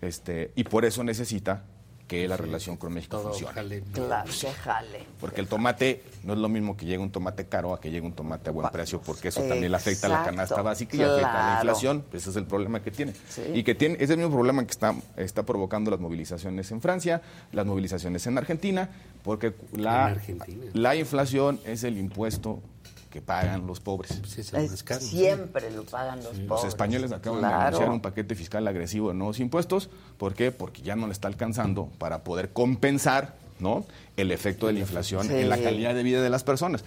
Este, 0.00 0.50
y 0.56 0.64
por 0.64 0.84
eso 0.84 1.04
necesita 1.04 1.62
que 2.08 2.26
la 2.26 2.36
relación 2.36 2.76
con 2.78 2.92
México 2.94 3.18
Todo 3.18 3.28
funcione. 3.28 3.52
jale. 3.54 3.82
Claro, 3.92 4.30
que 4.40 4.46
jale. 4.50 5.04
Porque 5.20 5.40
el 5.42 5.46
tomate 5.46 6.02
no 6.24 6.32
es 6.32 6.38
lo 6.38 6.48
mismo 6.48 6.76
que 6.76 6.86
llegue 6.86 6.98
un 6.98 7.10
tomate 7.12 7.46
caro 7.46 7.74
a 7.74 7.80
que 7.80 7.90
llegue 7.90 8.06
un 8.06 8.14
tomate 8.14 8.48
a 8.48 8.52
buen 8.52 8.68
precio, 8.70 9.00
porque 9.00 9.28
eso 9.28 9.42
también 9.42 9.70
le 9.70 9.76
afecta 9.76 10.06
a 10.06 10.10
la 10.10 10.24
canasta 10.24 10.62
básica 10.62 10.96
y 10.96 11.02
afecta 11.02 11.30
a 11.30 11.50
la 11.50 11.54
inflación. 11.60 12.04
Ese 12.12 12.30
es 12.30 12.36
el 12.36 12.46
problema 12.46 12.82
que 12.82 12.90
tiene. 12.90 13.12
Sí. 13.28 13.42
Y 13.54 13.62
que 13.62 13.74
tiene, 13.74 13.98
es 14.00 14.08
el 14.10 14.16
mismo 14.16 14.32
problema 14.32 14.64
que 14.64 14.70
está, 14.72 14.94
está 15.16 15.44
provocando 15.44 15.90
las 15.90 16.00
movilizaciones 16.00 16.70
en 16.72 16.80
Francia, 16.80 17.20
las 17.52 17.66
movilizaciones 17.66 18.26
en 18.26 18.38
Argentina, 18.38 18.88
porque 19.22 19.54
la, 19.72 20.08
En 20.08 20.16
Argentina. 20.16 20.64
la 20.72 20.96
inflación 20.96 21.60
es 21.66 21.84
el 21.84 21.98
impuesto 21.98 22.62
que 23.10 23.22
pagan 23.22 23.66
los 23.66 23.80
pobres. 23.80 24.10
es 24.38 24.52
el 24.52 24.64
Es- 24.64 24.82
caro. 24.82 25.00
siempre 25.00 25.70
lo 25.70 25.84
pagan 25.84 26.22
los 26.22 26.36
Los 26.38 26.46
pobres. 26.48 26.64
españoles 26.66 27.12
acaban 27.12 27.40
de 27.40 27.46
anunciar 27.46 27.90
un 27.90 28.00
paquete 28.00 28.34
fiscal 28.34 28.66
agresivo 28.68 29.08
de 29.08 29.14
nuevos 29.14 29.40
impuestos. 29.40 29.88
¿Por 30.18 30.34
qué? 30.34 30.52
Porque 30.52 30.82
ya 30.82 30.94
no 30.96 31.06
le 31.06 31.12
está 31.12 31.28
alcanzando 31.28 31.86
para 31.98 32.22
poder 32.24 32.52
compensar 32.52 33.36
¿no? 33.60 33.84
el 34.16 34.30
efecto 34.30 34.66
de 34.68 34.74
la 34.74 34.80
inflación 34.80 35.26
Sí. 35.26 35.34
en 35.34 35.48
la 35.48 35.58
calidad 35.58 35.94
de 35.94 36.02
vida 36.02 36.22
de 36.22 36.30
las 36.30 36.44
personas. 36.44 36.84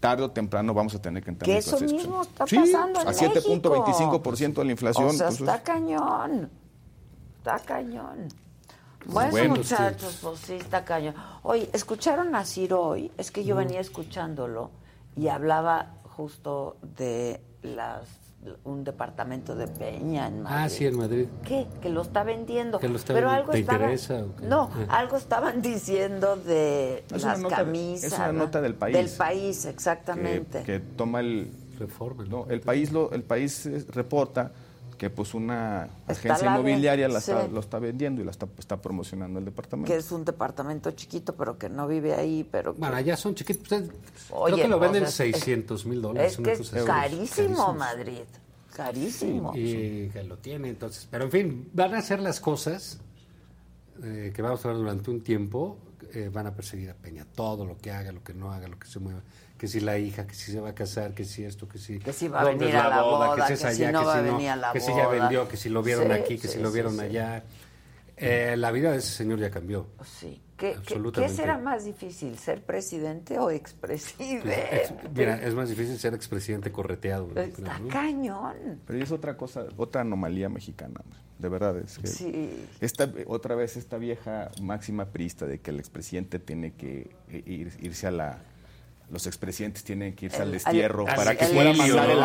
Tarde 0.00 0.22
o 0.24 0.30
temprano 0.30 0.72
vamos 0.74 0.94
a 0.94 1.00
tener 1.02 1.22
que 1.22 1.30
entrar 1.30 1.44
Que 1.46 1.52
en 1.52 1.58
eso 1.58 1.76
esta 1.76 1.86
mismo 1.94 2.22
está 2.22 2.46
Sí, 2.46 2.56
pasando 2.56 3.00
en 3.02 3.08
a 3.08 3.12
7.25% 3.12 4.60
de 4.60 4.64
la 4.66 4.72
inflación. 4.72 5.06
O 5.06 5.12
sea, 5.12 5.28
entonces- 5.28 5.40
está 5.48 5.62
cañón. 5.62 6.50
Está 7.38 7.58
cañón. 7.60 8.28
Bueno, 9.06 9.30
Bueno, 9.30 9.56
muchachos, 9.56 10.18
pues 10.20 10.40
sí, 10.40 10.54
está 10.54 10.84
cañón. 10.84 11.14
Oye, 11.42 11.70
¿escucharon 11.72 12.34
a 12.34 12.44
Ciro 12.44 12.82
hoy? 12.82 13.10
Es 13.16 13.30
que 13.30 13.44
yo 13.44 13.56
venía 13.56 13.80
escuchándolo 13.80 14.70
y 15.20 15.28
hablaba 15.28 15.94
justo 16.04 16.76
de 16.96 17.40
las 17.62 18.08
un 18.64 18.84
departamento 18.84 19.54
de 19.54 19.68
Peña 19.68 20.26
en 20.26 20.40
Madrid. 20.40 20.58
Ah, 20.64 20.68
sí, 20.70 20.86
en 20.86 20.96
Madrid. 20.96 21.26
¿Qué? 21.44 21.66
Que 21.82 21.90
lo 21.90 22.00
está 22.00 22.24
vendiendo. 22.24 22.78
Que 22.78 22.88
lo 22.88 22.96
está 22.96 23.12
Pero 23.12 23.26
vendiendo. 23.28 23.38
algo 23.42 23.52
¿Te 23.52 23.58
estaba- 23.58 23.78
interesa 23.92 24.24
o 24.24 24.34
qué? 24.36 24.46
No, 24.46 24.70
Ah. 24.88 24.98
algo 24.98 25.16
estaban 25.18 25.60
diciendo 25.60 26.36
de 26.36 27.04
Es 27.14 27.22
las 27.22 27.38
nota 27.38 27.56
camisas. 27.56 28.12
es 28.12 28.18
una 28.18 28.32
¿no? 28.32 28.38
nota 28.44 28.62
del 28.62 28.74
país. 28.76 28.96
Del 28.96 29.10
país, 29.10 29.62
que, 29.64 29.68
exactamente. 29.68 30.62
que 30.62 30.80
toma 30.80 31.20
el 31.20 31.52
Reforma. 31.78 32.24
no, 32.24 32.46
el 32.48 32.62
país 32.62 32.90
lo 32.92 33.12
el 33.12 33.22
país 33.24 33.66
eh, 33.66 33.84
reporta 33.92 34.52
que 35.00 35.08
pues 35.08 35.32
una 35.32 35.88
Está 36.06 36.12
agencia 36.34 36.50
la 36.50 36.56
inmobiliaria 36.58 37.08
la 37.08 37.20
está- 37.20 37.46
sí. 37.46 37.50
lo 37.50 37.60
está 37.60 37.78
vendiendo 37.78 38.20
y 38.20 38.24
la 38.26 38.32
está, 38.32 38.46
está 38.58 38.82
promocionando 38.82 39.38
el 39.38 39.46
departamento. 39.46 39.90
que 39.90 39.96
es 39.98 40.12
un 40.12 40.26
departamento 40.26 40.90
chiquito, 40.90 41.34
pero 41.34 41.56
que 41.56 41.70
no 41.70 41.88
vive 41.88 42.12
ahí, 42.14 42.46
pero 42.52 42.74
que- 42.74 42.80
Bueno, 42.80 42.96
allá 42.96 43.16
son 43.16 43.34
chiquitos. 43.34 43.62
Ustedes- 43.62 43.88
Oye, 44.30 44.52
creo 44.56 44.64
que 44.64 44.68
lo 44.68 44.76
o 44.76 44.80
venden 44.80 45.06
sea, 45.06 45.24
es- 45.24 45.36
600 45.36 45.86
mil 45.86 46.02
dólares. 46.02 46.32
Es 46.32 46.44
que 46.44 46.52
es 46.52 46.84
carísimo. 46.84 47.72
Madrid, 47.72 48.24
carísimo. 48.76 49.52
Y 49.56 50.10
que 50.10 50.22
lo 50.22 50.36
tiene, 50.36 50.68
entonces. 50.68 51.08
Pero 51.10 51.24
en 51.24 51.30
fin, 51.30 51.70
van 51.72 51.94
a 51.94 51.98
hacer 52.00 52.20
las 52.20 52.38
cosas 52.38 52.98
eh, 54.02 54.32
que 54.36 54.42
vamos 54.42 54.62
a 54.66 54.68
ver 54.68 54.76
durante 54.76 55.10
un 55.10 55.22
tiempo. 55.22 55.78
eh, 56.12 56.28
van 56.32 56.44
a 56.48 56.52
perseguir 56.54 56.90
a 56.90 56.94
Peña. 56.94 57.24
Todo 57.24 57.64
lo 57.64 57.78
que 57.78 57.92
haga, 57.92 58.10
lo 58.10 58.24
que 58.24 58.34
no 58.34 58.50
haga, 58.52 58.66
lo 58.66 58.76
que 58.80 58.88
se 58.88 58.98
mueva. 58.98 59.20
Que 59.60 59.68
si 59.68 59.80
la 59.80 59.98
hija, 59.98 60.26
que 60.26 60.32
si 60.34 60.52
se 60.52 60.58
va 60.58 60.70
a 60.70 60.74
casar, 60.74 61.12
que 61.12 61.26
si 61.26 61.44
esto, 61.44 61.68
que 61.68 61.76
si. 61.76 61.98
Que 61.98 62.14
si 62.14 62.28
va 62.28 62.40
a 62.40 62.44
venir 62.44 62.74
a 62.74 62.88
la 62.88 63.02
boda, 63.02 63.36
que 63.36 63.42
si 63.42 63.48
que 63.48 63.52
es 63.52 63.60
si 63.60 63.66
allá, 63.84 63.92
no 63.92 64.00
que 64.00 64.06
va 64.06 64.12
si 64.14 64.18
a 64.18 64.22
no, 64.22 64.32
venir 64.32 64.48
a 64.48 64.56
la 64.56 64.72
que 64.72 64.80
si 64.80 64.86
ya 64.86 65.06
boda. 65.06 65.08
vendió, 65.20 65.48
que 65.48 65.56
si 65.58 65.68
lo 65.68 65.82
vieron 65.82 66.06
Sí, 66.06 66.12
aquí, 66.12 66.38
que 66.38 66.48
sí, 66.48 66.54
si 66.54 66.62
lo 66.62 66.72
vieron 66.72 66.94
sí. 66.94 67.00
allá. 67.00 67.44
Eh, 68.16 68.54
la 68.56 68.70
vida 68.70 68.90
de 68.92 68.98
ese 68.98 69.12
señor 69.12 69.38
ya 69.38 69.50
cambió. 69.50 69.86
Sí. 70.18 70.40
¿Qué, 70.56 70.76
qué- 71.14 71.28
será 71.28 71.58
más 71.58 71.84
difícil, 71.84 72.38
ser 72.38 72.62
presidente 72.64 73.38
o 73.38 73.50
expresidente? 73.50 74.76
Ex- 74.76 74.92
mira, 75.14 75.36
es 75.42 75.54
más 75.54 75.68
difícil 75.68 75.98
ser 75.98 76.14
expresidente 76.14 76.70
correteado. 76.72 77.28
¿no? 77.34 77.40
Está 77.40 77.78
¿no? 77.78 77.88
cañón. 77.88 78.80
Pero 78.86 79.02
es 79.02 79.10
otra 79.10 79.36
cosa, 79.36 79.64
otra 79.76 80.02
anomalía 80.02 80.48
mexicana, 80.48 81.00
de 81.38 81.48
verdad. 81.50 81.76
Es 81.78 81.98
que 81.98 82.06
Sí. 82.06 82.66
esta, 82.80 83.10
otra 83.26 83.54
vez 83.54 83.76
esta 83.76 83.96
vieja 83.98 84.50
máxima 84.60 85.06
priista 85.06 85.46
de 85.46 85.60
que 85.60 85.70
el 85.70 85.78
expresidente 85.78 86.38
tiene 86.38 86.72
que 86.74 87.10
ir- 87.30 87.72
irse 87.80 88.06
a 88.06 88.10
la... 88.10 88.38
Los 89.10 89.26
expresidentes 89.26 89.82
tienen 89.82 90.14
que 90.14 90.26
irse 90.26 90.36
El- 90.36 90.42
al 90.44 90.52
destierro 90.52 91.04
al- 91.08 91.16
para 91.16 91.30
al 91.32 91.36
que 91.36 91.46
pueda 91.46 91.72
mandar 91.72 92.10
el. 92.10 92.18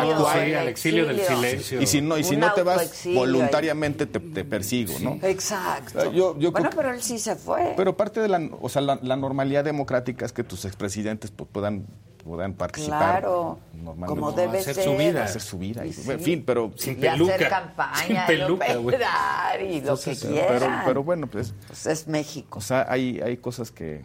Sí, 0.48 0.54
al 0.54 0.68
exilio 0.68 1.06
del 1.06 1.20
silencio. 1.20 1.82
Y 1.82 1.86
si 1.86 2.00
no, 2.00 2.16
y 2.16 2.22
si 2.22 2.34
Un 2.34 2.40
no 2.40 2.52
te 2.52 2.62
vas 2.62 3.04
voluntariamente 3.12 4.06
te, 4.06 4.20
te 4.20 4.44
persigo, 4.44 4.94
¿no? 5.00 5.18
Exacto. 5.22 5.98
Ah, 6.00 6.04
yo- 6.12 6.38
yo 6.38 6.52
bueno, 6.52 6.70
creo- 6.70 6.76
pero 6.82 6.94
él 6.94 7.02
sí 7.02 7.18
se 7.18 7.34
fue. 7.36 7.74
Pero 7.76 7.96
parte 7.96 8.20
de 8.20 8.28
la, 8.28 8.40
o 8.60 8.68
sea, 8.68 8.82
la, 8.82 8.98
la 9.02 9.16
normalidad 9.16 9.64
democrática 9.64 10.24
es 10.24 10.32
que 10.32 10.44
tus 10.44 10.64
expresidentes 10.64 11.32
pues, 11.32 11.48
puedan, 11.52 11.86
puedan 12.24 12.54
participar. 12.54 13.20
Claro, 13.22 13.58
normalmente. 13.74 14.08
como 14.20 14.32
debe 14.32 14.58
hacer 14.60 14.74
ser. 14.76 14.84
su 14.84 14.96
vida. 14.96 15.24
Hacer 15.24 15.42
su 15.42 15.58
vida. 15.58 15.84
y- 15.84 15.88
Y 15.88 15.92
sí. 15.92 16.10
En 16.10 16.20
fin, 16.20 16.44
pero... 16.46 16.72
Sin 16.76 17.02
y 17.02 17.06
hacer 17.06 17.12
peluca. 17.18 17.48
campaña, 17.48 18.06
Sin 18.06 18.26
peluca, 18.26 18.78
operar 18.78 19.60
y 19.60 19.68
lo 19.68 19.74
Entonces, 19.78 20.20
que 20.20 20.28
pero, 20.28 20.46
quieran. 20.58 20.82
pero 20.86 21.02
bueno, 21.02 21.26
pues, 21.26 21.52
Pues 21.66 21.86
es 21.86 22.06
México. 22.06 22.58
o 22.58 22.62
sea, 22.62 22.86
hay, 22.88 23.20
hay 23.20 23.36
cosas 23.38 23.70
que, 23.72 24.02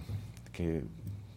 que, 0.51 0.83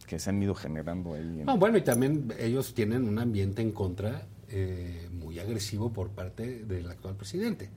que 0.06 0.18
se 0.18 0.30
han 0.30 0.42
ido 0.42 0.54
generando 0.54 1.14
ahí. 1.14 1.20
en- 1.22 1.44
No, 1.46 1.56
bueno, 1.56 1.78
y 1.78 1.82
también 1.82 2.32
ellos 2.38 2.74
tienen 2.74 3.08
un 3.08 3.18
ambiente 3.18 3.62
en 3.62 3.72
contra 3.72 4.26
eh, 4.48 5.08
muy 5.12 5.38
agresivo 5.38 5.92
por 5.92 6.10
parte 6.10 6.64
del 6.64 6.88
actual 6.90 7.16
presidente. 7.16 7.70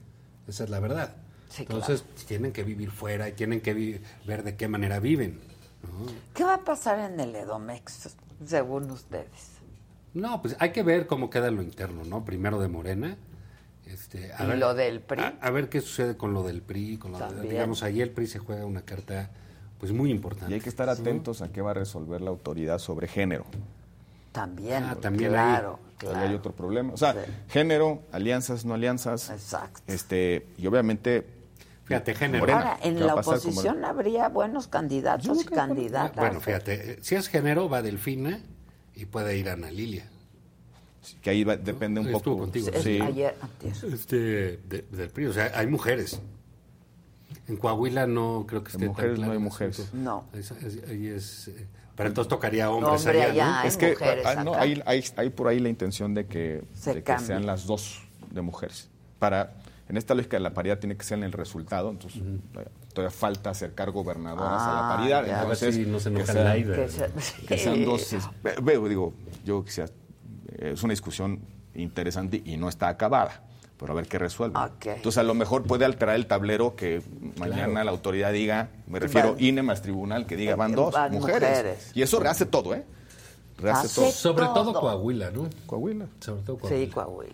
Esa 0.46 0.64
es 0.64 0.70
la 0.70 0.78
verdad. 0.80 1.16
Sí, 1.48 1.62
Entonces 1.62 2.04
tienen 2.26 2.52
que 2.52 2.62
vivir 2.62 2.90
fuera 2.90 3.28
y 3.28 3.32
tienen 3.32 3.60
que 3.60 4.00
ver 4.26 4.42
de 4.44 4.54
qué 4.56 4.68
manera 4.68 5.00
viven. 5.00 5.40
¿Qué 6.34 6.44
va 6.44 6.54
a 6.54 6.64
pasar 6.64 7.10
en 7.10 7.18
el 7.18 7.34
Edomex, 7.34 8.14
según 8.46 8.90
ustedes? 8.90 9.52
No, 10.14 10.40
pues 10.42 10.56
hay 10.58 10.70
que 10.72 10.82
ver 10.82 11.06
cómo 11.06 11.30
queda 11.30 11.50
lo 11.50 11.62
interno, 11.62 12.04
¿no? 12.04 12.24
Primero 12.24 12.60
de 12.60 12.68
Morena. 12.68 13.16
Este, 13.86 14.30
¿Y 14.38 14.56
lo 14.58 14.74
del 14.74 15.00
PRI? 15.00 15.22
A, 15.22 15.38
a 15.40 15.50
ver 15.50 15.68
qué 15.70 15.80
sucede 15.80 16.16
con 16.16 16.34
lo 16.34 16.42
del 16.42 16.60
PRI. 16.60 16.98
Con 16.98 17.12
lo 17.12 17.18
de- 17.18 17.24
También. 17.24 17.48
digamos, 17.48 17.82
ahí 17.82 18.02
el 18.02 18.10
PRI 18.10 18.26
se 18.26 18.38
juega 18.38 18.66
una 18.66 18.82
carta 18.82 19.30
pues 19.78 19.92
muy 19.92 20.10
importante. 20.10 20.50
Y 20.50 20.54
hay 20.54 20.60
que 20.60 20.68
estar 20.68 20.88
atentos 20.88 21.40
a 21.42 21.50
qué 21.52 21.60
va 21.62 21.70
a 21.70 21.74
resolver 21.74 22.20
la 22.20 22.30
autoridad 22.30 22.78
sobre 22.78 23.06
género. 23.08 23.44
También, 24.32 24.84
Ah, 24.84 24.94
también 24.96 25.30
claro, 25.30 25.78
Ahí 25.90 25.94
claro. 25.98 26.18
hay 26.28 26.34
otro 26.34 26.52
problema. 26.52 26.92
O 26.92 26.96
sea, 26.96 27.14
género, 27.48 28.02
alianzas, 28.12 28.64
no 28.64 28.74
alianzas. 28.74 29.30
Exacto. 29.30 29.80
Este, 29.86 30.46
y 30.58 30.66
obviamente... 30.66 31.26
Fíjate, 31.84 32.14
género. 32.14 32.40
Morena, 32.40 32.58
Ahora, 32.60 32.78
en 32.82 32.94
¿qué 32.96 33.00
va 33.00 33.06
la 33.06 33.14
oposición 33.14 33.54
Morena? 33.76 33.88
habría 33.88 34.28
buenos 34.28 34.68
candidatos 34.68 35.40
y 35.40 35.44
candidatas. 35.46 36.16
Bueno, 36.16 36.38
fíjate, 36.40 36.92
eh, 36.92 36.98
si 37.00 37.14
es 37.14 37.28
género 37.28 37.70
va 37.70 37.80
Delfina 37.80 38.40
y 38.94 39.06
puede 39.06 39.38
ir 39.38 39.48
Ana 39.48 39.70
Lilia. 39.70 40.06
Que 41.22 41.30
ahí 41.30 41.44
va- 41.44 41.56
depende 41.56 42.00
un 42.00 42.06
Estuvo 42.08 42.22
poco. 42.34 42.38
contigo. 42.40 42.68
Sí. 42.82 43.00
Ayer, 43.00 43.34
antier. 43.40 43.72
Este, 43.94 44.16
de- 44.16 44.84
del 44.90 45.08
PRI, 45.08 45.26
o 45.26 45.32
sea, 45.32 45.50
hay 45.54 45.66
mujeres. 45.66 46.20
En 47.48 47.56
Coahuila 47.56 48.06
no 48.06 48.44
creo 48.46 48.62
que 48.62 48.68
En 48.70 48.74
esté 48.74 48.78
tan 48.80 48.88
mujeres 48.88 49.10
no 49.12 49.16
claro 49.16 49.32
hay 49.32 49.38
el 49.38 49.42
mujeres. 49.44 49.94
No. 49.94 50.24
Es- 50.34 50.50
es- 50.50 50.88
ahí 50.88 51.06
es, 51.08 51.48
eh, 51.48 51.66
pero 51.96 52.10
entonces 52.10 52.28
tocaría 52.28 52.70
hombres 52.70 53.00
Hombre, 53.06 53.22
allá, 53.22 53.32
allá 53.32 53.46
¿no? 53.46 53.56
hay 53.58 53.68
Es 53.68 53.76
que 53.76 53.96
ah, 54.24 54.44
no, 54.44 54.54
hay, 54.54 54.82
hay, 54.86 55.04
hay 55.16 55.30
por 55.30 55.48
ahí 55.48 55.58
la 55.58 55.68
intención 55.68 56.14
de 56.14 56.26
que, 56.26 56.62
Se 56.74 56.90
de 56.90 56.96
que 56.96 57.02
cambie. 57.04 57.26
sean 57.26 57.46
las 57.46 57.66
dos 57.66 58.02
de 58.30 58.42
mujeres. 58.42 58.88
Para, 59.18 59.54
en 59.88 59.96
esta 59.96 60.14
lógica 60.14 60.36
de 60.36 60.42
la 60.42 60.52
paridad 60.52 60.78
tiene 60.78 60.96
que 60.96 61.04
ser 61.04 61.18
en 61.18 61.24
el 61.24 61.32
resultado, 61.32 61.90
entonces 61.90 62.22
todavía, 62.52 62.70
todavía 62.92 63.10
falta 63.16 63.50
acercar 63.50 63.90
gobernadoras 63.90 64.62
a 64.62 64.78
Ah, 64.78 64.82
la 64.90 64.96
paridad. 64.96 65.26
ya. 65.26 65.40
A 65.40 65.44
ver 65.44 65.52
entonces, 65.54 65.74
si 65.74 65.86
no 65.86 65.98
se 65.98 66.12
que 66.12 66.26
sean- 66.26 66.44
Laida. 66.44 66.76
Que 66.76 66.88
se- 66.88 67.42
que 67.46 67.58
sean 67.58 67.84
dos. 67.84 68.12
es- 68.12 68.28
ve- 68.42 68.56
ve- 68.62 68.88
digo, 68.90 69.14
yo 69.44 69.64
quisiera, 69.64 69.90
es 70.58 70.82
una 70.82 70.92
discusión 70.92 71.40
interesante 71.74 72.42
y 72.44 72.56
no 72.58 72.68
está 72.68 72.88
acabada. 72.88 73.42
Pero 73.78 73.92
a 73.92 73.96
ver 73.96 74.06
qué 74.08 74.18
resuelve. 74.18 74.58
Entonces, 74.84 75.18
a 75.18 75.22
lo 75.22 75.34
mejor 75.34 75.62
puede 75.64 75.84
alterar 75.84 76.16
el 76.16 76.26
tablero 76.26 76.74
que 76.76 77.00
mañana 77.38 77.84
la 77.84 77.90
autoridad 77.90 78.32
diga, 78.32 78.70
me 78.86 78.98
refiero 78.98 79.34
Van- 79.34 79.42
INE 79.44 79.62
más 79.62 79.82
tribunal, 79.82 80.26
que 80.26 80.36
diga 80.36 80.56
van 80.56 80.72
dos 80.72 80.94
Van 80.94 81.12
mujeres. 81.12 81.48
mujeres. 81.50 81.90
Y 81.94 82.02
eso 82.02 82.18
rehace 82.20 82.44
todo, 82.46 82.74
¿eh? 82.74 82.84
Rehace 83.58 83.86
Hace 83.86 84.00
todo. 84.00 84.10
Sobre 84.12 84.44
todo. 84.46 84.72
Coahuila, 84.80 85.30
¿no? 85.30 85.48
Coahuila. 85.66 86.06
Sobre 86.20 86.42
todo 86.42 86.58
Coahuila. 86.58 86.84
Sí, 86.86 86.90
Coahuila. 86.92 87.32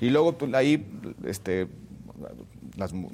Y 0.00 0.10
luego 0.10 0.32
pues, 0.32 0.52
ahí 0.54 0.86
este, 1.24 1.68
las 2.76 2.92
mu- 2.92 3.10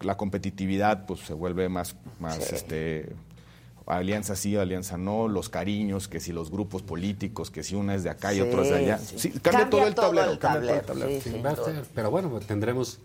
la 0.00 0.16
competitividad 0.16 1.06
pues 1.06 1.20
se 1.20 1.32
vuelve 1.34 1.68
más, 1.68 1.96
más 2.20 2.36
Sí. 2.36 2.54
este, 2.54 3.12
alianza 3.86 4.34
sí, 4.36 4.56
alianza 4.56 4.96
no, 4.96 5.28
los 5.28 5.48
cariños, 5.48 6.08
que 6.08 6.20
si 6.20 6.32
los 6.32 6.50
grupos 6.50 6.82
políticos, 6.82 7.50
que 7.50 7.62
si 7.62 7.74
una 7.74 7.94
es 7.94 8.02
de 8.04 8.10
acá 8.10 8.32
y 8.32 8.36
Sí, 8.36 8.40
otra 8.42 8.62
es 8.62 8.68
de 8.70 8.76
allá. 8.76 8.98
sí. 8.98 9.18
Sí, 9.18 9.30
cambia, 9.30 9.50
Cambia 9.52 9.70
todo 9.70 9.86
el 9.86 9.94
todo 9.94 10.06
tablero. 10.06 10.30
el 10.32 10.38
cambia 10.38 10.60
todo 10.68 10.74
el 10.80 10.86
tablero, 10.86 11.08
tablero. 11.08 11.22
sí, 11.22 11.42
Va 11.42 11.50
a 11.50 11.54
duda. 11.54 11.64
ser, 11.66 11.84
pero 11.94 12.10
bueno, 12.10 12.30
pues 12.30 12.46
tendremos 12.46 12.98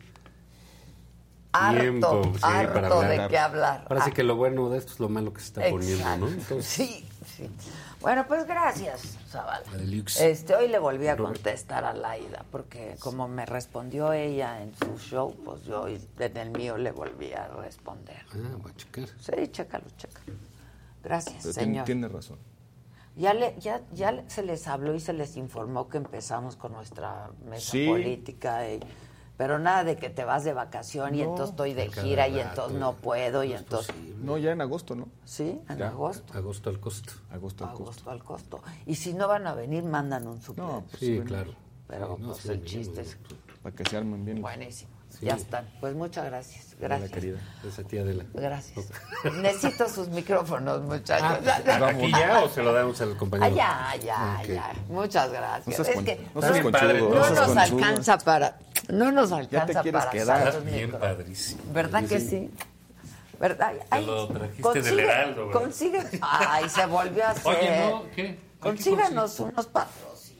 Harto, 1.51 1.81
tiempo 1.81 2.21
sí, 2.35 2.39
harto 2.43 2.73
para 2.73 2.89
de 2.89 2.95
hablar. 3.13 3.29
qué 3.29 3.37
hablar. 3.39 3.87
Ahora 3.89 4.03
sí 4.03 4.09
Ah. 4.11 4.13
que 4.13 4.23
lo 4.23 4.35
bueno 4.35 4.69
de 4.69 4.77
esto 4.77 4.93
es 4.93 4.99
lo 4.99 5.09
malo 5.09 5.33
que 5.33 5.39
se 5.41 5.47
está 5.47 5.69
poniendo, 5.69 6.17
¿no? 6.17 6.27
Entonces, 6.27 6.65
Sí, 6.65 7.05
sí. 7.35 7.49
Bueno, 8.01 8.23
pues 8.27 8.45
gracias, 8.47 9.17
Zavala. 9.29 9.63
Este, 10.21 10.55
hoy 10.55 10.67
le 10.69 10.77
volví 10.79 11.07
a 11.07 11.17
contestar 11.17 11.83
a 11.83 11.93
Laida, 11.93 12.45
porque 12.51 12.95
como 12.99 13.27
me 13.27 13.45
respondió 13.45 14.13
ella 14.13 14.61
en 14.61 14.73
su 14.77 14.97
show, 14.99 15.35
pues 15.43 15.63
yo 15.63 15.87
en 15.87 16.37
el 16.37 16.51
mío 16.51 16.77
le 16.77 16.91
volví 16.91 17.33
a 17.33 17.47
responder. 17.47 18.21
Ah, 18.31 18.55
voy 18.61 18.71
a 18.71 18.75
checar. 18.77 19.09
Sí, 19.19 19.47
chécalo, 19.51 19.83
chécalo. 19.97 20.31
Gracias, 21.03 21.37
Pero 21.43 21.53
tiene, 21.53 21.71
señor. 21.71 21.85
tiene 21.85 22.07
razón. 22.07 22.37
Ya, 23.15 23.33
le, 23.33 23.55
ya, 23.59 23.81
ya 23.93 24.23
se 24.27 24.43
les 24.43 24.67
habló 24.67 24.93
y 24.95 24.99
se 24.99 25.13
les 25.13 25.35
informó 25.37 25.89
que 25.89 25.97
empezamos 25.97 26.55
con 26.55 26.71
nuestra 26.73 27.31
mesa 27.45 27.71
Sí. 27.71 27.85
política, 27.87 28.69
y- 28.71 28.79
pero 29.35 29.57
nada 29.59 29.83
de 29.85 29.95
que 29.95 30.09
te 30.09 30.23
vas 30.25 30.43
de 30.43 30.53
vacación 30.53 31.15
y 31.15 31.19
No, 31.19 31.29
entonces 31.29 31.49
estoy 31.51 31.73
de 31.73 31.89
gira 31.91 32.27
y 32.27 32.39
entonces 32.39 32.77
no 32.79 32.93
puedo 32.95 33.43
y 33.43 33.53
entonces... 33.53 33.93
No, 34.21 34.37
ya 34.37 34.51
en 34.51 34.61
agosto, 34.61 34.95
¿no? 34.95 35.07
Sí, 35.25 35.59
en 35.69 35.77
Ya. 35.77 35.87
agosto. 35.89 36.33
Agosto 36.37 36.69
al 36.69 36.79
costo. 36.79 37.13
Agosto 37.31 37.63
al 37.65 37.71
costo. 37.71 37.83
Agosto 37.83 38.09
al 38.11 38.23
costo. 38.23 38.61
Y 38.85 38.95
si 38.95 39.13
no 39.13 39.27
van 39.29 39.47
a 39.47 39.53
venir, 39.53 39.83
mandan 39.83 40.27
un 40.27 40.41
suplente. 40.41 40.71
No, 40.73 40.83
pues, 40.89 40.99
Sí, 40.99 41.19
claro. 41.25 41.53
Pero 41.87 42.15
Sí, 42.17 42.21
no, 42.21 42.27
pues 42.27 42.39
sí, 42.41 42.49
el 42.49 42.57
bien, 42.59 42.67
chiste 42.67 43.01
es 43.01 43.17
Para 43.63 43.75
que 43.75 43.85
se 43.85 43.97
armen 43.97 44.23
bien. 44.25 44.41
buenísimo. 44.41 44.91
Sí. 45.19 45.25
Ya 45.25 45.33
están. 45.35 45.67
Pues 45.81 45.93
muchas 45.95 46.25
gracias. 46.25 46.67
Hola, 46.79 46.87
Gracias. 46.97 47.11
querida. 47.11 47.37
Esa 47.67 47.83
tía 47.83 48.05
de 48.05 48.13
la... 48.13 48.23
Gracias. 48.33 48.85
Necesito 49.41 49.89
sus 49.89 50.07
micrófonos, 50.07 50.81
muchachos. 50.83 51.45
¿Aquí 51.45 52.09
ya 52.11 52.39
o 52.41 52.47
se 52.49 52.63
lo 52.63 52.71
damos 52.71 53.01
al 53.01 53.11
Ah, 53.11 53.17
compañero? 53.17 53.55
ya, 53.55 53.95
ya, 54.01 54.37
Ok. 54.41 54.47
ya. 54.47 54.71
Muchas 54.87 55.29
gracias. 55.31 55.77
No 55.77 55.83
es 55.85 55.91
con- 55.95 56.05
que 56.05 56.15
no 56.33 56.41
no, 56.41 56.61
conchudo, 56.63 56.93
no 57.09 57.09
nos 57.29 57.39
conchudo. 57.39 57.59
alcanza 57.59 58.17
para. 58.19 58.59
No 58.87 59.11
nos 59.11 59.31
alcanza 59.33 59.81
quieres 59.81 59.99
para 60.01 60.11
quedar. 60.11 60.47
Estás 60.47 60.65
bien 60.65 60.91
padrísimo. 60.91 61.61
¿Verdad 61.73 62.03
que 62.05 62.19
sí? 62.21 62.49
¿Verdad? 63.41 63.73
Ay, 63.89 64.05
lo 64.05 64.27
trajiste 64.29 64.61
consigue- 64.63 64.81
del 64.83 64.99
Heraldo, 65.01 65.47
¿verdad? 65.47 65.61
Consigue. 65.61 66.03
Ay, 66.21 66.69
se 66.69 66.85
volvió 66.85 67.25
a 67.25 67.29
hacer. 67.31 67.45
Oye, 67.45 67.79
no, 67.89 68.03
¿qué? 68.15 68.23
¿Qué 68.23 68.39
Consíganos 68.59 69.39
unos 69.41 69.67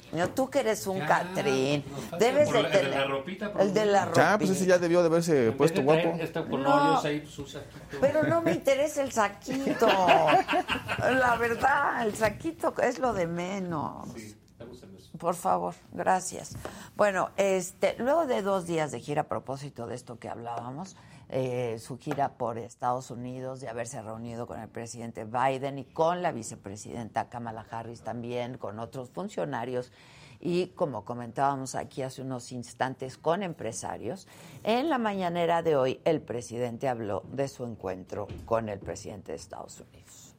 patrocinios. 0.09 0.35
Tú 0.35 0.49
que 0.49 0.59
eres 0.59 0.85
un 0.87 0.99
Ya, 0.99 1.07
Catrín. 1.07 1.83
Debes 2.19 2.51
de 2.51 2.61
la- 2.63 2.67
el 2.67 2.71
de 2.73 2.79
tener. 2.79 2.99
la 2.99 3.05
ropita, 3.07 3.51
por 3.53 3.61
El 3.61 3.73
de 3.73 3.85
la 3.85 4.05
ropita. 4.05 4.31
Ya, 4.31 4.37
pues 4.37 4.49
ese 4.51 4.65
ya 4.65 4.77
debió 4.77 5.01
de 5.01 5.07
haberse 5.07 5.47
En 5.47 5.57
puesto 5.57 5.79
de 5.79 5.85
guapo. 5.85 6.15
Esta 6.19 6.43
con 6.45 6.63
No. 6.63 6.99
ahí, 6.99 7.19
pues 7.19 7.37
un 7.39 7.47
saquito. 7.47 7.97
Pero 8.01 8.23
no 8.23 8.41
me 8.41 8.51
interesa 8.53 9.01
el 9.03 9.11
saquito. 9.11 9.87
La 9.87 11.35
verdad, 11.39 12.05
el 12.05 12.15
saquito 12.15 12.73
es 12.81 12.99
lo 12.99 13.13
de 13.13 13.27
menos. 13.27 14.07
Sí, 14.15 14.35
estamos 14.51 14.83
en 14.83 14.95
eso. 14.95 15.09
Por 15.17 15.35
favor, 15.35 15.73
gracias. 15.91 16.55
Bueno, 16.95 17.29
este, 17.37 17.95
luego 17.99 18.25
de 18.25 18.41
dos 18.41 18.65
días 18.67 18.91
de 18.91 18.99
gira 18.99 19.21
a 19.21 19.27
propósito 19.27 19.87
de 19.87 19.95
esto 19.95 20.17
que 20.19 20.29
hablábamos, 20.29 20.95
eh, 21.29 21.77
su 21.79 21.97
gira 21.97 22.37
por 22.37 22.57
Estados 22.57 23.11
Unidos, 23.11 23.61
de 23.61 23.69
haberse 23.69 24.01
reunido 24.01 24.47
con 24.47 24.59
el 24.59 24.67
presidente 24.67 25.25
Biden 25.25 25.79
y 25.79 25.85
con 25.85 26.21
la 26.21 26.31
vicepresidenta 26.31 27.29
Kamala 27.29 27.65
Harris 27.69 28.01
también, 28.01 28.57
con 28.57 28.79
otros 28.79 29.09
funcionarios 29.09 29.91
y 30.39 30.67
como 30.67 31.03
comentábamos 31.03 31.75
aquí 31.75 32.01
hace 32.01 32.21
unos 32.21 32.51
instantes 32.51 33.17
con 33.17 33.43
empresarios, 33.43 34.27
en 34.63 34.89
la 34.89 34.97
mañanera 34.97 35.61
de 35.61 35.75
hoy 35.75 35.99
el 36.05 36.21
presidente 36.21 36.87
habló 36.87 37.23
de 37.31 37.47
su 37.47 37.65
encuentro 37.65 38.27
con 38.45 38.69
el 38.69 38.79
presidente 38.79 39.33
de 39.33 39.37
Estados 39.37 39.81
Unidos. 39.81 40.35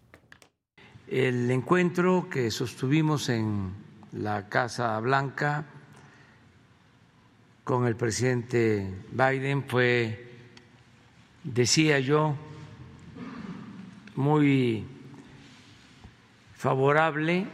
El 1.07 1.51
encuentro 1.51 2.29
que 2.31 2.51
sostuvimos 2.51 3.29
en 3.29 3.75
la 4.13 4.49
Casa 4.49 4.99
Blanca 5.01 5.67
con 7.65 7.87
el 7.87 7.97
presidente 7.97 9.05
Biden 9.11 9.65
fue, 9.65 10.30
decía 11.45 11.99
yo, 12.01 12.37
muy 14.17 14.87
favorable, 16.55 17.47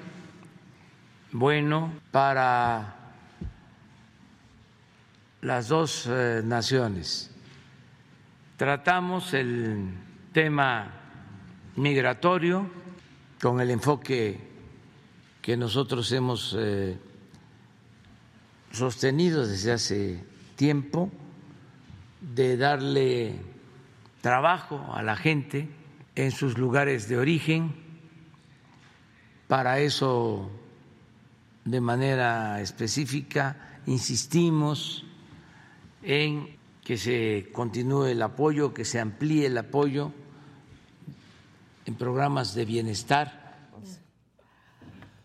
bueno 1.33 1.93
para 2.11 2.97
las 5.43 5.69
dos 5.69 6.07
eh, 6.09 6.43
naciones. 6.45 7.31
Tratamos 8.57 9.35
el 9.35 9.91
tema 10.33 10.91
migratorio 11.77 12.69
con 13.41 13.61
el 13.61 13.71
enfoque 13.71 14.41
que 15.41 15.57
nosotros 15.57 16.11
hemos 16.11 16.57
eh, 16.59 16.99
sostenido 18.73 19.47
desde 19.47 19.73
hace 19.73 20.25
tiempo 20.57 21.11
de 22.21 22.57
darle 22.57 23.56
trabajo 24.27 24.85
a 24.93 25.05
la 25.05 25.15
gente 25.15 25.69
en 26.17 26.33
sus 26.33 26.59
lugares 26.59 27.09
de 27.09 27.17
origen. 27.17 27.77
Para 29.47 29.79
eso, 29.79 30.51
de 31.65 31.81
manera 31.81 32.61
específica, 32.61 33.79
insistimos 33.87 35.05
en 36.03 36.59
que 36.83 36.97
se 36.97 37.51
continúe 37.53 38.07
el 38.07 38.21
apoyo, 38.21 38.75
que 38.75 38.85
se 38.85 38.99
amplíe 38.99 39.47
el 39.47 39.57
apoyo 39.59 40.11
en 41.85 41.95
programas 41.95 42.53
de 42.53 42.65
bienestar. 42.65 43.69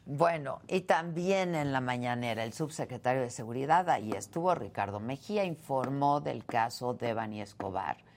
Bueno, 0.05 0.59
y 0.67 0.81
también 0.81 1.55
en 1.55 1.71
la 1.71 1.81
mañanera 1.81 2.43
el 2.43 2.53
subsecretario 2.53 3.23
de 3.23 3.31
Seguridad, 3.31 3.89
ahí 3.89 4.11
estuvo 4.11 4.53
Ricardo 4.53 4.99
Mejía, 4.99 5.43
informó 5.43 6.21
del 6.21 6.45
caso 6.45 6.93
de 6.93 7.15
Bani 7.15 7.41
Escobar. 7.41 8.10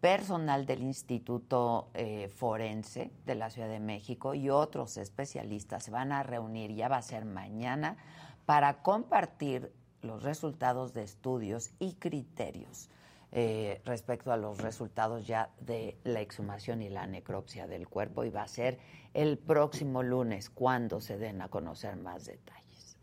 Personal 0.00 0.66
del 0.66 0.82
Instituto 0.82 1.90
eh, 1.94 2.28
Forense 2.34 3.10
de 3.24 3.34
la 3.34 3.50
Ciudad 3.50 3.68
de 3.68 3.80
México 3.80 4.34
y 4.34 4.50
otros 4.50 4.96
especialistas 4.98 5.84
se 5.84 5.90
van 5.90 6.12
a 6.12 6.22
reunir, 6.22 6.72
ya 6.74 6.88
va 6.88 6.98
a 6.98 7.02
ser 7.02 7.24
mañana, 7.24 7.96
para 8.44 8.82
compartir 8.82 9.72
los 10.02 10.22
resultados 10.22 10.94
de 10.94 11.02
estudios 11.02 11.70
y 11.78 11.94
criterios 11.94 12.88
eh, 13.32 13.82
respecto 13.84 14.32
a 14.32 14.36
los 14.36 14.58
resultados 14.58 15.26
ya 15.26 15.50
de 15.60 15.98
la 16.04 16.20
exhumación 16.20 16.80
y 16.80 16.88
la 16.88 17.06
necropsia 17.06 17.66
del 17.66 17.88
cuerpo 17.88 18.24
y 18.24 18.30
va 18.30 18.42
a 18.42 18.48
ser 18.48 18.78
el 19.14 19.36
próximo 19.36 20.02
lunes 20.02 20.48
cuando 20.48 21.00
se 21.00 21.18
den 21.18 21.42
a 21.42 21.48
conocer 21.48 21.96
más 21.96 22.26
detalles. 22.26 22.96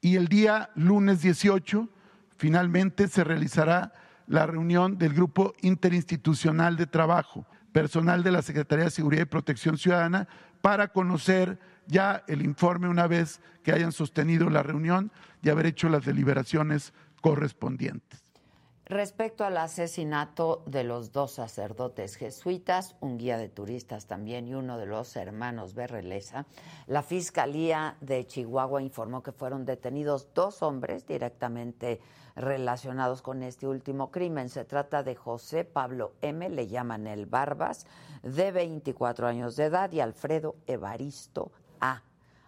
Y 0.00 0.16
el 0.16 0.28
día 0.28 0.70
lunes 0.74 1.22
18 1.22 1.88
finalmente 2.36 3.08
se 3.08 3.24
realizará 3.24 3.92
la 4.26 4.46
reunión 4.46 4.98
del 4.98 5.14
Grupo 5.14 5.54
Interinstitucional 5.62 6.76
de 6.76 6.86
Trabajo, 6.86 7.46
personal 7.72 8.22
de 8.22 8.32
la 8.32 8.42
Secretaría 8.42 8.86
de 8.86 8.90
Seguridad 8.90 9.22
y 9.22 9.26
Protección 9.26 9.78
Ciudadana, 9.78 10.28
para 10.60 10.88
conocer 10.88 11.58
ya 11.86 12.24
el 12.26 12.42
informe 12.42 12.88
una 12.88 13.06
vez 13.06 13.40
que 13.62 13.72
hayan 13.72 13.92
sostenido 13.92 14.48
la 14.48 14.62
reunión 14.62 15.12
y 15.42 15.50
haber 15.50 15.66
hecho 15.66 15.88
las 15.88 16.04
deliberaciones 16.04 16.94
correspondientes. 17.20 18.23
Respecto 18.86 19.46
al 19.46 19.56
asesinato 19.56 20.62
de 20.66 20.84
los 20.84 21.10
dos 21.10 21.32
sacerdotes 21.32 22.16
jesuitas, 22.16 22.96
un 23.00 23.16
guía 23.16 23.38
de 23.38 23.48
turistas 23.48 24.06
también 24.06 24.46
y 24.46 24.52
uno 24.52 24.76
de 24.76 24.84
los 24.84 25.16
hermanos 25.16 25.72
Berreleza, 25.72 26.44
la 26.86 27.02
Fiscalía 27.02 27.96
de 28.02 28.26
Chihuahua 28.26 28.82
informó 28.82 29.22
que 29.22 29.32
fueron 29.32 29.64
detenidos 29.64 30.28
dos 30.34 30.62
hombres 30.62 31.06
directamente 31.06 31.98
relacionados 32.36 33.22
con 33.22 33.42
este 33.42 33.66
último 33.66 34.10
crimen. 34.10 34.50
Se 34.50 34.66
trata 34.66 35.02
de 35.02 35.14
José 35.14 35.64
Pablo 35.64 36.12
M., 36.20 36.46
le 36.50 36.66
llaman 36.66 37.06
el 37.06 37.24
Barbas, 37.24 37.86
de 38.22 38.52
24 38.52 39.26
años 39.26 39.56
de 39.56 39.64
edad, 39.64 39.90
y 39.92 40.00
Alfredo 40.00 40.56
Evaristo 40.66 41.52
A. 41.80 42.02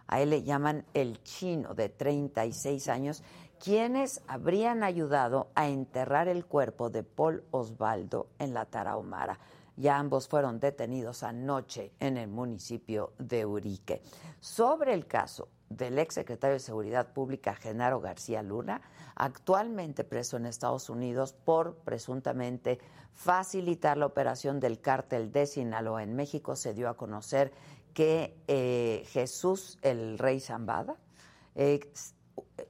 A 0.09 0.21
él 0.21 0.29
le 0.29 0.43
llaman 0.43 0.85
el 0.93 1.21
chino, 1.23 1.73
de 1.73 1.89
36 1.89 2.87
años, 2.87 3.23
quienes 3.59 4.21
habrían 4.27 4.83
ayudado 4.83 5.49
a 5.55 5.67
enterrar 5.67 6.27
el 6.27 6.45
cuerpo 6.45 6.89
de 6.89 7.03
Paul 7.03 7.43
Osvaldo 7.51 8.27
en 8.39 8.53
la 8.53 8.65
Tarahumara. 8.65 9.39
Ya 9.75 9.97
ambos 9.97 10.27
fueron 10.27 10.59
detenidos 10.59 11.23
anoche 11.23 11.91
en 11.99 12.17
el 12.17 12.27
municipio 12.27 13.13
de 13.19 13.45
Urique. 13.45 14.01
Sobre 14.39 14.93
el 14.93 15.05
caso, 15.05 15.49
del 15.69 15.99
ex 15.99 16.15
secretario 16.15 16.53
de 16.53 16.59
Seguridad 16.59 17.13
Pública, 17.13 17.55
Genaro 17.55 17.99
García 17.99 18.41
Luna, 18.41 18.81
actualmente 19.15 20.03
preso 20.03 20.37
en 20.37 20.45
Estados 20.45 20.89
Unidos 20.89 21.33
por 21.33 21.75
presuntamente 21.77 22.79
facilitar 23.13 23.97
la 23.97 24.05
operación 24.05 24.59
del 24.59 24.79
cártel 24.79 25.31
de 25.31 25.45
Sinaloa 25.45 26.03
en 26.03 26.15
México, 26.15 26.55
se 26.55 26.73
dio 26.73 26.89
a 26.89 26.97
conocer 26.97 27.51
que 27.93 28.37
eh, 28.47 29.03
Jesús, 29.09 29.79
el 29.81 30.17
rey 30.17 30.39
Zambada, 30.39 30.95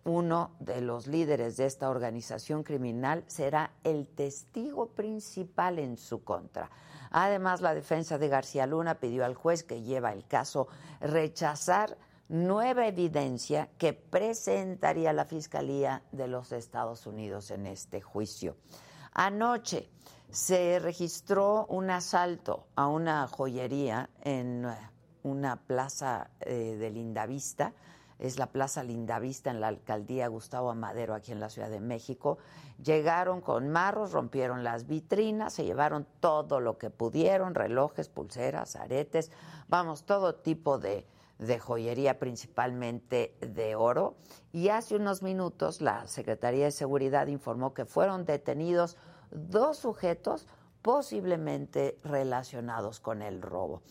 uno 0.03 0.51
de 0.59 0.81
los 0.81 1.07
líderes 1.07 1.57
de 1.57 1.65
esta 1.65 1.89
organización 1.89 2.63
criminal, 2.63 3.23
será 3.27 3.71
el 3.83 4.07
testigo 4.07 4.87
principal 4.87 5.79
en 5.79 5.97
su 5.97 6.23
contra. 6.23 6.69
Además, 7.11 7.61
la 7.61 7.73
defensa 7.73 8.17
de 8.17 8.27
García 8.27 8.67
Luna 8.67 8.99
pidió 8.99 9.25
al 9.25 9.35
juez 9.35 9.63
que 9.63 9.81
lleva 9.81 10.13
el 10.13 10.25
caso 10.27 10.67
rechazar 10.99 11.97
nueva 12.29 12.87
evidencia 12.87 13.69
que 13.77 13.93
presentaría 13.93 15.13
la 15.13 15.25
Fiscalía 15.25 16.03
de 16.11 16.27
los 16.27 16.51
Estados 16.51 17.05
Unidos 17.07 17.51
en 17.51 17.65
este 17.65 18.01
juicio. 18.01 18.57
Anoche 19.13 19.89
se 20.29 20.79
registró 20.79 21.65
un 21.67 21.89
asalto 21.89 22.67
a 22.75 22.87
una 22.87 23.27
joyería 23.27 24.09
en 24.23 24.65
eh, 24.65 24.77
una 25.23 25.55
plaza 25.55 26.29
eh, 26.41 26.75
de 26.77 26.89
Lindavista, 26.89 27.73
es 28.19 28.39
la 28.39 28.47
Plaza 28.47 28.83
Lindavista 28.83 29.51
en 29.51 29.61
la 29.61 29.67
alcaldía 29.67 30.27
Gustavo 30.27 30.71
Amadero, 30.71 31.13
aquí 31.13 31.31
en 31.31 31.39
la 31.39 31.49
Ciudad 31.49 31.69
de 31.69 31.79
México. 31.79 32.37
Llegaron 32.83 33.41
con 33.41 33.69
marros, 33.69 34.11
rompieron 34.11 34.63
las 34.63 34.87
vitrinas, 34.87 35.53
se 35.53 35.65
llevaron 35.65 36.07
todo 36.19 36.59
lo 36.59 36.77
que 36.77 36.89
pudieron, 36.89 37.55
relojes, 37.55 38.09
pulseras, 38.09 38.75
aretes, 38.75 39.31
vamos, 39.67 40.03
todo 40.03 40.35
tipo 40.35 40.79
de, 40.79 41.05
de 41.39 41.59
joyería, 41.59 42.19
principalmente 42.19 43.37
de 43.41 43.75
oro. 43.75 44.15
Y 44.51 44.69
hace 44.69 44.95
unos 44.95 45.21
minutos 45.21 45.81
la 45.81 46.07
Secretaría 46.07 46.65
de 46.65 46.71
Seguridad 46.71 47.27
informó 47.27 47.73
que 47.73 47.85
fueron 47.85 48.25
detenidos 48.25 48.97
dos 49.31 49.77
sujetos 49.77 50.47
posiblemente 50.81 51.97
relacionados 52.03 52.99
con 52.99 53.21
el 53.21 53.41
robo. 53.41 53.81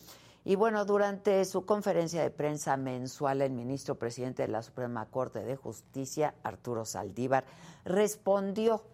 Y 0.49 0.55
bueno, 0.55 0.85
durante 0.85 1.45
su 1.45 1.67
conferencia 1.67 2.23
de 2.23 2.31
prensa 2.31 2.77
mensual, 2.77 3.43
el 3.43 3.51
ministro 3.51 3.97
presidente 3.97 4.43
de 4.43 4.49
la 4.49 4.63
Suprema 4.63 5.07
Corte 5.07 5.43
de 5.43 5.57
Justicia, 5.57 6.37
Arturo 6.45 6.85
Saldívar, 6.85 7.45
respondió 7.85 8.85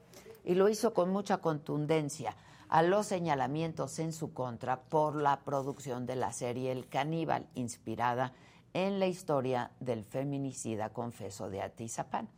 y 0.47 0.55
lo 0.55 0.71
hizo 0.71 0.95
con 0.95 1.11
mucha 1.11 1.43
contundencia 1.43 2.35
a 2.71 2.83
los 2.83 3.07
señalamientos 3.07 3.99
en 3.99 4.15
su 4.15 4.33
contra 4.33 4.81
por 4.81 5.15
la 5.15 5.41
producción 5.41 6.07
de 6.07 6.17
la 6.17 6.33
serie 6.33 6.73
El 6.73 6.89
Caníbal, 6.89 7.47
inspirada 7.55 8.33
en 8.73 8.99
la 8.99 9.07
historia 9.07 9.73
del 9.79 10.05
feminicida 10.05 10.89
confeso 10.89 11.51
de 11.51 11.61
Atizapán, 11.61 12.31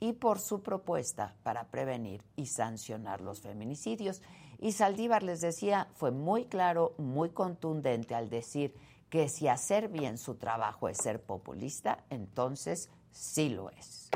y 0.00 0.14
por 0.14 0.40
su 0.40 0.60
propuesta 0.60 1.36
para 1.44 1.68
prevenir 1.68 2.24
y 2.34 2.46
sancionar 2.46 3.20
los 3.20 3.42
feminicidios. 3.42 4.22
Y 4.58 4.72
Saldívar 4.72 5.22
les 5.22 5.40
decía, 5.40 5.88
fue 5.94 6.10
muy 6.10 6.44
claro, 6.46 6.94
muy 6.98 7.30
contundente 7.30 8.14
al 8.14 8.30
decir 8.30 8.74
que 9.10 9.28
si 9.28 9.48
hacer 9.48 9.88
bien 9.88 10.18
su 10.18 10.34
trabajo 10.34 10.88
es 10.88 10.98
ser 10.98 11.20
populista, 11.22 12.04
entonces 12.10 12.90
sí 13.10 13.50
lo 13.50 13.70
es. 13.70 14.10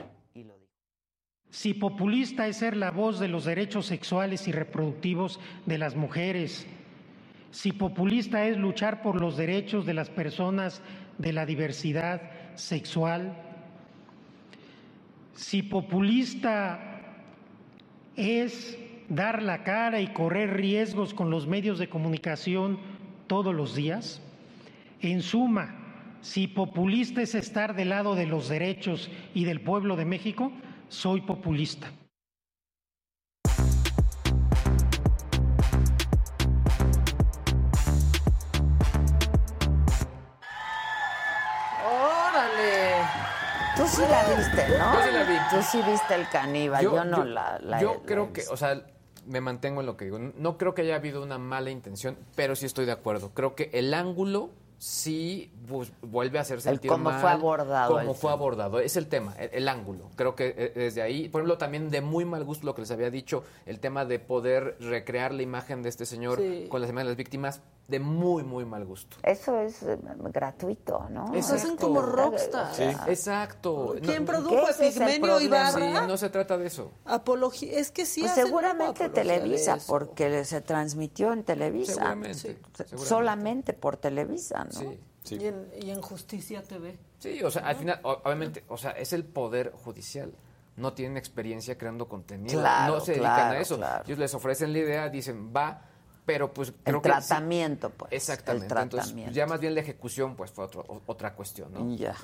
Si 1.50 1.74
populista 1.74 2.46
es 2.46 2.58
ser 2.58 2.76
la 2.76 2.92
voz 2.92 3.18
de 3.18 3.26
los 3.26 3.44
derechos 3.44 3.86
sexuales 3.86 4.46
y 4.46 4.52
reproductivos 4.52 5.40
de 5.66 5.78
las 5.78 5.96
mujeres, 5.96 6.64
si 7.50 7.72
populista 7.72 8.46
es 8.46 8.56
luchar 8.56 9.02
por 9.02 9.20
los 9.20 9.36
derechos 9.36 9.84
de 9.84 9.94
las 9.94 10.08
personas 10.08 10.80
de 11.18 11.32
la 11.32 11.46
diversidad 11.46 12.22
sexual, 12.54 13.36
si 15.34 15.62
populista 15.62 17.00
es 18.14 18.78
dar 19.10 19.42
la 19.42 19.62
cara 19.64 20.00
y 20.00 20.06
correr 20.14 20.54
riesgos 20.56 21.12
con 21.12 21.28
los 21.30 21.46
medios 21.46 21.78
de 21.78 21.88
comunicación 21.90 22.78
todos 23.26 23.54
los 23.54 23.74
días, 23.74 24.22
en 25.02 25.20
suma, 25.20 25.76
si 26.22 26.46
populista 26.46 27.20
es 27.20 27.34
estar 27.34 27.74
del 27.74 27.90
lado 27.90 28.14
de 28.14 28.26
los 28.26 28.48
derechos 28.48 29.10
y 29.34 29.44
del 29.44 29.60
pueblo 29.60 29.96
de 29.96 30.04
México, 30.06 30.52
soy 30.88 31.20
populista. 31.22 31.90
¡Órale! 41.84 43.02
Tú 43.76 43.86
sí 43.86 44.02
la 44.08 44.24
viste, 44.34 44.78
¿no? 44.78 44.94
Yo 44.94 45.02
sí 45.04 45.10
la 45.12 45.24
vi. 45.24 45.36
Tú 45.50 45.62
sí 45.62 45.82
viste 45.90 46.14
el 46.14 46.28
caníbal, 46.28 46.82
yo, 46.84 47.04
no 47.04 47.24
la, 47.24 47.58
la- 47.60 47.80
yo 47.80 47.94
la 47.94 48.06
creo 48.06 48.32
que, 48.32 48.42
o 48.50 48.56
sea, 48.56 48.82
me 49.30 49.40
mantengo 49.40 49.80
en 49.80 49.86
lo 49.86 49.96
que 49.96 50.04
digo. 50.06 50.18
No 50.18 50.58
creo 50.58 50.74
que 50.74 50.82
haya 50.82 50.96
habido 50.96 51.22
una 51.22 51.38
mala 51.38 51.70
intención, 51.70 52.16
pero 52.36 52.56
sí 52.56 52.66
estoy 52.66 52.84
de 52.84 52.92
acuerdo. 52.92 53.30
Creo 53.32 53.54
que 53.54 53.70
el 53.72 53.94
ángulo 53.94 54.50
sí 54.78 55.52
bus- 55.68 55.92
vuelve 56.00 56.38
a 56.38 56.40
hacer 56.40 56.58
El 56.64 56.80
cómo 56.80 57.10
mal 57.10 57.20
fue 57.20 57.30
abordado 57.30 57.94
Cómo 57.98 58.14
fue 58.14 58.28
tema. 58.28 58.32
abordado. 58.32 58.80
Es 58.80 58.96
el 58.96 59.08
tema, 59.08 59.34
el, 59.38 59.50
el 59.52 59.68
ángulo. 59.68 60.08
Creo 60.16 60.34
que 60.34 60.72
desde 60.74 61.02
ahí, 61.02 61.28
por 61.28 61.42
ejemplo, 61.42 61.58
también 61.58 61.90
de 61.90 62.00
muy 62.00 62.24
mal 62.24 62.44
gusto 62.44 62.64
lo 62.66 62.74
que 62.74 62.80
les 62.82 62.90
había 62.90 63.10
dicho, 63.10 63.44
el 63.66 63.78
tema 63.78 64.04
de 64.06 64.18
poder 64.18 64.76
recrear 64.80 65.32
la 65.34 65.42
imagen 65.42 65.82
de 65.82 65.90
este 65.90 66.06
señor 66.06 66.38
Sí. 66.38 66.66
con 66.70 66.80
las 66.80 66.88
imágenes 66.90 67.08
de 67.08 67.10
las 67.12 67.16
víctimas, 67.18 67.60
de 67.90 68.00
muy, 68.00 68.42
muy 68.44 68.64
mal 68.64 68.84
gusto. 68.84 69.16
Eso 69.22 69.58
es 69.60 69.82
eh, 69.82 69.98
gratuito, 70.32 71.06
¿no? 71.10 71.34
Exacto. 71.34 71.54
hacen 71.56 71.76
como 71.76 72.00
rockstar. 72.02 72.74
Sí. 72.74 72.84
Exacto. 73.08 73.96
¿Quién 74.02 74.24
No- 74.24 74.32
produjo 74.32 74.68
ese 74.68 74.88
es 74.88 74.96
el 74.96 75.02
Epigmenio 75.02 75.26
problema. 75.36 75.70
Ibarra? 75.70 76.00
Sí, 76.02 76.06
no 76.08 76.16
se 76.16 76.30
trata 76.30 76.56
de 76.56 76.66
eso. 76.66 76.92
Apología, 77.04 77.78
es 77.78 77.90
que 77.90 78.06
sí 78.06 78.20
Pues 78.20 78.32
hacen 78.32 78.46
seguramente 78.46 78.94
como 78.94 79.10
apología 79.10 79.22
de 79.32 79.38
Televisa, 79.40 79.74
eso. 79.76 79.86
porque 79.92 80.44
se 80.44 80.60
transmitió 80.60 81.32
en 81.32 81.44
Televisa. 81.44 81.94
Seguramente, 81.94 82.34
Sí. 82.34 82.40
seguramente. 82.74 82.96
Solamente 83.08 83.72
por 83.74 83.96
Televisa, 83.96 84.64
¿no? 84.64 84.70
Sí. 84.70 85.36
Y, 85.36 85.46
en, 85.46 85.68
y 85.82 85.90
en 85.90 86.00
Justicia 86.00 86.62
TV. 86.62 86.98
Sí, 87.18 87.42
o 87.42 87.50
sea, 87.50 87.66
al 87.66 87.76
final, 87.76 88.00
o- 88.04 88.20
obviamente, 88.24 88.64
o 88.68 88.76
sea, 88.78 88.92
es 88.92 89.12
el 89.12 89.24
poder 89.24 89.72
judicial. 89.72 90.32
No 90.76 90.94
tienen 90.94 91.18
experiencia 91.18 91.76
creando 91.76 92.08
contenido. 92.08 92.58
Claro, 92.60 92.94
no 92.94 93.00
se 93.00 93.12
dedican 93.12 93.34
claro, 93.34 93.58
a 93.58 93.60
eso. 93.60 93.76
claro. 93.76 94.04
Ellos 94.06 94.18
les 94.18 94.32
ofrecen 94.34 94.72
la 94.72 94.78
idea, 94.78 95.08
dicen, 95.10 95.52
va, 95.54 95.82
pero 96.32 96.52
pues 96.54 96.72
El 96.84 96.94
sí- 96.94 97.00
tratamiento, 97.00 97.90
pues. 97.90 98.12
Exactamente. 98.12 98.66
El 98.66 98.70
Entonces, 98.82 99.06
tratamiento. 99.08 99.34
ya 99.34 99.46
más 99.46 99.58
bien 99.58 99.74
la 99.74 99.80
ejecución, 99.80 100.36
pues 100.36 100.52
fue 100.52 100.64
otro- 100.64 100.84
o- 100.86 101.00
otra 101.06 101.34
cuestión, 101.34 101.72
¿no? 101.74 101.96
Ya. 101.96 102.14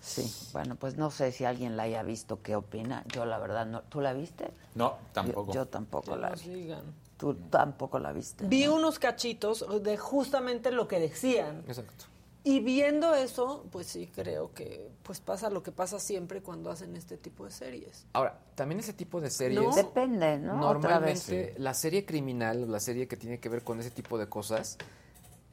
Sí, 0.00 0.32
bueno, 0.54 0.76
pues 0.76 0.96
no 0.96 1.10
sé 1.10 1.30
si 1.30 1.44
alguien 1.44 1.76
la 1.76 1.82
haya 1.82 2.02
visto, 2.02 2.40
¿qué 2.42 2.56
opina? 2.56 3.04
Yo 3.12 3.26
la 3.26 3.38
verdad 3.38 3.66
no. 3.66 3.82
¿Tú 3.82 4.00
la 4.00 4.14
viste? 4.14 4.50
No, 4.74 4.96
tampoco. 5.12 5.52
Yo, 5.52 5.60
yo 5.60 5.66
tampoco 5.66 6.16
la 6.16 6.30
vi. 6.30 6.48
digan. 6.48 6.82
Tú 7.18 7.34
tampoco 7.34 7.98
la 7.98 8.12
viste. 8.12 8.46
Vi 8.46 8.66
unos 8.66 8.98
cachitos 8.98 9.66
de 9.82 9.98
justamente 9.98 10.70
lo 10.70 10.88
que 10.88 10.98
decían. 10.98 11.64
Exacto. 11.68 12.06
Y 12.42 12.60
viendo 12.60 13.14
eso, 13.14 13.66
pues 13.70 13.86
sí 13.86 14.10
creo 14.14 14.52
que 14.54 14.90
pues 15.02 15.20
pasa 15.20 15.50
lo 15.50 15.62
que 15.62 15.72
pasa 15.72 15.98
siempre 15.98 16.40
cuando 16.40 16.70
hacen 16.70 16.96
este 16.96 17.18
tipo 17.18 17.44
de 17.44 17.50
series. 17.50 18.06
Ahora, 18.14 18.38
también 18.54 18.80
ese 18.80 18.94
tipo 18.94 19.20
de 19.20 19.30
series. 19.30 19.60
No. 19.60 19.74
Depende, 19.74 20.38
¿no? 20.38 20.54
Otra 20.68 20.98
vez. 20.98 21.28
Normalmente, 21.28 21.54
la 21.58 21.74
serie 21.74 22.06
criminal, 22.06 22.70
la 22.70 22.80
serie 22.80 23.06
que 23.08 23.16
tiene 23.18 23.40
que 23.40 23.48
ver 23.50 23.62
con 23.62 23.78
ese 23.80 23.90
tipo 23.90 24.16
de 24.16 24.26
cosas, 24.28 24.78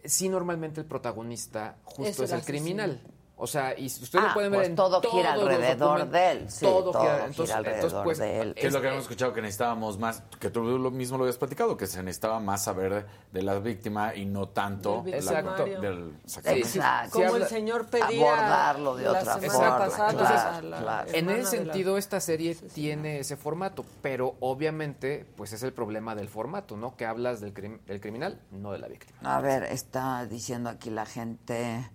sí, 0.03 0.30
normalmente 0.30 0.80
el 0.80 0.88
protagonista 0.88 1.76
justo 1.84 2.03
Es 2.03 2.09
es, 2.11 2.19
el 2.19 2.26
el, 2.26 2.34
asesino. 2.35 2.45
criminal. 2.45 3.01
O 3.39 3.45
sea, 3.45 3.77
y 3.77 3.85
ustedes 3.85 4.15
Ah, 4.15 4.27
lo 4.30 4.34
pueden 4.34 4.51
ver 4.51 4.59
pues 4.61 4.69
en 4.69 4.76
todo 4.76 4.99
gira 4.99 5.34
alrededor 5.34 6.09
de 6.09 6.31
él, 6.31 6.49
sí, 6.49 6.65
todo, 6.65 6.91
todo 6.91 7.02
gira, 7.02 7.13
gira 7.13 7.26
entonces, 7.28 7.55
alrededor 7.55 7.84
entonces, 7.86 8.03
pues, 8.03 8.18
de 8.18 8.41
él. 8.41 8.53
Que 8.55 8.65
es 8.68 8.73
lo 8.73 8.81
que 8.81 8.87
habíamos 8.87 9.03
escuchado 9.03 9.31
que 9.34 9.41
necesitábamos 9.44 9.99
más, 9.99 10.23
que 10.39 10.49
tú 10.49 10.63
lo 10.63 10.89
mismo 10.89 11.18
lo 11.20 11.23
habías 11.26 11.37
platicado, 11.37 11.78
que 11.78 11.86
se 11.86 12.02
necesitaba 12.02 12.39
más 12.39 12.63
saber 12.63 13.05
de 13.31 13.44
la 13.44 13.60
víctima 13.60 14.15
y 14.15 14.26
no 14.26 14.49
tanto 14.49 15.03
Del 15.03 15.23
la- 15.23 15.41
victimario. 15.44 15.81
del. 15.81 16.15
Exacto. 16.26 17.12
Como 17.12 17.28
habla- 17.28 17.45
el 17.45 17.49
señor 17.49 17.86
pedía 17.86 18.31
abordarlo 18.34 18.95
de 18.95 19.03
la 19.03 19.12
otra 19.12 19.34
semana 19.39 19.52
forma, 19.53 19.78
pasada 19.78 20.10
claro, 20.12 20.68
la 20.70 20.78
claro. 20.79 21.10
En 21.13 21.29
ese 21.29 21.41
la- 21.44 21.49
sentido, 21.49 21.97
esta 21.99 22.20
serie 22.20 22.55
tiene 22.55 23.20
ese 23.20 23.37
formato, 23.37 23.86
pero 24.02 24.36
obviamente, 24.39 25.28
pues 25.36 25.53
es 25.53 25.62
el 25.62 25.73
problema 25.73 26.15
del 26.15 26.28
formato, 26.28 26.76
¿no? 26.76 26.95
Que 26.97 27.05
hablas 27.05 27.39
del, 27.39 27.53
crim- 27.53 27.81
del 27.86 28.02
criminal, 28.02 28.41
no 28.49 28.71
de 28.71 28.79
la 28.79 28.87
víctima. 28.87 29.20
A 29.37 29.41
ver, 29.41 29.62
está 29.63 30.26
diciendo 30.26 30.70
aquí 30.71 30.89
la 30.89 31.05
gente. 31.05 31.91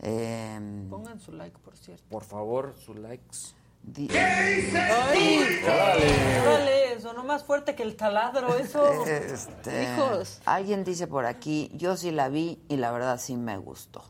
Eh, 0.00 0.86
Pongan 0.90 1.18
su 1.20 1.32
like, 1.32 1.58
por 1.58 1.76
cierto. 1.76 2.04
Por 2.10 2.24
favor, 2.24 2.74
sus 2.78 2.96
likes. 2.96 3.54
di- 3.82 4.08
¡Ay! 4.16 5.48
¡Órale! 5.64 7.00
Sonó 7.00 7.24
más 7.24 7.44
fuerte 7.44 7.74
que 7.74 7.82
el 7.82 7.94
taladro 7.96 8.56
eso. 8.56 9.04
Este, 9.06 9.84
Hijos. 9.94 10.40
Alguien 10.44 10.82
dice 10.84 11.06
por 11.06 11.24
aquí, 11.26 11.70
yo 11.74 11.96
sí 11.96 12.10
la 12.10 12.28
vi 12.28 12.62
y 12.68 12.76
la 12.76 12.90
verdad 12.90 13.18
sí 13.20 13.36
me 13.36 13.56
gustó 13.58 14.02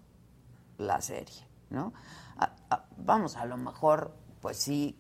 la 0.79 1.01
serie, 1.01 1.47
¿no? 1.71 1.93
A- 2.39 2.53
a- 2.71 2.85
vamos, 2.97 3.37
a 3.37 3.45
lo 3.45 3.57
mejor, 3.57 4.15
pues 4.41 4.57
sí 4.59 4.99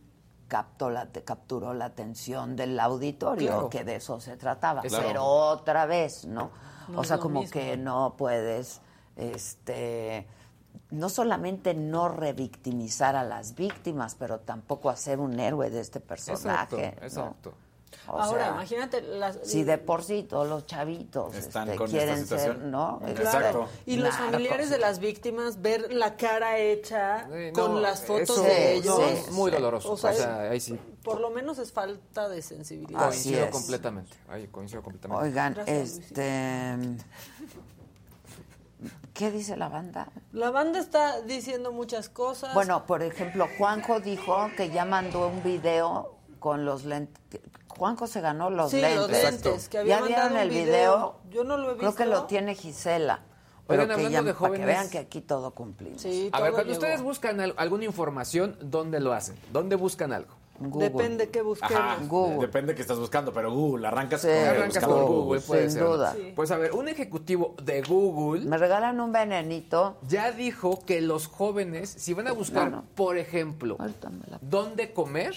captó 0.48 0.90
la, 0.90 1.06
te 1.06 1.24
capturó 1.24 1.74
la 1.74 1.86
atención 1.86 2.54
del 2.56 2.78
auditorio, 2.78 3.48
Claro. 3.48 3.70
que 3.70 3.82
de 3.84 3.96
eso 3.96 4.20
se 4.20 4.36
trataba, 4.36 4.82
Claro. 4.82 5.04
pero 5.06 5.24
otra 5.24 5.86
vez, 5.86 6.24
¿no? 6.26 6.50
No 6.88 7.00
o 7.00 7.04
sea, 7.04 7.18
como 7.18 7.40
mismo. 7.40 7.52
que 7.52 7.76
no 7.76 8.14
puedes, 8.16 8.80
este 9.16 10.26
no 10.90 11.08
solamente 11.08 11.74
no 11.74 12.08
revictimizar 12.08 13.16
a 13.16 13.24
las 13.24 13.54
víctimas, 13.54 14.14
pero 14.14 14.38
tampoco 14.40 14.88
hacer 14.90 15.18
un 15.20 15.38
héroe 15.40 15.70
de 15.70 15.80
este 15.80 16.00
personaje. 16.00 16.86
Exacto, 16.86 17.00
¿no? 17.00 17.06
exacto. 17.06 17.54
O 18.08 18.20
Ahora, 18.20 18.44
sea, 18.44 18.52
imagínate 18.54 19.00
las 19.00 19.38
si 19.42 19.64
de 19.64 19.78
por 19.78 20.04
sí 20.04 20.22
todos 20.22 20.46
los 20.46 20.66
chavitos 20.66 21.34
Están 21.34 21.68
este, 21.68 21.78
con 21.78 21.86
esta 21.86 21.98
quieren 21.98 22.26
ser. 22.26 22.58
¿no? 22.58 22.98
Claro. 23.00 23.12
Exacto. 23.22 23.68
Y 23.86 23.96
los 23.96 24.10
Narcos. 24.10 24.26
familiares 24.26 24.70
de 24.70 24.78
las 24.78 24.98
víctimas 24.98 25.62
ver 25.62 25.92
la 25.92 26.16
cara 26.16 26.58
hecha 26.58 27.26
con 27.54 27.80
las 27.82 28.04
fotos 28.04 28.30
eso 28.30 28.42
de 28.42 28.76
es 28.76 28.80
ellos. 28.84 29.30
muy 29.32 29.50
doloroso. 29.50 29.92
O 29.92 29.96
sea, 29.96 30.10
O 30.10 30.14
sea, 30.14 30.40
ahí 30.50 30.60
sí. 30.60 30.78
por 31.02 31.20
lo 31.20 31.30
menos 31.30 31.58
es 31.58 31.72
falta 31.72 32.28
de 32.28 32.42
sensibilidad. 32.42 33.04
Así 33.08 33.30
Coincido 33.30 33.44
es. 33.46 33.50
completamente. 33.50 34.16
Ahí 34.28 34.46
coincido 34.48 34.82
completamente. 34.82 35.24
Oigan, 35.24 35.54
Gracias, 35.54 35.88
este 35.98 36.76
¿Qué 39.16 39.30
dice 39.30 39.56
la 39.56 39.68
banda? 39.68 40.08
La 40.32 40.50
banda 40.50 40.78
está 40.78 41.22
diciendo 41.22 41.72
muchas 41.72 42.08
cosas. 42.08 42.52
Bueno, 42.54 42.84
por 42.86 43.02
ejemplo, 43.02 43.48
Juanjo 43.56 44.00
dijo 44.00 44.50
que 44.56 44.68
ya 44.70 44.84
mandó 44.84 45.28
un 45.28 45.42
video 45.42 46.16
con 46.38 46.64
los 46.66 46.84
lentes. 46.84 47.40
Juanjo 47.68 48.06
se 48.06 48.20
ganó 48.20 48.50
los 48.50 48.70
Sí, 48.70 48.80
lentes. 48.80 48.96
los 48.98 49.10
lentes, 49.10 49.68
que 49.68 49.78
había 49.78 50.00
¿Ya 50.00 50.04
vieron 50.06 50.24
mandado 50.24 50.42
el 50.42 50.50
video? 50.50 50.64
video. 50.66 51.16
Yo 51.30 51.44
no 51.44 51.56
lo 51.56 51.72
he 51.72 51.76
Creo 51.78 51.94
que 51.94 52.04
visto. 52.04 52.20
lo 52.20 52.26
tiene 52.26 52.54
Gisela. 52.54 53.20
Pero 53.66 53.82
Oigan, 53.82 53.96
hablando 53.96 54.10
ya, 54.18 54.22
de 54.22 54.32
para 54.34 54.38
que 54.52 54.58
jóvenes- 54.58 54.66
vean 54.66 54.90
que 54.90 54.98
aquí 54.98 55.20
todo 55.22 55.50
cumplimos. 55.52 56.00
Sí, 56.00 56.28
A 56.32 56.40
ver, 56.40 56.50
todo 56.50 56.56
cuando 56.58 56.72
llegó. 56.74 56.82
ustedes 56.84 57.02
buscan 57.02 57.40
al- 57.40 57.54
alguna 57.56 57.84
información, 57.84 58.56
¿dónde 58.60 59.00
lo 59.00 59.12
hacen? 59.12 59.36
¿Dónde 59.52 59.74
buscan 59.76 60.12
algo? 60.12 60.34
Depende 60.58 61.28
qué 61.30 61.42
busquemos. 61.42 61.74
Ajá, 61.74 61.98
depende 62.40 62.74
que 62.74 62.82
estás 62.82 62.98
buscando, 62.98 63.32
pero 63.32 63.52
Google, 63.52 63.86
arrancas 63.86 64.20
Sí, 64.22 64.28
con 64.28 64.36
el 64.36 64.44
Arrancas 64.48 64.68
buscador 64.68 65.06
por 65.06 65.14
Google, 65.16 65.40
puede 65.40 65.62
sin 65.62 65.70
ser. 65.72 65.84
duda. 65.84 66.12
Sí. 66.14 66.32
Pues 66.34 66.50
a 66.50 66.56
ver, 66.56 66.72
un 66.72 66.88
ejecutivo 66.88 67.54
de 67.62 67.82
Google 67.82 68.44
Me 68.46 68.56
regalan 68.58 69.00
un 69.00 69.12
venenito. 69.12 69.96
ya 70.08 70.32
dijo 70.32 70.80
que 70.86 71.00
los 71.00 71.26
jóvenes, 71.26 71.90
si 71.90 72.14
van 72.14 72.28
a 72.28 72.32
buscar, 72.32 72.82
por 72.94 73.16
ejemplo, 73.18 73.76
la- 73.78 74.38
dónde 74.40 74.92
comer, 74.92 75.34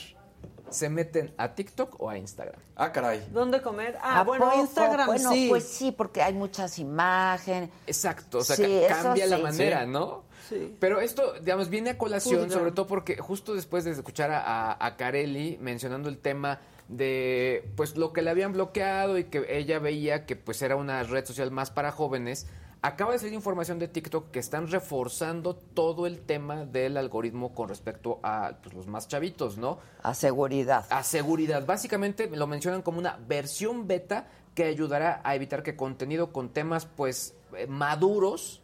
se 0.70 0.88
meten 0.88 1.34
a 1.38 1.56
TikTok 1.56 1.96
o 2.00 2.12
a 2.12 2.18
Instagram. 2.20 2.60
Ah, 2.76 2.92
caray. 2.92 3.28
¿Dónde 3.34 3.60
comer? 3.62 3.98
Ah, 4.04 4.20
¿A 4.20 4.24
bueno, 4.24 4.46
poco? 4.50 4.60
Instagram 4.62 5.08
Bueno, 5.08 5.32
sí. 5.32 5.48
pues 5.50 5.64
sí, 5.68 5.92
porque 5.92 6.22
hay 6.22 6.34
muchas 6.34 6.78
imágenes. 6.78 7.72
Exacto, 7.88 8.38
o 8.38 8.44
sea, 8.44 8.56
Sí, 8.56 8.82
cambia 8.88 9.26
la 9.26 9.38
sí. 9.38 9.42
manera, 9.44 9.84
Sí. 9.86 9.90
¿no? 9.90 10.24
Sí. 10.50 10.76
Pero 10.80 11.00
esto, 11.00 11.34
digamos, 11.42 11.70
viene 11.70 11.92
a 11.92 11.98
colación, 11.98 12.50
sobre 12.50 12.72
todo 12.72 12.88
porque 12.88 13.18
justo 13.18 13.54
después 13.54 13.84
de 13.86 13.92
escuchar 13.92 14.32
a, 14.32 14.42
a, 14.72 14.86
a 14.86 14.98
Carelli 14.98 15.58
mencionando 15.62 16.10
el 16.10 16.18
tema 16.18 16.60
de 16.88 17.70
pues 17.76 17.96
lo 17.96 18.12
que 18.12 18.24
le 18.24 18.32
habían 18.32 18.52
bloqueado 18.52 19.18
y 19.18 19.26
que 19.26 19.46
ella 19.48 19.78
veía 19.80 20.26
que 20.26 20.36
pues 20.36 20.62
era 20.62 20.76
una 20.76 21.04
red 21.04 21.24
social 21.24 21.52
más 21.52 21.70
para 21.70 21.92
jóvenes, 21.92 22.48
acaba 22.82 23.14
de 23.14 23.20
salir 23.20 23.34
información 23.34 23.80
de 23.80 23.88
TikTok 23.88 24.32
que 24.32 24.40
están 24.40 24.68
reforzando 24.70 25.56
todo 25.56 26.08
el 26.08 26.22
tema 26.22 26.66
del 26.66 26.98
algoritmo 26.98 27.54
con 27.54 27.70
respecto 27.70 28.20
a 28.24 28.58
pues, 28.62 28.74
los 28.74 28.88
más 28.88 29.08
chavitos, 29.08 29.58
¿no? 29.58 29.80
A 30.02 30.14
seguridad. 30.14 30.86
A 30.90 31.04
seguridad. 31.04 31.66
Básicamente 31.66 32.30
lo 32.30 32.48
mencionan 32.48 32.82
como 32.82 33.00
una 33.00 33.18
versión 33.28 33.88
beta 33.88 34.28
que 34.56 34.64
ayudará 34.64 35.22
a 35.24 35.36
evitar 35.36 35.64
que 35.64 35.76
contenido 35.76 36.32
con 36.32 36.50
temas 36.50 36.86
pues 36.86 37.36
eh, 37.56 37.68
maduros, 37.68 38.62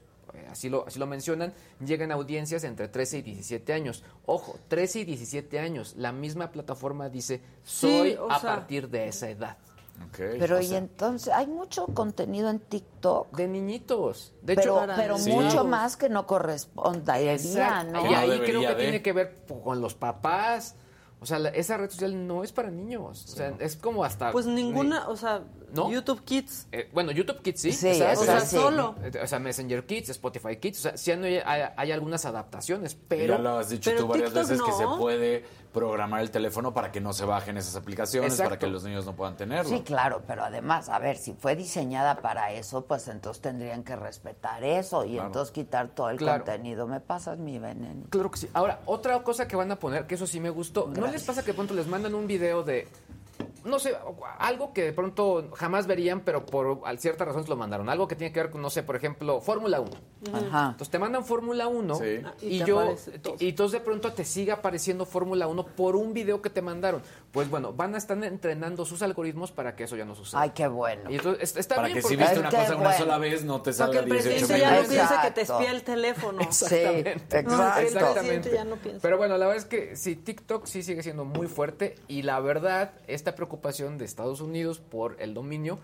así 0.50 0.70
lo, 0.70 0.86
así 0.88 1.00
lo 1.00 1.08
mencionan, 1.08 1.54
lleguen 1.84 2.12
a 2.12 2.16
audiencias 2.16 2.64
entre 2.64 2.88
13 2.88 3.20
y 3.20 3.22
17 3.22 3.74
años. 3.74 4.04
Ojo, 4.26 4.58
13 4.68 5.00
y 5.02 5.06
17 5.06 5.60
años. 5.60 5.96
La 5.98 6.12
misma 6.12 6.52
plataforma 6.52 7.10
dice, 7.10 7.42
soy 7.64 8.12
Sí, 8.12 8.18
a 8.30 8.40
sea- 8.40 8.50
partir 8.56 8.90
de 8.90 9.08
esa 9.08 9.30
edad. 9.30 9.58
Pero 10.18 10.60
y 10.60 10.66
sea- 10.68 10.78
entonces, 10.80 11.34
hay 11.34 11.48
mucho 11.48 11.86
contenido 11.88 12.50
en 12.50 12.60
TikTok. 12.60 13.34
De 13.38 13.48
niñitos. 13.48 14.34
De 14.42 14.56
pero 14.56 14.84
hecho, 14.84 14.94
pero 14.98 15.18
Sí. 15.18 15.32
mucho 15.32 15.64
más 15.64 15.96
que 15.96 16.10
no 16.10 16.28
correspondería. 16.28 17.84
¿no? 17.86 18.10
Y 18.10 18.14
ahí 18.14 18.40
creo 18.42 18.62
que 18.62 18.68
de. 18.68 18.76
tiene 18.76 19.02
que 19.02 19.14
ver 19.14 19.46
con 19.64 19.80
los 19.82 19.96
papás. 19.96 20.76
O 21.22 21.26
sea, 21.26 21.40
la- 21.40 21.50
esa 21.50 21.78
red 21.78 21.90
social 21.90 22.28
no 22.28 22.44
es 22.44 22.52
para 22.52 22.70
niños. 22.70 23.24
O 23.26 23.36
sea, 23.36 23.54
es 23.60 23.78
como 23.78 24.04
hasta... 24.04 24.32
Pues 24.32 24.46
ninguna, 24.46 25.08
o 25.08 25.16
sea, 25.16 25.44
¿No? 25.76 25.92
YouTube 25.92 26.24
Kids. 26.24 26.68
Eh, 26.72 26.90
bueno, 26.94 27.12
YouTube 27.12 27.42
Kids 27.42 27.62
sí. 27.62 27.72
Sí, 27.72 27.90
o 27.90 28.16
sea, 28.16 28.40
sí. 28.42 28.56
solo. 28.56 28.96
O 29.22 29.28
sea, 29.28 29.40
Messenger 29.40 29.86
Kids, 29.86 30.10
Spotify 30.10 30.58
Kids. 30.58 30.80
O 30.80 30.82
sea, 30.82 30.98
sí 30.98 31.12
hay, 31.12 31.38
hay- 31.46 31.70
hay 31.76 31.92
algunas 31.92 32.26
adaptaciones, 32.26 32.96
pero... 33.08 33.36
ya 33.36 33.40
lo 33.40 33.58
has 33.58 33.70
dicho 33.70 33.92
tú 33.96 34.08
varias 34.08 34.30
TikTok 34.34 34.50
veces 34.50 34.62
que 34.64 34.72
se 34.72 34.86
puede 34.98 35.46
programar 35.74 36.22
el 36.22 36.32
teléfono 36.32 36.74
para 36.74 36.90
que 36.90 37.02
no 37.02 37.12
se 37.12 37.26
bajen 37.26 37.58
esas 37.58 37.76
aplicaciones, 37.76 38.38
para 38.38 38.58
que 38.58 38.66
los 38.66 38.86
niños 38.86 39.06
no 39.06 39.14
puedan 39.14 39.36
tenerlo. 39.36 39.70
Sí, 39.70 39.82
claro, 39.84 40.22
pero 40.26 40.46
además, 40.46 40.88
a 40.88 41.00
ver, 41.00 41.18
si 41.18 41.34
fue 41.34 41.58
diseñada 41.58 42.22
para 42.22 42.54
eso, 42.54 42.86
pues 42.86 43.10
entonces 43.10 43.42
tendrían 43.42 43.84
que 43.84 43.98
respetar 43.98 44.64
eso 44.64 45.04
y 45.04 45.14
Claro. 45.16 45.28
entonces 45.28 45.52
quitar 45.54 45.90
todo 45.90 46.10
el 46.12 46.18
Claro. 46.18 46.46
contenido. 46.46 46.88
¿Me 46.88 47.02
pasas 47.02 47.38
mi 47.40 47.60
veneno? 47.60 48.06
Claro 48.10 48.32
que 48.32 48.40
sí. 48.40 48.50
Ahora, 48.54 48.80
otra 48.86 49.22
cosa 49.24 49.50
que 49.50 49.58
van 49.58 49.70
a 49.70 49.76
poner, 49.78 50.08
que 50.08 50.16
eso 50.16 50.26
sí 50.28 50.40
me 50.40 50.50
gustó. 50.50 50.88
¿No 50.88 51.08
les 51.08 51.24
pasa 51.24 51.42
que 51.42 51.48
de 51.48 51.56
pronto 51.56 51.74
les 51.74 51.88
mandan 51.88 52.16
un 52.16 52.26
video 52.26 52.64
de, 52.64 52.88
no 53.66 53.80
sé, 53.80 53.96
algo 54.40 54.74
que 54.74 54.84
de 54.84 54.94
pronto 54.94 55.50
jamás 55.54 55.88
verían, 55.88 56.22
pero 56.22 56.46
por 56.46 56.82
a 56.86 56.96
cierta 56.98 57.26
razón 57.26 57.44
se 57.44 57.50
lo 57.50 57.56
mandaron? 57.56 57.90
Algo 57.90 58.08
que 58.08 58.16
tiene 58.16 58.32
que 58.32 58.40
ver 58.40 58.52
con, 58.52 58.62
no 58.62 58.70
sé, 58.70 58.84
por 58.84 58.96
ejemplo, 58.96 59.42
Fórmula 59.42 59.82
1. 59.82 59.92
Ajá. 60.34 60.68
Entonces 60.72 60.90
te 60.90 61.00
mandan 61.00 61.26
Fórmula 61.26 61.68
1 61.68 61.96
Sí. 61.96 62.22
Ah, 62.24 62.34
y 62.42 62.56
y, 62.56 62.60
te 62.60 62.66
yo 62.66 62.96
y 63.40 63.50
entonces 63.50 63.80
de 63.80 63.86
pronto 63.86 64.14
te 64.14 64.24
sigue 64.24 64.52
apareciendo 64.52 65.06
Fórmula 65.06 65.48
1 65.48 65.66
por 65.76 65.96
un 65.96 66.14
video 66.14 66.42
que 66.42 66.50
te 66.50 66.62
mandaron. 66.62 67.02
Pues 67.36 67.50
bueno, 67.52 67.74
van 67.74 67.94
a 67.94 67.98
estar 68.00 68.18
entrenando 68.24 68.86
sus 68.86 69.02
algoritmos 69.04 69.52
para 69.52 69.76
que 69.76 69.84
eso 69.84 69.96
ya 69.96 70.06
no 70.06 70.16
suceda. 70.16 70.42
Ay, 70.42 70.52
qué 70.56 70.66
bueno. 70.68 71.12
Y 71.12 71.16
entonces 71.18 71.44
es- 71.52 71.58
está 71.58 71.76
para 71.76 71.88
bien 71.90 72.02
que 72.02 72.08
si 72.08 72.16
viste 72.16 72.40
una 72.40 72.50
cosa 72.50 72.66
una 72.68 72.76
bueno. 72.78 72.98
sola 72.98 73.18
vez 73.20 73.44
no 73.44 73.62
te 73.62 73.74
Para 73.74 73.92
que 73.92 73.98
salga 73.98 74.00
el 74.00 74.06
18 74.06 74.24
presidente 74.48 74.60
ya 74.60 74.82
no 74.82 74.88
piense 74.88 75.14
que 75.22 75.32
te 75.32 75.42
espía 75.42 75.72
el 75.72 75.84
teléfono. 75.84 76.52
Sí, 76.52 76.64
No, 76.66 76.70
que 77.04 77.12
el 77.12 77.18
exacto. 77.88 78.14
presidente 78.14 78.52
ya 78.54 78.64
no 78.64 78.78
piensa. 78.78 79.02
Pero 79.02 79.18
bueno, 79.18 79.38
la 79.38 79.46
verdad 79.48 79.62
es 79.62 79.66
que 79.66 79.96
sí, 79.98 80.16
TikTok 80.16 80.66
sí 80.66 80.82
sigue 80.82 81.04
siendo 81.04 81.26
muy 81.26 81.48
fuerte 81.48 81.96
y 82.08 82.22
la 82.22 82.40
verdad, 82.40 82.94
esta 83.08 83.36
preocupación 83.36 83.98
de 83.98 84.06
Estados 84.06 84.40
Unidos 84.40 84.80
por 84.80 85.18
el 85.20 85.34
dominio, 85.34 85.78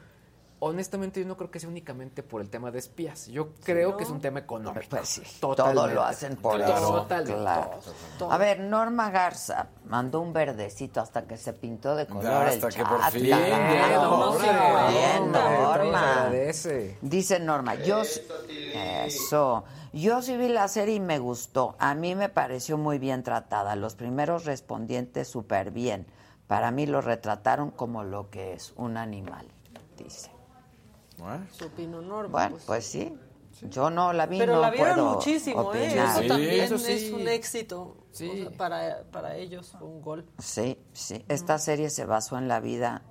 honestamente 0.63 1.19
yo 1.19 1.25
no 1.27 1.35
creo 1.37 1.49
que 1.49 1.59
sea 1.59 1.67
únicamente 1.69 2.21
por 2.21 2.39
el 2.41 2.49
tema 2.49 2.69
de 2.69 2.77
espías. 2.79 3.25
Yo 3.27 3.53
creo 3.63 3.91
¿no? 3.91 3.97
que 3.97 4.03
es 4.03 4.09
un 4.11 4.21
tema 4.21 4.39
económico. 4.39 4.85
Pues 4.89 5.09
sí, 5.09 5.21
Totalmente. 5.39 5.81
todo 5.81 5.87
lo 5.95 6.03
hacen 6.03 6.35
por 6.37 6.57
Claro. 6.57 6.75
eso. 6.77 6.93
Totalmente. 7.01 7.41
Claro. 7.41 7.79
A 8.31 8.37
ver, 8.37 8.59
Norma 8.59 9.09
Garza 9.09 9.69
mandó 9.85 10.21
un 10.21 10.33
verdecito 10.33 11.01
hasta 11.01 11.23
que 11.27 11.35
se 11.37 11.53
pintó 11.53 11.95
de 11.95 12.05
color 12.05 12.25
Hasta 12.27 12.67
el 12.67 12.73
que 12.75 12.83
por 12.85 12.99
chat, 13.01 13.11
fin, 13.11 13.29
carajo. 13.31 13.59
bien, 13.59 13.93
Norma. 13.93 14.89
Bien, 14.89 15.31
Norma. 15.31 16.29
Dice 17.01 17.39
Norma, 17.39 17.75
yo 17.75 18.01
eso, 19.05 19.63
yo 19.93 20.21
sí 20.21 20.37
vi 20.37 20.47
la 20.47 20.67
serie 20.67 20.95
y 20.95 20.99
me 20.99 21.19
gustó. 21.19 21.75
A 21.79 21.95
mí 21.95 22.15
me 22.15 22.29
pareció 22.29 22.77
muy 22.77 22.99
bien 22.99 23.23
tratada. 23.23 23.75
Los 23.75 23.95
primeros 23.95 24.45
respondientes 24.45 25.27
súper 25.27 25.71
bien. 25.71 26.05
Para 26.47 26.71
mí 26.71 26.85
lo 26.85 27.01
retrataron 27.01 27.71
como 27.71 28.03
lo 28.03 28.29
que 28.29 28.53
es, 28.53 28.73
un 28.75 28.97
animal, 28.97 29.47
dice. 29.97 30.30
Su 31.51 31.69
Norma. 32.01 32.29
Bueno, 32.29 32.51
pues. 32.51 32.63
pues 32.65 32.85
sí. 32.85 33.13
Yo 33.69 33.89
no 33.89 34.11
la 34.13 34.25
vi, 34.25 34.39
Pero 34.39 34.55
no 34.55 34.61
la 34.61 34.71
vieron 34.71 34.95
puedo 34.95 35.13
muchísimo, 35.15 35.73
¿eh? 35.73 35.87
Eso 35.87 36.21
Sí, 36.21 36.27
también 36.27 36.63
eso 36.63 36.77
sí. 36.77 36.91
es 36.93 37.11
un 37.11 37.27
éxito. 37.27 37.97
Sí. 38.11 38.29
O 38.29 38.49
sea, 38.49 38.57
para, 38.57 39.03
para 39.11 39.35
ellos, 39.35 39.75
un 39.81 40.01
gol. 40.01 40.25
Sí, 40.39 40.79
sí. 40.93 41.23
Esta 41.27 41.59
serie 41.59 41.89
se 41.89 42.05
basó 42.05 42.37
en 42.37 42.47
la 42.47 42.59
vida, 42.59 43.03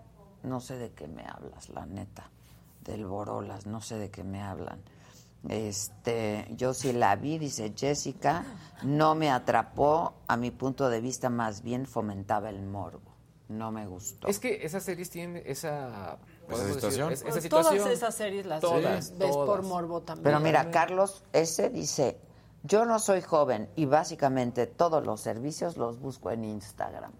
no 0.42 0.60
sé 0.60 0.76
de 0.76 0.90
qué 0.92 1.06
me 1.08 1.24
hablas, 1.24 1.68
la 1.68 1.86
neta, 1.86 2.30
del 2.80 3.06
Borolas, 3.06 3.66
no 3.66 3.80
sé 3.80 3.98
de 3.98 4.10
qué 4.10 4.24
me 4.24 4.42
hablan. 4.42 4.80
Este, 5.48 6.47
yo 6.56 6.74
sí 6.74 6.92
la 6.92 7.16
vi, 7.16 7.39
dice 7.39 7.72
Jessica, 7.76 8.44
no 8.82 9.14
me 9.14 9.30
atrapó, 9.30 10.14
a 10.26 10.36
mi 10.36 10.50
punto 10.50 10.89
de 10.89 11.00
vista 11.00 11.30
más 11.30 11.62
bien 11.62 11.86
fomentaba 11.86 12.50
el 12.50 12.62
morbo. 12.62 13.10
No 13.48 13.72
me 13.72 13.86
gustó. 13.86 14.28
Es 14.28 14.39
que 14.39 14.64
esas 14.64 14.84
series 14.84 15.10
tienen 15.10 15.42
esa... 15.44 16.18
podemos 16.50 16.74
situación? 16.74 17.08
decir, 17.10 17.12
es- 17.12 17.20
esa 17.22 17.30
Pues 17.32 17.42
situación. 17.42 17.76
Todas 17.78 17.92
esas 17.92 18.14
series 18.14 18.46
las 18.46 18.60
Todas, 18.60 19.16
ves 19.18 19.30
por 19.36 19.62
morbo 19.62 20.00
también. 20.02 20.24
Pero 20.24 20.40
mira, 20.40 20.70
Carlos 20.70 21.22
ese 21.32 21.70
dice, 21.70 22.18
yo 22.62 22.84
no 22.84 22.98
soy 22.98 23.20
joven 23.22 23.68
y 23.76 23.86
básicamente 23.86 24.66
todos 24.66 25.04
los 25.06 25.20
servicios 25.20 25.76
los 25.76 25.98
busco 26.00 26.30
en 26.30 26.44
Instagram. 26.44 27.12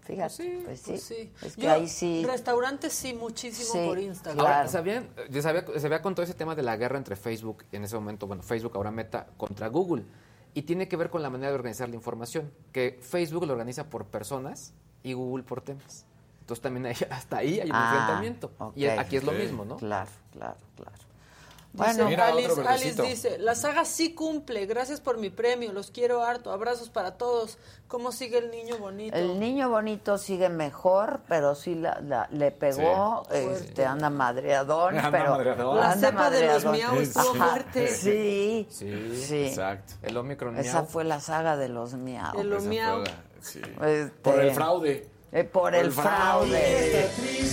Fíjate, 0.00 0.62
pues 0.64 0.80
sí. 0.80 0.90
Pues 0.90 1.02
sí. 1.02 1.32
Es 1.42 1.54
que 1.56 1.62
Yo, 1.62 1.70
ahí 1.72 1.86
sí. 1.86 2.24
Restaurantes 2.26 2.94
sí, 2.94 3.12
muchísimo 3.12 3.72
Sí, 3.72 3.86
por 3.86 3.98
Instagram. 3.98 4.38
claro. 4.38 4.54
Ahora, 4.56 4.68
¿sabían? 4.68 5.08
Ya 5.28 5.42
se 5.42 5.48
había, 5.50 5.66
se 5.78 5.86
había 5.86 6.00
contado 6.00 6.24
ese 6.24 6.32
tema 6.32 6.54
de 6.54 6.62
la 6.62 6.76
guerra 6.78 6.96
entre 6.96 7.14
Facebook, 7.14 7.64
en 7.72 7.84
ese 7.84 7.94
momento, 7.94 8.26
bueno, 8.26 8.42
Facebook 8.42 8.72
ahora 8.76 8.90
Meta, 8.90 9.26
contra 9.36 9.68
Google. 9.68 10.04
Y 10.54 10.62
tiene 10.62 10.88
que 10.88 10.96
ver 10.96 11.10
con 11.10 11.20
la 11.22 11.28
manera 11.28 11.50
de 11.50 11.56
organizar 11.56 11.90
la 11.90 11.94
información, 11.94 12.50
que 12.72 12.98
Facebook 13.02 13.44
lo 13.44 13.52
organiza 13.52 13.84
por 13.90 14.06
personas 14.06 14.72
y 15.02 15.12
Google 15.12 15.44
por 15.44 15.60
temas. 15.60 16.06
Entonces 16.48 16.62
también 16.62 16.86
hay- 16.86 16.96
hasta 17.10 17.36
ahí 17.36 17.60
hay 17.60 17.68
un 17.68 17.76
Ah, 17.76 17.90
enfrentamiento. 17.92 18.50
Y 18.74 18.86
aquí 18.86 19.18
es 19.18 19.24
lo 19.24 19.32
mismo, 19.32 19.66
¿no? 19.66 19.76
Claro, 19.76 20.10
claro, 20.32 20.56
claro. 20.76 20.92
Dice 21.70 21.84
Bueno, 21.84 22.06
Mira, 22.08 22.28
Alice, 22.28 23.02
dice, 23.02 23.36
la 23.38 23.54
saga 23.54 23.84
sí 23.84 24.14
cumple, 24.14 24.64
gracias 24.64 25.02
por 25.02 25.18
mi 25.18 25.28
premio, 25.28 25.70
los 25.74 25.90
quiero 25.90 26.22
harto, 26.24 26.50
abrazos 26.50 26.88
para 26.88 27.18
todos. 27.18 27.58
¿Cómo 27.88 28.10
sigue 28.10 28.38
el 28.38 28.50
niño 28.50 28.78
bonito? 28.78 29.14
El 29.14 29.38
niño 29.38 29.68
bonito 29.68 30.16
sigue 30.16 30.48
mejor, 30.48 31.20
pero 31.28 31.54
sí 31.54 31.74
la, 31.74 32.00
la- 32.00 32.26
le 32.32 32.50
pegó, 32.52 33.22
Sí. 33.30 33.36
este, 33.36 33.84
anda 33.84 34.08
madreadón, 34.08 34.96
Anda 34.96 35.10
pero 35.10 35.30
madreadón. 35.32 35.76
La 35.78 35.92
anda 35.92 36.08
cepa 36.08 36.30
de 36.30 36.46
los 36.46 36.64
miau 36.64 36.96
estuvo 36.96 37.34
fuerte. 37.34 37.88
Sí, 37.88 38.66
Sí, 38.70 39.16
sí. 39.26 39.44
Exacto. 39.48 39.92
El 40.00 40.16
Omicron 40.16 40.56
Esa 40.58 40.78
miau. 40.80 40.86
fue 40.90 41.04
la 41.04 41.20
saga 41.20 41.58
de 41.58 41.68
los 41.68 41.92
miau. 41.92 42.34
El 42.40 42.58
sí. 43.42 43.60
Este, 43.60 44.08
Por 44.22 44.40
el 44.40 44.52
fraude. 44.54 45.10
Eh, 45.30 45.44
por, 45.44 45.74
el, 45.74 45.92
fraude. 45.92 47.10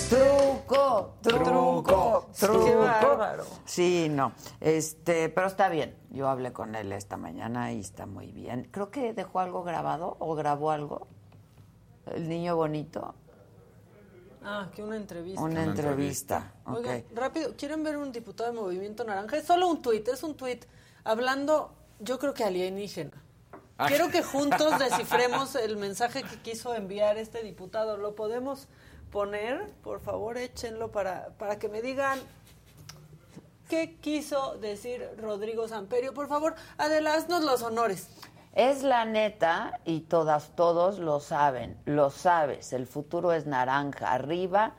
Truco, 0.10 1.16
truco, 1.22 2.30
truco. 2.38 2.66
Qué 2.66 2.76
bárbaro. 2.76 3.46
Sí, 3.66 4.08
no. 4.10 4.32
Este, 4.62 5.30
pero 5.30 5.48
está 5.48 5.68
bien. 5.70 5.96
Yo 6.10 6.30
hablé 6.30 6.54
con 6.54 6.76
él 6.76 6.92
esta 6.94 7.18
mañana 7.18 7.74
y 7.74 7.82
está 7.82 8.06
muy 8.06 8.32
bien. 8.32 8.70
Creo 8.72 8.92
que 8.92 9.14
dejó 9.14 9.40
algo 9.40 9.64
grabado 9.64 10.16
o 10.20 10.36
grabó 10.36 10.72
algo. 10.72 11.08
El 12.06 12.30
niño 12.30 12.56
bonito. 12.56 13.16
Ah, 14.44 14.70
que 14.74 14.84
una 14.84 14.96
entrevista. 14.96 15.42
Una 15.42 15.64
entrevista. 15.64 16.54
ok. 16.66 16.78
Oigan, 16.78 17.04
rápido, 17.14 17.56
¿quieren 17.58 17.84
ver 17.84 17.98
un 17.98 18.12
diputado 18.12 18.52
de 18.52 18.56
Movimiento 18.56 19.04
Naranja? 19.04 19.38
Es 19.38 19.46
solo 19.46 19.68
un 19.68 19.82
tuit, 19.82 20.08
es 20.08 20.22
un 20.22 20.36
tuit 20.38 20.66
hablando, 21.04 21.74
yo 22.00 22.20
creo 22.20 22.34
que 22.34 22.44
alienígena. 22.44 23.25
Ah. 23.78 23.88
Quiero 23.88 24.10
que 24.10 24.24
juntos 24.24 24.80
descifremos 24.80 25.56
el 25.56 25.78
mensaje 25.78 26.24
que 26.24 26.42
quiso 26.42 26.74
enviar 26.74 27.18
este 27.18 27.44
diputado. 27.44 27.98
¿Lo 27.98 28.16
podemos 28.16 28.68
poner? 29.12 29.72
Por 29.84 30.00
favor, 30.02 30.38
échenlo 30.38 30.92
para, 30.92 31.30
para 31.38 31.60
que 31.60 31.70
me 31.70 31.82
digan 31.82 32.20
qué 33.70 33.98
quiso 34.00 34.58
decir 34.58 35.10
Rodrigo 35.18 35.68
Samperio. 35.68 36.14
Por 36.14 36.28
favor, 36.28 36.56
Adela, 36.78 37.16
haznos 37.16 37.44
los 37.44 37.62
honores. 37.64 38.10
Es 38.54 38.84
la 38.84 39.04
neta 39.04 39.82
y 39.84 40.02
todas, 40.02 40.56
todos 40.56 41.00
lo 41.00 41.20
saben, 41.20 41.78
lo 41.84 42.10
sabes. 42.10 42.72
El 42.72 42.88
futuro 42.88 43.34
es 43.34 43.46
naranja. 43.46 44.14
Arriba, 44.14 44.76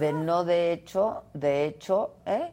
de 0.00 0.12
no 0.12 0.44
de 0.44 0.72
hecho, 0.72 1.22
de 1.32 1.66
hecho, 1.66 2.16
¿eh? 2.26 2.52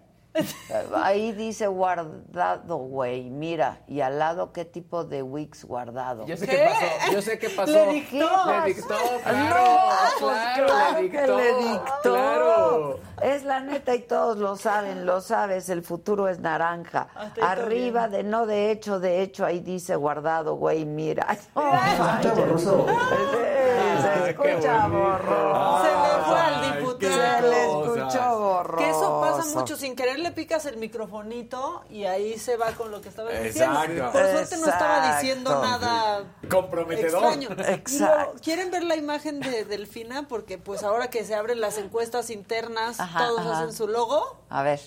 Ahí 0.96 1.32
dice 1.32 1.68
guardado, 1.68 2.78
güey. 2.78 3.30
Mira, 3.30 3.80
y 3.88 4.02
al 4.02 4.20
lado, 4.20 4.52
¿qué 4.52 4.66
tipo 4.66 5.04
de 5.04 5.22
Wix 5.24 5.66
guardado? 5.66 6.26
Yo 6.26 6.36
sé 6.38 6.48
qué 6.48 6.66
pasó, 6.68 7.12
yo 7.14 7.22
sé 7.22 7.40
qué 7.40 7.50
pasó. 7.50 7.72
Le 7.72 7.94
dictó. 7.94 8.18
Le 8.18 8.74
dictó, 8.74 8.96
claro, 9.24 9.50
No, 9.50 9.80
pues 10.20 10.38
claro, 10.38 10.66
claro 10.68 11.02
le 11.02 11.10
que 11.10 11.18
dictó. 11.20 11.38
le 11.38 11.54
dictó. 11.56 12.14
Claro. 12.14 13.00
Es 13.22 13.44
la 13.44 13.60
neta 13.62 13.96
y 13.96 14.00
todos 14.02 14.38
lo 14.38 14.58
saben, 14.58 15.06
lo 15.06 15.22
sabes, 15.22 15.70
el 15.70 15.84
futuro 15.84 16.28
es 16.28 16.40
naranja. 16.40 17.08
Hasta 17.16 17.34
todo 17.36 17.46
Arriba 17.46 18.08
de 18.10 18.24
no 18.24 18.46
de 18.46 18.72
hecho, 18.72 19.00
de 19.00 19.22
hecho, 19.22 19.46
ahí 19.46 19.62
dice 19.62 19.96
guardado, 19.96 20.56
güey, 20.56 20.86
mira. 20.86 21.38
Sí, 23.95 23.95
se 24.14 24.30
escucha 24.30 24.88
borroso. 24.88 25.84
Se 25.84 25.90
le 25.92 26.24
fue 26.26 26.40
al 26.40 26.62
diputado. 26.62 26.98
qué 27.00 27.08
Se 27.10 27.42
le 27.42 27.64
escuchó 27.64 28.40
borroso. 28.40 28.78
Que 28.78 28.90
eso 28.90 29.22
pasa 29.22 29.60
mucho, 29.60 29.76
sin 29.76 29.96
querer 29.96 30.20
le 30.20 30.32
picas 30.32 30.66
el 30.66 30.78
microfonito 30.78 31.84
y 31.90 32.06
ahí 32.06 32.38
se 32.40 32.58
va 32.58 32.72
con 32.72 32.92
lo 32.92 33.02
que 33.02 33.10
estaba 33.10 33.32
diciendo. 33.32 33.80
Exacto. 33.82 34.12
Por 34.12 34.22
suerte 34.32 34.58
no 34.58 34.68
estaba 34.68 34.98
Exacto. 34.98 35.22
diciendo 35.22 35.62
nada 35.62 36.24
Comprometedor. 36.50 37.24
extraño. 37.34 37.50
Y 37.58 37.72
Exacto. 37.74 38.16
luego, 38.16 38.34
¿Quieren 38.44 38.72
ver 38.72 38.84
la 38.84 38.96
imagen 38.96 39.40
de 39.40 39.66
Delfina? 39.66 40.28
Porque 40.28 40.58
pues 40.58 40.84
ahora 40.84 41.10
que 41.10 41.24
se 41.24 41.36
abren 41.36 41.60
las 41.62 41.78
encuestas 41.78 42.30
internas, 42.30 43.00
Ajá, 43.00 43.26
todos 43.28 43.40
ajá. 43.42 43.52
hacen 43.60 43.74
su 43.74 43.88
logo. 43.88 44.38
A 44.50 44.62
ver. 44.64 44.80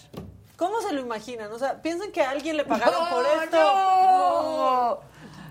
¿Cómo 0.56 0.80
se 0.80 0.92
lo 0.92 1.00
imaginan? 1.00 1.52
O 1.52 1.58
sea, 1.58 1.80
piensan 1.82 2.10
que 2.10 2.20
a 2.20 2.30
alguien 2.30 2.56
le 2.56 2.64
pagaron 2.64 3.08
por 3.10 3.24
esto. 3.24 3.56
no. 3.56 4.98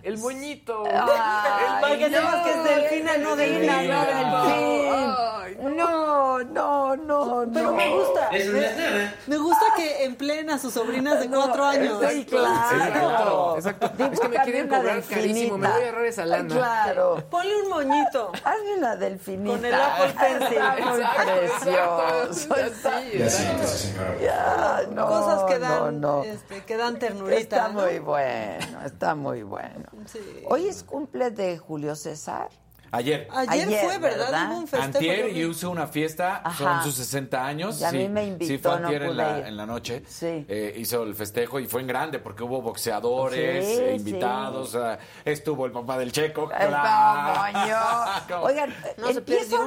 El 0.07 0.17
moñito. 0.19 0.83
Ay, 0.85 1.81
Para 1.81 1.97
que 1.97 2.09
sepas 2.09 2.35
que 2.45 2.51
es 2.51 2.63
Delfina, 2.63 3.17
no 3.17 3.35
Delfina, 3.35 3.81
no 3.83 4.05
Delfín. 4.05 5.27
No, 5.75 6.39
no, 6.39 6.95
no, 6.95 6.95
no. 6.95 7.51
Pero 7.53 7.73
me 7.73 7.89
gusta. 7.89 8.29
Me, 8.31 9.11
me 9.27 9.37
gusta 9.37 9.65
que 9.75 10.05
empleen 10.05 10.49
a 10.49 10.59
sus 10.59 10.73
sobrinas 10.73 11.19
de 11.19 11.29
cuatro 11.29 11.65
años. 11.65 12.01
Sí, 12.09 12.25
claro. 12.25 13.55
Exacto. 13.57 13.91
Es 14.11 14.19
que 14.19 14.29
me 14.29 14.37
quieren 14.43 14.67
cobrar 14.69 15.01
carísimo. 15.03 15.57
Me 15.57 15.67
voy 15.67 15.81
a 15.83 15.85
ahorrar 15.87 16.05
esa 16.05 16.25
lana. 16.25 16.55
Claro. 16.55 17.23
Ponle 17.29 17.63
un 17.63 17.69
moñito. 17.69 18.31
Hazme 18.45 18.75
una 18.77 18.95
delfinita. 18.95 19.57
Con 19.57 19.65
el 19.65 19.73
Apple 19.73 20.13
Pencil. 20.19 20.57
Está 20.57 20.75
muy 20.77 21.01
Exacto, 21.01 21.31
precioso. 21.35 22.55
exacto. 22.55 22.99
Sí, 22.99 23.21
exacto. 23.21 24.21
Ya, 24.21 24.81
no, 24.91 25.07
Cosas 25.07 25.43
que 25.43 25.59
dan, 25.59 25.99
no, 26.01 26.17
no. 26.17 26.23
Este, 26.23 26.63
que 26.63 26.77
dan 26.77 26.99
ternurita. 26.99 27.39
Está 27.39 27.67
¿no? 27.69 27.81
muy 27.81 27.99
bueno, 27.99 28.81
está 28.85 29.15
muy 29.15 29.43
bueno. 29.43 29.96
Sí. 30.05 30.19
Hoy 30.45 30.67
es 30.67 30.83
cumple 30.83 31.31
de 31.31 31.57
Julio 31.57 31.95
César. 31.95 32.49
Ayer. 32.89 33.27
Ayer, 33.33 33.67
Ayer, 33.67 33.85
fue, 33.85 33.97
¿verdad? 33.97 34.25
¿verdad? 34.27 34.49
Hubo 34.51 34.59
un 34.59 34.67
festejo. 34.67 34.85
Antier 34.97 35.29
y 35.35 35.43
hizo 35.43 35.69
una 35.69 35.87
fiesta, 35.87 36.41
Ajá. 36.41 36.81
son 36.81 36.83
sus 36.85 36.95
60 36.95 37.45
años. 37.45 37.81
Y 37.81 37.83
a 37.83 37.89
sí, 37.89 37.97
mí 37.97 38.07
me 38.07 38.25
invitó, 38.27 38.45
Sí, 38.47 38.57
fue 38.59 38.71
no 38.71 38.77
antier 38.87 39.03
en, 39.03 39.17
la, 39.17 39.39
ir. 39.39 39.45
en 39.47 39.57
la 39.57 39.65
noche. 39.65 40.03
Sí. 40.07 40.45
Eh, 40.47 40.73
hizo 40.77 41.03
el 41.03 41.13
festejo 41.13 41.59
y 41.59 41.67
fue 41.67 41.81
en 41.81 41.87
grande 41.87 42.19
porque 42.19 42.43
hubo 42.43 42.61
boxeadores, 42.61 43.65
Sí, 43.65 43.71
eh, 43.73 43.89
sí. 43.89 43.95
invitados. 44.07 44.73
eh, 44.75 44.97
estuvo 45.25 45.65
el 45.65 45.73
papá 45.73 45.97
del 45.97 46.13
Checo. 46.13 46.43
El 46.49 46.67
claro. 46.69 48.41
Oigan, 48.43 48.73
No 48.97 49.09
empieza 49.09 49.57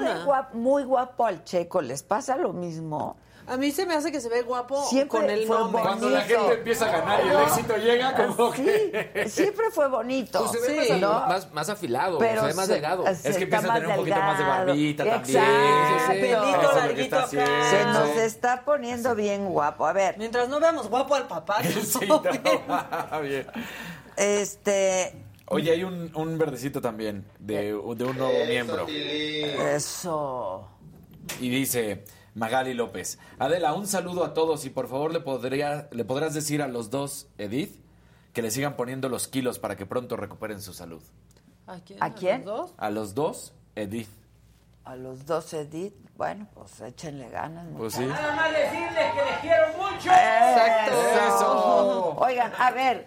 muy 0.54 0.84
guapo 0.84 1.26
al 1.26 1.44
Checo. 1.44 1.82
¿Les 1.82 2.02
pasa 2.02 2.36
lo 2.36 2.54
mismo? 2.54 3.18
A 3.50 3.56
mí 3.56 3.72
se 3.72 3.84
me 3.84 3.94
hace 3.94 4.12
que 4.12 4.20
se 4.20 4.28
ve 4.28 4.42
guapo 4.42 4.84
Siempre 4.88 5.08
con 5.20 5.28
el 5.28 5.44
fue 5.46 5.58
nombre. 5.58 5.82
Cuando 5.82 6.08
la 6.08 6.20
bonito. 6.20 6.38
gente 6.40 6.54
empieza 6.54 6.86
a 6.86 6.92
ganar 7.00 7.20
y 7.24 7.28
el 7.28 7.40
éxito 7.40 7.76
llega, 7.78 8.14
como 8.14 8.52
Sí, 8.54 8.62
que. 8.62 9.28
siempre 9.28 9.66
fue 9.72 9.88
bonito. 9.88 10.38
Pues 10.38 10.52
se 10.52 10.60
ve 10.72 10.84
Sí. 10.84 10.90
más, 10.92 11.00
¿no? 11.00 11.12
más, 11.26 11.52
más 11.52 11.68
afilado, 11.68 12.18
Pero 12.18 12.42
se 12.42 12.46
ve 12.46 12.54
más 12.54 12.66
se- 12.66 12.72
delgado. 12.74 13.04
se- 13.06 13.28
Es 13.28 13.36
que 13.36 13.42
empieza 13.44 13.70
a 13.72 13.74
tener 13.74 13.88
un 13.90 13.96
poquito 13.96 14.16
más 14.16 14.38
de 14.38 14.44
delgado. 14.44 14.66
barbita 14.66 15.04
también. 15.04 15.36
Exacto. 15.42 16.12
Sí. 16.12 16.18
Pelito 16.20 16.72
larguito 16.76 17.16
acá. 17.16 17.24
haciendo. 17.24 17.70
Se 17.70 17.84
nos 17.84 18.08
está 18.18 18.64
poniendo 18.64 19.14
bien 19.16 19.46
guapo. 19.46 19.84
A 19.86 19.92
ver, 19.92 20.16
Mientras 20.16 20.48
no 20.48 20.60
veamos 20.60 20.88
guapo 20.88 21.14
al 21.16 21.26
papá. 21.26 21.60
Sí, 21.84 22.06
no, 22.06 22.20
bien. 23.22 23.46
este. 24.16 25.24
Oye, 25.46 25.72
hay 25.72 25.82
un, 25.82 26.12
un 26.14 26.38
verdecito 26.38 26.80
también 26.80 27.26
de, 27.40 27.56
de 27.72 27.72
un 27.72 28.16
nuevo 28.16 28.44
miembro. 28.46 28.86
Eso. 28.88 30.68
Y 31.40 31.48
dice 31.48 32.04
Magali 32.40 32.72
López. 32.72 33.18
Adela, 33.38 33.74
un 33.74 33.86
saludo 33.86 34.24
a 34.24 34.32
todos 34.32 34.64
y 34.64 34.70
por 34.70 34.88
favor 34.88 35.12
le, 35.12 35.20
podría, 35.20 35.88
le 35.92 36.06
podrás 36.06 36.32
decir 36.32 36.62
a 36.62 36.68
los 36.68 36.88
dos, 36.88 37.28
Edith, 37.36 37.78
que 38.32 38.40
le 38.40 38.50
sigan 38.50 38.76
poniendo 38.76 39.10
los 39.10 39.28
kilos 39.28 39.58
para 39.58 39.76
que 39.76 39.84
pronto 39.84 40.16
recuperen 40.16 40.62
su 40.62 40.72
salud. 40.72 41.02
¿A 41.66 41.80
quién? 41.80 42.02
¿A 42.02 42.14
quién? 42.14 42.46
los 42.46 42.46
dos? 42.46 42.74
A 42.78 42.88
los 42.88 43.14
dos, 43.14 43.52
Edith. 43.76 44.08
A 44.84 44.96
los 44.96 45.26
dos 45.26 45.52
Edith, 45.52 45.92
bueno, 46.16 46.48
pues 46.54 46.80
échenle 46.80 47.28
ganas. 47.28 47.66
Pues 47.76 47.92
sí. 47.92 48.06
Nada 48.06 48.34
más 48.34 48.50
decirles 48.52 49.12
que 49.12 49.24
les 49.30 49.38
quiero 49.40 49.66
mucho. 49.76 50.10
Eso. 51.28 52.14
Oigan, 52.16 52.52
a 52.58 52.70
ver, 52.70 53.06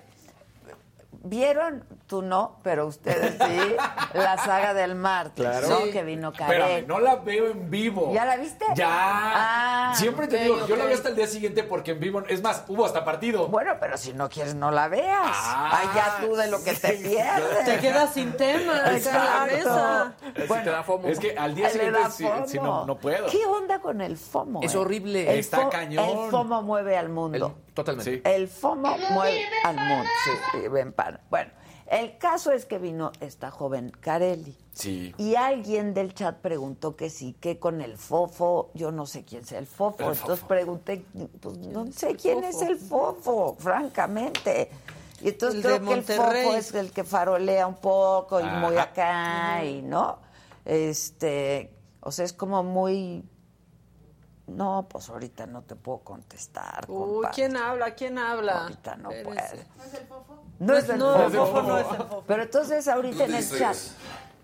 ¿vieron? 1.23 1.83
Tú 2.13 2.21
no, 2.21 2.59
pero 2.61 2.85
ustedes 2.85 3.33
sí, 3.43 3.75
la 4.13 4.37
saga 4.37 4.75
del 4.75 4.93
martes, 4.93 5.43
Claro. 5.43 5.67
¿no? 5.67 5.77
Sí. 5.79 5.89
Que 5.91 6.03
vino 6.03 6.31
Karen. 6.31 6.85
no 6.87 6.99
la 6.99 7.15
veo 7.15 7.47
en 7.49 7.71
vivo. 7.71 8.11
¿Ya 8.13 8.23
la 8.23 8.35
viste? 8.37 8.63
Ya. 8.75 8.87
Ah, 8.87 9.93
Siempre 9.95 10.27
te 10.27 10.37
digo, 10.43 10.67
yo 10.67 10.75
la 10.75 10.85
veo 10.85 10.93
hasta 10.93 11.09
el 11.09 11.15
día 11.15 11.25
siguiente 11.25 11.63
porque 11.63 11.89
en 11.93 11.99
vivo, 11.99 12.21
es 12.29 12.43
más, 12.43 12.65
hubo 12.67 12.85
hasta 12.85 13.03
partido. 13.03 13.47
Bueno, 13.47 13.71
pero 13.79 13.97
si 13.97 14.13
no 14.13 14.29
quieres, 14.29 14.53
no 14.53 14.69
la 14.69 14.89
veas. 14.89 15.21
Ah. 15.25 15.91
Ya 15.95 16.23
tú 16.27 16.35
de 16.35 16.51
lo 16.51 16.63
que 16.63 16.73
te 16.75 16.93
pierdes. 16.93 17.65
Te 17.65 17.79
quedas 17.79 18.13
sin 18.13 18.33
tema 18.37 18.73
la 18.75 18.91
mesa. 18.91 20.13
Es, 20.35 20.47
que 20.51 20.59
te 20.59 20.69
da 20.69 20.83
FOMO. 20.83 21.07
es 21.07 21.17
que 21.17 21.35
al 21.35 21.55
día 21.55 21.71
siguiente 21.71 21.99
sí, 22.45 22.59
no, 22.59 22.85
no 22.85 22.95
puedo. 22.95 23.25
¿Qué 23.25 23.43
onda 23.47 23.79
con 23.79 24.01
el 24.01 24.17
FOMO? 24.17 24.61
Es 24.61 24.75
eh? 24.75 24.77
horrible. 24.77 25.33
El 25.33 25.39
Está 25.39 25.61
fo- 25.63 25.69
cañón. 25.71 26.07
El 26.07 26.29
FOMO 26.29 26.61
mueve 26.61 26.95
al 26.95 27.09
mundo. 27.09 27.55
El- 27.57 27.73
totalmente. 27.73 28.17
Sí. 28.17 28.21
El 28.23 28.47
FOMO 28.47 28.97
mueve 29.09 29.47
al 29.65 29.75
mundo. 29.77 30.09
Sí, 30.25 30.31
sí, 30.51 30.67
ven, 30.67 30.93
pan. 30.93 31.19
Bueno, 31.31 31.49
el 31.99 32.17
caso 32.17 32.51
es 32.51 32.65
que 32.65 32.77
vino 32.79 33.11
esta 33.19 33.51
joven 33.51 33.91
Carelli. 33.99 34.57
Sí. 34.73 35.13
Y 35.17 35.35
alguien 35.35 35.93
del 35.93 36.13
chat 36.13 36.37
preguntó 36.39 36.95
que 36.95 37.09
sí, 37.09 37.33
que 37.39 37.59
con 37.59 37.81
el 37.81 37.97
fofo, 37.97 38.71
yo 38.73 38.91
no 38.91 39.05
sé 39.05 39.23
quién 39.23 39.45
sea 39.45 39.59
el 39.59 39.67
fofo, 39.67 39.97
El 40.03 40.13
entonces 40.13 40.39
fofo. 40.39 40.47
pregunté, 40.47 41.05
pues 41.39 41.57
no 41.59 41.91
sé 41.91 42.15
quién 42.15 42.43
es 42.43 42.61
el 42.61 42.77
fofo, 42.77 43.55
francamente. 43.59 44.69
Y 45.21 45.29
entonces 45.29 45.63
El 45.63 45.79
creo 45.79 45.87
que 45.87 45.93
el 45.93 46.03
fofo 46.03 46.53
es 46.55 46.73
el 46.73 46.91
que 46.91 47.03
farolea 47.03 47.67
un 47.67 47.75
poco 47.75 48.39
y 48.41 48.43
muy 48.43 48.75
acá, 48.77 49.63
y 49.63 49.81
no, 49.81 50.17
este, 50.65 51.71
o 52.01 52.11
sea, 52.11 52.25
es 52.25 52.33
como 52.33 52.63
muy, 52.63 53.23
no, 54.47 54.87
pues 54.89 55.09
ahorita 55.09 55.45
no 55.45 55.61
te 55.61 55.75
puedo 55.75 55.99
contestar. 55.99 56.85
Uy, 56.89 56.97
compadre. 57.13 57.35
¿quién 57.35 57.55
habla? 57.57 57.95
¿Quién 57.95 58.17
habla? 58.17 58.63
Ahorita 58.63 58.95
no 58.97 59.11
Espérese. 59.11 59.55
puedo. 59.57 59.77
No 59.77 59.83
es 59.83 59.93
el 59.93 60.07
No, 60.65 60.73
fofo. 60.81 61.23
el 61.25 61.31
fofo 61.31 61.61
no 61.61 61.77
es 61.77 61.87
el 61.89 61.95
fofo. 61.97 62.23
Pero 62.27 62.43
entonces 62.43 62.87
ahorita 62.87 63.25
en 63.25 63.35
el 63.35 63.49
chat, 63.49 63.75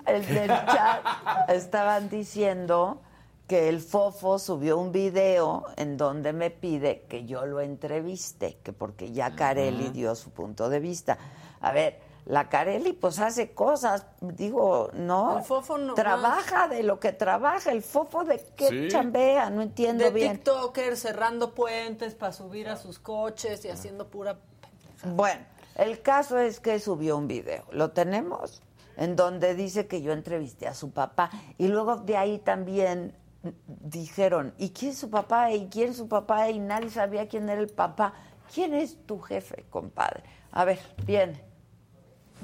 el 0.06 0.26
del 0.26 0.48
chat 0.48 1.04
estaban 1.50 2.10
diciendo 2.10 3.02
que 3.48 3.68
el 3.68 3.80
Fofo 3.82 4.38
subió 4.38 4.78
un 4.78 4.92
video 4.92 5.66
en 5.76 5.98
donde 5.98 6.34
me 6.34 6.52
pide 6.52 7.02
que 7.10 7.26
yo 7.26 7.48
lo 7.48 7.62
entreviste, 7.62 8.60
que 8.64 8.74
porque 8.74 9.12
ya 9.12 9.36
Carelli 9.36 9.90
dio 9.90 10.14
su 10.14 10.30
punto 10.30 10.70
de 10.70 10.80
vista. 10.80 11.18
A 11.60 11.72
ver, 11.72 12.00
la 12.26 12.48
Carelli 12.48 12.94
pues 12.94 13.18
hace 13.18 13.52
cosas, 13.54 14.06
digo, 14.22 14.92
no, 14.94 15.40
El 15.40 15.44
Fofo 15.44 15.80
no 15.80 15.96
trabaja 15.96 16.68
de 16.68 16.84
lo 16.84 17.00
que 17.00 17.12
trabaja, 17.12 17.72
el 17.72 17.82
Fofo 17.82 18.24
de 18.24 18.40
qué 18.56 18.68
Sí. 18.70 18.88
chambea, 18.90 19.50
no 19.50 19.64
entiendo 19.64 20.04
de 20.04 20.12
bien. 20.12 20.34
TikToker 20.34 20.96
cerrando 20.96 21.56
puentes 21.56 22.14
para 22.14 22.32
subir 22.32 22.70
a 22.70 22.78
sus 22.78 23.00
coches 23.00 23.66
y 23.66 23.70
haciendo 23.70 24.08
pura... 24.10 24.38
Bueno, 25.04 25.44
el 25.80 26.02
caso 26.02 26.38
es 26.38 26.60
que 26.60 26.80
subió 26.80 27.18
un 27.18 27.28
video, 27.28 27.64
lo 27.72 27.92
tenemos, 27.92 28.62
en 28.98 29.16
donde 29.16 29.56
dice 29.56 29.88
que 29.88 30.02
yo 30.02 30.12
entrevisté 30.12 30.68
a 30.68 30.74
su 30.74 30.92
papá 30.92 31.30
y 31.58 31.70
luego 31.70 31.96
de 31.96 32.18
ahí 32.18 32.40
también 32.40 33.16
dijeron, 33.66 34.54
¿y 34.58 34.72
quién 34.72 34.92
es 34.92 34.98
su 34.98 35.10
papá? 35.10 35.52
¿Y 35.52 35.70
quién 35.70 35.92
es 35.92 35.98
su 35.98 36.08
papá? 36.08 36.50
Y 36.50 36.60
nadie 36.60 36.90
sabía 36.90 37.28
quién 37.28 37.48
era 37.50 37.62
el 37.62 37.70
papá. 37.70 38.14
¿Quién 38.54 38.74
es 38.74 39.06
tu 39.06 39.20
jefe, 39.20 39.66
compadre? 39.70 40.24
A 40.52 40.66
ver, 40.66 40.80
viene. 41.06 41.42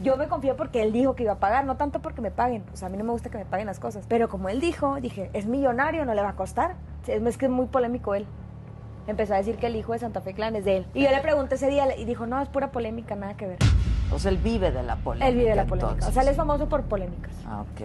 Yo 0.01 0.17
me 0.17 0.27
confío 0.27 0.55
porque 0.55 0.81
él 0.81 0.91
dijo 0.91 1.15
que 1.15 1.23
iba 1.23 1.33
a 1.33 1.39
pagar, 1.39 1.65
no 1.65 1.77
tanto 1.77 2.01
porque 2.01 2.22
me 2.22 2.31
paguen. 2.31 2.64
O 2.73 2.77
sea, 2.77 2.88
a 2.88 2.91
mí 2.91 2.97
no 2.97 3.03
me 3.03 3.11
gusta 3.11 3.30
que 3.30 3.38
me 3.38 3.45
paguen 3.45 3.67
las 3.67 3.80
cosas. 3.80 4.05
Pero 4.07 4.30
como 4.30 4.49
él 4.49 4.59
dijo, 4.61 4.95
dije, 5.01 5.30
es 5.33 5.45
millonario, 5.45 6.05
no 6.05 6.14
le 6.14 6.22
va 6.22 6.30
a 6.30 6.35
costar. 6.35 6.75
Es 7.07 7.38
que 7.38 7.45
es 7.45 7.51
muy 7.51 7.67
polémico 7.67 8.14
él. 8.14 8.25
Empezó 9.08 9.34
a 9.34 9.38
decir 9.38 9.56
que 9.58 9.67
el 9.67 9.75
hijo 9.75 9.93
de 9.93 10.00
Santa 10.00 10.22
Fe 10.22 10.34
Clan 10.34 10.56
es 10.56 10.66
de 10.66 10.77
él. 10.77 10.85
Y 10.93 11.03
yo 11.03 11.09
le 11.11 11.22
pregunté 11.22 11.56
ese 11.56 11.69
día 11.69 11.95
y 11.98 12.06
dijo, 12.06 12.25
no, 12.25 12.42
es 12.42 12.50
pura 12.50 12.72
polémica, 12.72 13.16
nada 13.16 13.35
que 13.38 13.48
ver. 13.48 13.58
O 14.11 14.19
sea, 14.19 14.32
él 14.32 14.38
vive 14.38 14.72
de 14.72 14.84
la 14.84 14.95
polémica. 14.98 15.27
Él 15.27 15.35
vive 15.38 15.50
de 15.50 15.56
la 15.56 15.66
polémica. 15.66 15.93
entonces. 15.93 16.09
O 16.09 16.14
sea, 16.14 16.24
él 16.24 16.30
es 16.30 16.38
famoso 16.38 16.67
por 16.69 16.84
polémicas. 16.84 17.32
Ah, 17.45 17.61
Ok. 17.61 17.82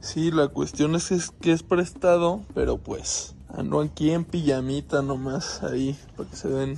Sí, 0.00 0.30
la 0.30 0.48
cuestión 0.48 0.94
es 0.94 1.08
que, 1.08 1.14
es 1.16 1.30
que 1.30 1.52
es 1.52 1.62
prestado, 1.62 2.40
pero 2.54 2.78
pues 2.78 3.34
ando 3.54 3.80
aquí 3.80 4.12
en 4.12 4.24
pijamita 4.24 5.02
nomás 5.02 5.62
ahí, 5.62 5.94
para 6.16 6.30
que 6.30 6.36
se 6.36 6.48
den 6.48 6.76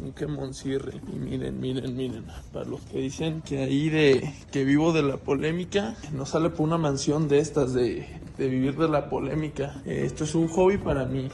un 0.00 0.12
quemoncirre. 0.12 1.00
Y 1.12 1.16
miren, 1.18 1.60
miren, 1.60 1.96
miren, 1.96 2.24
para 2.52 2.64
los 2.66 2.80
que 2.82 2.98
dicen 2.98 3.42
que 3.42 3.62
ahí 3.64 3.88
de 3.88 4.32
que 4.52 4.64
vivo 4.64 4.92
de 4.92 5.02
la 5.02 5.16
polémica, 5.16 5.96
no 6.12 6.24
sale 6.24 6.50
por 6.50 6.60
una 6.66 6.78
mansión 6.78 7.28
de 7.28 7.40
estas 7.40 7.72
de, 7.74 8.06
de 8.38 8.48
vivir 8.48 8.76
de 8.78 8.88
la 8.88 9.08
polémica. 9.10 9.82
Eh, 9.84 10.02
esto 10.06 10.22
es 10.24 10.34
un 10.36 10.46
hobby 10.48 10.78
para 10.78 11.04
mí, 11.04 11.28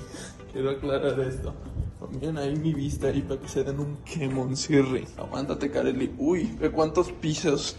quiero 0.58 0.70
aclarar 0.70 1.20
esto. 1.20 1.54
Miren 2.10 2.36
ahí 2.36 2.56
mi 2.56 2.74
vista 2.74 3.06
ahí 3.06 3.22
para 3.22 3.40
que 3.40 3.46
se 3.46 3.62
den 3.62 3.78
un 3.78 3.96
quemoncirre. 3.98 5.04
Aguántate, 5.16 5.70
Kareli. 5.70 6.12
Uy, 6.18 6.52
ve 6.58 6.72
cuántos 6.72 7.12
pisos. 7.12 7.76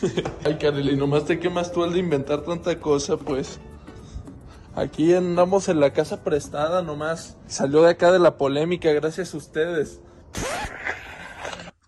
Ay, 0.44 0.56
Kareli, 0.56 0.96
nomás 0.96 1.24
te 1.24 1.40
quemas 1.40 1.72
tú 1.72 1.82
al 1.82 1.92
de 1.92 1.98
inventar 1.98 2.42
tanta 2.42 2.78
cosa, 2.78 3.16
pues. 3.16 3.58
Aquí 4.76 5.12
andamos 5.12 5.68
en 5.68 5.80
la 5.80 5.92
casa 5.92 6.22
prestada 6.22 6.82
nomás. 6.82 7.36
Salió 7.48 7.82
de 7.82 7.90
acá 7.90 8.12
de 8.12 8.20
la 8.20 8.36
polémica 8.36 8.92
gracias 8.92 9.34
a 9.34 9.36
ustedes. 9.36 10.00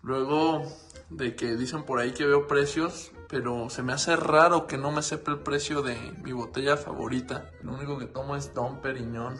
Luego 0.01 0.63
de 1.09 1.37
que 1.37 1.55
dicen 1.55 1.83
por 1.83 1.99
ahí 1.99 2.11
que 2.11 2.25
veo 2.25 2.47
precios, 2.47 3.13
pero 3.29 3.69
se 3.69 3.81
me 3.81 3.93
hace 3.93 4.17
raro 4.17 4.67
que 4.67 4.77
no 4.77 4.91
me 4.91 5.03
sepa 5.03 5.31
el 5.31 5.39
precio 5.39 5.83
de 5.83 5.95
mi 6.21 6.33
botella 6.33 6.75
favorita. 6.75 7.49
Lo 7.61 7.73
único 7.73 7.97
que 7.97 8.07
tomo 8.07 8.35
es 8.35 8.53
Don 8.53 8.81
Periñón. 8.81 9.37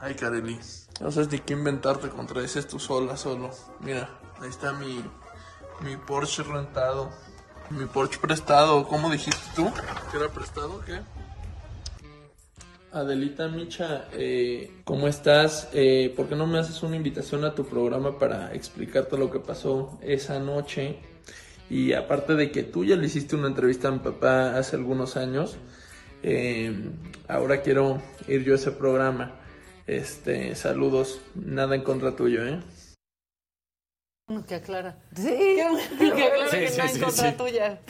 Ay, 0.00 0.14
Kareli. 0.14 0.58
No 1.00 1.10
sabes 1.10 1.30
ni 1.30 1.40
qué 1.40 1.52
inventarte, 1.52 2.08
contradices 2.08 2.66
tú 2.66 2.78
sola, 2.78 3.18
solo. 3.18 3.50
Mira, 3.80 4.08
ahí 4.40 4.48
está 4.48 4.72
mi, 4.72 5.04
mi 5.82 5.96
Porsche 5.96 6.42
rentado. 6.42 7.10
Mi 7.68 7.84
Porsche 7.84 8.18
prestado. 8.18 8.88
¿Cómo 8.88 9.10
dijiste 9.10 9.40
tú? 9.54 9.70
¿Que 10.10 10.16
era 10.16 10.28
prestado 10.28 10.76
o 10.76 10.80
qué? 10.80 11.00
Adelita 12.92 13.46
Micha, 13.46 14.08
eh, 14.12 14.80
¿cómo 14.84 15.06
estás? 15.06 15.68
Eh, 15.72 16.12
¿Por 16.16 16.28
qué 16.28 16.34
no 16.34 16.46
me 16.46 16.58
haces 16.58 16.82
una 16.82 16.96
invitación 16.96 17.44
a 17.44 17.54
tu 17.54 17.64
programa 17.64 18.18
para 18.18 18.52
explicarte 18.52 19.16
lo 19.16 19.30
que 19.30 19.38
pasó 19.38 19.98
esa 20.02 20.40
noche? 20.40 20.98
Y 21.68 21.92
aparte 21.92 22.34
de 22.34 22.50
que 22.50 22.64
tú 22.64 22.84
ya 22.84 22.96
le 22.96 23.06
hiciste 23.06 23.36
una 23.36 23.46
entrevista 23.46 23.88
a 23.88 23.92
mi 23.92 24.00
papá 24.00 24.56
hace 24.56 24.74
algunos 24.74 25.16
años, 25.16 25.56
eh, 26.24 26.90
ahora 27.28 27.60
quiero 27.60 28.02
ir 28.26 28.42
yo 28.42 28.54
a 28.54 28.56
ese 28.56 28.72
programa. 28.72 29.39
Este, 29.90 30.54
saludos, 30.54 31.20
nada 31.34 31.74
en 31.74 31.82
contra 31.82 32.14
tuyo, 32.14 32.46
¿eh? 32.46 32.60
Que 34.46 34.54
aclara. 34.54 34.94
Sí. 35.16 35.24
Que, 35.26 35.98
que 35.98 36.24
aclara 36.26 36.48
Sí, 36.48 36.56
que 36.58 36.68
sí, 36.68 36.74
está 36.78 36.82
en 36.84 36.88
sí, 36.90 37.00
contra 37.00 37.30
sí. 37.32 37.36
tuya. 37.36 37.80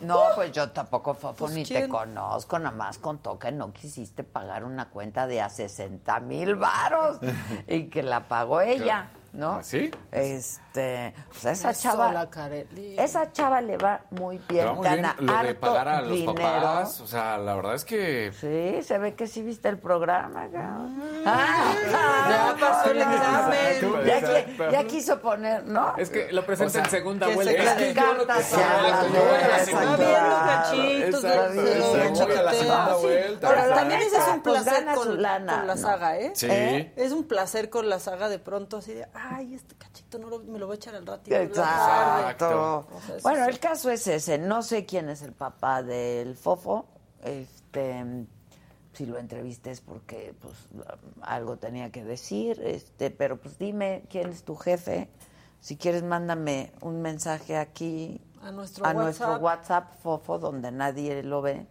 No, 0.00 0.22
pues 0.34 0.50
yo 0.52 0.70
tampoco, 0.70 1.12
Fofo, 1.12 1.34
Pues, 1.44 1.52
ni 1.52 1.64
te 1.64 1.74
¿quién? 1.74 1.90
conozco, 1.90 2.58
nada 2.58 2.74
más 2.74 2.96
contó 2.96 3.38
que 3.38 3.52
no 3.52 3.70
quisiste 3.70 4.24
pagar 4.24 4.64
una 4.64 4.88
cuenta 4.88 5.26
de 5.26 5.42
a 5.42 5.50
60 5.50 6.20
mil 6.20 6.54
varos 6.56 7.18
y 7.68 7.90
que 7.90 8.02
la 8.02 8.26
pagó 8.28 8.62
ella, 8.62 9.10
¿no? 9.32 9.54
¿Ah, 9.54 9.62
sí? 9.62 9.90
Este, 10.10 11.14
pues 11.28 11.44
esa 11.44 11.70
Eso, 11.70 11.82
chava, 11.82 12.28
esa 12.98 13.32
chava 13.32 13.60
le 13.60 13.76
va 13.76 14.00
muy 14.10 14.40
bien, 14.48 14.66
vamos 14.66 14.82
bien, 14.82 14.96
gana 15.02 15.16
lo 15.18 15.32
de 15.32 15.38
harto 15.38 15.60
pagar 15.60 15.88
a 15.88 16.00
los 16.02 16.10
dinero. 16.10 16.34
papás, 16.34 17.00
o 17.00 17.06
sea, 17.06 17.38
la 17.38 17.54
verdad 17.54 17.74
es 17.74 17.84
que... 17.84 18.32
Sí, 18.32 18.82
se 18.86 18.98
ve 18.98 19.14
que 19.14 19.26
sí 19.26 19.42
viste 19.42 19.68
el 19.68 19.78
programa, 19.78 20.46
cabrón. 20.52 21.02
Ya 22.32 22.56
pasó 22.58 22.90
el 22.90 22.98
examen. 22.98 24.06
Ya, 24.06 24.70
ya 24.70 24.84
quiso 24.84 25.20
poner, 25.20 25.64
¿no? 25.64 25.94
Es 25.96 26.10
que 26.10 26.32
lo 26.32 26.44
presenta 26.44 26.68
O 26.68 26.70
sea, 26.70 26.84
en 26.84 26.90
segunda 26.90 27.26
que 27.26 27.34
vuelta. 27.34 27.52
se 27.52 27.88
Es 27.90 27.94
que 27.94 28.00
yo 28.00 28.14
lo 28.14 28.26
que 28.26 28.32
cachitos, 30.52 31.22
de- 31.22 31.28
de-. 31.28 33.38
Ahora, 33.42 33.74
también 33.74 34.02
ese 34.02 34.16
es 34.16 34.28
un 34.28 34.42
Pues 34.42 34.62
placer 34.62 34.84
con, 34.94 35.22
la 35.22 35.76
saga, 35.76 36.18
¿eh? 36.18 36.32
Sí. 36.34 36.46
¿Eh? 36.50 36.92
Es 36.96 37.12
un 37.12 37.24
placer 37.24 37.70
con 37.70 37.88
la 37.88 37.98
saga 37.98 38.28
de 38.28 38.38
pronto 38.38 38.78
así 38.78 38.92
de, 38.94 39.06
ay, 39.30 39.54
este 39.54 39.74
cachito 39.76 40.18
no 40.18 40.28
lo- 40.28 40.40
me 40.40 40.58
lo 40.58 40.66
voy 40.66 40.74
a 40.74 40.76
echar 40.76 40.94
al 40.94 41.06
ratito. 41.06 41.36
en 41.36 41.48
la 41.48 41.54
tarde". 41.54 42.20
Exacto. 42.32 42.86
O 42.92 43.00
sea, 43.06 43.16
eso 43.16 43.22
Bueno, 43.22 43.44
sí. 43.44 43.50
el 43.50 43.58
caso 43.60 43.90
es 43.90 44.06
ese. 44.06 44.38
No 44.38 44.62
sé 44.62 44.84
quién 44.86 45.08
es 45.08 45.22
el 45.22 45.32
papá 45.32 45.82
del 45.82 46.36
Fofo. 46.36 46.86
Este, 47.22 48.04
si 48.92 49.06
lo 49.06 49.18
entrevistes 49.18 49.80
porque 49.80 50.34
pues 50.40 50.54
algo 51.22 51.56
tenía 51.56 51.90
que 51.90 52.04
decir. 52.04 52.60
Este, 52.64 53.10
pero 53.10 53.40
pues 53.40 53.58
dime 53.58 54.04
quién 54.10 54.30
es 54.30 54.42
tu 54.44 54.56
jefe. 54.56 55.08
Si 55.60 55.76
quieres, 55.76 56.02
mándame 56.02 56.72
un 56.80 57.00
mensaje 57.00 57.56
aquí 57.56 58.20
A 58.42 58.50
nuestro 58.50 58.84
a 58.84 58.88
WhatsApp. 58.88 59.02
nuestro 59.04 59.36
WhatsApp 59.36 59.92
Fofo, 60.02 60.38
donde 60.38 60.72
nadie 60.72 61.22
lo 61.22 61.40
ve. 61.42 61.66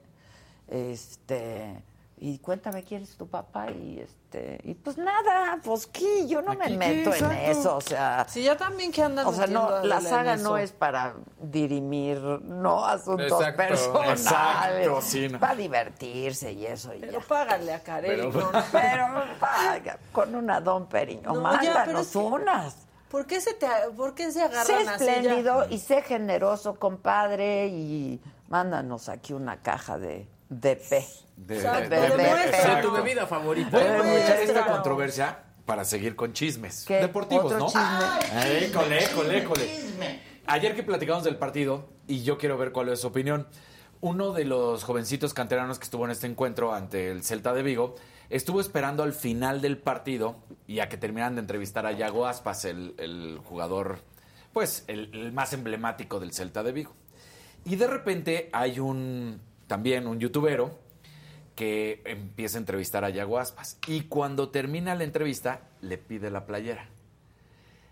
Este. 0.68 1.84
Y 2.24 2.38
cuéntame 2.38 2.84
quién 2.84 3.02
es 3.02 3.18
tu 3.18 3.28
papá 3.28 3.72
y 3.72 4.00
este 4.00 4.60
y 4.64 4.76
pues 4.76 4.96
nada, 4.96 5.60
pues 5.64 5.88
qué, 5.88 6.28
yo 6.28 6.44
no 6.44 6.54
me 6.54 6.70
meto 6.70 7.12
en 7.16 7.32
eso, 7.32 7.78
o 7.78 7.82
sea, 7.82 8.28
Sí, 8.30 8.44
ya 8.44 8.56
también 8.56 8.92
que 8.92 9.02
andan 9.02 9.26
o 9.26 9.34
sea, 9.34 9.48
no, 9.48 9.82
la 9.84 10.00
saga 10.02 10.36
no 10.36 10.56
es 10.56 10.72
para 10.72 11.16
dirimir, 11.42 12.20
no 12.20 12.86
asuntos 12.86 13.26
Exacto, 13.42 13.58
personales. 13.58 14.22
exacto, 14.22 15.02
sí, 15.02 15.30
no. 15.30 15.40
Para 15.40 15.56
divertirse 15.56 16.52
y 16.54 16.68
eso 16.68 16.94
y 16.94 17.00
Pero 17.00 17.14
ya. 17.22 17.28
págale 17.28 17.74
a 17.74 17.80
Kareli. 17.82 18.30
Pero- 18.32 18.52
¿no? 18.52 18.52
Pero 18.72 19.08
paga, 19.40 19.98
con 20.12 20.36
una 20.36 20.62
Don 20.62 20.86
Periño, 20.88 21.34
No, 21.34 21.42
mándanos 21.42 22.02
es 22.06 22.12
que- 22.12 22.18
unas. 22.20 22.78
¿Por 23.10 23.26
qué 23.26 23.42
se 23.42 23.56
te 23.56 23.68
por 23.98 24.14
qué 24.14 24.26
se 24.32 24.34
Sé 24.34 24.44
agarran 24.44 24.88
así 24.90 25.06
ya? 25.06 25.16
espléndido 25.16 25.68
y 25.70 25.80
sé 25.80 26.04
generoso, 26.04 26.76
compadre, 26.76 27.68
y 27.68 28.22
mándanos 28.48 29.10
aquí 29.10 29.34
una 29.34 29.58
caja 29.58 29.98
de, 29.98 30.28
de 30.50 30.76
P. 30.78 31.06
De, 31.48 31.56
de- 31.62 32.82
tu 32.82 32.92
bebida 32.92 33.26
favorita. 33.28 33.70
Voy 33.72 33.82
a 33.82 33.96
aprovechar 34.00 34.38
esta 34.42 34.66
controversia 34.66 35.40
para 35.66 35.84
seguir 35.86 36.16
con 36.16 36.34
chismes 36.34 36.86
¿Qué? 36.88 36.96
deportivos, 36.96 37.46
¿Otro 37.46 37.60
¿no? 37.60 37.66
chisme? 37.68 38.66
École, 38.66 39.04
école, 39.04 39.38
école. 39.40 39.70
Ayer 40.48 40.76
que 40.76 40.84
platicamos 40.84 41.24
del 41.24 41.38
partido, 41.38 41.90
y 42.08 42.24
yo 42.24 42.38
quiero 42.38 42.58
ver 42.58 42.72
cuál 42.72 42.90
es 42.90 43.02
su 43.02 43.08
opinión, 43.08 43.48
uno 44.02 44.34
de 44.34 44.46
los 44.46 44.84
jovencitos 44.84 45.34
canteranos 45.34 45.78
que 45.80 45.86
estuvo 45.86 46.06
en 46.06 46.12
este 46.12 46.28
encuentro 46.28 46.74
ante 46.74 47.12
el 47.12 47.24
Celta 47.24 47.54
de 47.54 47.62
Vigo 47.64 47.96
estuvo 48.32 48.60
esperando 48.62 49.04
al 49.04 49.14
final 49.14 49.62
del 49.62 49.78
partido 49.78 50.38
y 50.66 50.80
a 50.80 50.90
que 50.90 50.98
terminaran 50.98 51.36
de 51.36 51.42
entrevistar 51.42 51.86
a 51.86 51.92
Yago 51.92 52.26
Aspas, 52.26 52.66
el, 52.66 52.96
el 52.98 53.40
jugador, 53.44 54.00
pues, 54.54 54.86
el, 54.88 55.14
el 55.14 55.32
más 55.34 55.54
emblemático 55.54 56.20
del 56.20 56.34
Celta 56.34 56.64
de 56.64 56.72
Vigo. 56.72 56.94
Y 57.66 57.76
de 57.76 57.88
repente 57.88 58.50
hay 58.54 58.80
un, 58.80 59.40
también 59.68 60.08
un 60.08 60.20
youtubero 60.20 60.80
que 61.56 62.02
empieza 62.06 62.58
a 62.58 62.60
entrevistar 62.60 63.04
a 63.04 63.10
Yago 63.10 63.40
Aspas. 63.40 63.78
Y 63.88 64.02
cuando 64.02 64.50
termina 64.50 64.96
la 64.96 65.04
entrevista, 65.04 65.62
le 65.82 65.98
pide 65.98 66.32
la 66.32 66.46
playera. 66.46 66.88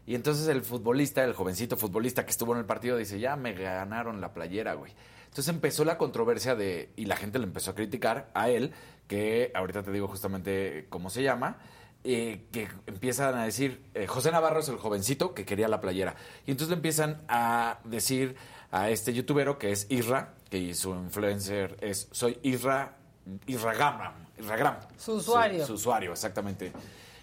Y 0.06 0.16
entonces 0.16 0.48
el 0.48 0.64
futbolista, 0.64 1.24
el 1.24 1.34
jovencito 1.34 1.78
futbolista 1.78 2.26
que 2.26 2.32
estuvo 2.32 2.54
en 2.54 2.60
el 2.60 2.66
partido, 2.66 2.98
dice, 2.98 3.20
ya 3.20 3.36
me 3.36 3.54
ganaron 3.54 4.22
la 4.22 4.34
playera, 4.34 4.74
güey. 4.74 4.92
Entonces 5.26 5.54
empezó 5.54 5.86
la 5.86 6.00
controversia 6.00 6.56
de, 6.56 6.90
y 6.96 7.06
la 7.06 7.16
gente 7.16 7.38
le 7.38 7.46
empezó 7.46 7.72
a 7.72 7.76
criticar 7.76 8.32
a 8.34 8.50
él, 8.50 8.74
que 9.08 9.52
ahorita 9.54 9.84
te 9.84 9.92
digo 9.92 10.08
justamente 10.08 10.88
cómo 10.90 11.12
se 11.12 11.22
llama, 11.22 11.58
eh, 12.04 12.48
que 12.52 12.70
empiezan 12.88 13.36
a 13.36 13.44
decir, 13.44 13.84
eh, 13.94 14.08
José 14.08 14.32
Navarro 14.32 14.62
es 14.62 14.70
el 14.70 14.78
jovencito 14.78 15.36
que 15.36 15.46
quería 15.46 15.68
la 15.68 15.82
playera. 15.82 16.16
Y 16.48 16.52
entonces 16.52 16.70
le 16.70 16.78
empiezan 16.78 17.22
a 17.28 17.80
decir 17.84 18.36
a 18.72 18.90
este 18.90 19.14
youtubero 19.14 19.60
que 19.60 19.72
es 19.72 19.86
Isra, 19.90 20.34
que 20.50 20.74
su 20.74 20.92
influencer 20.96 21.78
es 21.82 22.08
Soy 22.12 22.40
Isra 22.42 22.99
Isragram, 23.48 24.14
Isragram. 24.38 24.76
Su 24.98 25.14
usuario. 25.14 25.62
Su, 25.62 25.68
su 25.68 25.74
usuario, 25.74 26.12
exactamente. 26.12 26.72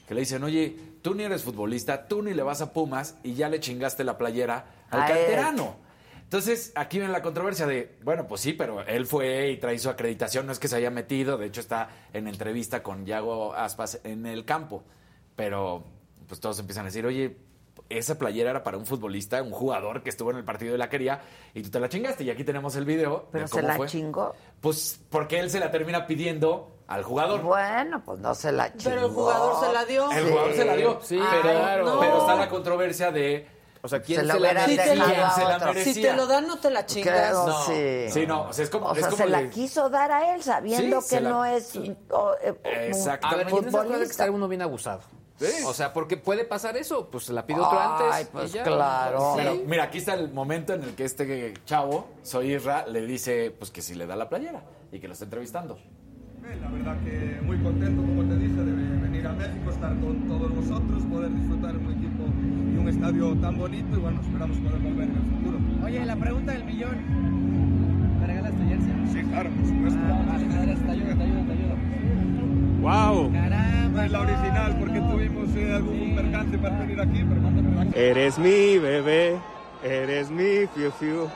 Que 0.06 0.14
le 0.14 0.20
dicen, 0.20 0.42
oye, 0.44 0.76
tú 1.02 1.14
ni 1.14 1.24
eres 1.24 1.42
futbolista, 1.42 2.06
tú 2.06 2.22
ni 2.22 2.32
le 2.34 2.42
vas 2.42 2.60
a 2.60 2.72
Pumas 2.72 3.16
y 3.22 3.34
ya 3.34 3.48
le 3.48 3.58
chingaste 3.60 4.04
la 4.04 4.16
playera 4.16 4.66
al 4.90 5.02
A 5.02 5.08
él. 5.10 5.16
canterano. 5.16 5.76
Entonces, 6.22 6.72
aquí 6.74 6.98
viene 6.98 7.12
la 7.12 7.22
controversia 7.22 7.66
de, 7.66 7.98
bueno, 8.02 8.26
pues 8.26 8.40
sí, 8.40 8.52
pero 8.52 8.82
él 8.84 9.06
fue 9.06 9.50
y 9.50 9.58
trae 9.58 9.78
su 9.78 9.88
acreditación, 9.88 10.44
no 10.46 10.52
es 10.52 10.58
que 10.58 10.66
se 10.66 10.74
haya 10.76 10.90
metido, 10.90 11.38
de 11.38 11.46
hecho 11.46 11.60
está 11.60 11.88
en 12.12 12.26
entrevista 12.26 12.82
con 12.82 13.06
Yago 13.06 13.54
Aspas 13.54 14.00
en 14.02 14.26
el 14.26 14.44
campo, 14.44 14.82
pero 15.36 15.84
pues 16.26 16.40
todos 16.40 16.58
empiezan 16.58 16.82
a 16.84 16.86
decir, 16.86 17.06
oye, 17.06 17.36
esa 17.88 18.18
playera 18.18 18.50
era 18.50 18.62
para 18.64 18.76
un 18.78 18.86
futbolista, 18.86 19.42
un 19.42 19.50
jugador 19.52 20.02
que 20.02 20.10
estuvo 20.10 20.30
en 20.30 20.38
el 20.38 20.44
partido 20.44 20.74
y 20.74 20.78
la 20.78 20.88
quería, 20.88 21.20
y 21.54 21.62
tú 21.62 21.70
te 21.70 21.78
la 21.80 21.88
chingaste, 21.88 22.24
y 22.24 22.30
aquí 22.30 22.42
tenemos 22.44 22.74
el 22.76 22.84
video. 22.84 23.28
Pero 23.32 23.44
de 23.44 23.48
se 23.48 23.54
cómo 23.56 23.68
la 23.68 23.76
fue. 23.76 23.86
chingó. 23.86 24.34
Pues 24.60 25.00
porque 25.10 25.38
él 25.38 25.50
se 25.50 25.60
la 25.60 25.70
termina 25.70 26.06
pidiendo 26.06 26.72
al 26.88 27.02
jugador. 27.04 27.42
Bueno, 27.42 28.02
pues 28.04 28.18
no 28.20 28.34
se 28.34 28.50
la 28.52 28.72
chingó. 28.76 28.90
Pero 28.90 29.06
el 29.06 29.12
jugador 29.12 29.66
se 29.66 29.72
la 29.72 29.84
dio. 29.84 30.10
El 30.10 30.28
jugador 30.28 30.52
se 30.54 30.64
la 30.64 30.76
dio, 30.76 31.00
Sí, 31.02 31.20
pero, 31.30 31.42
claro. 31.42 31.84
no. 31.84 32.00
pero 32.00 32.18
está 32.20 32.34
la 32.36 32.48
controversia 32.48 33.10
de... 33.12 33.54
O 33.82 33.88
sea, 33.88 34.00
¿quién 34.02 34.18
Se 34.20 34.26
se, 34.26 34.40
la 34.40 34.52
merecía? 34.52 34.82
dejado 34.82 35.04
¿Quién 35.14 35.30
se 35.30 35.42
a 35.42 35.48
la 35.48 35.56
otro. 35.56 35.68
merecía? 35.68 35.94
Si 35.94 36.02
te 36.02 36.12
lo 36.14 36.26
dan, 36.26 36.46
no 36.48 36.58
te 36.58 36.70
la 36.70 36.86
chingas. 36.86 37.14
Creo, 37.30 37.46
No. 37.46 37.62
sí. 37.66 38.06
Sí, 38.10 38.26
no, 38.26 38.42
o 38.48 38.52
sea, 38.52 38.64
es 38.64 38.70
como- 38.70 38.86
O 38.86 38.92
es 38.94 38.98
sea, 38.98 39.10
como 39.10 39.16
se 39.22 39.28
la 39.28 39.48
quiso 39.48 39.88
dar 39.90 40.10
a 40.10 40.34
él 40.34 40.42
sabiendo 40.42 41.00
Sí, 41.02 41.14
que 41.14 41.20
la- 41.20 41.28
no 41.30 41.44
es 41.44 41.76
oh, 42.10 42.32
eh, 42.42 42.48
A 42.64 42.68
ver. 42.68 42.80
¿quién 42.90 42.94
se 42.96 43.10
acuerda 43.12 43.44
que 43.44 43.50
futbolista. 43.50 44.02
está 44.24 44.30
uno 44.32 44.48
bien 44.48 44.62
abusado? 44.62 45.02
O 45.66 45.74
sea, 45.74 45.92
porque 45.92 46.16
puede 46.16 46.44
pasar 46.44 46.76
eso, 46.76 47.08
pues 47.10 47.24
se 47.24 47.32
la 47.32 47.46
pide 47.46 47.60
otro 47.60 47.78
Ay, 47.78 48.02
antes. 48.22 48.28
pues 48.32 48.50
y 48.50 48.54
ya. 48.54 48.64
claro. 48.64 49.34
Sí. 49.36 49.42
Pero 49.42 49.54
mira, 49.66 49.84
aquí 49.84 49.98
está 49.98 50.14
el 50.14 50.32
momento 50.32 50.72
en 50.72 50.82
el 50.82 50.94
que 50.94 51.04
este 51.04 51.52
chavo, 51.66 52.08
soy 52.22 52.54
Isra, 52.54 52.86
le 52.86 53.04
dice 53.06 53.54
pues 53.58 53.70
que 53.70 53.82
si 53.82 53.94
le 53.94 54.06
da 54.06 54.16
la 54.16 54.28
playera 54.28 54.62
y 54.92 54.98
que 54.98 55.06
lo 55.08 55.12
está 55.12 55.24
entrevistando. 55.24 55.78
La 56.60 56.70
verdad 56.70 56.96
que 57.02 57.40
muy 57.42 57.58
contento, 57.60 58.02
como 58.02 58.22
te 58.24 58.36
dije, 58.36 58.54
de 58.54 58.72
venir 59.00 59.26
a 59.26 59.32
México, 59.32 59.68
estar 59.70 59.90
con 59.98 60.28
todos 60.28 60.54
vosotros, 60.54 61.02
poder 61.10 61.34
disfrutar 61.34 61.76
un 61.76 61.90
equipo 61.92 62.22
y 62.72 62.76
un 62.78 62.88
estadio 62.88 63.34
tan 63.40 63.58
bonito 63.58 63.96
y 63.96 64.00
bueno, 64.00 64.20
esperamos 64.20 64.56
poder 64.58 64.78
volver 64.78 65.08
en 65.10 65.16
el 65.16 65.22
futuro. 65.22 65.58
Oye, 65.84 66.06
la 66.06 66.16
pregunta 66.16 66.52
del 66.52 66.64
millón. 66.64 68.20
¿Me 68.20 68.26
regalas 68.28 68.52
tu 68.52 68.62
jersey? 68.68 68.92
Sí, 69.12 69.22
claro, 69.28 69.50
por 69.50 69.66
supuesto. 69.66 69.98
Ah, 70.00 70.24
vale, 70.28 70.44
ayudo, 70.44 70.86
te 70.86 70.90
ayudo, 70.92 71.16
te 71.16 71.22
ayudo, 71.24 71.44
te 71.46 71.52
ayudo. 71.52 71.65
¡Wow! 72.86 73.32
Caramba. 73.32 74.04
Es 74.04 74.12
la 74.12 74.20
original 74.20 74.76
porque 74.78 75.00
tuvimos 75.00 75.56
eh, 75.56 75.74
algún 75.74 76.14
percance 76.14 76.56
para 76.56 76.78
venir 76.78 77.00
aquí, 77.00 77.24
pero 77.28 77.40
no. 77.40 77.90
Eres 77.96 78.38
mi 78.38 78.78
bebé, 78.78 79.40
eres 79.82 80.30
mi 80.30 80.68
fiu 80.72 80.92
fiu, 80.92 81.28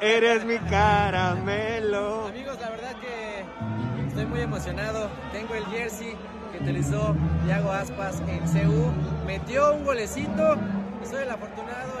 eres 0.00 0.44
mi 0.44 0.58
caramelo. 0.58 2.26
Amigos, 2.26 2.58
la 2.60 2.70
verdad 2.70 2.96
que 2.96 4.08
estoy 4.08 4.26
muy 4.26 4.40
emocionado. 4.40 5.08
Tengo 5.30 5.54
el 5.54 5.66
jersey 5.66 6.16
que 6.50 6.64
utilizó 6.64 7.14
Thiago 7.46 7.70
Aspas 7.70 8.20
en 8.26 8.40
CU. 8.40 8.90
Metió 9.24 9.74
un 9.74 9.84
golecito 9.84 10.56
y 11.00 11.06
soy 11.06 11.22
el 11.22 11.30
afortunado. 11.30 11.97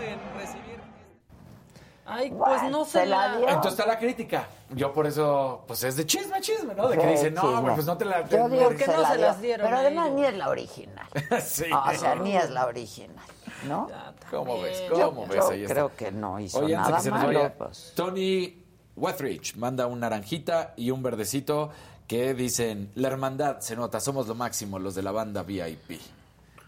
Ay, 2.10 2.30
pues 2.30 2.62
no 2.70 2.84
se, 2.86 3.00
se 3.00 3.06
la 3.06 3.36
dio. 3.36 3.48
Entonces 3.48 3.72
está 3.72 3.86
la 3.86 3.98
crítica. 3.98 4.48
Yo 4.70 4.92
por 4.92 5.06
eso, 5.06 5.64
pues 5.66 5.84
es 5.84 5.96
de 5.96 6.06
chisme, 6.06 6.40
chisme, 6.40 6.74
¿no? 6.74 6.88
De 6.88 6.96
que 6.96 7.06
dicen, 7.06 7.34
no, 7.34 7.42
chisme. 7.42 7.72
pues 7.74 7.86
no 7.86 7.98
te 7.98 8.04
la... 8.06 8.26
Yo 8.28 8.48
digo 8.48 8.64
¿Por 8.64 8.76
qué 8.76 8.86
no 8.86 9.00
la 9.00 9.10
se 9.10 9.16
dio. 9.16 9.26
las 9.26 9.40
dieron 9.40 9.66
Pero 9.66 9.78
además 9.78 10.10
ni 10.12 10.24
es 10.24 10.34
la 10.34 10.48
original. 10.48 11.06
sí. 11.44 11.66
O 11.70 11.94
sea, 11.94 12.14
ni 12.14 12.34
es 12.34 12.50
la 12.50 12.66
original, 12.66 13.26
¿no? 13.66 13.88
¿Cómo 14.30 14.62
ves? 14.62 14.84
¿Cómo 14.90 15.26
yo 15.26 15.32
ves? 15.32 15.44
Ahí 15.50 15.62
está. 15.62 15.74
creo 15.74 15.94
que 15.94 16.10
no 16.10 16.40
hizo 16.40 16.60
Oye, 16.60 16.76
nada 16.76 17.00
que 17.02 17.10
malo, 17.10 17.26
vaya, 17.26 17.54
pues. 17.54 17.92
Tony 17.94 18.64
Wethridge 18.96 19.56
manda 19.56 19.86
un 19.86 20.00
naranjita 20.00 20.72
y 20.76 20.90
un 20.90 21.02
verdecito 21.02 21.70
que 22.06 22.32
dicen, 22.32 22.90
la 22.94 23.08
hermandad 23.08 23.60
se 23.60 23.76
nota, 23.76 24.00
somos 24.00 24.26
lo 24.26 24.34
máximo, 24.34 24.78
los 24.78 24.94
de 24.94 25.02
la 25.02 25.12
banda 25.12 25.42
VIP. 25.42 26.00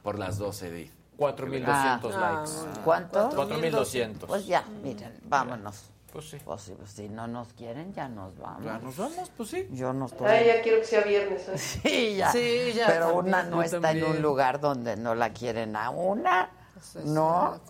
Por 0.03 0.19
las 0.19 0.39
12 0.39 0.71
de... 0.71 1.00
4.200 1.21 1.67
Ah. 1.67 2.01
likes. 2.45 2.81
¿Cuánto? 2.83 3.29
4.200. 3.31 4.27
Pues 4.27 4.47
ya, 4.47 4.65
miren, 4.83 5.21
vámonos. 5.25 5.85
Pues 6.11 6.31
sí. 6.31 6.39
Pues 6.45 6.63
si, 6.63 6.75
si 6.87 7.09
no 7.11 7.27
nos 7.29 7.53
quieren, 7.53 7.93
ya 7.93 8.09
nos 8.09 8.37
vamos. 8.39 8.65
Ya 8.65 8.79
nos 8.79 8.97
vamos, 8.97 9.31
pues 9.37 9.51
sí. 9.51 9.69
Yo 9.71 9.93
no 9.93 10.07
estoy. 10.07 10.27
Ay, 10.27 10.47
ya 10.47 10.63
quiero 10.63 10.81
que 10.81 10.87
sea 10.87 11.03
viernes. 11.03 11.47
¿eh? 11.49 11.59
Sí, 11.59 12.17
ya. 12.17 12.33
Sí, 12.33 12.73
ya 12.75 12.87
Pero 12.89 13.13
también. 13.13 13.27
una 13.27 13.43
no 13.45 13.63
está 13.63 13.77
en 13.77 13.83
también. 13.83 14.07
un 14.07 14.23
lugar 14.23 14.59
donde 14.61 14.97
no 14.97 15.15
la 15.15 15.31
quieren 15.33 15.77
a 15.77 15.91
una. 15.91 16.51
Pues 16.75 17.05
¿No? 17.05 17.61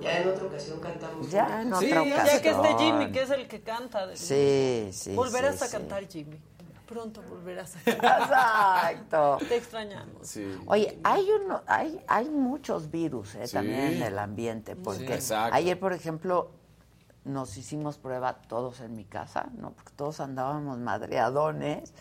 Ya 0.00 0.18
en 0.20 0.28
otra 0.28 0.44
ocasión 0.44 0.80
cantamos. 0.80 1.28
Ya 1.30 1.60
en 1.62 1.74
Sí, 1.76 1.86
otra 1.92 2.04
ya 2.04 2.14
ocasión. 2.22 2.42
que 2.42 2.50
esté 2.50 2.78
Jimmy, 2.78 3.10
que 3.10 3.22
es 3.22 3.30
el 3.30 3.48
que 3.48 3.60
canta. 3.62 4.16
Sí, 4.16 4.88
sí. 4.92 5.14
Volverás 5.14 5.56
sí, 5.58 5.64
a 5.64 5.66
sí. 5.66 5.72
cantar, 5.76 6.06
Jimmy. 6.08 6.40
Pronto 6.88 7.22
volverás 7.22 7.76
a 7.76 7.80
cantar. 7.84 8.22
Exacto. 8.22 9.38
Te 9.46 9.56
extrañamos. 9.56 10.26
Sí. 10.26 10.58
Oye, 10.66 10.98
hay 11.04 11.28
uno, 11.44 11.62
hay, 11.66 12.02
hay 12.08 12.28
muchos 12.30 12.90
virus 12.90 13.34
eh, 13.34 13.46
Sí. 13.46 13.52
también 13.54 13.78
en 13.94 14.02
el 14.02 14.18
ambiente, 14.18 14.74
porque 14.74 15.20
Sí, 15.20 15.34
ayer, 15.34 15.78
por 15.78 15.92
ejemplo, 15.92 16.50
nos 17.24 17.56
hicimos 17.58 17.98
prueba 17.98 18.34
todos 18.48 18.80
en 18.80 18.96
mi 18.96 19.04
casa, 19.04 19.48
¿no? 19.58 19.72
Porque 19.72 19.92
todos 19.96 20.20
andábamos 20.20 20.78
madreadones, 20.78 21.92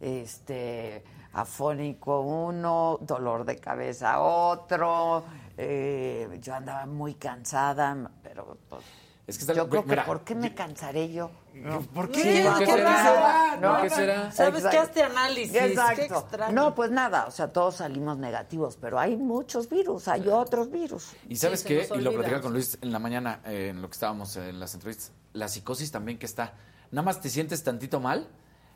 este, 0.00 1.02
afónico 1.32 2.20
uno, 2.20 2.98
dolor 3.00 3.44
de 3.46 3.56
cabeza 3.56 4.20
otro, 4.20 5.24
eh, 5.56 6.38
yo 6.42 6.54
andaba 6.54 6.84
muy 6.84 7.14
cansada, 7.14 8.10
pero 8.22 8.58
pues, 8.68 8.82
Es 9.26 9.38
que 9.38 9.42
está- 9.44 9.54
yo 9.54 9.68
creo 9.70 9.82
que 9.84 9.88
mira, 9.90 10.04
¿por 10.04 10.20
qué 10.20 10.34
me 10.34 10.54
cansaré 10.54 11.10
yo? 11.12 11.30
¿No? 11.54 11.80
¿Por 11.82 12.10
qué? 12.10 12.22
Sí, 12.22 12.42
¿Por 12.48 12.58
qué 12.58 12.66
¿por 12.66 12.74
será? 12.76 13.56
¿No? 13.60 13.72
¿Por 13.74 13.82
qué 13.82 13.90
será? 13.90 14.32
¿Sabes 14.32 14.54
Exacto. 14.64 14.70
qué? 14.70 14.78
Hazte 14.78 15.02
análisis. 15.04 15.52
Qué 15.52 15.64
Exacto. 15.66 16.02
extraño. 16.02 16.52
No, 16.52 16.74
pues 16.74 16.90
nada, 16.90 17.26
o 17.26 17.30
sea, 17.30 17.48
todos 17.52 17.76
salimos 17.76 18.18
negativos, 18.18 18.76
pero 18.80 18.98
hay 18.98 19.16
muchos 19.16 19.68
virus, 19.68 20.08
hay 20.08 20.28
otros 20.28 20.70
virus. 20.70 21.12
Y 21.28 21.36
sabes 21.36 21.62
qué, 21.62 21.88
y 21.94 22.00
lo 22.00 22.12
platicaba 22.12 22.42
con 22.42 22.52
Luis 22.52 22.76
en 22.82 22.92
la 22.92 22.98
mañana, 22.98 23.40
eh, 23.44 23.68
en 23.70 23.80
lo 23.80 23.88
que 23.88 23.94
estábamos 23.94 24.36
en 24.36 24.58
las 24.58 24.74
entrevistas, 24.74 25.12
la 25.32 25.48
psicosis 25.48 25.90
también 25.92 26.18
que 26.18 26.26
está. 26.26 26.54
Nada 26.90 27.04
más 27.04 27.20
te 27.20 27.28
sientes 27.30 27.62
tantito 27.62 28.00
mal 28.00 28.28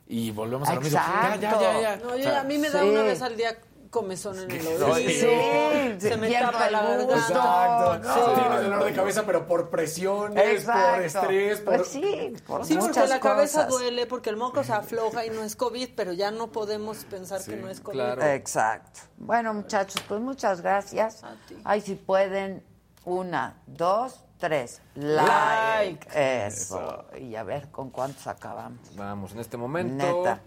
y 0.06 0.30
volvemos 0.30 0.68
a 0.68 0.74
lo 0.74 0.80
mismo. 0.80 0.98
Ya, 0.98 1.36
ya, 1.40 1.60
ya, 1.60 1.80
ya. 1.80 1.96
No, 1.96 2.12
O 2.12 2.16
yo- 2.16 2.22
sea, 2.22 2.40
a 2.40 2.44
mí 2.44 2.58
me 2.58 2.70
da 2.70 2.80
sí. 2.82 2.88
una 2.88 3.02
vez 3.02 3.20
al 3.22 3.36
día 3.36 3.58
comezón 3.90 4.38
en 4.38 4.50
el 4.50 4.60
Sí, 4.60 4.68
oído. 4.82 5.10
Sí, 5.10 6.00
se 6.08 6.16
me 6.16 6.30
tapa 6.32 6.66
el 6.66 6.72
la 6.72 6.96
gusto. 6.96 7.14
Exacto. 7.14 7.98
no. 7.98 8.34
Tienes 8.34 8.62
dolor 8.62 8.84
de 8.84 8.92
cabeza, 8.92 9.26
pero 9.26 9.46
por 9.46 9.70
presiones, 9.70 10.60
Exacto. 10.60 10.94
por 10.94 11.02
estrés, 11.02 11.60
por... 11.60 11.76
Pues 11.76 11.88
sí, 11.88 12.34
por 12.46 12.64
Sí, 12.66 12.74
porque 12.74 12.88
muchas 12.88 13.08
la 13.08 13.20
cabeza 13.20 13.66
cosas. 13.66 13.80
duele, 13.80 14.06
porque 14.06 14.30
el 14.30 14.36
moco 14.36 14.62
se 14.64 14.72
afloja 14.72 15.24
y 15.26 15.30
no 15.30 15.42
es 15.42 15.56
COVID, 15.56 15.90
pero 15.96 16.12
ya 16.12 16.30
no 16.30 16.48
podemos 16.48 17.04
pensar 17.04 17.42
que 17.44 17.56
no 17.56 17.68
es 17.68 17.80
COVID. 17.80 17.96
claro. 17.96 18.22
Exacto. 18.22 19.00
Bueno, 19.16 19.54
muchachos, 19.54 20.02
pues 20.06 20.20
muchas 20.20 20.60
gracias. 20.60 21.24
A 21.24 21.34
ti. 21.48 21.56
Ay, 21.64 21.80
si 21.80 21.94
pueden, 21.94 22.62
una, 23.04 23.56
dos, 23.66 24.24
tres. 24.38 24.80
Like. 24.94 26.06
Like. 26.08 26.46
Eso. 26.46 27.06
Y 27.18 27.34
a 27.36 27.42
ver 27.42 27.70
con 27.70 27.90
cuántos 27.90 28.26
acabamos. 28.26 28.80
Vamos, 28.96 29.32
en 29.32 29.40
este 29.40 29.56
momento. 29.56 30.04
Neta. 30.04 30.40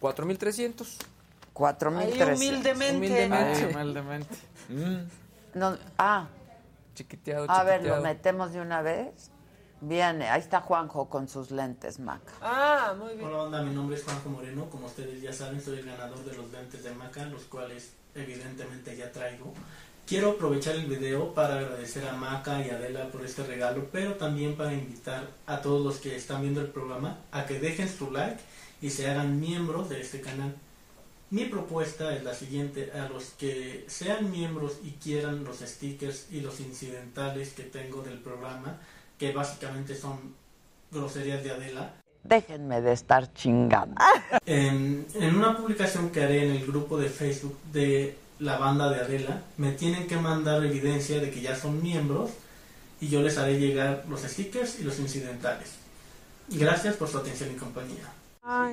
4.300. 0.00 0.98
Cuatro 1.52 1.90
mil 1.90 2.00
Ahí 2.00 2.18
trescientos. 2.18 2.72
humildemente. 2.72 2.96
Humildemente. 2.96 3.64
Ay, 3.64 3.64
humildemente. 3.74 4.36
Mm. 4.68 5.58
No, 5.58 5.78
ah, 5.98 6.28
Chiquiteado, 6.94 7.50
a 7.50 7.64
ver, 7.64 7.84
lo 7.84 8.00
metemos 8.00 8.52
de 8.52 8.60
una 8.60 8.82
vez. 8.82 9.30
Viene, 9.80 10.28
ahí 10.28 10.40
está 10.40 10.60
Juanjo 10.60 11.08
con 11.08 11.28
sus 11.28 11.50
lentes, 11.50 11.98
Maca. 11.98 12.32
Ah, 12.40 12.94
muy 12.96 13.16
bien. 13.16 13.26
Hola, 13.28 13.42
onda, 13.42 13.62
mi 13.62 13.74
nombre 13.74 13.96
es 13.96 14.04
Juanjo 14.04 14.28
Moreno. 14.28 14.70
Como 14.70 14.86
ustedes 14.86 15.20
ya 15.20 15.32
saben, 15.32 15.60
soy 15.60 15.80
el 15.80 15.86
ganador 15.86 16.24
de 16.24 16.36
los 16.36 16.52
lentes 16.52 16.84
de 16.84 16.92
Maca, 16.92 17.24
los 17.26 17.42
cuales 17.44 17.92
evidentemente 18.14 18.96
ya 18.96 19.10
traigo. 19.10 19.52
Quiero 20.06 20.32
aprovechar 20.32 20.76
el 20.76 20.86
video 20.86 21.34
para 21.34 21.58
agradecer 21.58 22.06
a 22.06 22.12
Maca 22.12 22.64
y 22.64 22.70
a 22.70 22.74
Adela 22.76 23.10
por 23.10 23.24
este 23.24 23.42
regalo, 23.44 23.88
pero 23.90 24.14
también 24.14 24.56
para 24.56 24.72
invitar 24.72 25.26
a 25.46 25.60
todos 25.60 25.84
los 25.84 25.98
que 25.98 26.14
están 26.14 26.42
viendo 26.42 26.60
el 26.60 26.68
programa 26.68 27.18
a 27.32 27.46
que 27.46 27.58
dejen 27.58 27.88
su 27.88 28.10
like 28.10 28.40
y 28.80 28.90
se 28.90 29.10
hagan 29.10 29.40
miembros 29.40 29.88
de 29.88 30.00
este 30.00 30.20
canal. 30.20 30.54
Mi 31.32 31.46
propuesta 31.46 32.14
es 32.14 32.22
la 32.24 32.34
siguiente, 32.34 32.92
a 32.92 33.08
los 33.08 33.30
que 33.38 33.86
sean 33.88 34.30
miembros 34.30 34.74
y 34.84 34.90
quieran 35.02 35.44
los 35.44 35.60
stickers 35.60 36.26
y 36.30 36.42
los 36.42 36.60
incidentales 36.60 37.54
que 37.54 37.62
tengo 37.62 38.02
del 38.02 38.18
programa, 38.18 38.78
que 39.18 39.32
básicamente 39.32 39.94
son 39.94 40.18
groserías 40.90 41.42
de 41.42 41.52
Adela, 41.52 41.94
Déjenme 42.22 42.82
de 42.82 42.92
estar 42.92 43.32
chingando. 43.32 43.96
en, 44.46 45.06
en 45.14 45.34
una 45.34 45.56
publicación 45.56 46.10
que 46.10 46.22
haré 46.22 46.44
en 46.44 46.52
el 46.52 46.66
grupo 46.66 46.98
de 46.98 47.08
Facebook 47.08 47.56
de 47.72 48.14
la 48.38 48.58
banda 48.58 48.90
de 48.90 49.00
Adela, 49.00 49.42
me 49.56 49.72
tienen 49.72 50.06
que 50.06 50.16
mandar 50.16 50.62
evidencia 50.62 51.18
de 51.18 51.30
que 51.30 51.40
ya 51.40 51.56
son 51.56 51.82
miembros 51.82 52.30
y 53.00 53.08
yo 53.08 53.22
les 53.22 53.38
haré 53.38 53.58
llegar 53.58 54.04
los 54.06 54.20
stickers 54.20 54.80
y 54.80 54.84
los 54.84 54.98
incidentales. 54.98 55.76
Gracias 56.48 56.94
por 56.96 57.08
su 57.08 57.16
atención 57.16 57.50
y 57.50 57.56
compañía. 57.56 58.12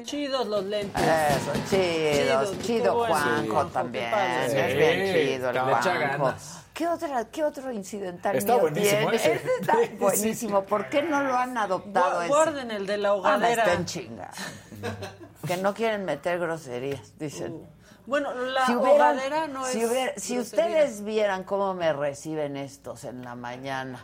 Chidos 0.04 0.48
los 0.48 0.66
lentes. 0.66 1.02
Eso, 1.04 1.52
chidos. 1.70 2.60
Chido 2.60 2.96
bueno. 2.96 3.14
Juanjo 3.16 3.66
también. 3.68 4.12
Es 4.14 4.76
bien 4.76 5.14
chido 5.14 5.50
el 5.52 5.60
Juanjo. 5.60 6.34
¿Qué, 6.74 6.88
otra, 6.88 7.26
¿Qué 7.26 7.44
otro 7.44 7.72
incidental 7.72 8.36
Está 8.36 8.54
mío 8.54 8.62
buenísimo 8.62 9.00
tiene? 9.12 9.16
ese. 9.18 9.34
Ese 9.34 9.50
está 9.60 9.76
buenísimo. 10.00 10.64
¿Por 10.64 10.90
qué 10.90 11.04
no 11.04 11.22
lo 11.24 11.36
han 11.38 11.58
adoptado? 11.58 12.26
Guarden 12.28 12.72
el 12.72 12.88
de 12.88 12.98
la 12.98 13.10
Ah, 13.10 13.14
hogadera. 13.16 13.64
estén 13.66 13.86
chinga. 13.86 14.32
que 15.46 15.58
no 15.58 15.74
quieren 15.74 16.06
meter 16.06 16.40
groserías, 16.40 17.18
dicen. 17.20 17.54
Uh. 17.54 17.68
Bueno, 18.08 18.34
la 18.34 18.66
Si 18.66 18.72
hubieran- 18.76 18.96
hogadera 19.18 19.48
no 19.48 19.66
si 19.66 19.82
es. 19.82 19.90
hubiera- 19.92 20.14
si 20.18 20.36
grosería. 20.36 20.66
ustedes 20.66 21.04
vieran 21.04 21.44
cómo 21.44 21.74
me 21.76 21.94
reciben 21.94 22.58
estos 22.58 23.04
en 23.04 23.24
la 23.24 23.36
mañana. 23.36 24.04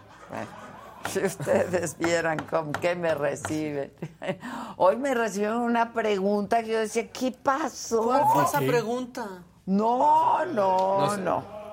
Si 1.09 1.19
ustedes 1.19 1.97
vieran 1.99 2.39
con 2.39 2.71
qué 2.71 2.95
me 2.95 3.13
reciben. 3.13 3.91
Hoy 4.77 4.97
me 4.97 5.13
recibieron 5.13 5.61
una 5.61 5.93
pregunta 5.93 6.63
que 6.63 6.69
yo 6.69 6.79
decía, 6.79 7.09
¿qué 7.11 7.31
pasó? 7.31 8.03
¿Cuál 8.03 8.23
fue 8.33 8.43
esa 8.43 8.59
pregunta? 8.59 9.43
No, 9.65 10.45
no, 10.45 10.99
No 10.99 11.17
no. 11.17 11.41
sé. 11.41 11.65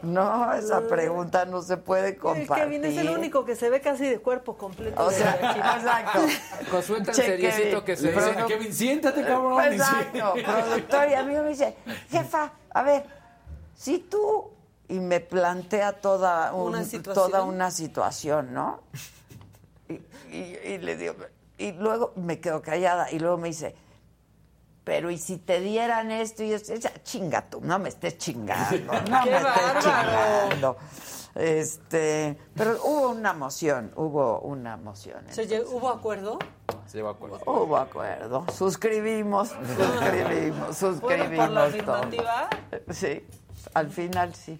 No, 0.00 0.52
esa 0.52 0.86
pregunta 0.86 1.44
no 1.44 1.60
se 1.60 1.76
puede 1.76 2.10
El 2.10 2.18
compartir. 2.18 2.64
Kevin 2.64 2.84
es 2.84 2.96
el 2.98 3.10
único 3.10 3.44
que 3.44 3.56
se 3.56 3.68
ve 3.68 3.80
casi 3.80 4.06
de 4.06 4.20
cuerpo 4.20 4.56
completo. 4.56 5.04
O 5.04 5.10
sea, 5.10 5.34
exacto. 5.76 6.20
Josué 6.70 7.02
tan 7.02 7.14
seriecito 7.14 7.84
que 7.84 7.96
se 7.96 8.12
dice, 8.12 8.36
Kevin, 8.46 8.72
siéntate, 8.72 9.24
cabrón. 9.24 9.60
Exacto, 9.64 10.34
productor. 10.34 11.08
Y 11.08 11.14
a 11.14 11.22
mí 11.24 11.34
me 11.34 11.48
dice, 11.48 11.76
jefa, 12.10 12.52
a 12.70 12.82
ver, 12.82 13.04
si 13.74 13.98
tú... 13.98 14.52
Y 14.88 15.00
me 15.00 15.20
plantea 15.20 16.00
toda, 16.00 16.52
un- 16.54 16.68
¿Una 16.74 16.84
situación? 16.84 17.30
toda 17.30 17.42
una 17.44 17.70
situación, 17.70 18.54
¿no? 18.54 18.80
Y, 19.88 19.94
y- 20.34 20.58
y 20.64 20.78
le 20.78 20.96
digo, 20.96 21.14
y 21.58 21.72
luego 21.72 22.12
me 22.16 22.40
quedo 22.40 22.62
callada 22.62 23.10
y 23.10 23.18
luego 23.18 23.36
me 23.36 23.48
dice, 23.48 23.74
pero 24.84 25.10
¿y 25.10 25.18
si 25.18 25.36
te 25.36 25.60
dieran 25.60 26.10
esto 26.10 26.42
y 26.42 26.52
esto? 26.52 26.74
Ya, 26.74 26.92
chinga 27.02 27.50
tú, 27.50 27.60
no 27.62 27.78
me 27.78 27.90
estés 27.90 28.16
chingando, 28.18 28.92
no 29.10 29.22
¡Qué 29.24 29.30
me 29.30 29.36
estés 29.36 29.42
bárbaro! 29.44 29.80
chingando. 29.80 30.76
Este, 31.34 32.36
pero 32.56 32.80
hubo 32.84 33.10
una 33.10 33.30
emoción, 33.30 33.92
hubo 33.96 34.40
una 34.40 34.74
emoción. 34.74 35.22
¿Se 35.30 35.42
¿Hubo 35.62 35.88
acuerdo? 35.90 36.38
Se 36.86 36.96
lleva 36.98 37.10
a 37.10 37.12
acuerdo. 37.12 37.38
Hubo 37.46 37.76
acuerdo. 37.76 38.46
Suscribimos, 38.52 39.50
suscribimos, 39.76 40.76
suscribimos. 40.76 41.46
por 41.46 41.50
la 41.50 41.60
todo. 41.84 41.94
afirmativa. 41.94 42.48
Sí, 42.90 43.24
al 43.74 43.90
final 43.90 44.34
sí. 44.34 44.58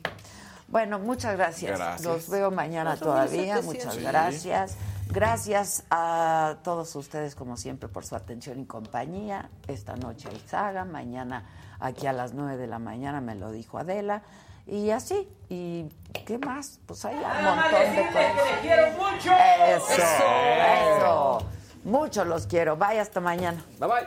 Bueno, 0.68 0.98
muchas 0.98 1.34
gracias. 1.36 1.78
Gracias. 1.78 2.04
Los 2.04 2.28
veo 2.28 2.50
mañana 2.50 2.96
todavía. 2.96 3.54
1700. 3.56 3.64
Muchas 3.64 3.94
Sí. 3.94 4.00
gracias. 4.02 4.76
Gracias 5.10 5.84
a 5.90 6.56
todos 6.62 6.94
ustedes, 6.94 7.34
como 7.34 7.56
siempre, 7.56 7.88
por 7.88 8.04
su 8.04 8.14
atención 8.14 8.60
y 8.60 8.66
compañía. 8.66 9.48
Esta 9.66 9.96
noche 9.96 10.28
el 10.30 10.38
Saga, 10.46 10.84
mañana 10.84 11.46
aquí 11.80 12.06
a 12.06 12.12
las 12.12 12.34
9 12.34 12.58
de 12.58 12.66
la 12.66 12.78
mañana 12.78 13.22
me 13.22 13.34
lo 13.34 13.50
dijo 13.50 13.78
Adela. 13.78 14.20
Y 14.66 14.90
así. 14.90 15.26
¿Y 15.48 15.86
qué 16.26 16.36
más? 16.36 16.80
Pues 16.84 17.02
hay 17.06 17.16
un 17.16 17.22
montón 17.22 17.96
de 17.96 18.06
cosas. 18.08 18.58
quiero 18.60 18.90
mucho. 18.92 19.32
Eso, 19.66 20.02
eso. 20.98 21.38
Mucho 21.84 22.24
los 22.26 22.46
quiero. 22.46 22.76
Bye, 22.76 23.00
hasta 23.00 23.20
mañana. 23.20 23.64
Bye 23.78 23.88
bye. 23.88 24.06